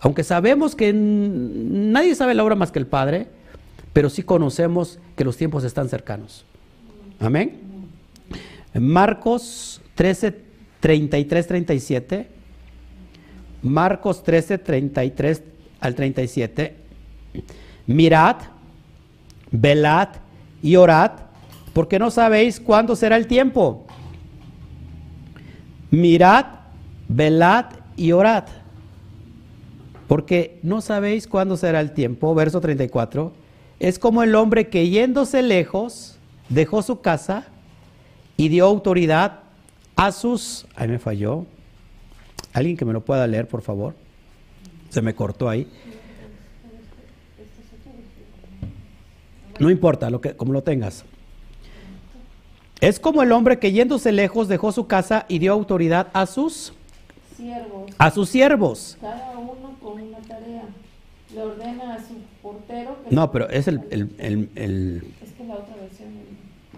Aunque 0.00 0.22
sabemos 0.22 0.74
que 0.74 0.92
nadie 0.92 2.14
sabe 2.14 2.34
la 2.34 2.44
obra 2.44 2.54
más 2.54 2.70
que 2.70 2.78
el 2.78 2.86
Padre, 2.86 3.28
pero 3.92 4.10
sí 4.10 4.22
conocemos 4.22 4.98
que 5.16 5.24
los 5.24 5.36
tiempos 5.36 5.64
están 5.64 5.88
cercanos. 5.88 6.44
Amén. 7.18 7.58
Marcos 8.74 9.80
13, 9.94 10.40
33, 10.80 11.46
37. 11.46 12.28
Marcos 13.62 14.22
13, 14.22 14.58
33 14.58 15.42
al 15.80 15.94
37 15.94 16.80
mirad, 17.86 18.36
velad 19.50 20.08
y 20.62 20.76
orad, 20.76 21.12
porque 21.72 21.98
no 21.98 22.10
sabéis 22.10 22.60
cuándo 22.60 22.96
será 22.96 23.16
el 23.16 23.26
tiempo. 23.26 23.86
Mirad, 25.90 26.46
velad 27.08 27.66
y 27.96 28.12
orad, 28.12 28.44
porque 30.06 30.58
no 30.62 30.80
sabéis 30.80 31.26
cuándo 31.26 31.56
será 31.56 31.80
el 31.80 31.92
tiempo. 31.92 32.34
Verso 32.34 32.60
34. 32.60 33.32
Es 33.78 33.98
como 33.98 34.22
el 34.22 34.34
hombre 34.34 34.68
que 34.68 34.88
yéndose 34.88 35.42
lejos 35.42 36.18
dejó 36.48 36.82
su 36.82 37.00
casa 37.00 37.46
y 38.36 38.48
dio 38.48 38.66
autoridad 38.66 39.40
a 39.96 40.12
sus... 40.12 40.66
Ahí 40.74 40.88
me 40.88 40.98
falló. 40.98 41.46
Alguien 42.52 42.76
que 42.76 42.84
me 42.84 42.92
lo 42.92 43.04
pueda 43.04 43.26
leer, 43.26 43.46
por 43.46 43.62
favor. 43.62 43.94
Se 44.88 45.00
me 45.00 45.14
cortó 45.14 45.48
ahí. 45.48 45.68
No 49.60 49.70
importa, 49.70 50.10
lo 50.10 50.20
que, 50.20 50.34
como 50.34 50.52
lo 50.52 50.62
tengas. 50.62 51.04
Es 52.80 52.98
como 52.98 53.22
el 53.22 53.30
hombre 53.32 53.58
que 53.58 53.72
yéndose 53.72 54.10
lejos 54.10 54.48
dejó 54.48 54.72
su 54.72 54.86
casa 54.86 55.26
y 55.28 55.38
dio 55.38 55.52
autoridad 55.52 56.08
a 56.14 56.24
sus 56.24 56.72
siervos. 57.36 57.92
A 57.98 58.10
sus 58.10 58.28
siervos. 58.30 58.96
Cada 59.00 59.38
uno 59.38 59.76
con 59.82 60.00
una 60.00 60.18
tarea. 60.20 60.64
Le 61.34 61.42
ordena 61.42 61.94
a 61.94 61.98
su 61.98 62.14
portero. 62.42 62.96
no, 63.10 63.30
pero 63.30 63.50
es 63.50 63.68
el, 63.68 63.82
el, 63.90 64.48
el, 64.54 65.04
Es 65.22 65.32
que 65.32 65.44
la 65.44 65.54
otra 65.54 65.76
versión. 65.76 66.08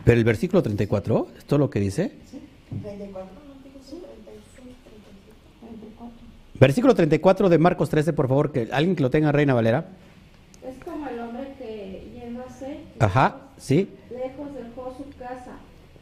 Pero 0.04 0.18
el 0.18 0.24
versículo 0.24 0.62
34, 0.62 1.28
¿esto 1.38 1.54
es 1.54 1.58
lo 1.60 1.70
que 1.70 1.78
dice? 1.78 2.12
Sí. 2.28 2.40
34. 2.82 3.42
Versículo 6.58 6.94
34 6.94 7.48
de 7.48 7.58
Marcos 7.58 7.90
13, 7.90 8.12
por 8.12 8.28
favor, 8.28 8.52
que 8.52 8.68
alguien 8.72 8.96
que 8.96 9.02
lo 9.02 9.10
tenga, 9.10 9.30
Reina 9.30 9.54
Valera. 9.54 9.86
Ajá, 13.02 13.36
sí. 13.58 13.90
Lejos 14.10 14.54
dejó 14.54 14.94
su 14.96 15.18
casa 15.18 15.56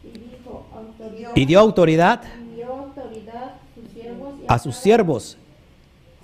y 0.04 0.18
dijo 0.18 0.66
autoridad. 0.74 1.32
Y 1.34 1.44
dio 1.46 1.60
autoridad. 1.60 2.22
Y 2.22 2.56
dio 2.56 2.72
autoridad 2.72 3.54
sus 3.74 3.90
siervos 3.90 4.34
a, 4.48 4.58
sus 4.58 4.76
siervos. 4.76 5.38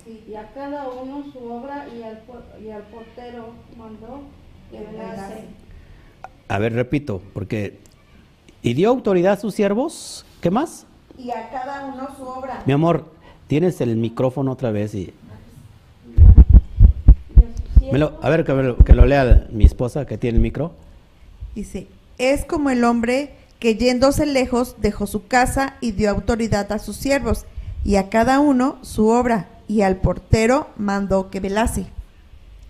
Y 0.05 0.35
a 0.35 0.51
cada 0.53 0.87
uno 0.89 1.25
su 1.33 1.39
obra 1.51 1.87
y 1.89 2.03
al, 2.03 2.21
y 2.63 2.69
al 2.69 2.83
portero 2.83 3.49
mandó 3.77 4.21
que 4.71 4.79
velase. 4.79 5.45
A 6.47 6.59
ver, 6.59 6.73
repito, 6.73 7.21
porque 7.33 7.79
y 8.61 8.73
dio 8.73 8.89
autoridad 8.89 9.33
a 9.33 9.37
sus 9.37 9.55
siervos. 9.55 10.25
¿Qué 10.41 10.51
más? 10.51 10.85
Y 11.17 11.31
a 11.31 11.49
cada 11.49 11.85
uno 11.85 12.07
su 12.15 12.23
obra. 12.23 12.61
Mi 12.65 12.73
amor, 12.73 13.05
tienes 13.47 13.81
el 13.81 13.95
micrófono 13.95 14.51
otra 14.51 14.71
vez 14.71 14.93
y 14.93 15.13
a 18.21 18.29
ver, 18.29 18.43
que, 18.43 18.93
lo 18.93 19.05
lea 19.05 19.47
mi 19.51 19.65
esposa 19.65 20.05
que 20.05 20.17
tiene 20.17 20.37
el 20.37 20.41
micro. 20.41 20.73
Dice, 21.55 21.87
es 22.17 22.45
como 22.45 22.69
el 22.69 22.83
hombre 22.83 23.31
que 23.59 23.75
yéndose 23.75 24.25
lejos 24.25 24.75
dejó 24.79 25.07
su 25.07 25.27
casa 25.27 25.77
y 25.81 25.91
dio 25.91 26.09
autoridad 26.09 26.71
a 26.71 26.79
sus 26.79 26.95
siervos, 26.95 27.45
y 27.83 27.95
a 27.95 28.09
cada 28.09 28.39
uno 28.39 28.77
su 28.81 29.07
obra, 29.07 29.49
y 29.67 29.81
al 29.81 29.97
portero 29.97 30.69
mandó 30.77 31.29
que 31.29 31.39
velase. 31.39 31.87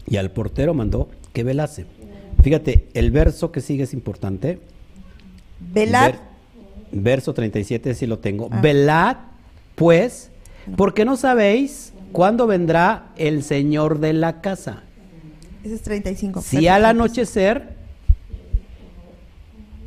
Y 0.08 0.18
al 0.18 0.32
portero 0.32 0.74
mandó 0.74 1.10
que 1.34 1.44
velase. 1.44 1.86
Fíjate, 2.42 2.88
el 2.94 3.12
verso 3.12 3.52
que 3.52 3.62
sigue 3.62 3.84
es 3.84 3.94
importante. 3.94 4.60
Velad. 5.60 6.16
verso 6.92 7.34
37, 7.34 7.94
si 7.94 8.06
lo 8.06 8.20
tengo. 8.20 8.48
Ah. 8.52 8.62
Velad, 8.62 9.18
pues, 9.76 10.30
porque 10.76 11.04
no 11.04 11.18
sabéis 11.18 11.94
cuándo 12.12 12.48
vendrá 12.48 13.10
el 13.18 13.44
Señor 13.44 14.00
de 14.00 14.14
la 14.14 14.42
casa. 14.42 14.84
Ese 15.64 15.76
es 15.76 15.82
35. 15.82 16.42
Si 16.42 16.68
al 16.68 16.86
anochecer, 16.86 17.76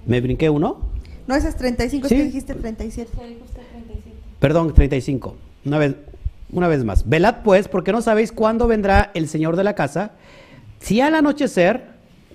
¿me 0.06 0.20
brinqué 0.20 0.50
uno? 0.50 0.78
No, 1.26 1.34
ese 1.34 1.48
es 1.48 1.56
35, 1.56 2.08
¿Sí? 2.08 2.14
es 2.14 2.20
que 2.20 2.26
dijiste 2.26 2.54
37. 2.54 3.10
Perdón, 4.38 4.74
35. 4.74 5.36
Una 5.64 5.78
vez, 5.78 5.94
una 6.50 6.68
vez 6.68 6.84
más. 6.84 7.08
Velad 7.08 7.42
pues, 7.44 7.68
porque 7.68 7.92
no 7.92 8.02
sabéis 8.02 8.32
cuándo 8.32 8.66
vendrá 8.66 9.10
el 9.14 9.28
Señor 9.28 9.56
de 9.56 9.64
la 9.64 9.74
casa, 9.74 10.12
si 10.80 11.00
al 11.00 11.14
anochecer, 11.14 11.84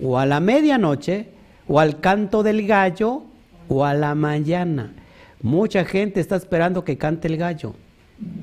o 0.02 0.20
a 0.20 0.26
la 0.26 0.40
medianoche, 0.40 1.30
o 1.68 1.80
al 1.80 2.00
canto 2.00 2.44
del 2.44 2.68
gallo, 2.68 3.24
o 3.68 3.86
a 3.86 3.94
la 3.94 4.16
mañana. 4.16 4.94
Mucha 5.42 5.84
gente 5.86 6.20
está 6.20 6.36
esperando 6.36 6.84
que 6.84 6.98
cante 6.98 7.28
el 7.28 7.38
gallo. 7.38 7.74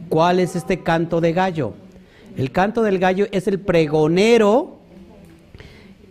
¿Cuál 0.08 0.40
es 0.40 0.56
este 0.56 0.82
canto 0.82 1.20
de 1.20 1.32
gallo? 1.32 1.74
El 2.36 2.50
canto 2.52 2.82
del 2.82 2.98
gallo 2.98 3.26
es 3.32 3.46
el 3.48 3.60
pregonero 3.60 4.81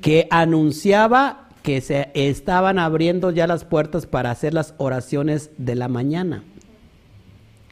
que 0.01 0.27
anunciaba 0.31 1.49
que 1.63 1.79
se 1.79 2.09
estaban 2.15 2.79
abriendo 2.79 3.31
ya 3.31 3.45
las 3.45 3.65
puertas 3.65 4.07
para 4.07 4.31
hacer 4.31 4.53
las 4.53 4.73
oraciones 4.77 5.51
de 5.57 5.75
la 5.75 5.87
mañana. 5.87 6.43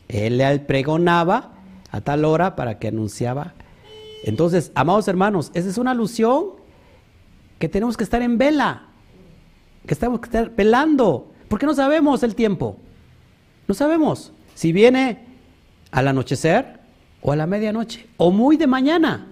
Él 0.08 0.38
le 0.38 0.60
pregonaba 0.60 1.54
a 1.92 2.02
tal 2.02 2.24
hora 2.26 2.56
para 2.56 2.78
que 2.78 2.88
anunciaba. 2.88 3.54
Entonces, 4.24 4.72
amados 4.76 5.08
hermanos, 5.08 5.50
esa 5.54 5.70
es 5.70 5.78
una 5.78 5.92
alusión 5.92 6.46
que 7.58 7.68
tenemos 7.68 7.98
que 7.98 8.04
estar 8.04 8.22
en 8.22 8.38
vela, 8.38 8.88
que 9.88 9.94
estamos 9.94 10.20
que 10.20 10.28
estar 10.28 10.56
velando, 10.56 11.32
porque 11.48 11.66
no 11.66 11.74
sabemos 11.74 12.22
el 12.22 12.36
tiempo. 12.36 12.78
No 13.68 13.74
sabemos 13.74 14.34
si 14.54 14.72
viene 14.72 15.26
al 15.92 16.08
anochecer 16.08 16.80
o 17.22 17.32
a 17.32 17.36
la 17.36 17.48
medianoche 17.48 18.08
o 18.18 18.32
muy 18.32 18.56
de 18.56 18.68
mañana 18.68 19.28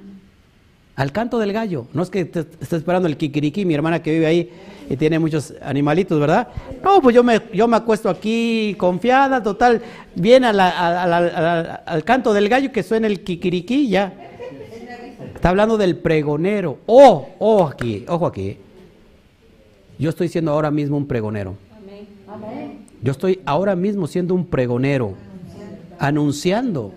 al 0.98 1.11
canto 1.11 1.38
del 1.38 1.53
gallo. 1.53 1.85
No 1.93 2.01
es 2.01 2.09
que 2.09 2.26
te, 2.26 2.40
esté 2.59 2.76
esperando 2.76 3.08
el 3.08 3.16
kikiriki, 3.16 3.66
mi 3.66 3.76
hermana 3.76 4.01
que 4.01 4.11
vive 4.11 4.26
ahí 4.26 4.50
y 4.90 4.98
tiene 4.98 5.19
muchos 5.19 5.53
animalitos, 5.61 6.19
¿verdad? 6.19 6.48
No, 6.84 7.01
pues 7.01 7.16
yo 7.16 7.24
me, 7.24 7.40
yo 7.53 7.67
me 7.67 7.77
acuesto 7.77 8.09
aquí 8.09 8.76
confiada, 8.80 9.42
total, 9.42 9.82
viene 10.16 10.48
al 10.48 12.03
canto 12.03 12.34
del 12.34 12.50
gallo 12.50 12.72
que 12.72 12.82
suena 12.82 13.06
el 13.08 13.24
kikiriki, 13.24 13.88
ya. 13.88 14.11
Está 15.35 15.50
hablando 15.50 15.77
del 15.77 15.98
pregonero. 15.98 16.80
Oh, 16.88 17.30
oh 17.38 17.67
aquí, 17.67 18.03
ojo 18.08 18.26
aquí. 18.26 18.58
Yo 20.00 20.09
estoy 20.09 20.30
siendo 20.30 20.51
ahora 20.51 20.72
mismo 20.72 20.98
un 20.98 21.08
pregonero. 21.08 21.56
Yo 23.03 23.11
estoy 23.11 23.40
ahora 23.45 23.76
mismo 23.76 24.08
siendo 24.08 24.34
un 24.34 24.48
pregonero, 24.48 25.14
anunciando 26.00 26.92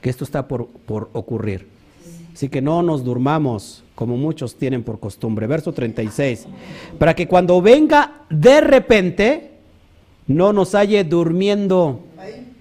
que 0.00 0.10
esto 0.10 0.22
está 0.22 0.46
por, 0.46 0.68
por 0.68 1.10
ocurrir. 1.12 1.71
Así 2.32 2.48
que 2.48 2.62
no 2.62 2.82
nos 2.82 3.04
durmamos 3.04 3.84
como 3.94 4.16
muchos 4.16 4.56
tienen 4.56 4.82
por 4.82 4.98
costumbre. 4.98 5.46
Verso 5.46 5.72
36. 5.72 6.46
Para 6.98 7.14
que 7.14 7.28
cuando 7.28 7.60
venga 7.60 8.22
de 8.30 8.60
repente, 8.60 9.50
no 10.26 10.52
nos 10.52 10.74
halle 10.74 11.04
durmiendo. 11.04 12.00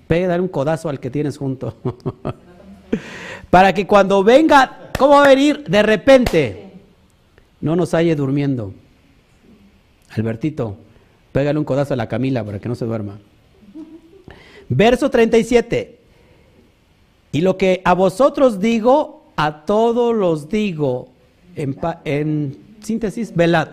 Pega, 0.08 0.28
dale 0.28 0.42
un 0.42 0.50
codazo 0.50 0.90
al 0.90 1.00
que 1.00 1.10
tienes 1.10 1.38
junto. 1.38 1.76
Para 3.50 3.74
que 3.74 3.88
cuando 3.88 4.24
venga, 4.24 4.92
¿cómo 4.98 5.16
va 5.16 5.26
a 5.26 5.30
venir? 5.30 5.64
De 5.64 5.84
repente, 5.84 6.72
no 7.60 7.76
nos 7.76 7.94
halle 7.94 8.16
durmiendo. 8.16 8.74
Albertito, 10.10 10.78
pégale 11.32 11.60
un 11.60 11.66
codazo 11.66 11.94
a 11.94 11.98
la 11.98 12.08
Camila 12.08 12.44
para 12.44 12.60
que 12.60 12.68
no 12.68 12.76
se 12.76 12.86
duerma. 12.86 13.20
Verso 14.68 15.10
37. 15.10 16.00
Y 17.34 17.42
lo 17.42 17.58
que 17.58 17.82
a 17.86 17.94
vosotros 17.94 18.60
digo, 18.60 19.21
a 19.36 19.66
todos 19.66 20.16
los 20.16 20.50
digo, 20.50 21.10
en, 21.56 21.78
en 22.06 22.58
síntesis, 22.82 23.36
velad. 23.36 23.70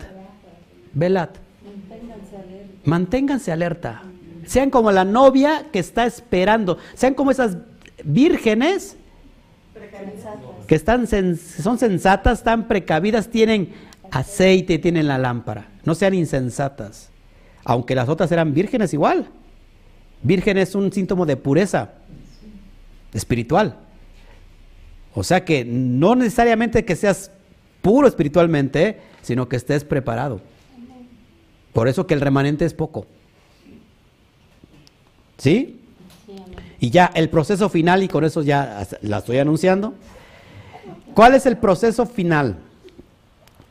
Velad. 0.93 1.29
Manténganse 1.63 2.35
alerta. 2.35 2.81
Manténganse 2.85 3.51
alerta. 3.51 4.01
Sean 4.45 4.69
como 4.69 4.91
la 4.91 5.05
novia 5.05 5.67
que 5.71 5.79
está 5.79 6.05
esperando. 6.05 6.77
Sean 6.95 7.13
como 7.13 7.31
esas 7.31 7.57
vírgenes 8.03 8.95
que 10.67 10.75
están 10.75 11.07
son 11.07 11.77
sensatas, 11.77 12.39
están 12.39 12.67
precavidas, 12.67 13.29
tienen 13.29 13.73
aceite, 14.11 14.79
tienen 14.79 15.07
la 15.07 15.17
lámpara. 15.17 15.67
No 15.83 15.95
sean 15.95 16.13
insensatas. 16.13 17.09
Aunque 17.63 17.95
las 17.95 18.09
otras 18.09 18.31
eran 18.31 18.53
vírgenes 18.53 18.93
igual. 18.93 19.27
Virgen 20.21 20.57
es 20.57 20.75
un 20.75 20.91
síntoma 20.91 21.25
de 21.25 21.37
pureza 21.37 21.91
espiritual. 23.13 23.77
O 25.13 25.23
sea 25.23 25.43
que 25.43 25.65
no 25.65 26.15
necesariamente 26.15 26.85
que 26.85 26.95
seas 26.95 27.31
puro 27.81 28.07
espiritualmente, 28.07 28.99
sino 29.21 29.49
que 29.49 29.55
estés 29.55 29.83
preparado. 29.83 30.41
Por 31.73 31.87
eso 31.87 32.07
que 32.07 32.13
el 32.13 32.21
remanente 32.21 32.65
es 32.65 32.73
poco. 32.73 33.05
¿Sí? 35.37 35.79
Y 36.79 36.89
ya 36.89 37.11
el 37.13 37.29
proceso 37.29 37.69
final, 37.69 38.03
y 38.03 38.07
con 38.07 38.23
eso 38.23 38.41
ya 38.41 38.87
la 39.01 39.17
estoy 39.19 39.37
anunciando. 39.37 39.93
¿Cuál 41.13 41.35
es 41.35 41.45
el 41.45 41.57
proceso 41.57 42.05
final? 42.05 42.57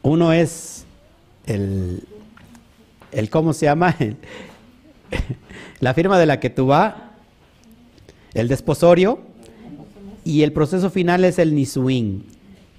Uno 0.03 0.33
es 0.33 0.85
el, 1.47 2.05
el 3.13 3.31
¿cómo 3.31 3.53
se 3.53 3.67
llama? 3.67 3.97
La 5.81 5.95
firma 5.95 6.19
de 6.19 6.27
la 6.27 6.41
que 6.41 6.51
tú 6.51 6.67
vas, 6.67 6.95
el 8.35 8.49
desposorio, 8.49 9.21
y 10.25 10.43
el 10.43 10.53
proceso 10.53 10.91
final 10.91 11.25
es 11.25 11.39
el 11.39 11.55
nisuín. 11.55 12.25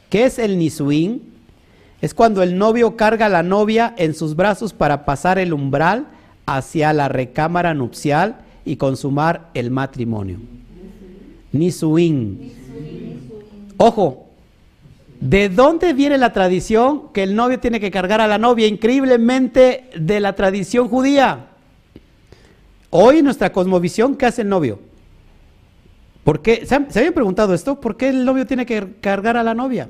¿Qué 0.10 0.26
es 0.26 0.40
el 0.40 0.58
nisuín? 0.58 1.24
Es 2.02 2.14
cuando 2.14 2.42
el 2.44 2.58
novio 2.58 2.96
carga 2.96 3.26
a 3.26 3.30
la 3.30 3.44
novia 3.44 3.94
en 3.98 4.14
sus 4.14 4.36
brazos 4.36 4.74
para 4.74 5.06
pasar 5.06 5.38
el 5.38 5.54
umbral 5.54 6.08
hacia 6.46 6.94
la 6.94 7.10
recámara 7.10 7.74
nupcial 7.74 8.38
y 8.66 8.78
consumar 8.78 9.50
el 9.54 9.72
matrimonio. 9.72 10.40
Nisuín. 11.52 12.54
Ojo, 13.78 14.28
¿de 15.20 15.50
dónde 15.50 15.94
viene 15.94 16.18
la 16.18 16.34
tradición 16.34 17.12
que 17.14 17.24
el 17.24 17.36
novio 17.36 17.60
tiene 17.60 17.80
que 17.80 17.92
cargar 17.92 18.22
a 18.22 18.28
la 18.28 18.38
novia? 18.38 18.68
Increíblemente 18.68 19.90
de 19.96 20.20
la 20.20 20.34
tradición 20.34 20.88
judía. 20.88 21.48
Hoy 22.90 23.18
en 23.18 23.26
nuestra 23.26 23.52
cosmovisión, 23.52 24.16
¿qué 24.16 24.26
hace 24.26 24.42
el 24.42 24.50
novio? 24.50 24.80
¿Por 26.24 26.42
qué? 26.42 26.66
¿Se, 26.66 26.76
habían 26.76 27.14
preguntado 27.14 27.54
esto? 27.54 27.80
¿Por 27.80 27.98
qué 27.98 28.10
el 28.10 28.26
novio 28.26 28.46
tiene 28.46 28.66
que 28.66 28.96
cargar 29.02 29.38
a 29.38 29.44
la 29.44 29.54
novia? 29.54 29.90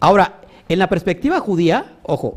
Ahora, 0.00 0.40
en 0.68 0.78
la 0.78 0.88
perspectiva 0.88 1.40
judía, 1.40 1.96
ojo, 2.02 2.36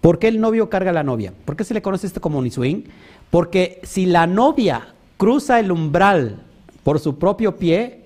¿por 0.00 0.18
qué 0.18 0.28
el 0.28 0.40
novio 0.40 0.70
carga 0.70 0.90
a 0.90 0.94
la 0.94 1.02
novia? 1.02 1.32
¿Por 1.44 1.56
qué 1.56 1.64
se 1.64 1.74
le 1.74 1.82
conoce 1.82 2.06
esto 2.06 2.20
como 2.20 2.42
nisuín? 2.42 2.84
Porque 3.30 3.80
si 3.82 4.06
la 4.06 4.26
novia 4.26 4.94
cruza 5.16 5.60
el 5.60 5.72
umbral 5.72 6.42
por 6.84 7.00
su 7.00 7.18
propio 7.18 7.56
pie, 7.56 8.04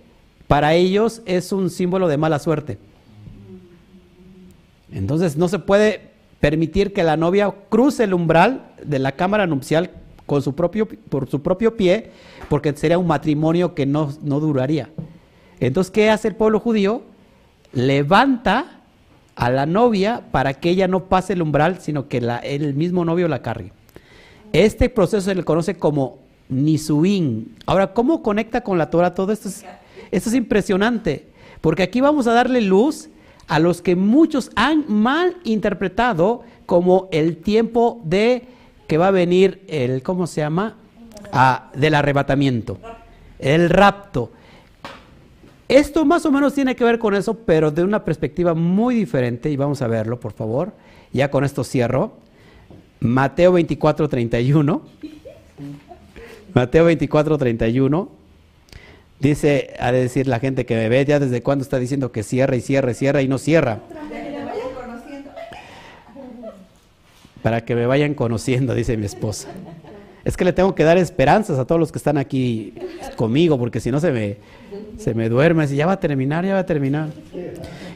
para 0.48 0.74
ellos 0.74 1.22
es 1.24 1.52
un 1.52 1.70
símbolo 1.70 2.08
de 2.08 2.16
mala 2.16 2.38
suerte. 2.38 2.78
Entonces 4.92 5.36
no 5.36 5.48
se 5.48 5.58
puede 5.58 6.10
permitir 6.40 6.92
que 6.92 7.04
la 7.04 7.16
novia 7.16 7.54
cruce 7.68 8.04
el 8.04 8.14
umbral 8.14 8.72
de 8.84 8.98
la 8.98 9.12
cámara 9.12 9.46
nupcial 9.46 9.90
con 10.32 10.40
su 10.40 10.54
propio, 10.54 10.88
por 10.88 11.28
su 11.28 11.42
propio 11.42 11.76
pie, 11.76 12.08
porque 12.48 12.72
sería 12.74 12.96
un 12.96 13.06
matrimonio 13.06 13.74
que 13.74 13.84
no, 13.84 14.10
no 14.22 14.40
duraría. 14.40 14.88
Entonces, 15.60 15.90
¿qué 15.90 16.08
hace 16.08 16.28
el 16.28 16.36
pueblo 16.36 16.58
judío? 16.58 17.02
Levanta 17.74 18.80
a 19.36 19.50
la 19.50 19.66
novia 19.66 20.22
para 20.30 20.54
que 20.54 20.70
ella 20.70 20.88
no 20.88 21.04
pase 21.04 21.34
el 21.34 21.42
umbral, 21.42 21.80
sino 21.82 22.08
que 22.08 22.22
la- 22.22 22.38
el 22.38 22.72
mismo 22.72 23.04
novio 23.04 23.28
la 23.28 23.42
cargue. 23.42 23.74
Este 24.54 24.88
proceso 24.88 25.20
se 25.20 25.34
le 25.34 25.44
conoce 25.44 25.74
como 25.74 26.20
nisuín. 26.48 27.54
Ahora, 27.66 27.92
¿cómo 27.92 28.22
conecta 28.22 28.62
con 28.62 28.78
la 28.78 28.88
Torah 28.88 29.12
todo 29.12 29.32
esto? 29.32 29.50
Es, 29.50 29.66
esto 30.10 30.30
es 30.30 30.34
impresionante, 30.34 31.26
porque 31.60 31.82
aquí 31.82 32.00
vamos 32.00 32.26
a 32.26 32.32
darle 32.32 32.62
luz 32.62 33.10
a 33.48 33.58
los 33.58 33.82
que 33.82 33.96
muchos 33.96 34.50
han 34.56 34.86
mal 34.88 35.36
interpretado 35.44 36.40
como 36.64 37.08
el 37.12 37.36
tiempo 37.36 38.00
de 38.04 38.46
va 38.96 39.08
a 39.08 39.10
venir 39.10 39.64
el, 39.68 40.02
¿cómo 40.02 40.26
se 40.26 40.40
llama? 40.40 40.76
Ah, 41.32 41.70
del 41.74 41.94
arrebatamiento, 41.94 42.78
el 43.38 43.70
rapto. 43.70 44.30
Esto 45.68 46.04
más 46.04 46.26
o 46.26 46.30
menos 46.30 46.54
tiene 46.54 46.76
que 46.76 46.84
ver 46.84 46.98
con 46.98 47.14
eso, 47.14 47.34
pero 47.34 47.70
de 47.70 47.82
una 47.82 48.04
perspectiva 48.04 48.52
muy 48.52 48.94
diferente, 48.94 49.48
y 49.50 49.56
vamos 49.56 49.80
a 49.80 49.86
verlo, 49.86 50.20
por 50.20 50.32
favor. 50.32 50.72
Ya 51.12 51.30
con 51.30 51.44
esto 51.44 51.64
cierro. 51.64 52.12
Mateo 53.00 53.52
24, 53.52 54.08
31. 54.08 54.82
Mateo 56.52 56.84
24, 56.84 57.38
31. 57.38 58.08
Dice, 59.18 59.74
ha 59.78 59.92
de 59.92 60.00
decir 60.00 60.26
la 60.26 60.40
gente 60.40 60.66
que 60.66 60.74
me 60.74 60.88
ve, 60.88 61.04
ya 61.04 61.18
desde 61.18 61.42
cuándo 61.42 61.62
está 61.62 61.78
diciendo 61.78 62.12
que 62.12 62.22
cierra 62.22 62.56
y 62.56 62.60
cierra 62.60 62.90
y 62.90 62.94
cierra 62.94 63.22
y 63.22 63.28
no 63.28 63.38
cierra. 63.38 63.80
Para 67.42 67.64
que 67.64 67.74
me 67.74 67.86
vayan 67.86 68.14
conociendo, 68.14 68.74
dice 68.74 68.96
mi 68.96 69.06
esposa. 69.06 69.48
Es 70.24 70.36
que 70.36 70.44
le 70.44 70.52
tengo 70.52 70.74
que 70.74 70.84
dar 70.84 70.98
esperanzas 70.98 71.58
a 71.58 71.64
todos 71.64 71.80
los 71.80 71.90
que 71.90 71.98
están 71.98 72.16
aquí 72.16 72.74
conmigo, 73.16 73.58
porque 73.58 73.80
si 73.80 73.90
no 73.90 73.98
se 73.98 74.12
me, 74.12 74.36
se 74.96 75.14
me 75.14 75.28
duerme, 75.28 75.66
ya 75.66 75.86
va 75.86 75.92
a 75.92 76.00
terminar, 76.00 76.44
ya 76.44 76.54
va 76.54 76.60
a 76.60 76.66
terminar. 76.66 77.08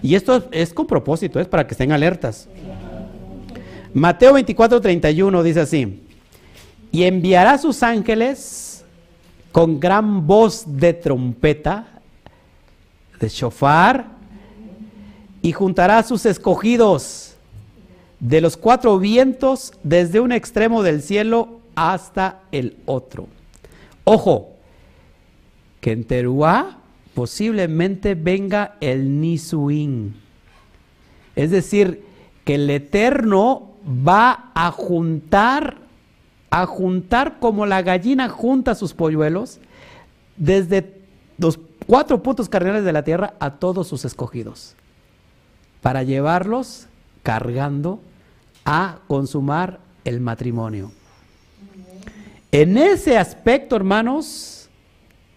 Y 0.03 0.15
esto 0.17 0.49
es 0.51 0.75
con 0.75 0.87
propósito, 0.87 1.39
es 1.39 1.47
para 1.47 1.67
que 1.67 1.75
estén 1.75 1.93
alertas. 1.93 2.49
Mateo 3.95 4.33
24, 4.33 4.81
31 4.81 5.43
dice 5.43 5.61
así, 5.61 6.03
y 6.91 7.05
enviará 7.05 7.59
sus 7.59 7.83
ángeles 7.83 8.85
con 9.53 9.79
gran 9.81 10.27
voz 10.27 10.65
de 10.67 10.93
trompeta, 10.93 11.87
de 13.21 13.29
shofar, 13.29 14.07
y 15.41 15.53
juntará 15.53 15.99
a 15.99 16.03
sus 16.03 16.27
escogidos 16.27 17.26
de 18.27 18.41
los 18.41 18.57
cuatro 18.57 18.99
vientos 18.99 19.73
desde 19.85 20.19
un 20.19 20.33
extremo 20.33 20.83
del 20.83 21.01
cielo 21.01 21.61
hasta 21.77 22.41
el 22.51 22.77
otro. 22.85 23.29
Ojo, 24.03 24.49
que 25.81 25.93
en 25.93 26.03
Teruá 26.03 26.79
posiblemente 27.15 28.17
venga 28.17 28.75
el 28.81 29.21
Nisuín. 29.21 30.17
Es 31.37 31.53
decir, 31.53 32.05
que 32.45 32.57
el 32.57 32.69
Eterno 32.69 33.71
va 33.87 34.51
a 34.55 34.73
juntar, 34.73 35.77
a 36.51 36.67
juntar 36.67 37.39
como 37.39 37.65
la 37.65 37.83
gallina 37.83 38.29
junta 38.29 38.75
sus 38.75 38.93
polluelos, 38.93 39.61
desde 40.37 40.99
los 41.39 41.61
cuatro 41.87 42.25
puntos 42.25 42.49
cardinales 42.49 42.85
de 42.85 42.93
la 42.93 43.05
tierra 43.05 43.35
a 43.39 43.53
todos 43.53 43.87
sus 43.87 44.05
escogidos, 44.05 44.75
para 45.81 46.03
llevarlos 46.03 46.89
cargando 47.23 48.01
a 48.67 48.99
consumar 49.07 49.81
el 50.05 50.21
matrimonio. 50.21 50.91
En 52.53 52.77
ese 52.77 53.17
aspecto, 53.17 53.77
hermanos, 53.77 54.69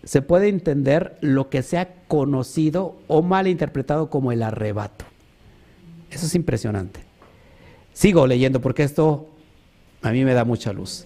se 0.03 0.21
puede 0.21 0.49
entender 0.49 1.17
lo 1.21 1.49
que 1.49 1.61
se 1.61 1.77
ha 1.77 1.93
conocido 2.07 2.95
o 3.07 3.21
mal 3.21 3.47
interpretado 3.47 4.09
como 4.09 4.31
el 4.31 4.41
arrebato. 4.41 5.05
Eso 6.09 6.25
es 6.25 6.35
impresionante. 6.35 7.01
Sigo 7.93 8.25
leyendo 8.25 8.61
porque 8.61 8.83
esto 8.83 9.29
a 10.01 10.11
mí 10.11 10.25
me 10.25 10.33
da 10.33 10.43
mucha 10.43 10.73
luz. 10.73 11.05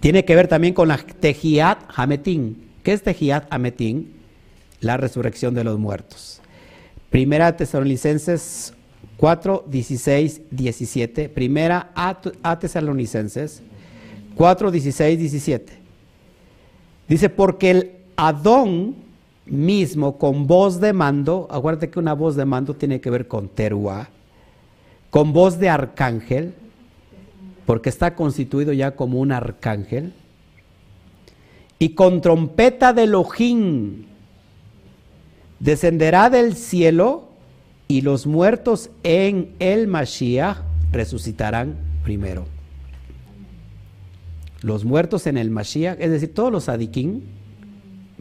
Tiene 0.00 0.24
que 0.24 0.34
ver 0.34 0.48
también 0.48 0.74
con 0.74 0.88
la 0.88 0.96
Tejiat 0.96 1.78
Hametín. 1.94 2.70
¿Qué 2.82 2.92
es 2.92 3.02
Tejiat 3.02 3.46
Hametín? 3.50 4.14
La 4.80 4.96
resurrección 4.96 5.54
de 5.54 5.62
los 5.62 5.78
muertos. 5.78 6.40
Primera 7.10 7.56
Tesalonicenses 7.56 8.74
4, 9.22 9.66
16, 9.68 10.40
17. 10.50 11.28
Primera 11.28 11.92
a, 11.94 12.18
a 12.42 12.58
Tesalonicenses 12.58 13.62
4, 14.34 14.70
16, 14.72 15.16
17. 15.16 15.72
Dice, 17.06 17.28
porque 17.28 17.70
el 17.70 17.90
Adón 18.16 18.96
mismo 19.46 20.18
con 20.18 20.48
voz 20.48 20.80
de 20.80 20.92
mando, 20.92 21.46
acuérdate 21.52 21.88
que 21.88 22.00
una 22.00 22.14
voz 22.14 22.34
de 22.34 22.44
mando 22.46 22.74
tiene 22.74 23.00
que 23.00 23.10
ver 23.10 23.28
con 23.28 23.48
teruá, 23.48 24.08
con 25.10 25.32
voz 25.32 25.56
de 25.60 25.68
arcángel, 25.68 26.54
porque 27.64 27.90
está 27.90 28.16
constituido 28.16 28.72
ya 28.72 28.96
como 28.96 29.20
un 29.20 29.30
arcángel, 29.30 30.14
y 31.78 31.90
con 31.90 32.22
trompeta 32.22 32.92
de 32.92 33.04
Elohim 33.04 34.04
descenderá 35.60 36.28
del 36.28 36.56
cielo 36.56 37.28
y 37.92 38.00
los 38.00 38.26
muertos 38.26 38.88
en 39.02 39.54
el 39.58 39.86
Mashiach 39.86 40.62
resucitarán 40.92 41.76
primero. 42.02 42.46
Los 44.62 44.86
muertos 44.86 45.26
en 45.26 45.36
el 45.36 45.50
Mashiach, 45.50 46.00
es 46.00 46.10
decir, 46.10 46.32
todos 46.32 46.50
los 46.50 46.70
adikim 46.70 47.20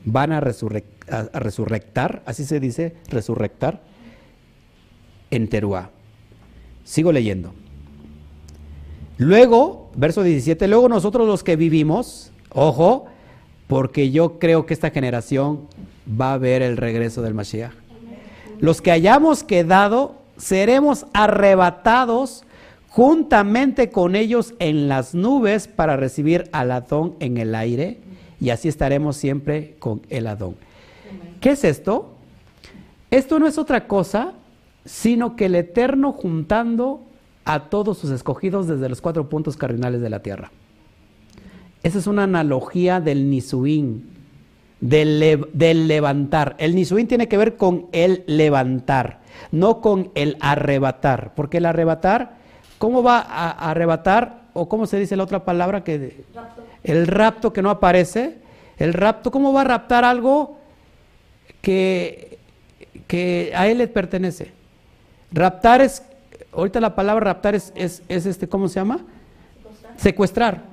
van 0.03 0.33
a, 0.33 0.41
resurrectar, 0.41 2.21
así 2.25 2.43
se 2.43 2.59
dice, 2.59 2.97
resurrectar 3.07 3.81
en 5.29 5.47
Teruá. 5.47 5.91
Sigo 6.83 7.13
leyendo. 7.13 7.53
Luego, 9.17 9.89
verso 9.95 10.21
17, 10.21 10.67
luego 10.67 10.89
nosotros 10.89 11.25
los 11.25 11.45
que 11.45 11.55
vivimos, 11.55 12.33
ojo, 12.49 13.05
porque 13.67 14.11
yo 14.11 14.37
creo 14.37 14.65
que 14.65 14.73
esta 14.73 14.89
generación 14.89 15.69
va 16.05 16.33
a 16.33 16.37
ver 16.37 16.61
el 16.61 16.75
regreso 16.75 17.21
del 17.21 17.33
Mashiach. 17.35 17.80
Los 18.61 18.81
que 18.81 18.91
hayamos 18.91 19.43
quedado, 19.43 20.15
seremos 20.37 21.05
arrebatados 21.13 22.43
juntamente 22.89 23.89
con 23.89 24.15
ellos 24.15 24.53
en 24.59 24.87
las 24.87 25.13
nubes 25.13 25.67
para 25.67 25.97
recibir 25.97 26.49
al 26.51 26.71
Adón 26.71 27.15
en 27.19 27.37
el 27.37 27.55
aire 27.55 27.99
y 28.39 28.51
así 28.51 28.67
estaremos 28.69 29.17
siempre 29.17 29.75
con 29.79 30.01
el 30.09 30.27
Adón. 30.27 30.55
¿Qué 31.39 31.51
es 31.51 31.63
esto? 31.63 32.13
Esto 33.09 33.39
no 33.39 33.47
es 33.47 33.57
otra 33.57 33.87
cosa 33.87 34.33
sino 34.85 35.35
que 35.35 35.45
el 35.45 35.55
Eterno 35.55 36.11
juntando 36.11 37.01
a 37.45 37.69
todos 37.69 37.97
sus 37.97 38.11
escogidos 38.11 38.67
desde 38.67 38.89
los 38.89 39.01
cuatro 39.01 39.29
puntos 39.29 39.57
cardinales 39.57 40.01
de 40.01 40.09
la 40.09 40.21
tierra. 40.21 40.51
Esa 41.83 41.99
es 41.99 42.07
una 42.07 42.23
analogía 42.23 42.99
del 42.99 43.29
Nisuín, 43.29 44.09
del, 44.81 45.47
del 45.53 45.87
levantar. 45.87 46.55
El 46.57 46.75
Nisuín 46.75 47.07
tiene 47.07 47.27
que 47.27 47.37
ver 47.37 47.55
con 47.55 47.87
el 47.93 48.23
levantar, 48.27 49.21
no 49.51 49.79
con 49.79 50.11
el 50.15 50.35
arrebatar, 50.41 51.33
porque 51.35 51.57
el 51.57 51.65
arrebatar 51.65 52.41
¿Cómo 52.81 53.03
va 53.03 53.19
a, 53.19 53.69
arrebatar? 53.69 54.41
¿O 54.53 54.67
cómo 54.67 54.87
se 54.87 54.97
dice 54.97 55.15
la 55.15 55.23
otra 55.23 55.45
palabra? 55.45 55.83
que 55.83 56.23
El 56.83 57.05
rapto 57.05 57.53
que 57.53 57.61
no 57.61 57.69
aparece. 57.69 58.37
El 58.79 58.93
rapto, 58.93 59.29
¿cómo 59.29 59.53
va 59.53 59.61
a 59.61 59.65
raptar 59.65 60.03
algo 60.03 60.57
que, 61.61 62.39
que 63.05 63.53
a 63.55 63.67
él 63.67 63.77
le 63.77 63.87
pertenece? 63.87 64.51
Raptar 65.31 65.81
es, 65.81 66.01
ahorita 66.51 66.79
la 66.79 66.95
palabra 66.95 67.23
raptar 67.23 67.53
es, 67.53 67.71
es, 67.75 68.01
este, 68.09 68.49
¿cómo 68.49 68.67
se 68.67 68.79
llama? 68.79 69.01
Secuestrar. 69.97 70.63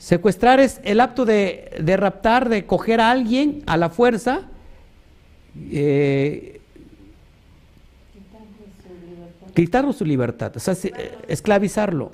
Secuestrar 0.00 0.60
es 0.60 0.80
el 0.82 0.98
acto 0.98 1.26
de, 1.26 1.76
de 1.78 1.96
raptar, 1.98 2.48
de 2.48 2.64
coger 2.64 3.02
a 3.02 3.10
alguien 3.10 3.62
a 3.66 3.76
la 3.76 3.90
fuerza. 3.90 4.48
Eh, 5.70 6.58
quitarlo 9.54 9.92
su 9.92 10.06
libertad, 10.06 10.56
o 10.56 10.58
sea, 10.58 10.74
eh, 10.84 11.18
esclavizarlo. 11.28 12.12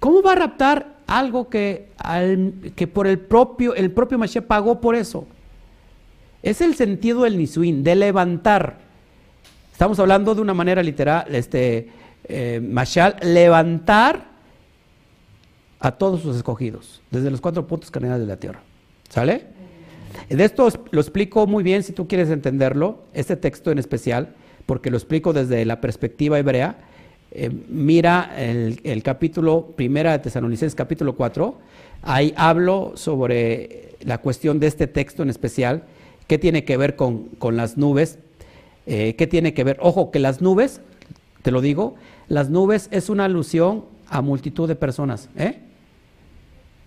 ¿Cómo 0.00 0.20
va 0.20 0.32
a 0.32 0.34
raptar 0.34 0.96
algo 1.06 1.48
que, 1.48 1.88
que 2.76 2.86
por 2.86 3.06
el 3.06 3.18
propio, 3.18 3.74
el 3.74 3.90
propio 3.90 4.18
Mashiach 4.18 4.44
pagó 4.44 4.78
por 4.82 4.94
eso? 4.94 5.26
Es 6.42 6.60
el 6.60 6.74
sentido 6.74 7.22
del 7.22 7.38
Nisuin, 7.38 7.84
de 7.84 7.96
levantar. 7.96 8.80
Estamos 9.72 9.98
hablando 9.98 10.34
de 10.34 10.42
una 10.42 10.52
manera 10.52 10.82
literal, 10.82 11.34
este, 11.34 11.88
eh, 12.24 12.60
Mashal, 12.62 13.16
levantar 13.22 14.27
a 15.80 15.92
todos 15.92 16.22
sus 16.22 16.36
escogidos, 16.36 17.00
desde 17.10 17.30
los 17.30 17.40
cuatro 17.40 17.66
puntos 17.66 17.90
cardinales 17.90 18.22
de 18.22 18.28
la 18.28 18.36
tierra. 18.36 18.62
¿Sale? 19.08 19.46
De 20.28 20.44
esto 20.44 20.68
lo 20.90 21.00
explico 21.00 21.46
muy 21.46 21.62
bien 21.62 21.82
si 21.82 21.92
tú 21.92 22.08
quieres 22.08 22.30
entenderlo, 22.30 23.00
este 23.14 23.36
texto 23.36 23.70
en 23.70 23.78
especial 23.78 24.34
porque 24.68 24.90
lo 24.90 24.98
explico 24.98 25.32
desde 25.32 25.64
la 25.64 25.80
perspectiva 25.80 26.38
hebrea. 26.38 26.76
Eh, 27.30 27.50
mira 27.70 28.34
el, 28.36 29.02
capítulo 29.02 29.72
primera 29.74 30.12
de 30.12 30.18
Tesalonicenses, 30.18 30.74
capítulo 30.74 31.16
4. 31.16 31.56
Ahí 32.02 32.34
hablo 32.36 32.92
sobre 32.94 33.94
la 34.02 34.18
cuestión 34.18 34.60
de 34.60 34.66
este 34.66 34.86
texto 34.86 35.22
en 35.22 35.30
especial, 35.30 35.84
qué 36.26 36.36
tiene 36.36 36.64
que 36.66 36.76
ver 36.76 36.96
con, 36.96 37.30
las 37.52 37.78
nubes, 37.78 38.18
eh, 38.84 39.14
qué 39.16 39.26
tiene 39.26 39.54
que 39.54 39.64
ver, 39.64 39.78
ojo, 39.80 40.10
que 40.10 40.18
las 40.18 40.42
nubes, 40.42 40.82
te 41.40 41.50
lo 41.50 41.62
digo, 41.62 41.94
las 42.28 42.50
nubes 42.50 42.88
es 42.90 43.08
una 43.08 43.24
alusión 43.24 43.86
a 44.10 44.20
multitud 44.20 44.68
de 44.68 44.76
personas. 44.76 45.30
¿eh? 45.38 45.60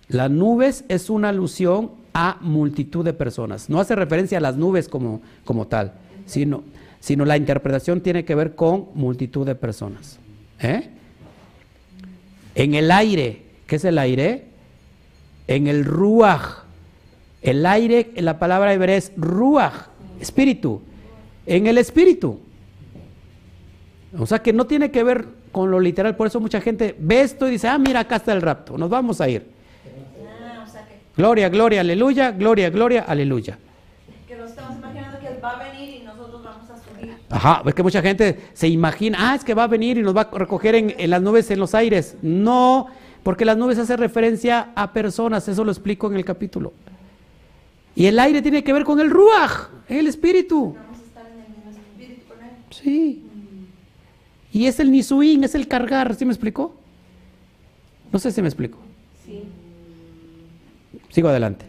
Las 0.08 0.30
nubes 0.30 0.84
es 0.88 1.10
una 1.10 1.30
alusión 1.30 1.92
a 2.14 2.38
multitud 2.40 3.04
de 3.04 3.14
personas. 3.14 3.70
No 3.70 3.80
hace 3.80 3.94
referencia 3.96 4.38
a 4.38 4.40
las 4.40 4.56
nubes 4.56 4.88
como, 4.88 5.22
como 5.44 5.66
tal, 5.66 5.94
sino 6.26 6.64
sino 7.02 7.24
la 7.24 7.36
interpretación 7.36 8.00
tiene 8.00 8.24
que 8.24 8.36
ver 8.36 8.54
con 8.54 8.86
multitud 8.94 9.44
de 9.44 9.56
personas. 9.56 10.20
¿eh? 10.60 10.88
En 12.54 12.74
el 12.74 12.92
aire, 12.92 13.42
¿qué 13.66 13.74
es 13.74 13.84
el 13.84 13.98
aire? 13.98 14.44
En 15.48 15.66
el 15.66 15.84
ruach. 15.84 16.62
El 17.42 17.66
aire, 17.66 18.12
la 18.18 18.38
palabra 18.38 18.72
hebrea 18.72 18.96
es 18.96 19.10
ruach, 19.16 19.88
espíritu. 20.20 20.80
En 21.44 21.66
el 21.66 21.76
espíritu. 21.76 22.38
O 24.16 24.24
sea 24.24 24.38
que 24.38 24.52
no 24.52 24.68
tiene 24.68 24.92
que 24.92 25.02
ver 25.02 25.26
con 25.50 25.72
lo 25.72 25.80
literal, 25.80 26.14
por 26.14 26.28
eso 26.28 26.38
mucha 26.38 26.60
gente 26.60 26.94
ve 27.00 27.22
esto 27.22 27.48
y 27.48 27.50
dice, 27.50 27.66
ah, 27.66 27.78
mira, 27.78 27.98
acá 27.98 28.14
está 28.14 28.32
el 28.32 28.42
rapto, 28.42 28.78
nos 28.78 28.88
vamos 28.88 29.20
a 29.20 29.28
ir. 29.28 29.44
Gloria, 31.16 31.48
gloria, 31.48 31.80
aleluya, 31.80 32.30
gloria, 32.30 32.70
gloria, 32.70 33.02
aleluya. 33.02 33.58
Que 34.26 34.36
nos 34.36 34.50
estamos 34.50 34.78
imaginando 34.78 35.18
que 35.18 35.28
él 35.28 35.38
va 35.42 35.50
a 35.50 35.70
venir 35.70 35.82
Ajá, 37.32 37.62
es 37.64 37.74
que 37.74 37.82
mucha 37.82 38.02
gente 38.02 38.38
se 38.52 38.68
imagina, 38.68 39.16
ah, 39.18 39.34
es 39.34 39.42
que 39.42 39.54
va 39.54 39.64
a 39.64 39.66
venir 39.66 39.96
y 39.96 40.02
nos 40.02 40.14
va 40.14 40.28
a 40.30 40.38
recoger 40.38 40.74
en, 40.74 41.10
las 41.10 41.22
nubes 41.22 41.50
en 41.50 41.58
los 41.58 41.74
aires. 41.74 42.14
No, 42.20 42.88
porque 43.22 43.46
las 43.46 43.56
nubes 43.56 43.78
hacen 43.78 43.96
referencia 43.96 44.68
a 44.74 44.92
personas, 44.92 45.48
eso 45.48 45.64
lo 45.64 45.72
explico 45.72 46.08
en 46.08 46.16
el 46.16 46.26
capítulo. 46.26 46.74
Y 47.96 48.04
el 48.04 48.18
aire 48.18 48.42
tiene 48.42 48.62
que 48.62 48.74
ver 48.74 48.84
con 48.84 49.00
el 49.00 49.10
ruaj, 49.10 49.70
el 49.88 50.08
espíritu. 50.08 50.74
Vamos 50.74 51.00
a 51.00 51.04
estar 51.04 51.26
en 51.26 51.70
el 51.70 51.74
espíritu 51.74 52.28
con 52.28 52.44
él. 52.44 52.50
Sí. 52.70 53.24
Y 54.52 54.66
es 54.66 54.78
el 54.78 54.90
nisuín, 54.90 55.42
es 55.42 55.54
el 55.54 55.66
cargar, 55.66 56.14
¿sí 56.14 56.26
me 56.26 56.32
explicó? 56.32 56.74
No 58.12 58.18
sé 58.18 58.30
si 58.30 58.42
me 58.42 58.48
explico. 58.48 58.78
Sí. 59.24 59.44
Sigo 61.12 61.28
adelante. 61.28 61.66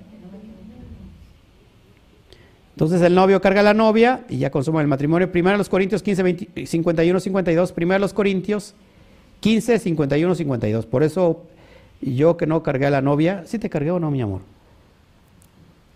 Entonces 2.71 3.01
el 3.01 3.13
novio 3.13 3.39
carga 3.39 3.59
a 3.59 3.63
la 3.63 3.73
novia 3.75 4.21
y 4.29 4.37
ya 4.37 4.49
consuma 4.49 4.81
el 4.81 4.87
matrimonio. 4.87 5.31
Primero 5.31 5.57
los 5.57 5.69
Corintios 5.69 6.01
15, 6.01 6.65
51, 6.65 7.19
52. 7.19 7.71
Primero 7.73 7.99
los 7.99 8.13
Corintios 8.13 8.73
15, 9.41 9.77
51, 9.77 10.35
52. 10.35 10.85
Por 10.87 11.03
eso 11.03 11.43
yo 12.01 12.37
que 12.37 12.47
no 12.47 12.63
cargué 12.63 12.87
a 12.87 12.89
la 12.89 13.01
novia, 13.01 13.43
¿sí 13.45 13.59
te 13.59 13.69
cargué 13.69 13.91
o 13.91 13.99
no, 13.99 14.09
mi 14.09 14.21
amor? 14.21 14.41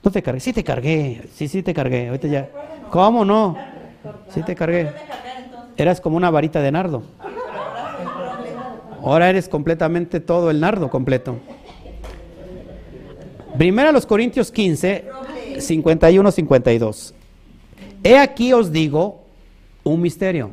No 0.03 0.11
te 0.11 0.21
cargué, 0.21 0.39
sí 0.39 0.53
te 0.53 0.63
cargué, 0.63 1.23
sí, 1.33 1.47
sí 1.47 1.63
te 1.63 1.73
cargué. 1.73 2.09
Ahorita 2.09 2.27
ya. 2.27 2.49
¿Cómo 2.91 3.25
no? 3.25 3.57
Sí 4.29 4.43
te 4.43 4.55
cargué. 4.55 4.91
Eras 5.77 6.01
como 6.01 6.17
una 6.17 6.29
varita 6.29 6.61
de 6.61 6.71
nardo. 6.71 7.03
Ahora 9.01 9.29
eres 9.29 9.47
completamente 9.47 10.19
todo 10.19 10.51
el 10.51 10.59
nardo 10.59 10.89
completo. 10.89 11.37
Primero 13.55 13.91
los 13.91 14.05
Corintios 14.05 14.51
15. 14.51 15.05
51-52. 15.59 17.13
He 18.03 18.17
aquí 18.17 18.53
os 18.53 18.71
digo 18.71 19.23
un 19.83 20.01
misterio. 20.01 20.51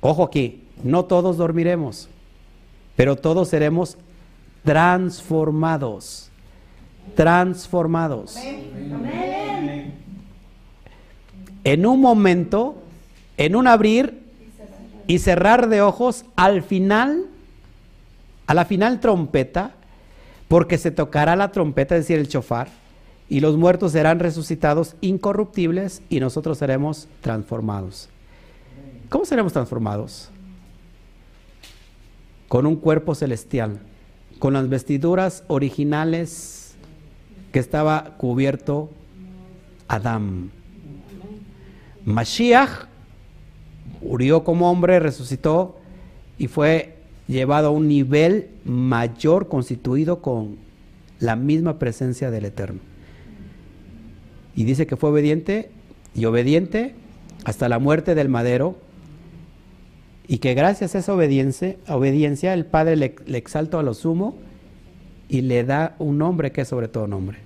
Ojo 0.00 0.24
aquí, 0.24 0.62
no 0.82 1.04
todos 1.04 1.36
dormiremos, 1.36 2.08
pero 2.96 3.16
todos 3.16 3.48
seremos 3.48 3.96
transformados. 4.64 6.30
Transformados. 7.14 8.36
En 11.64 11.86
un 11.86 12.00
momento, 12.00 12.76
en 13.36 13.56
un 13.56 13.66
abrir 13.66 14.20
y 15.06 15.18
cerrar 15.18 15.68
de 15.68 15.82
ojos, 15.82 16.24
al 16.36 16.62
final, 16.62 17.26
a 18.46 18.54
la 18.54 18.64
final 18.64 19.00
trompeta, 19.00 19.72
porque 20.50 20.78
se 20.78 20.90
tocará 20.90 21.36
la 21.36 21.52
trompeta, 21.52 21.94
es 21.94 22.00
decir, 22.02 22.18
el 22.18 22.26
chofar, 22.26 22.66
y 23.28 23.38
los 23.38 23.56
muertos 23.56 23.92
serán 23.92 24.18
resucitados 24.18 24.96
incorruptibles 25.00 26.02
y 26.08 26.18
nosotros 26.18 26.58
seremos 26.58 27.06
transformados. 27.20 28.08
¿Cómo 29.08 29.24
seremos 29.24 29.52
transformados? 29.52 30.28
Con 32.48 32.66
un 32.66 32.74
cuerpo 32.74 33.14
celestial, 33.14 33.78
con 34.40 34.54
las 34.54 34.68
vestiduras 34.68 35.44
originales 35.46 36.74
que 37.52 37.60
estaba 37.60 38.16
cubierto 38.16 38.90
Adán. 39.86 40.50
Mashiach 42.04 42.88
murió 44.02 44.42
como 44.42 44.68
hombre, 44.68 44.98
resucitó 44.98 45.78
y 46.38 46.48
fue 46.48 46.99
llevado 47.30 47.68
a 47.68 47.70
un 47.70 47.88
nivel 47.88 48.48
mayor 48.64 49.48
constituido 49.48 50.20
con 50.20 50.56
la 51.20 51.36
misma 51.36 51.78
presencia 51.78 52.30
del 52.30 52.44
Eterno. 52.44 52.80
Y 54.56 54.64
dice 54.64 54.86
que 54.86 54.96
fue 54.96 55.10
obediente 55.10 55.70
y 56.14 56.24
obediente 56.24 56.94
hasta 57.44 57.68
la 57.68 57.78
muerte 57.78 58.14
del 58.14 58.28
madero 58.28 58.76
y 60.26 60.38
que 60.38 60.54
gracias 60.54 60.94
a 60.94 60.98
esa 60.98 61.14
obediencia, 61.14 61.76
obediencia 61.88 62.52
el 62.52 62.66
Padre 62.66 62.96
le, 62.96 63.14
exalta 63.36 63.78
a 63.78 63.82
lo 63.82 63.94
sumo 63.94 64.36
y 65.28 65.42
le 65.42 65.64
da 65.64 65.94
un 65.98 66.18
nombre 66.18 66.50
que 66.52 66.62
es 66.62 66.68
sobre 66.68 66.88
todo 66.88 67.06
nombre. 67.06 67.38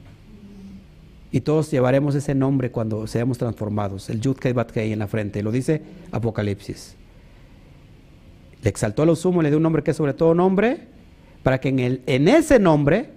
Y 1.31 1.41
todos 1.41 1.71
llevaremos 1.71 2.15
ese 2.15 2.35
nombre 2.35 2.71
cuando 2.71 3.07
seamos 3.07 3.39
transformados, 3.39 4.09
el 4.09 4.21
Yud 4.21 4.37
Kei 4.37 4.93
en 4.93 4.99
la 5.01 5.09
frente, 5.09 5.43
lo 5.43 5.51
dice 5.51 5.83
Apocalipsis. 6.13 6.97
Le 8.65 8.71
exaltó 8.71 9.03
a 9.03 9.07
lo 9.07 9.15
sumo, 9.15 9.43
le 9.43 9.51
dio 9.51 9.59
un 9.59 9.63
nombre 9.63 9.83
que 9.83 9.91
es 9.91 9.97
sobre 9.97 10.15
todo 10.15 10.35
nombre, 10.35 10.89
para 11.43 11.61
que 11.61 11.69
en, 11.69 11.79
el, 11.81 12.03
en 12.07 12.29
ese 12.29 12.59
nombre, 12.59 13.11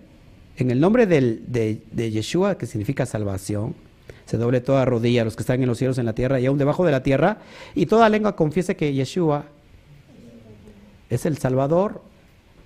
en 0.58 0.72
el 0.72 0.82
nombre 0.82 1.08
del, 1.08 1.46
de, 1.48 2.12
Yeshua, 2.12 2.58
que 2.58 2.66
significa 2.66 3.06
salvación, 3.06 3.74
se 4.26 4.36
doble 4.36 4.60
toda 4.60 4.84
rodilla, 4.84 5.24
los 5.24 5.38
que 5.38 5.44
están 5.44 5.62
en 5.62 5.70
los 5.70 5.78
cielos, 5.78 6.00
en 6.00 6.06
la 6.06 6.12
tierra 6.12 6.42
y 6.42 6.46
aún 6.48 6.58
debajo 6.58 6.86
de 6.86 6.92
la 6.92 7.02
tierra, 7.02 7.38
y 7.76 7.86
toda 7.86 8.10
lengua 8.10 8.36
confiese 8.36 8.76
que 8.76 8.94
Yeshua 8.94 9.46
es 11.10 11.26
el 11.26 11.38
Salvador 11.38 12.02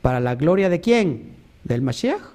para 0.02 0.20
la 0.20 0.34
gloria 0.34 0.68
de 0.68 0.82
quién? 0.82 1.36
Del 1.64 1.84
Mashiach, 1.84 2.34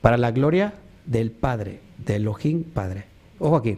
para 0.00 0.16
la 0.16 0.30
gloria 0.30 0.72
del 1.04 1.30
Padre, 1.30 1.80
del 1.98 2.22
Elohim 2.22 2.64
Padre. 2.64 3.04
Ojo 3.38 3.56
aquí, 3.56 3.76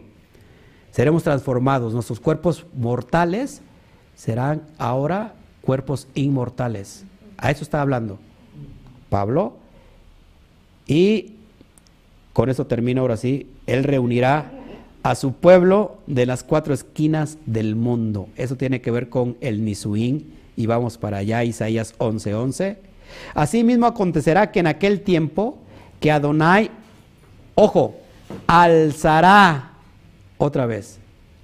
seremos 0.91 1.23
transformados, 1.23 1.93
nuestros 1.93 2.21
cuerpos 2.21 2.65
mortales 2.73 3.61
serán 4.15 4.63
ahora 4.77 5.33
cuerpos 5.67 6.07
inmortales. 6.15 7.03
A 7.37 7.51
eso 7.51 7.63
está 7.63 7.81
hablando 7.81 8.17
Pablo. 9.09 9.57
Y 10.87 11.33
con 12.31 12.49
eso 12.49 12.67
termino 12.67 13.01
ahora 13.01 13.17
sí. 13.17 13.47
Él 13.65 13.83
reunirá 13.83 14.49
a 15.03 15.15
su 15.15 15.33
pueblo 15.33 15.97
de 16.07 16.25
las 16.25 16.45
cuatro 16.45 16.73
esquinas 16.73 17.37
del 17.45 17.75
mundo. 17.75 18.29
Eso 18.37 18.55
tiene 18.55 18.79
que 18.79 18.91
ver 18.91 19.09
con 19.09 19.35
el 19.41 19.65
Nisuín. 19.65 20.33
Y 20.55 20.67
vamos 20.67 20.97
para 20.97 21.17
allá, 21.17 21.43
Isaías 21.43 21.95
11:11. 21.97 22.33
11. 22.33 22.77
Asimismo 23.33 23.87
acontecerá 23.87 24.51
que 24.51 24.61
en 24.61 24.67
aquel 24.67 25.01
tiempo 25.01 25.57
que 25.99 26.11
Adonai, 26.11 26.71
ojo, 27.55 27.95
alzará 28.47 29.73
otra 30.37 30.65
vez. 30.65 30.99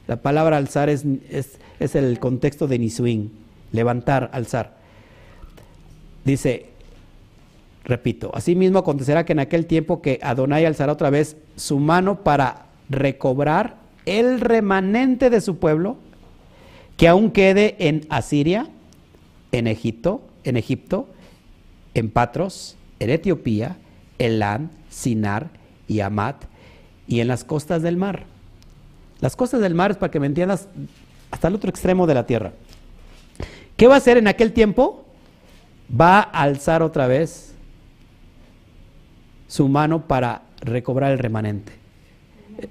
La 0.08 0.22
palabra 0.22 0.58
alzar 0.58 0.90
es, 0.90 1.04
es, 1.30 1.96
el 1.96 2.20
contexto 2.20 2.68
de 2.68 2.80
Nisuín, 2.80 3.32
levantar, 3.74 4.30
alzar. 4.32 4.78
Dice, 6.24 6.68
repito, 7.84 8.32
asimismo 8.34 8.80
acontecerá 8.80 9.26
que 9.26 9.34
en 9.34 9.40
aquel 9.40 9.66
tiempo 9.66 10.02
que 10.02 10.20
Adonai 10.22 10.66
alzará 10.66 10.94
otra 10.94 11.10
vez 11.10 11.36
su 11.58 11.80
mano 11.80 12.24
para 12.24 12.68
recobrar 12.90 13.76
el 14.06 14.40
remanente 14.40 15.30
de 15.30 15.42
su 15.42 15.58
pueblo 15.58 15.98
que 16.96 17.08
aún 17.08 17.32
quede 17.32 17.76
en 17.80 18.06
Asiria, 18.10 18.70
en 19.52 19.68
Egipto, 19.68 20.22
en 20.44 20.56
Egipto, 20.56 21.10
en 21.94 22.10
Patros, 22.10 22.78
en 23.00 23.10
Etiopía, 23.10 23.78
Elán, 24.20 24.72
Sinar 24.90 25.50
y 25.88 26.00
Amat 26.00 26.46
y 27.08 27.20
en 27.20 27.28
las 27.28 27.44
costas 27.44 27.82
del 27.82 27.98
mar. 27.98 28.26
Las 29.20 29.36
costas 29.36 29.62
del 29.62 29.74
mar 29.74 29.92
es 29.92 29.98
para 29.98 30.12
que 30.12 30.20
me 30.20 30.28
entiendas 30.28 30.68
hasta 31.32 31.48
el 31.48 31.56
otro 31.56 31.70
extremo 31.70 32.06
de 32.08 32.14
la 32.14 32.26
tierra. 32.26 32.54
¿Qué 33.84 33.88
va 33.88 33.96
a 33.96 33.98
hacer 33.98 34.16
en 34.16 34.30
aquel 34.30 34.54
tiempo? 34.54 35.04
Va 35.92 36.20
a 36.20 36.44
alzar 36.44 36.82
otra 36.82 37.06
vez 37.06 37.54
su 39.50 39.68
mano 39.68 40.08
para 40.08 40.44
recobrar 40.62 41.12
el 41.12 41.20
remanente. 41.20 41.74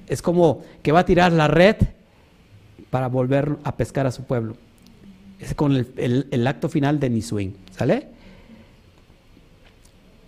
Es 0.07 0.23
como 0.23 0.63
que 0.83 0.91
va 0.91 1.01
a 1.01 1.05
tirar 1.05 1.31
la 1.33 1.49
red 1.49 1.77
para 2.89 3.09
volver 3.09 3.59
a 3.63 3.77
pescar 3.77 4.07
a 4.07 4.11
su 4.11 4.25
pueblo. 4.25 4.57
Es 5.39 5.55
con 5.55 5.87
el, 5.97 6.47
acto 6.47 6.71
final 6.71 6.99
de 6.99 7.11
Nisuin. 7.11 7.57
¿Sale? 7.73 8.09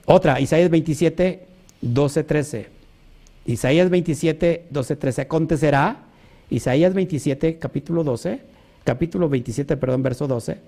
Otra, 0.05 0.39
Isaías 0.39 0.69
27, 0.69 1.47
12, 1.81 2.25
13. 2.25 2.69
Isaías 3.47 3.89
27, 3.89 4.67
12, 4.69 4.97
13. 4.97 5.23
Acontecerá, 5.23 6.03
Isaías 6.51 6.93
27, 6.93 7.59
capítulo 7.59 8.05
12, 8.05 8.53
capítulo 8.85 9.29
27, 9.29 9.77
perdón, 9.77 10.03
verso 10.03 10.29
12. 10.29 10.59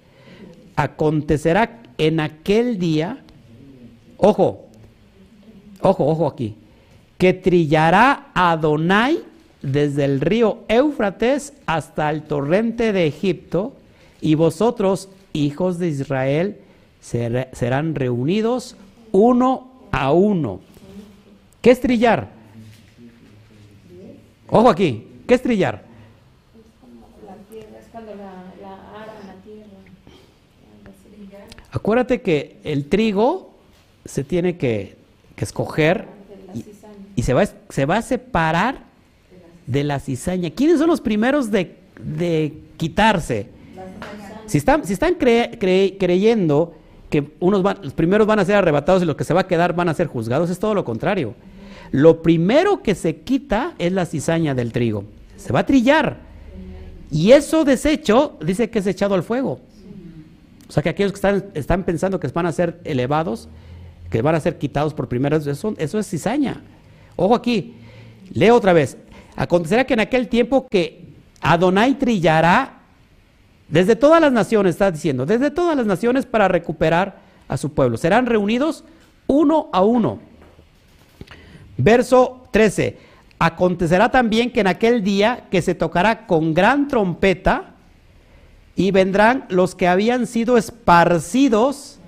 Acontecerá 0.74 1.82
en 1.98 2.20
aquel 2.20 2.78
día, 2.78 3.22
ojo, 4.16 4.66
ojo, 5.80 6.06
ojo 6.06 6.26
aquí, 6.26 6.56
que 7.18 7.32
trillará 7.32 8.28
Adonai 8.34 9.20
desde 9.62 10.04
el 10.04 10.20
río 10.20 10.64
Éufrates 10.68 11.52
hasta 11.66 12.10
el 12.10 12.22
torrente 12.22 12.92
de 12.92 13.06
Egipto 13.06 13.74
y 14.20 14.34
vosotros, 14.34 15.08
hijos 15.32 15.78
de 15.78 15.88
Israel, 15.88 16.58
serán 17.00 17.94
reunidos 17.94 18.76
uno 19.12 19.70
a 19.92 20.12
uno. 20.12 20.60
¿Qué 21.62 21.70
es 21.70 21.80
trillar? 21.80 22.28
Ojo 24.48 24.68
aquí, 24.68 25.06
¿qué 25.26 25.34
es 25.34 25.42
trillar? 25.42 25.85
Acuérdate 31.76 32.22
que 32.22 32.56
el 32.64 32.86
trigo 32.86 33.50
se 34.06 34.24
tiene 34.24 34.56
que, 34.56 34.96
escoger 35.36 36.06
y, 37.14 37.22
se, 37.22 37.34
va, 37.34 37.44
se 37.44 37.84
va 37.84 37.98
a 37.98 38.02
separar 38.02 38.84
de 39.66 39.84
la 39.84 40.00
cizaña. 40.00 40.48
¿Quiénes 40.48 40.78
son 40.78 40.88
los 40.88 41.02
primeros 41.02 41.50
de, 41.50 41.76
de 42.00 42.54
quitarse? 42.78 43.48
Si 44.46 44.56
están, 44.56 44.86
si 44.86 44.94
están 44.94 45.16
creyendo 45.16 46.74
que 47.10 47.32
unos 47.40 47.62
van, 47.62 47.76
los 47.82 47.92
primeros 47.92 48.26
van 48.26 48.38
a 48.38 48.46
ser 48.46 48.54
arrebatados 48.54 49.02
y 49.02 49.04
los 49.04 49.16
que 49.16 49.24
se 49.24 49.34
va 49.34 49.42
a 49.42 49.46
quedar 49.46 49.76
van 49.76 49.90
a 49.90 49.94
ser 49.94 50.06
juzgados, 50.06 50.48
es 50.48 50.58
todo 50.58 50.72
lo 50.72 50.82
contrario. 50.82 51.34
Lo 51.92 52.22
primero 52.22 52.82
que 52.82 52.94
se 52.94 53.16
quita 53.16 53.74
es 53.78 53.92
la 53.92 54.06
cizaña 54.06 54.54
del 54.54 54.72
trigo. 54.72 55.04
Se 55.36 55.52
va 55.52 55.60
a 55.60 55.66
trillar. 55.66 56.20
Y 57.10 57.32
eso 57.32 57.66
desecho 57.66 58.38
dice 58.40 58.70
que 58.70 58.78
es 58.78 58.86
echado 58.86 59.14
al 59.14 59.22
fuego. 59.22 59.60
O 60.68 60.72
sea 60.72 60.82
que 60.82 60.88
aquellos 60.88 61.12
que 61.12 61.16
están, 61.16 61.44
están 61.54 61.84
pensando 61.84 62.18
que 62.18 62.28
van 62.28 62.46
a 62.46 62.52
ser 62.52 62.80
elevados, 62.84 63.48
que 64.10 64.22
van 64.22 64.34
a 64.34 64.40
ser 64.40 64.58
quitados 64.58 64.94
por 64.94 65.08
primera 65.08 65.38
vez, 65.38 65.46
eso, 65.46 65.74
eso 65.78 65.98
es 65.98 66.08
cizaña. 66.08 66.62
Ojo 67.16 67.34
aquí, 67.34 67.74
leo 68.32 68.54
otra 68.54 68.72
vez. 68.72 68.96
Acontecerá 69.36 69.84
que 69.84 69.94
en 69.94 70.00
aquel 70.00 70.28
tiempo 70.28 70.66
que 70.68 71.04
Adonai 71.40 71.94
trillará 71.98 72.80
desde 73.68 73.96
todas 73.96 74.20
las 74.20 74.32
naciones, 74.32 74.74
está 74.74 74.90
diciendo, 74.90 75.26
desde 75.26 75.50
todas 75.50 75.76
las 75.76 75.86
naciones 75.86 76.24
para 76.24 76.48
recuperar 76.48 77.18
a 77.48 77.56
su 77.56 77.72
pueblo. 77.72 77.96
Serán 77.96 78.26
reunidos 78.26 78.84
uno 79.26 79.68
a 79.72 79.82
uno. 79.82 80.20
Verso 81.76 82.48
13. 82.52 82.98
Acontecerá 83.38 84.10
también 84.10 84.50
que 84.50 84.60
en 84.60 84.66
aquel 84.66 85.02
día 85.02 85.44
que 85.50 85.62
se 85.62 85.74
tocará 85.74 86.26
con 86.26 86.54
gran 86.54 86.88
trompeta 86.88 87.74
y 88.76 88.90
vendrán 88.90 89.46
los 89.48 89.74
que 89.74 89.88
habían 89.88 90.26
sido 90.26 90.56
esparcidos. 90.56 91.98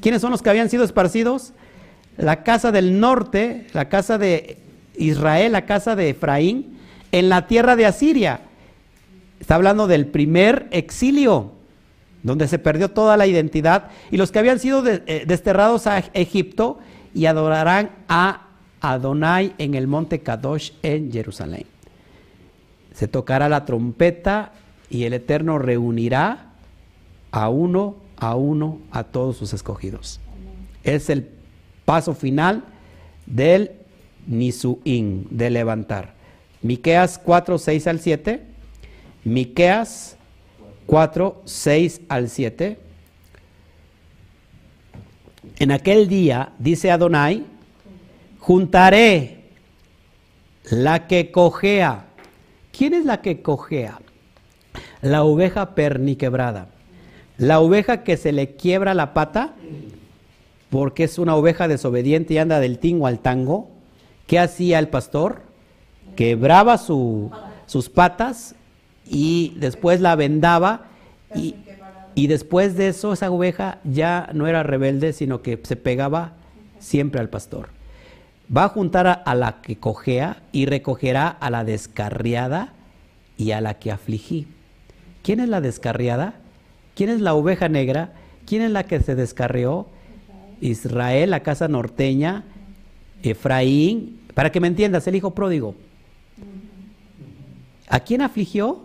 ¿Quiénes 0.00 0.20
son 0.20 0.30
los 0.30 0.42
que 0.42 0.50
habían 0.50 0.70
sido 0.70 0.84
esparcidos? 0.84 1.52
La 2.16 2.42
casa 2.44 2.70
del 2.70 3.00
norte, 3.00 3.66
la 3.72 3.88
casa 3.88 4.18
de 4.18 4.58
Israel, 4.96 5.52
la 5.52 5.66
casa 5.66 5.96
de 5.96 6.10
Efraín, 6.10 6.78
en 7.10 7.28
la 7.28 7.46
tierra 7.46 7.74
de 7.74 7.86
Asiria 7.86 8.42
Está 9.40 9.54
hablando 9.54 9.86
del 9.86 10.06
primer 10.06 10.68
exilio, 10.70 11.52
donde 12.22 12.46
se 12.46 12.58
perdió 12.58 12.90
toda 12.90 13.16
la 13.16 13.26
identidad, 13.26 13.88
y 14.10 14.18
los 14.18 14.30
que 14.30 14.38
habían 14.38 14.58
sido 14.58 14.86
eh, 14.86 15.24
desterrados 15.26 15.86
a 15.86 15.98
Egipto 16.12 16.78
y 17.14 17.24
adorarán 17.24 17.90
a 18.06 18.48
Adonai 18.82 19.54
en 19.56 19.74
el 19.74 19.86
monte 19.86 20.20
Kadosh 20.20 20.72
en 20.82 21.10
Jerusalén. 21.10 21.64
Se 22.92 23.08
tocará 23.08 23.48
la 23.48 23.64
trompeta 23.64 24.52
y 24.90 25.04
el 25.04 25.14
Eterno 25.14 25.58
reunirá 25.58 26.52
a 27.30 27.48
uno 27.48 27.96
a 28.16 28.34
uno 28.34 28.80
a 28.90 29.04
todos 29.04 29.38
sus 29.38 29.54
escogidos. 29.54 30.20
Es 30.84 31.08
el 31.08 31.30
paso 31.86 32.14
final 32.14 32.64
del 33.24 33.70
Nisuín, 34.26 35.26
de 35.30 35.48
levantar. 35.48 36.12
Miqueas 36.60 37.18
4, 37.18 37.56
6 37.56 37.86
al 37.86 38.00
7 38.00 38.50
Miqueas 39.24 40.16
4, 40.86 41.42
6 41.44 42.00
al 42.08 42.28
7. 42.28 42.78
En 45.58 45.72
aquel 45.72 46.08
día, 46.08 46.52
dice 46.58 46.90
Adonai, 46.90 47.44
juntaré 48.38 49.44
la 50.70 51.06
que 51.06 51.30
cojea. 51.30 52.06
¿Quién 52.76 52.94
es 52.94 53.04
la 53.04 53.20
que 53.20 53.42
cojea? 53.42 54.00
La 55.02 55.24
oveja 55.24 55.74
perniquebrada. 55.74 56.68
La 57.38 57.60
oveja 57.60 58.02
que 58.02 58.16
se 58.16 58.32
le 58.32 58.56
quiebra 58.56 58.94
la 58.94 59.14
pata 59.14 59.54
porque 60.70 61.04
es 61.04 61.18
una 61.18 61.34
oveja 61.34 61.68
desobediente 61.68 62.34
y 62.34 62.38
anda 62.38 62.60
del 62.60 62.78
tingo 62.78 63.06
al 63.06 63.18
tango. 63.18 63.68
¿Qué 64.26 64.38
hacía 64.38 64.78
el 64.78 64.88
pastor? 64.88 65.42
Quebraba 66.16 66.78
su, 66.78 67.30
sus 67.66 67.88
patas 67.88 68.54
y 69.06 69.54
después 69.56 70.00
la 70.00 70.14
vendaba 70.14 70.86
y, 71.34 71.56
y 72.14 72.28
después 72.28 72.76
de 72.76 72.88
eso 72.88 73.12
esa 73.12 73.30
oveja 73.30 73.78
ya 73.84 74.28
no 74.32 74.46
era 74.46 74.62
rebelde, 74.62 75.12
sino 75.12 75.42
que 75.42 75.58
se 75.62 75.76
pegaba 75.76 76.34
siempre 76.78 77.20
al 77.20 77.28
pastor. 77.28 77.70
Va 78.54 78.64
a 78.64 78.68
juntar 78.68 79.06
a, 79.06 79.12
a 79.12 79.34
la 79.34 79.60
que 79.62 79.76
cojea 79.76 80.42
y 80.52 80.66
recogerá 80.66 81.28
a 81.28 81.50
la 81.50 81.64
descarriada 81.64 82.74
y 83.36 83.52
a 83.52 83.60
la 83.60 83.78
que 83.78 83.90
afligí. 83.90 84.46
¿Quién 85.22 85.40
es 85.40 85.48
la 85.48 85.60
descarriada? 85.60 86.34
¿Quién 86.94 87.10
es 87.10 87.20
la 87.20 87.34
oveja 87.34 87.68
negra? 87.68 88.12
¿Quién 88.46 88.62
es 88.62 88.70
la 88.70 88.84
que 88.84 89.00
se 89.00 89.14
descarrió? 89.14 89.86
Israel, 90.60 91.30
la 91.30 91.40
casa 91.40 91.68
norteña, 91.68 92.44
Efraín, 93.22 94.20
para 94.34 94.52
que 94.52 94.60
me 94.60 94.68
entiendas, 94.68 95.06
el 95.06 95.16
hijo 95.16 95.34
pródigo. 95.34 95.74
¿A 97.88 98.00
quién 98.00 98.22
afligió? 98.22 98.80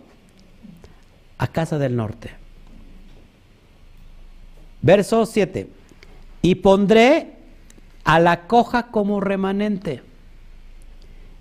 A 1.38 1.48
casa 1.48 1.78
del 1.78 1.96
norte. 1.96 2.32
Verso 4.82 5.26
7. 5.26 5.70
Y 6.42 6.56
pondré 6.56 7.34
a 8.04 8.20
la 8.20 8.48
coja 8.48 8.88
como 8.88 9.20
remanente 9.20 10.02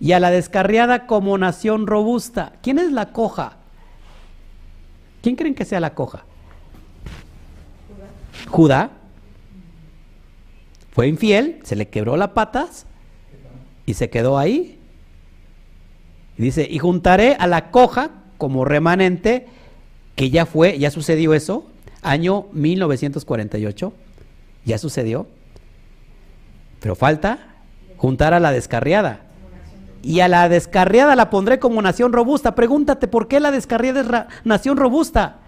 y 0.00 0.12
a 0.12 0.20
la 0.20 0.30
descarriada 0.30 1.06
como 1.06 1.38
nación 1.38 1.86
robusta. 1.86 2.54
¿Quién 2.62 2.78
es 2.78 2.90
la 2.90 3.12
coja? 3.12 3.58
¿Quién 5.24 5.36
creen 5.36 5.54
que 5.54 5.64
sea 5.64 5.80
la 5.80 5.94
coja? 5.94 6.26
Judá. 8.46 8.90
Fue 10.92 11.08
infiel, 11.08 11.60
se 11.64 11.76
le 11.76 11.88
quebró 11.88 12.18
las 12.18 12.32
patas 12.32 12.84
y 13.86 13.94
se 13.94 14.10
quedó 14.10 14.36
ahí. 14.36 14.78
Y 16.36 16.42
dice, 16.42 16.68
y 16.70 16.78
juntaré 16.78 17.36
a 17.38 17.46
la 17.46 17.70
coja 17.70 18.10
como 18.36 18.66
remanente, 18.66 19.46
que 20.14 20.28
ya 20.28 20.44
fue, 20.44 20.78
ya 20.78 20.90
sucedió 20.90 21.32
eso, 21.32 21.64
año 22.02 22.44
1948, 22.52 23.94
ya 24.66 24.76
sucedió. 24.76 25.26
Pero 26.80 26.96
falta 26.96 27.54
juntar 27.96 28.34
a 28.34 28.40
la 28.40 28.52
descarriada. 28.52 29.23
Y 30.04 30.20
a 30.20 30.28
la 30.28 30.50
descarriada 30.50 31.16
la 31.16 31.30
pondré 31.30 31.58
como 31.58 31.80
nación 31.80 32.12
robusta. 32.12 32.54
Pregúntate, 32.54 33.08
¿por 33.08 33.26
qué 33.26 33.40
la 33.40 33.50
descarriada 33.50 34.00
es 34.02 34.44
nación 34.44 34.76
robusta? 34.76 35.38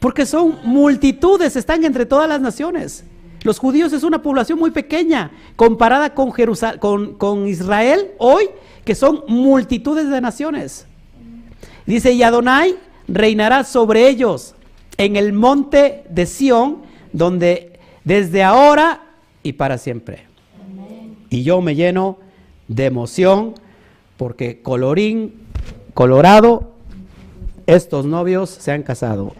Porque 0.00 0.26
son 0.26 0.58
multitudes, 0.64 1.54
están 1.54 1.84
entre 1.84 2.04
todas 2.04 2.28
las 2.28 2.40
naciones. 2.40 3.04
Los 3.44 3.60
judíos 3.60 3.92
es 3.92 4.02
una 4.02 4.20
población 4.20 4.58
muy 4.58 4.72
pequeña 4.72 5.30
comparada 5.54 6.12
con, 6.12 6.32
con, 7.14 7.46
Israel 7.46 8.08
hoy, 8.18 8.50
que 8.84 8.96
son 8.96 9.22
multitudes 9.28 10.10
de 10.10 10.20
naciones. 10.20 10.88
Dice, 11.86 12.12
y 12.12 12.24
Adonai 12.24 12.74
reinará 13.06 13.62
sobre 13.62 14.08
ellos 14.08 14.56
en 14.96 15.14
el 15.14 15.32
monte 15.32 16.02
de 16.10 16.26
Sión, 16.26 16.78
donde 17.12 17.78
desde 18.02 18.42
ahora 18.42 19.02
y 19.44 19.52
para 19.52 19.78
siempre. 19.78 20.26
Y 21.30 21.44
yo 21.44 21.60
me 21.60 21.76
lleno 21.76 22.18
de 22.66 22.86
emoción 22.86 23.54
porque 24.18 24.60
colorín, 24.60 25.46
colorado, 25.94 26.72
estos 27.66 28.04
novios 28.04 28.50
se 28.50 28.72
han 28.72 28.82
casado. 28.82 29.32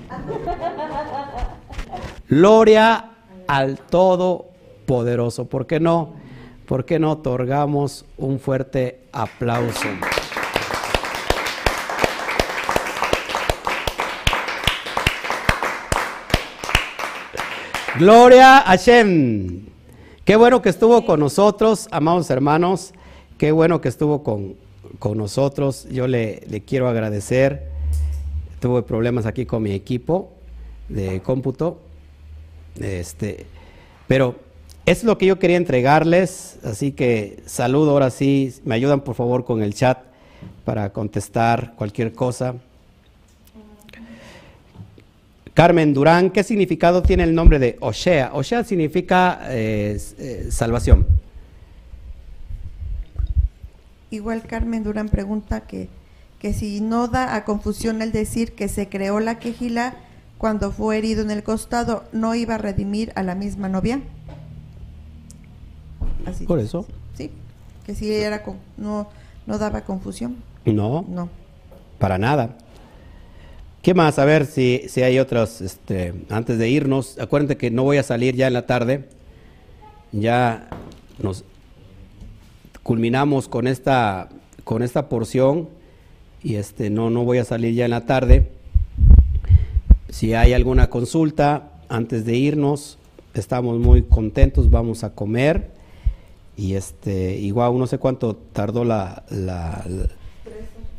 Gloria 2.28 3.10
al 3.46 3.78
Todopoderoso. 3.78 5.46
¿Por 5.46 5.66
qué 5.66 5.80
no? 5.80 6.14
¿Por 6.66 6.84
qué 6.84 6.98
no 6.98 7.12
otorgamos 7.12 8.04
un 8.16 8.38
fuerte 8.38 9.00
aplauso? 9.12 9.88
Gloria 17.98 18.58
a 18.58 18.76
Shem. 18.76 19.66
Qué 20.24 20.36
bueno 20.36 20.62
que 20.62 20.68
estuvo 20.68 21.04
con 21.04 21.18
nosotros, 21.18 21.88
amados 21.90 22.30
hermanos. 22.30 22.92
Qué 23.38 23.50
bueno 23.50 23.80
que 23.80 23.88
estuvo 23.88 24.22
con, 24.22 24.56
con 24.98 25.18
nosotros. 25.18 25.86
Yo 25.90 26.06
le, 26.06 26.40
quiero 26.66 26.88
agradecer. 26.88 27.68
Tuve 28.60 28.82
problemas 28.82 29.26
aquí 29.26 29.46
con 29.46 29.62
mi 29.62 29.72
equipo 29.72 30.32
de 30.88 31.20
cómputo. 31.20 31.80
Este, 32.80 33.46
pero 34.06 34.36
es 34.86 35.04
lo 35.04 35.18
que 35.18 35.26
yo 35.26 35.38
quería 35.38 35.56
entregarles, 35.56 36.58
así 36.64 36.92
que 36.92 37.42
saludo 37.46 37.90
ahora 37.90 38.10
sí, 38.10 38.54
me 38.64 38.74
ayudan 38.74 39.02
por 39.02 39.14
favor 39.14 39.44
con 39.44 39.62
el 39.62 39.74
chat 39.74 39.98
para 40.64 40.90
contestar 40.92 41.74
cualquier 41.76 42.12
cosa. 42.12 42.54
Carmen 45.52 45.92
Durán, 45.92 46.30
¿qué 46.30 46.44
significado 46.44 47.02
tiene 47.02 47.24
el 47.24 47.34
nombre 47.34 47.58
de 47.58 47.76
Oshea? 47.80 48.30
Oshea 48.32 48.62
significa 48.62 49.40
eh, 49.48 50.00
eh, 50.18 50.46
salvación. 50.50 51.17
Igual 54.10 54.42
Carmen 54.42 54.84
Durán 54.84 55.08
pregunta 55.08 55.60
que, 55.62 55.88
que 56.38 56.52
si 56.52 56.80
no 56.80 57.08
da 57.08 57.34
a 57.34 57.44
confusión 57.44 58.00
el 58.02 58.12
decir 58.12 58.52
que 58.52 58.68
se 58.68 58.88
creó 58.88 59.20
la 59.20 59.38
quejila 59.38 59.96
cuando 60.38 60.70
fue 60.70 60.98
herido 60.98 61.22
en 61.22 61.30
el 61.30 61.42
costado, 61.42 62.04
no 62.12 62.34
iba 62.34 62.54
a 62.54 62.58
redimir 62.58 63.12
a 63.16 63.22
la 63.22 63.34
misma 63.34 63.68
novia. 63.68 64.00
Así 66.24 66.46
Por 66.46 66.60
eso. 66.60 66.86
Sí, 67.14 67.30
que 67.84 67.94
si 67.94 68.12
era 68.12 68.42
con, 68.42 68.56
no, 68.76 69.08
no 69.46 69.58
daba 69.58 69.82
confusión. 69.82 70.36
No. 70.64 71.04
No. 71.08 71.28
Para 71.98 72.18
nada. 72.18 72.56
¿Qué 73.82 73.94
más? 73.94 74.18
A 74.18 74.24
ver 74.24 74.46
si, 74.46 74.82
si 74.88 75.02
hay 75.02 75.18
otros, 75.18 75.60
este, 75.60 76.14
antes 76.30 76.58
de 76.58 76.68
irnos, 76.68 77.18
acuérdense 77.18 77.56
que 77.56 77.70
no 77.70 77.82
voy 77.82 77.96
a 77.96 78.02
salir 78.02 78.36
ya 78.36 78.46
en 78.46 78.52
la 78.52 78.66
tarde, 78.66 79.08
ya 80.12 80.68
nos 81.18 81.44
culminamos 82.88 83.48
con 83.48 83.66
esta, 83.66 84.30
con 84.64 84.82
esta 84.82 85.10
porción 85.10 85.68
y 86.42 86.54
este, 86.54 86.88
no, 86.88 87.10
no 87.10 87.22
voy 87.22 87.36
a 87.36 87.44
salir 87.44 87.74
ya 87.74 87.84
en 87.84 87.90
la 87.90 88.06
tarde. 88.06 88.50
Si 90.08 90.32
hay 90.32 90.54
alguna 90.54 90.88
consulta 90.88 91.70
antes 91.90 92.24
de 92.24 92.36
irnos, 92.36 92.96
estamos 93.34 93.78
muy 93.78 94.04
contentos, 94.04 94.70
vamos 94.70 95.04
a 95.04 95.10
comer. 95.10 95.70
Y 96.56 96.76
este, 96.76 97.36
igual 97.36 97.78
no 97.78 97.86
sé 97.86 97.98
cuánto 97.98 98.34
tardó 98.34 98.84
la, 98.84 99.22
la, 99.28 99.84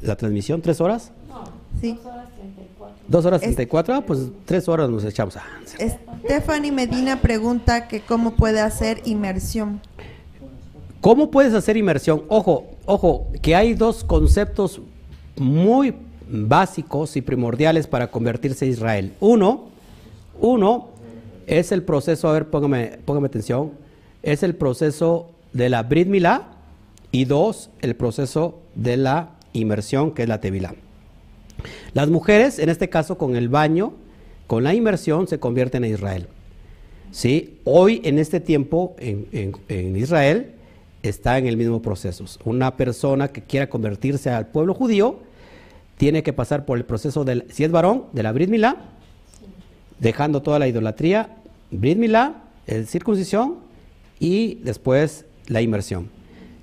la, 0.02 0.16
transmisión, 0.16 0.62
¿tres 0.62 0.82
horas? 0.82 1.12
No, 1.28 1.44
sí. 1.82 1.94
dos 1.94 2.06
horas 2.06 2.30
treinta 2.36 2.62
y 2.62 2.68
cuatro. 2.78 2.98
¿Dos 3.08 3.26
horas 3.26 3.42
treinta 3.42 3.62
y 3.64 3.66
cuatro? 3.66 3.96
Ah, 3.96 4.02
pues 4.02 4.20
tres 4.46 4.70
horas 4.70 4.92
nos 4.92 5.04
echamos. 5.06 5.38
Ah, 5.38 5.44
Stephanie 6.24 6.72
Medina 6.72 7.20
pregunta 7.20 7.88
que 7.88 8.02
cómo 8.02 8.36
puede 8.36 8.60
hacer 8.60 9.02
inmersión. 9.06 9.82
¿Cómo 11.02 11.32
puedes 11.32 11.54
hacer 11.54 11.78
inmersión? 11.78 12.24
Ojo, 12.28 12.66
ojo, 12.86 13.28
que 13.42 13.56
hay 13.56 13.74
dos 13.74 14.04
conceptos 14.04 14.82
muy 15.38 15.94
básicos 16.30 17.16
y 17.16 17.22
primordiales 17.22 17.88
para 17.88 18.12
convertirse 18.12 18.66
a 18.66 18.68
Israel. 18.68 19.14
Uno, 19.22 19.70
uno 20.42 20.90
es 21.48 21.72
el 21.72 21.84
proceso, 21.84 22.28
a 22.28 22.34
ver, 22.34 22.50
póngame, 22.50 23.00
póngame 23.06 23.28
atención, 23.28 23.72
es 24.24 24.44
el 24.44 24.56
proceso 24.56 25.32
de 25.54 25.70
la 25.70 25.84
Brit 25.84 26.10
Milá 26.10 26.50
y 27.14 27.24
dos, 27.24 27.70
el 27.82 27.96
proceso 27.96 28.60
de 28.76 28.98
la 28.98 29.32
inmersión, 29.54 30.12
que 30.12 30.24
es 30.24 30.30
la 30.30 30.42
Tevilá. 30.42 30.76
Las 31.94 32.10
mujeres, 32.10 32.60
en 32.60 32.68
este 32.68 32.90
caso 32.90 33.18
con 33.18 33.38
el 33.38 33.48
baño, 33.48 33.94
con 34.48 34.66
la 34.66 34.74
inmersión, 34.74 35.30
se 35.30 35.40
convierten 35.40 35.86
en 35.86 35.94
Israel. 35.94 36.28
¿Sí? 37.12 37.58
Hoy, 37.64 38.02
en 38.04 38.20
este 38.20 38.40
tiempo, 38.40 38.96
en, 39.00 39.28
en, 39.32 39.54
en 39.70 39.96
Israel, 39.96 40.52
está 41.04 41.38
en 41.38 41.48
el 41.48 41.58
mismo 41.58 41.82
proceso. 41.82 42.26
Una 42.44 42.76
persona 42.76 43.30
que 43.30 43.42
quiera 43.42 43.70
convertirse 43.70 44.30
al 44.30 44.48
pueblo 44.48 44.74
judío, 44.74 45.20
tiene 45.98 46.24
que 46.24 46.32
pasar 46.32 46.66
por 46.66 46.78
el 46.78 46.86
proceso 46.86 47.26
del, 47.26 47.46
si 47.50 47.64
es 47.66 47.72
varón, 47.72 48.06
de 48.14 48.24
la 48.24 48.32
Brit 48.32 48.50
Milá, 48.50 48.78
dejando 50.00 50.42
toda 50.42 50.58
la 50.58 50.68
idolatría, 50.68 51.36
Brit 51.72 51.98
Milá, 51.98 52.44
el 52.68 52.88
circuncisión 52.88 53.56
y 54.20 54.56
después 54.64 55.26
la 55.48 55.62
inmersión. 55.62 56.10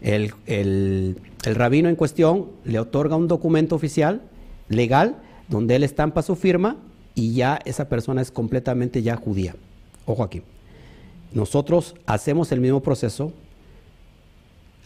El, 0.00 0.32
el, 0.47 1.18
el, 1.44 1.55
rabino 1.55 1.89
en 1.89 1.97
cuestión 1.97 2.47
le 2.65 2.78
otorga 2.78 3.16
un 3.16 3.28
documento 3.28 3.74
oficial, 3.74 4.23
legal, 4.68 5.16
donde 5.48 5.76
él 5.76 5.84
estampa 5.84 6.23
su 6.23 6.34
firma 6.34 6.76
y 7.15 7.34
ya 7.34 7.60
esa 7.65 7.89
persona 7.89 8.23
es 8.23 8.31
completamente 8.31 9.02
ya 9.02 9.16
judía. 9.16 9.55
Ojo 10.06 10.23
aquí. 10.23 10.42
Nosotros 11.32 11.94
hacemos 12.06 12.52
el 12.52 12.60
mismo 12.60 12.81
proceso, 12.81 13.32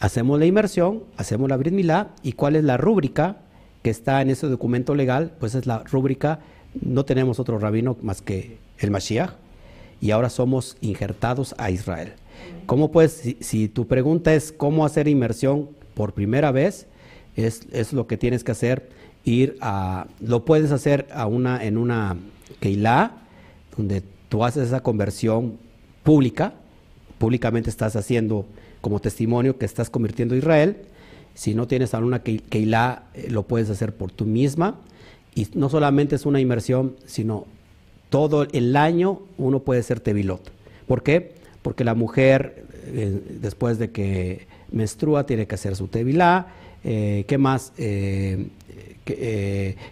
hacemos 0.01 0.39
la 0.39 0.47
inmersión, 0.47 1.03
hacemos 1.15 1.47
la 1.47 1.57
Brit 1.57 1.73
Milá, 1.73 2.09
y 2.23 2.33
cuál 2.33 2.55
es 2.57 2.63
la 2.63 2.75
rúbrica 2.75 3.37
que 3.83 3.91
está 3.91 4.21
en 4.21 4.29
ese 4.31 4.47
documento 4.47 4.95
legal, 4.95 5.31
pues 5.39 5.55
es 5.55 5.65
la 5.67 5.83
rúbrica, 5.83 6.39
no 6.81 7.05
tenemos 7.05 7.39
otro 7.39 7.59
rabino 7.59 7.95
más 8.01 8.21
que 8.21 8.57
el 8.79 8.91
Mashiach, 8.91 9.31
y 10.01 10.11
ahora 10.11 10.29
somos 10.29 10.75
injertados 10.81 11.53
a 11.59 11.69
Israel. 11.69 12.13
¿Cómo 12.65 12.91
puedes, 12.91 13.11
si, 13.13 13.37
si 13.39 13.69
tu 13.69 13.87
pregunta 13.87 14.33
es 14.33 14.51
cómo 14.51 14.85
hacer 14.85 15.07
inmersión 15.07 15.69
por 15.93 16.13
primera 16.13 16.51
vez, 16.51 16.87
es, 17.35 17.67
es 17.71 17.93
lo 17.93 18.07
que 18.07 18.17
tienes 18.17 18.43
que 18.43 18.51
hacer, 18.51 18.89
ir 19.23 19.57
a, 19.61 20.07
lo 20.19 20.45
puedes 20.45 20.71
hacer 20.71 21.07
a 21.13 21.27
una, 21.27 21.63
en 21.63 21.77
una 21.77 22.17
Keilah, 22.59 23.11
donde 23.77 24.01
tú 24.29 24.43
haces 24.43 24.67
esa 24.67 24.81
conversión 24.81 25.59
pública, 26.01 26.53
públicamente 27.19 27.69
estás 27.69 27.95
haciendo 27.95 28.47
como 28.81 28.99
testimonio 28.99 29.57
que 29.57 29.65
estás 29.65 29.89
convirtiendo 29.89 30.35
a 30.35 30.37
Israel. 30.37 30.77
Si 31.33 31.53
no 31.53 31.67
tienes 31.67 31.93
alguna 31.93 32.21
Keilah, 32.23 33.03
eh, 33.13 33.27
lo 33.29 33.43
puedes 33.43 33.69
hacer 33.69 33.95
por 33.95 34.11
tú 34.11 34.25
misma. 34.25 34.75
Y 35.33 35.47
no 35.53 35.69
solamente 35.69 36.15
es 36.15 36.25
una 36.25 36.41
inmersión, 36.41 36.95
sino 37.05 37.45
todo 38.09 38.47
el 38.51 38.75
año 38.75 39.21
uno 39.37 39.59
puede 39.59 39.81
ser 39.83 40.01
tevilot. 40.01 40.51
¿Por 40.87 41.03
qué? 41.03 41.35
Porque 41.61 41.85
la 41.85 41.93
mujer, 41.93 42.65
eh, 42.87 43.21
después 43.39 43.79
de 43.79 43.91
que 43.91 44.47
menstrua, 44.71 45.25
tiene 45.25 45.47
que 45.47 45.55
hacer 45.55 45.75
su 45.75 45.87
tevilá. 45.87 46.47
Eh, 46.83 47.23
¿Qué 47.27 47.37
más? 47.37 47.71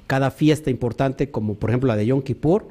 Cada 0.08 0.32
fiesta 0.32 0.70
importante, 0.70 1.30
como 1.30 1.54
por 1.54 1.70
ejemplo 1.70 1.88
la 1.88 1.96
de 1.96 2.08
Yom 2.08 2.22
Kippur, 2.22 2.68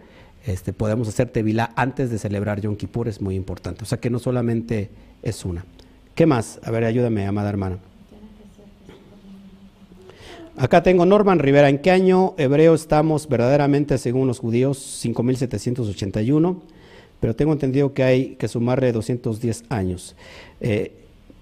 este, 0.46 0.72
podemos 0.72 1.08
hacer 1.08 1.28
tevilá 1.28 1.72
antes 1.76 2.10
de 2.10 2.18
celebrar 2.18 2.60
Yom 2.60 2.76
Kippur, 2.76 3.08
es 3.08 3.20
muy 3.20 3.34
importante. 3.34 3.82
O 3.82 3.86
sea 3.86 3.98
que 3.98 4.10
no 4.10 4.18
solamente 4.18 4.90
es 5.22 5.44
una. 5.44 5.64
¿Qué 6.18 6.26
más? 6.26 6.58
A 6.64 6.72
ver, 6.72 6.82
ayúdame, 6.82 7.24
amada 7.28 7.48
hermana. 7.48 7.78
Acá 10.56 10.82
tengo 10.82 11.06
Norman 11.06 11.38
Rivera. 11.38 11.68
¿En 11.68 11.78
qué 11.78 11.92
año 11.92 12.34
hebreo 12.38 12.74
estamos 12.74 13.28
verdaderamente 13.28 13.98
según 13.98 14.26
los 14.26 14.40
judíos? 14.40 14.78
5781. 14.78 16.60
Pero 17.20 17.36
tengo 17.36 17.52
entendido 17.52 17.94
que 17.94 18.02
hay 18.02 18.26
que 18.34 18.48
sumarle 18.48 18.90
210 18.90 19.62
años. 19.68 20.16
Eh, 20.60 20.90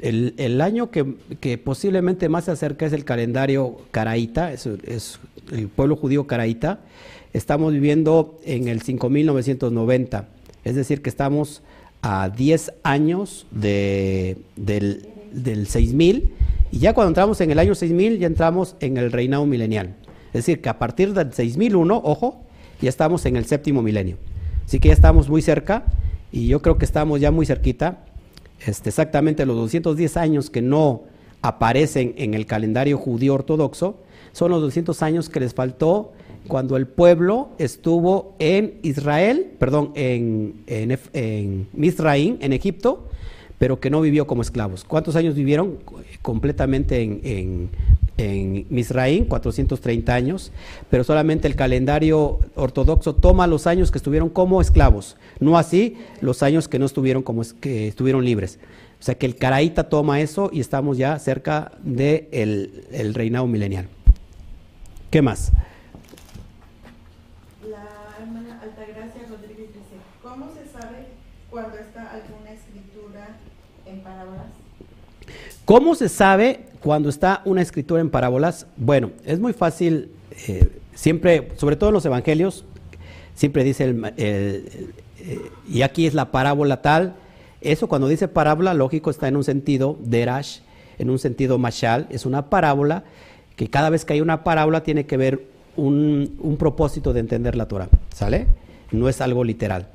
el, 0.00 0.60
año 0.60 0.90
que, 0.90 1.14
que, 1.40 1.56
posiblemente 1.56 2.28
más 2.28 2.44
se 2.44 2.50
acerca 2.50 2.84
es 2.84 2.92
el 2.92 3.06
calendario 3.06 3.78
caraíta, 3.92 4.52
es, 4.52 4.66
es, 4.66 5.20
el 5.52 5.68
pueblo 5.68 5.96
judío 5.96 6.26
caraíta. 6.26 6.80
Estamos 7.32 7.72
viviendo 7.72 8.38
en 8.44 8.68
el 8.68 8.82
5990, 8.82 10.28
es 10.64 10.74
decir, 10.74 11.00
que 11.00 11.08
estamos 11.08 11.62
a 12.02 12.28
10 12.28 12.72
años 12.82 13.46
de, 13.50 14.38
del, 14.56 15.08
del 15.32 15.66
6000 15.66 16.32
y 16.72 16.78
ya 16.78 16.94
cuando 16.94 17.08
entramos 17.08 17.40
en 17.40 17.50
el 17.50 17.58
año 17.58 17.74
6000 17.74 18.18
ya 18.18 18.26
entramos 18.26 18.76
en 18.80 18.96
el 18.96 19.12
reinado 19.12 19.46
milenial. 19.46 19.96
Es 20.28 20.44
decir, 20.44 20.60
que 20.60 20.68
a 20.68 20.78
partir 20.78 21.14
del 21.14 21.32
6001, 21.32 22.00
ojo, 22.04 22.42
ya 22.80 22.88
estamos 22.88 23.24
en 23.26 23.36
el 23.36 23.46
séptimo 23.46 23.82
milenio. 23.82 24.18
Así 24.64 24.80
que 24.80 24.88
ya 24.88 24.94
estamos 24.94 25.28
muy 25.28 25.42
cerca 25.42 25.84
y 26.32 26.48
yo 26.48 26.60
creo 26.60 26.76
que 26.76 26.84
estamos 26.84 27.20
ya 27.20 27.30
muy 27.30 27.46
cerquita 27.46 28.04
este, 28.64 28.88
exactamente 28.88 29.46
los 29.46 29.56
210 29.56 30.16
años 30.16 30.50
que 30.50 30.62
no 30.62 31.02
aparecen 31.42 32.14
en 32.16 32.34
el 32.34 32.46
calendario 32.46 32.98
judío 32.98 33.34
ortodoxo, 33.34 34.02
son 34.32 34.50
los 34.50 34.60
200 34.62 35.02
años 35.02 35.28
que 35.28 35.40
les 35.40 35.54
faltó 35.54 36.12
cuando 36.46 36.76
el 36.76 36.86
pueblo 36.86 37.50
estuvo 37.58 38.34
en 38.38 38.78
Israel, 38.82 39.52
perdón, 39.58 39.92
en, 39.94 40.62
en, 40.66 40.98
en 41.12 41.68
Misraín, 41.72 42.38
en 42.40 42.52
Egipto, 42.52 43.08
pero 43.58 43.80
que 43.80 43.90
no 43.90 44.00
vivió 44.00 44.26
como 44.26 44.42
esclavos. 44.42 44.84
¿Cuántos 44.84 45.16
años 45.16 45.34
vivieron 45.34 45.78
completamente 46.22 47.00
en, 47.02 47.20
en, 47.24 47.70
en 48.18 48.66
Misraín? 48.68 49.24
430 49.24 50.14
años, 50.14 50.52
pero 50.90 51.04
solamente 51.04 51.48
el 51.48 51.56
calendario 51.56 52.38
ortodoxo 52.54 53.14
toma 53.14 53.46
los 53.46 53.66
años 53.66 53.90
que 53.90 53.98
estuvieron 53.98 54.28
como 54.28 54.60
esclavos, 54.60 55.16
no 55.40 55.58
así 55.58 55.96
los 56.20 56.42
años 56.42 56.68
que 56.68 56.78
no 56.78 56.86
estuvieron 56.86 57.22
como 57.22 57.42
que 57.60 57.88
estuvieron 57.88 58.24
libres. 58.24 58.58
O 58.98 59.02
sea 59.02 59.14
que 59.16 59.26
el 59.26 59.36
caraíta 59.36 59.88
toma 59.88 60.20
eso 60.20 60.50
y 60.52 60.60
estamos 60.60 60.96
ya 60.96 61.18
cerca 61.18 61.72
del 61.82 62.86
de 62.90 63.00
el 63.00 63.14
reinado 63.14 63.46
milenial. 63.46 63.88
¿Qué 65.10 65.22
más? 65.22 65.52
La 67.62 67.84
hermana 68.20 68.60
Altagracia 68.60 69.22
Rodríguez 69.28 69.68
dice, 69.68 69.96
¿cómo 70.22 70.50
se 70.52 70.68
sabe 70.70 71.06
cuando 71.50 71.78
está 71.78 72.10
alguna 72.10 72.50
escritura 72.52 73.36
en 73.86 74.00
parábolas? 74.00 74.46
¿Cómo 75.66 75.96
se 75.96 76.08
sabe 76.08 76.60
cuando 76.80 77.08
está 77.08 77.42
una 77.44 77.60
escritura 77.60 78.00
en 78.00 78.08
parábolas? 78.08 78.68
Bueno, 78.76 79.10
es 79.24 79.40
muy 79.40 79.52
fácil, 79.52 80.10
eh, 80.46 80.68
siempre, 80.94 81.48
sobre 81.56 81.74
todo 81.74 81.90
en 81.90 81.94
los 81.94 82.04
evangelios, 82.04 82.64
siempre 83.34 83.64
dice 83.64 83.82
el, 83.82 84.12
el, 84.16 84.92
y 85.68 85.82
aquí 85.82 86.06
es 86.06 86.14
la 86.14 86.30
parábola 86.30 86.82
tal. 86.82 87.16
Eso 87.60 87.88
cuando 87.88 88.06
dice 88.06 88.28
parábola, 88.28 88.74
lógico, 88.74 89.10
está 89.10 89.26
en 89.26 89.34
un 89.34 89.42
sentido 89.42 89.96
derash, 89.98 90.60
en 91.00 91.10
un 91.10 91.18
sentido 91.18 91.58
mashal, 91.58 92.06
es 92.10 92.26
una 92.26 92.48
parábola 92.48 93.02
que 93.56 93.68
cada 93.68 93.90
vez 93.90 94.04
que 94.04 94.12
hay 94.12 94.20
una 94.20 94.44
parábola 94.44 94.84
tiene 94.84 95.04
que 95.04 95.16
ver 95.16 95.46
un, 95.76 96.36
un 96.38 96.58
propósito 96.58 97.12
de 97.12 97.18
entender 97.18 97.56
la 97.56 97.66
Torah, 97.66 97.88
¿sale? 98.14 98.46
No 98.92 99.08
es 99.08 99.20
algo 99.20 99.42
literal. 99.42 99.88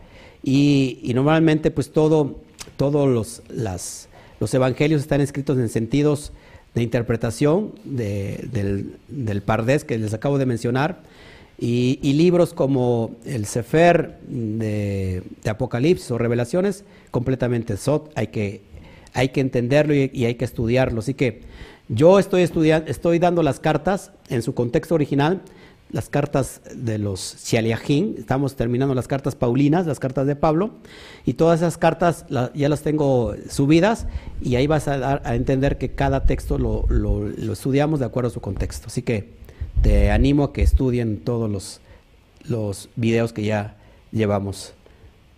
Y, 0.44 1.00
y 1.02 1.14
normalmente 1.14 1.72
pues 1.72 1.94
todo, 1.94 2.42
todos 2.76 3.08
los, 3.08 3.42
las, 3.48 4.10
los 4.42 4.52
evangelios 4.56 5.02
están 5.02 5.22
escritos 5.22 5.60
en 5.60 5.70
sentidos 5.70 6.34
de 6.74 6.82
interpretación 6.82 7.76
de, 7.84 8.44
del, 8.52 8.96
del 9.08 9.44
Pardés 9.44 9.84
que 9.86 10.00
les 10.00 10.16
acabo 10.16 10.40
de 10.40 10.48
mencionar, 10.48 11.04
y, 11.60 12.00
libros 12.14 12.56
como 12.56 13.12
el 13.24 13.46
Sefer 13.46 14.18
de, 14.28 15.22
de, 15.44 15.50
Apocalipsis 15.52 16.10
o 16.10 16.18
Revelaciones, 16.18 16.86
completamente 17.12 17.78
Sot, 17.78 18.12
hay 18.16 18.28
que, 18.28 18.62
hay 19.14 19.30
que 19.30 19.42
entenderlo 19.42 19.94
y, 19.94 20.10
y, 20.12 20.26
hay 20.26 20.34
que 20.34 20.46
estudiarlo. 20.46 21.02
Así 21.02 21.14
que 21.14 21.42
yo 21.88 22.18
estoy, 22.18 22.42
estudiando, 22.42 22.90
estoy 22.90 23.20
dando 23.20 23.44
las 23.44 23.60
cartas 23.60 24.12
en 24.30 24.42
su 24.42 24.56
contexto 24.56 24.96
original, 24.96 25.44
las 25.92 26.10
cartas 26.10 26.62
de 26.74 26.98
los 26.98 27.38
Shaliachim, 27.46 28.16
estamos 28.18 28.56
terminando 28.56 28.96
las 28.96 29.08
cartas 29.08 29.36
paulinas, 29.36 29.86
las 29.86 30.00
cartas 30.00 30.26
de 30.26 30.36
Pablo, 30.36 30.72
y 31.26 31.34
todas 31.34 31.60
esas 31.60 31.78
cartas 31.78 32.26
ya 32.54 32.70
las 32.70 32.82
tengo 32.82 33.36
subidas 33.50 34.08
y 34.42 34.56
ahí 34.56 34.68
vas 34.68 34.88
a, 34.88 34.98
dar, 34.98 35.22
a 35.26 35.36
entender 35.36 35.78
que 35.78 35.94
cada 35.94 36.24
texto 36.24 36.58
lo, 36.58 36.86
lo, 36.90 37.28
lo 37.28 37.54
estudiamos 37.54 38.00
de 38.00 38.06
acuerdo 38.06 38.30
a 38.30 38.34
su 38.34 38.42
contexto. 38.42 38.88
Así 38.88 39.02
que 39.02 39.34
te 39.82 40.12
animo 40.12 40.46
a 40.46 40.54
que 40.54 40.62
estudien 40.62 41.20
todos 41.20 41.50
los, 41.50 41.82
los 42.48 42.90
videos 42.96 43.34
que 43.34 43.44
ya 43.44 43.78
llevamos 44.12 44.74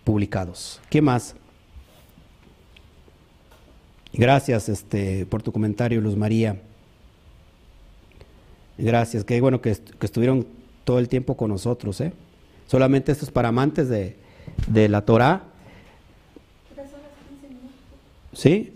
publicados. 0.04 0.80
¿Qué 0.90 1.02
más? 1.02 1.34
Gracias 4.12 4.68
este, 4.68 5.26
por 5.26 5.42
tu 5.42 5.50
comentario, 5.50 6.00
Luz 6.00 6.16
María. 6.16 6.60
Gracias, 8.76 9.24
qué 9.24 9.40
bueno 9.40 9.60
que, 9.60 9.76
que, 9.98 10.06
estuvieron 10.06 10.46
todo 10.84 10.98
el 10.98 11.08
tiempo 11.08 11.36
con 11.36 11.50
nosotros. 11.50 12.00
¿eh? 12.00 12.12
Solamente 12.66 13.12
esto 13.12 13.24
es 13.24 13.30
para 13.30 13.48
amantes 13.48 13.88
de, 13.88 14.16
de 14.66 14.88
la 14.88 15.02
Torah. 15.02 15.44
¿Sí? 18.32 18.72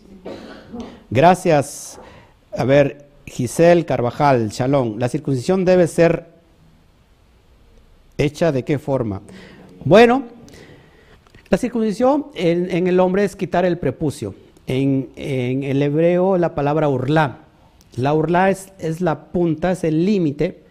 Gracias. 1.11 1.99
A 2.57 2.65
ver, 2.65 3.09
Giselle 3.27 3.85
Carvajal, 3.85 4.51
Shalom. 4.51 4.99
La 4.99 5.09
circuncisión 5.09 5.65
debe 5.65 5.87
ser 5.87 6.39
hecha 8.19 8.53
de 8.53 8.65
qué 8.65 8.79
forma? 8.79 9.23
Bueno, 9.85 10.25
la 11.49 11.57
circuncisión 11.57 12.27
en, 12.35 12.71
en 12.71 12.87
el 12.89 13.01
hombre 13.01 13.25
es 13.25 13.37
quitar 13.37 13.65
el 13.65 13.79
prepucio. 13.79 14.35
En, 14.67 15.09
en, 15.17 15.63
el 15.63 15.81
hebreo 15.83 16.37
la 16.37 16.55
palabra 16.55 16.89
urlá. 16.89 17.39
La 17.99 18.15
urlá 18.15 18.51
es, 18.51 19.01
la 19.01 19.33
punta, 19.33 19.73
es 19.73 19.85
el 19.85 20.05
límite. 20.05 20.63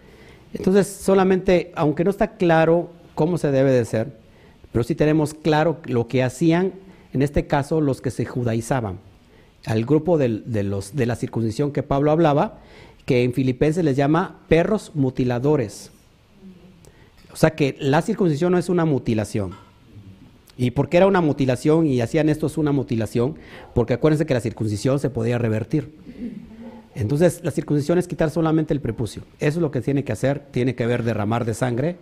Entonces 0.53 0.87
solamente, 0.87 1.71
aunque 1.75 2.03
no 2.03 2.09
está 2.09 2.37
claro 2.37 2.89
cómo 3.15 3.37
se 3.37 3.51
debe 3.51 3.71
de 3.71 3.85
ser, 3.85 4.11
pero 4.71 4.83
sí 4.83 4.95
tenemos 4.95 5.33
claro 5.33 5.77
lo 5.85 6.07
que 6.07 6.23
hacían, 6.23 6.73
en 7.13 7.21
este 7.21 7.47
caso, 7.47 7.81
los 7.81 8.01
que 8.01 8.11
se 8.11 8.25
judaizaban 8.25 8.99
al 9.65 9.85
grupo 9.85 10.17
de, 10.17 10.41
de, 10.45 10.63
los, 10.63 10.95
de 10.95 11.05
la 11.05 11.15
circuncisión 11.15 11.71
que 11.71 11.83
Pablo 11.83 12.11
hablaba, 12.11 12.59
que 13.05 13.23
en 13.23 13.33
Filipenses 13.33 13.83
les 13.83 13.97
llama 13.97 14.39
perros 14.47 14.91
mutiladores. 14.93 15.91
O 17.33 17.35
sea 17.35 17.51
que 17.51 17.75
la 17.79 18.01
circuncisión 18.01 18.51
no 18.53 18.57
es 18.57 18.69
una 18.69 18.85
mutilación. 18.85 19.51
¿Y 20.57 20.71
por 20.71 20.89
qué 20.89 20.97
era 20.97 21.07
una 21.07 21.21
mutilación 21.21 21.85
y 21.85 22.01
hacían 22.01 22.29
esto 22.29 22.47
es 22.47 22.57
una 22.57 22.71
mutilación? 22.71 23.35
Porque 23.75 23.93
acuérdense 23.93 24.25
que 24.25 24.33
la 24.33 24.39
circuncisión 24.41 24.99
se 24.99 25.09
podía 25.09 25.37
revertir. 25.37 25.93
Entonces, 26.97 27.41
la 27.43 27.51
circuncisión 27.51 27.99
es 27.99 28.07
quitar 28.07 28.31
solamente 28.31 28.73
el 28.73 28.81
prepucio. 28.81 29.21
Eso 29.39 29.59
es 29.59 29.61
lo 29.61 29.69
que 29.69 29.81
tiene 29.81 30.03
que 30.03 30.11
hacer, 30.11 30.39
tiene 30.49 30.73
que 30.73 30.87
ver 30.87 31.03
derramar 31.03 31.45
de 31.45 31.53
sangre. 31.53 31.97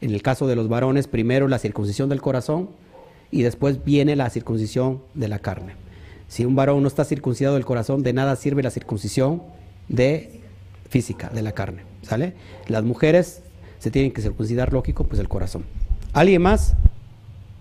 En 0.00 0.12
el 0.12 0.22
caso 0.22 0.46
de 0.46 0.54
los 0.54 0.68
varones, 0.68 1.08
primero 1.08 1.48
la 1.48 1.58
circuncisión 1.58 2.08
del 2.08 2.22
corazón 2.22 2.70
y 3.32 3.42
después 3.42 3.84
viene 3.84 4.14
la 4.14 4.30
circuncisión 4.30 5.02
de 5.14 5.26
la 5.26 5.40
carne. 5.40 5.74
Si 6.28 6.44
un 6.44 6.54
varón 6.54 6.80
no 6.82 6.86
está 6.86 7.04
circuncidado 7.04 7.56
del 7.56 7.64
corazón, 7.64 8.04
de 8.04 8.12
nada 8.12 8.36
sirve 8.36 8.62
la 8.62 8.70
circuncisión 8.70 9.42
de 9.88 10.42
física, 10.88 11.28
de 11.30 11.42
la 11.42 11.50
carne. 11.50 11.82
¿Sale? 12.02 12.34
Las 12.68 12.84
mujeres 12.84 13.42
se 13.80 13.90
tienen 13.90 14.12
que 14.12 14.22
circuncidar, 14.22 14.72
lógico, 14.72 15.02
pues 15.04 15.20
el 15.20 15.28
corazón. 15.28 15.64
¿Alguien 16.12 16.42
más? 16.42 16.74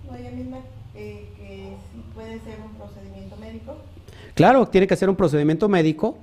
No, 0.07 0.15
ella 0.15 0.30
misma, 0.30 0.57
eh, 0.93 1.25
que 1.35 1.73
sí 1.91 2.03
puede 2.14 2.39
ser 2.41 2.59
un 2.64 2.77
procedimiento 2.77 3.38
médico. 3.38 3.75
Claro, 4.35 4.67
tiene 4.67 4.85
que 4.85 4.95
ser 4.95 5.09
un 5.09 5.15
procedimiento 5.15 5.67
médico. 5.67 6.19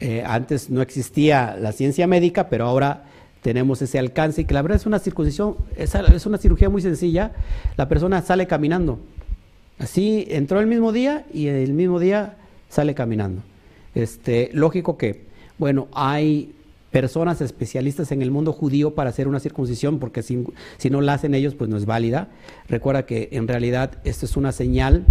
Eh, 0.00 0.22
antes 0.24 0.70
no 0.70 0.80
existía 0.80 1.56
la 1.60 1.72
ciencia 1.72 2.06
médica, 2.06 2.48
pero 2.48 2.64
ahora 2.64 3.04
tenemos 3.42 3.82
ese 3.82 3.98
alcance 3.98 4.42
y 4.42 4.44
que 4.44 4.54
la 4.54 4.62
verdad 4.62 4.76
es 4.76 4.86
una 4.86 4.98
circuncisión, 4.98 5.56
es, 5.76 6.26
una 6.26 6.38
cirugía 6.38 6.68
muy 6.70 6.82
sencilla. 6.82 7.32
La 7.76 7.88
persona 7.88 8.22
sale 8.22 8.46
caminando. 8.46 8.98
Así 9.78 10.26
entró 10.28 10.60
el 10.60 10.66
mismo 10.66 10.92
día 10.92 11.26
y 11.32 11.46
el 11.48 11.72
mismo 11.72 12.00
día 12.00 12.36
sale 12.68 12.94
caminando. 12.94 13.42
Este, 13.94 14.50
lógico 14.52 14.96
que, 14.96 15.24
bueno, 15.58 15.88
hay 15.92 16.54
personas 16.90 17.40
especialistas 17.40 18.10
en 18.12 18.20
el 18.22 18.30
mundo 18.30 18.52
judío 18.52 18.94
para 18.94 19.10
hacer 19.10 19.28
una 19.28 19.40
circuncisión, 19.40 19.98
porque 19.98 20.22
si, 20.22 20.44
si, 20.78 20.90
no 20.90 21.00
la 21.00 21.14
hacen 21.14 21.34
ellos, 21.34 21.54
pues 21.54 21.70
no 21.70 21.76
es 21.76 21.86
válida. 21.86 22.28
Recuerda 22.68 23.06
que 23.06 23.28
en 23.32 23.48
realidad 23.48 23.98
esto 24.04 24.26
es 24.26 24.36
una 24.36 24.52
señal 24.52 25.04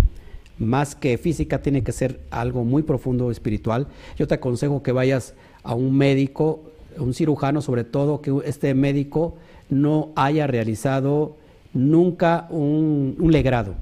más 0.60 0.96
que 0.96 1.18
física, 1.18 1.62
tiene 1.62 1.84
que 1.84 1.92
ser 1.92 2.20
algo 2.30 2.64
muy 2.64 2.84
profundo 2.84 3.32
espiritual. 3.32 3.88
Yo 4.18 4.28
te 4.28 4.36
aconsejo 4.36 4.84
que 4.84 4.92
vayas 4.92 5.34
a 5.64 5.74
un 5.74 5.98
médico, 5.98 6.62
un 6.98 7.14
cirujano, 7.14 7.62
sobre 7.62 7.84
todo 7.84 8.22
que 8.22 8.34
este 8.46 8.74
médico 8.74 9.36
no 9.70 10.10
haya 10.16 10.48
realizado 10.48 11.38
nunca 11.74 12.48
un, 12.50 13.16
legrado. 13.20 13.76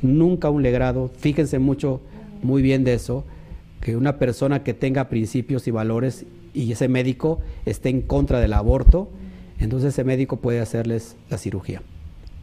Nunca 0.00 0.50
un 0.50 0.62
legrado. 0.62 1.10
Fíjense 1.18 1.58
mucho, 1.58 2.00
muy 2.42 2.62
bien 2.62 2.84
de 2.84 2.94
eso, 2.94 3.24
que 3.80 3.96
una 3.96 4.18
persona 4.18 4.62
que 4.62 4.74
tenga 4.74 5.08
principios 5.08 5.66
y 5.66 5.70
valores 5.70 6.24
y 6.54 6.70
ese 6.70 6.88
médico 6.88 7.40
esté 7.64 7.88
en 7.88 8.02
contra 8.02 8.40
del 8.40 8.52
aborto, 8.52 9.08
entonces 9.58 9.94
ese 9.94 10.04
médico 10.04 10.36
puede 10.36 10.60
hacerles 10.60 11.16
la 11.30 11.38
cirugía. 11.38 11.82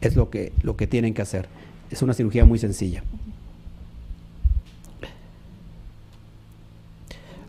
Es 0.00 0.16
lo 0.16 0.30
que, 0.30 0.52
lo 0.62 0.76
que 0.76 0.86
tienen 0.86 1.14
que 1.14 1.22
hacer. 1.22 1.48
Es 1.90 2.02
una 2.02 2.14
cirugía 2.14 2.44
muy 2.44 2.58
sencilla. 2.58 3.02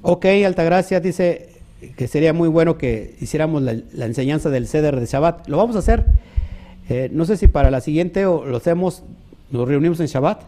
Ok, 0.01 0.25
Altagracia 0.45 0.99
dice 0.99 1.49
que 1.95 2.07
sería 2.07 2.33
muy 2.33 2.49
bueno 2.49 2.77
que 2.77 3.15
hiciéramos 3.21 3.61
la, 3.61 3.75
la 3.93 4.05
enseñanza 4.05 4.49
del 4.49 4.67
ceder 4.67 4.99
de 4.99 5.05
Shabbat. 5.05 5.47
Lo 5.47 5.57
vamos 5.57 5.75
a 5.75 5.79
hacer. 5.79 6.05
Eh, 6.89 7.09
no 7.13 7.25
sé 7.25 7.37
si 7.37 7.47
para 7.47 7.71
la 7.71 7.81
siguiente 7.81 8.25
o 8.25 8.45
lo 8.45 8.57
hacemos, 8.57 9.03
nos 9.51 9.67
reunimos 9.67 9.99
en 9.99 10.07
Shabbat, 10.07 10.41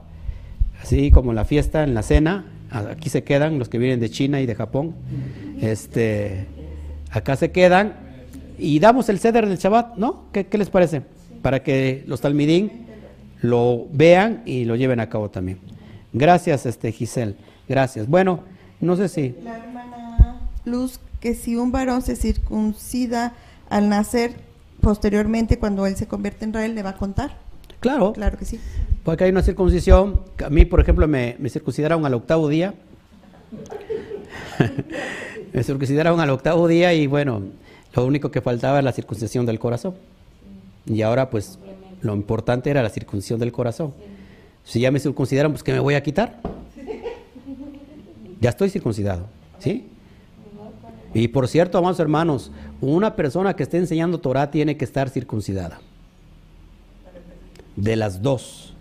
así 0.81 1.11
como 1.11 1.31
en 1.31 1.35
la 1.35 1.45
fiesta, 1.45 1.83
en 1.83 1.93
la 1.93 2.01
cena. 2.03 2.45
Aquí 2.71 3.09
se 3.09 3.23
quedan 3.23 3.59
los 3.59 3.69
que 3.69 3.77
vienen 3.77 3.99
de 3.99 4.09
China 4.09 4.41
y 4.41 4.47
de 4.47 4.55
Japón. 4.55 4.95
Este, 5.61 6.47
acá 7.11 7.35
se 7.35 7.51
quedan 7.51 7.93
y 8.57 8.79
damos 8.79 9.07
el 9.09 9.19
ceder 9.19 9.47
del 9.47 9.57
Shabbat, 9.57 9.97
¿no? 9.97 10.25
¿Qué, 10.33 10.47
qué 10.47 10.57
les 10.57 10.69
parece? 10.69 11.03
Para 11.43 11.61
que 11.61 12.03
los 12.07 12.21
talmidín 12.21 12.87
lo 13.43 13.87
vean 13.91 14.41
y 14.45 14.63
lo 14.63 14.75
lleven 14.75 15.01
a 15.01 15.09
cabo 15.09 15.29
también. 15.29 15.59
Gracias, 16.13 16.65
este 16.65 16.91
Giselle. 16.93 17.35
Gracias. 17.67 18.07
Bueno, 18.07 18.39
no 18.79 18.95
sé 18.95 19.09
si. 19.09 19.35
La 19.43 19.57
hermana 19.57 20.49
Luz, 20.63 20.99
que 21.19 21.35
si 21.35 21.57
un 21.57 21.71
varón 21.71 22.01
se 22.01 22.15
circuncida 22.15 23.33
al 23.69 23.89
nacer, 23.89 24.31
posteriormente, 24.79 25.59
cuando 25.59 25.85
él 25.85 25.97
se 25.97 26.07
convierte 26.07 26.45
en 26.45 26.51
Israel, 26.51 26.73
¿le 26.73 26.83
va 26.83 26.91
a 26.91 26.97
contar? 26.97 27.35
Claro. 27.81 28.13
Claro 28.13 28.37
que 28.37 28.45
sí. 28.45 28.61
Porque 29.03 29.25
hay 29.25 29.31
una 29.31 29.43
circuncisión. 29.43 30.21
A 30.43 30.49
mí, 30.49 30.63
por 30.63 30.79
ejemplo, 30.79 31.05
me, 31.09 31.35
me 31.37 31.49
circuncidaron 31.49 32.05
al 32.05 32.13
octavo 32.13 32.47
día. 32.47 32.73
me 35.53 35.63
circuncidaron 35.63 36.21
al 36.21 36.29
octavo 36.29 36.69
día 36.69 36.93
y 36.93 37.07
bueno, 37.07 37.41
lo 37.93 38.05
único 38.05 38.31
que 38.31 38.39
faltaba 38.39 38.77
era 38.77 38.83
la 38.83 38.93
circuncisión 38.93 39.45
del 39.45 39.59
corazón. 39.59 39.95
Y 40.85 41.01
ahora, 41.01 41.29
pues, 41.29 41.59
lo 42.03 42.13
importante 42.13 42.69
era 42.69 42.83
la 42.83 42.89
circuncisión 42.89 43.39
del 43.39 43.51
corazón. 43.51 43.93
Si 44.63 44.81
ya 44.81 44.91
me 44.91 44.99
circuncidaron, 44.99 45.53
pues 45.53 45.63
¿qué 45.63 45.71
me 45.71 45.79
voy 45.79 45.95
a 45.95 46.03
quitar? 46.03 46.39
Ya 48.39 48.49
estoy 48.49 48.69
circuncidado, 48.69 49.27
¿sí? 49.59 49.87
Y 51.13 51.29
por 51.29 51.47
cierto, 51.47 51.77
amados 51.77 51.99
hermanos, 51.99 52.51
una 52.81 53.15
persona 53.15 53.55
que 53.55 53.63
esté 53.63 53.77
enseñando 53.77 54.19
Torah 54.19 54.51
tiene 54.51 54.75
que 54.75 54.83
estar 54.83 55.09
circuncidada. 55.09 55.79
De 57.77 57.95
las 57.95 58.21
dos, 58.21 58.73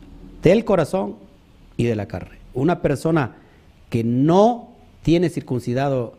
del 0.42 0.64
corazón 0.64 1.16
y 1.76 1.84
de 1.84 1.94
la 1.94 2.06
carne. 2.06 2.38
Una 2.54 2.82
persona 2.82 3.36
que 3.88 4.02
no 4.02 4.72
tiene 5.02 5.30
circuncidado, 5.30 6.14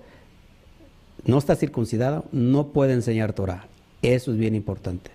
no 1.25 1.38
está 1.38 1.56
circuncidado, 1.56 2.25
no 2.32 2.67
puede 2.67 2.93
enseñar 2.93 3.33
Torah. 3.33 3.67
Eso 4.01 4.32
es 4.32 4.38
bien 4.38 4.56
importante. 4.56 5.11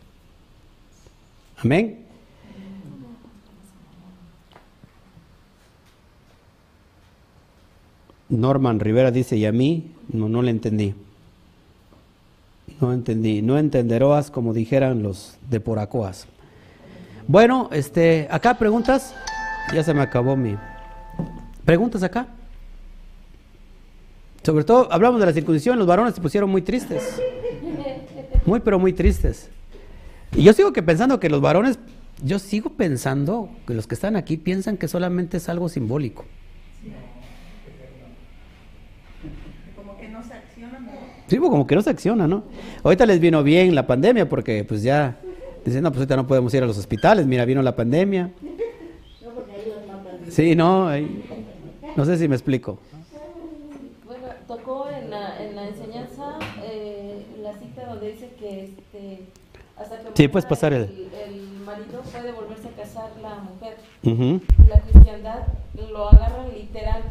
Amén. 1.63 2.05
Norman 8.29 8.79
Rivera 8.79 9.11
dice, 9.11 9.37
y 9.37 9.47
a 9.47 9.53
mí 9.53 9.91
no, 10.13 10.29
no 10.29 10.43
le 10.43 10.51
entendí. 10.51 10.95
No 12.81 12.93
entendí. 12.93 13.43
No 13.43 13.59
entenderás 13.59 14.31
como 14.31 14.53
dijeran 14.53 15.03
los 15.03 15.37
de 15.49 15.61
Poracoas. 15.61 16.27
Bueno, 17.27 17.69
este, 17.73 18.29
acá 18.31 18.55
preguntas. 18.55 19.15
Ya 19.75 19.83
se 19.83 19.93
me 19.93 20.01
acabó 20.01 20.37
mi. 20.37 20.57
¿Preguntas 21.65 22.03
acá? 22.03 22.27
Sobre 24.43 24.65
todo, 24.65 24.91
hablamos 24.91 25.21
de 25.21 25.27
la 25.27 25.33
circuncisión, 25.33 25.79
los 25.79 25.87
varones 25.87 26.15
se 26.15 26.23
pusieron 26.23 26.49
muy 26.49 26.63
tristes. 26.63 27.21
Muy, 28.47 28.61
pero 28.61 28.79
muy 28.79 28.95
tristes. 28.95 29.51
Y 30.35 30.43
yo 30.43 30.53
sigo 30.53 30.73
que 30.73 30.83
pensando 30.83 31.19
que 31.21 31.29
los 31.29 31.41
varones, 31.41 31.79
yo 32.23 32.39
sigo 32.39 32.71
pensando 32.71 33.49
que 33.67 33.75
los 33.75 33.87
que 33.87 33.95
están 33.95 34.17
aquí 34.17 34.37
piensan 34.37 34.77
que 34.77 34.89
solamente 34.89 35.37
es 35.39 35.49
algo 35.49 35.69
simbólico. 35.69 36.25
Como 39.77 39.97
que 39.99 40.09
no 40.09 40.23
se 40.23 40.33
acciona. 40.35 40.79
Sí, 41.27 41.39
pues 41.39 41.51
como 41.51 41.67
que 41.67 41.75
no 41.75 41.83
se 41.83 41.91
acciona, 41.91 42.27
¿no? 42.27 42.45
Ahorita 42.83 43.07
les 43.07 43.21
vino 43.21 43.43
bien 43.43 43.75
la 43.75 43.87
pandemia 43.87 44.29
porque 44.29 44.65
pues 44.65 44.83
ya 44.83 45.19
dicen, 45.65 45.83
no, 45.83 45.91
pues 45.91 45.99
ahorita 46.01 46.17
no 46.17 46.27
podemos 46.27 46.53
ir 46.55 46.63
a 46.63 46.67
los 46.67 46.79
hospitales, 46.79 47.27
mira, 47.27 47.45
vino 47.45 47.63
la 47.63 47.75
pandemia. 47.77 48.31
Sí, 50.31 50.55
no, 50.55 50.89
ahí- 50.89 51.25
no 51.97 52.05
sé 52.05 52.17
si 52.19 52.29
me 52.29 52.35
explico. 52.37 52.79
Bueno, 54.07 54.25
tocó 54.47 54.89
en 54.91 55.11
la, 55.11 55.43
en 55.43 55.57
la 55.57 55.69
enseñanza 55.69 56.39
eh, 56.65 57.25
la 57.43 57.55
cita 57.59 57.87
donde 57.87 58.13
dice 58.13 58.31
que 58.39 58.71
hasta 59.81 59.99
que 59.99 60.09
Sí, 60.15 60.29
puedes 60.29 60.47
pasar 60.47 60.73
el- 60.73 60.83
el 60.85 61.61
marido 61.65 62.01
puede 62.11 62.33
volverse 62.33 62.69
a 62.69 62.71
casar 62.73 63.11
la 63.23 63.37
mujer. 63.37 63.77
Ujú. 64.05 64.41
La 64.69 64.81
cristiandad 64.81 65.47
lo 65.91 66.09
agarra 66.09 66.47
literal. 66.49 67.03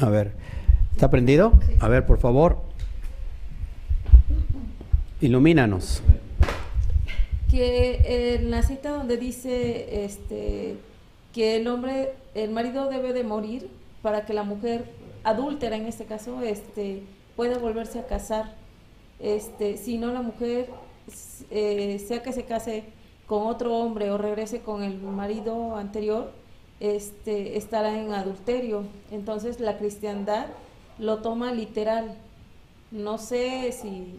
A 0.00 0.08
ver, 0.08 0.32
¿está 0.92 1.10
prendido? 1.10 1.52
A 1.80 1.88
ver, 1.88 2.06
por 2.06 2.18
favor. 2.18 2.58
Ilumínanos. 5.20 6.02
que 7.50 8.36
en 8.38 8.50
la 8.50 8.62
cita 8.62 8.92
donde 8.92 9.18
dice 9.18 10.04
este 10.06 10.78
que 11.34 11.56
el 11.56 11.68
hombre 11.68 12.14
el 12.34 12.50
marido 12.50 12.88
debe 12.88 13.12
de 13.12 13.24
morir 13.24 13.68
para 14.00 14.24
que 14.24 14.32
la 14.32 14.42
mujer 14.42 14.86
adúltera 15.22 15.76
en 15.76 15.84
este 15.84 16.06
caso 16.06 16.40
este 16.40 17.02
pueda 17.36 17.58
volverse 17.58 17.98
a 17.98 18.06
casar 18.06 18.54
este 19.20 19.76
si 19.76 19.98
no 19.98 20.14
la 20.14 20.22
mujer 20.22 20.70
eh, 21.50 21.98
sea 22.06 22.22
que 22.22 22.32
se 22.32 22.44
case 22.44 22.84
con 23.26 23.46
otro 23.46 23.74
hombre 23.76 24.10
o 24.10 24.18
regrese 24.18 24.60
con 24.60 24.82
el 24.82 24.98
marido 25.00 25.76
anterior 25.76 26.30
este 26.80 27.56
estará 27.56 27.98
en 28.00 28.12
adulterio 28.12 28.84
entonces 29.10 29.60
la 29.60 29.78
cristiandad 29.78 30.46
lo 30.98 31.18
toma 31.18 31.52
literal 31.52 32.16
no 32.90 33.18
sé 33.18 33.72
si 33.72 34.18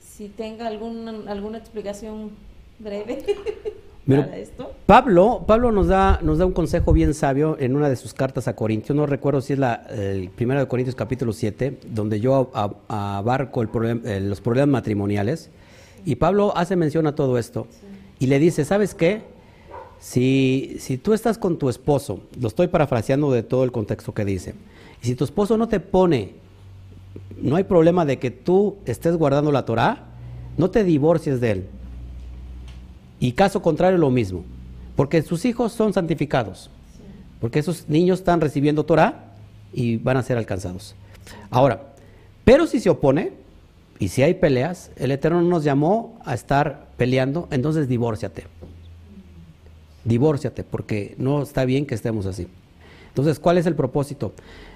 si 0.00 0.28
tenga 0.28 0.66
alguna, 0.66 1.30
alguna 1.30 1.58
explicación 1.58 2.30
breve 2.78 3.24
Mira, 4.04 4.24
para 4.24 4.36
esto. 4.38 4.72
Pablo, 4.86 5.44
Pablo 5.46 5.70
nos 5.70 5.86
da, 5.86 6.18
nos 6.22 6.38
da 6.38 6.44
un 6.46 6.52
consejo 6.52 6.92
bien 6.92 7.14
sabio 7.14 7.56
en 7.60 7.76
una 7.76 7.88
de 7.88 7.94
sus 7.94 8.12
cartas 8.12 8.48
a 8.48 8.56
Corintios. 8.56 8.96
No 8.96 9.06
recuerdo 9.06 9.40
si 9.40 9.52
es 9.52 9.60
la 9.60 9.74
el 9.90 10.28
primero 10.28 10.58
de 10.58 10.66
Corintios 10.66 10.96
capítulo 10.96 11.32
7, 11.32 11.78
donde 11.86 12.18
yo 12.18 12.50
a- 12.52 12.72
a- 12.88 13.18
abarco 13.18 13.62
el 13.62 13.68
problem- 13.70 14.04
eh, 14.04 14.18
los 14.20 14.40
problemas 14.40 14.70
matrimoniales. 14.72 15.50
Y 16.04 16.16
Pablo 16.16 16.56
hace 16.56 16.76
mención 16.76 17.06
a 17.06 17.14
todo 17.14 17.38
esto 17.38 17.66
y 18.18 18.26
le 18.26 18.38
dice, 18.38 18.64
¿sabes 18.64 18.94
qué? 18.94 19.22
Si, 20.00 20.76
si 20.80 20.98
tú 20.98 21.12
estás 21.12 21.38
con 21.38 21.58
tu 21.58 21.68
esposo, 21.68 22.20
lo 22.40 22.48
estoy 22.48 22.68
parafraseando 22.68 23.30
de 23.30 23.42
todo 23.42 23.64
el 23.64 23.72
contexto 23.72 24.12
que 24.12 24.24
dice, 24.24 24.54
y 25.02 25.06
si 25.06 25.14
tu 25.14 25.24
esposo 25.24 25.56
no 25.56 25.68
te 25.68 25.80
pone, 25.80 26.34
no 27.40 27.56
hay 27.56 27.64
problema 27.64 28.04
de 28.04 28.18
que 28.18 28.30
tú 28.30 28.76
estés 28.84 29.16
guardando 29.16 29.52
la 29.52 29.64
Torah, 29.64 30.06
no 30.56 30.70
te 30.70 30.84
divorcies 30.84 31.40
de 31.40 31.50
él. 31.50 31.66
Y 33.20 33.32
caso 33.32 33.62
contrario, 33.62 33.98
lo 33.98 34.10
mismo. 34.10 34.44
Porque 34.96 35.22
sus 35.22 35.44
hijos 35.44 35.72
son 35.72 35.92
santificados. 35.92 36.70
Porque 37.40 37.60
esos 37.60 37.88
niños 37.88 38.20
están 38.20 38.40
recibiendo 38.40 38.84
Torah 38.84 39.34
y 39.72 39.96
van 39.96 40.16
a 40.16 40.22
ser 40.22 40.36
alcanzados. 40.36 40.94
Ahora, 41.50 41.94
pero 42.44 42.66
si 42.66 42.80
se 42.80 42.90
opone 42.90 43.32
y 44.02 44.08
si 44.08 44.24
hay 44.24 44.34
peleas, 44.34 44.90
el 44.96 45.12
Eterno 45.12 45.42
nos 45.42 45.62
llamó 45.62 46.18
a 46.24 46.34
estar 46.34 46.88
peleando, 46.96 47.46
entonces 47.52 47.86
divórciate. 47.86 48.48
Divórciate, 50.02 50.64
porque 50.64 51.14
no 51.18 51.40
está 51.40 51.64
bien 51.64 51.86
que 51.86 51.94
estemos 51.94 52.26
así. 52.26 52.48
Entonces, 53.10 53.38
¿cuál 53.38 53.58
es 53.58 53.66
el 53.66 53.76
propósito? 53.76 54.32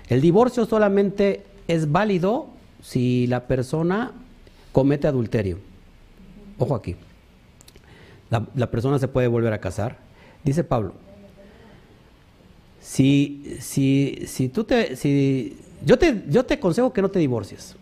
El 0.08 0.20
divorcio 0.20 0.64
solamente 0.64 1.42
es 1.66 1.90
válido 1.90 2.46
si 2.80 3.26
la 3.26 3.48
persona 3.48 4.12
comete 4.70 5.08
adulterio. 5.08 5.58
Ojo 6.58 6.76
aquí. 6.76 6.94
La, 8.30 8.70
persona 8.70 9.00
se 9.00 9.08
puede 9.08 9.26
volver 9.26 9.52
a 9.52 9.58
casar. 9.58 9.98
Dice 10.44 10.62
Pablo, 10.62 10.94
si, 12.80 13.56
si, 13.58 14.22
si 14.28 14.48
tú 14.48 14.62
te, 14.62 14.94
si, 14.94 15.56
yo 15.84 15.98
te, 15.98 16.22
yo 16.28 16.46
te 16.46 16.54
aconsejo 16.54 16.92
que 16.92 17.02
no 17.02 17.10
te 17.10 17.18
divorcies. 17.18 17.74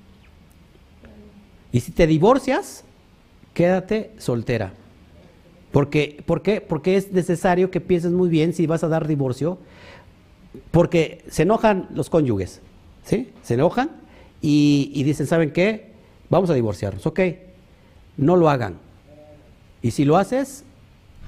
Y 1.74 1.80
si 1.80 1.90
te 1.90 2.06
divorcias, 2.06 2.84
quédate 3.52 4.12
soltera. 4.18 4.74
Porque, 5.72 6.22
¿Por 6.24 6.40
qué? 6.40 6.60
Porque 6.60 6.96
es 6.96 7.10
necesario 7.10 7.72
que 7.72 7.80
pienses 7.80 8.12
muy 8.12 8.28
bien 8.28 8.52
si 8.52 8.68
vas 8.68 8.84
a 8.84 8.88
dar 8.88 9.08
divorcio, 9.08 9.58
porque 10.70 11.24
se 11.28 11.42
enojan 11.42 11.88
los 11.92 12.10
cónyuges, 12.10 12.60
¿sí? 13.02 13.32
Se 13.42 13.54
enojan 13.54 13.90
y, 14.40 15.02
dicen, 15.02 15.26
¿saben 15.26 15.50
qué? 15.50 15.90
Vamos 16.30 16.48
a 16.48 16.54
divorciarnos, 16.54 17.04
ok. 17.08 17.18
No 18.18 18.36
lo 18.36 18.50
hagan. 18.50 18.76
Y 19.82 19.90
si 19.90 20.04
lo 20.04 20.16
haces, 20.16 20.62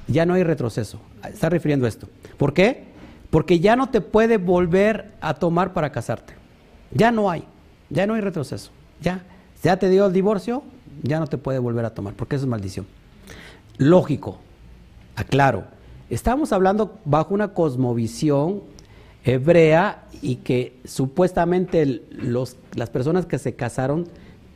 ya 0.07 0.27
no 0.27 0.35
hay 0.35 0.45
retroceso. 0.45 1.01
Está 1.29 1.49
refiriendo 1.49 1.89
esto. 1.89 2.07
¿Por 2.37 2.55
qué? 2.55 2.85
Porque 3.31 3.59
ya 3.59 3.75
no 3.75 3.91
te 3.91 4.01
puede 4.01 4.37
volver 4.37 5.11
a 5.21 5.35
tomar 5.35 5.73
para 5.73 5.91
casarte. 5.91 6.35
Ya 6.93 7.11
no 7.11 7.33
hay. 7.33 7.43
Ya 7.91 8.07
no 8.07 8.15
hay 8.15 8.21
retroceso. 8.21 8.71
Ya. 9.01 9.25
Ya 9.67 9.79
te 9.81 9.91
dio 9.91 10.07
el 10.07 10.13
divorcio, 10.13 10.63
ya 11.03 11.19
no 11.19 11.27
te 11.27 11.39
puede 11.39 11.59
volver 11.59 11.85
a 11.85 11.91
tomar, 11.91 12.15
porque 12.15 12.37
eso 12.37 12.45
es 12.45 12.49
maldición. 12.49 12.87
Lógico. 13.79 14.39
Aclaro. 15.17 15.65
Estamos 16.09 16.53
hablando 16.53 17.01
bajo 17.05 17.35
una 17.35 17.49
cosmovisión 17.49 18.63
hebrea 19.25 20.05
y 20.23 20.37
que 20.37 20.79
supuestamente 20.85 22.01
los, 22.13 22.57
las 22.77 22.91
personas 22.91 23.27
que 23.27 23.41
se 23.41 23.57
casaron 23.57 24.07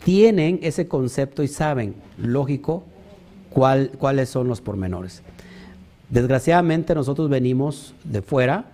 tienen 0.05 0.61
ese 0.63 0.87
concepto 0.87 1.43
y 1.43 1.49
saben, 1.49 1.97
lógico, 2.17 2.85
cuál, 3.51 3.91
cuáles 3.99 4.29
son 4.29 4.47
los 4.47 4.61
pormenores. 4.61 5.25
Desgraciadamente 6.09 6.95
nosotros 6.95 7.29
venimos 7.29 7.95
de 8.05 8.23
fuera 8.23 8.67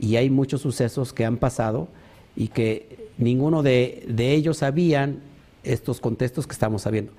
y 0.00 0.16
hay 0.16 0.30
muchos 0.30 0.62
sucesos 0.62 1.12
que 1.12 1.24
han 1.24 1.36
pasado 1.36 1.86
y 2.34 2.48
que 2.48 3.08
ninguno 3.18 3.62
de, 3.62 4.04
de 4.08 4.32
ellos 4.32 4.56
sabían 4.56 5.20
estos 5.66 6.00
contextos 6.00 6.46
que 6.46 6.52
estamos 6.52 6.82
sabiendo. 6.82 7.12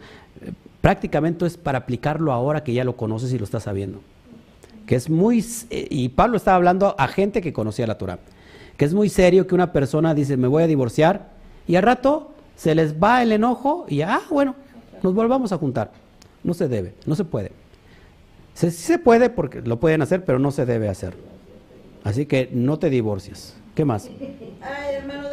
Prácticamente 0.81 1.45
es 1.45 1.57
para 1.57 1.79
aplicarlo 1.79 2.31
ahora 2.31 2.63
que 2.63 2.73
ya 2.73 2.83
lo 2.83 2.95
conoces 2.95 3.31
y 3.33 3.37
lo 3.37 3.43
estás 3.45 3.63
sabiendo 3.63 3.99
que 4.87 4.95
es 4.95 5.09
muy, 5.09 5.45
eh, 5.69 5.87
y 5.91 6.09
Pablo 6.09 6.37
estaba 6.37 6.55
hablando 6.55 6.95
a 6.97 7.07
gente 7.07 7.41
que 7.41 7.53
conocía 7.53 7.85
la 7.85 7.97
Torah, 7.97 8.19
que 8.77 8.85
es 8.85 8.93
muy 8.93 9.09
serio 9.09 9.45
que 9.45 9.53
una 9.53 9.73
persona 9.73 10.15
dice, 10.15 10.37
me 10.37 10.47
voy 10.47 10.63
a 10.63 10.67
divorciar, 10.67 11.27
y 11.67 11.75
al 11.75 11.83
rato 11.83 12.31
se 12.55 12.73
les 12.73 12.95
va 12.95 13.21
el 13.21 13.33
enojo 13.33 13.85
y, 13.89 14.01
ah, 14.01 14.21
bueno, 14.29 14.55
nos 15.03 15.13
volvamos 15.13 15.51
a 15.51 15.57
juntar. 15.57 15.91
No 16.43 16.53
se 16.53 16.69
debe, 16.69 16.95
no 17.05 17.15
se 17.15 17.25
puede. 17.25 17.51
sí 18.53 18.71
se 18.71 18.97
puede 18.97 19.29
porque 19.29 19.61
lo 19.61 19.79
pueden 19.79 20.01
hacer, 20.01 20.23
pero 20.23 20.39
no 20.39 20.51
se 20.51 20.65
debe 20.65 20.87
hacer. 20.87 21.13
Así 22.05 22.25
que 22.25 22.49
no 22.53 22.79
te 22.79 22.89
divorcies. 22.89 23.57
¿Qué 23.75 23.83
más? 23.83 24.09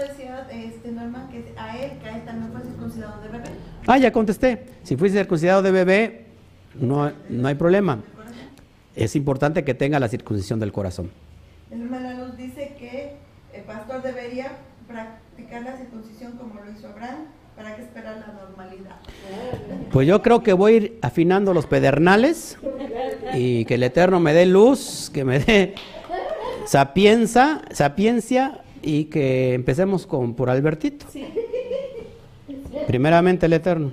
Decía, 0.06 0.46
este, 0.50 0.90
que 0.90 1.54
a 1.56 1.78
él, 1.78 1.98
que 1.98 2.08
a 2.08 2.16
él 2.16 2.24
también 2.24 2.52
fue 2.52 2.62
circuncidado 2.62 3.22
de 3.22 3.28
bebé. 3.28 3.50
Ah, 3.86 3.98
ya 3.98 4.12
contesté. 4.12 4.64
Si 4.82 4.96
fuiste 4.96 5.18
circuncidado 5.18 5.62
de 5.62 5.70
bebé, 5.70 6.24
no, 6.74 7.10
no 7.28 7.48
hay 7.48 7.54
problema 7.54 8.02
es 8.96 9.16
importante 9.16 9.64
que 9.64 9.74
tenga 9.74 9.98
la 9.98 10.08
circuncisión 10.08 10.60
del 10.60 10.72
corazón. 10.72 11.10
El 11.70 11.82
hermano 11.82 12.26
nos 12.26 12.36
dice 12.36 12.74
que 12.78 13.16
el 13.52 13.62
pastor 13.62 14.02
debería 14.02 14.52
practicar 14.86 15.62
la 15.62 15.76
circuncisión 15.76 16.32
como 16.32 16.54
lo 16.60 16.70
hizo 16.70 16.88
Abraham, 16.88 17.26
para 17.56 17.76
que 17.76 17.82
esperar 17.82 18.16
la 18.18 18.32
normalidad. 18.32 18.96
Pues 19.92 20.06
yo 20.06 20.22
creo 20.22 20.42
que 20.42 20.52
voy 20.52 20.72
a 20.72 20.76
ir 20.76 20.98
afinando 21.02 21.54
los 21.54 21.66
pedernales 21.66 22.58
y 23.32 23.64
que 23.64 23.74
el 23.74 23.82
Eterno 23.84 24.20
me 24.20 24.34
dé 24.34 24.46
luz, 24.46 25.10
que 25.12 25.24
me 25.24 25.38
dé 25.38 25.74
sapiencia, 26.66 27.62
sapiencia 27.70 28.60
y 28.82 29.04
que 29.04 29.54
empecemos 29.54 30.06
con 30.06 30.34
por 30.34 30.50
Albertito. 30.50 31.06
Primeramente 32.86 33.46
el 33.46 33.52
Eterno. 33.52 33.92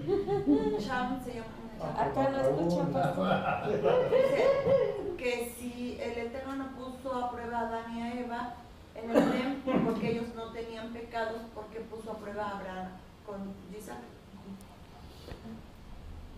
porque 9.86 10.12
ellos 10.12 10.26
no 10.36 10.52
tenían 10.52 10.92
pecados 10.94 11.42
porque 11.54 11.80
puso 11.80 12.12
a 12.12 12.18
prueba 12.18 12.44
a 12.44 12.58
Abraham 12.58 12.88
con 13.26 13.38
Isaac. 13.78 13.98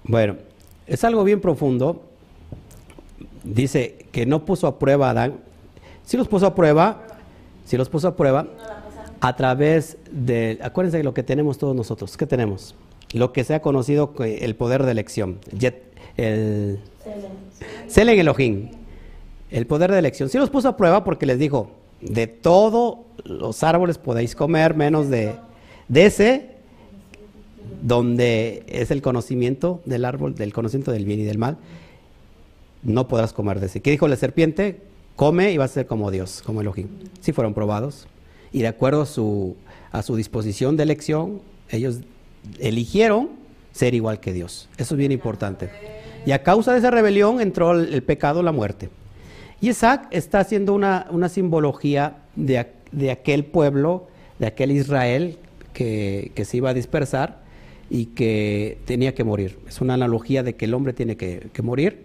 Bueno, 0.04 0.38
es 0.88 1.04
algo 1.04 1.24
bien 1.24 1.42
profundo. 1.42 2.04
Dice 3.44 4.06
que 4.12 4.26
no 4.26 4.46
puso 4.46 4.68
a 4.68 4.80
prueba 4.80 5.08
a 5.08 5.12
Adán. 5.12 5.40
Sí 6.04 6.18
los 6.18 6.28
puso 6.28 6.46
a 6.48 6.56
prueba, 6.56 7.02
sí 7.66 7.78
los 7.78 7.90
puso 7.90 8.10
a 8.10 8.16
prueba 8.16 8.46
a 9.24 9.38
través 9.38 9.96
de, 10.12 10.60
acuérdense 10.62 10.98
de 10.98 11.04
lo 11.06 11.14
que 11.14 11.24
tenemos 11.24 11.58
todos 11.58 11.74
nosotros. 11.74 12.18
¿Qué 12.18 12.28
tenemos? 12.28 12.76
Lo 13.14 13.32
que 13.32 13.46
se 13.46 13.54
ha 13.54 13.62
conocido 13.62 14.14
el 14.20 14.56
poder 14.58 14.84
de 14.84 14.92
elección. 14.92 15.40
El 16.18 16.82
Selen 17.88 18.20
Elohim. 18.20 18.72
El 19.50 19.66
poder 19.66 19.94
de 19.94 20.00
elección. 20.00 20.28
Sí 20.28 20.38
los 20.38 20.50
puso 20.50 20.68
a 20.68 20.76
prueba 20.76 21.06
porque 21.06 21.26
les 21.26 21.40
dijo, 21.40 21.72
de 22.02 22.28
todos 22.28 22.98
los 23.24 23.64
árboles 23.64 23.98
podéis 23.98 24.36
comer, 24.36 24.76
menos 24.76 25.10
de, 25.10 25.36
de 25.88 26.06
ese, 26.06 26.50
donde 27.82 28.66
es 28.68 28.92
el 28.92 29.02
conocimiento 29.02 29.80
del 29.86 30.04
árbol, 30.04 30.36
del 30.36 30.52
conocimiento 30.52 30.92
del 30.92 31.06
bien 31.06 31.22
y 31.22 31.24
del 31.24 31.38
mal, 31.38 31.56
no 32.82 33.08
podrás 33.08 33.32
comer 33.32 33.62
de 33.62 33.68
ese. 33.68 33.82
¿Qué 33.82 33.92
dijo 33.92 34.10
la 34.10 34.18
serpiente? 34.18 34.82
Come 35.16 35.54
y 35.54 35.58
vas 35.58 35.72
a 35.72 35.76
ser 35.76 35.88
como 35.88 36.12
Dios, 36.12 36.42
como 36.46 36.60
Elohim. 36.60 36.90
Sí 37.22 37.32
fueron 37.32 37.54
probados. 37.54 38.06
Y 38.54 38.62
de 38.62 38.68
acuerdo 38.68 39.02
a 39.02 39.06
su, 39.06 39.58
a 39.92 40.02
su 40.02 40.16
disposición 40.16 40.78
de 40.78 40.84
elección, 40.84 41.42
ellos 41.70 42.00
eligieron 42.60 43.32
ser 43.74 43.94
igual 43.94 44.20
que 44.20 44.32
Dios. 44.32 44.70
Eso 44.78 44.94
es 44.94 44.98
bien 44.98 45.12
importante. 45.12 45.70
Y 46.26 46.32
a 46.32 46.44
causa 46.44 46.72
de 46.72 46.80
esa 46.80 46.92
rebelión 46.92 47.42
entró 47.42 47.74
el 47.74 48.04
pecado, 48.04 48.44
la 48.44 48.52
muerte. 48.52 48.90
Y 49.64 49.70
Isaac 49.70 50.08
está 50.12 50.42
haciendo 50.42 50.74
una, 50.74 51.30
simbología 51.30 52.18
de, 52.36 52.60
aquel 53.10 53.46
pueblo, 53.46 54.08
de 54.38 54.48
aquel 54.48 54.72
Israel 54.72 55.38
que, 55.72 56.34
se 56.44 56.58
iba 56.58 56.72
a 56.72 56.74
dispersar 56.74 57.40
y 57.90 58.08
que 58.08 58.78
tenía 58.84 59.16
que 59.16 59.24
morir. 59.24 59.58
Es 59.66 59.80
una 59.80 59.94
analogía 59.94 60.44
de 60.44 60.56
que 60.56 60.66
el 60.66 60.74
hombre 60.74 60.92
tiene 60.92 61.16
que, 61.16 61.50
morir, 61.62 62.04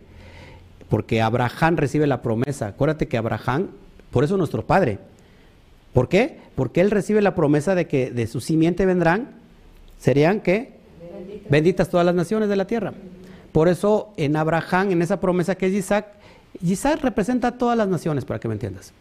porque 0.89 1.21
Abraham 1.21 1.79
recibe 1.79 2.07
la 2.07 2.23
promesa. 2.23 2.69
Acuérdate 2.69 3.09
que 3.09 3.17
Abraham, 3.17 3.71
por 4.13 4.23
eso 4.23 4.37
nuestro 4.37 4.65
padre. 4.65 4.99
¿Por 5.99 6.09
qué? 6.09 6.39
Porque 6.55 6.81
él 6.81 6.93
recibe 6.93 7.21
la 7.23 7.35
promesa 7.35 7.75
de 7.75 7.89
que 7.89 8.13
de 8.13 8.29
su 8.29 8.41
simiente 8.41 8.87
vendrán, 8.87 9.31
serían 9.99 10.43
que 10.43 10.75
benditas 11.51 11.91
todas 11.91 12.07
las 12.07 12.15
naciones 12.15 12.49
de 12.49 12.55
la 12.55 12.69
tierra. 12.69 12.93
Por 13.51 13.67
eso 13.67 14.13
en 14.17 14.37
Abraham, 14.37 14.93
en 14.93 15.03
esa 15.03 15.19
promesa 15.19 15.57
que 15.57 15.67
es 15.67 15.73
Isaac, 15.73 16.07
Isaac 16.63 17.01
representa 17.03 17.49
a 17.49 17.59
todas 17.59 17.77
las 17.77 17.89
naciones, 17.89 18.25
para 18.25 18.39
que 18.39 18.47
me 18.47 18.55
entiendas. 18.55 18.93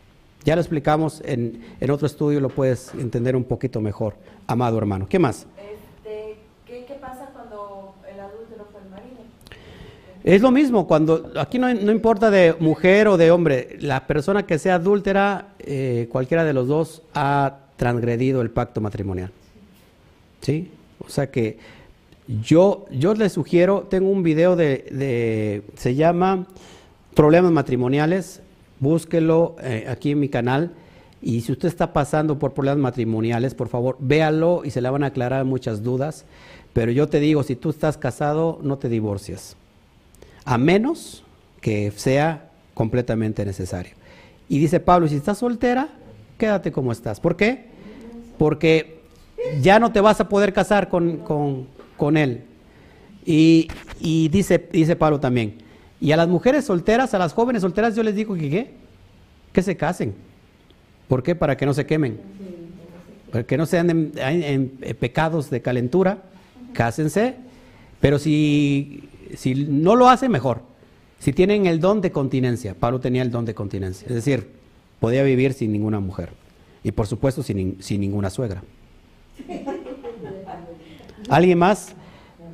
Ya 0.44 0.56
lo 0.56 0.62
explicamos 0.62 1.22
en, 1.24 1.64
otro 1.88 2.08
estudio, 2.08 2.40
lo 2.40 2.50
puedes 2.50 2.92
entender 2.96 3.36
un 3.36 3.44
poquito 3.44 3.80
mejor, 3.80 4.16
amado 4.48 4.80
hermano. 4.80 5.08
¿Qué 5.08 5.20
más? 5.20 5.46
Este, 5.56 6.38
¿qué, 6.66 6.98
pasa 7.00 7.30
cuando 7.32 7.94
el 8.12 8.20
adúltero 8.20 8.66
fue 8.72 8.82
el 8.82 8.90
marido? 8.90 9.20
Es 10.28 10.42
lo 10.42 10.52
mismo, 10.52 10.88
cuando 10.88 11.32
aquí 11.38 11.58
no, 11.58 11.72
importa 11.72 12.30
de 12.30 12.54
mujer 12.60 13.08
o 13.08 13.16
de 13.16 13.32
hombre, 13.32 13.78
la 13.80 14.08
persona 14.08 14.46
que 14.46 14.60
sea 14.60 14.76
adúltera, 14.76 15.54
eh, 15.60 16.10
cualquiera 16.12 16.44
de 16.44 16.52
los 16.52 16.68
dos 16.68 17.02
ha 17.14 17.60
transgredido 17.78 18.42
el 18.42 18.50
pacto 18.50 18.82
matrimonial. 18.82 19.32
¿Sí? 20.42 20.70
O 21.00 21.08
sea 21.08 21.32
que 21.32 21.58
yo, 22.28 22.88
yo 22.92 23.14
les 23.14 23.32
sugiero, 23.32 23.88
tengo 23.90 24.10
un 24.10 24.22
video 24.22 24.58
de, 24.58 24.90
de 24.92 25.64
se 25.78 25.96
llama 25.96 26.46
problemas 27.14 27.54
matrimoniales, 27.54 28.42
búsquelo 28.82 29.56
eh, 29.62 29.86
aquí 29.88 30.12
en 30.12 30.20
mi 30.20 30.28
canal. 30.28 30.72
Y 31.22 31.40
si 31.40 31.54
usted 31.54 31.70
está 31.70 31.94
pasando 31.94 32.38
por 32.38 32.54
problemas 32.54 32.80
matrimoniales, 32.80 33.56
por 33.56 33.70
favor, 33.70 33.96
véalo 34.02 34.64
y 34.66 34.72
se 34.72 34.82
le 34.82 34.90
van 34.90 35.06
a 35.06 35.08
aclarar 35.08 35.46
muchas 35.46 35.84
dudas. 35.84 36.26
Pero 36.74 36.92
yo 36.92 37.08
te 37.08 37.22
digo, 37.22 37.44
si 37.44 37.56
tú 37.56 37.70
estás 37.70 37.98
casado, 37.98 38.60
no 38.62 38.78
te 38.78 38.90
divorcies. 38.90 39.56
A 40.48 40.58
menos, 40.58 41.24
que 41.60 41.92
sea 41.96 42.50
completamente 42.74 43.44
necesario. 43.44 43.94
Y 44.48 44.60
dice 44.60 44.80
Pablo, 44.80 45.08
si 45.10 45.16
estás 45.16 45.40
soltera, 45.40 45.90
quédate 46.38 46.72
como 46.72 46.92
estás. 46.94 47.20
¿Por 47.20 47.36
qué? 47.36 47.66
Porque 48.38 49.02
ya 49.62 49.78
no 49.78 49.92
te 49.92 50.00
vas 50.00 50.22
a 50.22 50.30
poder 50.30 50.54
casar 50.54 50.88
con, 50.88 51.18
con- 51.18 51.68
con 51.98 52.16
él. 52.16 52.44
Y, 53.26 53.68
y 54.00 54.30
dice, 54.30 54.70
dice 54.72 54.96
Pablo 54.96 55.20
también, 55.20 55.56
y 56.00 56.12
a 56.14 56.18
las 56.18 56.30
mujeres 56.30 56.64
solteras, 56.64 57.14
a 57.14 57.18
las 57.20 57.34
jóvenes 57.34 57.62
solteras, 57.62 57.94
yo 57.96 58.04
les 58.04 58.16
digo 58.16 58.36
que 58.36 58.50
qué, 58.50 58.72
que 59.52 59.62
se 59.62 59.76
casen. 59.76 60.14
¿Por 61.10 61.24
qué? 61.24 61.36
Para 61.36 61.58
que 61.58 61.66
no 61.66 61.74
se 61.74 61.86
quemen. 61.86 62.20
Para 63.32 63.44
que 63.44 63.58
no 63.58 63.66
sean 63.66 63.90
en, 64.16 64.70
pecados 64.98 65.50
de 65.50 65.62
calentura, 65.62 66.20
cásense. 66.72 67.36
Pero 68.00 68.18
si, 68.20 69.10
si 69.36 69.56
no 69.56 69.96
lo 69.96 70.10
hacen, 70.10 70.32
mejor. 70.32 70.62
Si 71.20 71.34
tienen 71.34 71.66
el 71.66 71.80
don 71.80 72.00
de 72.02 72.12
continencia, 72.12 72.76
Pablo 72.76 73.00
tenía 73.00 73.22
el 73.24 73.32
don 73.32 73.44
de 73.46 73.54
continencia. 73.56 74.08
Es 74.08 74.14
decir, 74.16 74.52
podía 75.00 75.24
vivir 75.24 75.54
sin 75.54 75.72
ninguna 75.72 76.00
mujer. 76.00 76.30
Y 76.84 76.92
por 76.92 77.08
supuesto 77.08 77.42
sin, 77.44 77.82
sin 77.82 78.00
ninguna 78.02 78.30
suegra. 78.30 78.64
¿Alguien 81.30 81.58
más? 81.58 81.94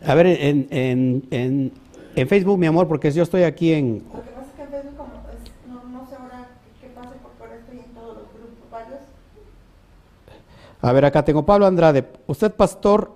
A 0.06 0.16
ver, 0.16 0.28
en, 0.28 0.68
en, 0.72 1.24
en, 1.32 1.72
en 2.16 2.28
Facebook, 2.28 2.58
mi 2.58 2.66
amor, 2.68 2.88
porque 2.88 3.12
yo 3.12 3.24
estoy 3.24 3.44
aquí 3.44 3.74
en... 3.74 4.04
Lo 4.14 4.22
que 4.24 4.30
pasa 4.32 4.48
es 4.50 4.56
que 4.56 4.64
en 4.64 4.70
Facebook 4.70 4.98
como 4.98 5.12
es- 5.12 5.68
no, 5.70 5.90
no 6.00 6.08
sé 6.10 6.16
ahora 6.16 6.48
qué 6.82 6.88
pasa 6.88 7.12
porque 7.22 7.44
ahora 7.44 7.56
estoy 7.56 7.80
en 7.80 7.94
todos 7.94 8.18
los 8.18 8.26
grupos 8.34 8.72
varios. 8.72 9.00
A 10.82 10.92
ver, 10.92 11.06
acá 11.06 11.24
tengo 11.24 11.46
Pablo 11.46 11.66
Andrade. 11.68 12.06
Usted, 12.28 12.52
pastor 12.52 13.12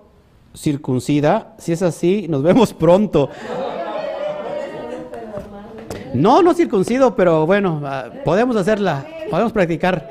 circuncida, 0.57 1.55
si 1.57 1.71
es 1.71 1.81
así, 1.81 2.27
nos 2.27 2.43
vemos 2.43 2.73
pronto. 2.73 3.29
No, 6.13 6.41
no 6.41 6.53
circuncido, 6.53 7.15
pero 7.15 7.45
bueno, 7.45 7.81
ah, 7.85 8.09
podemos 8.25 8.55
hacerla, 8.55 9.05
podemos 9.29 9.51
practicar, 9.51 10.09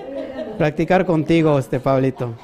practicar 0.56 1.04
contigo, 1.04 1.58
este 1.58 1.80
Pablito. 1.80 2.34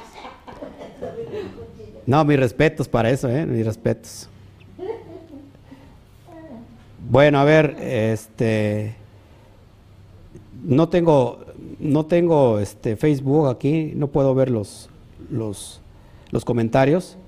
No, 2.07 2.25
mis 2.25 2.39
respetos 2.39 2.89
para 2.89 3.11
eso, 3.11 3.29
¿eh? 3.29 3.47
Mis 3.47 3.65
respetos. 3.65 4.29
Bueno, 7.09 7.39
a 7.39 7.45
ver, 7.45 7.77
este, 7.81 8.95
no 10.65 10.89
tengo, 10.89 11.41
no 11.79 12.07
tengo 12.07 12.59
este 12.59 12.97
Facebook 12.97 13.49
aquí, 13.49 13.93
no 13.95 14.09
puedo 14.09 14.35
ver 14.35 14.51
los, 14.51 14.89
los, 15.31 15.81
los 16.31 16.45
comentarios. 16.45 17.19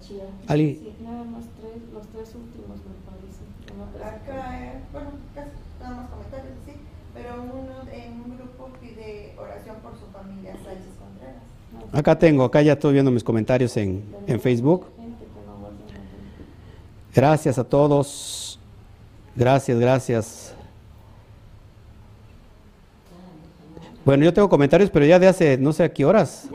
Ali- 0.46 0.74
Sí, 0.76 0.94
nada 1.04 1.24
más 1.24 1.44
tres, 1.60 1.82
los 1.92 2.06
tres 2.08 2.34
últimos 2.34 2.78
me 2.78 2.94
parece. 3.06 4.04
Acá, 4.04 4.64
eh, 4.64 4.80
bueno, 4.92 5.10
casi 5.34 5.50
nada 5.80 5.96
más 5.96 6.10
comentarios 6.10 6.52
así, 6.62 6.72
pero 7.14 7.42
uno 7.42 7.90
en 7.92 8.12
un 8.12 8.36
grupo 8.38 8.68
pide 8.80 9.34
oración 9.38 9.76
por 9.82 9.92
su 9.92 10.06
familia 10.12 10.52
Sánchez 10.62 10.92
Contreras. 10.98 11.42
Acá 11.92 12.18
tengo, 12.18 12.44
acá 12.44 12.62
ya 12.62 12.74
estoy 12.74 12.92
viendo 12.92 13.10
mis 13.10 13.24
comentarios 13.24 13.76
en, 13.76 14.04
en 14.26 14.40
Facebook. 14.40 14.86
Gracias 17.14 17.58
a 17.58 17.64
todos. 17.64 18.58
Gracias, 19.36 19.78
gracias. 19.78 20.54
Bueno, 24.04 24.24
yo 24.24 24.34
tengo 24.34 24.48
comentarios, 24.48 24.90
pero 24.90 25.06
ya 25.06 25.18
de 25.18 25.28
hace 25.28 25.56
no 25.56 25.72
sé 25.72 25.84
a 25.84 25.92
qué 25.92 26.04
horas. 26.04 26.48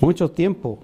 Mucho 0.00 0.30
tiempo. 0.30 0.78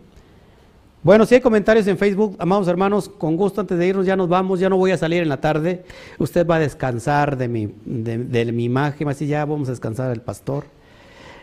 Bueno, 1.06 1.24
si 1.24 1.36
hay 1.36 1.40
comentarios 1.40 1.86
en 1.86 1.98
Facebook, 1.98 2.34
amados 2.40 2.66
hermanos, 2.66 3.08
con 3.08 3.36
gusto 3.36 3.60
antes 3.60 3.78
de 3.78 3.86
irnos 3.86 4.06
ya 4.06 4.16
nos 4.16 4.28
vamos, 4.28 4.58
ya 4.58 4.68
no 4.68 4.76
voy 4.76 4.90
a 4.90 4.98
salir 4.98 5.22
en 5.22 5.28
la 5.28 5.36
tarde. 5.36 5.84
Usted 6.18 6.44
va 6.44 6.56
a 6.56 6.58
descansar 6.58 7.36
de 7.36 7.46
mi, 7.46 7.72
de, 7.84 8.18
de 8.18 8.50
mi 8.50 8.64
imagen, 8.64 9.06
así 9.08 9.28
ya 9.28 9.44
vamos 9.44 9.68
a 9.68 9.70
descansar 9.70 10.10
el 10.10 10.20
pastor. 10.20 10.64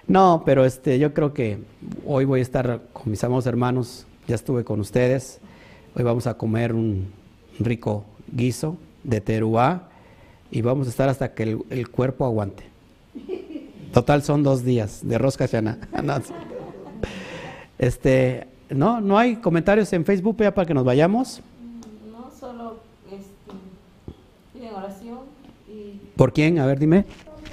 No, 0.06 0.44
pero 0.46 0.66
este, 0.66 1.00
yo 1.00 1.14
creo 1.14 1.34
que 1.34 1.60
hoy 2.06 2.26
voy 2.26 2.42
a 2.42 2.44
estar 2.44 2.82
con 2.92 3.10
mis 3.10 3.24
amados 3.24 3.46
hermanos, 3.46 4.06
ya 4.28 4.36
estuve 4.36 4.66
con 4.66 4.82
ustedes. 4.82 5.40
Hoy 5.96 6.04
vamos 6.04 6.28
a 6.28 6.34
comer 6.34 6.74
un 6.74 7.14
rico 7.58 8.04
guiso 8.34 8.76
de 9.06 9.22
teruá 9.22 9.88
y 10.52 10.62
vamos 10.62 10.88
a 10.88 10.90
estar 10.90 11.08
hasta 11.08 11.34
que 11.34 11.58
el, 11.70 11.88
cuerpo 11.88 12.26
aguante. 12.26 12.66
Total 13.94 14.24
son 14.24 14.44
dos 14.44 14.66
días 14.66 15.08
de 15.08 15.18
rosca 15.18 15.48
chana. 15.48 15.78
Este, 17.80 18.53
no, 18.74 19.02
no 19.02 19.18
hay 19.18 19.38
comentarios 19.38 19.92
en 19.94 20.06
Facebook 20.06 20.38
ya 20.40 20.54
para 20.54 20.66
que 20.66 20.74
nos 20.74 20.84
vayamos. 20.84 21.42
No 22.12 22.32
solo 22.40 22.78
este, 23.12 23.52
piden 24.54 24.74
oración 24.74 25.20
y 25.68 26.00
¿Por 26.16 26.34
quién? 26.34 26.60
A 26.60 26.66
ver, 26.66 26.80
dime. 26.80 27.06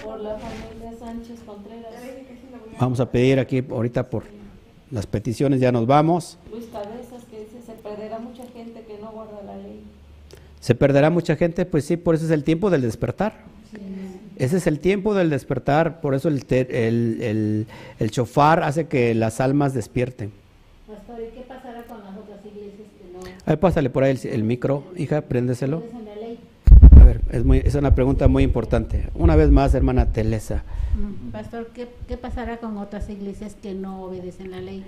por 0.04 0.20
la 0.20 0.36
familia 0.36 0.98
Sánchez 0.98 1.40
Contreras. 1.46 1.92
Vamos 2.78 3.00
a 3.00 3.10
pedir 3.10 3.38
aquí 3.38 3.64
ahorita 3.70 4.08
por 4.08 4.24
las 4.90 5.06
peticiones, 5.06 5.60
ya 5.60 5.70
nos 5.70 5.86
vamos. 5.86 6.38
Luis 6.50 6.66
Cabezas 6.72 7.24
que 7.30 7.40
dice 7.40 7.60
se 7.64 7.72
perderá 7.72 8.18
mucha 8.18 8.44
gente 8.54 8.82
que 8.82 8.98
no 9.00 9.10
guarda 9.12 9.42
la 9.44 9.56
ley. 9.56 9.82
¿Se 10.60 10.74
perderá 10.74 11.10
mucha 11.10 11.36
gente? 11.36 11.64
Pues 11.66 11.84
sí, 11.84 11.96
por 11.96 12.14
eso 12.14 12.24
es 12.24 12.30
el 12.30 12.44
tiempo 12.44 12.70
del 12.70 12.82
despertar. 12.82 13.44
Ese 14.36 14.56
es 14.56 14.66
el 14.66 14.80
tiempo 14.80 15.14
del 15.14 15.28
despertar, 15.28 16.00
por 16.00 16.14
eso 16.14 16.28
el, 16.28 16.44
el, 16.48 17.18
el, 17.22 17.66
el 17.98 18.10
shofar 18.10 18.62
hace 18.62 18.86
que 18.88 19.14
las 19.14 19.38
almas 19.40 19.74
despierten. 19.74 20.32
Pastor, 20.90 21.20
¿y 21.20 21.34
qué 21.36 21.42
pasará 21.42 21.84
con 21.84 22.02
las 22.02 22.16
otras 22.16 22.44
iglesias 22.44 22.88
que 22.98 23.12
no 23.12 23.20
A 23.20 23.50
ver, 23.50 23.60
pásale 23.60 23.90
por 23.90 24.02
ahí 24.02 24.18
el, 24.24 24.28
el 24.30 24.42
micro, 24.42 24.84
hija, 24.96 25.20
préndeselo. 25.20 25.84
A 27.00 27.04
ver, 27.04 27.20
es, 27.30 27.44
muy, 27.44 27.58
es 27.58 27.76
una 27.76 27.94
pregunta 27.94 28.26
muy 28.26 28.42
importante. 28.42 29.08
Una 29.14 29.36
vez 29.36 29.50
más, 29.50 29.72
hermana 29.74 30.06
Telesa. 30.06 30.64
Mm, 30.96 31.30
Pastor, 31.30 31.68
¿qué, 31.72 31.86
¿qué 32.08 32.16
pasará 32.16 32.58
con 32.58 32.76
otras 32.76 33.08
iglesias 33.08 33.54
que 33.62 33.72
no 33.72 34.02
obedecen 34.02 34.50
la 34.50 34.60
ley? 34.60 34.84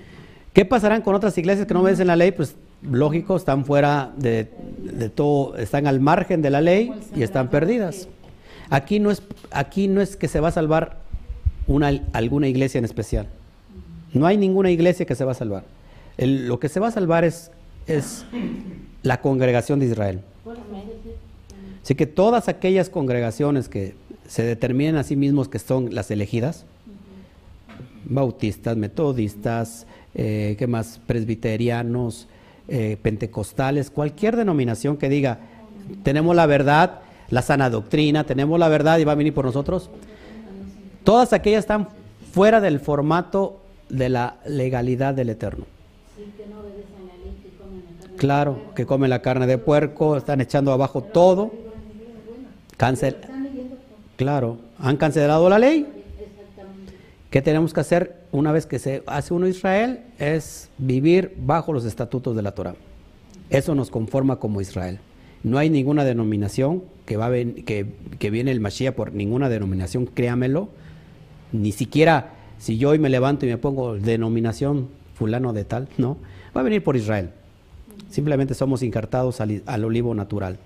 ¿Qué 0.53 0.65
pasarán 0.65 1.03
con 1.03 1.15
otras 1.15 1.39
iglesias 1.39 1.69
que 1.69 1.75
no 1.75 1.83
obedecen 1.83 2.09
la 2.09 2.17
ley? 2.17 2.33
Pues 2.33 2.57
lógico, 2.83 3.37
están 3.37 3.65
fuera 3.65 4.13
de, 4.17 4.51
de 4.79 5.09
todo, 5.09 5.57
están 5.57 5.87
al 5.87 6.01
margen 6.01 6.43
de 6.43 6.51
la 6.51 6.61
ley 6.61 6.93
y 7.15 7.23
están 7.23 7.49
perdidas. 7.49 8.09
Aquí 8.71 8.99
no 8.99 9.13
es, 9.13 9.23
aquí 9.53 9.87
no 9.87 10.01
es 10.01 10.17
que 10.17 10.27
se 10.27 10.41
va 10.41 10.49
a 10.49 10.53
salvar 10.53 10.99
una, 11.69 11.93
alguna 12.13 12.49
iglesia 12.49 12.79
en 12.79 12.85
especial. 12.85 13.29
No 14.13 14.27
hay 14.27 14.37
ninguna 14.37 14.71
iglesia 14.71 15.07
que 15.07 15.15
se 15.15 15.25
va 15.25 15.31
a 15.31 15.37
salvar. 15.37 15.63
Lo 16.19 16.59
que 16.61 16.69
se 16.69 16.81
va 16.81 16.89
a 16.89 16.91
salvar 16.91 17.25
es, 17.25 17.51
es 17.87 18.25
la 19.03 19.21
congregación 19.21 19.79
de 19.81 19.87
Israel. 19.87 20.21
Así 21.83 21.95
que 21.95 22.07
todas 22.07 22.49
aquellas 22.49 22.91
congregaciones 22.91 23.69
que 23.69 23.95
se 24.29 24.45
determinen 24.45 24.97
a 24.97 25.03
sí 25.03 25.17
mismos 25.17 25.49
que 25.49 25.59
son 25.59 25.95
las 25.95 26.11
elegidas, 26.11 26.65
bautistas, 28.05 28.77
metodistas, 28.77 29.87
eh, 30.15 30.57
¿qué 30.59 30.67
más? 30.67 31.01
Presbiterianos, 31.07 32.29
eh, 32.69 32.97
pentecostales, 33.03 33.91
cualquier 33.91 34.37
denominación 34.37 34.97
que 34.97 35.09
diga, 35.09 35.41
tenemos 36.03 36.37
la 36.37 36.47
verdad, 36.47 37.01
la 37.31 37.43
sana 37.43 37.71
doctrina, 37.71 38.25
tenemos 38.25 38.59
la 38.59 38.69
verdad 38.69 38.99
y 38.99 39.05
va 39.05 39.13
a 39.13 39.17
venir 39.17 39.35
por 39.35 39.45
nosotros. 39.45 39.91
Todas 41.03 41.33
aquellas 41.33 41.61
están 41.61 41.89
fuera 42.33 42.61
del 42.61 42.79
formato 42.79 43.61
de 43.89 44.09
la 44.09 44.37
legalidad 44.47 45.15
del 45.15 45.31
Eterno. 45.31 45.67
Claro, 48.17 48.75
que 48.75 48.87
comen 48.87 49.11
la 49.11 49.23
carne 49.23 49.47
de 49.47 49.59
puerco, 49.59 50.17
están 50.17 50.41
echando 50.41 50.73
abajo 50.73 51.03
todo. 51.03 51.51
Cancel. 52.77 53.17
Claro, 54.17 54.59
han 54.79 54.97
cancelado 54.97 55.49
la 55.49 55.59
ley. 55.59 55.87
¿Qué 57.31 57.41
tenemos 57.43 57.73
que 57.73 57.81
hacer 57.81 58.21
una 58.31 58.53
vez 58.53 58.67
que 58.67 58.79
se 58.79 59.03
hace 59.07 59.33
uno 59.33 59.49
Israel? 59.49 60.01
Es 60.19 60.69
vivir 60.79 61.35
bajo 61.39 61.73
los 61.73 61.85
estatutos 61.85 62.37
de 62.37 62.43
la 62.43 62.53
Torah. 62.53 62.75
Eso 63.51 63.75
nos 63.75 63.91
conforma 63.91 64.37
como 64.37 64.61
Israel. 64.61 64.99
No 65.43 65.59
hay 65.59 65.71
ninguna 65.71 66.05
denominación 66.05 66.85
que, 67.07 67.17
va 67.17 67.27
a 67.27 67.31
ven- 67.31 67.65
que, 67.65 67.87
que 68.19 68.31
viene 68.31 68.51
el 68.51 68.61
Mashiach 68.61 68.95
por 68.95 69.13
ninguna 69.13 69.49
denominación, 69.49 70.07
créamelo. 70.07 70.69
Ni 71.53 71.73
siquiera 71.73 72.35
si 72.59 72.79
yo 72.79 72.91
hoy 72.91 72.99
me 72.99 73.09
levanto 73.09 73.45
y 73.47 73.49
me 73.49 73.59
pongo 73.59 73.95
denominación 73.97 74.89
fulano 75.23 75.53
de 75.53 75.65
tal, 75.65 75.89
no. 75.99 76.17
Va 76.57 76.61
a 76.63 76.65
venir 76.65 76.83
por 76.83 76.97
Israel. 76.97 77.31
Simplemente 78.11 78.55
somos 78.55 78.83
incartados 78.83 79.41
al, 79.41 79.63
al 79.67 79.85
olivo 79.85 80.15
natural. 80.15 80.59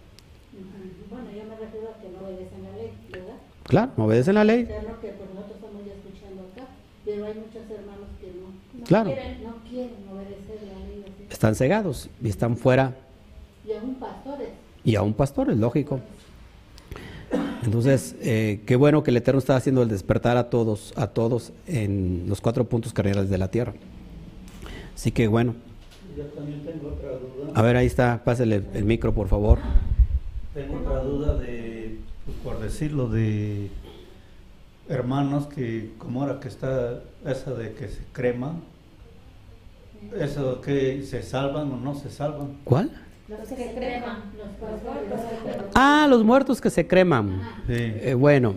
Bueno, 1.11 1.27
yo 1.31 1.45
me 1.45 1.57
refiero 1.57 1.89
a 1.91 2.01
que 2.01 2.09
no 2.09 2.27
obedecen 2.27 2.63
la 2.63 2.71
ley, 2.77 2.91
¿verdad? 3.13 3.35
Claro, 3.65 3.93
no 3.99 4.05
obedecen 4.07 4.35
la 4.35 4.45
ley. 4.45 4.61
Eterno 4.63 5.01
que 5.01 5.09
pues 5.09 5.29
nosotros 5.35 5.57
estamos 5.57 5.83
ya 5.87 5.93
escuchando 5.93 6.43
acá, 6.55 6.67
pero 7.05 7.25
hay 7.27 7.35
muchos 7.35 7.71
hermanos 7.71 8.09
que 8.21 8.27
no, 8.29 8.79
no 8.79 8.85
Claro. 8.85 9.11
quieren, 9.13 9.45
no 9.45 9.55
quieren 9.69 9.95
obedecer 10.11 10.59
la 10.67 10.87
ley. 10.87 11.05
Están 11.31 11.55
cegados 11.55 12.09
y 12.23 12.29
están 12.31 12.57
fuera 12.57 12.95
Y 13.69 13.73
aún 13.75 13.95
pastores. 13.97 14.49
y 14.85 14.95
a 14.97 15.03
un 15.03 15.13
pastor, 15.13 15.51
es 15.51 15.59
lógico. 15.59 16.01
Entonces, 17.65 18.15
eh, 18.21 18.61
qué 18.65 18.77
bueno 18.77 19.03
que 19.03 19.11
el 19.11 19.17
Eterno 19.17 19.39
está 19.41 19.57
haciendo 19.57 19.83
el 19.83 19.89
despertar 19.89 20.37
a 20.37 20.49
todos, 20.51 20.93
a 20.97 21.09
todos 21.09 21.53
en 21.67 22.25
los 22.29 22.41
cuatro 22.41 22.65
puntos 22.65 22.93
cardinales 22.93 23.29
de 23.29 23.39
la 23.39 23.51
tierra. 23.51 23.73
Así 24.97 25.13
que 25.13 25.29
bueno, 25.29 25.55
Yo 26.17 26.25
también 26.25 26.63
tengo 26.65 26.89
otra 26.89 27.11
duda. 27.11 27.53
a 27.55 27.63
ver 27.63 27.77
ahí 27.77 27.87
está, 27.87 28.23
pásale 28.25 28.63
el 28.75 28.85
micro 28.85 29.13
por 29.15 29.29
favor. 29.29 29.59
Tengo 30.55 30.79
otra 30.79 31.01
duda 31.01 31.35
de 31.37 31.99
pues, 32.25 32.37
por 32.43 32.59
decirlo, 32.61 33.09
de 33.09 33.69
hermanos 34.89 35.47
que, 35.49 35.91
como 35.99 36.23
ahora 36.23 36.41
que 36.41 36.49
está 36.49 37.01
esa 37.27 37.53
de 37.55 37.75
que 37.75 37.89
se 37.89 38.01
creman, 38.13 38.63
eso 40.19 40.61
que 40.61 41.03
se 41.03 41.23
salvan 41.23 41.71
o 41.73 41.77
no 41.77 41.95
se 41.95 42.11
salvan. 42.11 42.57
¿Cuál? 42.65 42.91
Los 43.29 43.41
que 43.41 43.57
se 43.57 43.75
creman, 43.75 44.19
Ah, 45.75 46.07
los 46.09 46.25
muertos 46.25 46.61
que 46.61 46.71
se 46.71 46.87
creman. 46.87 47.43
Sí. 47.67 47.75
Eh, 47.77 48.15
bueno, 48.17 48.55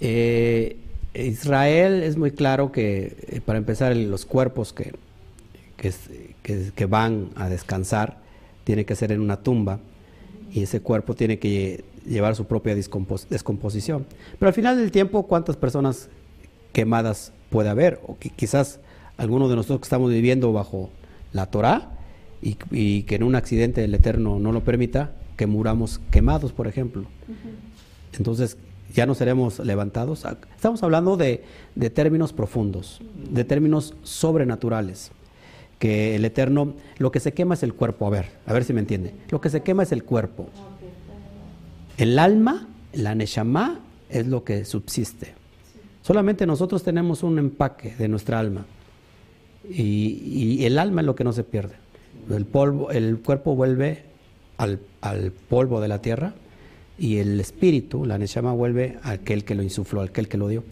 eh, 0.00 0.76
Israel 1.14 2.02
es 2.02 2.16
muy 2.16 2.32
claro 2.32 2.70
que, 2.72 3.16
eh, 3.28 3.40
para 3.44 3.58
empezar, 3.58 3.92
el- 3.92 4.10
los 4.10 4.24
cuerpos 4.26 4.72
que, 4.72 4.92
que, 5.78 5.88
es- 5.88 6.10
que- 6.42 6.72
que 6.74 6.84
van 6.86 7.30
a 7.36 7.48
descansar 7.48 8.18
tiene 8.64 8.84
que 8.84 8.94
ser 8.94 9.12
en 9.12 9.20
una 9.22 9.38
tumba 9.38 9.78
y 10.52 10.62
ese 10.62 10.80
cuerpo 10.80 11.14
tiene 11.14 11.38
que 11.38 11.84
llevar 12.06 12.36
su 12.36 12.44
propia 12.46 12.74
descomposición. 12.74 14.04
Pero 14.38 14.48
al 14.48 14.54
final 14.54 14.76
del 14.76 14.90
tiempo, 14.90 15.22
¿cuántas 15.26 15.56
personas 15.56 16.08
quemadas 16.72 17.32
puede 17.50 17.68
haber? 17.70 18.00
O 18.06 18.18
que 18.18 18.28
quizás 18.30 18.80
algunos 19.16 19.48
de 19.50 19.56
nosotros 19.56 19.80
que 19.80 19.84
estamos 19.84 20.10
viviendo 20.10 20.52
bajo 20.52 20.90
la 21.32 21.46
Torah 21.46 21.90
y, 22.42 22.56
y 22.70 23.02
que 23.04 23.16
en 23.16 23.22
un 23.24 23.34
accidente 23.34 23.84
el 23.84 23.94
Eterno 23.94 24.38
no 24.38 24.52
lo 24.52 24.62
permita, 24.64 25.12
que 25.36 25.46
muramos 25.46 26.00
quemados, 26.10 26.52
por 26.52 26.66
ejemplo. 26.66 27.04
Entonces, 28.16 28.56
ya 28.94 29.06
no 29.06 29.14
seremos 29.14 29.58
levantados. 29.60 30.24
Estamos 30.56 30.82
hablando 30.82 31.16
de, 31.16 31.44
de 31.74 31.90
términos 31.90 32.32
profundos, 32.32 33.00
de 33.30 33.44
términos 33.44 33.94
sobrenaturales. 34.02 35.10
Que 35.78 36.16
el 36.16 36.24
Eterno, 36.24 36.74
lo 36.98 37.12
que 37.12 37.20
se 37.20 37.32
quema 37.32 37.54
es 37.54 37.62
el 37.62 37.74
cuerpo. 37.74 38.06
A 38.06 38.10
ver, 38.10 38.26
a 38.46 38.52
ver 38.52 38.64
si 38.64 38.72
me 38.72 38.80
entiende. 38.80 39.14
Lo 39.30 39.40
que 39.40 39.50
se 39.50 39.62
quema 39.62 39.84
es 39.84 39.92
el 39.92 40.04
cuerpo. 40.04 40.48
El 41.96 42.18
alma, 42.18 42.68
la 42.92 43.14
neshama, 43.14 43.80
es 44.08 44.26
lo 44.26 44.44
que 44.44 44.64
subsiste. 44.64 45.34
Solamente 46.02 46.46
nosotros 46.46 46.82
tenemos 46.82 47.22
un 47.22 47.38
empaque 47.38 47.94
de 47.96 48.08
nuestra 48.08 48.38
alma. 48.38 48.64
Y, 49.68 50.64
el 50.64 50.78
alma 50.78 51.02
es 51.02 51.06
lo 51.06 51.14
que 51.14 51.24
no 51.24 51.32
se 51.32 51.44
pierde. 51.44 51.74
El, 52.30 52.46
polvo, 52.46 52.90
el 52.90 53.18
cuerpo 53.18 53.54
vuelve 53.54 54.04
al, 54.56 54.80
al 55.00 55.32
polvo 55.32 55.80
de 55.80 55.88
la 55.88 56.00
tierra 56.00 56.34
y 56.98 57.18
el 57.18 57.38
espíritu, 57.38 58.04
la 58.04 58.18
neshama, 58.18 58.52
vuelve 58.52 58.98
a 59.02 59.10
aquel 59.10 59.44
que 59.44 59.54
lo 59.54 59.62
insufló, 59.62 60.00
a 60.00 60.04
aquel 60.04 60.28
que 60.28 60.36
lo 60.36 60.48
dio. 60.48 60.64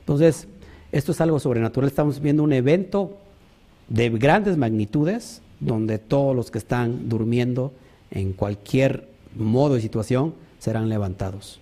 Entonces, 0.00 0.48
esto 0.90 1.12
es 1.12 1.20
algo 1.20 1.38
sobrenatural. 1.38 1.88
Estamos 1.88 2.20
viendo 2.20 2.42
un 2.42 2.52
evento 2.52 3.18
de 3.88 4.10
grandes 4.10 4.56
magnitudes 4.56 5.42
donde 5.60 5.98
todos 5.98 6.36
los 6.36 6.50
que 6.50 6.58
están 6.58 7.08
durmiendo 7.08 7.72
en 8.10 8.32
cualquier 8.32 9.08
modo 9.34 9.76
y 9.76 9.80
situación 9.80 10.34
serán 10.58 10.88
levantados. 10.88 11.60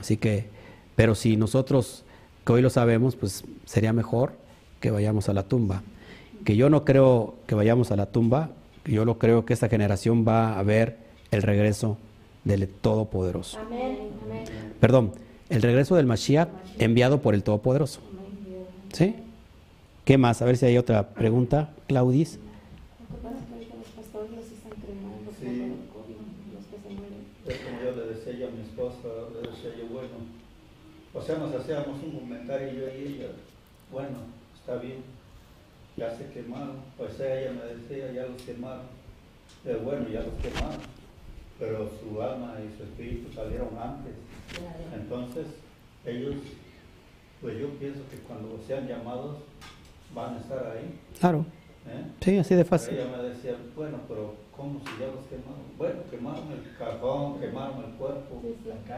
Así 0.00 0.16
que, 0.16 0.46
pero 0.94 1.14
si 1.14 1.36
nosotros 1.36 2.04
que 2.44 2.52
hoy 2.52 2.62
lo 2.62 2.70
sabemos, 2.70 3.16
pues 3.16 3.44
sería 3.64 3.92
mejor 3.92 4.32
que 4.80 4.90
vayamos 4.90 5.28
a 5.28 5.32
la 5.32 5.42
tumba. 5.42 5.82
Que 6.44 6.56
yo 6.56 6.70
no 6.70 6.84
creo 6.84 7.34
que 7.46 7.56
vayamos 7.56 7.90
a 7.90 7.96
la 7.96 8.06
tumba, 8.06 8.50
yo 8.84 9.04
lo 9.04 9.18
creo 9.18 9.44
que 9.44 9.52
esta 9.52 9.68
generación 9.68 10.24
va 10.26 10.56
a 10.56 10.62
ver 10.62 10.96
el 11.32 11.42
regreso 11.42 11.98
del 12.44 12.68
Todopoderoso. 12.68 13.58
Amén, 13.58 13.98
amén. 14.24 14.44
Perdón, 14.78 15.12
el 15.48 15.62
regreso 15.62 15.96
del 15.96 16.06
Mashiach 16.06 16.48
enviado 16.78 17.20
por 17.20 17.34
el 17.34 17.42
Todopoderoso. 17.42 18.00
¿Sí? 18.92 19.16
¿Qué 20.06 20.18
más? 20.18 20.40
A 20.40 20.44
ver 20.44 20.56
si 20.56 20.66
hay 20.66 20.78
otra 20.78 21.08
pregunta, 21.08 21.74
Claudis. 21.88 22.38
Lo 23.10 23.16
que 23.16 23.22
pasa 23.24 23.36
es 23.38 23.44
que 23.48 23.54
ahorita 23.54 23.74
los 23.74 23.86
pastores 23.88 24.30
los 24.30 24.46
están 24.46 24.72
cremando 24.78 25.30
Sí. 25.34 25.46
por 25.50 25.50
el 25.50 25.88
COVID, 25.90 26.18
los 26.54 26.64
que 26.70 26.76
se 26.78 26.94
mueren. 26.94 27.22
Es 27.44 27.56
como 27.58 27.76
yo 27.82 27.90
le 27.96 28.14
decía 28.14 28.32
yo 28.38 28.46
a 28.46 28.50
mi 28.52 28.60
esposa, 28.62 29.08
le 29.34 29.50
decía 29.50 29.70
yo, 29.76 29.86
bueno, 29.92 30.16
o 31.12 31.20
sea, 31.20 31.38
nos 31.38 31.52
hacíamos 31.56 31.98
un 32.04 32.12
comentario 32.20 32.72
yo 32.72 32.86
y 32.86 33.14
ella, 33.18 33.30
bueno, 33.90 34.18
está 34.54 34.76
bien, 34.76 35.02
ya 35.96 36.16
se 36.16 36.30
quemaron, 36.30 36.76
o 37.02 37.08
sea, 37.08 37.40
ella 37.40 37.50
me 37.58 37.74
decía, 37.74 38.12
ya 38.12 38.26
los 38.30 38.40
quemaron, 38.42 38.94
Eh, 39.64 39.80
bueno, 39.84 40.08
ya 40.08 40.20
los 40.22 40.34
quemaron, 40.42 40.78
pero 41.58 41.90
su 41.98 42.22
alma 42.22 42.54
y 42.62 42.76
su 42.76 42.84
espíritu 42.84 43.32
salieron 43.32 43.70
antes, 43.76 44.14
entonces 44.94 45.46
ellos, 46.04 46.36
pues 47.40 47.58
yo 47.58 47.68
pienso 47.78 48.00
que 48.10 48.18
cuando 48.18 48.56
sean 48.66 48.86
llamados 48.86 49.36
van 50.14 50.34
a 50.34 50.38
estar 50.40 50.58
ahí, 50.76 50.98
Claro, 51.18 51.46
¿eh? 51.86 52.10
sí, 52.20 52.38
así 52.38 52.54
de 52.54 52.64
fácil. 52.64 52.96
Ella 52.96 53.06
me 53.16 53.22
decía, 53.28 53.56
bueno, 53.74 53.98
pero 54.08 54.34
¿cómo 54.56 54.80
si 54.80 54.86
ya 55.00 55.06
los 55.08 55.24
quemaron? 55.26 55.64
Bueno, 55.78 55.94
quemaron 56.10 56.50
el 56.52 56.62
cajón, 56.78 57.40
quemaron 57.40 57.84
el 57.84 57.90
cuerpo, 57.96 58.42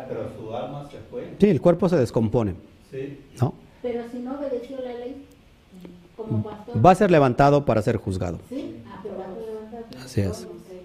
pero 0.09 0.31
su 0.37 0.53
alma 0.55 0.89
se 0.91 0.99
fue. 1.11 1.23
Sí, 1.41 1.49
el 1.49 1.61
cuerpo 1.61 1.89
se 1.89 1.97
descompone, 1.97 2.55
Sí, 2.91 3.19
¿no? 3.41 3.55
Pero 3.83 4.03
si 4.11 4.19
no 4.19 4.37
obedeció 4.39 4.77
la 4.81 4.95
ley, 4.95 5.25
como 6.17 6.43
pastor. 6.43 6.85
Va 6.85 6.91
a 6.91 6.95
ser 6.95 7.11
levantado 7.11 7.65
para 7.65 7.83
ser 7.83 7.97
juzgado. 7.97 8.39
Sí, 8.49 8.75
ah, 8.87 8.99
pero 9.03 9.17
va 9.19 9.25
a 9.25 9.35
ser 9.35 9.45
levantado. 9.47 9.85
Así 10.05 10.21
es. 10.21 10.47
No 10.49 10.65
sé. 10.65 10.81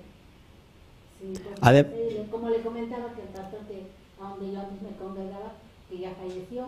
Sí, 1.20 1.28
porque 1.44 1.62
Adem- 1.62 1.88
sí, 2.08 2.14
le- 2.14 2.30
como 2.30 2.50
le 2.50 2.60
comentaba 2.62 3.14
que 3.16 3.22
el 3.24 3.28
pastor 3.30 3.60
que 3.68 3.88
a 4.22 4.30
donde 4.30 4.52
yo 4.54 4.60
antes 4.60 4.82
me 4.82 4.96
congregaba, 4.98 5.54
que 5.90 5.98
ya 6.00 6.12
falleció, 6.16 6.68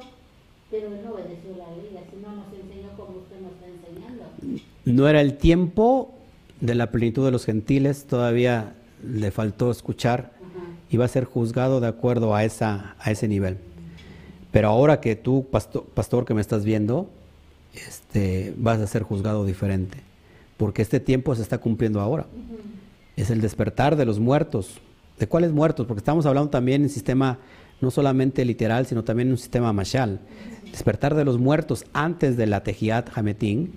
pero 0.71 0.87
él 0.87 1.01
no 1.03 1.11
obedeció 1.13 1.51
la 1.57 1.69
ley, 1.75 1.97
así 1.97 2.17
no 2.21 2.35
nos 2.35 2.47
enseñó 2.47 2.89
como 2.97 3.19
usted 3.19 3.39
nos 3.41 3.51
está 3.53 3.67
enseñando. 3.67 4.23
No 4.85 5.07
era 5.07 5.21
el 5.21 5.37
tiempo 5.37 6.13
de 6.61 6.75
la 6.75 6.91
plenitud 6.91 7.25
de 7.25 7.31
los 7.31 7.45
gentiles, 7.45 8.05
todavía 8.05 8.75
le 9.03 9.31
faltó 9.31 9.71
escuchar 9.71 10.31
y 10.89 10.97
va 10.97 11.05
a 11.05 11.09
ser 11.09 11.25
juzgado 11.25 11.79
de 11.79 11.87
acuerdo 11.87 12.35
a, 12.35 12.43
esa, 12.43 12.95
a 12.99 13.11
ese 13.11 13.27
nivel. 13.27 13.57
Pero 14.51 14.69
ahora 14.69 15.01
que 15.01 15.15
tú, 15.15 15.45
pastor, 15.51 15.83
pastor 15.85 16.25
que 16.25 16.33
me 16.33 16.41
estás 16.41 16.63
viendo, 16.63 17.09
este, 17.73 18.53
vas 18.57 18.79
a 18.79 18.87
ser 18.87 19.03
juzgado 19.03 19.45
diferente, 19.45 19.97
porque 20.57 20.81
este 20.81 20.99
tiempo 20.99 21.35
se 21.35 21.41
está 21.41 21.57
cumpliendo 21.57 21.99
ahora. 21.99 22.25
Es 23.15 23.29
el 23.29 23.41
despertar 23.41 23.95
de 23.95 24.05
los 24.05 24.19
muertos. 24.19 24.79
¿De 25.19 25.27
cuáles 25.27 25.51
muertos? 25.51 25.87
Porque 25.87 25.99
estamos 25.99 26.25
hablando 26.25 26.49
también 26.49 26.83
en 26.83 26.89
sistema 26.89 27.37
no 27.81 27.91
solamente 27.91 28.45
literal, 28.45 28.85
sino 28.85 29.03
también 29.03 29.31
un 29.31 29.37
sistema 29.37 29.71
mashal. 29.73 30.19
Despertar 30.71 31.15
de 31.15 31.25
los 31.25 31.37
muertos 31.39 31.85
antes 31.93 32.37
de 32.37 32.47
la 32.47 32.63
Tejiat 32.63 33.09
Hametín 33.17 33.71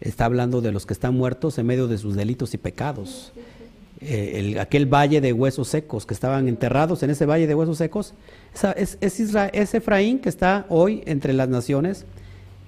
está 0.00 0.24
hablando 0.24 0.60
de 0.60 0.72
los 0.72 0.86
que 0.86 0.94
están 0.94 1.14
muertos 1.14 1.58
en 1.58 1.66
medio 1.66 1.86
de 1.88 1.98
sus 1.98 2.14
delitos 2.16 2.54
y 2.54 2.58
pecados. 2.58 3.32
Eh, 4.00 4.38
el- 4.38 4.58
aquel 4.58 4.86
valle 4.86 5.20
de 5.20 5.32
huesos 5.34 5.68
secos 5.68 6.06
que 6.06 6.14
estaban 6.14 6.48
enterrados 6.48 7.02
en 7.02 7.10
ese 7.10 7.26
valle 7.26 7.46
de 7.46 7.54
huesos 7.54 7.76
secos, 7.76 8.14
esa- 8.54 8.72
es 8.72 9.74
Efraín 9.74 10.18
que 10.20 10.30
está 10.30 10.64
hoy 10.70 11.02
entre 11.04 11.34
las 11.34 11.48
naciones, 11.50 12.06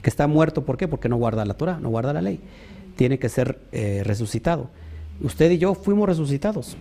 que 0.02 0.10
está 0.10 0.26
muerto. 0.26 0.64
¿Por 0.66 0.76
qué? 0.76 0.88
Porque 0.88 1.08
no 1.08 1.16
guarda 1.16 1.44
la 1.46 1.54
Torah, 1.54 1.78
no 1.80 1.88
guarda 1.88 2.12
la 2.12 2.20
ley. 2.20 2.38
Tiene 2.96 3.18
que 3.18 3.30
ser 3.30 3.60
eh, 3.72 4.02
resucitado. 4.04 4.68
Usted 5.22 5.50
y 5.52 5.58
yo 5.58 5.74
fuimos 5.74 6.06
resucitados. 6.06 6.76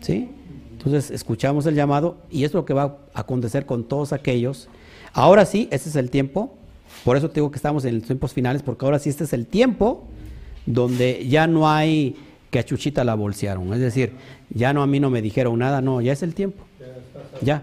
¿Sí? 0.00 0.30
Entonces 0.80 1.10
escuchamos 1.10 1.66
el 1.66 1.74
llamado 1.74 2.16
y 2.30 2.44
es 2.44 2.54
lo 2.54 2.64
que 2.64 2.72
va 2.72 2.96
a 3.12 3.20
acontecer 3.20 3.66
con 3.66 3.84
todos 3.84 4.14
aquellos. 4.14 4.68
Ahora 5.12 5.44
sí, 5.44 5.68
ese 5.70 5.90
es 5.90 5.96
el 5.96 6.08
tiempo. 6.08 6.54
Por 7.04 7.18
eso 7.18 7.28
te 7.28 7.34
digo 7.34 7.50
que 7.50 7.56
estamos 7.56 7.84
en 7.84 7.96
los 7.96 8.04
tiempos 8.04 8.32
finales, 8.32 8.62
porque 8.62 8.86
ahora 8.86 8.98
sí 8.98 9.10
este 9.10 9.24
es 9.24 9.34
el 9.34 9.46
tiempo 9.46 10.06
donde 10.64 11.26
ya 11.28 11.46
no 11.46 11.68
hay 11.68 12.16
que 12.50 12.58
a 12.58 12.64
Chuchita 12.64 13.04
la 13.04 13.14
bolsearon. 13.14 13.74
Es 13.74 13.80
decir, 13.80 14.12
ya 14.48 14.72
no 14.72 14.82
a 14.82 14.86
mí 14.86 15.00
no 15.00 15.10
me 15.10 15.20
dijeron 15.20 15.58
nada, 15.58 15.82
no, 15.82 16.00
ya 16.00 16.14
es 16.14 16.22
el 16.22 16.34
tiempo. 16.34 16.64
Ya. 17.42 17.62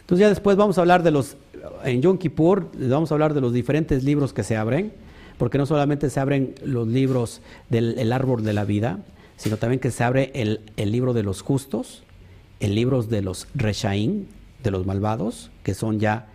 Entonces 0.00 0.18
ya 0.18 0.28
después 0.30 0.56
vamos 0.56 0.78
a 0.78 0.80
hablar 0.80 1.02
de 1.02 1.10
los, 1.10 1.36
en 1.84 2.00
Yom 2.00 2.16
Kippur, 2.16 2.70
vamos 2.88 3.12
a 3.12 3.14
hablar 3.14 3.34
de 3.34 3.42
los 3.42 3.52
diferentes 3.52 4.02
libros 4.02 4.32
que 4.32 4.44
se 4.44 4.56
abren, 4.56 4.94
porque 5.36 5.58
no 5.58 5.66
solamente 5.66 6.08
se 6.08 6.20
abren 6.20 6.54
los 6.64 6.88
libros 6.88 7.42
del 7.68 7.98
el 7.98 8.14
árbol 8.14 8.42
de 8.44 8.54
la 8.54 8.64
vida, 8.64 9.00
sino 9.36 9.56
también 9.56 9.80
que 9.80 9.90
se 9.90 10.04
abre 10.04 10.30
el, 10.34 10.60
el 10.76 10.92
libro 10.92 11.12
de 11.12 11.22
los 11.22 11.42
justos, 11.42 12.02
el 12.60 12.74
libro 12.74 13.02
de 13.02 13.22
los 13.22 13.48
Reshaim, 13.54 14.26
de 14.62 14.70
los 14.70 14.86
malvados, 14.86 15.50
que 15.62 15.74
son 15.74 15.98
ya, 15.98 16.28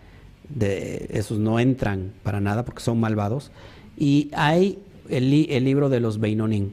de, 0.50 1.08
esos 1.12 1.40
no 1.40 1.60
entran 1.60 2.14
para 2.24 2.42
nada 2.42 2.66
porque 2.66 2.82
son 2.82 3.00
malvados, 3.00 3.52
y 3.98 4.30
hay 4.34 4.80
el, 5.10 5.48
el 5.50 5.64
libro 5.64 5.90
de 5.90 6.00
los 6.00 6.20
Beinonim, 6.20 6.72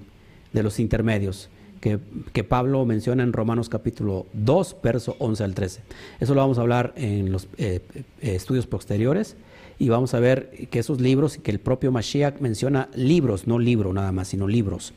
de 0.52 0.62
los 0.62 0.80
intermedios, 0.80 1.48
que, 1.80 1.98
que 2.32 2.44
Pablo 2.44 2.84
menciona 2.86 3.22
en 3.22 3.32
Romanos 3.32 3.68
capítulo 3.68 4.26
2, 4.32 4.76
verso 4.82 5.16
11 5.18 5.44
al 5.44 5.54
13. 5.54 5.82
Eso 6.18 6.34
lo 6.34 6.40
vamos 6.40 6.56
a 6.56 6.62
hablar 6.62 6.94
en 6.96 7.30
los 7.30 7.46
eh, 7.58 7.82
eh, 7.94 8.04
estudios 8.22 8.66
posteriores 8.66 9.36
y 9.78 9.90
vamos 9.90 10.14
a 10.14 10.20
ver 10.20 10.68
que 10.70 10.78
esos 10.78 11.00
libros, 11.00 11.36
que 11.36 11.50
el 11.50 11.58
propio 11.58 11.92
Mashiach 11.92 12.40
menciona 12.40 12.88
libros, 12.94 13.46
no 13.46 13.58
libro 13.58 13.92
nada 13.92 14.12
más, 14.12 14.28
sino 14.28 14.48
libros. 14.48 14.94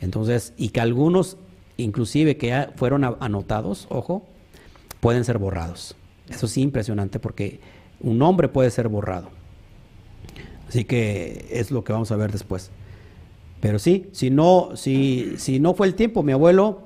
Entonces, 0.00 0.54
y 0.56 0.70
que 0.70 0.80
algunos, 0.80 1.36
inclusive 1.76 2.36
que 2.36 2.48
ya 2.48 2.72
fueron 2.76 3.04
anotados, 3.04 3.86
ojo, 3.90 4.24
pueden 5.00 5.24
ser 5.24 5.38
borrados. 5.38 5.94
Eso 6.28 6.46
sí, 6.46 6.62
impresionante 6.62 7.18
porque 7.18 7.60
un 8.00 8.18
nombre 8.18 8.48
puede 8.48 8.70
ser 8.70 8.88
borrado. 8.88 9.28
Así 10.68 10.84
que 10.84 11.46
es 11.50 11.70
lo 11.70 11.84
que 11.84 11.92
vamos 11.92 12.12
a 12.12 12.16
ver 12.16 12.30
después. 12.32 12.70
Pero 13.60 13.78
sí, 13.78 14.08
si 14.12 14.30
no, 14.30 14.70
si, 14.74 15.34
si 15.36 15.60
no 15.60 15.74
fue 15.74 15.86
el 15.86 15.94
tiempo, 15.94 16.22
mi 16.22 16.32
abuelo 16.32 16.82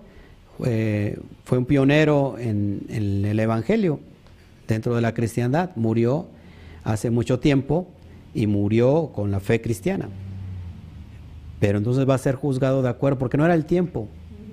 eh, 0.65 1.19
fue 1.45 1.59
un 1.59 1.67
pionero 1.67 2.37
en, 2.39 2.87
en 2.89 3.25
el 3.25 3.39
Evangelio 3.39 4.01
dentro 4.67 4.95
de 4.95 5.03
la 5.03 5.15
cristiandad. 5.15 5.71
Murió 5.77 6.27
hace 6.83 7.11
mucho 7.11 7.39
tiempo 7.39 7.87
y 8.33 8.47
murió 8.47 9.13
con 9.15 9.31
la 9.31 9.41
fe 9.41 9.61
cristiana. 9.61 10.09
Pero 11.61 11.79
entonces 11.79 12.09
va 12.09 12.15
a 12.15 12.19
ser 12.19 12.35
juzgado 12.35 12.83
de 12.83 12.89
acuerdo, 12.89 13.19
porque 13.19 13.37
no 13.37 13.45
era 13.45 13.55
el 13.55 13.65
tiempo, 13.65 14.09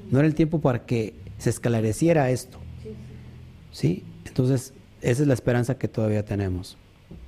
no 0.10 0.20
era 0.20 0.28
el 0.28 0.36
tiempo 0.36 0.60
para 0.60 0.86
que 0.86 1.16
se 1.38 1.50
esclareciera 1.50 2.30
esto. 2.30 2.60
¿Sí? 3.72 4.04
Entonces, 4.26 4.74
esa 5.02 5.22
es 5.22 5.28
la 5.28 5.34
esperanza 5.34 5.78
que 5.78 5.88
todavía 5.88 6.24
tenemos. 6.24 6.78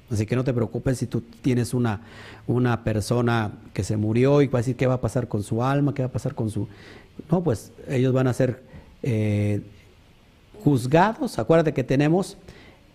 Así 0.09 0.25
que 0.25 0.35
no 0.35 0.43
te 0.43 0.53
preocupes 0.53 0.99
si 0.99 1.07
tú 1.07 1.21
tienes 1.21 1.73
una, 1.73 2.01
una 2.45 2.83
persona 2.83 3.51
que 3.73 3.83
se 3.83 3.97
murió 3.97 4.41
y 4.41 4.47
va 4.47 4.59
a 4.59 4.61
decir 4.61 4.75
qué 4.75 4.85
va 4.85 4.95
a 4.95 5.01
pasar 5.01 5.27
con 5.27 5.41
su 5.41 5.63
alma, 5.63 5.93
qué 5.93 6.03
va 6.03 6.09
a 6.09 6.11
pasar 6.11 6.35
con 6.35 6.51
su... 6.51 6.67
No, 7.31 7.43
pues 7.43 7.71
ellos 7.87 8.13
van 8.13 8.27
a 8.27 8.33
ser 8.33 8.61
eh, 9.01 9.61
juzgados. 10.63 11.39
Acuérdate 11.39 11.73
que 11.73 11.83
tenemos, 11.83 12.37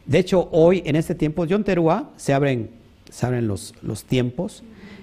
de 0.07 0.19
hecho 0.19 0.49
hoy 0.53 0.83
en 0.87 0.95
este 0.95 1.15
tiempo, 1.15 1.45
John 1.49 1.65
Teruá, 1.65 2.11
se 2.17 2.35
abren, 2.35 2.71
se 3.11 3.27
abren 3.27 3.49
los, 3.49 3.75
los 3.83 4.05
tiempos 4.05 4.63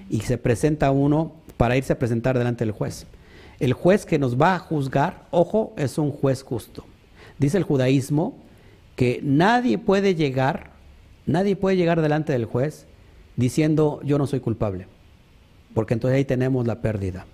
y 0.09 0.21
se 0.21 0.37
presenta 0.37 0.91
uno 0.91 1.33
para 1.57 1.77
irse 1.77 1.93
a 1.93 1.99
presentar 1.99 2.37
delante 2.37 2.65
del 2.65 2.73
juez. 2.73 3.05
El 3.59 3.73
juez 3.73 4.05
que 4.05 4.19
nos 4.19 4.39
va 4.39 4.55
a 4.55 4.59
juzgar, 4.59 5.25
ojo, 5.31 5.73
es 5.77 5.97
un 5.97 6.11
juez 6.11 6.43
justo. 6.43 6.85
Dice 7.37 7.57
el 7.57 7.63
judaísmo 7.63 8.35
que 8.95 9.19
nadie 9.23 9.77
puede 9.77 10.15
llegar, 10.15 10.71
nadie 11.25 11.55
puede 11.55 11.77
llegar 11.77 12.01
delante 12.01 12.33
del 12.33 12.45
juez 12.45 12.85
diciendo 13.35 13.99
yo 14.03 14.17
no 14.17 14.27
soy 14.27 14.39
culpable, 14.39 14.87
porque 15.73 15.93
entonces 15.93 16.17
ahí 16.17 16.25
tenemos 16.25 16.65
la 16.65 16.81
pérdida. 16.81 17.25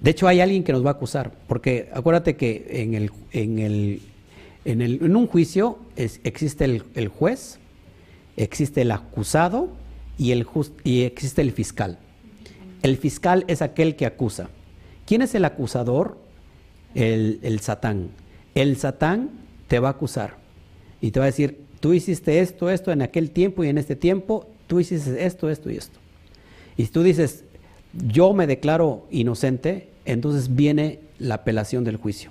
De 0.00 0.10
hecho, 0.10 0.28
hay 0.28 0.40
alguien 0.40 0.62
que 0.62 0.72
nos 0.72 0.84
va 0.84 0.90
a 0.90 0.92
acusar, 0.92 1.32
porque 1.48 1.90
acuérdate 1.92 2.36
que 2.36 2.66
en, 2.70 2.94
el, 2.94 3.10
en, 3.32 3.58
el, 3.58 4.02
en, 4.64 4.80
el, 4.80 5.04
en 5.04 5.16
un 5.16 5.26
juicio 5.26 5.78
existe 5.96 6.64
el, 6.64 6.84
el, 6.94 7.08
juez, 7.08 7.58
existe 8.36 8.82
el 8.82 8.92
acusado 8.92 9.70
y, 10.16 10.30
el 10.30 10.46
y 10.84 11.02
existe 11.02 11.42
el 11.42 11.50
fiscal. 11.50 11.98
El 12.82 12.96
fiscal 12.96 13.44
es 13.48 13.62
aquel 13.62 13.96
que 13.96 14.06
acusa. 14.06 14.48
¿Quién 15.06 15.22
es 15.22 15.34
el 15.34 15.44
acusador? 15.44 16.18
El, 16.94 17.60
satán. 17.60 18.10
El 18.54 18.76
satán 18.76 19.30
te 19.66 19.78
va 19.78 19.88
a 19.88 19.92
acusar 19.92 20.36
y 21.00 21.10
te 21.10 21.20
va 21.20 21.24
a 21.24 21.32
decir, 21.32 21.64
tú 21.80 21.92
hiciste 21.92 22.40
esto, 22.40 22.70
esto 22.70 22.92
en 22.92 23.02
aquel 23.02 23.30
tiempo 23.30 23.64
y 23.64 23.68
en 23.68 23.78
este 23.78 23.96
tiempo, 23.96 24.48
tú 24.66 24.80
hiciste 24.80 25.24
esto, 25.24 25.48
esto 25.48 25.70
y 25.70 25.76
esto. 25.76 25.98
Y 26.76 26.86
si 26.86 26.90
tú 26.90 27.02
dices, 27.02 27.44
yo 27.92 28.32
me 28.32 28.46
declaro 28.46 29.06
inocente, 29.10 29.88
entonces 30.04 30.54
viene 30.54 31.00
la 31.18 31.36
apelación 31.36 31.84
del 31.84 31.96
juicio. 31.96 32.30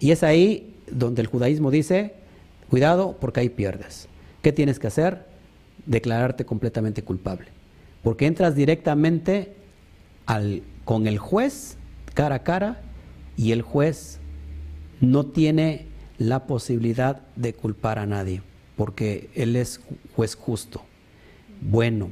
Y 0.00 0.10
es 0.10 0.22
ahí 0.22 0.74
donde 0.90 1.22
el 1.22 1.28
judaísmo 1.28 1.70
dice, 1.70 2.14
cuidado 2.68 3.16
porque 3.20 3.40
ahí 3.40 3.48
pierdes. 3.48 4.08
¿Qué 4.42 4.52
tienes 4.52 4.78
que 4.78 4.88
hacer? 4.88 5.24
Declararte 5.86 6.44
completamente 6.44 7.02
culpable. 7.02 7.48
Porque 8.02 8.26
entras 8.26 8.54
directamente 8.54 9.54
con 10.84 11.06
el 11.06 11.18
juez 11.18 11.76
cara 12.14 12.36
a 12.36 12.42
cara 12.42 12.80
y 13.36 13.52
el 13.52 13.62
juez 13.62 14.20
no 15.00 15.26
tiene 15.26 15.86
la 16.18 16.46
posibilidad 16.46 17.22
de 17.36 17.54
culpar 17.54 17.98
a 17.98 18.06
nadie, 18.06 18.42
porque 18.76 19.30
él 19.34 19.56
es 19.56 19.80
juez 20.14 20.36
justo, 20.36 20.82
bueno. 21.60 22.08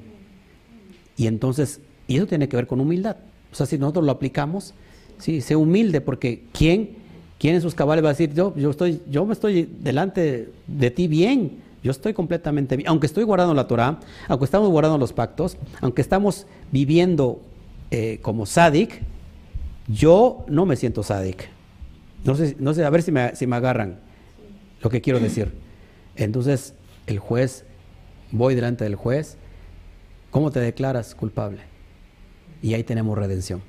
Y 1.16 1.26
entonces, 1.26 1.81
y 2.08 2.16
eso 2.16 2.26
tiene 2.26 2.49
que 2.49 2.57
ver 2.57 2.66
con 2.66 2.81
humildad. 2.81 3.16
O 3.52 3.55
sea, 3.55 3.66
si 3.66 3.78
nosotros 3.78 4.05
lo 4.05 4.12
aplicamos, 4.12 4.74
sí, 5.18 5.41
sé 5.41 5.55
humilde, 5.55 6.00
porque 6.00 6.44
¿quién, 6.52 6.97
quién 7.39 7.55
en 7.55 7.60
sus 7.60 7.74
cabales 7.74 8.05
va 8.05 8.08
a 8.08 8.12
decir, 8.12 8.34
yo, 8.34 8.55
yo, 8.57 8.70
estoy, 8.70 9.00
yo 9.08 9.24
me 9.24 9.32
estoy 9.32 9.70
delante 9.81 10.50
de 10.66 10.91
ti 10.91 11.07
bien, 11.07 11.58
yo 11.82 11.91
estoy 11.91 12.12
completamente 12.12 12.76
bien, 12.76 12.89
aunque 12.89 13.07
estoy 13.07 13.24
guardando 13.24 13.55
la 13.55 13.68
Torah, 13.68 14.00
aunque 14.28 14.44
estamos 14.44 14.68
guardando 14.70 14.99
los 14.99 15.12
pactos, 15.12 15.57
aunque 15.81 16.02
estamos 16.02 16.47
viviendo 16.70 17.41
eh, 17.95 18.21
como 18.23 18.47
sádic, 18.47 19.03
yo 19.87 20.47
no 20.49 20.65
me 20.65 20.77
siento 20.77 21.03
sádic. 21.03 21.51
No 22.25 22.35
sé, 22.35 22.57
no 22.59 22.73
sé, 22.73 22.87
a 22.87 22.91
ver 22.91 23.03
si 23.03 23.12
me, 23.12 23.37
si 23.37 23.47
me 23.47 23.55
agarran 23.57 23.99
lo 24.81 24.89
que 24.89 25.03
quiero 25.03 25.21
decir. 25.21 25.53
Entonces, 26.17 26.73
el 27.07 27.19
juez, 27.19 27.67
voy 28.31 28.55
delante 28.55 28.85
del 28.85 28.95
juez, 28.95 29.37
¿cómo 30.31 30.51
te 30.51 30.59
declaras 30.59 31.15
culpable? 31.15 31.61
Y 32.62 32.73
ahí 32.73 32.83
tenemos 32.83 33.19
redención. 33.19 33.61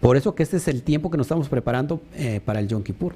Por 0.00 0.16
eso 0.16 0.36
que 0.36 0.44
este 0.44 0.58
es 0.58 0.68
el 0.68 0.84
tiempo 0.84 1.10
que 1.10 1.16
nos 1.16 1.26
estamos 1.26 1.48
preparando 1.48 2.00
eh, 2.14 2.40
para 2.44 2.60
el 2.60 2.68
Yom 2.68 2.84
Kippur. 2.84 3.14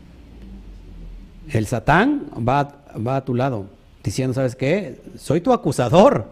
El 1.49 1.67
Satán 1.67 2.27
va, 2.37 2.85
va 3.07 3.17
a 3.19 3.25
tu 3.25 3.37
lado, 3.37 3.67
diciendo, 4.03 4.35
¿sabes 4.35 4.57
qué? 4.57 5.01
Soy 5.17 5.41
tu 5.41 5.53
acusador. 5.53 6.27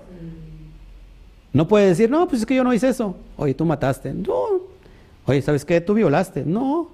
No 1.53 1.69
puede 1.69 1.89
decir, 1.89 2.09
no, 2.09 2.27
pues 2.29 2.43
es 2.43 2.47
que 2.47 2.55
yo 2.55 2.65
no 2.65 2.73
hice 2.73 2.89
eso. 2.89 3.17
Oye, 3.37 3.55
tú 3.55 3.65
mataste. 3.65 4.15
No. 4.15 4.63
Oye, 5.27 5.43
¿sabes 5.43 5.65
qué? 5.65 5.81
Tú 5.81 5.95
violaste. 5.95 6.45
No. 6.45 6.89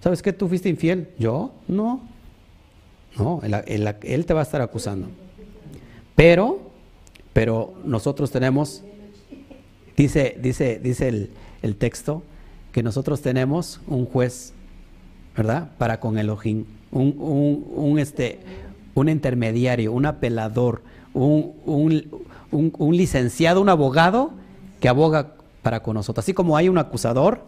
¿Sabes 0.00 0.22
qué? 0.22 0.32
Tú 0.32 0.48
fuiste 0.48 0.68
infiel. 0.68 1.08
¿Yo? 1.18 1.52
No. 1.66 2.00
No, 3.18 3.40
él, 3.42 3.94
él, 4.02 4.26
te 4.26 4.34
va 4.34 4.40
a 4.40 4.42
estar 4.42 4.60
acusando. 4.60 5.08
Pero, 6.14 6.58
pero 7.32 7.74
nosotros 7.84 8.30
tenemos, 8.30 8.84
dice, 9.96 10.36
dice, 10.40 10.78
dice 10.82 11.08
el, 11.08 11.30
el 11.62 11.76
texto, 11.76 12.22
que 12.72 12.82
nosotros 12.82 13.22
tenemos 13.22 13.80
un 13.86 14.04
juez, 14.04 14.52
¿verdad? 15.34 15.70
Para 15.78 15.98
con 15.98 16.18
Elohim, 16.18 16.66
un, 16.90 17.14
un, 17.18 17.66
un, 17.74 17.98
este, 17.98 18.40
un 18.94 19.08
intermediario, 19.08 19.92
un 19.92 20.04
apelador, 20.04 20.82
un, 21.14 21.54
un, 21.64 22.04
un 22.56 22.96
licenciado, 22.96 23.60
un 23.60 23.68
abogado 23.68 24.32
que 24.80 24.88
aboga 24.88 25.34
para 25.62 25.82
con 25.82 25.94
nosotros. 25.94 26.24
Así 26.24 26.32
como 26.32 26.56
hay 26.56 26.68
un 26.68 26.78
acusador, 26.78 27.40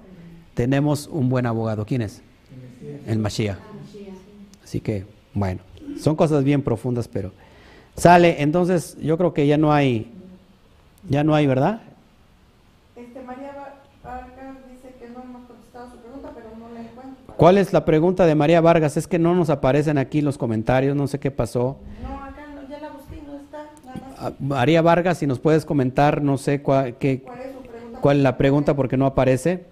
tenemos 0.54 1.06
un 1.06 1.28
buen 1.28 1.46
abogado. 1.46 1.86
¿Quién 1.86 2.02
es? 2.02 2.20
El 3.06 3.20
Mashiach. 3.20 3.58
Así 4.64 4.80
que, 4.80 5.06
bueno, 5.34 5.60
son 6.00 6.16
cosas 6.16 6.42
bien 6.42 6.62
profundas, 6.62 7.06
pero 7.06 7.30
sale. 7.96 8.42
Entonces, 8.42 8.96
yo 9.00 9.16
creo 9.16 9.32
que 9.32 9.46
ya 9.46 9.56
no 9.56 9.72
hay, 9.72 10.10
ya 11.08 11.22
no 11.22 11.34
hay, 11.34 11.46
¿verdad? 11.46 11.80
Este, 12.96 13.22
María 13.22 13.52
Vargas 14.02 14.56
dice 14.68 14.94
que 14.98 15.08
no 15.10 15.22
hemos 15.22 15.46
contestado 15.46 15.90
su 15.92 15.98
pregunta, 15.98 16.30
pero 16.34 16.48
no 16.58 16.74
la 16.74 16.80
encuentro. 16.80 17.34
¿Cuál 17.36 17.56
es 17.56 17.72
la 17.72 17.84
pregunta 17.84 18.26
de 18.26 18.34
María 18.34 18.60
Vargas? 18.60 18.96
Es 18.96 19.06
que 19.06 19.20
no 19.20 19.36
nos 19.36 19.50
aparecen 19.50 19.96
aquí 19.96 20.22
los 20.22 20.36
comentarios, 20.36 20.96
no 20.96 21.06
sé 21.06 21.20
qué 21.20 21.30
pasó. 21.30 21.78
No, 22.02 22.24
acá 22.24 22.46
no, 22.52 22.68
ya 22.68 22.80
la 22.80 22.90
busqué 22.90 23.16
y 23.16 23.22
no 23.24 23.36
está. 23.36 23.58
Nada 23.58 23.70
más. 23.70 23.76
Ah, 23.76 23.77
María 24.40 24.82
Vargas, 24.82 25.18
si 25.18 25.26
nos 25.26 25.38
puedes 25.38 25.64
comentar, 25.64 26.22
no 26.22 26.38
sé 26.38 26.60
cuál, 26.60 26.96
qué, 26.96 27.20
¿Cuál 27.20 27.38
es 27.38 27.44
pregunta? 27.44 27.98
cuál 28.00 28.16
es 28.18 28.22
la 28.22 28.36
pregunta 28.36 28.76
porque 28.76 28.96
no 28.96 29.06
aparece. 29.06 29.64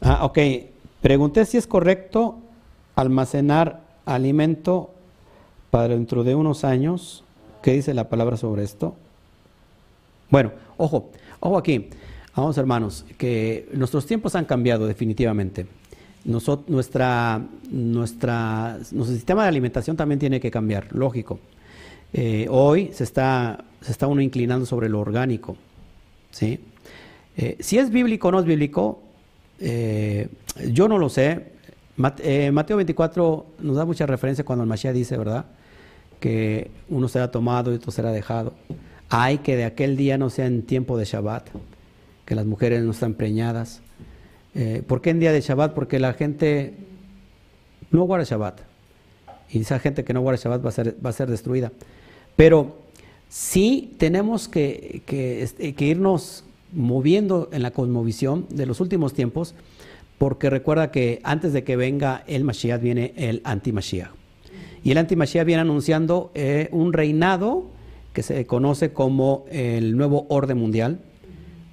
Ah, 0.00 0.24
ok. 0.24 0.38
Pregunté 1.02 1.44
si 1.44 1.56
es 1.56 1.66
correcto 1.66 2.38
almacenar 2.96 3.80
alimento 4.04 4.90
para 5.70 5.88
dentro 5.88 6.24
de 6.24 6.34
unos 6.34 6.64
años. 6.64 7.24
¿Qué 7.62 7.72
dice 7.72 7.94
la 7.94 8.08
palabra 8.08 8.36
sobre 8.36 8.62
esto? 8.64 8.96
Bueno, 10.30 10.52
ojo, 10.76 11.10
ojo 11.40 11.58
aquí. 11.58 11.90
Vamos 12.34 12.56
hermanos, 12.56 13.04
que 13.16 13.68
nuestros 13.72 14.06
tiempos 14.06 14.36
han 14.36 14.44
cambiado 14.44 14.86
definitivamente. 14.86 15.66
Nuestra, 16.28 17.40
nuestra, 17.70 18.78
nuestro 18.92 19.04
sistema 19.06 19.44
de 19.44 19.48
alimentación 19.48 19.96
también 19.96 20.18
tiene 20.18 20.38
que 20.40 20.50
cambiar, 20.50 20.94
lógico. 20.94 21.40
Eh, 22.12 22.46
hoy 22.50 22.90
se 22.92 23.04
está, 23.04 23.64
se 23.80 23.92
está 23.92 24.06
uno 24.06 24.20
inclinando 24.20 24.66
sobre 24.66 24.90
lo 24.90 25.00
orgánico. 25.00 25.56
¿sí? 26.30 26.60
Eh, 27.34 27.56
si 27.60 27.78
es 27.78 27.88
bíblico 27.88 28.28
o 28.28 28.32
no 28.32 28.40
es 28.40 28.44
bíblico, 28.44 29.00
eh, 29.58 30.28
yo 30.70 30.86
no 30.86 30.98
lo 30.98 31.08
sé. 31.08 31.52
Mate, 31.96 32.52
Mateo 32.52 32.76
24 32.76 33.46
nos 33.60 33.76
da 33.76 33.86
mucha 33.86 34.04
referencia 34.04 34.44
cuando 34.44 34.64
el 34.64 34.68
Mashiach 34.68 34.94
dice, 34.94 35.16
¿verdad? 35.16 35.46
Que 36.20 36.70
uno 36.90 37.08
será 37.08 37.30
tomado 37.30 37.72
y 37.72 37.76
otro 37.76 37.90
será 37.90 38.12
dejado. 38.12 38.52
Hay 39.08 39.38
que 39.38 39.56
de 39.56 39.64
aquel 39.64 39.96
día 39.96 40.18
no 40.18 40.28
sea 40.28 40.44
en 40.44 40.62
tiempo 40.62 40.98
de 40.98 41.06
Shabbat, 41.06 41.48
que 42.26 42.34
las 42.34 42.44
mujeres 42.44 42.82
no 42.82 42.90
están 42.90 43.14
preñadas. 43.14 43.80
Eh, 44.60 44.82
¿Por 44.84 45.00
qué 45.00 45.10
en 45.10 45.20
día 45.20 45.30
de 45.30 45.40
Shabbat? 45.40 45.72
Porque 45.72 46.00
la 46.00 46.14
gente 46.14 46.74
no 47.92 48.02
guarda 48.02 48.24
Shabbat. 48.24 48.60
Y 49.50 49.60
esa 49.60 49.78
gente 49.78 50.02
que 50.02 50.12
no 50.12 50.20
guarda 50.20 50.42
Shabbat 50.42 50.64
va 50.64 50.70
a 50.70 50.72
ser, 50.72 50.96
va 51.04 51.10
a 51.10 51.12
ser 51.12 51.30
destruida. 51.30 51.70
Pero 52.34 52.74
sí 53.28 53.94
tenemos 53.98 54.48
que, 54.48 55.02
que, 55.06 55.44
este, 55.44 55.72
irnos 55.84 56.42
moviendo 56.72 57.48
en 57.52 57.62
la 57.62 57.70
cosmovisión 57.70 58.46
de 58.50 58.66
los 58.66 58.80
últimos 58.80 59.14
tiempos, 59.14 59.54
porque 60.18 60.50
recuerda 60.50 60.90
que 60.90 61.20
antes 61.22 61.52
de 61.52 61.62
que 61.62 61.76
venga 61.76 62.24
el 62.26 62.42
Mashiach 62.42 62.82
viene 62.82 63.14
el 63.16 63.40
anti-Mashiach. 63.44 64.10
Y 64.82 64.90
el 64.90 64.98
anti-Mashiach 64.98 65.46
viene 65.46 65.62
anunciando 65.62 66.32
eh, 66.34 66.68
un 66.72 66.92
reinado 66.92 67.66
que 68.12 68.24
se 68.24 68.44
conoce 68.44 68.92
como 68.92 69.44
el 69.52 69.96
nuevo 69.96 70.26
orden 70.28 70.58
mundial, 70.58 70.98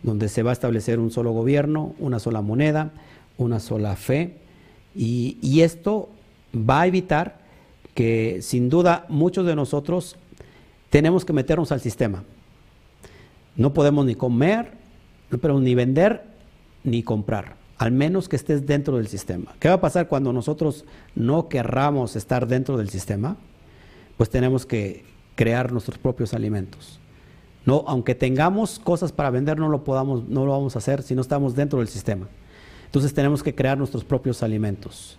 donde 0.06 0.30
se 0.30 0.43
va 0.43 0.51
a 0.51 0.53
establecer 0.53 1.00
un 1.00 1.09
solo 1.09 1.32
gobierno, 1.32 1.95
una 1.98 2.19
sola 2.19 2.42
moneda, 2.42 2.92
una 3.40 3.59
sola 3.59 3.95
fe, 3.95 4.38
y, 4.95 5.61
esto 5.61 6.09
va 6.56 6.82
a 6.82 6.88
evitar 6.88 7.40
que 7.95 8.40
sin 8.42 8.69
duda 8.69 9.06
muchos 9.09 9.45
de 9.45 9.56
nosotros 9.56 10.16
tenemos 10.90 11.25
que 11.25 11.34
meternos 11.34 11.72
al 11.72 11.82
sistema. 11.82 12.24
No 13.58 13.74
podemos 13.74 14.06
ni 14.06 14.16
comer, 14.16 14.74
no 15.32 15.40
podemos 15.40 15.64
ni 15.64 15.74
vender, 15.74 16.24
ni 16.84 17.01
comprar, 17.01 17.56
al 17.77 17.92
menos 17.92 18.30
que 18.30 18.35
estés 18.35 18.66
dentro 18.66 18.98
del 18.98 19.08
sistema. 19.08 19.56
¿Qué 19.59 19.67
va 19.69 19.75
a 19.75 19.82
pasar 19.82 20.08
cuando 20.08 20.32
nosotros 20.32 20.85
no 21.16 21.50
querramos 21.50 22.16
estar 22.16 22.48
dentro 22.48 22.77
del 22.77 22.90
sistema? 22.90 23.38
Pues 24.17 24.30
tenemos 24.30 24.66
que 24.66 25.03
crear 25.35 25.72
nuestros 25.72 25.98
propios 25.98 26.34
alimentos. 26.34 27.00
No, 27.66 27.84
aunque 27.88 28.14
tengamos 28.16 28.80
cosas 28.80 29.11
para 29.11 29.30
vender, 29.32 29.58
no 29.58 29.69
lo 29.69 29.84
podamos, 29.84 30.27
no 30.27 30.45
lo 30.45 30.52
vamos 30.52 30.76
a 30.76 30.80
hacer 30.80 31.02
si 31.02 31.16
no 31.16 31.22
estamos 31.22 31.56
dentro 31.56 31.80
del 31.80 31.88
sistema. 31.88 32.27
Entonces 32.85 33.14
tenemos 33.14 33.42
que 33.44 33.56
crear 33.56 33.77
nuestros 33.77 34.03
propios 34.03 34.44
alimentos, 34.44 35.18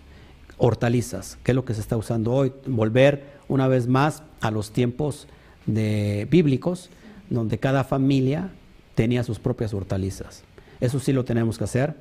hortalizas, 0.57 1.37
que 1.43 1.51
es 1.51 1.55
lo 1.55 1.65
que 1.65 1.73
se 1.73 1.81
está 1.81 1.97
usando 1.97 2.31
hoy, 2.33 2.53
volver 2.65 3.37
una 3.47 3.67
vez 3.67 3.87
más 3.87 4.23
a 4.41 4.49
los 4.51 4.71
tiempos 4.71 5.27
bíblicos, 5.65 6.89
donde 7.29 7.57
cada 7.59 7.83
familia 7.83 8.49
tenía 8.95 9.23
sus 9.23 9.39
propias 9.39 9.73
hortalizas. 9.73 10.43
Eso 10.79 10.99
sí 10.99 11.11
lo 11.13 11.25
tenemos 11.25 11.57
que 11.57 11.65
hacer 11.65 11.95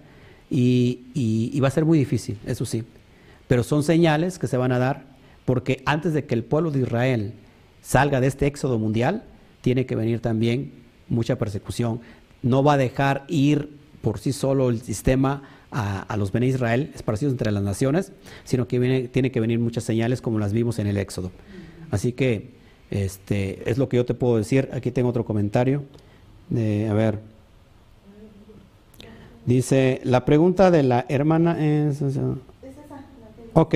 y, 0.51 1.07
y- 1.15 1.51
y 1.53 1.61
va 1.61 1.69
a 1.69 1.73
ser 1.73 1.85
muy 1.85 1.99
difícil, 1.99 2.39
eso 2.47 2.65
sí. 2.65 2.85
Pero 3.49 3.63
son 3.65 3.83
señales 3.83 4.39
que 4.39 4.47
se 4.47 4.57
van 4.57 4.73
a 4.73 4.79
dar 4.79 5.05
porque 5.45 5.83
antes 5.87 6.13
de 6.15 6.25
que 6.25 6.35
el 6.35 6.45
pueblo 6.45 6.71
de 6.71 6.81
Israel 6.81 7.35
salga 7.83 8.21
de 8.21 8.27
este 8.29 8.47
éxodo 8.47 8.79
mundial, 8.79 9.25
tiene 9.67 9.85
que 9.85 9.97
venir 9.97 10.21
también 10.21 10.71
mucha 11.09 11.39
persecución. 11.39 11.99
No 12.41 12.63
va 12.63 12.75
a 12.75 12.77
dejar 12.77 13.25
ir 13.27 13.69
por 14.01 14.21
sí 14.21 14.33
solo 14.33 14.69
el 14.71 14.81
sistema 14.81 15.43
a, 15.73 16.17
los 16.17 16.31
Bene 16.31 16.47
Israel 16.47 16.93
esparcidos 16.95 17.33
entre 17.33 17.51
las 17.51 17.65
naciones, 17.65 18.13
sino 18.45 18.69
que 18.69 19.09
tiene 19.13 19.33
que 19.33 19.41
venir 19.41 19.59
muchas 19.59 19.83
señales 19.83 20.21
como 20.21 20.39
las 20.39 20.53
vimos 20.53 20.79
en 20.79 20.87
el 20.87 20.97
éxodo. 20.99 21.33
Así 21.91 22.13
que 22.13 22.51
este, 22.93 23.69
es 23.69 23.77
lo 23.77 23.89
que 23.89 23.97
yo 23.97 24.07
te 24.07 24.15
puedo 24.15 24.37
decir. 24.37 24.69
Aquí 24.73 24.93
tengo 24.93 25.09
otro 25.09 25.25
comentario. 25.25 25.83
Eh, 26.55 26.87
a 26.89 26.95
ver. 26.95 27.19
Dice, 29.47 30.01
la 30.05 30.25
pregunta 30.25 30.71
de 30.71 30.85
la 30.85 31.07
hermana 31.09 31.57
es... 31.59 32.01
Ok, 33.53 33.75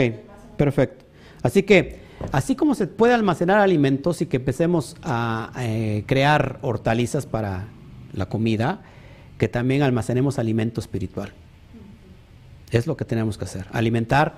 perfecto. 0.56 1.04
Así 1.42 1.64
que, 1.64 1.98
así 2.32 2.56
como 2.56 2.74
se 2.74 2.86
puede 2.86 3.14
almacenar 3.14 3.58
alimentos 3.58 4.22
y 4.22 4.26
que 4.26 4.36
empecemos 4.36 4.96
a 5.02 5.52
eh, 5.58 6.04
crear 6.06 6.58
hortalizas 6.62 7.26
para 7.26 7.68
la 8.12 8.26
comida, 8.26 8.82
que 9.38 9.48
también 9.48 9.82
almacenemos 9.82 10.38
alimento 10.38 10.80
espiritual. 10.80 11.32
Es 12.70 12.86
lo 12.86 12.96
que 12.96 13.04
tenemos 13.04 13.38
que 13.38 13.44
hacer. 13.44 13.66
Alimentar, 13.72 14.34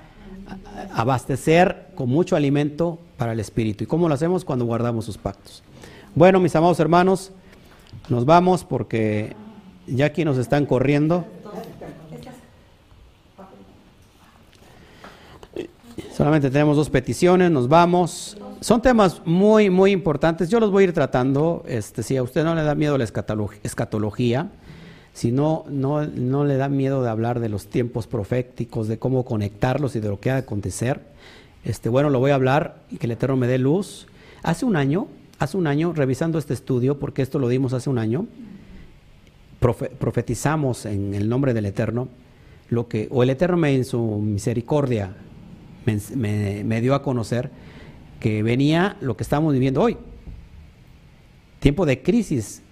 abastecer 0.95 1.89
con 1.95 2.09
mucho 2.09 2.37
alimento 2.37 2.99
para 3.17 3.33
el 3.33 3.41
espíritu. 3.41 3.85
¿Y 3.85 3.87
cómo 3.87 4.09
lo 4.09 4.15
hacemos? 4.15 4.45
Cuando 4.45 4.65
guardamos 4.65 5.05
sus 5.05 5.19
pactos. 5.19 5.63
Bueno, 6.15 6.41
mis 6.41 6.55
amados 6.57 6.81
hermanos, 6.81 7.33
nos 8.09 8.25
vamos 8.25 8.65
porque 8.65 9.35
ya 9.87 10.07
aquí 10.07 10.25
nos 10.25 10.39
están 10.39 10.67
corriendo. 10.67 11.27
Solamente 16.17 16.51
tenemos 16.51 16.77
dos 16.77 16.91
peticiones, 16.91 17.51
nos 17.51 17.69
vamos. 17.69 18.37
Son 18.61 18.83
temas 18.83 19.23
muy, 19.25 19.71
muy 19.71 19.93
importantes. 19.93 20.51
Yo 20.51 20.61
los 20.61 20.71
voy 20.71 20.83
a 20.85 20.87
ir 20.89 20.93
tratando. 20.93 21.65
Este, 21.67 22.03
si 22.03 22.17
a 22.17 22.23
usted 22.23 22.45
no 22.45 22.55
le 22.55 22.63
da 22.63 22.75
miedo 22.75 22.99
la 22.99 23.05
escatolog- 23.05 23.59
escatología, 23.63 24.51
si 25.15 25.33
no, 25.33 25.65
no, 25.69 26.07
no 26.07 26.45
le 26.45 26.57
da 26.57 26.69
miedo 26.69 27.03
de 27.03 27.09
hablar 27.09 27.41
de 27.41 27.49
los 27.49 27.67
tiempos 27.67 28.07
proféticos, 28.07 28.89
de 28.89 28.99
cómo 28.99 29.25
conectarlos 29.25 29.97
y 29.97 30.01
de 30.01 30.09
lo 30.09 30.21
que 30.21 30.31
ha 30.31 30.35
de 30.35 30.41
acontecer, 30.41 31.01
este, 31.65 31.89
bueno, 31.89 32.11
lo 32.11 32.19
voy 32.19 32.31
a 32.31 32.35
hablar 32.35 32.77
y 32.91 32.97
que 32.99 33.07
el 33.07 33.13
Eterno 33.13 33.37
me 33.37 33.47
dé 33.47 33.59
luz. 33.59 34.07
Hace 34.43 34.65
un 34.65 34.77
año, 34.77 35.09
hace 35.39 35.57
un 35.57 35.67
año, 35.67 35.93
revisando 35.95 36.39
este 36.39 36.53
estudio, 36.55 36.99
porque 36.99 37.23
esto 37.23 37.39
lo 37.39 37.49
dimos 37.49 37.73
hace 37.73 37.89
un 37.89 37.99
año, 37.99 38.27
profe- 39.61 39.91
profetizamos 39.91 40.85
en 40.87 41.15
el 41.15 41.29
nombre 41.29 41.55
del 41.55 41.67
Eterno, 41.67 42.09
lo 42.69 42.87
que, 42.89 43.09
o 43.11 43.23
el 43.23 43.31
Eterno 43.31 43.57
me, 43.57 43.75
en 43.75 43.85
su 43.85 44.01
misericordia 44.01 45.15
me, 45.87 46.81
dio 46.81 46.95
a 46.95 47.03
conocer 47.03 47.51
que 48.21 48.43
venía 48.43 48.97
lo 49.01 49.17
que 49.17 49.23
estamos 49.23 49.53
viviendo 49.53 49.81
hoy. 49.83 49.97
Tiempo 51.61 51.87
de 51.87 52.03
crisis 52.03 52.63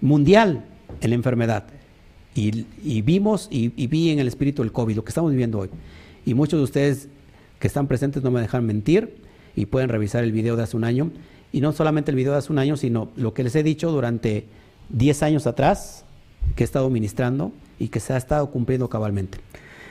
mundial 0.00 0.64
en 1.00 1.10
la 1.10 1.16
enfermedad. 1.16 1.66
Y, 2.34 3.02
vimos 3.02 3.48
y, 3.50 3.72
y 3.76 3.86
vi 3.86 4.10
en 4.10 4.18
el 4.18 4.28
espíritu 4.28 4.62
el 4.62 4.72
COVID, 4.72 4.96
lo 4.96 5.04
que 5.04 5.10
estamos 5.10 5.30
viviendo 5.30 5.58
hoy. 5.58 5.70
Y 6.24 6.34
muchos 6.34 6.58
de 6.58 6.64
ustedes 6.64 7.08
que 7.58 7.66
están 7.66 7.86
presentes 7.86 8.22
no 8.22 8.30
me 8.30 8.40
dejan 8.40 8.64
mentir 8.64 9.16
y 9.54 9.66
pueden 9.66 9.88
revisar 9.88 10.24
el 10.24 10.32
video 10.32 10.56
de 10.56 10.62
hace 10.62 10.76
un 10.76 10.84
año. 10.84 11.10
Y 11.52 11.60
no 11.60 11.72
solamente 11.72 12.10
el 12.10 12.16
video 12.16 12.32
de 12.32 12.38
hace 12.38 12.52
un 12.52 12.58
año, 12.58 12.76
sino 12.76 13.10
lo 13.16 13.34
que 13.34 13.44
les 13.44 13.54
he 13.54 13.62
dicho 13.62 13.90
durante 13.90 14.46
10 14.88 15.22
años 15.22 15.46
atrás, 15.46 16.04
que 16.56 16.64
he 16.64 16.66
estado 16.66 16.88
ministrando 16.90 17.52
y 17.78 17.88
que 17.88 18.00
se 18.00 18.12
ha 18.12 18.16
estado 18.16 18.50
cumpliendo 18.50 18.88
cabalmente. 18.88 19.38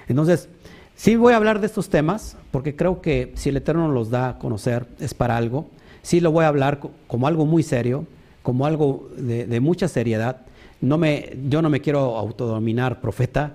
Entonces, 0.08 0.50
sí 0.96 1.16
voy 1.16 1.34
a 1.34 1.38
hablar 1.38 1.60
de 1.60 1.68
estos 1.68 1.90
temas, 1.90 2.38
porque 2.52 2.76
creo 2.76 3.02
que 3.02 3.32
si 3.36 3.50
el 3.50 3.58
Eterno 3.58 3.88
los 3.90 4.10
da 4.10 4.30
a 4.30 4.40
conocer, 4.40 4.88
es 5.00 5.14
para 5.14 5.38
algo. 5.38 5.70
Sí 6.02 6.20
lo 6.20 6.32
voy 6.32 6.46
a 6.46 6.48
hablar 6.48 6.80
co- 6.80 6.92
como 7.08 7.28
algo 7.28 7.46
muy 7.46 7.64
serio, 7.64 8.06
como 8.44 8.66
algo 8.66 9.10
de, 9.18 9.60
mucha 9.60 9.88
seriedad. 9.88 10.42
No 10.82 10.98
me, 10.98 11.38
yo 11.50 11.62
no 11.62 11.70
me 11.70 11.82
quiero 11.82 12.18
autodominar 12.18 13.02
profeta 13.02 13.54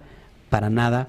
para 0.50 0.70
nada. 0.70 1.08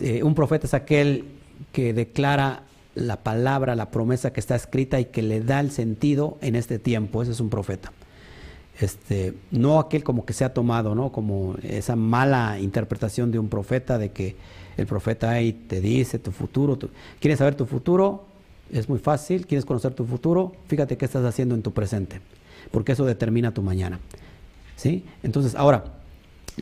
Eh, 0.00 0.22
un 0.22 0.34
profeta 0.34 0.66
es 0.66 0.74
aquel 0.74 1.26
que 1.72 1.92
declara 1.92 2.62
la 2.94 3.16
palabra, 3.16 3.74
la 3.74 3.90
promesa 3.90 4.32
que 4.32 4.40
está 4.40 4.54
escrita 4.54 4.98
y 5.00 5.06
que 5.06 5.22
le 5.22 5.40
da 5.40 5.60
el 5.60 5.70
sentido 5.70 6.38
en 6.40 6.56
este 6.56 6.78
tiempo. 6.78 7.22
Ese 7.22 7.32
es 7.32 7.40
un 7.40 7.50
profeta. 7.50 7.92
Este, 8.80 9.34
no 9.50 9.78
aquel 9.78 10.02
como 10.02 10.24
que 10.24 10.32
se 10.32 10.44
ha 10.44 10.54
tomado, 10.54 10.94
¿no? 10.94 11.12
Como 11.12 11.54
esa 11.62 11.96
mala 11.96 12.58
interpretación 12.58 13.30
de 13.30 13.38
un 13.38 13.48
profeta 13.48 13.98
de 13.98 14.10
que 14.10 14.36
el 14.76 14.86
profeta 14.86 15.30
ahí 15.30 15.52
te 15.52 15.80
dice 15.80 16.18
tu 16.18 16.30
futuro. 16.32 16.76
tu- 16.76 16.90
¿Quieres 17.20 17.38
saber 17.38 17.54
tu 17.54 17.66
futuro? 17.66 18.24
Es 18.72 18.88
muy 18.88 18.98
fácil. 18.98 19.46
¿Quieres 19.46 19.64
conocer 19.64 19.92
tu 19.94 20.04
futuro? 20.04 20.52
Fíjate 20.68 20.96
qué 20.96 21.04
estás 21.04 21.24
haciendo 21.24 21.54
en 21.54 21.62
tu 21.62 21.72
presente, 21.72 22.20
porque 22.70 22.92
eso 22.92 23.04
determina 23.04 23.52
tu 23.52 23.62
mañana. 23.62 24.00
¿Sí? 24.76 25.04
Entonces, 25.22 25.54
ahora, 25.54 25.84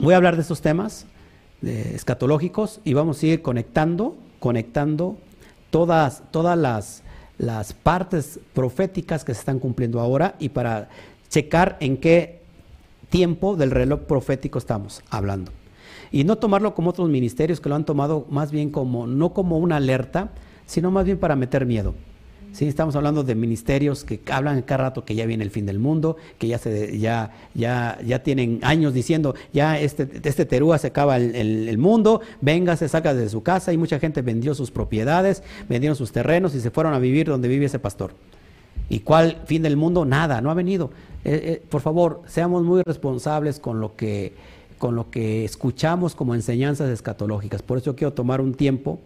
voy 0.01 0.15
a 0.15 0.17
hablar 0.17 0.35
de 0.37 0.43
estos 0.43 0.61
temas 0.61 1.07
eh, 1.63 1.93
escatológicos 1.95 2.81
y 2.85 2.95
vamos 2.95 3.23
a 3.23 3.27
ir 3.27 3.43
conectando, 3.43 4.17
conectando 4.41 5.17
todas, 5.71 6.23
todas 6.31 6.59
las, 6.59 7.03
las 7.39 7.73
partes 7.73 8.41
proféticas 8.55 9.25
que 9.25 9.33
se 9.35 9.41
están 9.41 9.59
cumpliendo 9.59 10.01
ahora 10.01 10.35
y 10.39 10.49
para 10.51 10.89
checar 11.29 11.77
en 11.81 11.97
qué 11.97 12.41
tiempo 13.09 13.57
del 13.57 13.71
reloj 13.71 14.01
profético 14.01 14.59
estamos 14.59 15.03
hablando. 15.11 15.53
Y 16.13 16.25
no 16.25 16.37
tomarlo 16.37 16.75
como 16.75 16.91
otros 16.91 17.09
ministerios 17.09 17.61
que 17.61 17.69
lo 17.69 17.75
han 17.75 17.85
tomado 17.85 18.27
más 18.31 18.51
bien 18.51 18.71
como, 18.71 19.07
no 19.07 19.33
como 19.33 19.59
una 19.59 19.77
alerta, 19.77 20.31
sino 20.67 20.91
más 20.91 21.05
bien 21.05 21.19
para 21.19 21.37
meter 21.37 21.67
miedo. 21.67 21.95
Sí, 22.53 22.67
estamos 22.67 22.97
hablando 22.97 23.23
de 23.23 23.37
ministerios 23.37 24.03
que 24.03 24.21
hablan 24.29 24.63
cada 24.63 24.85
rato 24.85 25.05
que 25.05 25.15
ya 25.15 25.25
viene 25.25 25.45
el 25.45 25.51
fin 25.51 25.67
del 25.67 25.79
mundo, 25.79 26.17
que 26.37 26.49
ya 26.49 26.59
se 26.59 26.99
ya 26.99 27.31
ya 27.55 27.97
ya 28.05 28.25
tienen 28.25 28.59
años 28.63 28.93
diciendo 28.93 29.37
ya 29.53 29.79
este 29.79 30.09
este 30.25 30.45
terúa 30.47 30.77
se 30.79 30.89
acaba 30.89 31.17
el, 31.17 31.37
el- 31.37 31.79
mundo, 31.79 32.23
venga 32.41 32.75
se 32.77 32.89
saca 32.89 33.15
de 33.15 33.29
su 33.29 33.45
casa 33.45 33.73
y 33.73 33.79
mucha 33.79 34.01
gente 34.01 34.21
vendió 34.23 34.57
sus 34.57 34.73
propiedades, 34.73 35.45
vendieron 35.69 35.95
sus 35.95 36.11
terrenos 36.11 36.57
y 36.57 36.61
se 36.61 36.73
fueron 36.73 36.93
a 36.93 36.99
vivir 36.99 37.29
donde 37.29 37.47
vive 37.47 37.67
ese 37.67 37.79
pastor. 37.79 38.15
¿Y 38.89 38.99
cuál 39.01 39.37
fin 39.45 39.63
del 39.63 39.77
mundo? 39.77 40.05
Nada, 40.05 40.41
no 40.41 40.51
ha 40.51 40.55
venido. 40.55 40.91
Eh, 41.25 41.41
eh, 41.45 41.63
por 41.69 41.81
favor, 41.83 42.23
seamos 42.27 42.65
muy 42.65 42.83
responsables 42.85 43.61
con 43.61 43.79
lo 43.79 43.95
que 43.95 44.33
con 44.81 44.97
lo 44.97 45.13
que 45.13 45.45
escuchamos 45.45 46.17
como 46.17 46.35
enseñanzas 46.35 46.91
escatológicas. 46.91 47.63
Por 47.63 47.79
eso 47.79 47.95
quiero 47.95 48.15
tomar 48.15 48.41
un 48.41 48.55
tiempo 48.55 48.99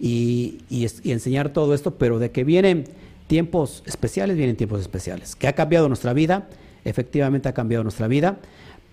y, 0.00 0.58
enseñar 1.04 1.52
todo 1.52 1.74
esto, 1.74 1.96
pero 1.96 2.18
de 2.18 2.30
que 2.30 2.42
vienen 2.42 2.84
tiempos 3.26 3.82
especiales, 3.86 4.36
vienen 4.36 4.56
tiempos 4.56 4.80
especiales. 4.80 5.36
Que 5.36 5.46
ha 5.46 5.52
cambiado 5.52 5.88
nuestra 5.88 6.14
vida, 6.14 6.48
efectivamente 6.84 7.48
ha 7.48 7.52
cambiado 7.52 7.84
nuestra 7.84 8.08
vida, 8.08 8.38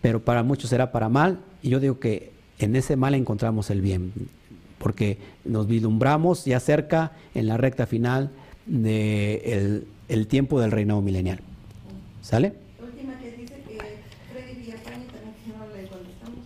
pero 0.01 0.19
para 0.23 0.43
muchos 0.43 0.69
será 0.69 0.91
para 0.91 1.07
mal, 1.07 1.39
y 1.63 1.69
yo 1.69 1.79
digo 1.79 1.99
que 1.99 2.33
en 2.59 2.75
ese 2.75 2.97
mal 2.97 3.15
encontramos 3.15 3.69
el 3.69 3.81
bien, 3.81 4.11
porque 4.79 5.17
nos 5.45 5.65
vislumbramos 5.65 6.43
ya 6.43 6.59
cerca 6.59 7.13
en 7.35 7.47
la 7.47 7.55
recta 7.55 7.87
final 7.87 8.31
del 8.65 9.41
el, 9.45 9.87
el 10.09 10.27
tiempo 10.27 10.59
del 10.59 10.71
reinado 10.71 11.01
milenial. 11.01 11.39
¿Sale? 12.21 12.53
Última 12.83 13.17
que 13.19 13.31
dice 13.31 13.53
que 13.65 13.77
Freddy 14.33 14.59
Villafañe 14.59 15.05
también 15.05 15.33
que 15.39 15.53
no 15.55 15.65
le 15.73 15.87
contestamos, 15.87 16.43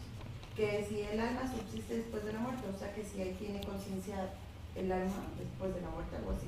que 0.56 0.86
si 0.88 1.02
el 1.12 1.20
alma 1.20 1.42
subsiste 1.52 1.96
después 1.98 2.24
de 2.24 2.34
la 2.34 2.40
muerte, 2.40 2.62
o 2.74 2.78
sea 2.78 2.94
que 2.94 3.04
si 3.04 3.20
ahí 3.20 3.36
tiene 3.40 3.62
conciencia 3.62 4.30
el 4.92 5.04
alma 5.04 5.24
después 5.40 5.74
de 5.74 5.82
la 5.82 5.90
muerte, 5.90 6.16
algo 6.18 6.32
así. 6.32 6.48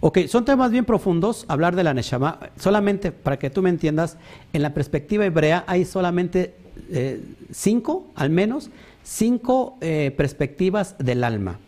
Ok, 0.00 0.26
son 0.26 0.44
temas 0.44 0.70
bien 0.70 0.84
profundos, 0.84 1.44
hablar 1.48 1.76
de 1.76 1.84
la 1.84 1.94
Neshama. 1.94 2.38
Solamente 2.58 3.12
para 3.12 3.38
que 3.38 3.50
tú 3.50 3.62
me 3.62 3.70
entiendas, 3.70 4.16
en 4.52 4.62
la 4.62 4.74
perspectiva 4.74 5.24
hebrea 5.24 5.64
hay 5.66 5.84
solamente 5.84 6.54
eh, 6.90 7.20
cinco, 7.52 8.06
al 8.14 8.30
menos, 8.30 8.70
cinco 9.04 9.76
eh, 9.80 10.12
perspectivas 10.16 10.96
del 10.98 11.24
alma, 11.24 11.58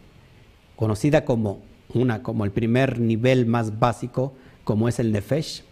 conocida 0.76 1.24
como 1.24 1.60
una, 1.92 2.22
como 2.22 2.44
el 2.44 2.50
primer 2.50 2.98
nivel 2.98 3.46
más 3.46 3.78
básico, 3.78 4.32
como 4.64 4.88
es 4.88 4.98
el 4.98 5.12
nefesh, 5.12 5.62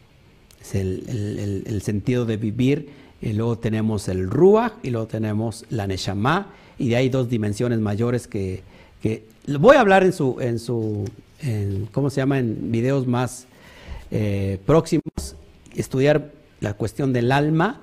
es 0.60 0.74
el, 0.74 1.80
sentido 1.82 2.24
de 2.26 2.36
vivir, 2.36 2.90
y 3.20 3.32
luego 3.32 3.58
tenemos 3.58 4.08
el 4.08 4.28
ruach 4.28 4.74
y 4.82 4.90
luego 4.90 5.06
tenemos 5.06 5.64
la 5.70 5.86
neshama, 5.86 6.48
y 6.78 6.90
de 6.90 6.96
ahí 6.96 7.08
dos 7.08 7.28
dimensiones 7.28 7.80
mayores 7.80 8.28
que, 8.28 8.62
que 9.02 9.24
voy 9.58 9.76
a 9.76 9.80
hablar 9.80 10.04
en 10.04 10.12
su, 10.12 10.40
en 10.40 10.58
su, 10.58 11.04
en, 11.42 11.88
¿cómo 11.92 12.08
se 12.08 12.20
llama? 12.20 12.38
En 12.38 12.70
videos 12.70 13.06
más 13.06 13.46
eh, 14.10 14.58
próximos, 14.64 15.36
estudiar 15.74 16.30
la 16.60 16.74
cuestión 16.74 17.12
del 17.12 17.32
alma, 17.32 17.80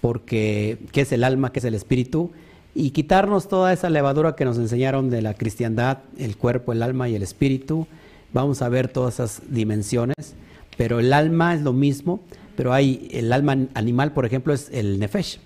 porque 0.00 0.78
qué 0.92 1.00
es 1.02 1.12
el 1.12 1.24
alma, 1.24 1.52
qué 1.52 1.58
es 1.58 1.64
el 1.64 1.74
espíritu, 1.74 2.30
y 2.74 2.90
quitarnos 2.90 3.48
toda 3.48 3.72
esa 3.72 3.90
levadura 3.90 4.36
que 4.36 4.44
nos 4.44 4.56
enseñaron 4.58 5.10
de 5.10 5.22
la 5.22 5.34
cristiandad, 5.34 5.98
el 6.18 6.36
cuerpo, 6.36 6.72
el 6.72 6.82
alma 6.82 7.08
y 7.08 7.16
el 7.16 7.22
espíritu. 7.22 7.86
Vamos 8.32 8.62
a 8.62 8.68
ver 8.68 8.88
todas 8.88 9.14
esas 9.14 9.42
dimensiones, 9.48 10.34
pero 10.76 11.00
el 11.00 11.12
alma 11.12 11.54
es 11.54 11.62
lo 11.62 11.72
mismo, 11.72 12.20
pero 12.56 12.72
hay 12.72 13.08
el 13.12 13.32
alma 13.32 13.56
animal, 13.74 14.12
por 14.12 14.24
ejemplo, 14.24 14.52
es 14.52 14.70
el 14.72 15.00
nefesh, 15.00 15.40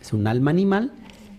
es 0.00 0.12
un 0.12 0.26
alma 0.26 0.50
animal, 0.50 0.92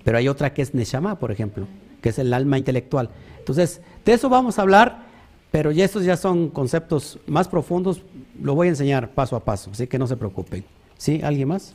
pero 0.03 0.17
hay 0.17 0.27
otra 0.27 0.53
que 0.53 0.61
es 0.61 0.73
neshama, 0.73 1.19
por 1.19 1.31
ejemplo, 1.31 1.67
que 2.01 2.09
es 2.09 2.19
el 2.19 2.33
alma 2.33 2.57
intelectual. 2.57 3.09
Entonces, 3.37 3.81
de 4.05 4.13
eso 4.13 4.29
vamos 4.29 4.59
a 4.59 4.61
hablar, 4.61 5.03
pero 5.51 5.71
ya 5.71 5.85
estos 5.85 6.03
ya 6.03 6.17
son 6.17 6.49
conceptos 6.49 7.19
más 7.27 7.47
profundos, 7.47 8.01
lo 8.41 8.55
voy 8.55 8.67
a 8.67 8.69
enseñar 8.71 9.09
paso 9.09 9.35
a 9.35 9.39
paso, 9.39 9.71
así 9.71 9.87
que 9.87 9.97
no 9.97 10.07
se 10.07 10.17
preocupen. 10.17 10.63
¿Sí? 10.97 11.21
¿Alguien 11.23 11.47
más? 11.47 11.73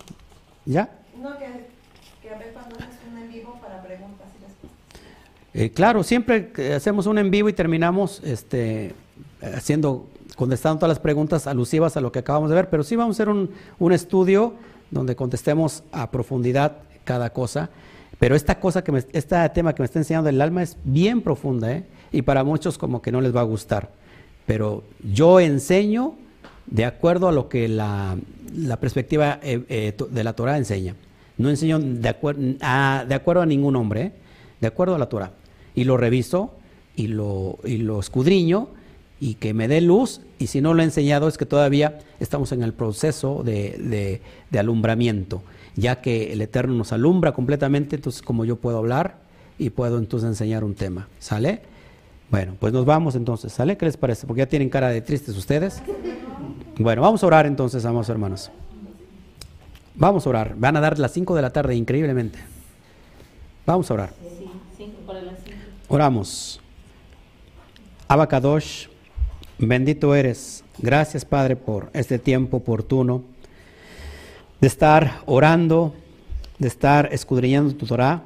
¿Ya? 0.65 0.91
No, 1.21 1.37
que, 1.39 1.47
que 2.23 2.31
a 2.31 2.39
ver 2.39 2.53
cuando 2.53 2.77
haces 2.77 2.99
un 3.11 3.19
en 3.19 3.33
vivo 3.33 3.59
para 3.61 3.83
preguntas 3.83 4.27
y 4.39 4.45
respuestas. 4.45 4.71
Eh, 5.55 5.71
claro, 5.71 6.03
siempre 6.03 6.53
hacemos 6.75 7.07
un 7.07 7.19
en 7.19 7.31
vivo 7.31 7.49
y 7.49 7.53
terminamos 7.53 8.21
este, 8.25 8.95
haciendo, 9.41 10.07
contestando 10.37 10.81
todas 10.81 10.91
las 10.91 11.01
preguntas 11.01 11.47
alusivas 11.47 11.97
a 11.97 12.01
lo 12.01 12.13
que 12.13 12.21
acabamos 12.21 12.51
de 12.51 12.57
ver, 12.57 12.71
pero 12.71 12.83
sí 12.83 12.97
vamos 12.97 13.15
a 13.15 13.23
hacer 13.23 13.29
un, 13.29 13.51
un 13.79 13.93
estudio 13.93 14.55
donde 14.91 15.17
contestemos 15.17 15.83
a 15.93 16.11
profundidad 16.11 16.77
cada 17.05 17.31
cosa. 17.31 17.71
Pero 18.19 18.37
esta 18.37 18.59
cosa 18.61 18.83
que 18.85 18.93
me, 18.93 19.03
este 19.13 19.49
tema 19.51 19.75
que 19.75 19.83
me 19.83 19.87
está 19.87 19.99
enseñando 19.99 20.29
el 20.31 20.41
alma 20.41 20.63
es 20.63 20.77
bien 20.85 21.21
profunda, 21.21 21.73
¿eh? 21.73 21.85
y 22.13 22.23
para 22.23 22.45
muchos 22.45 22.79
como 22.79 23.03
que 23.03 23.11
no 23.13 23.21
les 23.21 23.35
va 23.35 23.41
a 23.41 23.45
gustar. 23.45 23.91
Pero 24.47 24.85
yo 25.03 25.41
enseño 25.41 26.15
de 26.67 26.85
acuerdo 26.85 27.29
a 27.29 27.33
lo 27.33 27.49
que 27.49 27.69
la, 27.69 28.17
la 28.55 28.79
perspectiva 28.79 29.41
eh, 29.43 29.65
eh, 29.69 29.97
de 30.11 30.25
la 30.25 30.33
Torah 30.35 30.57
enseña. 30.57 30.95
No 31.37 31.51
enseño 31.51 31.79
de, 31.81 32.15
a, 32.61 33.05
de 33.09 33.15
acuerdo 33.15 33.43
a 33.43 33.47
ningún 33.47 33.75
hombre, 33.77 34.01
¿eh? 34.03 34.13
de 34.61 34.67
acuerdo 34.69 34.95
a 34.95 34.99
la 34.99 35.07
Torah. 35.09 35.33
Y 35.75 35.85
lo 35.85 35.97
reviso 35.97 36.55
y 36.95 37.09
lo, 37.09 37.59
y 37.65 37.79
lo 37.79 37.99
escudriño 37.99 38.69
y 39.19 39.35
que 39.35 39.53
me 39.55 39.67
dé 39.67 39.81
luz. 39.81 40.21
Y 40.39 40.47
si 40.47 40.61
no 40.61 40.73
lo 40.75 40.83
he 40.83 40.85
enseñado 40.85 41.27
es 41.27 41.37
que 41.37 41.47
todavía 41.47 41.99
estamos 42.21 42.53
en 42.53 42.63
el 42.63 42.73
proceso 42.73 43.43
de- 43.45 44.21
de 44.51 44.59
alumbramiento, 44.59 45.43
ya 45.77 46.01
que 46.01 46.33
el 46.33 46.41
Eterno 46.41 46.75
nos 46.75 46.93
alumbra 46.93 47.33
completamente, 47.33 47.97
entonces 47.97 48.23
como 48.23 48.45
yo 48.45 48.57
puedo 48.57 48.79
hablar 48.79 49.19
y 49.59 49.71
puedo 49.71 49.99
entonces 49.99 50.29
enseñar 50.29 50.65
un 50.65 50.75
tema. 50.75 51.09
¿Sale? 51.19 51.63
Bueno, 52.31 52.57
pues 52.59 52.73
nos 52.73 52.85
vamos 52.85 53.15
entonces, 53.15 53.53
¿sale? 53.53 53.77
¿Qué 53.77 53.87
les 53.87 53.97
parece? 53.97 54.27
Porque 54.27 54.41
ya 54.41 54.47
tienen 54.47 54.69
cara 54.69 54.89
de 54.89 55.01
tristes 55.01 55.37
ustedes. 55.37 55.83
Bueno, 56.79 57.03
vamos 57.03 57.23
a 57.23 57.27
orar 57.27 57.47
entonces, 57.47 57.85
amados 57.85 58.09
hermanos. 58.09 58.51
Vamos 59.95 60.27
a 60.27 60.31
orar. 60.31 60.55
Van 60.57 60.77
a 60.77 60.81
dar 60.81 60.99
las 60.99 61.13
5 61.13 61.35
de 61.37 61.43
la 61.43 61.51
tarde, 61.51 61.77
increíblemente. 61.77 62.39
Vamos 63.67 63.91
a 63.91 63.95
orar. 63.95 64.11
Oramos. 65.89 66.61
Abacadosh, 68.09 68.89
bendito 69.59 70.15
eres. 70.15 70.65
Gracias, 70.79 71.25
Padre, 71.25 71.57
por 71.57 71.91
este 71.93 72.19
tiempo 72.19 72.57
oportuno 72.57 73.23
de 74.65 74.69
estar 74.69 75.21
orando, 75.27 75.93
de 76.59 76.69
estar 76.69 77.11
escudriñando 77.13 77.75
tu 77.75 77.85
Torah, 77.85 78.23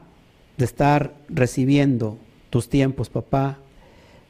de 0.56 0.64
estar 0.66 1.12
recibiendo 1.28 2.16
tus 2.48 2.68
tiempos, 2.68 3.08
papá, 3.08 3.58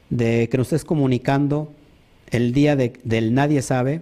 de 0.09 0.49
que 0.49 0.57
nos 0.57 0.65
estés 0.69 0.85
comunicando 0.85 1.71
el 2.31 2.51
día 2.51 2.75
de- 2.75 2.93
del 3.03 3.35
nadie 3.35 3.61
sabe, 3.61 4.01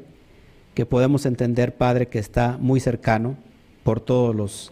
que 0.74 0.86
podemos 0.86 1.26
entender, 1.26 1.76
Padre, 1.76 2.08
que 2.08 2.18
está 2.19 2.58
muy 2.61 2.80
cercano 2.80 3.36
por 3.84 4.00
todas 4.00 4.72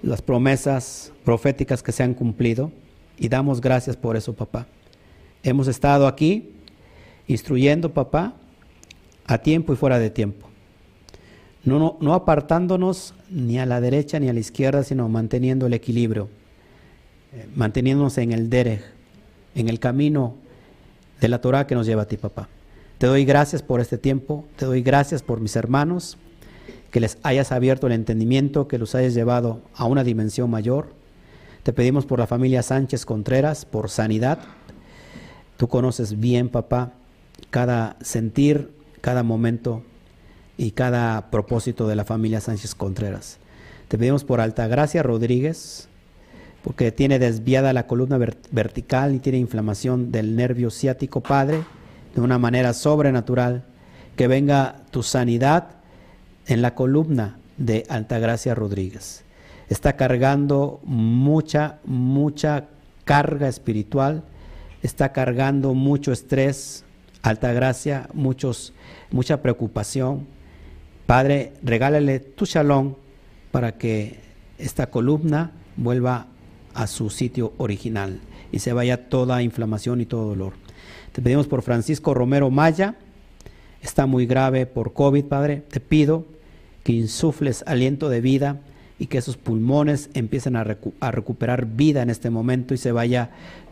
las 0.00 0.22
promesas 0.22 1.12
proféticas 1.24 1.82
que 1.82 1.90
se 1.90 2.04
han 2.04 2.14
cumplido 2.14 2.70
y 3.18 3.28
damos 3.28 3.60
gracias 3.60 3.96
por 3.96 4.16
eso, 4.16 4.34
papá. 4.34 4.68
Hemos 5.42 5.66
estado 5.66 6.06
aquí 6.06 6.52
instruyendo, 7.26 7.92
papá, 7.92 8.34
a 9.26 9.38
tiempo 9.38 9.72
y 9.72 9.76
fuera 9.76 9.98
de 9.98 10.10
tiempo. 10.10 10.47
No, 11.64 11.78
no, 11.78 11.96
no 12.00 12.14
apartándonos 12.14 13.14
ni 13.30 13.58
a 13.58 13.66
la 13.66 13.80
derecha 13.80 14.18
ni 14.20 14.28
a 14.28 14.32
la 14.32 14.40
izquierda, 14.40 14.84
sino 14.84 15.08
manteniendo 15.08 15.66
el 15.66 15.74
equilibrio, 15.74 16.28
eh, 17.32 17.46
manteniéndonos 17.54 18.16
en 18.18 18.32
el 18.32 18.48
derech, 18.48 18.82
en 19.54 19.68
el 19.68 19.80
camino 19.80 20.36
de 21.20 21.28
la 21.28 21.40
Torah 21.40 21.66
que 21.66 21.74
nos 21.74 21.86
lleva 21.86 22.02
a 22.02 22.06
ti, 22.06 22.16
papá. 22.16 22.48
Te 22.98 23.06
doy 23.06 23.24
gracias 23.24 23.62
por 23.62 23.80
este 23.80 23.98
tiempo, 23.98 24.44
te 24.56 24.66
doy 24.66 24.82
gracias 24.82 25.22
por 25.22 25.40
mis 25.40 25.56
hermanos, 25.56 26.16
que 26.90 27.00
les 27.00 27.18
hayas 27.22 27.52
abierto 27.52 27.86
el 27.86 27.92
entendimiento, 27.92 28.66
que 28.66 28.78
los 28.78 28.94
hayas 28.94 29.14
llevado 29.14 29.60
a 29.74 29.84
una 29.84 30.04
dimensión 30.04 30.50
mayor. 30.50 30.92
Te 31.62 31.72
pedimos 31.72 32.06
por 32.06 32.18
la 32.18 32.26
familia 32.26 32.62
Sánchez 32.62 33.04
Contreras, 33.04 33.64
por 33.64 33.90
sanidad. 33.90 34.38
Tú 35.56 35.68
conoces 35.68 36.18
bien, 36.18 36.48
papá, 36.48 36.92
cada 37.50 37.96
sentir, 38.00 38.72
cada 39.00 39.22
momento 39.22 39.82
y 40.58 40.72
cada 40.72 41.30
propósito 41.30 41.88
de 41.88 41.96
la 41.96 42.04
familia 42.04 42.42
Sánchez 42.42 42.74
Contreras. 42.74 43.38
Te 43.88 43.96
pedimos 43.96 44.24
por 44.24 44.42
Altagracia 44.42 45.02
Rodríguez, 45.02 45.88
porque 46.62 46.92
tiene 46.92 47.18
desviada 47.18 47.72
la 47.72 47.86
columna 47.86 48.18
ver- 48.18 48.36
vertical 48.50 49.14
y 49.14 49.20
tiene 49.20 49.38
inflamación 49.38 50.12
del 50.12 50.36
nervio 50.36 50.70
ciático, 50.70 51.22
Padre, 51.22 51.62
de 52.14 52.20
una 52.20 52.38
manera 52.38 52.74
sobrenatural. 52.74 53.64
Que 54.16 54.26
venga 54.26 54.82
tu 54.90 55.04
sanidad 55.04 55.68
en 56.48 56.60
la 56.60 56.74
columna 56.74 57.38
de 57.56 57.84
Altagracia 57.88 58.54
Rodríguez. 58.54 59.22
Está 59.68 59.94
cargando 59.94 60.80
mucha, 60.82 61.78
mucha 61.84 62.66
carga 63.04 63.46
espiritual, 63.48 64.24
está 64.82 65.12
cargando 65.12 65.72
mucho 65.74 66.10
estrés, 66.10 66.84
Altagracia, 67.22 68.08
muchos, 68.12 68.72
mucha 69.12 69.40
preocupación. 69.40 70.26
Padre, 71.08 71.54
regálale 71.62 72.20
tu 72.20 72.44
shalom 72.44 72.92
para 73.50 73.78
que 73.78 74.20
esta 74.58 74.90
columna 74.90 75.52
vuelva 75.78 76.26
a 76.74 76.86
su 76.86 77.08
sitio 77.08 77.54
original 77.56 78.20
y 78.52 78.58
se 78.58 78.74
vaya 78.74 79.08
toda 79.08 79.40
inflamación 79.40 80.02
y 80.02 80.04
todo 80.04 80.28
dolor. 80.28 80.52
Te 81.12 81.22
pedimos 81.22 81.46
por 81.46 81.62
Francisco 81.62 82.12
Romero 82.12 82.50
Maya, 82.50 82.96
está 83.80 84.04
muy 84.04 84.26
grave 84.26 84.66
por 84.66 84.92
COVID, 84.92 85.24
Padre. 85.24 85.62
Te 85.70 85.80
pido 85.80 86.26
que 86.84 86.92
insufles 86.92 87.64
aliento 87.66 88.10
de 88.10 88.20
vida 88.20 88.60
y 88.98 89.06
que 89.06 89.16
esos 89.16 89.38
pulmones 89.38 90.10
empiecen 90.12 90.56
a, 90.56 90.76
a 91.00 91.10
recuperar 91.10 91.64
vida 91.64 92.02
en 92.02 92.10
este 92.10 92.28
momento 92.28 92.74
y 92.74 92.76
se 92.76 92.92
vaya 92.92 93.30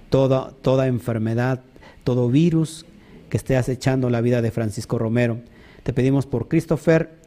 toda, 0.09 0.53
toda 0.63 0.87
enfermedad, 0.87 1.61
todo 2.03 2.31
virus 2.31 2.87
que 3.29 3.37
esté 3.37 3.59
acechando 3.59 4.09
la 4.09 4.23
vida 4.23 4.41
de 4.41 4.53
Francisco 4.53 4.97
Romero. 4.99 5.43
Te 5.83 5.93
pedimos 5.93 6.25
por 6.25 6.49
Christopher, 6.49 7.26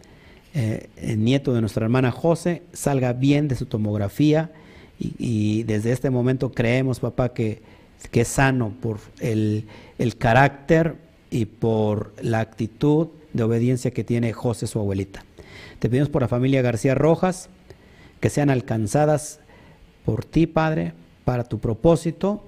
eh, 0.54 0.90
el 0.98 1.24
nieto 1.24 1.54
de 1.54 1.62
nuestra 1.62 1.86
hermana 1.86 2.12
José, 2.12 2.64
salga 2.74 3.14
bien 3.14 3.48
de 3.48 3.56
su 3.56 3.66
tomografía 3.66 4.52
y, 5.00 5.64
desde 5.64 5.92
este 5.92 6.10
momento 6.10 6.52
creemos, 6.52 7.00
papá, 7.00 7.34
que, 7.34 7.62
que 8.12 8.22
es 8.22 8.28
sano 8.28 8.74
por 8.82 9.00
el, 9.20 9.66
el 9.98 10.18
carácter 10.18 10.96
y 11.32 11.46
por 11.46 12.14
la 12.22 12.40
actitud 12.42 13.08
de 13.34 13.44
obediencia 13.44 13.92
que 13.92 14.04
tiene 14.04 14.34
José, 14.34 14.68
su 14.68 14.80
abuelita. 14.80 15.24
Te 15.80 15.90
pedimos 15.90 16.10
por 16.10 16.22
la 16.22 16.28
familia 16.28 16.62
García 16.62 16.96
Rojas, 16.96 17.50
que 18.20 18.30
sean 18.30 18.50
alcanzadas 18.50 19.40
por 20.04 20.26
ti, 20.26 20.48
Padre, 20.48 20.94
para 21.24 21.44
tu 21.44 21.60
propósito 21.60 22.44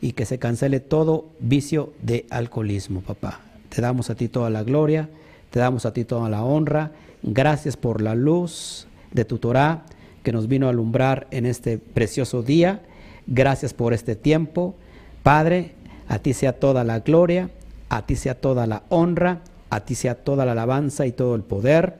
y 0.00 0.12
que 0.12 0.26
se 0.26 0.38
cancele 0.38 0.80
todo 0.80 1.26
vicio 1.40 1.92
de 2.02 2.26
alcoholismo, 2.30 3.00
papá. 3.00 3.40
Te 3.68 3.82
damos 3.82 4.10
a 4.10 4.14
ti 4.14 4.28
toda 4.28 4.50
la 4.50 4.62
gloria, 4.62 5.08
te 5.50 5.58
damos 5.58 5.86
a 5.86 5.92
ti 5.92 6.04
toda 6.04 6.28
la 6.28 6.44
honra. 6.44 6.92
Gracias 7.22 7.76
por 7.76 8.00
la 8.00 8.14
luz 8.14 8.86
de 9.12 9.24
tu 9.24 9.38
Torah 9.38 9.84
que 10.22 10.32
nos 10.32 10.48
vino 10.48 10.66
a 10.66 10.70
alumbrar 10.70 11.26
en 11.30 11.46
este 11.46 11.78
precioso 11.78 12.42
día. 12.42 12.82
Gracias 13.26 13.74
por 13.74 13.92
este 13.92 14.14
tiempo. 14.16 14.74
Padre, 15.22 15.72
a 16.08 16.18
ti 16.18 16.32
sea 16.32 16.54
toda 16.54 16.84
la 16.84 17.00
gloria, 17.00 17.50
a 17.88 18.06
ti 18.06 18.16
sea 18.16 18.34
toda 18.34 18.66
la 18.66 18.82
honra, 18.88 19.40
a 19.70 19.80
ti 19.80 19.94
sea 19.94 20.14
toda 20.14 20.44
la 20.44 20.52
alabanza 20.52 21.06
y 21.06 21.12
todo 21.12 21.34
el 21.34 21.42
poder. 21.42 21.98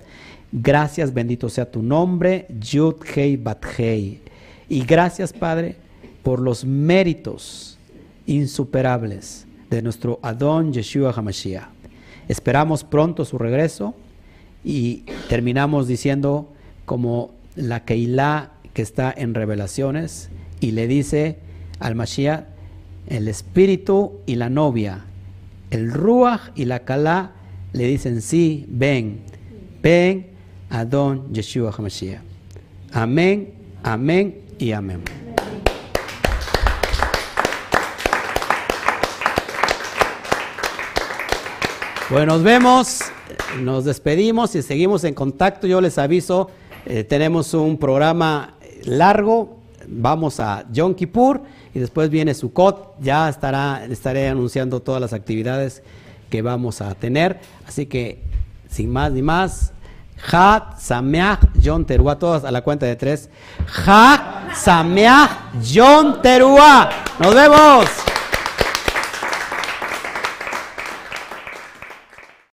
Gracias, 0.53 1.13
bendito 1.13 1.49
sea 1.49 1.71
tu 1.71 1.83
nombre, 1.83 2.47
Yud 2.61 2.97
Hei 3.15 3.37
Bat 3.37 3.65
Hei. 3.79 4.21
Y 4.69 4.85
gracias, 4.85 5.33
Padre, 5.33 5.77
por 6.23 6.41
los 6.41 6.65
méritos 6.65 7.79
insuperables 8.27 9.47
de 9.71 9.83
nuestro 9.83 10.19
Adón 10.23 10.73
Yeshua 10.73 11.13
HaMashiach. 11.13 11.69
Esperamos 12.29 12.85
pronto 12.85 13.25
su 13.25 13.39
regreso 13.39 13.95
y 14.65 15.05
terminamos 15.29 15.89
diciendo 15.89 16.53
como 16.85 17.35
la 17.57 17.85
Keilah 17.85 18.53
que 18.73 18.83
está 18.83 19.13
en 19.17 19.35
Revelaciones 19.35 20.31
y 20.61 20.73
le 20.73 20.87
dice 20.87 21.39
al 21.81 21.95
Mashiach, 21.95 22.45
el 23.09 23.29
espíritu 23.29 24.21
y 24.27 24.35
la 24.37 24.51
novia, 24.51 25.05
el 25.71 25.93
Ruach 25.93 26.51
y 26.55 26.65
la 26.65 26.81
Kalá 26.81 27.33
le 27.73 27.87
dicen 27.87 28.23
sí, 28.23 28.67
ven, 28.69 29.21
ven 29.83 30.29
Adón 30.71 31.33
Yeshua 31.33 31.73
HaMashiach. 31.77 32.21
Amén, 32.93 33.53
amén 33.83 34.41
y 34.59 34.73
amén. 34.73 35.03
Bueno, 42.11 42.35
nos 42.35 42.43
vemos, 42.43 43.01
nos 43.61 43.85
despedimos 43.85 44.55
y 44.55 44.63
seguimos 44.63 45.05
en 45.05 45.15
contacto. 45.15 45.67
Yo 45.67 45.81
les 45.81 45.99
aviso, 45.99 46.51
eh, 46.87 47.05
tenemos 47.05 47.55
un 47.55 47.79
programa 47.79 48.55
largo, 48.85 49.59
vamos 49.87 50.41
a 50.41 50.65
Yom 50.73 50.95
Kippur 50.95 51.43
y 51.75 51.79
después 51.79 52.11
viene 52.11 52.35
Sukkot, 52.35 52.97
ya 53.01 53.29
estará, 53.29 53.85
estaré 53.85 54.29
anunciando 54.29 54.81
todas 54.81 55.01
las 55.01 55.13
actividades 55.13 55.83
que 56.31 56.43
vamos 56.43 56.81
a 56.81 56.95
tener. 56.95 57.39
Así 57.67 57.87
que, 57.87 58.23
sin 58.69 58.91
más 58.91 59.13
ni 59.13 59.23
más, 59.23 59.73
Hat 60.31 60.79
Sameach 60.79 61.41
John 61.63 61.85
Teruah, 61.85 62.19
todas 62.19 62.45
a 62.45 62.51
la 62.51 62.63
cuenta 62.63 62.87
de 62.87 62.97
tres. 62.97 63.31
Hat 63.87 64.55
Sameach 64.55 65.31
John 65.63 66.21
Teruah. 66.21 66.91
Nos 67.21 67.35
vemos. 67.35 68.18